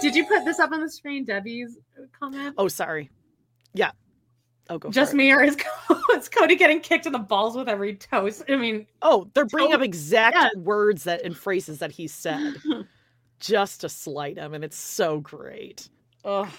Did 0.00 0.14
you 0.14 0.26
put 0.26 0.44
this 0.44 0.60
up 0.60 0.70
on 0.70 0.80
the 0.80 0.88
screen, 0.90 1.24
Debbie's 1.24 1.76
comment? 2.18 2.54
Oh, 2.56 2.68
sorry. 2.68 3.10
Yeah. 3.74 3.90
Oh, 4.70 4.78
go. 4.78 4.90
Just 4.90 5.14
me 5.14 5.32
or 5.32 5.42
is, 5.42 5.54
is 6.14 6.28
Kody 6.28 6.58
getting 6.58 6.80
kicked 6.80 7.06
in 7.06 7.12
the 7.12 7.18
balls 7.18 7.56
with 7.56 7.68
every 7.68 7.94
toast? 7.94 8.42
I 8.48 8.56
mean, 8.56 8.86
Oh, 9.02 9.30
they're 9.34 9.46
bringing 9.46 9.72
up 9.72 9.82
exact 9.82 10.56
words 10.56 11.04
that 11.04 11.24
and 11.24 11.36
phrases 11.36 11.78
that 11.78 11.90
he 11.90 12.06
said, 12.06 12.54
just 13.40 13.80
to 13.80 13.88
slight 13.88 14.36
him, 14.36 14.54
and 14.54 14.62
it's 14.64 14.76
so 14.78 15.20
great. 15.20 15.88
Oh, 16.24 16.52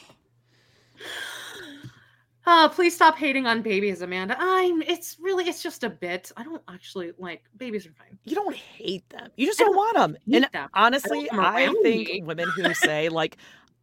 oh, 2.47 2.71
please 2.73 2.95
stop 2.95 3.15
hating 3.15 3.45
on 3.45 3.61
babies, 3.61 4.01
Amanda. 4.01 4.35
I'm. 4.39 4.81
It's 4.81 5.17
really. 5.19 5.47
It's 5.47 5.61
just 5.61 5.83
a 5.83 5.89
bit. 5.89 6.31
I 6.35 6.43
don't 6.43 6.63
actually 6.67 7.11
like 7.19 7.43
babies 7.57 7.85
are 7.85 7.93
fine. 7.93 8.17
you 8.23 8.35
don't 8.35 8.55
hate 8.55 9.07
them. 9.09 9.29
You 9.35 9.45
just 9.45 9.59
don't 9.59 9.67
don't 9.67 9.77
want 9.77 9.97
them. 9.97 10.17
And 10.33 10.47
them. 10.51 10.69
honestly, 10.73 11.29
I 11.29 11.65
around 11.65 11.83
think 11.83 12.25
women 12.25 12.49
who 12.55 12.73
say 12.73 13.09
like, 13.09 13.37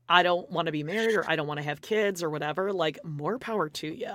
"I 0.08 0.22
don't 0.22 0.50
want 0.50 0.66
to 0.66 0.72
be 0.72 0.82
married" 0.82 1.16
or 1.16 1.28
"I 1.28 1.36
don't 1.36 1.46
want 1.46 1.58
to 1.58 1.64
have 1.64 1.80
kids" 1.80 2.22
or 2.22 2.30
whatever, 2.30 2.72
like, 2.72 2.98
more 3.04 3.38
power 3.38 3.68
to 3.70 3.86
you. 3.94 4.10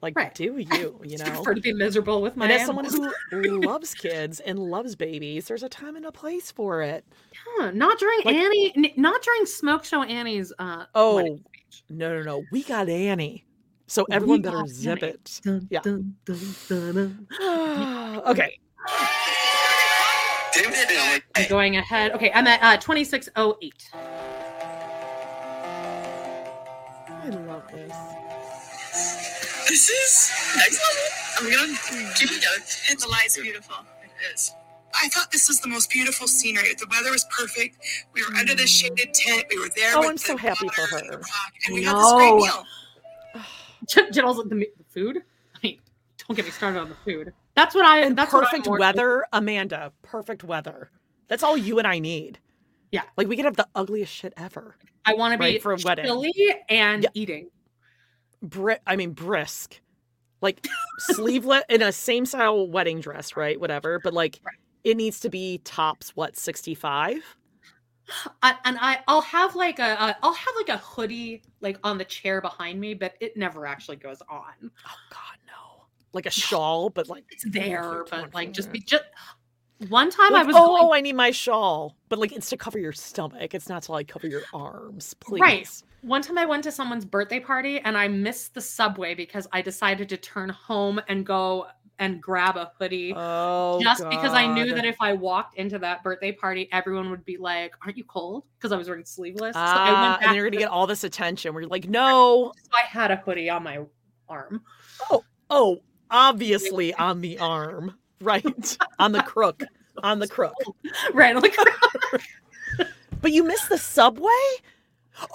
Like, 0.00 0.16
Right. 0.16 0.32
do 0.32 0.44
you? 0.58 1.00
You 1.04 1.16
I 1.20 1.28
know. 1.28 1.34
prefer 1.34 1.54
to 1.54 1.60
be 1.60 1.72
miserable 1.72 2.22
with 2.22 2.36
my. 2.36 2.44
And 2.44 2.52
as 2.54 2.66
someone 2.66 2.84
who 2.84 3.60
loves 3.62 3.94
kids 3.94 4.38
and 4.38 4.56
loves 4.58 4.94
babies, 4.94 5.48
there's 5.48 5.64
a 5.64 5.68
time 5.68 5.96
and 5.96 6.06
a 6.06 6.12
place 6.12 6.50
for 6.52 6.82
it. 6.82 7.04
Huh, 7.56 7.70
not 7.72 7.98
during 7.98 8.20
Like- 8.24 8.34
Annie. 8.36 8.94
Not 8.96 9.22
during 9.22 9.46
Smoke 9.46 9.84
Show 9.84 10.02
Annie's. 10.02 10.52
Uh, 10.58 10.84
Oh, 10.94 11.20
no, 11.88 12.14
no, 12.16 12.22
no. 12.22 12.44
We 12.52 12.62
got 12.62 12.88
Annie. 12.88 13.44
So 13.88 14.06
everyone 14.10 14.42
better 14.42 14.66
zip 14.68 15.02
Annie. 15.02 15.12
it. 15.12 15.40
Dun, 15.42 15.66
Yeah. 15.70 15.80
dun, 15.80 16.14
dun. 16.68 17.26
okay. 18.26 18.58
I'm 21.34 21.48
going 21.48 21.76
ahead. 21.76 22.12
Okay, 22.12 22.30
I'm 22.34 22.46
at 22.46 22.62
uh, 22.62 22.76
2608. 22.76 23.90
I 27.20 27.28
love 27.30 27.62
this. 27.72 27.92
This 29.68 29.88
is 29.90 30.30
next 30.56 30.80
level. 30.80 31.04
I'm 31.38 31.66
gonna 31.68 31.78
keep 32.14 32.30
it 32.30 32.42
going. 32.42 32.62
And 32.90 32.98
the 33.00 33.08
light's 33.08 33.38
beautiful. 33.40 33.76
It 34.02 34.34
is. 34.34 34.52
I 35.00 35.08
thought 35.08 35.30
this 35.30 35.48
was 35.48 35.60
the 35.60 35.68
most 35.68 35.90
beautiful 35.90 36.26
scenery. 36.26 36.74
The 36.74 36.86
weather 36.90 37.10
was 37.10 37.24
perfect. 37.36 37.76
We 38.14 38.22
were 38.22 38.34
under 38.36 38.54
the 38.54 38.62
mm. 38.62 38.66
shaded 38.68 39.12
tent. 39.14 39.44
We 39.50 39.58
were 39.58 39.68
there. 39.76 39.92
Oh, 39.94 40.00
with 40.00 40.08
I'm 40.10 40.16
so 40.18 40.36
happy 40.36 40.68
for 40.68 40.82
water 40.82 40.96
and 40.98 41.06
her. 41.14 41.18
rock, 41.18 41.52
And 41.66 41.74
we 41.74 41.84
had 41.84 41.96
this 41.96 42.12
great 42.12 42.30
No. 42.30 42.36
meal. 42.36 42.64
J- 43.88 44.10
Jittle's 44.10 44.48
the, 44.48 44.54
the 44.54 44.68
food. 44.88 45.18
I 45.54 45.58
mean, 45.62 45.78
don't 46.26 46.34
get 46.34 46.44
me 46.46 46.50
started 46.50 46.80
on 46.80 46.88
the 46.88 46.96
food. 47.04 47.32
That's 47.54 47.74
what 47.74 47.84
I. 47.84 48.00
And 48.00 48.16
that's 48.16 48.32
what 48.32 48.44
I'm 48.44 48.50
perfect 48.50 48.66
more- 48.66 48.78
weather, 48.78 49.26
Amanda. 49.32 49.92
Perfect 50.02 50.44
weather. 50.44 50.90
That's 51.28 51.42
all 51.42 51.56
you 51.56 51.78
and 51.78 51.86
I 51.86 51.98
need. 51.98 52.38
Yeah. 52.90 53.02
Like 53.18 53.28
we 53.28 53.36
could 53.36 53.44
have 53.44 53.56
the 53.56 53.68
ugliest 53.74 54.12
shit 54.12 54.32
ever. 54.36 54.76
I 55.08 55.14
want 55.14 55.32
to 55.32 55.38
be 55.38 55.44
Right, 55.44 55.62
for 55.62 55.72
a 55.72 55.78
wedding. 55.84 56.04
chilly 56.04 56.32
and 56.68 57.04
Yeah. 57.04 57.10
eating. 57.14 57.50
Bri- 58.42 58.78
I 58.86 58.96
mean 58.96 59.12
brisk. 59.12 59.80
Like 60.40 60.66
sleeveless 60.98 61.64
in 61.68 61.82
a 61.82 61.90
same 61.92 62.24
style 62.26 62.68
wedding 62.68 63.00
dress, 63.00 63.36
right? 63.36 63.58
Whatever. 63.60 63.98
But 63.98 64.14
like 64.14 64.40
it 64.84 64.96
needs 64.96 65.20
to 65.20 65.28
be 65.28 65.58
tops 65.64 66.10
what, 66.10 66.36
65? 66.36 67.16
And 68.42 68.78
I, 68.80 69.00
I'll 69.06 69.20
have 69.20 69.54
like 69.54 69.78
a, 69.78 69.82
a, 69.92 70.16
I'll 70.22 70.32
have 70.32 70.54
like 70.56 70.70
a 70.70 70.78
hoodie 70.78 71.42
like 71.60 71.78
on 71.84 71.98
the 71.98 72.04
chair 72.06 72.40
behind 72.40 72.80
me, 72.80 72.94
but 72.94 73.14
it 73.20 73.36
never 73.36 73.66
actually 73.66 73.96
goes 73.96 74.22
on. 74.30 74.54
Oh 74.62 74.94
god, 75.10 75.36
no. 75.46 75.84
Like 76.14 76.24
a 76.26 76.30
shawl, 76.30 76.88
but 76.88 77.08
like 77.08 77.24
It's 77.30 77.44
there, 77.44 78.04
but 78.10 78.32
like 78.32 78.52
just 78.52 78.72
be 78.72 78.78
just. 78.80 79.04
One 79.88 80.10
time 80.10 80.32
Like, 80.32 80.42
I 80.42 80.46
was 80.46 80.56
oh, 80.56 80.66
going, 80.66 80.84
oh, 80.86 80.92
I 80.92 81.00
need 81.00 81.14
my 81.14 81.30
shawl. 81.30 81.94
But 82.08 82.18
like 82.18 82.32
it's 82.32 82.50
to 82.50 82.56
cover 82.56 82.78
your 82.78 82.92
stomach. 82.92 83.54
It's 83.54 83.68
not 83.68 83.84
to 83.84 83.92
like 83.92 84.08
cover 84.08 84.26
your 84.26 84.42
arms. 84.52 85.14
Please. 85.14 85.40
Right. 85.40 85.82
One 86.02 86.22
time 86.22 86.38
I 86.38 86.46
went 86.46 86.64
to 86.64 86.72
someone's 86.72 87.04
birthday 87.04 87.40
party 87.40 87.80
and 87.80 87.96
I 87.96 88.08
missed 88.08 88.54
the 88.54 88.60
subway 88.60 89.14
because 89.14 89.46
I 89.52 89.62
decided 89.62 90.08
to 90.08 90.16
turn 90.16 90.48
home 90.48 91.00
and 91.08 91.24
go 91.24 91.66
and 92.00 92.22
grab 92.22 92.56
a 92.56 92.70
hoodie. 92.78 93.12
Oh, 93.16 93.80
just 93.82 94.08
because 94.08 94.32
I 94.32 94.46
knew 94.46 94.72
that 94.74 94.84
if 94.84 94.96
I 95.00 95.12
walked 95.12 95.56
into 95.56 95.78
that 95.80 96.04
birthday 96.04 96.30
party, 96.30 96.68
everyone 96.70 97.10
would 97.10 97.24
be 97.24 97.36
like, 97.36 97.74
Aren't 97.82 97.96
you 97.96 98.04
cold? 98.04 98.44
Because 98.56 98.70
I 98.72 98.76
was 98.76 98.88
wearing 98.88 99.04
sleeveless. 99.04 99.54
so 99.54 99.60
I 99.60 99.64
Ah, 99.64 100.16
back 100.18 100.26
and 100.28 100.36
you're 100.36 100.44
gonna 100.44 100.56
to- 100.58 100.62
get 100.62 100.70
all 100.70 100.86
this 100.86 101.02
attention. 101.04 101.54
We're 101.54 101.64
like, 101.64 101.88
no. 101.88 102.52
so 102.56 102.70
I 102.72 102.86
had 102.86 103.10
a 103.10 103.16
hoodie 103.16 103.50
on 103.50 103.62
my 103.64 103.80
arm. 104.28 104.62
Oh, 105.10 105.24
oh, 105.50 105.78
obviously 106.10 106.94
on 106.94 107.20
the 107.20 107.38
arm, 107.38 107.94
right? 108.20 108.76
on 108.98 109.12
the 109.12 109.22
crook, 109.22 109.62
on 110.02 110.18
the 110.18 110.28
crook. 110.28 110.54
Right. 111.14 111.34
on 111.36 111.42
the 111.42 111.50
crook. 111.50 112.22
But 113.20 113.32
you 113.32 113.42
missed 113.42 113.68
the 113.68 113.78
subway. 113.78 114.30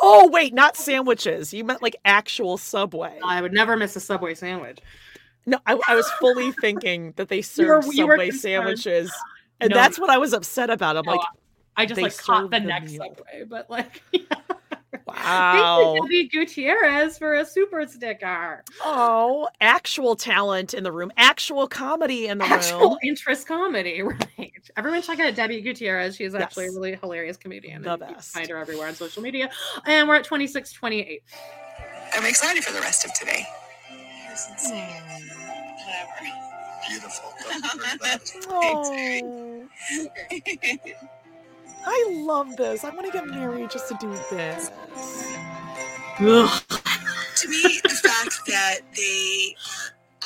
Oh 0.01 0.29
wait, 0.31 0.53
not 0.53 0.77
sandwiches. 0.77 1.53
You 1.53 1.65
meant 1.65 1.81
like 1.81 1.97
actual 2.05 2.57
subway. 2.57 3.19
I 3.25 3.41
would 3.41 3.51
never 3.51 3.75
miss 3.75 3.95
a 3.97 3.99
subway 3.99 4.35
sandwich. 4.35 4.79
No, 5.45 5.57
I, 5.67 5.77
I 5.89 5.95
was 5.95 6.09
fully 6.11 6.53
thinking 6.53 7.11
that 7.17 7.27
they 7.27 7.35
You 7.57 7.67
were- 7.67 7.81
served 7.81 7.93
you 7.93 8.07
were 8.07 8.13
subway 8.13 8.29
concerned. 8.29 8.41
sandwiches, 8.41 9.11
and 9.59 9.71
No. 9.71 9.75
that's 9.75 9.99
what 9.99 10.09
I 10.09 10.17
was 10.17 10.31
upset 10.33 10.69
about. 10.69 10.95
I'm 10.95 11.03
No, 11.05 11.11
like, 11.13 11.27
I 11.75 11.85
just 11.85 11.99
like 12.01 12.17
caught 12.17 12.49
the 12.51 12.61
next 12.61 12.93
meal. 12.93 13.03
subway, 13.03 13.43
but 13.45 13.69
like 13.69 14.01
wow. 15.07 15.95
Thank 15.99 16.11
you, 16.11 16.21
Debbie 16.23 16.27
Gutierrez, 16.29 17.17
for 17.17 17.35
a 17.35 17.45
super 17.45 17.85
sticker. 17.87 18.63
Oh, 18.83 19.47
actual 19.61 20.15
talent 20.15 20.73
in 20.73 20.83
the 20.83 20.91
room, 20.91 21.11
actual 21.17 21.67
comedy 21.67 22.27
in 22.27 22.37
the 22.37 22.45
Actual 22.45 22.91
room. 22.91 22.97
interest 23.03 23.47
comedy, 23.47 24.01
right? 24.03 24.51
Everyone 24.77 25.01
check 25.01 25.19
out 25.19 25.35
Debbie 25.35 25.61
Gutierrez. 25.61 26.15
She's 26.15 26.35
actually 26.35 26.65
Yes. 26.65 26.75
a 26.75 26.79
really 26.79 26.95
hilarious 26.95 27.37
comedian. 27.37 27.81
The 27.81 27.93
and 27.93 28.01
you 28.01 28.05
can 28.07 28.15
best. 28.15 28.33
Find 28.33 28.49
her 28.49 28.57
everywhere 28.57 28.87
on 28.87 28.95
social 28.95 29.21
media. 29.21 29.49
And 29.85 30.07
we're 30.07 30.15
at 30.15 30.23
26, 30.23 30.71
28. 30.73 31.21
I'm 32.15 32.25
excited 32.25 32.63
for 32.63 32.73
the 32.73 32.81
rest 32.81 33.05
of 33.05 33.13
today. 33.13 33.45
Beautiful. 36.87 37.33
Don't 37.49 37.77
worry 37.77 37.95
about 37.95 38.21
it. 38.21 38.31
Oh, 38.49 39.63
I 41.85 42.09
love 42.25 42.55
this. 42.57 42.83
I 42.83 42.89
want 42.89 43.05
to 43.05 43.11
get 43.11 43.27
married 43.27 43.69
just 43.71 43.87
to 43.89 43.97
do 43.99 44.09
this. 44.31 44.69
to 46.17 47.49
me, 47.49 47.79
the 47.83 47.89
fact 47.89 48.41
that 48.47 48.79
they 48.95 49.55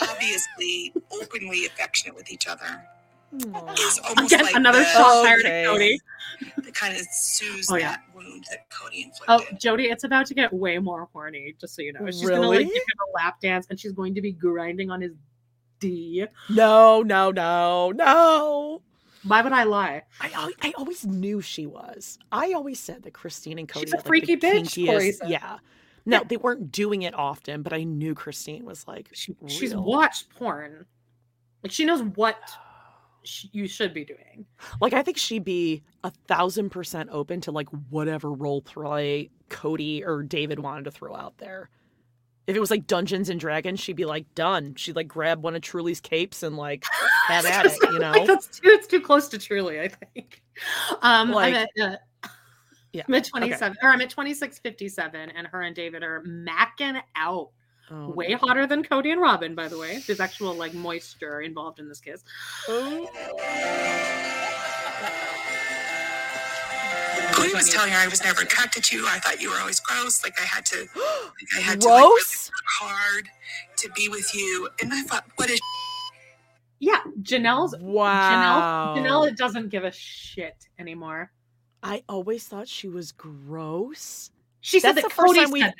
are 0.01 0.09
obviously 0.09 0.93
openly 1.21 1.65
affectionate 1.65 2.15
with 2.15 2.31
each 2.31 2.47
other 2.47 2.83
is 3.33 3.99
almost 4.07 4.31
Again, 4.33 4.45
like 4.45 4.55
another 4.55 4.79
the, 4.79 4.85
shot 4.85 5.23
fired 5.25 5.45
at 5.45 5.65
Kody. 5.65 5.97
that 6.63 6.73
kind 6.73 6.95
of 6.95 7.01
soothes 7.11 7.69
Oh, 7.71 7.75
yeah. 7.75 7.91
that 7.91 8.03
wound 8.15 8.45
that 8.49 8.69
Kody 8.69 9.05
inflicted. 9.05 9.27
Oh, 9.27 9.57
Jody, 9.57 9.85
it's 9.85 10.03
about 10.03 10.25
to 10.27 10.33
get 10.33 10.53
way 10.53 10.77
more 10.79 11.09
horny, 11.11 11.55
just 11.59 11.75
so 11.75 11.81
you 11.81 11.93
know. 11.93 12.05
She's 12.07 12.29
gonna 12.29 12.47
like 12.47 12.59
give 12.59 12.75
him 12.75 12.99
a 13.09 13.15
lap 13.15 13.41
dance 13.41 13.67
and 13.69 13.79
she's 13.79 13.91
going 13.91 14.13
to 14.15 14.21
be 14.21 14.31
grinding 14.31 14.89
on 14.91 15.01
his 15.01 15.11
D. 15.79 16.25
No, 16.49 17.01
no, 17.03 17.31
no, 17.31 17.91
no. 17.91 18.81
Why 19.23 19.41
would 19.41 19.51
I 19.53 19.63
lie? 19.63 20.03
I 20.21 20.53
I 20.61 20.73
always 20.77 21.05
knew 21.05 21.41
she 21.41 21.65
was. 21.65 22.17
I 22.31 22.53
always 22.53 22.79
said 22.79 23.03
that 23.03 23.13
Christine 23.13 23.59
and 23.59 23.67
Kody 23.67 23.81
She's 23.81 23.93
a 23.93 23.97
were, 23.97 23.97
like, 23.97 24.03
the 24.03 24.07
freaky 24.07 24.37
bitch, 24.37 24.87
kinkiest- 24.87 25.29
Yeah. 25.29 25.57
No, 26.05 26.23
they 26.23 26.37
weren't 26.37 26.71
doing 26.71 27.01
it 27.01 27.13
often, 27.13 27.63
but 27.63 27.73
I 27.73 27.83
knew 27.83 28.15
Christine 28.15 28.63
was 28.63 28.87
like 28.87 29.09
She's 29.13 29.75
watched 29.75 30.29
porn. 30.29 30.85
Like 31.63 31.71
she 31.71 31.83
knows 31.85 32.01
what 32.01 32.37
sh- 33.23 33.47
you 33.51 33.67
should 33.67 33.93
be 33.93 34.05
doing. 34.05 34.45
Like 34.79 34.93
I 34.93 35.03
think 35.03 35.17
she'd 35.17 35.43
be 35.43 35.83
a 36.05 36.11
thousand 36.27 36.69
percent 36.69 37.09
open 37.11 37.41
to 37.41 37.51
like 37.51 37.67
whatever 37.89 38.31
role 38.31 38.61
play 38.61 39.29
Kody 39.49 40.05
or 40.05 40.23
David 40.23 40.59
wanted 40.59 40.85
to 40.85 40.91
throw 40.91 41.13
out 41.15 41.37
there. 41.39 41.69
If 42.47 42.55
it 42.55 42.59
was 42.61 42.71
like 42.71 42.87
Dungeons 42.87 43.29
and 43.29 43.39
Dragons, 43.39 43.79
she'd 43.79 43.97
be 43.97 44.05
like 44.05 44.33
done. 44.33 44.73
She'd 44.75 44.95
like 44.95 45.07
grab 45.07 45.43
one 45.43 45.53
of 45.55 45.61
Truely's 45.61 45.99
capes 45.99 46.43
and 46.43 46.55
like 46.57 46.85
have 47.27 47.45
at 47.45 47.65
it, 47.65 47.73
you 47.83 47.99
know? 47.99 48.11
Like, 48.11 48.25
that's 48.27 48.47
too, 48.59 48.69
it's 48.69 48.87
too 48.87 49.01
close 49.01 49.27
to 49.29 49.37
Truely, 49.37 49.81
I 49.81 49.89
think. 49.89 50.41
Um, 51.01 51.31
Like- 51.31 51.53
I'm 51.53 51.67
at, 51.83 51.93
uh, 52.23 52.29
Yeah. 52.93 53.03
I'm 53.07 53.13
at 53.15 53.23
okay. 53.23 53.29
27, 53.31 53.77
or 53.83 53.89
I'm 53.89 53.99
at 54.01 54.09
2657, 54.09 55.29
and 55.31 55.45
her 55.47 55.61
and 55.61 55.75
David 55.75 56.03
are 56.03 56.23
macking 56.25 57.01
out. 57.17 57.49
Oh, 57.91 58.09
Way 58.11 58.29
no. 58.29 58.37
hotter 58.37 58.65
than 58.67 58.83
Kody 58.83 59.11
and 59.13 59.21
Robyn, 59.21 59.55
by 59.55 59.67
the 59.69 59.77
way. 59.77 59.99
There's 60.07 60.19
actual 60.19 60.53
like 60.53 60.73
moisture 60.73 61.39
involved 61.41 61.79
in 61.79 61.87
this 61.87 61.99
kiss. 62.01 62.23
Kody 67.37 67.53
was 67.53 67.69
telling 67.69 67.91
her 67.91 67.99
I 67.99 68.07
was 68.07 68.23
never 68.23 68.41
attracted 68.41 68.83
to 68.85 68.95
you. 68.97 69.05
I 69.07 69.19
thought 69.19 69.41
you 69.41 69.49
were 69.51 69.57
always 69.57 69.79
gross. 69.79 70.23
Like 70.23 70.39
I 70.41 70.43
had 70.45 70.65
to, 70.67 70.79
like 70.79 70.89
I 71.55 71.59
had 71.59 71.81
to 71.81 71.87
like, 71.87 71.97
really 71.97 72.07
Gross? 72.09 72.49
work 72.49 72.89
hard 72.91 73.29
to 73.77 73.89
be 73.91 74.09
with 74.09 74.33
you. 74.33 74.69
And 74.81 74.93
I 74.93 75.01
thought, 75.03 75.25
what 75.35 75.49
is? 75.49 75.59
Yeah, 76.79 76.99
Janelle's 77.23 77.75
Wow. 77.79 78.93
Janelle. 78.95 79.03
Janelle 79.03 79.35
doesn't 79.35 79.69
give 79.69 79.83
a 79.83 79.91
shit 79.91 80.55
anymore. 80.77 81.31
I 81.81 82.03
always 82.07 82.43
thought 82.47 82.67
she 82.67 82.87
was 82.87 83.11
gross. 83.11 84.29
She 84.61 84.79
said 84.79 84.91
That's 84.95 85.01
that 85.03 85.09
the 85.09 85.15
first 85.15 85.33
Kody 85.33 85.37
time 85.37 85.45
said 85.47 85.53
we've- 85.53 85.65
that. 85.65 85.75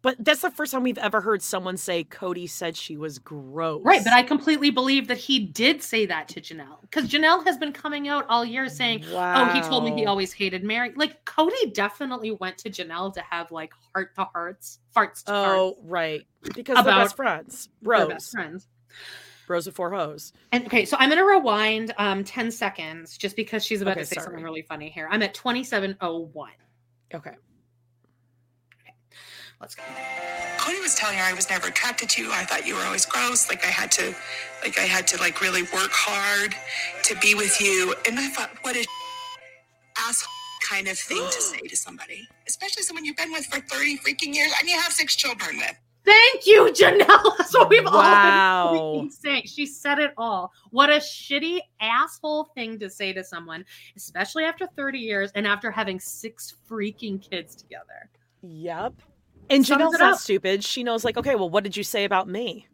But 0.00 0.16
that's 0.24 0.42
the 0.42 0.50
first 0.52 0.70
time 0.72 0.84
we've 0.84 0.96
ever 0.98 1.20
heard 1.20 1.42
someone 1.42 1.76
say 1.76 2.04
Kody 2.04 2.48
said 2.48 2.76
she 2.76 2.96
was 2.96 3.18
gross. 3.18 3.82
Right, 3.84 4.02
but 4.04 4.12
I 4.12 4.22
completely 4.22 4.70
believe 4.70 5.08
that 5.08 5.18
he 5.18 5.40
did 5.40 5.82
say 5.82 6.06
that 6.06 6.28
to 6.28 6.40
Janelle 6.40 6.80
because 6.82 7.08
Janelle 7.08 7.44
has 7.44 7.58
been 7.58 7.72
coming 7.72 8.06
out 8.06 8.24
all 8.28 8.44
year 8.44 8.68
saying, 8.68 9.04
"Oh, 9.10 9.46
he 9.46 9.60
told 9.60 9.84
me 9.84 9.90
he 9.92 10.06
always 10.06 10.32
hated 10.32 10.62
Meri." 10.62 10.92
Like 10.94 11.24
Kody 11.24 11.74
definitely 11.74 12.30
went 12.30 12.58
to 12.58 12.70
Janelle 12.70 13.12
to 13.14 13.20
have 13.22 13.50
like 13.50 13.72
heart 13.92 14.14
to 14.14 14.24
hearts, 14.32 14.78
farts 14.96 15.24
to 15.24 15.32
Oh, 15.34 15.76
farts 15.80 15.90
right. 15.90 16.22
Because 16.54 16.76
they're 16.76 16.82
About 16.94 17.02
best 17.04 17.16
friends. 17.16 17.68
best 17.82 18.30
friends. 18.30 18.68
Bros 19.48 19.66
with 19.66 19.74
four 19.74 19.90
hoes. 19.90 20.32
And 20.52 20.66
okay, 20.66 20.84
so 20.84 20.96
I'm 21.00 21.08
gonna 21.08 21.24
rewind 21.24 21.92
um 21.98 22.22
10 22.22 22.50
seconds 22.52 23.16
just 23.18 23.34
because 23.34 23.64
she's 23.64 23.80
about 23.82 23.92
Okay, 23.92 24.00
to 24.02 24.06
say 24.06 24.14
sorry. 24.14 24.26
something 24.26 24.44
really 24.44 24.62
funny 24.62 24.90
here. 24.90 25.08
I'm 25.10 25.22
at 25.22 25.34
2701. 25.34 26.50
Okay. 27.14 27.32
Let's 29.60 29.74
go. 29.74 29.82
Kody 30.58 30.80
was 30.82 30.94
telling 30.94 31.18
her 31.18 31.24
I 31.24 31.32
was 31.32 31.50
never 31.50 31.68
attracted 31.68 32.08
to 32.10 32.22
you. 32.22 32.30
I 32.32 32.44
thought 32.44 32.66
you 32.66 32.74
were 32.76 32.82
always 32.82 33.04
gross. 33.06 33.48
Like 33.48 33.64
I 33.64 33.70
had 33.70 33.90
to, 33.92 34.14
like 34.62 34.78
I 34.78 34.82
had 34.82 35.06
to 35.08 35.18
like 35.18 35.40
really 35.40 35.62
work 35.62 35.90
hard 35.90 36.54
to 37.04 37.16
be 37.16 37.34
with 37.34 37.60
you. 37.60 37.94
And 38.06 38.18
I 38.18 38.28
thought, 38.28 38.50
what 38.62 38.76
a 38.76 38.84
asshole 39.98 40.28
kind 40.68 40.86
of 40.88 40.98
thing 40.98 41.24
to 41.30 41.40
say 41.40 41.58
to 41.58 41.76
somebody, 41.76 42.28
especially 42.46 42.82
someone 42.82 43.04
you've 43.04 43.16
been 43.16 43.32
with 43.32 43.46
for 43.46 43.60
30 43.60 43.98
freaking 43.98 44.34
years 44.34 44.52
and 44.60 44.68
you 44.68 44.78
have 44.80 44.92
six 44.92 45.16
children 45.16 45.56
with. 45.56 45.74
Thank 46.04 46.46
you, 46.46 46.64
Janelle. 46.72 47.36
That's 47.38 47.54
what 47.54 47.68
we've 47.68 47.84
Wow. 47.84 48.68
all 48.68 49.00
been 49.02 49.10
saying. 49.10 49.42
She 49.46 49.66
said 49.66 49.98
it 49.98 50.12
all. 50.16 50.52
What 50.70 50.88
a 50.88 50.94
shitty 50.96 51.60
asshole 51.80 52.44
thing 52.54 52.78
to 52.78 52.88
say 52.88 53.12
to 53.12 53.22
someone, 53.24 53.64
especially 53.96 54.44
after 54.44 54.66
30 54.76 54.98
years 54.98 55.30
and 55.34 55.46
after 55.46 55.70
having 55.70 56.00
six 56.00 56.54
freaking 56.70 57.20
kids 57.20 57.54
together. 57.54 58.08
Yep. 58.42 58.94
And 59.50 59.64
Janelle's 59.64 59.98
not 59.98 60.18
stupid. 60.20 60.62
She 60.64 60.82
knows, 60.82 61.04
like, 61.04 61.16
okay, 61.16 61.34
well, 61.34 61.48
what 61.50 61.64
did 61.64 61.76
you 61.76 61.82
say 61.82 62.04
about 62.04 62.28
me? 62.28 62.66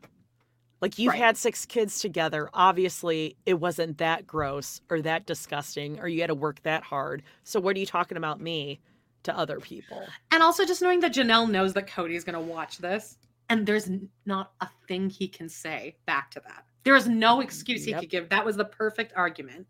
Like, 0.81 0.99
you've 0.99 1.13
Right. 1.13 1.23
had 1.23 1.37
six 1.37 1.65
kids 1.65 2.01
together. 2.01 2.51
Obviously, 2.53 3.37
it 3.47 3.55
wasn't 3.55 3.99
that 3.99 4.27
gross 4.27 4.81
or 4.91 5.01
that 5.03 5.25
disgusting, 5.25 5.99
or 6.01 6.09
you 6.09 6.21
had 6.21 6.27
to 6.27 6.35
work 6.35 6.63
that 6.65 6.83
hard. 6.83 7.23
So, 7.45 7.61
what 7.61 7.77
are 7.77 7.79
you 7.81 7.87
talking 7.87 8.17
about 8.19 8.41
me 8.41 8.81
to 9.23 9.37
other 9.37 9.61
people? 9.61 10.07
And 10.31 10.43
also 10.43 10.67
just 10.67 10.83
knowing 10.83 11.01
that 11.01 11.15
Janelle 11.15 11.49
knows 11.51 11.73
that 11.75 11.87
Kody's 11.87 12.25
going 12.25 12.35
to 12.35 12.41
watch 12.53 12.79
this 12.79 13.17
and 13.49 13.67
there's 13.67 13.89
not 14.27 14.53
a 14.61 14.69
thing 14.89 15.09
he 15.09 15.29
can 15.29 15.49
say 15.49 15.97
back 16.07 16.31
to 16.33 16.41
that. 16.41 16.65
There 16.83 16.97
is 16.97 17.07
no 17.09 17.41
excuse 17.41 17.85
he 17.85 17.93
Yep. 17.93 18.01
could 18.01 18.11
give. 18.11 18.29
That 18.29 18.45
was 18.45 18.57
the 18.57 18.65
perfect 18.67 19.13
argument. 19.17 19.67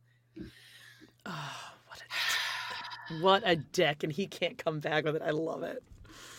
Oh, 1.26 1.60
what 1.86 1.98
a 1.98 2.04
dick. 3.12 3.22
what 3.22 3.42
a 3.46 3.56
dick. 3.56 4.02
And 4.02 4.12
he 4.12 4.26
can't 4.26 4.58
come 4.58 4.80
back 4.80 5.04
with 5.04 5.16
it. 5.16 5.22
I 5.22 5.30
love 5.30 5.62
it. 5.62 5.82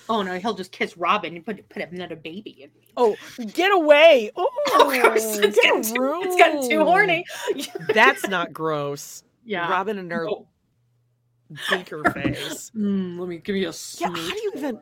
Oh 0.07 0.21
no, 0.21 0.37
he'll 0.37 0.53
just 0.53 0.71
kiss 0.71 0.95
Robyn 0.97 1.35
and 1.35 1.45
put 1.45 1.67
put 1.69 1.81
another 1.91 2.15
baby 2.15 2.61
in 2.63 2.69
me. 2.79 2.87
Oh, 2.97 3.15
get 3.53 3.71
away. 3.71 4.31
Oh, 4.37 4.49
Of 4.95 5.01
course, 5.01 5.23
it's 5.37 5.55
get 5.55 5.63
getting, 5.63 5.81
too, 5.83 6.19
it's 6.23 6.35
getting 6.35 6.69
too 6.69 6.83
horny. 6.83 7.23
That's 7.93 8.27
not 8.27 8.51
gross. 8.53 9.23
Yeah. 9.45 9.69
Robyn 9.71 9.97
and 9.99 10.11
her 10.11 10.25
No. 10.25 10.47
beaker 11.69 12.03
face. 12.11 12.71
Mm, 12.75 13.17
let 13.19 13.29
me 13.29 13.37
give 13.37 13.55
you 13.55 13.69
a 13.69 13.73
Yeah, 13.97 14.07
how 14.09 14.13
do 14.15 14.21
you 14.21 14.51
even? 14.55 14.79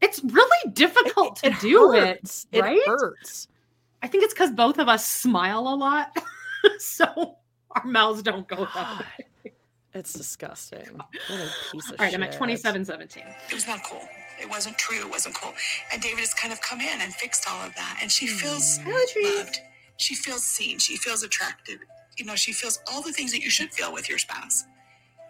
It's 0.00 0.22
really 0.24 0.72
difficult 0.72 1.36
to 1.36 1.46
it 1.48 1.60
do 1.60 1.92
hurts. 1.92 2.46
it, 2.52 2.64
It 2.64 2.86
hurts. 2.86 3.48
I 4.02 4.08
think 4.08 4.24
it's 4.24 4.34
because 4.34 4.50
both 4.50 4.78
of 4.78 4.88
us 4.88 5.06
smile 5.08 5.60
a 5.68 5.76
lot, 5.76 6.16
so 6.78 7.36
our 7.70 7.84
mouths 7.84 8.22
don't 8.22 8.48
go 8.48 8.66
that 8.74 8.98
way. 8.98 9.26
It's 9.94 10.12
disgusting. 10.14 10.86
What 10.96 11.40
a 11.40 11.48
piece 11.70 11.90
of 11.90 12.00
All 12.00 12.06
right, 12.06 12.14
I'm 12.14 12.22
at 12.22 12.32
twenty-seven 12.32 12.84
seventeen. 12.84 13.24
It 13.48 13.54
was 13.54 13.66
not 13.66 13.82
cool. 13.84 14.00
It 14.40 14.48
wasn't 14.48 14.78
true. 14.78 14.98
It 14.98 15.10
wasn't 15.10 15.34
cool. 15.34 15.52
And 15.92 16.00
David 16.00 16.20
has 16.20 16.32
kind 16.34 16.52
of 16.52 16.60
come 16.62 16.80
in 16.80 17.00
and 17.00 17.12
fixed 17.14 17.46
all 17.48 17.64
of 17.66 17.74
that. 17.76 17.98
And 18.00 18.10
she 18.10 18.26
feels 18.26 18.78
mm. 18.78 19.38
loved. 19.38 19.60
She 19.98 20.14
feels 20.14 20.42
seen. 20.42 20.78
She 20.78 20.96
feels 20.96 21.22
attracted. 21.22 21.80
You 22.16 22.24
know, 22.24 22.34
she 22.34 22.52
feels 22.52 22.78
all 22.90 23.02
the 23.02 23.12
things 23.12 23.32
that 23.32 23.42
you 23.42 23.50
should 23.50 23.70
feel 23.72 23.92
with 23.92 24.08
your 24.08 24.18
spouse. 24.18 24.64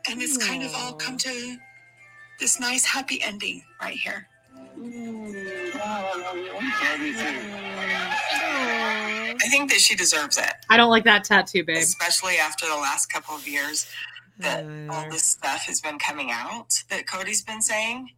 And 0.09 0.23
it's 0.23 0.39
kind 0.39 0.63
of 0.63 0.73
all 0.75 0.95
come 0.95 1.17
to 1.19 1.57
this 2.41 2.59
nice, 2.59 2.85
happy 2.85 3.21
ending 3.23 3.63
right 3.81 3.97
here. 3.97 4.29
Mm. 4.79 5.35
I 9.35 9.49
think 9.51 9.71
that 9.71 9.81
she 9.81 9.95
deserves 9.95 10.39
it. 10.39 10.53
I 10.71 10.77
don't 10.77 10.91
like 10.91 11.05
that 11.05 11.25
tattoo, 11.25 11.65
babe. 11.65 11.77
especially 11.79 12.37
after 12.37 12.67
the 12.67 12.77
last 12.77 13.13
couple 13.13 13.35
of 13.35 13.47
years 13.47 13.87
that 14.43 14.65
all 14.91 15.11
this 15.11 15.25
stuff 15.25 15.63
has 15.63 15.81
been 15.81 15.99
coming 15.99 16.31
out 16.31 16.83
that 16.91 17.07
Kody's 17.07 17.43
been 17.43 17.63
saying. 17.63 18.11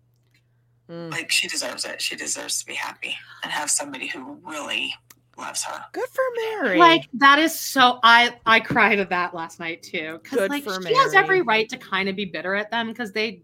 Mm. 0.91 1.11
Like 1.11 1.31
she 1.31 1.49
deserves 1.49 1.85
it. 1.85 2.03
She 2.03 2.17
deserves 2.17 2.61
to 2.61 2.67
be 2.67 2.75
happy 2.75 3.17
and 3.43 3.51
have 3.51 3.70
somebody 3.70 4.07
who 4.07 4.39
really 4.44 4.94
loves 5.39 5.65
her. 5.65 5.85
Good 5.93 6.09
for 6.09 6.23
Meri. 6.62 6.78
Like 6.78 7.09
that 7.15 7.39
is 7.39 7.59
so. 7.59 8.01
I 8.03 8.36
I 8.44 8.61
cried 8.61 8.99
at 8.99 9.09
that 9.11 9.35
last 9.35 9.59
night 9.61 9.83
too. 9.83 10.20
Because 10.23 10.39
Good 10.41 10.51
like 10.51 10.65
for 10.65 10.83
she 10.83 10.94
has 10.94 11.15
every 11.15 11.41
right 11.41 11.69
to 11.70 11.78
kind 11.78 12.09
of 12.09 12.17
be 12.17 12.27
bitter 12.27 12.55
at 12.55 12.70
them 12.70 12.89
because 12.89 13.12
they 13.12 13.43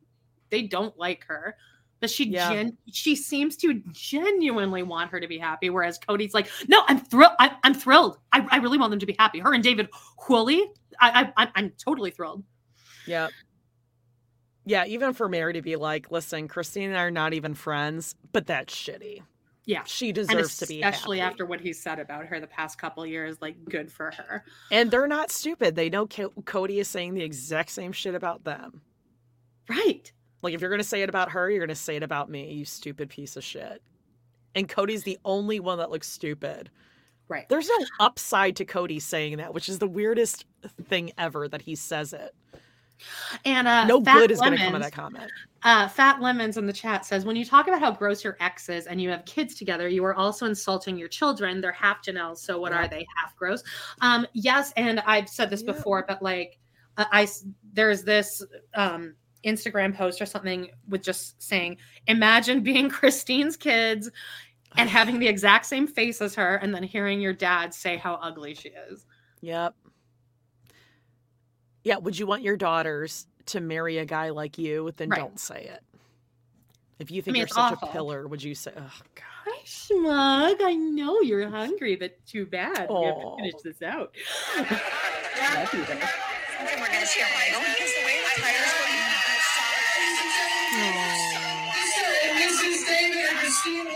they 0.51 0.63
don't 0.63 0.97
like 0.99 1.25
her. 1.25 1.57
But 2.01 2.11
she 2.11 2.29
Yeah. 2.29 2.53
gen- 2.53 2.79
she 2.91 3.15
seems 3.15 3.57
to 3.59 3.83
genuinely 3.93 4.83
want 4.83 5.11
her 5.11 5.21
to 5.21 5.29
be 5.29 5.39
happy, 5.39 5.69
whereas 5.69 5.99
Kody's 5.99 6.33
like, 6.33 6.51
no, 6.67 6.83
I'm 6.89 6.99
thrilled. 6.99 7.33
I- 7.39 7.57
I'm 7.63 7.75
thrilled. 7.75 8.19
I-, 8.33 8.47
I 8.51 8.57
really 8.57 8.79
want 8.79 8.91
them 8.91 9.01
to 9.01 9.07
be 9.07 9.17
happy. 9.19 9.39
Her 9.39 9.53
and 9.53 9.63
David 9.63 9.89
Woolley, 10.29 10.73
I, 10.99 11.31
I 11.37 11.49
I'm 11.55 11.71
totally 11.83 12.11
thrilled. 12.11 12.43
Yeah. 13.07 13.29
Yeah, 14.67 14.85
even 14.87 15.15
for 15.15 15.29
Meri 15.29 15.55
to 15.55 15.63
be 15.63 15.77
like, 15.77 16.11
listen, 16.11 16.47
Christine 16.47 16.91
and 16.91 16.99
I 16.99 17.03
are 17.05 17.11
not 17.11 17.33
even 17.33 17.55
friends, 17.55 18.15
but 18.33 18.47
that's 18.47 18.75
shitty. 18.75 19.23
Yeah, 19.67 19.83
She 19.85 20.11
deserves 20.13 20.57
to 20.59 20.67
be 20.67 20.83
especially 20.83 21.19
happy. 21.19 21.31
after 21.33 21.47
what 21.47 21.61
he 21.61 21.73
said 21.73 21.99
about 21.99 22.27
her 22.27 22.41
the 22.41 22.47
past 22.47 22.79
couple 22.79 23.07
years. 23.07 23.37
Like, 23.41 23.65
good 23.67 23.91
for 23.93 24.11
her. 24.11 24.45
And 24.73 24.91
they're 24.91 25.07
not 25.07 25.31
stupid. 25.31 25.77
They 25.77 25.89
know 25.91 26.07
Co- 26.07 26.31
Kody 26.43 26.79
is 26.81 26.89
saying 26.89 27.15
the 27.15 27.23
exact 27.23 27.71
same 27.71 27.93
shit 27.93 28.15
about 28.15 28.45
them. 28.45 28.81
Right. 29.69 30.11
Like, 30.43 30.55
if 30.55 30.61
you're 30.61 30.71
going 30.71 30.81
to 30.81 30.89
say 30.89 31.03
it 31.03 31.09
about 31.09 31.31
her, 31.33 31.51
you're 31.51 31.61
going 31.61 31.69
to 31.69 31.75
say 31.75 31.97
it 31.97 32.03
about 32.03 32.31
me, 32.31 32.53
you 32.53 32.65
stupid 32.65 33.11
piece 33.11 33.37
of 33.37 33.45
shit. 33.45 33.83
And 34.55 34.69
Kody's 34.69 35.05
the 35.05 35.19
only 35.25 35.61
one 35.61 35.79
that 35.79 35.91
looks 35.91 36.09
stupid. 36.09 36.71
Right. 37.29 37.49
There's 37.49 37.69
no 37.69 37.87
upside 38.01 38.57
to 38.57 38.65
Kody 38.65 39.01
saying 39.01 39.37
that, 39.37 39.55
which 39.55 39.69
is 39.69 39.79
the 39.79 39.87
weirdest 39.87 40.47
thing 40.83 41.13
ever 41.17 41.47
that 41.49 41.63
he 41.63 41.77
says 41.77 42.13
it. 42.13 42.35
And 43.45 43.69
uh, 43.69 43.85
no 43.85 44.03
Fat 44.03 44.19
good 44.19 44.31
is 44.31 44.41
going 44.41 44.53
to 44.53 44.59
come 44.59 44.75
of 44.75 44.83
that 44.83 44.93
comment. 44.93 45.31
Uh, 45.63 45.89
Fat 45.89 46.21
Lemons 46.21 46.57
in 46.57 46.67
the 46.67 46.73
chat 46.73 47.05
says, 47.05 47.25
when 47.25 47.37
you 47.37 47.45
talk 47.45 47.69
about 47.69 47.81
how 47.81 47.91
gross 47.91 48.25
your 48.25 48.37
ex 48.41 48.69
is 48.69 48.87
and 48.87 49.01
you 49.01 49.11
have 49.11 49.25
kids 49.27 49.55
together, 49.55 49.89
you 49.89 50.05
are 50.05 50.15
also 50.15 50.47
insulting 50.47 50.97
your 50.97 51.09
children. 51.09 51.61
They're 51.61 51.73
half 51.73 52.03
Janelle, 52.03 52.37
so 52.37 52.59
what 52.59 52.73
are 52.73 52.89
they? 52.89 53.07
Half 53.23 53.37
gross. 53.37 53.63
Um, 54.01 54.27
yes, 54.33 54.73
and 54.77 55.01
I've 55.01 55.29
said 55.29 55.51
this 55.51 55.63
before, 55.63 56.05
but 56.09 56.23
like, 56.23 56.59
uh, 56.97 57.05
I 57.13 57.29
there's 57.73 58.03
this 58.03 58.43
um 58.75 59.15
Instagram 59.45 59.95
post 59.95 60.21
or 60.21 60.27
something 60.27 60.69
with 60.89 61.03
just 61.03 61.41
saying, 61.43 61.77
imagine 62.07 62.63
being 62.63 62.89
Christine's 62.91 63.57
kids 63.57 64.11
and 64.77 64.89
having 64.89 65.19
the 65.19 65.29
exact 65.29 65.67
same 65.67 65.87
face 65.87 66.21
as 66.21 66.35
her, 66.37 66.57
and 66.57 66.75
then 66.75 66.83
hearing 66.83 67.21
your 67.21 67.33
dad 67.33 67.75
say 67.75 67.97
how 67.97 68.15
ugly 68.15 68.55
she 68.55 68.71
is. 68.91 69.05
Yep. 69.41 69.75
Yeah. 71.85 71.97
Would 71.99 72.19
you 72.19 72.27
want 72.27 72.43
your 72.43 72.57
daughters 72.57 73.27
to 73.47 73.61
marry 73.61 73.99
a 73.99 74.05
guy 74.05 74.31
like 74.31 74.59
you? 74.59 74.93
Then 74.97 75.09
Right. 75.11 75.19
don't 75.19 75.39
say 75.41 75.65
it. 75.65 75.83
If 76.99 77.11
you 77.11 77.23
think 77.23 77.33
mean, 77.33 77.41
you're 77.41 77.49
such 77.49 77.73
awful. 77.75 77.89
a 77.89 77.93
pillar, 77.93 78.27
would 78.29 78.43
you 78.43 78.55
say, 78.55 78.73
oh, 78.77 78.81
God. 79.15 79.25
Hi, 79.47 79.59
Schmug. 79.65 80.57
I 80.63 80.75
know 80.75 81.23
you're 81.23 81.49
hungry, 81.49 81.97
but 81.97 82.15
too 82.27 82.45
bad. 82.45 82.89
We 82.91 83.05
have 83.07 83.15
to 83.17 83.37
finish 83.39 83.55
this 83.65 83.81
out. 83.83 84.15
Something 84.55 84.69
we're 86.79 86.87
gonna 86.87 87.07
share 87.07 87.25
right 87.25 87.57
because 87.57 87.95
the 87.97 88.05
way 88.05 88.21
the 88.21 88.41
tires 88.43 88.73
were. 88.81 88.87
This 92.37 92.85
David 92.87 93.25
and 93.31 93.39
Christine 93.39 93.87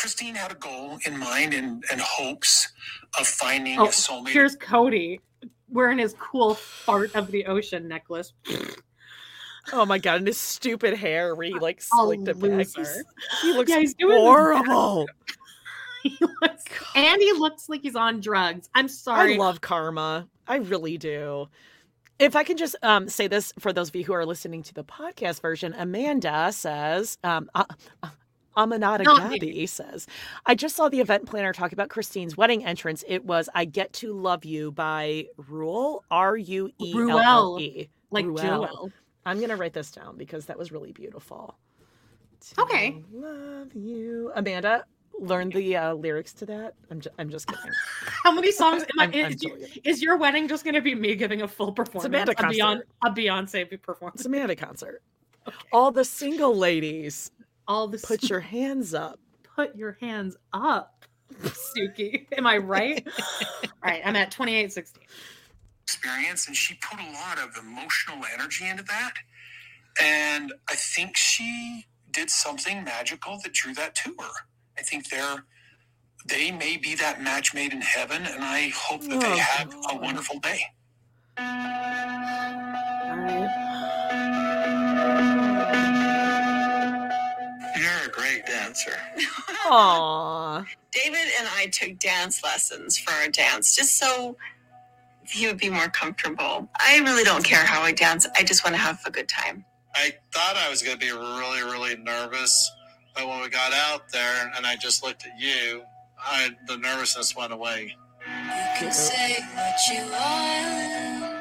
Christine 0.00 0.34
had 0.34 0.50
a 0.50 0.54
goal 0.54 0.98
in 1.04 1.18
mind 1.18 1.52
and, 1.54 1.84
and 1.92 2.00
hopes 2.00 2.72
of 3.18 3.26
finding 3.26 3.78
Oh, 3.78 3.84
a 3.84 3.88
soulmate. 3.88 4.28
here's 4.30 4.56
Kody 4.56 5.20
wearing 5.68 5.98
his 5.98 6.14
cool 6.18 6.54
fart 6.54 7.14
of 7.14 7.30
the 7.30 7.46
ocean 7.46 7.86
necklace. 7.88 8.32
Oh 9.72 9.84
my 9.84 9.98
god, 9.98 10.16
and 10.16 10.26
his 10.26 10.38
stupid 10.40 10.94
hair 10.96 11.34
where 11.34 11.46
he 11.46 11.52
like 11.52 11.82
slicked 11.82 12.26
it 12.26 12.40
back. 12.40 12.66
He 13.42 13.52
looks 13.52 13.70
Yeah, 13.70 13.78
he's 13.80 13.94
horrible. 14.00 15.06
He 16.02 16.16
looks, 16.40 16.64
and 16.94 17.20
he 17.20 17.32
looks 17.34 17.68
like 17.68 17.82
he's 17.82 17.94
on 17.94 18.20
drugs. 18.20 18.70
I'm 18.74 18.88
sorry. 18.88 19.34
I 19.34 19.36
love 19.36 19.60
karma. 19.60 20.26
I 20.48 20.56
really 20.56 20.96
do. 20.96 21.46
If 22.18 22.36
I 22.36 22.42
can 22.42 22.56
just 22.56 22.74
um, 22.82 23.06
say 23.10 23.26
this 23.26 23.52
for 23.58 23.70
those 23.70 23.90
of 23.90 23.96
you 23.96 24.04
who 24.04 24.14
are 24.14 24.24
listening 24.24 24.62
to 24.62 24.72
the 24.74 24.82
podcast 24.82 25.42
version, 25.42 25.74
Amanda 25.76 26.52
says, 26.52 27.18
um, 27.22 27.50
uh, 27.54 27.64
uh, 28.02 28.08
Aminata 28.56 29.04
Not 29.04 29.30
me. 29.30 29.66
Says, 29.66 30.06
I 30.46 30.54
just 30.54 30.76
saw 30.76 30.88
the 30.88 31.00
event 31.00 31.26
planner 31.26 31.52
talk 31.52 31.72
about 31.72 31.88
Christine's 31.88 32.36
wedding 32.36 32.64
entrance. 32.64 33.04
It 33.06 33.24
was 33.24 33.48
I 33.54 33.64
Get 33.64 33.92
to 33.94 34.12
Love 34.12 34.44
You 34.44 34.72
by 34.72 35.26
Ruelle, 35.36 36.00
R 36.10 36.36
U 36.36 36.70
E 36.78 36.92
L 36.94 37.18
L 37.18 37.58
E. 37.60 37.88
like. 38.10 38.24
Joel. 38.24 38.90
I'm 39.26 39.36
going 39.36 39.50
to 39.50 39.56
write 39.56 39.74
this 39.74 39.90
down 39.90 40.16
because 40.16 40.46
that 40.46 40.58
was 40.58 40.72
really 40.72 40.92
beautiful. 40.92 41.56
Okay. 42.58 43.02
Love 43.12 43.74
you. 43.74 44.32
Amanda, 44.34 44.86
learn 45.18 45.50
the 45.50 45.76
uh, 45.76 45.94
lyrics 45.94 46.32
to 46.34 46.46
that. 46.46 46.74
I'm, 46.90 47.00
ju- 47.00 47.10
I'm 47.18 47.28
just 47.28 47.46
kidding. 47.46 47.70
How 48.24 48.32
many 48.32 48.50
songs 48.50 48.82
am 48.82 48.98
I, 48.98 49.04
I'm- 49.04 49.12
I'm 49.14 49.32
is, 49.32 49.78
is 49.84 50.02
your 50.02 50.16
wedding 50.16 50.48
just 50.48 50.64
going 50.64 50.74
to 50.74 50.80
be 50.80 50.94
me 50.94 51.14
giving 51.16 51.42
a 51.42 51.48
full 51.48 51.70
performance? 51.72 52.06
Amanda 52.06 52.32
a, 52.32 52.34
Beyonce, 52.34 52.58
concert. 52.60 52.88
a 53.04 53.10
Beyonce 53.10 53.82
performance. 53.82 54.20
It's 54.20 54.26
Amanda 54.26 54.56
concert. 54.56 55.02
All 55.72 55.90
the 55.90 56.04
single 56.04 56.56
ladies, 56.56 57.30
All 57.70 57.86
the 57.88 57.98
put 57.98 58.28
your 58.28 58.40
hands 58.56 58.92
up. 58.94 59.18
put 59.56 59.76
your 59.76 59.96
hands 60.00 60.36
up, 60.52 61.04
Suki. 61.42 62.26
Am 62.36 62.46
I 62.46 62.58
right? 62.58 63.06
All 63.64 63.70
right, 63.84 64.02
I'm 64.04 64.16
at 64.16 64.30
2816. 64.32 65.02
experience 65.84 66.46
and 66.48 66.56
she 66.56 66.74
put 66.74 66.98
a 67.00 67.10
lot 67.12 67.38
of 67.38 67.56
emotional 67.56 68.24
energy 68.34 68.66
into 68.68 68.82
that 68.84 69.14
and 70.00 70.52
i 70.68 70.74
think 70.74 71.16
she 71.16 71.84
did 72.12 72.30
something 72.30 72.84
magical 72.84 73.38
that 73.42 73.52
drew 73.52 73.74
that 73.74 73.94
to 73.94 74.14
her 74.20 74.30
i 74.78 74.82
think 74.82 75.08
they're 75.10 75.44
they 76.28 76.50
may 76.52 76.76
be 76.76 76.94
that 76.94 77.20
match 77.22 77.54
made 77.54 77.72
in 77.72 77.80
heaven 77.80 78.22
and 78.24 78.44
i 78.44 78.68
hope 78.76 79.00
that 79.02 79.20
they 79.20 79.32
Oh, 79.32 79.36
have 79.36 79.74
a 79.90 79.96
wonderful 79.96 80.38
day 80.40 80.60
You're 81.38 81.46
dancer. 88.70 88.96
Aww. 89.66 90.66
David 90.92 91.18
and 91.38 91.48
I 91.56 91.66
took 91.66 91.98
dance 91.98 92.42
lessons 92.42 92.98
for 92.98 93.12
our 93.12 93.28
dance 93.28 93.76
just 93.76 93.98
so 93.98 94.36
he 95.26 95.46
would 95.46 95.58
be 95.58 95.70
more 95.70 95.88
comfortable. 95.88 96.68
I 96.80 96.98
really 96.98 97.24
don't 97.24 97.44
care 97.44 97.64
how 97.64 97.82
I 97.82 97.92
dance. 97.92 98.26
I 98.36 98.42
just 98.42 98.64
want 98.64 98.74
to 98.76 98.82
have 98.82 99.00
a 99.06 99.10
good 99.10 99.28
time. 99.28 99.64
I 99.94 100.12
thought 100.32 100.56
I 100.56 100.68
was 100.70 100.82
going 100.82 100.98
to 100.98 101.04
be 101.04 101.12
really, 101.12 101.62
really 101.62 101.96
nervous, 101.96 102.70
but 103.14 103.26
when 103.28 103.40
we 103.40 103.48
got 103.48 103.72
out 103.72 104.08
there 104.12 104.52
and 104.56 104.66
I 104.66 104.76
just 104.76 105.02
looked 105.02 105.26
at 105.26 105.38
you, 105.38 105.82
I, 106.18 106.50
the 106.66 106.76
nervousness 106.76 107.34
went 107.36 107.52
away. 107.52 107.96
You 108.26 108.78
can 108.78 108.92
say 108.92 109.38
what 109.54 109.74
you 109.90 110.02
want. 110.12 111.34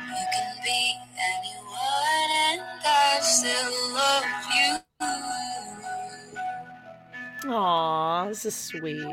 You 0.00 0.26
can 0.34 0.56
be 0.64 0.94
anyone, 1.18 2.30
and 2.50 2.62
I 2.84 3.18
still 3.20 3.94
love 3.94 4.24
you. 4.56 4.83
Aw, 7.46 8.28
this 8.28 8.44
is 8.46 8.54
sweet. 8.54 9.04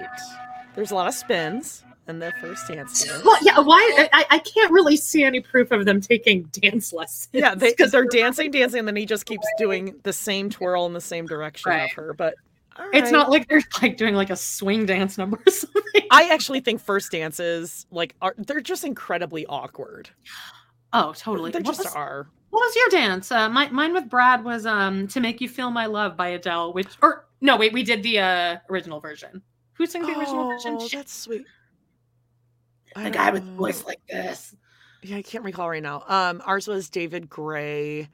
There's 0.75 0.91
a 0.91 0.95
lot 0.95 1.07
of 1.07 1.13
spins 1.13 1.83
in 2.07 2.19
the 2.19 2.31
first 2.41 2.67
dance. 2.67 3.05
Well, 3.23 3.37
yeah, 3.41 3.59
why? 3.59 4.07
I, 4.13 4.25
I 4.29 4.39
can't 4.39 4.71
really 4.71 4.95
see 4.97 5.23
any 5.23 5.39
proof 5.41 5.71
of 5.71 5.85
them 5.85 6.01
taking 6.01 6.43
dance 6.51 6.93
lessons. 6.93 7.29
Yeah, 7.33 7.55
because 7.55 7.91
they're 7.91 8.05
dancing, 8.11 8.51
dancing, 8.51 8.79
and 8.79 8.87
then 8.87 8.95
he 8.95 9.05
just 9.05 9.25
keeps 9.25 9.45
doing 9.57 9.95
the 10.03 10.13
same 10.13 10.49
twirl 10.49 10.85
in 10.85 10.93
the 10.93 11.01
same 11.01 11.25
direction 11.25 11.69
Right. 11.71 11.83
of 11.85 11.91
her. 11.91 12.13
But 12.13 12.35
It's 12.93 13.03
right. 13.05 13.11
not 13.11 13.29
like 13.29 13.47
they're 13.49 13.61
like 13.81 13.97
doing 13.97 14.15
like 14.15 14.29
a 14.29 14.35
swing 14.37 14.85
dance 14.85 15.17
number 15.17 15.41
or 15.45 15.51
something. 15.51 15.81
I 16.09 16.29
actually 16.29 16.61
think 16.61 16.81
first 16.81 17.11
dances 17.11 17.85
like 17.91 18.15
are 18.21 18.33
they're 18.37 18.61
just 18.61 18.83
incredibly 18.83 19.45
awkward. 19.47 20.09
Oh, 20.93 21.13
totally. 21.13 21.51
They 21.51 21.59
What 21.59 21.65
just 21.65 21.79
was- 21.85 21.95
are. 21.95 22.27
What 22.51 22.59
was 22.59 22.75
your 22.75 22.89
dance? 22.89 23.31
Uh, 23.31 23.49
my, 23.49 23.69
mine 23.69 23.93
with 23.93 24.09
Brad 24.09 24.43
was 24.43 24.65
um 24.65 25.07
"To 25.07 25.19
Make 25.19 25.41
You 25.41 25.49
Feel 25.49 25.71
My 25.71 25.85
Love" 25.87 26.15
by 26.15 26.27
Adele, 26.29 26.73
which 26.73 26.89
or 27.01 27.25
no, 27.39 27.57
wait, 27.57 27.73
we 27.73 27.81
did 27.81 28.03
the 28.03 28.19
uh, 28.19 28.57
original 28.69 28.99
version. 28.99 29.41
Who 29.73 29.85
sang 29.87 30.03
the 30.03 30.17
original 30.17 30.47
version? 30.47 30.77
Oh, 30.79 30.87
Shit. 30.87 30.99
that's 30.99 31.13
sweet. 31.13 31.45
The 32.95 33.09
guy 33.09 33.31
with 33.31 33.45
the 33.45 33.51
voice 33.53 33.85
like 33.85 34.01
this. 34.07 34.55
Yeah, 35.01 35.17
I 35.17 35.21
can't 35.21 35.43
recall 35.43 35.69
right 35.69 35.81
now. 35.81 36.03
Um, 36.07 36.41
ours 36.45 36.67
was 36.67 36.89
David 36.89 37.29
Gray, 37.29 38.09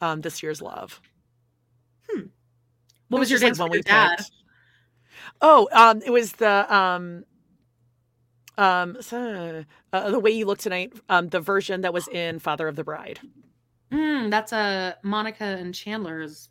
um, 0.00 0.22
This 0.22 0.42
Year's 0.42 0.60
Love. 0.60 1.00
Hmm. 2.10 2.22
What 3.08 3.20
was 3.20 3.30
your 3.30 3.38
just, 3.38 3.44
like, 3.44 3.50
dance 3.50 3.58
one 3.60 3.70
we 3.70 3.82
dad? 3.82 4.16
picked. 4.18 4.30
Oh, 5.42 5.68
um, 5.72 6.02
it 6.04 6.10
was 6.10 6.32
the 6.32 6.74
um, 6.74 7.24
um, 8.58 8.96
uh, 9.12 10.10
the 10.10 10.18
way 10.18 10.30
you 10.30 10.46
look 10.46 10.58
tonight. 10.58 10.94
Um, 11.08 11.28
the 11.28 11.40
version 11.40 11.82
that 11.82 11.92
was 11.92 12.08
in 12.08 12.38
Father 12.38 12.66
of 12.66 12.74
the 12.74 12.84
Bride. 12.84 13.20
Mm, 13.92 14.30
that's 14.30 14.52
a 14.52 14.96
Monica 15.02 15.44
and 15.44 15.74
Chandler's. 15.74 16.48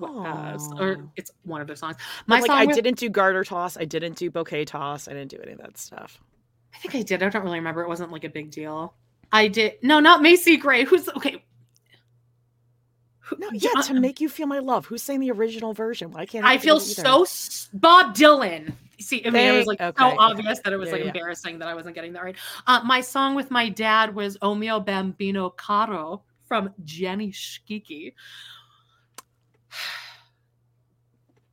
Uh, 0.00 0.58
or 0.78 1.08
it's 1.16 1.30
one 1.44 1.62
of 1.62 1.66
their 1.66 1.76
songs. 1.76 1.96
But, 2.26 2.34
My 2.34 2.40
like 2.40 2.46
song 2.50 2.58
I 2.58 2.64
with- 2.66 2.76
didn't 2.76 2.98
do 2.98 3.08
garter 3.08 3.42
toss. 3.44 3.78
I 3.78 3.86
didn't 3.86 4.16
do 4.18 4.30
bouquet 4.30 4.66
toss. 4.66 5.08
I 5.08 5.12
didn't 5.14 5.30
do 5.30 5.38
any 5.42 5.52
of 5.52 5.58
that 5.58 5.78
stuff. 5.78 6.20
I 6.74 6.78
think 6.78 6.94
I 6.94 7.00
did. 7.02 7.22
I 7.22 7.30
don't 7.30 7.42
really 7.42 7.58
remember. 7.58 7.80
It 7.80 7.88
wasn't 7.88 8.12
like 8.12 8.24
a 8.24 8.28
big 8.28 8.50
deal. 8.50 8.94
I 9.32 9.48
did. 9.48 9.74
No, 9.82 9.98
not 9.98 10.20
Macy 10.20 10.58
Gray. 10.58 10.84
Who's 10.84 11.08
okay? 11.08 11.42
No, 13.38 13.50
yeah, 13.52 13.70
to 13.82 13.94
make 13.94 14.20
you 14.20 14.28
feel 14.28 14.46
my 14.46 14.60
love. 14.60 14.86
Who's 14.86 15.02
saying 15.02 15.20
the 15.20 15.30
original 15.32 15.72
version? 15.74 16.10
Why 16.12 16.26
can't 16.26 16.44
I, 16.44 16.54
I 16.54 16.58
feel 16.58 16.76
of 16.76 16.82
it 16.82 16.90
either? 16.90 17.02
so 17.02 17.22
s- 17.22 17.68
Bob 17.72 18.14
Dylan. 18.14 18.72
See, 18.98 19.24
I 19.26 19.30
mean, 19.30 19.54
it 19.54 19.56
was 19.56 19.66
like 19.66 19.80
okay, 19.80 20.00
so 20.00 20.06
okay. 20.08 20.16
obvious 20.18 20.60
that 20.60 20.72
it 20.72 20.76
was 20.76 20.86
Yeah, 20.88 20.92
like 20.92 21.00
yeah. 21.02 21.06
embarrassing 21.08 21.58
that 21.58 21.68
I 21.68 21.74
wasn't 21.74 21.94
getting 21.94 22.12
that 22.14 22.22
right. 22.22 22.36
Uh, 22.66 22.80
my 22.84 23.00
song 23.00 23.34
with 23.34 23.50
my 23.50 23.68
dad 23.68 24.14
was 24.14 24.38
"O 24.42 24.54
mio 24.54 24.80
bambino 24.80 25.50
caro" 25.50 26.22
from 26.46 26.72
Gianni 26.84 27.32
Schicchi. 27.32 28.14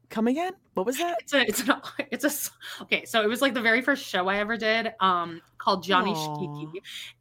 Come 0.09 0.27
again? 0.27 0.53
What 0.73 0.85
was 0.85 0.97
that? 0.97 1.17
It's 1.21 1.33
a, 1.33 1.41
it's 1.41 1.61
an, 1.61 1.73
it's 2.11 2.25
a, 2.25 2.83
okay. 2.83 3.05
So 3.05 3.21
it 3.21 3.27
was 3.27 3.41
like 3.41 3.53
the 3.53 3.61
very 3.61 3.81
first 3.81 4.05
show 4.05 4.27
I 4.27 4.37
ever 4.37 4.57
did, 4.57 4.93
um, 4.99 5.41
called 5.57 5.83
Gianni 5.83 6.11
Aw. 6.11 6.37
Schicchi, 6.37 6.67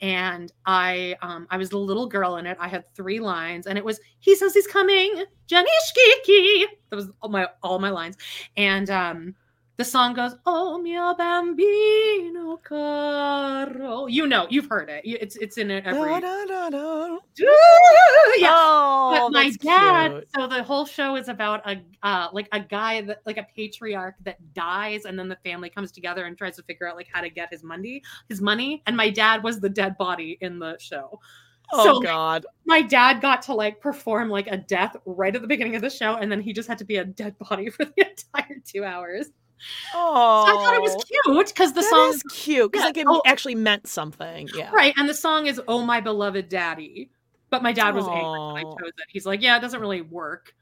and 0.01 0.51
I, 0.65 1.17
um, 1.23 1.47
I 1.51 1.59
was 1.59 1.71
the 1.71 1.79
little 1.79 2.07
girl 2.07 2.37
in 2.37 2.47
it. 2.47 2.57
I 2.61 2.69
had 2.69 2.85
three 2.95 3.21
lines, 3.21 3.67
and 3.67 3.77
it 3.77 3.85
was 3.85 4.01
"He 4.21 4.35
says 4.37 4.55
he's 4.55 4.67
coming, 4.67 5.25
Gianni 5.47 5.71
Schicchi." 5.87 6.65
That 6.91 6.97
was 6.97 7.11
all 7.21 7.29
my 7.29 7.49
all 7.63 7.79
my 7.79 7.91
lines, 7.91 8.17
and 8.57 8.89
um, 8.91 9.35
the 9.83 9.91
song 9.91 10.15
goes, 10.15 10.36
"Oh 10.47 10.78
mio 10.78 11.12
bambino 11.15 12.57
caro." 12.59 14.07
You 14.07 14.28
know, 14.28 14.47
you've 14.49 14.67
heard 14.69 14.89
it. 14.89 15.02
It's 15.05 15.35
it's 15.36 15.59
in 15.59 15.73
it 15.73 15.85
every. 15.85 16.01
Da, 16.01 16.20
da, 16.20 16.44
da, 16.47 16.70
da. 16.70 17.19
yeah. 18.36 18.52
Oh, 18.55 19.28
but 19.28 19.33
my 19.33 19.51
dad. 19.61 20.11
cute. 20.12 20.28
So 20.36 20.47
the 20.47 20.62
whole 20.62 20.86
show 20.86 21.17
is 21.17 21.28
about 21.28 21.69
a 21.69 21.83
uh, 22.05 22.28
like 22.33 22.49
a 22.52 22.61
guy 22.61 23.01
that 23.02 23.23
like 23.27 23.39
a 23.39 23.47
patriarch 23.57 24.15
that 24.25 24.39
dies, 24.55 25.05
and 25.05 25.19
then 25.19 25.28
the 25.28 25.39
family 25.44 25.69
comes 25.69 25.91
together 25.91 26.27
and 26.27 26.39
tries 26.39 26.55
to 26.57 26.62
figure 26.62 26.89
out 26.89 26.94
like 26.94 27.09
how 27.12 27.20
to 27.20 27.28
get 27.31 27.49
his 27.51 27.65
money, 27.65 28.02
his 28.28 28.41
money. 28.41 28.83
And 28.86 28.97
my 28.97 29.11
dad 29.11 29.43
was 29.43 29.59
the 29.59 29.69
dead 29.69 29.99
body 29.99 30.39
in 30.41 30.61
the 30.61 30.78
show. 30.78 31.19
Oh 31.73 31.85
So, 31.85 31.93
like, 31.94 32.07
God. 32.07 32.47
my 32.67 32.83
dad 32.83 33.20
got 33.20 33.43
to 33.43 33.55
like 33.55 33.81
perform 33.81 34.28
like 34.28 34.47
a 34.47 34.59
death 34.59 34.94
right 35.07 35.35
at 35.35 35.43
the 35.43 35.49
beginning 35.49 35.75
of 35.75 35.83
the 35.83 35.91
show, 35.91 36.15
and 36.17 36.31
then 36.31 36.41
he 36.41 36.52
just 36.52 36.69
had 36.69 36.78
to 36.78 36.85
be 36.85 36.97
a 36.99 37.05
dead 37.05 37.36
body 37.39 37.69
for 37.77 37.85
the 37.85 37.93
entire 37.97 38.59
two 38.65 38.85
hours. 38.85 39.27
Oh, 39.94 40.44
So 40.47 40.58
I 40.58 40.65
thought 40.65 40.74
it 40.74 40.82
was 40.82 41.05
cute 41.05 41.49
because 41.49 41.73
the 41.73 41.82
song 41.82 42.10
is 42.10 42.23
cute 42.31 42.70
because 42.70 42.82
Yeah, 42.82 42.86
like 42.86 42.97
it 42.97 43.07
oh. 43.08 43.23
actually 43.26 43.55
meant 43.55 43.86
something. 43.86 44.49
Yeah. 44.55 44.70
right, 44.70 44.94
and 44.97 45.08
the 45.08 45.15
song 45.15 45.47
is 45.47 45.60
"Oh 45.68 45.84
My 45.84 46.00
Beloved 46.00 46.49
Daddy," 46.49 47.10
but 47.50 47.62
my 47.62 47.73
dad 47.73 47.94
was 47.94 48.07
angry 48.07 48.23
when 48.23 48.57
I 48.57 48.62
chose 48.62 48.92
it. 48.99 49.05
He's 49.08 49.26
like, 49.26 49.42
"Yeah, 49.42 49.57
it 49.57 49.60
doesn't 49.60 49.81
really 49.81 50.02
work." 50.02 50.55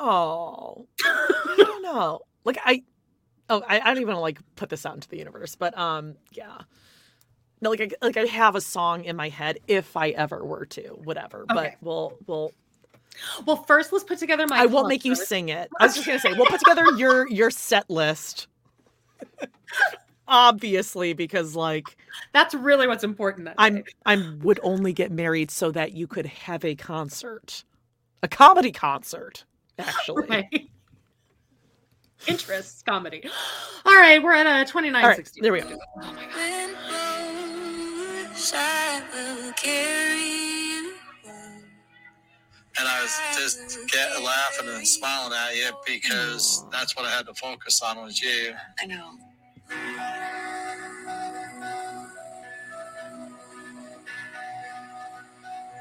Oh, 0.00 0.86
I 1.04 1.54
don't 1.56 1.82
know. 1.94 2.20
Like 2.44 2.58
I, 2.64 2.82
oh, 3.48 3.62
I, 3.68 3.80
I 3.80 3.94
don't 3.94 4.02
even 4.02 4.16
like 4.16 4.38
put 4.56 4.68
this 4.68 4.84
out 4.84 4.94
into 4.94 5.08
the 5.08 5.18
universe, 5.18 5.54
but 5.54 5.76
um, 5.78 6.16
yeah. 6.32 6.62
No, 7.60 7.70
like 7.70 7.80
I, 7.80 7.90
like 8.04 8.16
I 8.16 8.26
have 8.26 8.56
a 8.56 8.60
song 8.60 9.04
in 9.04 9.16
my 9.16 9.28
head 9.30 9.58
if 9.68 9.96
I 9.96 10.10
ever 10.10 10.44
were 10.44 10.66
to, 10.66 10.88
whatever. 11.04 11.46
But 11.48 11.76
we'll 11.80 12.18
we'll. 12.26 12.52
Well, 13.46 13.56
first 13.64 13.92
let's 13.92 14.04
put 14.04 14.18
together 14.18 14.46
my. 14.46 14.60
I 14.60 14.66
won't 14.66 14.88
make 14.88 15.04
you 15.04 15.12
concert. 15.12 15.26
sing 15.26 15.48
it. 15.48 15.68
I 15.80 15.86
was 15.86 15.94
just 15.94 16.06
gonna 16.06 16.18
say 16.18 16.32
we'll 16.32 16.46
put 16.46 16.60
together 16.60 16.84
your 16.96 17.28
your 17.28 17.50
set 17.50 17.88
list. 17.88 18.48
Obviously, 20.28 21.12
because 21.12 21.54
like 21.54 21.96
That's 22.32 22.54
really 22.54 22.86
what's 22.86 23.04
important. 23.04 23.46
That 23.46 23.56
I'm. 23.58 23.84
I'm 24.06 24.38
would 24.40 24.60
only 24.62 24.92
get 24.92 25.10
married 25.12 25.50
so 25.50 25.70
that 25.72 25.92
you 25.92 26.06
could 26.06 26.26
have 26.26 26.64
a 26.64 26.74
concert, 26.74 27.64
a 28.22 28.28
comedy 28.28 28.72
concert. 28.72 29.44
Actually, 29.78 30.26
Right. 30.28 30.68
Interests 32.26 32.82
comedy. 32.82 33.28
All 33.84 33.94
right, 33.94 34.22
we're 34.22 34.32
at 34.32 34.46
a 34.46 34.70
twenty 34.70 34.88
nine 34.90 35.04
All 35.04 35.10
right, 35.10 35.30
there 35.40 35.52
we 35.52 35.60
go. 35.60 35.78
When 35.96 36.70
roads 36.90 38.52
I 38.54 39.02
will 39.12 39.52
carry 39.52 40.38
you. 40.38 40.43
And 42.78 42.88
I 42.88 43.02
was 43.02 43.20
just 43.36 43.88
get, 43.88 44.20
laughing 44.22 44.68
and 44.68 44.86
smiling 44.86 45.32
at 45.32 45.56
you 45.56 45.70
because 45.86 46.64
that's 46.72 46.96
what 46.96 47.06
I 47.06 47.10
had 47.10 47.26
to 47.26 47.34
focus 47.34 47.80
on 47.82 48.02
was 48.02 48.20
you. 48.20 48.52
I 48.80 48.86
know. 48.86 49.12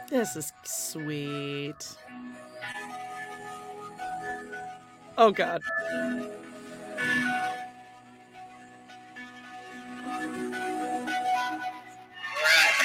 This 0.10 0.36
is 0.36 0.54
sweet. 0.64 1.98
Oh 5.18 5.32
god. 5.32 5.62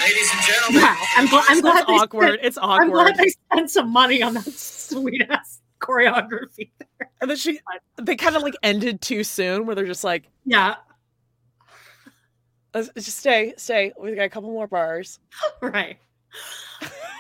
Ladies 0.09 0.31
and 0.33 0.43
gentlemen, 0.43 0.83
Wow, 0.83 0.97
I'm, 1.17 1.27
gl- 1.29 1.45
I'm 1.49 1.61
glad 1.61 1.85
It's 1.89 2.03
awkward. 2.03 2.27
Spent, 2.29 2.41
It's 2.45 2.59
I'm 2.59 2.65
awkward. 2.65 2.91
glad 2.93 3.17
they 3.19 3.29
spent 3.29 3.71
some 3.71 3.91
money 3.93 4.23
on 4.23 4.35
that 4.35 4.45
sweet 4.45 5.23
ass 5.29 5.61
choreography. 5.81 6.71
And 7.21 7.31
then 7.31 7.37
she 7.37 7.61
they 8.01 8.17
kind 8.17 8.35
of 8.37 8.43
like 8.43 8.55
ended 8.63 9.01
too 9.03 9.23
soon 9.23 9.67
where 9.67 9.75
they're 9.75 9.85
just 9.87 10.05
like, 10.05 10.29
Yeah, 10.47 10.77
"Let's- 12.73 12.91
just 12.95 13.19
stay, 13.19 13.53
stay. 13.59 13.93
We 14.01 14.15
got 14.15 14.23
a 14.23 14.29
couple 14.31 14.51
more 14.51 14.67
bars. 14.67 15.19
right. 15.61 15.99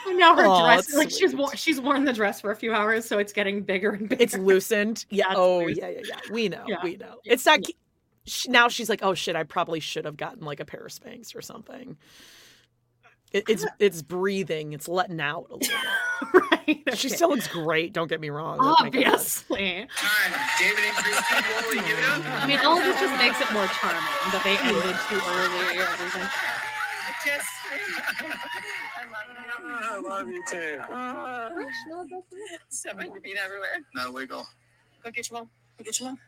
And 0.07 0.18
now 0.18 0.34
her 0.36 0.47
Aw, 0.47 0.65
dress, 0.65 0.86
that's 0.86 0.97
like 0.97 1.10
she's 1.10 1.34
worn, 1.34 1.55
she's 1.57 1.81
worn 1.81 2.05
the 2.07 2.12
dress 2.15 2.41
for 2.41 2.50
a 2.52 2.57
few 2.57 2.73
hours, 2.73 3.05
so 3.05 3.18
it's 3.18 3.33
getting 3.34 3.62
bigger 3.62 3.91
and 3.91 4.08
bigger. 4.08 4.23
It's 4.23 4.36
loosened. 4.39 5.05
Yeah. 5.10 5.26
That's 5.28 5.39
oh, 5.39 5.58
loose. 5.65 5.76
yeah, 5.76 5.89
yeah, 5.91 6.00
yeah. 6.08 6.20
We 6.31 6.49
know. 6.49 6.65
Yeah. 6.67 6.76
We 6.83 6.97
know. 6.97 7.17
It's 7.25 7.44
not. 7.44 7.60
She, 8.25 8.49
now 8.50 8.68
she's 8.68 8.89
like, 8.89 9.00
oh 9.02 9.12
shit, 9.15 9.36
I 9.36 9.42
probably 9.42 9.81
should 9.81 10.05
have 10.07 10.17
gotten 10.17 10.44
like 10.44 10.60
a 10.60 10.65
pair 10.65 10.81
of 10.86 10.92
Spanx 10.92 11.34
or 11.36 11.42
something. 11.42 11.97
It, 13.32 13.44
it's 13.48 13.66
it's 13.78 14.02
breathing. 14.02 14.73
It's 14.73 14.89
letting 14.89 15.20
out 15.20 15.47
a 15.50 15.55
little 15.55 15.58
bit. 15.58 15.70
right. 16.50 16.98
She 16.98 17.08
still 17.10 17.28
looks 17.31 17.47
great. 17.47 17.92
Don't 17.92 18.08
get 18.08 18.20
me 18.20 18.31
wrong. 18.31 18.58
My 18.58 18.89
God. 18.90 19.07
obviously. 19.07 19.58
David 19.58 20.84
and 20.84 20.97
Christine, 20.97 21.44
will 21.66 21.74
you 21.74 21.82
give 21.82 21.98
it 21.98 22.05
up? 22.08 22.42
I 22.42 22.47
mean, 22.47 22.58
all 22.60 22.78
of 22.78 22.84
this 22.84 22.98
just 22.98 23.16
makes 23.20 23.40
it 23.40 23.52
more 23.52 23.66
charming 23.66 24.00
that 24.32 24.42
they 24.44 24.57
ended 24.57 24.97
too 25.08 25.20
early 25.28 25.78
or 25.78 25.84
everything. 25.84 26.28
I 29.70 29.98
love 29.98 30.28
you 30.28 30.42
too. 30.50 30.81
Step 32.68 32.97
on 32.98 33.07
your 33.07 33.20
feet 33.20 33.36
everywhere. 33.42 33.82
No 33.94 34.10
wiggle. 34.10 34.47
Go 35.05 35.10
get 35.10 35.31
your 35.31 35.40
mom. 35.40 35.50
Go 35.78 35.84
get 35.84 36.00
your 36.00 36.10
mom. 36.10 36.18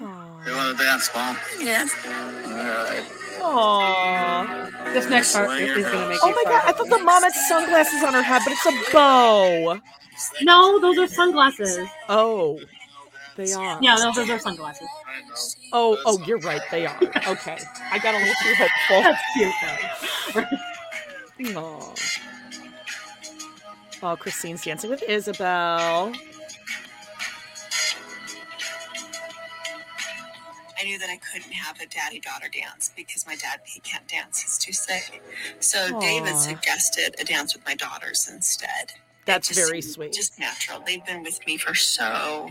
You 0.00 0.06
want 0.06 0.76
to 0.76 0.84
dance, 0.84 1.10
Mom? 1.14 1.36
Yes. 1.58 1.90
All 2.04 2.52
right. 2.52 3.04
Aww. 3.40 4.92
This 4.92 5.08
next 5.08 5.32
part 5.34 5.60
is 5.60 5.84
gonna 5.84 6.08
make 6.08 6.18
Oh 6.22 6.28
you 6.28 6.34
my 6.34 6.44
god! 6.44 6.62
I 6.66 6.72
thought 6.72 6.88
the 6.88 6.98
mom 6.98 7.22
had 7.22 7.32
sunglasses 7.32 8.02
on 8.02 8.14
her 8.14 8.22
head, 8.22 8.42
but 8.44 8.52
it's 8.52 8.66
a 8.66 8.92
bow. 8.92 9.80
No, 10.42 10.80
those 10.80 10.98
are 10.98 11.06
sunglasses. 11.06 11.78
Oh, 12.08 12.60
they 13.36 13.52
are. 13.52 13.78
Yeah, 13.82 13.96
no, 13.96 14.12
those 14.12 14.30
are 14.30 14.38
sunglasses. 14.38 14.88
Oh, 15.72 15.98
oh, 16.06 16.18
you're 16.26 16.38
right. 16.38 16.62
They 16.70 16.86
are. 16.86 16.96
Okay, 17.28 17.58
I 17.90 17.98
got 17.98 18.14
a 18.14 18.18
little 18.18 18.34
too 18.42 18.54
hopeful. 18.56 19.02
That's 19.02 19.22
cute 21.36 21.54
though. 21.54 21.60
Oh. 21.60 21.94
Oh, 24.02 24.16
Christine's 24.16 24.62
dancing 24.62 24.90
with 24.90 25.02
Ysabel. 25.08 26.14
I 30.80 30.84
knew 30.84 30.98
that 30.98 31.08
I 31.10 31.18
couldn't 31.18 31.52
have 31.52 31.80
a 31.80 31.86
daddy 31.86 32.20
daughter 32.20 32.48
dance 32.52 32.90
because 32.96 33.26
my 33.26 33.36
dad 33.36 33.60
he 33.64 33.80
can't 33.80 34.06
dance; 34.08 34.40
he's 34.42 34.58
too 34.58 34.72
sick. 34.72 35.22
So 35.60 36.00
David 36.00 36.36
suggested 36.36 37.14
a 37.20 37.24
dance 37.24 37.54
with 37.54 37.64
my 37.64 37.74
daughters 37.74 38.28
instead. 38.30 38.92
That's 39.26 39.48
Just- 39.48 39.60
very 39.60 39.80
sweet. 39.82 40.12
Just 40.12 40.38
natural. 40.38 40.80
They've 40.84 41.04
been 41.04 41.22
with 41.22 41.38
me 41.46 41.56
for 41.56 41.74
so, 41.74 42.50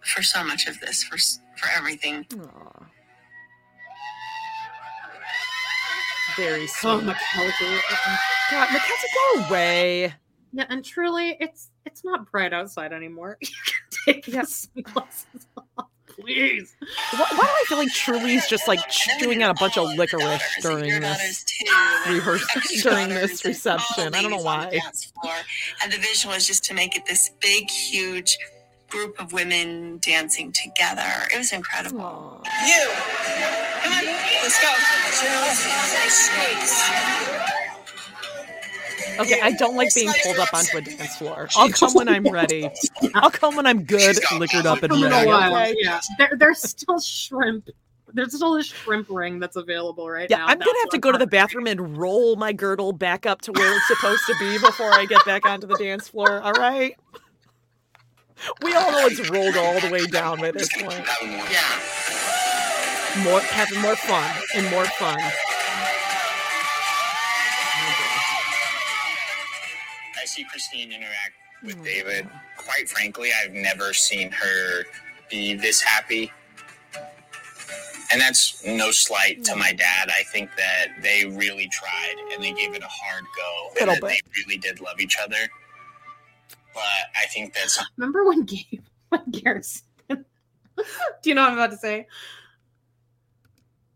for 0.00 0.22
so 0.22 0.42
much 0.42 0.66
of 0.66 0.80
this, 0.80 1.04
for 1.04 1.14
s- 1.16 1.40
for 1.56 1.68
everything. 1.76 2.26
Aw. 2.40 2.84
Very 6.36 6.62
oh, 6.62 6.66
sweet. 6.66 6.90
Oh, 6.90 7.00
Mackenzie. 7.00 7.80
God, 8.50 8.68
Mackenzie, 8.72 9.06
go 9.34 9.44
away. 9.48 10.14
Yeah, 10.52 10.66
and 10.68 10.84
Truely, 10.84 11.36
it's 11.40 11.70
it's 11.84 12.04
not 12.04 12.30
bright 12.30 12.52
outside 12.52 12.92
anymore. 12.92 13.38
You 13.42 13.48
can 13.66 14.14
take 14.14 14.24
the 14.26 14.44
sunglasses 14.46 15.46
off, 15.76 15.87
please. 16.20 16.74
Why, 17.12 17.26
why 17.30 17.44
do 17.44 17.50
I 17.50 17.64
feel 17.66 17.78
like 17.78 17.92
Truely's 17.92 18.46
just 18.48 18.68
like 18.68 18.88
chewing 18.88 19.42
on 19.42 19.50
a 19.50 19.54
bunch 19.54 19.78
of 19.78 19.88
licorice 19.96 20.42
during 20.62 21.00
this 21.00 21.44
rehearsal, 22.08 22.60
during 22.82 23.08
this 23.10 23.44
reception? 23.44 24.14
I 24.14 24.22
don't 24.22 24.30
know 24.30 24.38
why. 24.42 24.80
And 25.82 25.92
the 25.92 25.98
vision 25.98 26.30
was 26.30 26.46
just 26.46 26.64
to 26.64 26.74
make 26.74 26.96
it 26.96 27.06
this 27.06 27.30
big, 27.40 27.70
huge 27.70 28.38
group 28.88 29.20
of 29.20 29.32
women 29.32 29.98
dancing 29.98 30.52
together. 30.52 31.28
It 31.32 31.38
was 31.38 31.52
incredible. 31.52 32.42
You. 32.66 32.88
Come 33.82 33.92
on, 33.92 34.04
let's 34.42 34.60
go. 34.60 34.68
Okay, 39.18 39.40
I 39.40 39.52
don't 39.52 39.76
like 39.76 39.94
being 39.94 40.10
pulled 40.22 40.38
up 40.38 40.52
onto 40.54 40.76
a 40.76 40.80
dance 40.80 41.16
floor. 41.16 41.48
I'll 41.56 41.70
come 41.70 41.92
when 41.94 42.08
I'm 42.08 42.24
ready. 42.24 42.70
I'll 43.14 43.30
come 43.30 43.56
when 43.56 43.66
I'm 43.66 43.82
good, 43.84 44.16
liquored 44.38 44.66
up, 44.66 44.82
and 44.82 44.92
In 44.92 45.04
a 45.04 45.08
ready. 45.08 45.30
okay? 45.30 45.74
yeah. 45.80 46.00
There, 46.18 46.32
there's 46.36 46.58
still 46.60 47.00
shrimp. 47.00 47.68
There's 48.14 48.34
still 48.34 48.56
a 48.56 48.62
shrimp 48.62 49.08
ring 49.10 49.38
that's 49.38 49.56
available 49.56 50.08
right 50.08 50.28
Yeah, 50.30 50.38
now. 50.38 50.46
I'm 50.46 50.58
gonna 50.58 50.78
have 50.80 50.88
to 50.90 50.98
go 50.98 51.12
to 51.12 51.18
the 51.18 51.26
bathroom 51.26 51.66
and 51.66 51.98
roll 51.98 52.36
my 52.36 52.52
girdle 52.54 52.92
back 52.92 53.26
up 53.26 53.42
to 53.42 53.52
where 53.52 53.76
it's 53.76 53.86
supposed 53.88 54.22
to 54.28 54.34
be 54.40 54.58
before 54.58 54.92
I 54.92 55.04
get 55.04 55.22
back 55.26 55.44
onto 55.44 55.66
the 55.66 55.76
dance 55.76 56.08
floor. 56.08 56.40
All 56.40 56.52
right. 56.52 56.96
We 58.62 58.72
all 58.74 58.92
know 58.92 59.06
it's 59.06 59.28
rolled 59.28 59.56
all 59.56 59.78
the 59.80 59.90
way 59.90 60.06
down 60.06 60.38
by 60.40 60.52
this 60.52 60.68
point. 60.80 61.04
Yeah. 61.22 61.80
More 63.24 63.40
having 63.40 63.80
more 63.80 63.96
fun 63.96 64.30
and 64.54 64.70
more 64.70 64.84
fun. 64.84 65.18
See 70.28 70.44
Christine 70.44 70.92
interact 70.92 71.34
with 71.62 71.76
oh, 71.80 71.84
David. 71.84 72.28
Quite 72.56 72.88
frankly, 72.88 73.30
I've 73.42 73.52
never 73.52 73.92
seen 73.92 74.30
her 74.30 74.84
be 75.30 75.54
this 75.54 75.80
happy. 75.80 76.32
And 78.10 78.20
that's 78.20 78.64
no 78.64 78.90
slight 78.90 79.44
to 79.44 79.56
my 79.56 79.70
hmm. 79.70 79.76
dad. 79.76 80.08
I 80.08 80.22
think 80.24 80.50
that 80.56 81.02
they 81.02 81.26
really 81.26 81.68
tried 81.68 82.14
and 82.32 82.42
they 82.42 82.52
gave 82.52 82.74
it 82.74 82.82
a 82.82 82.88
hard 82.88 83.24
go. 83.36 83.68
And 83.80 83.88
Little 83.88 84.08
that 84.08 84.14
they 84.14 84.42
really 84.42 84.58
did 84.58 84.80
love 84.80 85.00
each 85.00 85.18
other. 85.22 85.36
But 86.74 86.82
I 87.20 87.26
think 87.26 87.54
that's 87.54 87.82
Remember 87.96 88.24
when 88.24 88.44
Gabe, 88.44 88.84
when 89.08 89.30
Garrison, 89.30 89.82
do 90.08 90.16
you 91.24 91.34
know 91.34 91.42
what 91.42 91.52
I'm 91.52 91.58
about 91.58 91.72
to 91.72 91.76
say? 91.76 92.06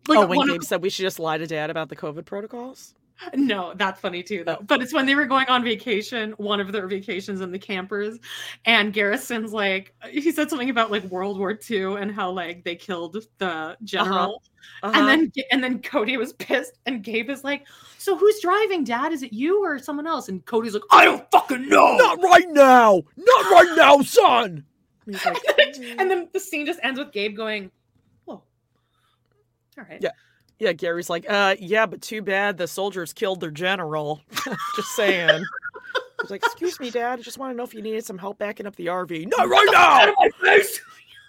Like 0.08 0.18
oh, 0.18 0.26
when 0.26 0.36
one 0.36 0.50
of- 0.50 0.56
Gabe 0.56 0.64
said 0.64 0.82
we 0.82 0.90
should 0.90 1.02
just 1.02 1.18
lie 1.18 1.38
to 1.38 1.46
dad 1.46 1.70
about 1.70 1.88
the 1.88 1.96
COVID 1.96 2.24
protocols? 2.24 2.94
No, 3.34 3.72
that's 3.76 4.00
funny 4.00 4.22
too, 4.22 4.42
though. 4.44 4.58
But 4.66 4.82
it's 4.82 4.92
when 4.92 5.06
they 5.06 5.14
were 5.14 5.26
going 5.26 5.48
on 5.48 5.62
vacation, 5.64 6.32
one 6.38 6.60
of 6.60 6.72
their 6.72 6.86
vacations 6.86 7.40
in 7.40 7.50
the 7.52 7.58
campers, 7.58 8.18
and 8.64 8.92
Garrison's 8.92 9.52
like, 9.52 9.94
he 10.10 10.30
said 10.32 10.50
something 10.50 10.70
about 10.70 10.90
like 10.90 11.04
World 11.04 11.38
War 11.38 11.58
II 11.70 11.96
and 11.96 12.10
how 12.12 12.30
like 12.30 12.64
they 12.64 12.74
killed 12.74 13.16
the 13.38 13.76
general, 13.84 14.42
Uh-huh. 14.82 14.92
and 14.94 15.08
then 15.08 15.32
and 15.50 15.62
then 15.62 15.80
Kody 15.80 16.16
was 16.18 16.32
pissed, 16.44 16.78
and 16.86 17.02
Gabe 17.02 17.30
is 17.30 17.44
like, 17.44 17.66
"So 17.98 18.16
who's 18.16 18.40
driving, 18.40 18.84
Dad? 18.84 19.12
Is 19.12 19.22
it 19.22 19.32
you 19.32 19.62
or 19.64 19.78
someone 19.78 20.06
else?" 20.06 20.28
And 20.28 20.44
Kody's 20.46 20.74
like, 20.74 20.82
"I 20.90 21.04
don't 21.04 21.30
fucking 21.30 21.68
know." 21.68 21.96
Not 21.96 22.22
right 22.22 22.48
now! 22.50 23.02
Not 23.16 23.50
right 23.50 23.72
now, 23.76 24.00
son! 24.02 24.64
Like, 25.06 25.76
and 25.98 26.08
then 26.10 26.28
the 26.32 26.38
scene 26.40 26.64
just 26.64 26.78
ends 26.82 26.98
with 26.98 27.12
Gabe 27.12 27.36
going, 27.36 27.70
"Whoa, 28.24 28.34
all 28.34 29.84
right." 29.88 29.98
yeah. 30.00 30.10
Yeah, 30.62 30.72
Gary's 30.72 31.10
like, 31.10 31.26
uh, 31.28 31.56
yeah, 31.58 31.86
but 31.86 32.02
too 32.02 32.22
bad 32.22 32.56
the 32.56 32.68
soldiers 32.68 33.12
killed 33.12 33.40
their 33.40 33.50
general. 33.50 34.20
just 34.76 34.90
saying. 34.94 35.42
He's 36.20 36.30
like, 36.30 36.40
excuse 36.44 36.78
me, 36.78 36.88
Dad. 36.88 37.18
I 37.18 37.22
just 37.22 37.36
want 37.36 37.52
to 37.52 37.56
know 37.56 37.64
if 37.64 37.74
you 37.74 37.82
needed 37.82 38.04
some 38.04 38.16
help 38.16 38.38
backing 38.38 38.64
up 38.64 38.76
the 38.76 38.86
RV. 38.86 39.26
Not 39.36 39.48
right 39.48 39.66
Out 39.74 40.06
now! 40.06 40.10
of 40.12 40.14
my 40.20 40.30
face! 40.40 40.80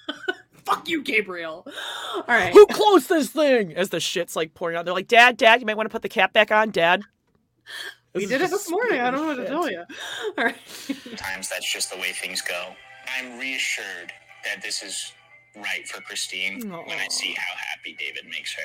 Fuck 0.65 0.87
you, 0.87 1.01
Gabriel. 1.01 1.65
All 2.13 2.23
right. 2.27 2.53
Who 2.53 2.67
closed 2.67 3.09
this 3.09 3.31
thing? 3.31 3.73
As 3.73 3.89
the 3.89 3.99
shit's 3.99 4.35
like 4.35 4.53
pouring 4.53 4.77
out. 4.77 4.85
They're 4.85 4.93
like, 4.93 5.07
Dad, 5.07 5.35
Dad, 5.35 5.61
you 5.61 5.65
might 5.65 5.77
want 5.77 5.87
to 5.89 5.91
put 5.91 6.03
the 6.03 6.09
cap 6.09 6.31
back 6.31 6.51
on, 6.51 6.69
Dad. 6.69 7.01
We 8.13 8.21
This 8.21 8.23
is 8.25 8.29
did 8.29 8.41
it 8.41 8.49
this 8.51 8.69
morning. 8.69 8.99
I 9.01 9.09
don't 9.09 9.21
know 9.21 9.27
what 9.29 9.35
to 9.37 9.41
shit. 9.41 9.49
tell 9.49 9.71
you. 9.71 9.83
All 10.37 10.43
right. 10.43 10.55
Sometimes 10.67 11.49
that's 11.49 11.73
just 11.73 11.89
the 11.91 11.97
way 11.97 12.11
things 12.11 12.41
go. 12.41 12.67
I'm 13.17 13.39
reassured 13.39 14.13
that 14.45 14.61
this 14.61 14.83
is 14.83 15.11
right 15.55 15.87
for 15.87 16.01
Christine 16.01 16.69
when 16.69 16.97
I 16.99 17.07
see 17.09 17.33
how 17.33 17.55
happy 17.69 17.95
David 17.99 18.25
makes 18.29 18.53
her. 18.55 18.63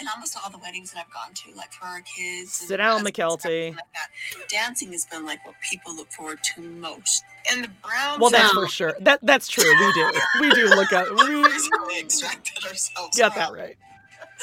And 0.00 0.08
almost 0.12 0.36
all 0.42 0.50
the 0.50 0.58
weddings 0.58 0.92
that 0.92 1.00
I've 1.06 1.12
gone 1.14 1.32
to, 1.34 1.56
like 1.56 1.72
for 1.72 1.86
our 1.86 2.00
kids, 2.02 2.50
Sit 2.52 2.76
down, 2.78 2.98
cousins, 3.04 3.16
Mykelti. 3.16 3.70
like 3.70 3.84
that, 3.94 4.48
dancing 4.48 4.90
has 4.92 5.06
been 5.06 5.24
like 5.24 5.44
what 5.46 5.54
people 5.70 5.94
look 5.94 6.10
forward 6.10 6.40
to 6.54 6.60
most. 6.60 7.24
And 7.50 7.64
the 7.64 7.68
brown. 7.82 8.18
Well, 8.20 8.30
that's 8.30 8.52
for 8.52 8.66
sure. 8.68 8.94
That 9.00 9.20
That's 9.22 9.46
true. 9.48 9.64
We 9.64 9.92
do. 9.92 10.10
We 10.40 10.50
do 10.50 10.66
look 10.66 10.92
at. 10.92 11.06
We 11.14 11.24
really 11.26 12.00
extracted 12.00 12.64
ourselves. 12.64 13.16
got 13.16 13.34
that 13.36 13.52
right. 13.52 13.76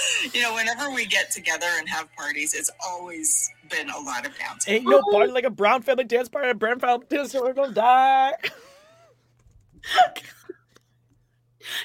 You 0.34 0.42
know, 0.42 0.54
whenever 0.54 0.92
we 0.92 1.06
get 1.08 1.32
together 1.32 1.66
and 1.80 1.90
have 1.90 2.08
parties, 2.16 2.54
it's 2.54 2.70
always 2.86 3.50
been 3.70 3.90
a 3.90 4.00
lot 4.00 4.26
of 4.26 4.38
dancing. 4.38 4.76
Ain't 4.76 4.86
no 4.86 5.02
party 5.12 5.32
like 5.32 5.44
a 5.46 5.50
Brown 5.50 5.82
family 5.82 6.04
dance 6.04 6.30
party. 6.30 6.50
A 6.50 6.54
Brown 6.54 6.80
family 6.80 7.06
dance 7.10 7.34
party. 7.34 7.48
We're 7.48 7.54
gonna 7.54 7.74
die. 7.74 8.34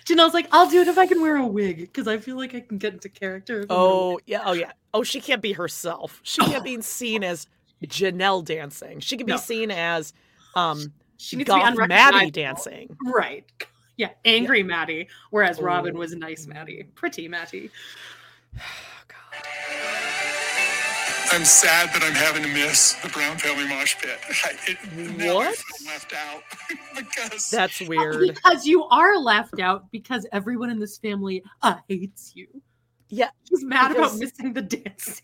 Janelle's 0.06 0.34
like, 0.34 0.48
I'll 0.52 0.68
do 0.70 0.80
it 0.80 0.88
if 0.88 0.96
I 0.98 1.06
can 1.06 1.20
wear 1.20 1.36
a 1.36 1.46
wig 1.46 1.78
because 1.78 2.08
I 2.08 2.18
feel 2.18 2.36
like 2.36 2.54
I 2.54 2.60
can 2.60 2.78
get 2.78 2.94
into 2.94 3.08
character. 3.08 3.60
if 3.62 3.70
I'm 3.70 3.76
wearing 3.76 3.90
a 3.92 3.94
Oh 3.94 4.20
yeah. 4.26 4.42
Oh 4.44 4.52
yeah. 4.52 4.72
Oh, 4.94 5.02
she 5.02 5.20
can't 5.20 5.42
be 5.42 5.52
herself. 5.52 6.20
She 6.22 6.40
can't 6.42 6.64
be 6.64 6.80
seen 6.82 7.22
as 7.24 7.46
Janelle 7.84 8.44
dancing. 8.44 9.00
She 9.00 9.16
can 9.16 9.26
be 9.26 9.32
No. 9.32 9.38
seen 9.38 9.70
as 9.70 10.12
um 10.54 10.92
She 11.18 11.36
needs 11.36 11.50
to 11.50 11.74
be 11.74 11.86
Maddie 11.88 12.30
dancing. 12.30 12.96
Right. 13.04 13.44
Yeah, 13.97 14.10
angry 14.25 14.62
Maddie, 14.62 15.08
whereas 15.31 15.60
Robyn 15.60 15.97
Oh. 15.97 16.00
was 16.00 16.15
nice 16.15 16.47
Maddie, 16.47 16.84
pretty 16.94 17.28
Maddie. 17.28 17.70
I'm 21.33 21.44
sad 21.44 21.92
that 21.92 22.02
I'm 22.05 22.15
having 22.15 22.44
to 22.44 22.49
miss 22.49 22.92
the 23.02 23.08
Brown 23.08 23.36
family 23.36 23.66
mosh 23.68 23.97
pit. 24.00 24.18
I, 24.44 24.52
it, 24.68 25.18
now 25.18 25.33
I 25.33 25.34
What? 25.34 25.57
feel 25.57 25.86
left 25.92 26.12
out 26.15 26.42
because 26.97 27.50
That's 27.50 27.81
weird. 27.89 28.20
Because 28.34 28.65
you 28.65 28.84
are 28.84 29.18
left 29.18 29.58
out 29.60 29.91
because 29.91 30.25
everyone 30.33 30.70
in 30.70 30.78
this 30.78 30.99
family 30.99 31.42
uh, 31.62 31.76
hates 31.89 32.33
you. 32.36 32.47
Yeah. 33.08 33.31
She's 33.49 33.65
mad 33.65 33.91
about 33.91 34.16
missing 34.16 34.52
the 34.52 34.62
dance. 34.62 35.20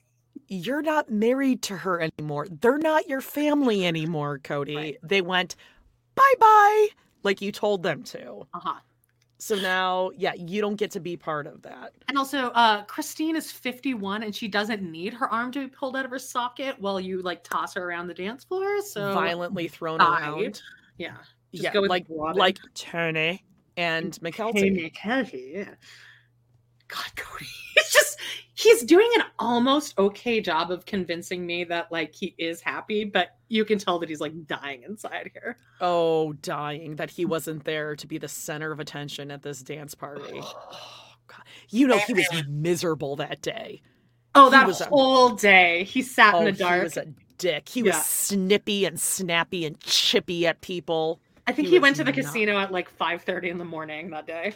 You're 0.49 0.83
not 0.83 1.09
married 1.11 1.63
to 1.63 1.77
her 1.79 2.01
anymore. 2.01 2.49
They're 2.51 2.79
not 2.79 3.09
your 3.09 3.21
family 3.21 3.87
anymore, 3.87 4.39
Kody. 4.41 4.97
They 5.03 5.23
went 5.23 5.55
bye 6.15 6.35
bye 6.39 6.89
like 7.23 7.41
you 7.41 7.53
told 7.53 7.83
them 7.83 8.03
to. 8.05 8.47
Uh 8.55 8.61
huh. 8.61 8.81
So 9.39 9.57
now, 9.57 10.13
yeah, 10.17 10.35
you 10.35 10.61
don't 10.61 10.77
get 10.77 10.93
to 10.93 11.01
be 11.01 11.17
part 11.17 11.49
of 11.49 11.63
that. 11.63 11.95
And 12.07 12.17
also, 12.17 12.51
uh, 12.51 12.85
Christine 12.85 13.35
is 13.35 13.51
51 13.51 14.23
and 14.23 14.33
she 14.33 14.47
doesn't 14.47 14.83
need 14.83 15.13
her 15.15 15.29
arm 15.29 15.51
to 15.51 15.59
be 15.59 15.67
pulled 15.67 15.97
out 15.97 16.05
of 16.05 16.13
her 16.13 16.19
socket 16.21 16.77
while 16.79 17.01
you 17.01 17.23
like 17.23 17.43
toss 17.43 17.75
her 17.75 17.83
around 17.83 18.07
the 18.07 18.15
dance 18.15 18.45
floor. 18.45 18.81
So 18.83 19.13
Violently 19.13 19.67
thrown 19.67 20.01
around. 20.01 20.63
Yeah. 20.97 21.17
Just 21.53 21.75
yeah, 21.75 21.81
like 21.81 22.07
like 22.09 22.61
Tony 22.75 23.45
and 23.77 24.13
Mykelti. 24.23 24.61
Hey, 24.61 24.91
Mykelti, 24.91 25.53
yeah. 25.55 25.75
God, 26.93 27.11
Kody. 27.17 27.47
He's 27.75 27.91
just 27.91 28.19
he's 28.55 28.83
doing 28.85 29.09
an 29.17 29.23
almost 29.39 29.99
okay 29.99 30.41
job 30.43 30.71
of 30.71 30.85
convincing 30.85 31.47
me 31.47 31.65
that 31.65 31.91
like 31.91 32.15
he 32.15 32.35
is 32.39 32.61
happy, 32.61 33.05
but 33.05 33.37
you 33.49 33.65
can 33.65 33.79
tell 33.79 33.99
that 34.01 34.09
he's 34.11 34.21
like 34.21 34.47
dying 34.47 34.83
inside 34.83 35.31
here. 35.33 35.57
Oh, 35.81 36.35
dying 36.35 36.97
that 36.97 37.11
he 37.11 37.25
wasn't 37.25 37.65
there 37.65 37.97
to 37.97 38.07
be 38.07 38.19
the 38.19 38.29
center 38.29 38.71
of 38.71 38.79
attention 38.79 39.31
at 39.31 39.43
this 39.43 39.63
dance 39.63 39.95
party. 39.95 40.41
Oh, 40.43 40.55
God. 41.29 41.43
You 41.71 41.87
know 41.87 41.99
he 41.99 42.13
was 42.13 42.27
miserable 42.47 43.17
that 43.17 43.41
day. 43.41 43.81
Oh, 44.35 44.47
He 44.47 44.51
that 44.51 44.67
was 44.67 44.81
a- 44.83 44.85
whole 44.87 45.31
day 45.31 45.85
he 45.85 46.03
sat 46.03 46.35
in 46.35 46.43
Oh, 46.43 46.45
the 46.45 46.53
dark. 46.53 46.79
He 46.79 46.85
was 46.85 46.97
a 46.99 47.07
dick. 47.39 47.69
He 47.71 47.83
was 47.83 47.97
snippy 48.05 48.85
and 48.85 49.01
snappy 49.01 49.65
and 49.65 49.81
chippy 49.81 50.47
at 50.47 50.61
people. 50.61 51.21
I 51.47 51.53
think 51.53 51.69
he, 51.69 51.75
was 51.79 51.83
went 51.83 51.97
to 51.97 52.05
the 52.05 52.13
not- 52.13 52.23
casino 52.23 52.59
at 52.59 52.71
like 52.71 52.95
5:30 52.99 53.49
in 53.49 53.59
the 53.59 53.65
morning 53.65 54.11
that 54.11 54.27
day. 54.27 54.49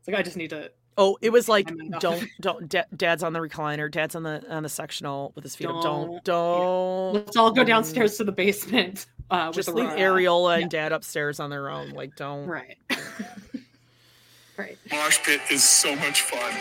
It's 0.00 0.08
like 0.08 0.16
I 0.16 0.22
just 0.22 0.36
need 0.36 0.50
to 0.50 0.70
Oh, 0.98 1.18
it 1.20 1.30
was 1.30 1.48
like 1.48 1.70
don't 2.00 2.24
don't. 2.40 2.68
Da- 2.68 2.84
Dad's 2.96 3.22
on 3.22 3.32
the 3.34 3.38
recliner. 3.40 3.90
Dad's 3.90 4.14
on 4.14 4.22
the 4.22 4.42
on 4.48 4.62
the 4.62 4.68
sectional 4.68 5.32
with 5.34 5.44
his 5.44 5.54
feet 5.54 5.66
up. 5.68 5.82
Don't 5.82 6.24
Don't- 6.24 6.24
don't. 6.24 7.12
let's 7.14 7.36
all 7.36 7.50
go 7.50 7.64
downstairs 7.64 8.16
to 8.16 8.24
the 8.24 8.32
basement. 8.32 9.06
Uh, 9.30 9.50
Just 9.52 9.68
with 9.68 9.76
leave 9.76 9.88
Aurora. 10.00 10.20
Ariella 10.22 10.62
and 10.62 10.70
Dad 10.70 10.92
upstairs 10.92 11.40
on 11.40 11.50
their 11.50 11.68
own. 11.68 11.90
Like 11.90 12.14
don't. 12.16 12.46
Right. 12.46 12.78
right. 14.56 14.78
mosh 14.90 15.18
pit 15.24 15.40
is 15.50 15.62
so 15.64 15.94
much 15.96 16.22
fun. 16.22 16.52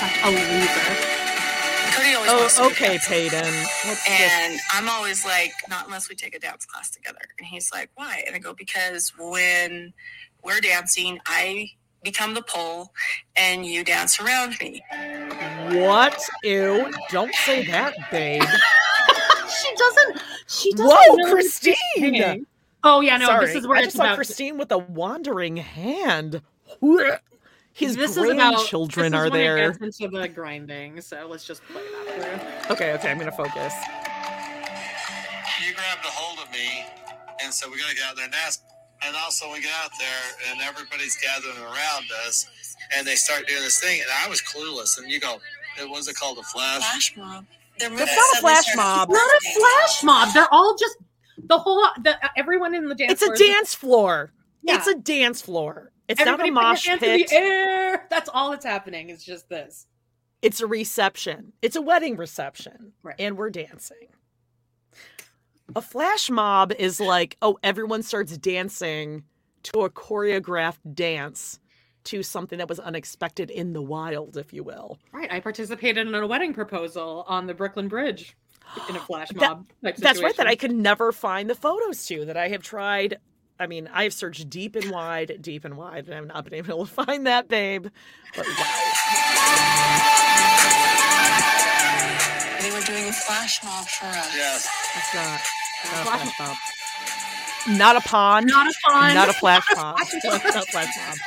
Such 0.00 0.24
a 0.24 0.30
loser. 0.30 1.14
Kody 1.94 2.16
always 2.16 2.32
wants 2.32 2.56
to 2.56 2.62
Oh, 2.62 2.66
okay, 2.70 2.88
dance. 2.94 3.06
Peyton. 3.06 3.44
Let's 3.44 4.04
just. 4.06 4.10
And 4.10 4.58
I'm 4.72 4.88
always 4.88 5.24
like, 5.24 5.52
not 5.68 5.86
unless 5.86 6.08
we 6.08 6.14
take 6.16 6.34
a 6.34 6.40
dance 6.40 6.66
class 6.66 6.90
together. 6.90 7.20
And 7.38 7.46
he's 7.46 7.70
like, 7.72 7.90
why? 7.94 8.24
And 8.26 8.34
I 8.34 8.38
go, 8.40 8.52
because 8.54 9.12
when 9.18 9.92
we're 10.44 10.60
dancing, 10.60 11.18
I 11.26 11.70
become 12.02 12.34
the 12.34 12.42
pole 12.42 12.92
and 13.36 13.64
you 13.64 13.82
dance 13.84 14.20
around 14.20 14.56
me. 14.60 14.84
What? 15.80 16.22
Ew! 16.42 16.90
Don't 17.10 17.34
say 17.34 17.64
that, 17.66 17.94
babe. 18.10 18.42
she 19.48 19.74
doesn't. 19.76 20.22
She 20.46 20.72
doesn't. 20.72 20.86
Whoa, 20.88 21.14
know 21.16 21.30
Christine! 21.32 22.46
Oh 22.82 23.00
yeah, 23.00 23.16
no. 23.16 23.26
Sorry, 23.26 23.46
This 23.46 23.56
is 23.56 23.66
where 23.66 23.78
I 23.78 23.80
it's 23.80 23.86
just 23.88 23.96
saw 23.96 24.02
about. 24.04 24.16
Christine 24.16 24.58
with 24.58 24.70
a 24.72 24.78
wandering 24.78 25.56
hand. 25.56 26.42
His 27.72 27.96
this 27.96 28.12
is 28.16 28.18
about 28.18 28.54
grandchildren 28.54 29.10
this 29.10 29.20
is 29.20 29.26
are 29.26 29.30
when 29.30 29.40
it 29.40 29.44
there. 29.44 29.72
gets 29.72 30.00
into 30.00 30.20
the 30.20 30.28
grinding. 30.28 31.00
So 31.00 31.26
let's 31.28 31.44
just 31.44 31.62
play 31.64 31.82
that 31.82 32.64
through. 32.66 32.74
Okay, 32.74 32.92
okay, 32.92 33.10
I'm 33.10 33.18
gonna 33.18 33.32
focus. 33.32 33.74
You 35.66 35.74
grabbed 35.74 36.04
a 36.04 36.08
hold 36.10 36.38
of 36.46 36.52
me 36.52 36.84
and 37.42 37.52
said, 37.52 37.70
We're 37.70 37.78
going 37.78 37.90
to 37.90 37.96
get 37.96 38.04
out 38.04 38.16
there 38.16 38.24
and 38.24 38.32
dance. 38.32 38.60
And 39.06 39.16
also, 39.16 39.52
we 39.52 39.60
get 39.60 39.72
out 39.82 39.90
there 39.98 40.50
and 40.50 40.60
everybody's 40.62 41.16
gathering 41.16 41.62
around 41.62 42.04
us 42.26 42.46
and 42.96 43.06
they 43.06 43.14
start 43.14 43.46
doing 43.46 43.62
this 43.62 43.80
thing. 43.80 44.00
And 44.00 44.10
I 44.24 44.28
was 44.28 44.40
clueless. 44.40 44.98
And 44.98 45.10
you 45.10 45.20
go, 45.20 45.38
It 45.80 45.88
was 45.88 46.08
it 46.08 46.16
called 46.16 46.38
a 46.38 46.42
flash? 46.42 46.78
Flash 46.78 47.16
mob. 47.16 47.46
They're 47.78 47.90
That's 47.90 48.16
not 48.16 48.38
a 48.38 48.40
flash 48.40 48.76
mob. 48.76 49.08
Not 49.10 49.18
a 49.18 49.58
flash 49.58 50.02
mob. 50.04 50.34
They're 50.34 50.52
all 50.52 50.76
just 50.78 50.96
the 51.38 51.58
whole. 51.58 51.84
The, 52.02 52.16
everyone 52.36 52.74
in 52.74 52.88
the 52.88 52.94
dance. 52.94 53.12
It's 53.12 53.22
a 53.22 53.26
floor 53.26 53.34
is 53.34 53.40
dance 53.40 53.74
floor. 53.74 54.32
Yeah. 54.62 54.76
It's 54.76 54.86
a 54.86 54.94
dance 54.94 55.42
floor. 55.42 55.90
It's 56.08 56.20
Everybody 56.20 56.50
not 56.50 56.60
a 56.60 56.64
put 56.64 56.68
mosh 56.70 56.86
hands 56.86 57.02
in 57.02 57.18
pit. 57.18 57.28
the 57.28 57.34
air. 57.36 58.06
That's 58.10 58.28
all 58.32 58.50
that's 58.50 58.64
happening. 58.64 59.08
It's 59.08 59.24
just 59.24 59.48
this. 59.48 59.86
It's 60.42 60.60
a 60.60 60.66
reception. 60.66 61.52
It's 61.62 61.76
a 61.76 61.80
wedding 61.82 62.16
reception. 62.16 62.92
Right. 63.02 63.14
And 63.18 63.38
we're 63.38 63.50
dancing. 63.50 64.08
A 65.76 65.82
flash 65.82 66.30
mob 66.30 66.72
is 66.78 67.00
like, 67.00 67.36
oh, 67.42 67.58
everyone 67.62 68.02
starts 68.02 68.36
dancing 68.38 69.24
to 69.64 69.80
a 69.80 69.90
choreographed 69.90 70.94
dance 70.94 71.58
to 72.04 72.22
something 72.22 72.58
that 72.58 72.68
was 72.68 72.78
unexpected 72.78 73.50
in 73.50 73.72
the 73.72 73.82
wild, 73.82 74.36
if 74.36 74.52
you 74.52 74.62
will. 74.62 74.98
Right. 75.10 75.32
I 75.32 75.40
participated 75.40 76.06
in 76.06 76.14
a 76.14 76.26
wedding 76.26 76.52
proposal 76.54 77.24
on 77.28 77.46
the 77.46 77.54
Brooklyn 77.54 77.88
Bridge 77.88 78.36
in 78.88 78.94
a 78.94 79.00
flash 79.06 79.28
That- 79.30 79.40
mob. 79.40 79.66
type 79.82 79.96
That's 79.96 80.22
right, 80.22 80.36
that 80.36 80.46
I 80.46 80.50
situation. 80.52 80.58
could 80.76 80.82
never 80.82 81.10
find 81.12 81.48
the 81.50 81.54
photos 81.54 82.06
to, 82.06 82.24
that 82.26 82.36
I 82.36 82.48
have 82.48 82.62
tried. 82.62 83.16
I 83.58 83.66
mean, 83.66 83.88
I 83.92 84.02
have 84.04 84.12
searched 84.12 84.48
deep 84.50 84.76
and 84.76 84.90
wide, 84.90 85.38
deep 85.40 85.64
and 85.64 85.76
wide, 85.76 86.06
and 86.06 86.14
I've 86.14 86.26
not 86.26 86.44
been 86.44 86.54
able 86.54 86.86
to 86.86 86.92
find 87.04 87.26
that, 87.26 87.48
babe. 87.48 87.86
But 88.36 88.46
wow, 88.46 88.54
They 92.60 92.70
were 92.70 92.84
doing 92.84 93.08
a 93.08 93.12
flash 93.12 93.62
mob 93.64 93.86
for 93.86 94.06
us. 94.06 94.34
Yes. 94.36 94.68
it's 94.96 95.14
not, 95.14 95.40
not 95.84 96.00
a 96.00 96.04
Flash- 96.04 96.34
flash 96.34 96.48
mob. 96.48 96.56
Not 97.78 97.96
a 97.96 98.00
pond. 98.00 98.46
Not 98.46 98.66
a 98.68 98.74
pond. 98.86 99.14
Not 99.14 99.28
a 99.28 99.32
flash 99.32 99.66
pond. 99.74 99.98
not 100.24 100.56
a 100.56 100.60
flash 100.62 100.96
pond. 100.96 101.18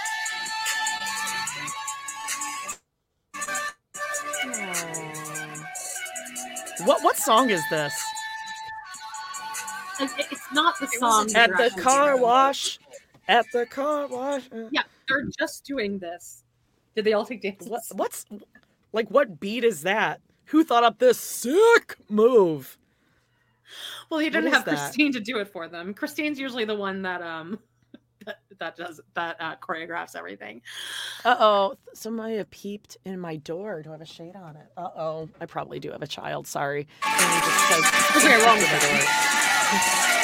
Hmm. 4.44 5.62
What 6.86 7.04
what 7.04 7.18
song 7.18 7.50
is 7.50 7.62
this? 7.70 7.94
It- 10.00 10.12
it- 10.20 10.28
It's 10.32 10.52
not 10.54 10.80
the 10.80 10.88
song. 10.88 11.34
At 11.36 11.50
the 11.58 11.72
car 11.82 12.12
doing. 12.12 12.22
wash. 12.22 12.80
At 13.28 13.46
the 13.52 13.66
car 13.66 14.08
wash. 14.08 14.44
Uh. 14.52 14.68
Yeah, 14.72 14.84
they're 15.08 15.26
just 15.40 15.66
doing 15.66 16.00
this. 16.00 16.44
Did 16.96 17.06
they 17.06 17.14
all 17.14 17.26
take 17.26 17.42
dances? 17.42 17.68
What, 17.68 17.82
what's 17.94 18.26
like 18.94 19.10
what 19.10 19.40
beat 19.40 19.64
is 19.64 19.82
that? 19.82 20.22
Who 20.46 20.64
thought 20.64 20.84
up 20.84 21.00
this 21.00 21.18
sick 21.20 21.98
move? 22.10 22.78
Well, 24.10 24.20
he 24.20 24.30
didn't 24.30 24.52
have 24.52 24.66
that? 24.66 24.78
Christine 24.78 25.12
to 25.14 25.20
do 25.20 25.38
it 25.40 25.48
for 25.52 25.68
them. 25.68 25.94
Christine's 25.94 26.40
usually 26.40 26.66
the 26.66 26.76
one 26.76 27.02
that 27.04 27.22
um 27.22 27.60
that, 28.26 28.40
that 28.60 28.76
does 28.78 29.00
that 29.14 29.38
uh, 29.40 29.56
choreographs 29.58 30.16
everything. 30.16 30.62
Uh 31.26 31.36
oh, 31.40 31.76
somebody 31.94 32.38
have 32.38 32.50
peeped 32.50 32.98
in 33.06 33.20
my 33.20 33.38
door. 33.38 33.82
Do 33.82 33.90
I 33.90 33.94
have 33.94 34.02
a 34.02 34.06
shade 34.06 34.36
on 34.36 34.56
it? 34.56 34.68
Uh 34.78 34.90
oh, 34.96 35.30
I 35.40 35.46
probably 35.46 35.80
do 35.80 35.92
have 35.92 36.02
a 36.02 36.08
child. 36.08 36.48
Sorry. 36.48 36.88
And 37.06 37.34
he 37.34 37.40
just 37.40 37.68
says, 37.70 38.24
Okay, 38.24 38.38
well, 38.38 38.56
"Peeped 38.58 38.74
in 38.74 38.80
the 38.80 39.00
door." 39.00 40.18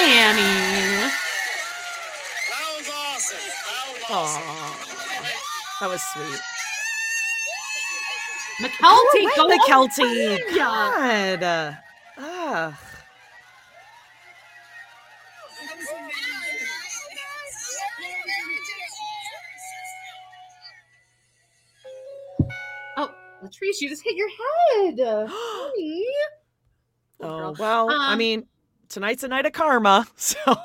Annie. 0.00 1.12
Aw, 4.10 5.78
that 5.80 5.88
was 5.88 6.02
sweet. 6.02 6.40
Mykelti, 8.62 9.36
Go 9.36 9.48
go 9.48 9.58
Mykelti. 9.58 10.56
God. 10.56 11.42
Uh, 11.42 11.72
Ugh. 12.18 12.74
Oh, 22.96 23.10
Latrice, 23.42 23.80
you 23.80 23.88
just 23.88 24.02
hit 24.04 24.16
your 24.16 24.28
head. 24.28 25.28
Oh 27.24 27.52
girl. 27.52 27.54
well, 27.56 27.88
I 27.88 28.12
Um, 28.14 28.18
mean, 28.18 28.48
tonight's 28.88 29.22
a 29.22 29.28
night 29.28 29.46
of 29.46 29.52
karma, 29.52 30.04
so 30.16 30.36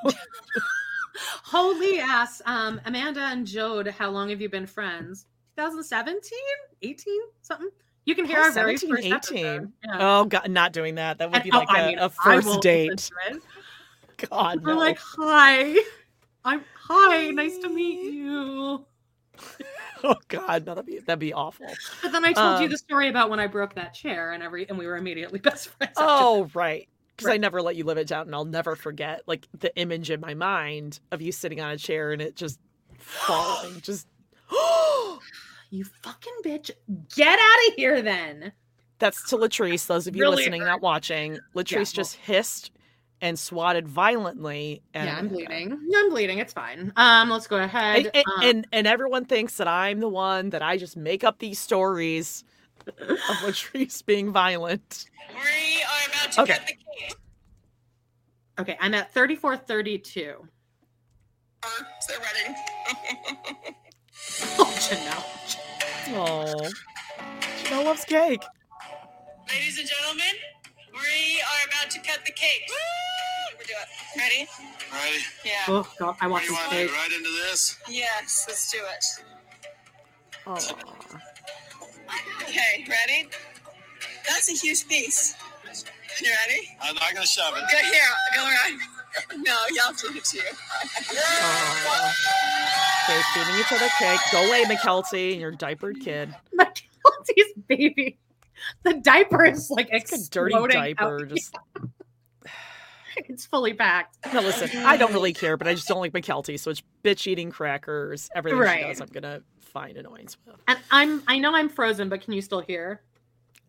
Holy 1.44 2.00
ass. 2.00 2.42
Um, 2.48 2.82
Amanda 2.86 3.22
and 3.22 3.46
Jode, 3.46 3.92
how 3.92 4.10
long 4.10 4.30
have 4.30 4.42
you 4.42 4.50
been 4.50 4.66
friends? 4.66 5.28
2017? 5.56 6.32
18? 6.82 7.20
Something? 7.44 7.70
You 8.08 8.16
can 8.16 8.24
hear 8.24 8.40
our 8.40 8.52
very 8.52 8.78
17, 8.78 9.12
first 9.12 9.32
18. 9.34 9.46
episode. 9.46 9.72
Yeah. 9.84 9.98
Oh 10.00 10.24
god, 10.26 10.50
not 10.50 10.72
doing 10.72 10.96
that. 10.96 11.18
That 11.18 11.30
would 11.30 11.36
And- 11.36 11.44
be 11.44 11.52
oh, 11.52 11.58
like 11.60 11.70
I 11.70 11.82
a 11.82 11.88
mean, 11.88 12.00
a 12.00 12.06
I 12.06 12.08
first 12.08 12.62
date. 12.62 12.90
listen 12.92 13.16
to 13.30 13.36
it. 13.36 13.44
God, 14.30 14.64
We're 14.64 14.74
no. 14.74 14.80
like, 14.80 14.98
hi. 14.98 15.76
I'm 16.46 16.64
hi, 16.80 17.28
nice 17.32 17.58
to 17.60 17.70
meet 17.70 18.14
you. 18.14 18.86
oh 20.06 20.16
god, 20.30 20.66
no, 20.66 20.74
that'd 20.74 20.86
be 20.86 21.00
that'd 21.00 21.20
be 21.20 21.34
awful. 21.34 21.68
But 22.02 22.14
then 22.14 22.24
I 22.24 22.32
told 22.32 22.60
you 22.62 22.66
Um, 22.68 22.72
the 22.72 22.78
story 22.78 23.10
about 23.10 23.30
when 23.30 23.42
I 23.42 23.48
broke 23.48 23.76
that 23.76 23.94
chair 23.94 24.32
and 24.32 24.42
every 24.42 24.68
and 24.70 24.78
we 24.78 24.88
were 24.88 24.96
immediately 24.96 25.40
best 25.50 25.68
friends. 25.68 25.94
Oh, 25.98 26.50
right. 26.54 26.88
Because 27.18 27.30
I 27.30 27.38
never 27.38 27.62
let 27.62 27.76
you 27.76 27.84
live 27.84 27.98
it 27.98 28.08
down, 28.08 28.28
and 28.28 28.34
I'll 28.36 28.46
never 28.46 28.76
forget 28.78 29.24
like 29.28 29.48
the 29.60 29.76
image 29.76 30.12
in 30.12 30.22
my 30.22 30.34
mind 30.34 31.02
of 31.12 31.22
you 31.22 31.34
sitting 31.34 31.60
on 31.60 31.72
a 31.72 31.78
chair 31.78 32.14
and 32.14 32.22
it 32.22 32.38
just 32.38 32.58
falling. 33.00 33.82
Just 33.82 34.08
You 35.70 35.86
fucking 36.04 36.34
bitch. 36.46 36.72
Get 37.16 37.40
out 37.40 37.68
of 37.70 37.74
here 37.76 38.02
then. 38.02 38.52
that's 39.00 39.30
to 39.30 39.38
Latrice. 39.38 39.86
Those 39.88 40.08
of 40.08 40.16
you 40.16 40.24
Really 40.24 40.38
listening, 40.38 40.64
not 40.64 40.82
watching, 40.82 41.40
Latrice 41.56 41.74
well- 41.76 41.86
just 41.86 42.16
hissed 42.16 42.72
and 43.22 43.38
swatted 43.38 43.88
violently. 43.88 44.82
And 44.94 45.08
yeah, 45.08 45.18
I'm 45.18 45.28
bleeding. 45.28 45.72
I'm 45.96 46.10
bleeding. 46.10 46.38
It's 46.40 46.54
fine. 46.54 46.94
Um, 46.96 47.30
let's 47.30 47.48
go 47.48 47.58
ahead. 47.58 48.06
And, 48.06 48.16
and, 48.16 48.26
Um, 48.28 48.44
and 48.44 48.68
and 48.72 48.88
everyone 48.88 49.26
thinks 49.26 49.58
that 49.58 49.68
I'm 49.68 50.00
the 50.00 50.08
one 50.10 50.52
that 50.52 50.62
I 50.62 50.78
just 50.78 50.96
make 50.96 51.24
up 51.24 51.40
these 51.40 51.60
stories 51.60 52.44
of 52.88 52.94
Latrice 53.44 54.06
being 54.06 54.32
violent. 54.32 55.06
We 55.30 55.82
are 55.84 56.10
about 56.10 56.32
to 56.34 56.42
Okay. 56.44 56.54
cut 56.54 56.68
the 56.68 56.74
cake. 56.74 57.16
okay, 58.60 58.78
I'm 58.80 58.94
at 58.94 59.14
3432. 59.14 60.48
Is 62.00 62.08
that 62.08 62.20
ready? 62.20 62.56
Oh, 64.60 64.66
Janelle. 64.66 65.24
Oh, 66.10 66.70
Janelle 67.64 67.86
loves 67.86 68.06
cake. 68.06 68.42
Ladies 69.50 69.80
and 69.80 69.88
gentlemen, 69.88 70.34
we 70.94 71.42
are 71.42 71.68
about 71.70 71.90
to 71.92 72.00
cut 72.00 72.20
the 72.26 72.32
cake. 72.32 72.62
Woo! 72.70 73.58
We 73.60 73.66
do 73.66 73.74
it. 73.74 74.20
Ready? 74.20 74.48
Ready? 74.94 75.24
Yeah. 75.46 75.52
Oh 75.68 75.88
god, 76.00 76.16
I 76.22 76.28
want 76.28 76.44
You 76.46 76.52
this 76.52 76.60
want 76.60 76.72
to 76.72 76.76
cake. 76.78 76.88
get 76.90 76.96
right 76.98 77.12
into 77.18 77.30
this? 77.50 77.78
Yes, 77.90 78.46
let's 78.48 78.72
do 78.72 78.78
it. 78.80 79.06
Oh, 80.48 80.58
Okay, 82.44 82.86
ready? 82.90 83.30
That's 84.28 84.50
a 84.50 84.54
huge 84.54 84.88
piece. 84.88 85.36
You 86.22 86.30
ready? 86.48 86.70
I'm 86.82 86.96
not 86.96 87.14
gonna 87.14 87.26
shove 87.28 87.54
it. 87.58 87.64
Go 87.72 87.78
here. 87.78 88.02
Go 88.36 88.44
around. 88.44 88.80
No, 89.38 89.56
y'all 89.74 89.94
do 89.94 90.10
it 90.18 90.24
too. 90.26 90.40
okay, 93.10 93.22
feeding 93.34 93.56
each 93.60 93.72
other 93.72 93.88
cake. 94.00 94.20
Go 94.32 94.48
away, 94.48 94.64
Mykelti, 94.66 95.32
and 95.34 95.42
your 95.42 95.52
diapered 95.52 96.00
kid. 96.02 96.34
Mykelti's 96.60 97.54
baby. 97.68 98.18
The 98.84 98.96
diaper 98.96 99.46
is 99.46 99.70
like 99.70 99.88
It's 99.92 100.12
like 100.12 100.22
a 100.22 100.24
dirty 100.30 100.74
diaper. 100.74 101.22
out. 101.24 101.30
Just 101.30 101.56
It's 103.18 103.48
fully 103.48 103.74
packed. 103.74 104.16
no, 104.32 104.42
listen. 104.42 104.70
I 104.86 104.96
don't 104.96 105.12
really 105.12 105.34
care, 105.34 105.58
but 105.58 105.68
I 105.68 105.74
just 105.74 105.88
don't 105.88 106.00
like 106.00 106.14
Mykelti. 106.14 106.60
So 106.60 106.70
it's 106.70 106.84
bitch 107.04 107.26
eating 107.26 107.50
crackers. 107.50 108.30
Everything 108.36 108.60
Right. 108.60 108.80
she 108.82 108.88
does, 108.90 109.02
I'm 109.02 109.08
gonna 109.08 109.42
find 109.60 109.98
annoyance 109.98 110.38
with. 110.46 110.56
And 110.68 110.78
I'm 110.92 111.24
I 111.28 111.40
know 111.40 111.56
I'm 111.56 111.70
frozen, 111.70 112.10
but 112.10 112.22
can 112.22 112.34
you 112.34 112.42
still 112.42 112.60
hear? 112.62 113.02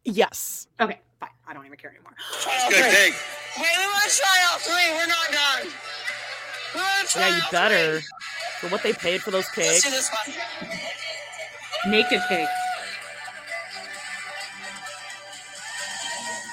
Yes. 0.05 0.67
Okay, 0.81 1.01
fine. 1.21 1.29
I 1.47 1.53
don't 1.55 1.67
even 1.67 1.79
care 1.79 1.91
anymore. 1.91 2.13
It's 2.33 2.69
good 2.69 2.85
cake. 2.93 3.15
Wait, 3.59 3.75
we 3.79 3.85
want 3.87 4.11
to 4.11 4.17
try 4.17 4.37
all 4.51 4.59
three. 4.59 4.91
We're 4.97 5.07
not 5.07 5.29
done. 5.33 5.73
We 6.75 6.81
want 6.81 7.07
to 7.09 7.13
try 7.13 7.29
Yeah, 7.29 7.37
you 7.37 7.43
all 7.43 7.51
better. 7.53 8.01
three. 8.01 8.09
For 8.61 8.69
what 8.69 8.83
they 8.83 8.93
paid 8.93 9.23
for 9.23 9.31
those 9.31 9.47
Let's 9.57 9.85
do 9.85 9.91
this 9.91 10.11
one. 10.27 11.93
Naked 11.93 12.21
cake. 12.29 12.49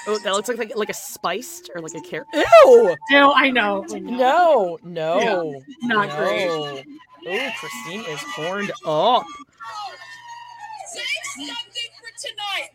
Oh, 0.08 0.18
that 0.22 0.32
looks 0.34 0.48
like 0.48 0.58
like, 0.58 0.76
like 0.76 0.88
a 0.88 0.94
spiced 0.94 1.68
or 1.74 1.80
like 1.80 1.94
a 1.94 2.00
carrot. 2.00 2.28
Ew! 2.32 2.94
No, 3.10 3.32
I 3.34 3.50
know. 3.50 3.84
No, 3.90 4.78
no, 4.84 5.62
not 5.82 6.08
no. 6.08 6.16
great. 6.16 6.48
Oh, 6.48 7.50
Christine 7.58 8.02
is 8.02 8.20
horned 8.36 8.70
up. 8.86 9.24
Say 10.94 11.02
something 11.34 11.90
for 11.98 12.28
tonight. 12.28 12.70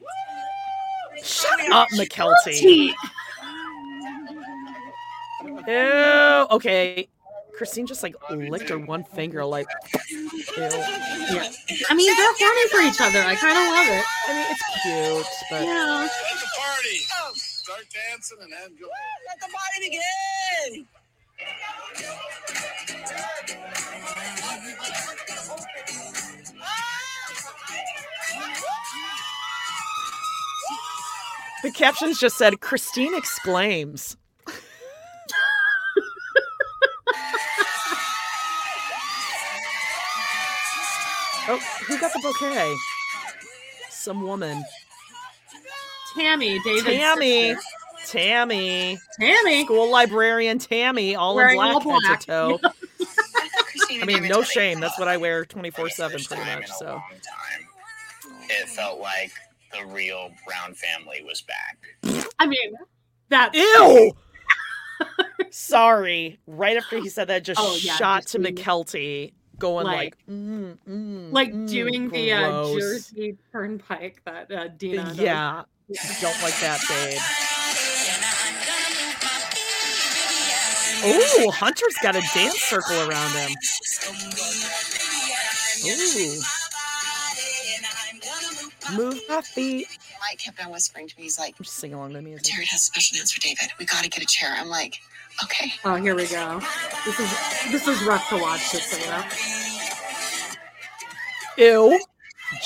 Shut 1.23 1.71
up, 1.71 1.87
Mykelti. 1.93 2.93
Ew. 5.67 6.47
Okay. 6.51 7.07
Christine 7.55 7.85
just 7.85 8.01
like 8.01 8.15
licked 8.31 8.69
her 8.69 8.79
one 8.79 9.03
finger, 9.03 9.45
like. 9.45 9.67
Ew. 10.09 10.29
Yeah. 10.57 11.51
I 11.89 11.93
mean, 11.93 12.15
they're 12.15 12.33
horny 12.39 12.67
for 12.69 12.81
each 12.81 13.01
other. 13.01 13.19
I 13.19 13.35
kind 13.35 13.57
of 13.57 13.65
love 13.71 13.87
it. 13.87 14.05
I 14.27 14.33
mean, 14.33 14.47
it's 14.49 14.63
cute, 14.81 15.47
but 15.49 15.63
Yeah. 15.63 15.99
Let 16.01 16.39
the 16.39 16.47
party. 16.57 16.97
Start 17.35 17.85
dancing 17.93 18.37
and 18.41 18.51
enjoy. 18.71 18.87
Let 19.27 19.39
the 19.39 19.47
party 19.53 19.89
begin. 20.71 20.87
The 31.63 31.71
captions 31.71 32.19
just 32.19 32.37
said 32.37 32.59
Christine 32.61 33.15
exclaims. 33.15 34.17
oh, 41.47 41.59
who 41.87 41.99
got 41.99 42.13
the 42.13 42.19
bouquet? 42.19 42.73
Some 43.89 44.21
woman. 44.23 44.63
Tammy, 46.15 46.59
David's 46.63 46.83
Tammy. 46.85 47.53
sister. 47.53 47.61
Tammy. 48.07 48.99
Tammy. 49.19 49.63
School 49.65 49.89
librarian 49.89 50.59
Tammy, 50.59 51.15
all 51.15 51.35
Wearing 51.35 51.59
in 51.59 51.63
all 51.63 51.79
black, 51.79 52.01
head 52.03 52.07
black. 52.07 52.19
to 52.21 52.25
toe. 52.25 52.59
I 54.01 54.05
mean, 54.05 54.27
no 54.27 54.41
shame. 54.41 54.79
That's 54.79 54.97
what 54.97 55.07
I 55.07 55.17
wear 55.17 55.45
24 55.45 55.89
7 55.89 56.23
pretty 56.23 56.43
much. 56.43 56.67
So, 56.71 57.01
it 58.49 58.67
felt 58.69 58.99
like 58.99 59.31
the 59.73 59.85
real 59.87 60.31
Brown 60.45 60.73
family 60.73 61.23
was 61.25 61.41
back. 61.41 62.27
I 62.39 62.45
mean, 62.47 62.73
that. 63.29 63.53
ew. 63.53 64.11
Sorry. 65.51 66.39
Right 66.47 66.77
after 66.77 66.97
he 66.99 67.09
said 67.09 67.27
that, 67.27 67.43
just 67.43 67.59
Oh, 67.61 67.75
yeah, 67.81 67.95
shot 67.95 68.25
to 68.27 68.39
Mykelti, 68.39 69.33
going 69.57 69.85
like, 69.85 69.95
Like- 69.95 70.17
mm, 70.29 70.77
mm, 70.87 71.31
Like 71.33 71.51
mm, 71.53 71.67
doing 71.69 72.09
the 72.09 72.31
uh. 72.33 72.73
Jersey 72.79 73.37
Turnpike 73.51 74.21
that 74.25 74.51
uh, 74.51 74.67
Dina. 74.69 75.03
does. 75.05 75.17
Yeah. 75.17 75.63
Don't 76.21 76.41
like 76.41 76.57
that, 76.61 76.79
babe. 76.89 77.19
Oh, 81.03 81.51
Hunter's 81.51 81.95
got 82.03 82.15
a 82.15 82.21
dance 82.33 82.59
circle 82.59 83.09
around 83.09 83.31
him. 83.31 83.51
Ooh. 85.87 86.41
Move 88.95 89.19
my 89.29 89.41
feet. 89.41 89.87
Mike 90.19 90.39
kept 90.39 90.63
on 90.63 90.71
whispering 90.71 91.07
to 91.07 91.15
me, 91.17 91.23
he's 91.23 91.37
like, 91.39 91.57
Just 91.57 91.73
sing 91.75 91.93
along 91.93 92.13
to 92.13 92.21
me. 92.21 92.35
Jared 92.43 92.67
has 92.69 92.81
special 92.83 93.17
news 93.17 93.31
for 93.31 93.39
David. 93.41 93.67
We 93.79 93.85
got 93.85 94.03
to 94.03 94.09
get 94.09 94.23
a 94.23 94.25
chair. 94.25 94.53
I'm 94.57 94.67
like, 94.69 94.99
okay. 95.43 95.71
Oh, 95.85 95.95
here 95.95 96.15
we 96.15 96.25
go. 96.27 96.59
This 97.05 97.19
is 97.19 97.71
this 97.71 97.87
is 97.87 98.03
rough 98.03 98.27
to 98.29 98.37
watch. 98.37 98.71
Just 98.71 98.89
so 98.89 98.97
you 98.97 99.05
know. 99.07 99.23
Ew. 101.91 101.99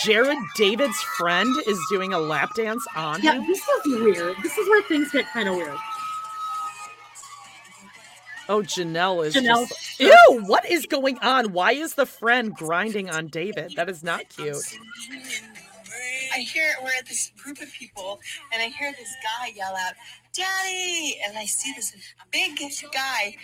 Jared 0.03 0.37
David's 0.55 0.99
friend 1.17 1.53
is 1.67 1.79
doing 1.89 2.11
a 2.13 2.19
lap 2.19 2.49
dance 2.55 2.83
on 2.95 3.21
Yeah, 3.21 3.33
him. 3.33 3.41
Yeah, 3.41 3.47
this 3.47 3.61
is 3.85 4.01
weird. 4.01 4.35
This 4.41 4.57
is 4.57 4.67
where 4.69 4.81
things 4.83 5.11
get 5.11 5.27
kind 5.27 5.47
of 5.47 5.55
weird. 5.55 5.75
Oh, 8.47 8.61
Janelle 8.61 9.25
is 9.25 9.35
Janelle. 9.35 9.67
just. 9.67 9.99
Ew, 9.99 10.43
what 10.45 10.65
is 10.69 10.85
going 10.85 11.17
on? 11.19 11.51
Why 11.51 11.71
is 11.73 11.95
the 11.95 12.05
friend 12.05 12.53
grinding 12.53 13.09
on 13.09 13.27
David? 13.27 13.73
That 13.75 13.89
is 13.89 14.03
not 14.03 14.27
cute. 14.29 14.57
I 16.35 16.39
hear 16.39 16.75
we're 16.83 16.89
at 16.99 17.07
this 17.07 17.31
group 17.41 17.61
of 17.61 17.71
people, 17.71 18.19
and 18.51 18.61
I 18.61 18.67
hear 18.67 18.91
this 18.91 19.13
guy 19.23 19.53
yell 19.55 19.73
out, 19.73 19.93
"Daddy!" 20.33 21.17
And 21.25 21.37
I 21.37 21.45
see 21.45 21.71
this 21.73 21.93
big 22.29 22.59
guy 22.91 23.37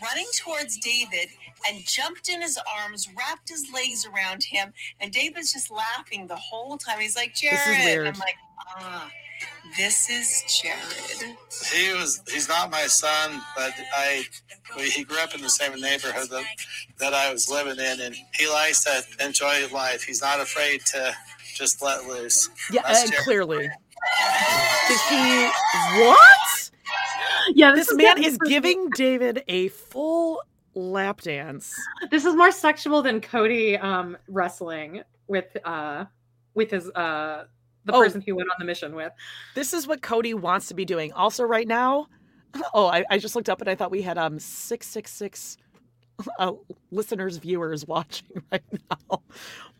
running 0.00 0.26
towards 0.38 0.78
David 0.78 1.28
and 1.66 1.84
jumped 1.84 2.28
in 2.28 2.40
his 2.42 2.56
arms, 2.78 3.08
wrapped 3.16 3.48
his 3.48 3.66
legs 3.74 4.06
around 4.06 4.44
him, 4.44 4.72
and 5.00 5.12
David's 5.12 5.52
just 5.52 5.72
laughing 5.72 6.28
the 6.28 6.36
whole 6.36 6.78
time. 6.78 7.00
He's 7.00 7.16
like, 7.16 7.34
"Jared," 7.34 7.80
is 7.80 7.84
weird. 7.84 8.06
I'm 8.06 8.18
like, 8.20 8.36
"Ah, 8.76 9.10
this 9.76 10.08
is 10.08 10.44
Jared." 10.62 11.36
He 11.72 11.92
was. 11.94 12.22
He's 12.30 12.48
not 12.48 12.70
my 12.70 12.86
son, 12.86 13.42
but 13.56 13.72
I. 13.92 14.24
We, 14.76 14.90
he 14.90 15.02
grew 15.04 15.18
up 15.18 15.34
in 15.34 15.40
the 15.42 15.50
same 15.50 15.80
neighborhood 15.80 16.28
that, 16.30 16.44
that 16.98 17.14
I 17.14 17.32
was 17.32 17.48
living 17.48 17.84
in, 17.84 18.00
and 18.00 18.16
he 18.34 18.48
likes 18.48 18.84
to 18.84 19.02
enjoy 19.24 19.66
life. 19.72 20.02
He's 20.04 20.22
not 20.22 20.40
afraid 20.40 20.84
to 20.86 21.16
just 21.56 21.82
let 21.82 22.06
loose. 22.06 22.48
Yeah, 22.70 22.82
and 22.86 23.12
clearly. 23.14 23.64
Is 24.90 25.02
he. 25.08 25.50
What? 26.00 26.70
Yeah, 27.54 27.72
This, 27.74 27.88
is 27.88 27.96
man 27.96 28.22
is 28.22 28.36
freaky. 28.36 28.54
giving 28.54 28.90
David 28.90 29.42
a 29.48 29.68
full 29.68 30.42
lap 30.74 31.22
dance. 31.22 31.74
This 32.10 32.24
is 32.24 32.34
more 32.34 32.50
sexual 32.52 33.02
than 33.02 33.20
Kody 33.20 33.82
um 33.82 34.16
wrestling 34.28 35.02
with 35.28 35.56
uh 35.64 36.04
with 36.54 36.70
his 36.70 36.90
uh 36.90 37.44
the 37.84 37.92
Oh. 37.94 38.00
person 38.02 38.20
he 38.20 38.32
went 38.32 38.48
on 38.50 38.56
the 38.58 38.64
mission 38.64 38.94
with. 38.94 39.12
This 39.54 39.72
is 39.72 39.86
what 39.86 40.00
Kody 40.02 40.34
wants 40.34 40.66
to 40.68 40.74
be 40.74 40.84
doing. 40.84 41.12
Also, 41.12 41.44
right 41.44 41.66
now, 41.68 42.08
oh, 42.74 42.86
I, 42.88 43.04
I 43.10 43.18
just 43.18 43.34
looked 43.36 43.48
up 43.48 43.60
and 43.60 43.70
I 43.70 43.74
thought 43.74 43.90
we 43.90 44.02
had 44.02 44.18
um 44.18 44.38
six 44.38 44.86
six 44.86 45.10
six 45.12 45.56
uh, 46.38 46.52
listeners, 46.90 47.36
viewers 47.38 47.86
watching 47.88 48.42
right 48.52 48.62
now. 48.90 49.22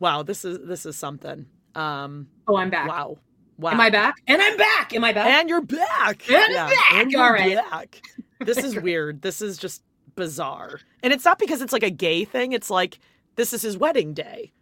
Wow, 0.01 0.23
this 0.23 0.45
is 0.45 0.59
this 0.67 0.87
is 0.87 0.97
something. 0.97 1.47
Um, 1.77 2.29
Oh, 2.49 2.57
I'm 2.57 2.71
back. 2.71 2.89
wow, 2.89 3.19
wow. 3.59 3.71
Am 3.73 3.81
I 3.81 3.91
back? 3.91 4.15
And 4.27 4.41
I'm 4.41 4.57
back. 4.57 4.95
Am 4.95 5.05
I 5.05 5.13
back? 5.13 5.27
And 5.27 5.49
you're 5.49 5.61
back. 5.63 6.29
And 6.31 6.57
I'm 6.57 6.71
back. 6.71 6.93
and 6.95 7.11
you're 7.13 7.23
All 7.23 7.33
right. 7.33 7.57
back. 7.71 8.01
This 8.41 8.59
is 8.59 8.77
weird. 8.81 9.23
This 9.23 9.43
is 9.43 9.59
just 9.59 9.83
bizarre. 10.15 10.81
And 11.03 11.13
it's 11.13 11.25
not 11.25 11.39
because 11.39 11.61
it's 11.63 11.73
like 11.73 11.83
a 11.83 11.91
gay 11.91 12.25
thing. 12.25 12.53
It's 12.53 12.71
like 12.71 12.99
this 13.37 13.53
is 13.53 13.63
his 13.63 13.77
wedding 13.77 14.15
day. 14.15 14.53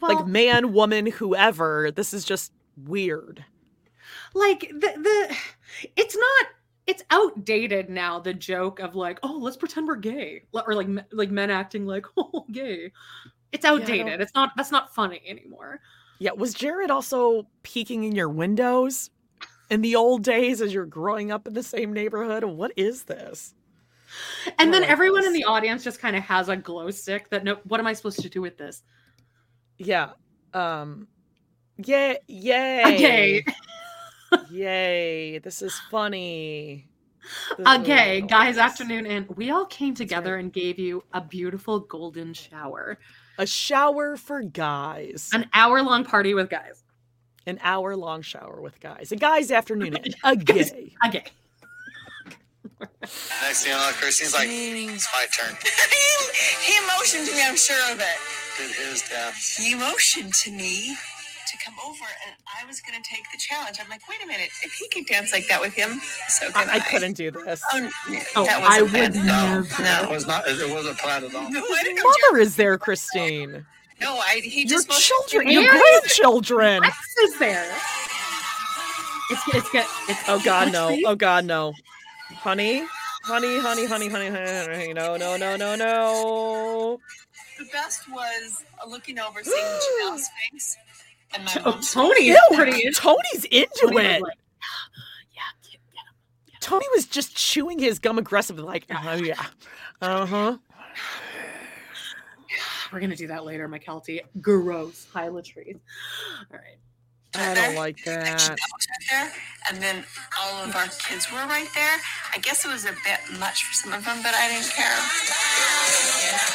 Well- 0.00 0.14
like 0.16 0.26
man, 0.26 0.72
woman, 0.72 1.06
whoever. 1.06 1.90
This 1.90 2.14
is 2.14 2.24
just 2.24 2.52
weird. 2.86 3.44
like 4.34 4.60
the 4.60 4.78
the 4.78 5.36
it's 5.96 6.16
not 6.16 6.46
it's 6.86 7.02
outdated 7.10 7.90
now 7.90 8.18
the 8.18 8.32
joke 8.32 8.80
of 8.80 8.94
like 8.96 9.18
oh 9.22 9.38
let's 9.40 9.56
pretend 9.56 9.86
we're 9.86 9.96
gay 9.96 10.42
or 10.52 10.74
like 10.74 10.88
like 11.12 11.30
men 11.30 11.50
acting 11.50 11.84
like 11.86 12.06
oh 12.16 12.44
gay 12.50 12.90
it's 13.52 13.64
outdated 13.64 14.06
don't- 14.06 14.20
it's 14.20 14.34
not 14.34 14.50
that's 14.56 14.70
not 14.72 14.94
funny 14.94 15.20
anymore 15.26 15.80
Yeah, 16.20 16.32
was 16.32 16.54
Jared 16.54 16.90
also 16.90 17.46
peeking 17.64 18.04
in 18.04 18.14
your 18.14 18.28
windows 18.28 19.10
in 19.70 19.80
the 19.80 19.96
old 19.96 20.22
days 20.22 20.60
as 20.60 20.72
you're 20.72 20.86
growing 20.86 21.32
up 21.32 21.46
in 21.48 21.54
the 21.54 21.62
same 21.62 21.92
neighborhood? 21.92 22.44
What 22.44 22.72
is 22.76 23.02
this? 23.04 23.54
and 24.58 24.72
then 24.74 24.82
like 24.82 24.90
everyone 24.90 25.24
in 25.24 25.32
the 25.32 25.44
audience 25.44 25.84
just 25.84 26.00
kind 26.00 26.16
of 26.16 26.22
has 26.24 26.48
a 26.48 26.56
glow 26.56 26.90
stick 26.90 27.28
that 27.30 27.44
no 27.44 27.56
what 27.64 27.78
am 27.78 27.86
i 27.86 27.92
supposed 27.92 28.20
to 28.20 28.28
do 28.28 28.40
with 28.40 28.58
this 28.58 28.82
Yeah. 29.78 30.10
Um 30.52 31.06
Yay 31.86 32.18
yay. 32.26 32.82
Okay. 32.82 33.44
yay. 34.50 35.38
This 35.38 35.62
is 35.62 35.78
funny. 35.90 36.88
This- 37.56 37.66
okay 37.68 38.22
oh, 38.22 38.26
guys 38.26 38.58
afternoon 38.58 39.06
and 39.06 39.28
we 39.36 39.50
all 39.50 39.66
came 39.66 39.94
together 39.94 40.36
and 40.36 40.52
gave 40.52 40.78
you 40.78 41.04
a 41.12 41.20
beautiful 41.20 41.78
golden 41.80 42.34
shower 42.34 42.98
A 43.38 43.46
shower 43.46 44.16
for 44.16 44.42
guys. 44.42 45.30
an 45.32 45.48
hour 45.54 45.82
long 45.82 46.04
party 46.04 46.34
with 46.34 46.50
guys 46.50 46.82
An 47.46 47.58
hour 47.62 47.96
long 47.96 48.22
shower 48.22 48.60
with 48.60 48.80
guys. 48.80 49.12
A 49.12 49.16
guy's 49.16 49.50
afternoon. 49.50 49.96
and 50.04 50.14
A 50.24 50.36
gay. 50.36 50.92
okay 51.06 51.24
Next 53.42 53.64
thing 53.64 53.72
you 53.72 53.78
know, 53.78 53.90
Christine's 53.92 54.34
like, 54.34 54.48
"It's 54.50 55.08
my 55.12 55.26
turn." 55.36 55.54
he, 56.64 56.72
he 56.72 56.86
motioned 56.96 57.26
to 57.28 57.34
me. 57.34 57.42
I'm 57.44 57.56
sure 57.56 57.92
of 57.92 58.00
it. 58.00 58.18
Did 58.56 58.74
his 58.74 59.02
dance. 59.02 59.56
He 59.56 59.74
motioned 59.74 60.34
to 60.34 60.50
me 60.50 60.94
to 60.94 61.09
come 61.70 61.90
over, 61.90 62.04
and 62.26 62.34
I 62.60 62.66
was 62.66 62.80
going 62.80 63.00
to 63.00 63.08
take 63.08 63.24
the 63.32 63.38
challenge. 63.38 63.78
I'm 63.82 63.88
like, 63.88 64.06
wait 64.08 64.22
a 64.22 64.26
minute. 64.26 64.50
If 64.62 64.72
he 64.74 64.88
could 64.88 65.06
dance 65.06 65.32
like 65.32 65.48
that 65.48 65.60
with 65.60 65.74
him, 65.74 66.00
so 66.28 66.50
can 66.50 66.68
I. 66.68 66.74
I 66.74 66.78
couldn't 66.80 67.14
do 67.14 67.30
this. 67.30 67.62
Oh, 67.72 67.76
n- 67.78 67.90
Oh, 68.36 68.44
that 68.44 68.62
I 68.62 68.82
wasn't 68.82 69.14
would 69.14 69.22
planned. 69.22 69.26
never. 69.26 69.82
No, 69.82 70.02
it 70.02 70.14
was 70.14 70.26
not. 70.26 70.48
It 70.48 70.70
wasn't 70.74 70.98
planned 70.98 71.24
at 71.24 71.34
all. 71.34 71.50
No, 71.50 71.60
I 71.60 71.82
didn't 71.82 71.96
know. 71.96 72.02
Mother 72.32 72.40
is 72.40 72.56
there, 72.56 72.78
Christine. 72.78 73.64
No, 74.00 74.16
I, 74.16 74.40
he 74.42 74.60
Your 74.62 74.68
just 74.68 74.88
motioned 74.88 75.02
children, 75.28 75.42
to 75.42 75.48
me. 75.48 75.54
your 75.66 75.70
grandchildren. 75.70 76.80
Lex 76.82 76.96
is 77.22 77.38
there 77.38 77.70
it's 79.30 79.42
it's 79.54 79.70
get 79.70 79.86
it's 80.08 80.28
Oh 80.28 80.40
God, 80.44 80.72
no! 80.72 80.98
Oh 81.06 81.14
God, 81.14 81.44
no! 81.44 81.72
Honey, 82.36 82.82
honey, 83.24 83.58
honey, 83.60 83.86
honey, 83.86 84.08
honey, 84.08 84.28
honey, 84.28 84.66
honey, 84.66 84.92
no, 84.92 85.16
no, 85.16 85.36
no, 85.36 85.56
no, 85.56 85.76
no! 85.76 87.00
The 87.58 87.64
best 87.66 88.10
was 88.10 88.64
looking 88.88 89.18
over, 89.18 89.44
seeing 89.44 89.56
Janelle's 89.64 90.28
face. 90.50 90.76
And 91.34 91.44
my 91.44 91.52
Oh, 91.64 91.80
Tony 91.92 92.28
is 92.30 92.38
pretty 92.54 92.84
into 92.86 93.00
Tony's 93.00 93.44
into 93.46 93.70
Tony 93.82 93.96
it. 94.06 94.22
like, 94.22 94.38
yeah, 95.34 95.42
get- 95.62 95.80
get. 96.52 96.60
Tony 96.60 96.86
was 96.94 97.06
just 97.06 97.36
chewing 97.36 97.78
his 97.78 97.98
gum 97.98 98.18
aggressively, 98.18 98.62
like, 98.64 98.86
oh 98.90 99.14
yeah, 99.14 99.44
uh 100.02 100.26
huh. 100.26 100.56
We're 102.92 102.98
gonna 103.00 103.14
do 103.16 103.28
that 103.28 103.44
later, 103.44 103.68
Mykelti. 103.68 104.20
Gross. 104.40 105.06
Hyla 105.12 105.42
trees. 105.42 105.76
All 106.52 106.58
right. 106.58 106.76
I 107.32 107.54
don't 107.54 107.76
like 107.76 108.02
that. 108.06 108.38
Janelle 108.38 108.50
was 108.50 108.58
right 108.90 109.06
there, 109.08 109.32
and 109.70 109.80
then 109.80 110.04
all 110.40 110.64
of 110.64 110.74
our 110.74 110.88
kids 110.88 111.30
were 111.30 111.38
right 111.46 111.68
there. 111.76 111.96
I 112.34 112.38
guess 112.38 112.64
it 112.64 112.68
was 112.72 112.84
a 112.86 112.92
bit 113.04 113.38
much 113.38 113.62
for 113.66 113.72
some 113.72 113.92
of 113.92 114.04
them, 114.04 114.18
but 114.24 114.34
I 114.34 114.48
didn't 114.48 114.68
care. 114.72 114.98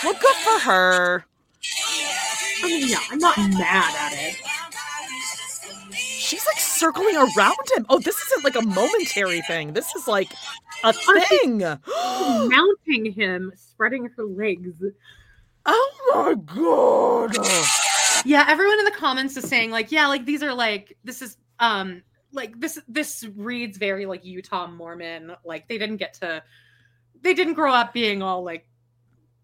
Well, 0.04 0.20
good 0.20 0.36
for 0.36 0.60
her. 0.70 1.26
I 2.64 2.68
mean, 2.68 2.90
yeah, 2.90 3.00
I'm 3.12 3.20
not 3.20 3.38
mad 3.38 3.96
at 3.96 4.14
it. 4.14 4.36
She's 5.96 6.46
like 6.46 6.58
circling 6.60 7.16
around 7.16 7.56
him. 7.76 7.86
Oh, 7.90 8.00
this 8.00 8.20
isn't 8.20 8.44
like 8.44 8.56
a 8.56 8.62
momentary 8.62 9.42
thing. 9.42 9.74
This 9.74 9.94
is 9.96 10.08
like 10.08 10.34
a 10.84 10.94
thing. 10.94 11.60
Mounting 11.60 13.12
him, 13.14 13.52
spreading 13.56 14.10
her 14.18 14.24
legs. 14.24 14.82
Oh 15.66 16.14
my 16.14 16.34
god. 16.56 17.38
Yeah, 18.26 18.46
everyone 18.48 18.80
in 18.80 18.86
the 18.86 18.92
comments 18.92 19.38
is 19.38 19.48
saying 19.48 19.72
like, 19.72 19.92
yeah, 19.92 20.08
like 20.08 20.26
these 20.26 20.42
are 20.42 20.54
like 20.54 20.98
this 21.04 21.22
is 21.22 21.38
um 21.60 22.02
like 22.32 22.60
this 22.60 22.80
this 22.88 23.28
reads 23.36 23.78
very 23.78 24.06
like 24.06 24.26
Utah 24.26 24.68
Mormon. 24.68 25.36
Like 25.44 25.68
they 25.68 25.78
didn't 25.78 25.98
get 25.98 26.16
to 26.16 26.44
they 27.22 27.34
didn't 27.34 27.54
grow 27.54 27.72
up 27.72 27.94
being 27.94 28.22
all 28.22 28.44
like 28.44 28.68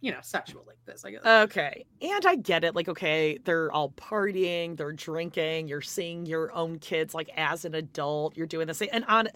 you 0.01 0.11
know 0.11 0.19
sexual 0.21 0.63
like 0.67 0.77
this. 0.85 1.05
I 1.05 1.11
guess. 1.11 1.25
Okay. 1.25 1.85
And 2.01 2.25
I 2.25 2.35
get 2.35 2.63
it. 2.63 2.75
Like, 2.75 2.89
okay, 2.89 3.37
they're 3.45 3.71
all 3.71 3.91
partying, 3.91 4.75
they're 4.75 4.91
drinking, 4.91 5.67
you're 5.67 5.81
seeing 5.81 6.25
your 6.25 6.53
own 6.53 6.79
kids 6.79 7.13
like 7.13 7.29
as 7.37 7.63
an 7.65 7.75
adult, 7.75 8.35
you're 8.35 8.47
doing 8.47 8.67
the 8.67 8.73
same. 8.73 8.89
And 8.91 9.05
on, 9.05 9.29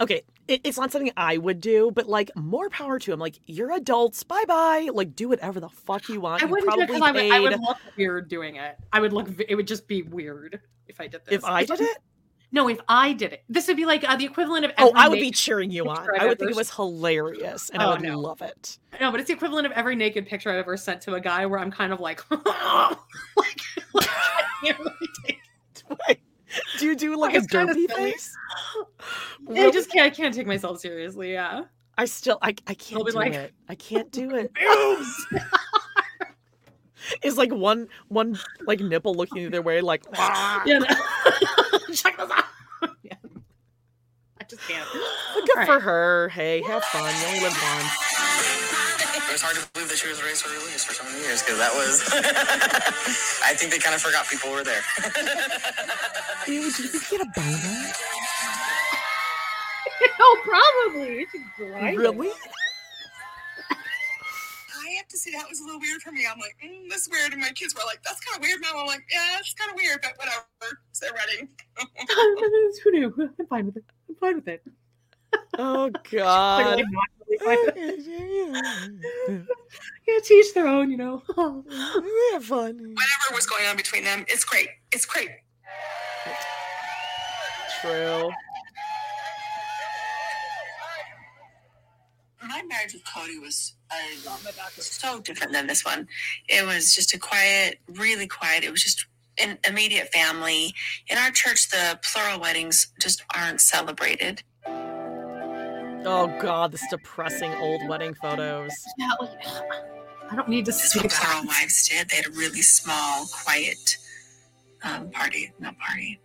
okay, 0.00 0.22
it, 0.48 0.62
it's 0.64 0.78
not 0.78 0.90
something 0.90 1.12
I 1.16 1.36
would 1.36 1.60
do, 1.60 1.90
but 1.94 2.08
like 2.08 2.30
more 2.34 2.70
power 2.70 2.98
to 2.98 3.10
them. 3.10 3.20
Like, 3.20 3.38
you're 3.46 3.72
adults, 3.72 4.22
bye 4.22 4.44
bye. 4.48 4.88
Like, 4.92 5.14
do 5.14 5.28
whatever 5.28 5.60
the 5.60 5.68
fuck 5.68 6.08
you 6.08 6.20
want. 6.20 6.42
I 6.42 6.46
wouldn't 6.46 6.74
do 6.74 6.80
it 6.80 6.86
because 6.86 7.02
I 7.02 7.12
would, 7.12 7.32
I 7.32 7.40
would 7.40 7.60
look 7.60 7.78
weird 7.96 8.28
doing 8.28 8.56
it. 8.56 8.76
I 8.92 9.00
would 9.00 9.12
look. 9.12 9.28
It 9.48 9.54
would 9.54 9.68
just 9.68 9.86
be 9.86 10.02
weird 10.02 10.60
if 10.88 11.00
I 11.00 11.06
did 11.06 11.24
this. 11.24 11.34
If 11.34 11.44
I 11.44 11.64
did 11.64 11.80
it? 11.80 11.98
No, 12.54 12.68
if 12.68 12.78
I 12.88 13.12
did 13.12 13.32
it, 13.32 13.42
this 13.48 13.66
would 13.66 13.76
be 13.76 13.84
like 13.84 14.08
uh, 14.08 14.14
the 14.14 14.24
equivalent 14.24 14.64
of. 14.64 14.70
Oh, 14.78 14.92
I 14.94 15.08
would 15.08 15.18
be 15.18 15.32
cheering 15.32 15.72
you 15.72 15.88
on. 15.88 16.06
I 16.20 16.24
would 16.24 16.38
think 16.38 16.52
it 16.52 16.56
was 16.56 16.70
hilarious 16.70 17.68
and 17.70 17.82
Oh, 17.82 17.86
I 17.86 17.90
would 17.94 18.02
no. 18.02 18.16
love 18.20 18.42
it. 18.42 18.78
No, 19.00 19.10
but 19.10 19.18
it's 19.18 19.26
the 19.26 19.34
equivalent 19.34 19.66
of 19.66 19.72
every 19.72 19.96
naked 19.96 20.24
picture 20.24 20.50
I've 20.50 20.58
ever 20.58 20.76
sent 20.76 21.00
to 21.02 21.14
a 21.14 21.20
guy 21.20 21.46
where 21.46 21.58
I'm 21.58 21.72
kind 21.72 21.92
of 21.92 21.98
like, 21.98 22.20
like, 22.30 22.46
like 23.92 24.08
I 24.08 24.44
can't 24.62 24.78
really 24.78 24.94
take 25.26 25.40
Do 26.78 26.86
you 26.86 26.94
do 26.94 27.16
like 27.18 27.34
a 27.34 27.40
derpy 27.40 27.90
face? 27.92 28.32
I 29.52 29.70
just 29.72 29.90
can't. 29.90 30.06
I 30.06 30.10
can't 30.10 30.32
take 30.32 30.46
myself 30.46 30.78
seriously. 30.78 31.32
Yeah. 31.32 31.62
I 31.98 32.04
still 32.04 32.38
I 32.40 32.50
I 32.68 32.74
can't 32.74 33.04
be 33.04 33.10
do 33.10 33.18
like- 33.18 33.34
it. 33.34 33.52
I 33.68 33.74
can't 33.74 34.12
do 34.12 34.32
it. 34.36 34.52
it. 34.60 35.42
Is 37.24 37.36
like 37.36 37.52
one 37.52 37.88
one 38.08 38.38
like 38.64 38.78
nipple 38.78 39.14
looking 39.14 39.42
the 39.42 39.46
other 39.48 39.62
way, 39.62 39.80
like 39.80 40.04
Yeah, 40.14 40.78
no. 40.78 40.86
check 42.02 42.16
this 42.16 42.30
out. 42.30 42.44
Yeah. 43.02 43.14
I 44.40 44.44
just 44.44 44.62
can't. 44.68 44.88
good 45.46 45.66
for 45.66 45.80
her. 45.80 46.28
Hey, 46.28 46.62
have 46.62 46.84
fun. 46.84 47.12
You 47.20 47.26
only 47.28 47.40
live 47.40 47.52
once. 47.52 47.92
It 49.14 49.32
was 49.32 49.42
hard 49.42 49.56
to 49.56 49.66
believe 49.72 49.88
that 49.88 49.98
she 49.98 50.08
was 50.08 50.22
raised 50.22 50.42
for 50.42 50.50
release 50.50 50.84
for 50.84 50.94
so 50.94 51.04
many 51.04 51.18
years 51.24 51.42
because 51.42 51.58
that 51.58 51.72
was. 51.74 52.02
I 53.44 53.54
think 53.54 53.72
they 53.72 53.78
kind 53.78 53.94
of 53.94 54.02
forgot 54.02 54.28
people 54.28 54.50
were 54.50 54.62
there. 54.62 54.82
Ew, 56.46 56.70
did 56.70 56.92
you 56.92 57.00
get 57.10 57.20
a 57.22 57.30
boner? 57.34 57.92
oh, 60.20 60.34
probably. 60.44 61.26
She's 61.32 61.42
grinding. 61.56 61.96
Really? 61.96 62.30
I 64.84 64.90
have 64.96 65.08
to 65.08 65.18
say 65.18 65.30
that 65.32 65.48
was 65.48 65.60
a 65.60 65.64
little 65.64 65.80
weird 65.80 66.02
for 66.02 66.12
me. 66.12 66.26
I'm 66.30 66.38
like, 66.38 66.56
mm, 66.64 66.88
that's 66.88 67.08
weird. 67.10 67.32
And 67.32 67.40
my 67.40 67.50
kids 67.50 67.74
were 67.74 67.82
like, 67.86 68.02
that's 68.02 68.20
kind 68.20 68.36
of 68.36 68.42
weird, 68.42 68.60
Mom. 68.60 68.80
I'm 68.80 68.86
like, 68.86 69.04
yeah, 69.10 69.38
it's 69.38 69.54
kind 69.54 69.70
of 69.70 69.76
weird, 69.76 70.00
but 70.02 70.12
whatever. 70.16 70.44
It's 70.90 71.00
their 71.00 71.12
wedding. 71.12 71.48
Who 72.84 72.90
knew? 72.90 73.32
I'm 73.38 73.46
fine 73.46 73.66
with 73.66 73.78
it. 73.78 73.84
I'm 74.08 74.14
fine 74.16 74.36
with 74.36 74.48
it. 74.48 74.62
Oh 75.58 75.90
God. 76.10 76.76
Like, 76.76 76.84
not 76.90 77.08
really 77.28 78.48
fine. 78.48 79.00
yeah, 80.08 80.18
teach 80.22 80.54
their 80.54 80.66
own, 80.66 80.90
you 80.90 80.96
know. 80.96 81.22
we 81.36 82.30
have 82.32 82.44
fun. 82.44 82.76
Whatever 82.76 83.34
was 83.34 83.46
going 83.46 83.66
on 83.66 83.76
between 83.76 84.04
them, 84.04 84.24
it's 84.28 84.44
great. 84.44 84.68
It's 84.92 85.06
great. 85.06 85.30
True. 87.80 88.30
My 92.46 92.62
marriage 92.62 92.92
with 92.92 93.04
Kody 93.04 93.40
was 93.40 93.74
uh, 94.28 94.36
so 94.78 95.20
different 95.20 95.52
than 95.52 95.66
this 95.66 95.84
one. 95.84 96.08
It 96.48 96.66
was 96.66 96.94
just 96.94 97.14
a 97.14 97.18
quiet, 97.18 97.78
really 97.88 98.26
quiet. 98.26 98.64
It 98.64 98.70
was 98.70 98.82
just 98.82 99.06
an 99.38 99.58
immediate 99.68 100.08
family. 100.12 100.74
In 101.08 101.18
our 101.18 101.30
church, 101.30 101.70
the 101.70 101.98
plural 102.02 102.40
weddings 102.40 102.92
just 103.00 103.24
aren't 103.34 103.60
celebrated. 103.60 104.42
Oh 106.06 106.28
God, 106.40 106.72
this 106.72 106.84
depressing 106.90 107.52
old 107.54 107.88
wedding 107.88 108.14
photos. 108.14 108.72
Yeah, 108.98 109.10
like, 109.20 109.30
I 110.30 110.36
don't 110.36 110.48
need 110.48 110.66
to 110.66 110.72
This 110.72 110.84
is 110.84 110.92
see 110.92 110.98
what 111.00 111.06
it. 111.06 111.12
plural 111.12 111.46
wives 111.46 111.88
did. 111.88 112.10
They 112.10 112.16
had 112.16 112.26
a 112.26 112.30
really 112.32 112.62
small, 112.62 113.26
quiet 113.44 113.96
um, 114.82 115.10
party. 115.10 115.52
Not 115.58 115.78
party. 115.78 116.20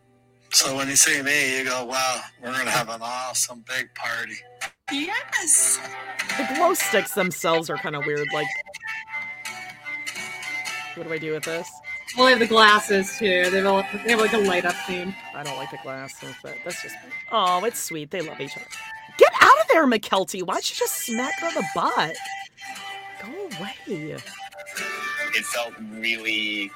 So 0.52 0.76
when 0.76 0.90
you 0.90 0.96
see 0.96 1.22
me, 1.22 1.58
you 1.60 1.66
go, 1.66 1.86
wow, 1.86 2.22
we're 2.44 2.54
going 2.54 2.66
to 2.66 2.72
have 2.72 2.90
an 2.90 3.02
awesome 3.04 3.64
big 3.68 3.94
party. 3.96 4.36
Yes. 4.92 5.80
The 6.38 6.48
glow 6.56 6.74
sticks 6.74 7.14
themselves 7.14 7.70
are 7.70 7.78
kind 7.78 7.96
of 7.96 8.06
weird. 8.06 8.28
Like, 8.34 8.48
what 10.96 11.08
do 11.08 11.14
I 11.14 11.18
do 11.18 11.34
with 11.34 11.44
this? 11.44 11.70
Well, 12.16 12.26
they 12.26 12.32
have 12.32 12.40
the 12.40 12.48
glasses 12.48 13.18
too. 13.18 13.50
They 13.50 13.62
have, 13.62 13.66
a, 13.66 14.00
they 14.04 14.12
have 14.12 14.20
like 14.20 14.34
a 14.34 14.38
light 14.38 14.66
up 14.66 14.76
theme. 14.88 15.14
I 15.36 15.44
don't 15.44 15.58
like 15.58 15.72
the 15.72 15.80
glasses, 15.84 16.36
but 16.42 16.56
that's 16.64 16.82
just. 16.82 16.96
Oh, 17.32 17.64
it's 17.66 17.80
sweet. 17.80 18.12
They 18.12 18.22
love 18.22 18.40
each 18.40 18.56
other. 18.56 18.66
Get 19.18 19.32
out 19.42 19.60
of 19.62 19.68
there, 19.72 19.86
Mykelti. 19.86 20.44
Why'd 20.44 20.70
you 20.70 20.76
just 20.76 21.06
smack 21.06 21.40
her 21.40 21.48
on 21.48 21.54
the 21.54 21.66
butt? 21.76 22.16
Go 23.22 23.58
away. 23.60 24.18
it 25.36 25.46
felt 25.46 25.74
really 25.92 26.72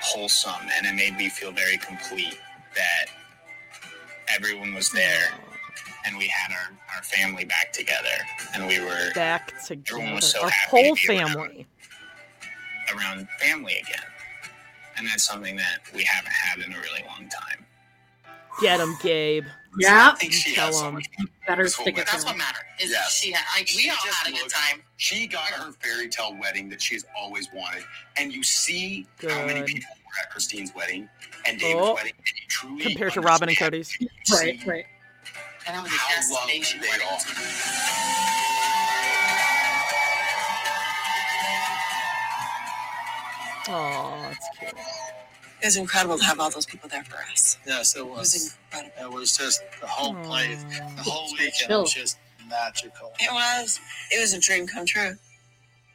wholesome 0.00 0.52
and 0.76 0.86
it 0.86 0.94
made 0.94 1.16
me 1.16 1.28
feel 1.28 1.52
very 1.52 1.76
complete 1.78 2.38
that 2.74 3.06
everyone 4.28 4.74
was 4.74 4.90
there 4.90 5.30
and 6.06 6.16
we 6.16 6.26
had 6.28 6.52
our, 6.52 6.76
our 6.96 7.02
family 7.02 7.44
back 7.44 7.72
together 7.72 8.08
and 8.54 8.66
we 8.66 8.80
were 8.80 9.10
Back 9.14 9.52
everyone 9.70 9.84
together. 9.84 10.14
was 10.14 10.30
so 10.30 10.42
Our 10.42 10.50
happy 10.50 10.70
whole 10.86 10.96
to 10.96 11.06
be 11.08 11.18
around- 11.18 11.28
family. 11.34 11.66
around 12.94 13.28
family 13.40 13.74
again 13.82 14.04
and 14.96 15.06
that's 15.06 15.24
something 15.24 15.56
that 15.56 15.78
we 15.94 16.02
haven't 16.04 16.32
had 16.32 16.58
in 16.58 16.72
a 16.72 16.76
really 16.80 17.04
long 17.06 17.28
time 17.28 17.64
Get 18.60 18.80
him, 18.80 18.96
Gabe. 19.00 19.44
Yeah. 19.78 20.10
I 20.12 20.16
think 20.18 20.32
she 20.32 20.52
Tell 20.52 20.66
has 20.66 20.80
so 20.80 20.90
him. 20.90 21.00
Better 21.46 21.68
stick 21.68 21.86
it 21.86 21.90
wedding. 21.94 22.04
That's 22.10 22.24
what 22.24 22.32
them. 22.32 22.38
mattered. 22.38 22.64
Is 22.80 22.90
Yes. 22.90 23.12
she 23.14 23.30
had, 23.30 23.44
like, 23.56 23.68
we 23.68 23.82
She 23.82 23.88
all 23.88 23.96
had 23.96 24.26
a 24.26 24.32
good 24.36 24.50
time. 24.50 24.82
She 24.96 25.28
got 25.28 25.44
her 25.50 25.70
fairy 25.74 26.08
tale 26.08 26.36
wedding 26.40 26.68
that 26.70 26.82
she's 26.82 27.04
always 27.16 27.48
wanted. 27.54 27.84
And 28.16 28.32
you 28.32 28.42
see 28.42 29.06
how 29.22 29.46
many 29.46 29.62
people 29.62 29.94
were 30.04 30.20
at 30.24 30.30
Christine's 30.32 30.74
wedding 30.74 31.08
and 31.46 31.60
David's 31.60 31.86
Oh. 31.86 31.94
wedding, 31.94 32.14
and 32.16 32.26
you 32.26 32.42
truly 32.48 32.82
Compared 32.82 33.12
to 33.12 33.20
Robyn 33.20 33.48
and 33.48 33.56
Kody's. 33.56 33.96
Right, 34.32 34.58
right. 34.66 34.86
And 35.68 35.76
that 35.76 35.82
was 35.84 35.92
a 35.92 35.96
how 35.96 36.16
destination 36.16 36.80
they 36.80 36.88
wedding. 36.88 37.06
are. 37.06 37.18
Oh, 43.68 44.18
that's 44.30 44.48
cute. 44.58 44.72
It 45.60 45.66
was 45.66 45.76
incredible 45.76 46.16
to 46.18 46.24
have 46.24 46.40
all 46.40 46.50
those 46.50 46.66
people 46.66 46.88
there 46.88 47.04
for 47.04 47.18
us. 47.30 47.58
Yes, 47.66 47.94
it 47.96 48.00
It 48.00 48.06
was 48.06 48.32
was. 48.32 48.56
incredible. 48.72 49.02
It 49.02 49.12
was 49.12 49.36
just 49.36 49.62
the 49.80 49.86
whole 49.86 50.14
place, 50.24 50.62
the 50.96 51.02
whole 51.02 51.30
weekend 51.32 51.52
chill. 51.54 51.80
was 51.82 51.92
just 51.92 52.18
magical. 52.48 53.12
It 53.20 53.32
was. 53.32 53.80
It 54.10 54.20
was 54.20 54.32
a 54.32 54.40
dream 54.40 54.66
come 54.66 54.86
true. 54.86 55.16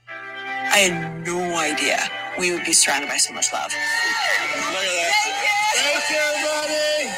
I 0.07 0.77
had 0.77 1.25
no 1.25 1.39
idea 1.57 1.97
we 2.39 2.51
would 2.51 2.65
be 2.65 2.73
surrounded 2.73 3.09
by 3.09 3.17
so 3.17 3.33
much 3.33 3.51
love. 3.53 3.71
Look 3.71 3.75
at 3.75 4.73
that. 4.73 5.73
Thank 5.75 6.09
you, 6.11 6.25
buddy. 6.45 7.09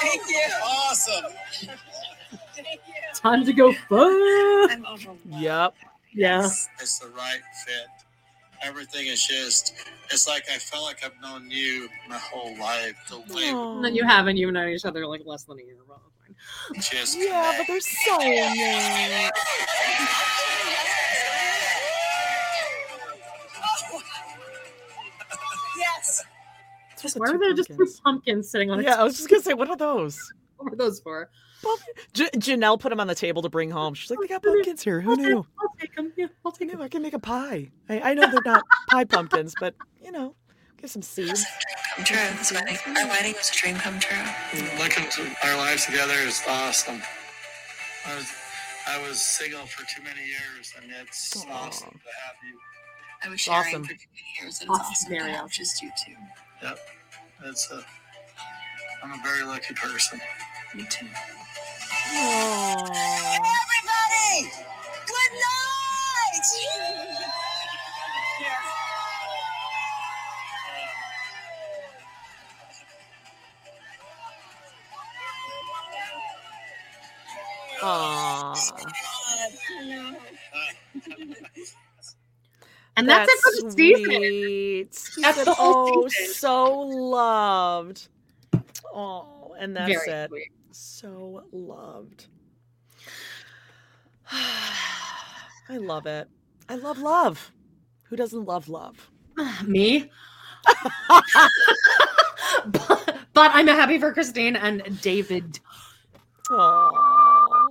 Thank 0.00 0.30
you. 0.30 0.54
Awesome. 0.64 1.32
Time 3.28 3.44
to 3.44 3.52
go 3.52 3.72
fun. 3.88 4.70
I'm 4.70 4.86
overwhelmed. 4.86 5.20
Yep. 5.26 5.74
Yeah. 6.14 6.44
It's 6.46 6.98
the 6.98 7.08
right 7.08 7.40
fit. 7.66 7.86
Everything 8.62 9.06
is 9.06 9.24
just, 9.26 9.74
it's 10.10 10.26
like 10.26 10.44
I 10.52 10.56
felt 10.58 10.84
like 10.84 11.04
I've 11.04 11.20
known 11.20 11.50
you 11.50 11.88
my 12.08 12.18
whole 12.18 12.58
life. 12.58 12.94
The 13.08 13.18
way 13.34 13.50
And 13.50 13.84
then 13.84 13.94
you 13.94 14.04
haven't 14.04 14.36
even 14.38 14.54
known 14.54 14.68
each 14.70 14.84
other 14.84 15.06
like 15.06 15.22
less 15.26 15.44
than 15.44 15.58
a 15.58 15.62
year. 15.62 15.76
Well, 15.88 16.00
fine. 16.26 16.80
just 16.80 17.18
Yeah, 17.20 17.54
but 17.58 17.66
connect. 17.66 17.68
they're 17.68 17.80
so 17.80 18.18
neat. 18.18 19.30
Yes. 25.76 26.24
Just 27.00 27.14
the 27.14 27.20
Why 27.20 27.26
two 27.28 27.34
are 27.34 27.38
there 27.38 27.54
just 27.54 27.68
two 27.68 27.76
pumpkins. 27.76 28.00
pumpkins 28.00 28.50
sitting 28.50 28.70
on 28.70 28.80
a 28.80 28.82
Yeah, 28.82 29.00
I 29.00 29.04
was 29.04 29.16
just 29.16 29.28
gonna 29.28 29.42
say, 29.42 29.54
what 29.54 29.68
are 29.68 29.76
those? 29.76 30.18
What 30.56 30.72
are 30.72 30.76
those 30.76 30.98
for? 30.98 31.30
J- 32.12 32.30
Janelle 32.36 32.78
put 32.80 32.90
them 32.90 33.00
on 33.00 33.06
the 33.06 33.14
table 33.14 33.42
to 33.42 33.48
bring 33.48 33.70
home. 33.70 33.94
She's 33.94 34.10
like, 34.10 34.18
they 34.20 34.26
got 34.28 34.42
pumpkins 34.42 34.82
here. 34.82 35.00
Who 35.00 35.16
knew? 35.16 35.46
I'll 35.60 35.74
take 35.80 35.94
them. 35.96 36.12
Yeah, 36.16 36.26
I'll 36.44 36.52
take 36.52 36.70
them. 36.70 36.80
I 36.80 36.88
can 36.88 37.02
make 37.02 37.14
a 37.14 37.18
pie. 37.18 37.70
I, 37.88 38.00
I 38.00 38.14
know 38.14 38.30
they're 38.30 38.40
not 38.44 38.64
pie 38.90 39.04
pumpkins, 39.04 39.54
but 39.60 39.74
you 40.02 40.12
know, 40.12 40.34
get 40.80 40.90
some 40.90 41.02
seeds. 41.02 41.44
Come 41.96 42.04
true. 42.04 42.16
This 42.38 42.52
wedding. 42.52 42.76
Our 42.86 43.08
wedding 43.08 43.34
was 43.34 43.50
a 43.50 43.54
dream 43.54 43.76
come 43.76 43.98
true. 43.98 44.16
looking 44.78 45.04
to 45.10 45.36
our 45.48 45.56
lives 45.56 45.86
together 45.86 46.14
is 46.14 46.40
awesome. 46.48 47.02
I 48.06 48.14
was, 48.16 48.32
I 48.88 49.08
was 49.08 49.20
single 49.20 49.66
for 49.66 49.84
too 49.94 50.02
many 50.02 50.24
years, 50.26 50.72
and 50.80 50.90
it's 51.02 51.36
awesome 51.50 51.90
to 51.90 51.96
have 52.24 52.36
you. 52.48 52.58
I 53.24 53.28
was 53.28 53.40
sharing 53.40 53.58
Awesome. 53.66 53.82
for 53.84 53.90
too 53.92 53.98
many 54.12 54.44
years, 54.44 54.60
and 54.60 54.70
it's 54.70 54.78
Awesome, 54.78 55.12
awesome 55.12 55.26
to 55.28 55.32
have 55.36 55.50
just 55.50 55.82
you 55.82 55.90
two. 56.06 56.12
Yep, 56.62 56.78
it's 57.46 57.70
a. 57.72 57.82
I'm 59.02 59.12
a 59.12 59.22
very 59.24 59.44
lucky 59.44 59.74
person. 59.74 60.20
Me 60.74 60.84
too. 60.88 61.06
Everybody, 62.10 63.52
good 65.06 65.32
night. 65.34 66.48
Aww. 77.82 78.56
And 82.96 83.08
that's, 83.08 83.30
it 83.30 83.38
for 83.40 83.52
the 83.52 83.70
season. 83.70 84.04
Sweet. 84.04 85.10
He 85.14 85.22
That's 85.22 85.36
said, 85.38 85.46
the 85.46 85.54
whole 85.54 86.04
oh, 86.04 86.08
season." 86.08 86.34
so 86.34 86.80
loved. 86.80 88.08
Oh, 88.92 89.54
and 89.58 89.76
that's 89.76 90.04
Very 90.04 90.10
it. 90.24 90.28
sweet. 90.30 90.57
So 90.80 91.42
loved. 91.50 92.28
I 94.30 95.76
love 95.76 96.06
it. 96.06 96.28
I 96.68 96.76
love 96.76 96.98
love. 97.00 97.50
Who 98.04 98.14
doesn't 98.14 98.44
love 98.44 98.68
love? 98.68 99.10
Me. 99.66 100.08
but, 102.66 103.16
but 103.34 103.50
I'm 103.54 103.66
happy 103.66 103.98
for 103.98 104.12
Christine 104.12 104.54
and 104.54 105.00
David. 105.00 105.58
Aww. 106.48 107.66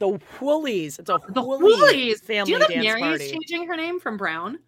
The 0.00 0.20
Woolleys. 0.40 0.98
It's 0.98 1.08
a 1.08 1.18
The 1.30 1.40
Woolleys 1.42 1.80
Woolleys. 1.80 2.20
family 2.20 2.44
Do 2.44 2.52
you 2.52 2.58
know 2.58 2.66
that 2.68 2.76
Meri 2.76 3.00
party. 3.00 3.24
is 3.24 3.30
changing 3.30 3.66
her 3.68 3.76
name 3.76 4.00
from 4.00 4.18
Brown? 4.18 4.58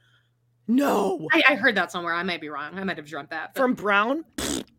no. 0.67 1.29
I, 1.31 1.43
I 1.51 1.55
heard 1.57 1.75
that 1.75 1.93
somewhere. 1.93 2.15
I 2.15 2.23
might 2.23 2.41
be 2.41 2.49
wrong. 2.49 2.79
I 2.79 2.85
might 2.85 2.97
have 2.97 3.07
dreamt 3.07 3.29
that. 3.31 3.53
but- 3.53 3.61
From 3.61 3.75
Brown 3.75 4.25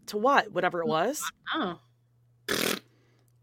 to 0.08 0.18
what? 0.18 0.52
Whatever 0.52 0.82
it 0.82 0.88
was. 0.88 1.22
oh, 1.54 1.80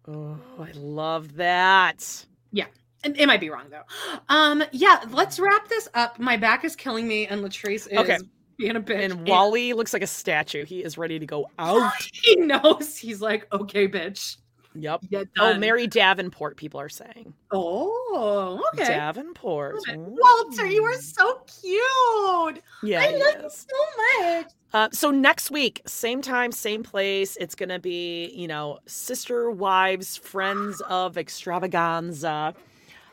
Oh, 0.07 0.39
I 0.60 0.70
love 0.74 1.36
that. 1.36 2.26
Yeah. 2.52 2.66
And 3.02 3.16
it 3.18 3.26
might 3.26 3.41
be 3.41 3.50
wrong 3.50 3.66
though. 3.70 3.83
Um, 4.28 4.65
yeah, 4.73 5.05
let's 5.10 5.39
wrap 5.39 5.68
this 5.68 5.89
up. 5.94 6.18
My 6.18 6.36
back 6.36 6.65
is 6.65 6.74
killing 6.76 7.07
me, 7.07 7.26
and 7.26 7.42
Latrice 7.42 7.86
is 7.91 7.99
Okay. 7.99 8.18
being 8.57 8.76
a 8.76 8.81
bitch. 8.81 9.05
And 9.12 9.26
Wally 9.26 9.73
looks 9.73 9.92
like 9.92 10.02
a 10.02 10.07
statue. 10.07 10.65
He 10.65 10.83
is 10.83 10.97
ready 10.97 11.18
to 11.18 11.26
go 11.26 11.47
out. 11.58 11.92
he 12.12 12.36
knows 12.36 12.97
he's 12.97 13.20
like, 13.20 13.47
okay, 13.52 13.89
bitch. 13.89 14.36
Yep. 14.75 15.05
Oh. 15.39 15.57
Meri 15.57 15.86
Davenport, 15.86 16.57
people 16.57 16.81
are 16.81 16.89
saying. 16.89 17.33
Oh, 17.53 18.62
okay. 18.75 18.86
Davenport. 18.89 19.77
Walter, 19.97 20.67
you 20.67 20.83
are 20.85 21.01
so 21.01 21.43
cute. 21.61 22.62
Yeah, 22.83 23.03
I 23.03 23.11
love 23.11 23.43
you 23.43 23.51
so 23.51 24.20
much. 24.20 24.47
Uh, 24.73 24.89
so 24.93 25.12
next 25.12 25.53
week, 25.53 25.81
same 25.86 26.20
time, 26.20 26.51
same 26.51 26.83
place. 26.83 27.36
It's 27.36 27.55
gonna 27.55 27.78
be, 27.78 28.33
you 28.35 28.49
know, 28.49 28.81
sister 28.86 29.51
wives, 29.51 30.17
friends 30.17 30.81
of 30.89 31.17
extravaganza. 31.17 32.55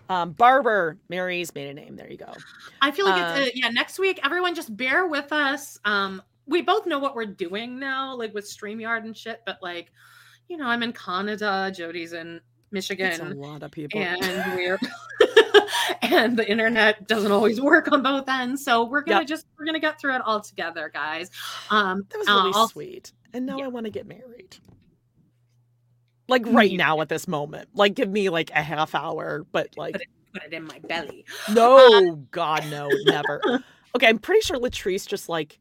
Um, 0.09 0.31
Barber, 0.31 0.97
Meri's 1.09 1.53
maiden 1.53 1.75
name. 1.75 1.95
There 1.95 2.09
you 2.09 2.17
go. 2.17 2.33
I 2.81 2.91
feel 2.91 3.05
like 3.05 3.21
Uh, 3.21 3.39
it's 3.41 3.47
uh, 3.49 3.51
yeah. 3.53 3.69
Next 3.69 3.99
week, 3.99 4.19
everyone 4.25 4.55
just 4.55 4.75
bear 4.75 5.05
with 5.05 5.31
us. 5.31 5.79
Um, 5.85 6.21
we 6.47 6.63
both 6.63 6.87
know 6.87 6.99
what 6.99 7.15
we're 7.15 7.25
doing 7.27 7.79
now, 7.79 8.15
like 8.15 8.33
with 8.33 8.45
Streamyard 8.45 9.05
and 9.05 9.15
shit. 9.15 9.41
But 9.45 9.59
like, 9.61 9.91
you 10.51 10.57
know, 10.57 10.67
I'm 10.67 10.83
in 10.83 10.91
Canada. 10.91 11.71
Jody's 11.73 12.11
in 12.11 12.41
Michigan. 12.71 13.07
It's 13.07 13.19
a 13.21 13.23
lot 13.25 13.63
of 13.63 13.71
people. 13.71 14.01
and 14.01 14.19
we're 14.55 14.77
and 16.01 16.37
the 16.37 16.49
internet 16.49 17.07
doesn't 17.07 17.31
always 17.31 17.61
work 17.61 17.91
on 17.91 18.03
both 18.03 18.27
ends 18.27 18.63
so 18.65 18.83
we're 18.85 19.01
gonna 19.01 19.21
Yep. 19.21 19.27
just 19.27 19.45
we're 19.57 19.65
gonna 19.65 19.79
get 19.79 19.99
through 19.99 20.15
it 20.15 20.21
all 20.25 20.41
together 20.41 20.89
guys 20.93 21.29
um 21.69 22.05
That 22.09 22.17
was 22.19 22.27
uh, 22.27 22.33
really 22.33 22.51
I'll- 22.53 22.67
sweet. 22.67 23.13
And 23.33 23.45
now 23.45 23.59
I 23.61 23.67
want 23.69 23.85
to 23.85 23.89
get 23.91 24.05
married. 24.05 24.57
Like 26.27 26.45
right 26.47 26.71
now 26.73 26.99
at 27.01 27.07
this 27.07 27.27
moment. 27.29 27.69
Like 27.73 27.93
give 27.95 28.09
me 28.09 28.29
like 28.29 28.51
a 28.51 28.61
half 28.61 28.93
hour, 28.93 29.45
but 29.53 29.69
like 29.77 29.93
put 29.93 30.01
it, 30.01 30.07
put 30.33 30.43
it 30.43 30.53
in 30.53 30.65
my 30.65 30.79
belly 30.79 31.25
no, 31.53 32.15
God, 32.31 32.65
no, 32.69 32.89
never. 33.05 33.63
Okay, 33.95 34.07
I'm 34.07 34.19
pretty 34.19 34.39
sure 34.41 34.57
Latrice 34.57 35.05
just 35.05 35.27
like 35.27 35.59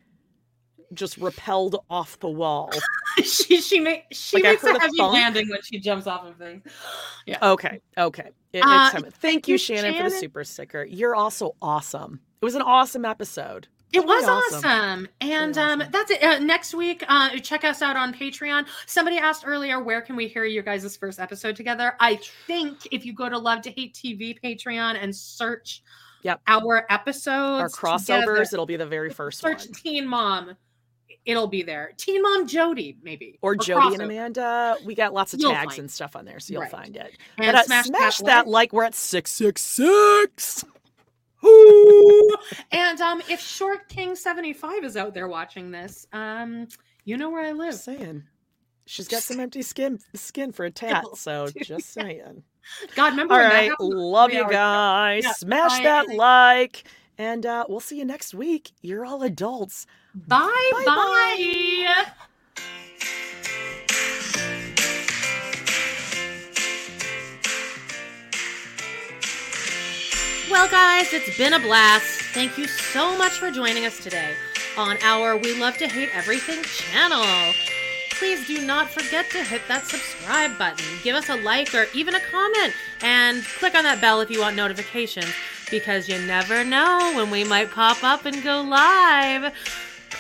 just 0.95 1.17
repelled 1.19 1.85
off 1.89 2.19
the 2.21 2.29
wall. 2.29 2.71
she 3.23 3.61
she 3.61 3.81
make 3.81 4.05
she 4.13 4.37
Like, 4.37 4.45
makes 4.45 4.65
a 4.65 4.79
heavy 4.79 4.97
thunk. 4.97 5.13
landing 5.13 5.49
when 5.49 5.63
she 5.63 5.79
jumps 5.79 6.07
off 6.07 6.25
of 6.27 6.37
things 6.37 6.63
yeah 7.27 7.39
Okay, 7.43 7.81
okay. 7.99 8.31
It- 8.53 8.65
Uh, 8.65 8.91
it's 8.93 9.03
time. 9.03 9.11
Thank 9.21 9.47
you, 9.49 9.57
Shannon, 9.59 9.95
for 9.97 10.05
the 10.05 10.11
super 10.11 10.45
sticker. 10.45 10.85
You're 10.85 11.15
also 11.15 11.55
awesome. 11.63 12.21
It 12.41 12.45
was 12.45 12.55
an 12.55 12.63
awesome 12.63 13.05
episode. 13.05 13.69
It 13.93 14.05
was 14.07 14.25
Really 14.25 14.43
awesome. 14.55 15.09
And 15.21 15.59
um, 15.59 15.83
that's 15.91 16.13
it. 16.13 16.23
Uh, 16.23 16.39
next 16.39 16.75
week, 16.75 17.05
uh, 17.09 17.37
check 17.41 17.65
us 17.65 17.83
out 17.83 17.97
on 17.97 18.15
Patreon. 18.15 18.67
Somebody 18.87 19.19
asked 19.19 19.43
earlier, 19.45 19.83
where 19.83 20.01
can 20.01 20.15
we 20.15 20.29
hear 20.29 20.45
you 20.45 20.63
guys' 20.63 20.97
first 20.97 21.19
episode 21.19 21.57
together? 21.57 21.95
I 21.99 22.21
think 22.47 22.87
if 22.93 23.05
you 23.05 23.13
go 23.13 23.29
to 23.29 23.37
Love 23.37 23.63
to 23.63 23.71
Hate 23.73 23.95
TV 23.95 24.39
Patreon 24.41 24.97
and 25.03 25.15
search 25.15 25.83
yep. 26.23 26.41
our 26.47 26.87
episodes, 26.89 27.61
Our 27.63 27.69
crossovers, 27.69 28.07
together, 28.07 28.43
it'll 28.43 28.65
be 28.67 28.77
the 28.77 28.87
very 28.87 29.11
first 29.11 29.41
search 29.41 29.65
one. 29.67 29.73
Teen 29.75 30.07
Mom, 30.07 30.57
it'll 31.25 31.47
be 31.49 31.63
there. 31.63 31.93
Teen 31.97 32.23
Mom 32.23 32.47
Jody, 32.47 32.97
maybe. 33.03 33.39
Or 33.43 33.57
Jody 33.57 33.95
and. 33.95 34.03
Amanda. 34.03 34.77
We 34.85 34.95
got 34.95 35.13
lots 35.13 35.35
of 35.35 35.41
You'll 35.41 35.53
tags 35.53 35.79
and 35.79 35.91
stuff 35.91 36.17
on 36.17 36.25
there, 36.25 36.41
so 36.41 36.53
you'll 36.53 36.63
Right. 36.63 36.71
find 36.71 36.97
it. 36.97 37.17
And 37.39 37.47
but 37.47 37.55
uh, 37.55 37.63
smash 37.65 37.87
smash, 37.87 38.19
that 38.19 38.27
that, 38.27 38.47
like. 38.47 38.73
like. 38.73 38.73
We're 38.73 38.85
at 38.85 38.95
666. 38.95 40.65
And 42.73 43.01
um, 43.01 43.23
if 43.29 43.41
Short 43.41 43.89
King 43.89 44.15
75 44.15 44.85
is 44.85 44.97
out 44.97 45.15
there 45.15 45.27
watching 45.27 45.71
this, 45.71 46.07
um, 46.13 46.69
you 47.05 47.17
know 47.17 47.31
where 47.31 47.43
I 47.45 47.53
live. 47.53 47.73
Just 47.73 47.85
saying. 47.85 48.25
She's 48.87 49.09
got 49.09 49.23
some 49.23 49.41
empty 49.41 49.63
skin 49.63 50.01
skin 50.15 50.53
for 50.53 50.65
a 50.67 50.71
tat, 50.73 51.05
so 51.15 51.49
just 51.65 51.93
saying. 51.93 52.43
God, 52.95 53.13
remember 53.13 53.35
All 53.35 53.41
that 53.41 53.81
love 53.81 54.33
you 54.33 54.49
guys. 54.51 55.25
Yeah, 55.25 55.33
Smash 55.33 55.83
that 55.83 56.09
like, 56.09 56.85
and 57.17 57.47
uh, 57.47 57.65
we'll 57.69 57.81
see 57.81 57.99
you 57.99 58.05
next 58.05 58.35
week. 58.35 58.73
You're 58.83 59.05
all 59.07 59.23
adults. 59.23 59.87
Bye 60.15 60.73
bye. 60.87 62.05
Well, 70.51 70.69
guys, 70.69 71.13
it's 71.13 71.39
been 71.39 71.53
a 71.53 71.61
blast. 71.61 72.23
Thank 72.35 72.59
you 72.59 72.67
so 72.67 73.17
much 73.17 73.39
for 73.39 73.53
joining 73.53 73.87
us 73.87 74.03
today 74.03 74.35
on 74.77 74.97
our 75.03 75.37
We 75.37 75.59
Love 75.61 75.77
to 75.77 75.87
Hate 75.87 76.11
Everything 76.13 76.61
channel. 76.65 77.25
Please 78.11 78.45
do 78.49 78.67
not 78.67 78.91
forget 78.91 79.31
to 79.31 79.45
hit 79.45 79.63
that 79.69 79.87
subscribe 79.87 80.59
button, 80.59 80.85
give 81.05 81.15
us 81.15 81.29
a 81.29 81.37
like 81.37 81.73
or 81.73 81.87
even 81.95 82.17
a 82.17 82.21
comment, 82.21 82.75
and 83.01 83.45
click 83.45 83.77
on 83.77 83.85
that 83.85 84.01
bell 84.01 84.21
if 84.21 84.31
you 84.31 84.41
want 84.41 84.57
notifications 84.57 85.33
because 85.71 86.09
you 86.09 86.19
never 86.27 86.65
know 86.65 87.13
when 87.15 87.31
we 87.31 87.45
might 87.45 87.71
pop 87.71 88.03
up 88.03 88.27
and 88.27 88.43
go 88.43 88.61
live. 88.61 89.55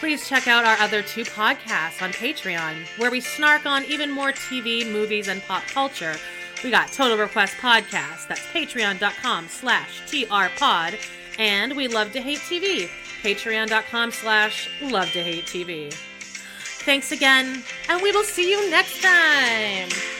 Please 0.00 0.26
check 0.26 0.48
out 0.48 0.64
our 0.64 0.78
other 0.78 1.02
two 1.02 1.24
podcasts 1.24 2.00
on 2.00 2.10
Patreon, 2.12 2.86
where 2.98 3.10
we 3.10 3.20
snark 3.20 3.66
on 3.66 3.84
even 3.84 4.10
more 4.10 4.32
TV, 4.32 4.90
movies, 4.90 5.28
and 5.28 5.42
pop 5.42 5.62
culture. 5.64 6.16
We 6.64 6.70
got 6.70 6.90
Total 6.90 7.18
Request 7.18 7.56
Podcast, 7.58 8.26
that's 8.26 8.46
patreon.com 8.46 9.48
slash 9.48 10.00
trpod, 10.06 10.98
and 11.38 11.76
We 11.76 11.86
Love 11.86 12.12
to 12.12 12.20
Hate 12.22 12.38
TV, 12.38 12.88
patreon.com 13.22 14.10
slash 14.10 14.70
love 14.80 15.12
to 15.12 15.22
hate 15.22 15.44
TV. 15.44 15.92
Thanks 15.92 17.12
again, 17.12 17.62
and 17.90 18.00
we 18.00 18.10
will 18.10 18.24
see 18.24 18.50
you 18.50 18.70
next 18.70 19.02
time. 19.02 20.19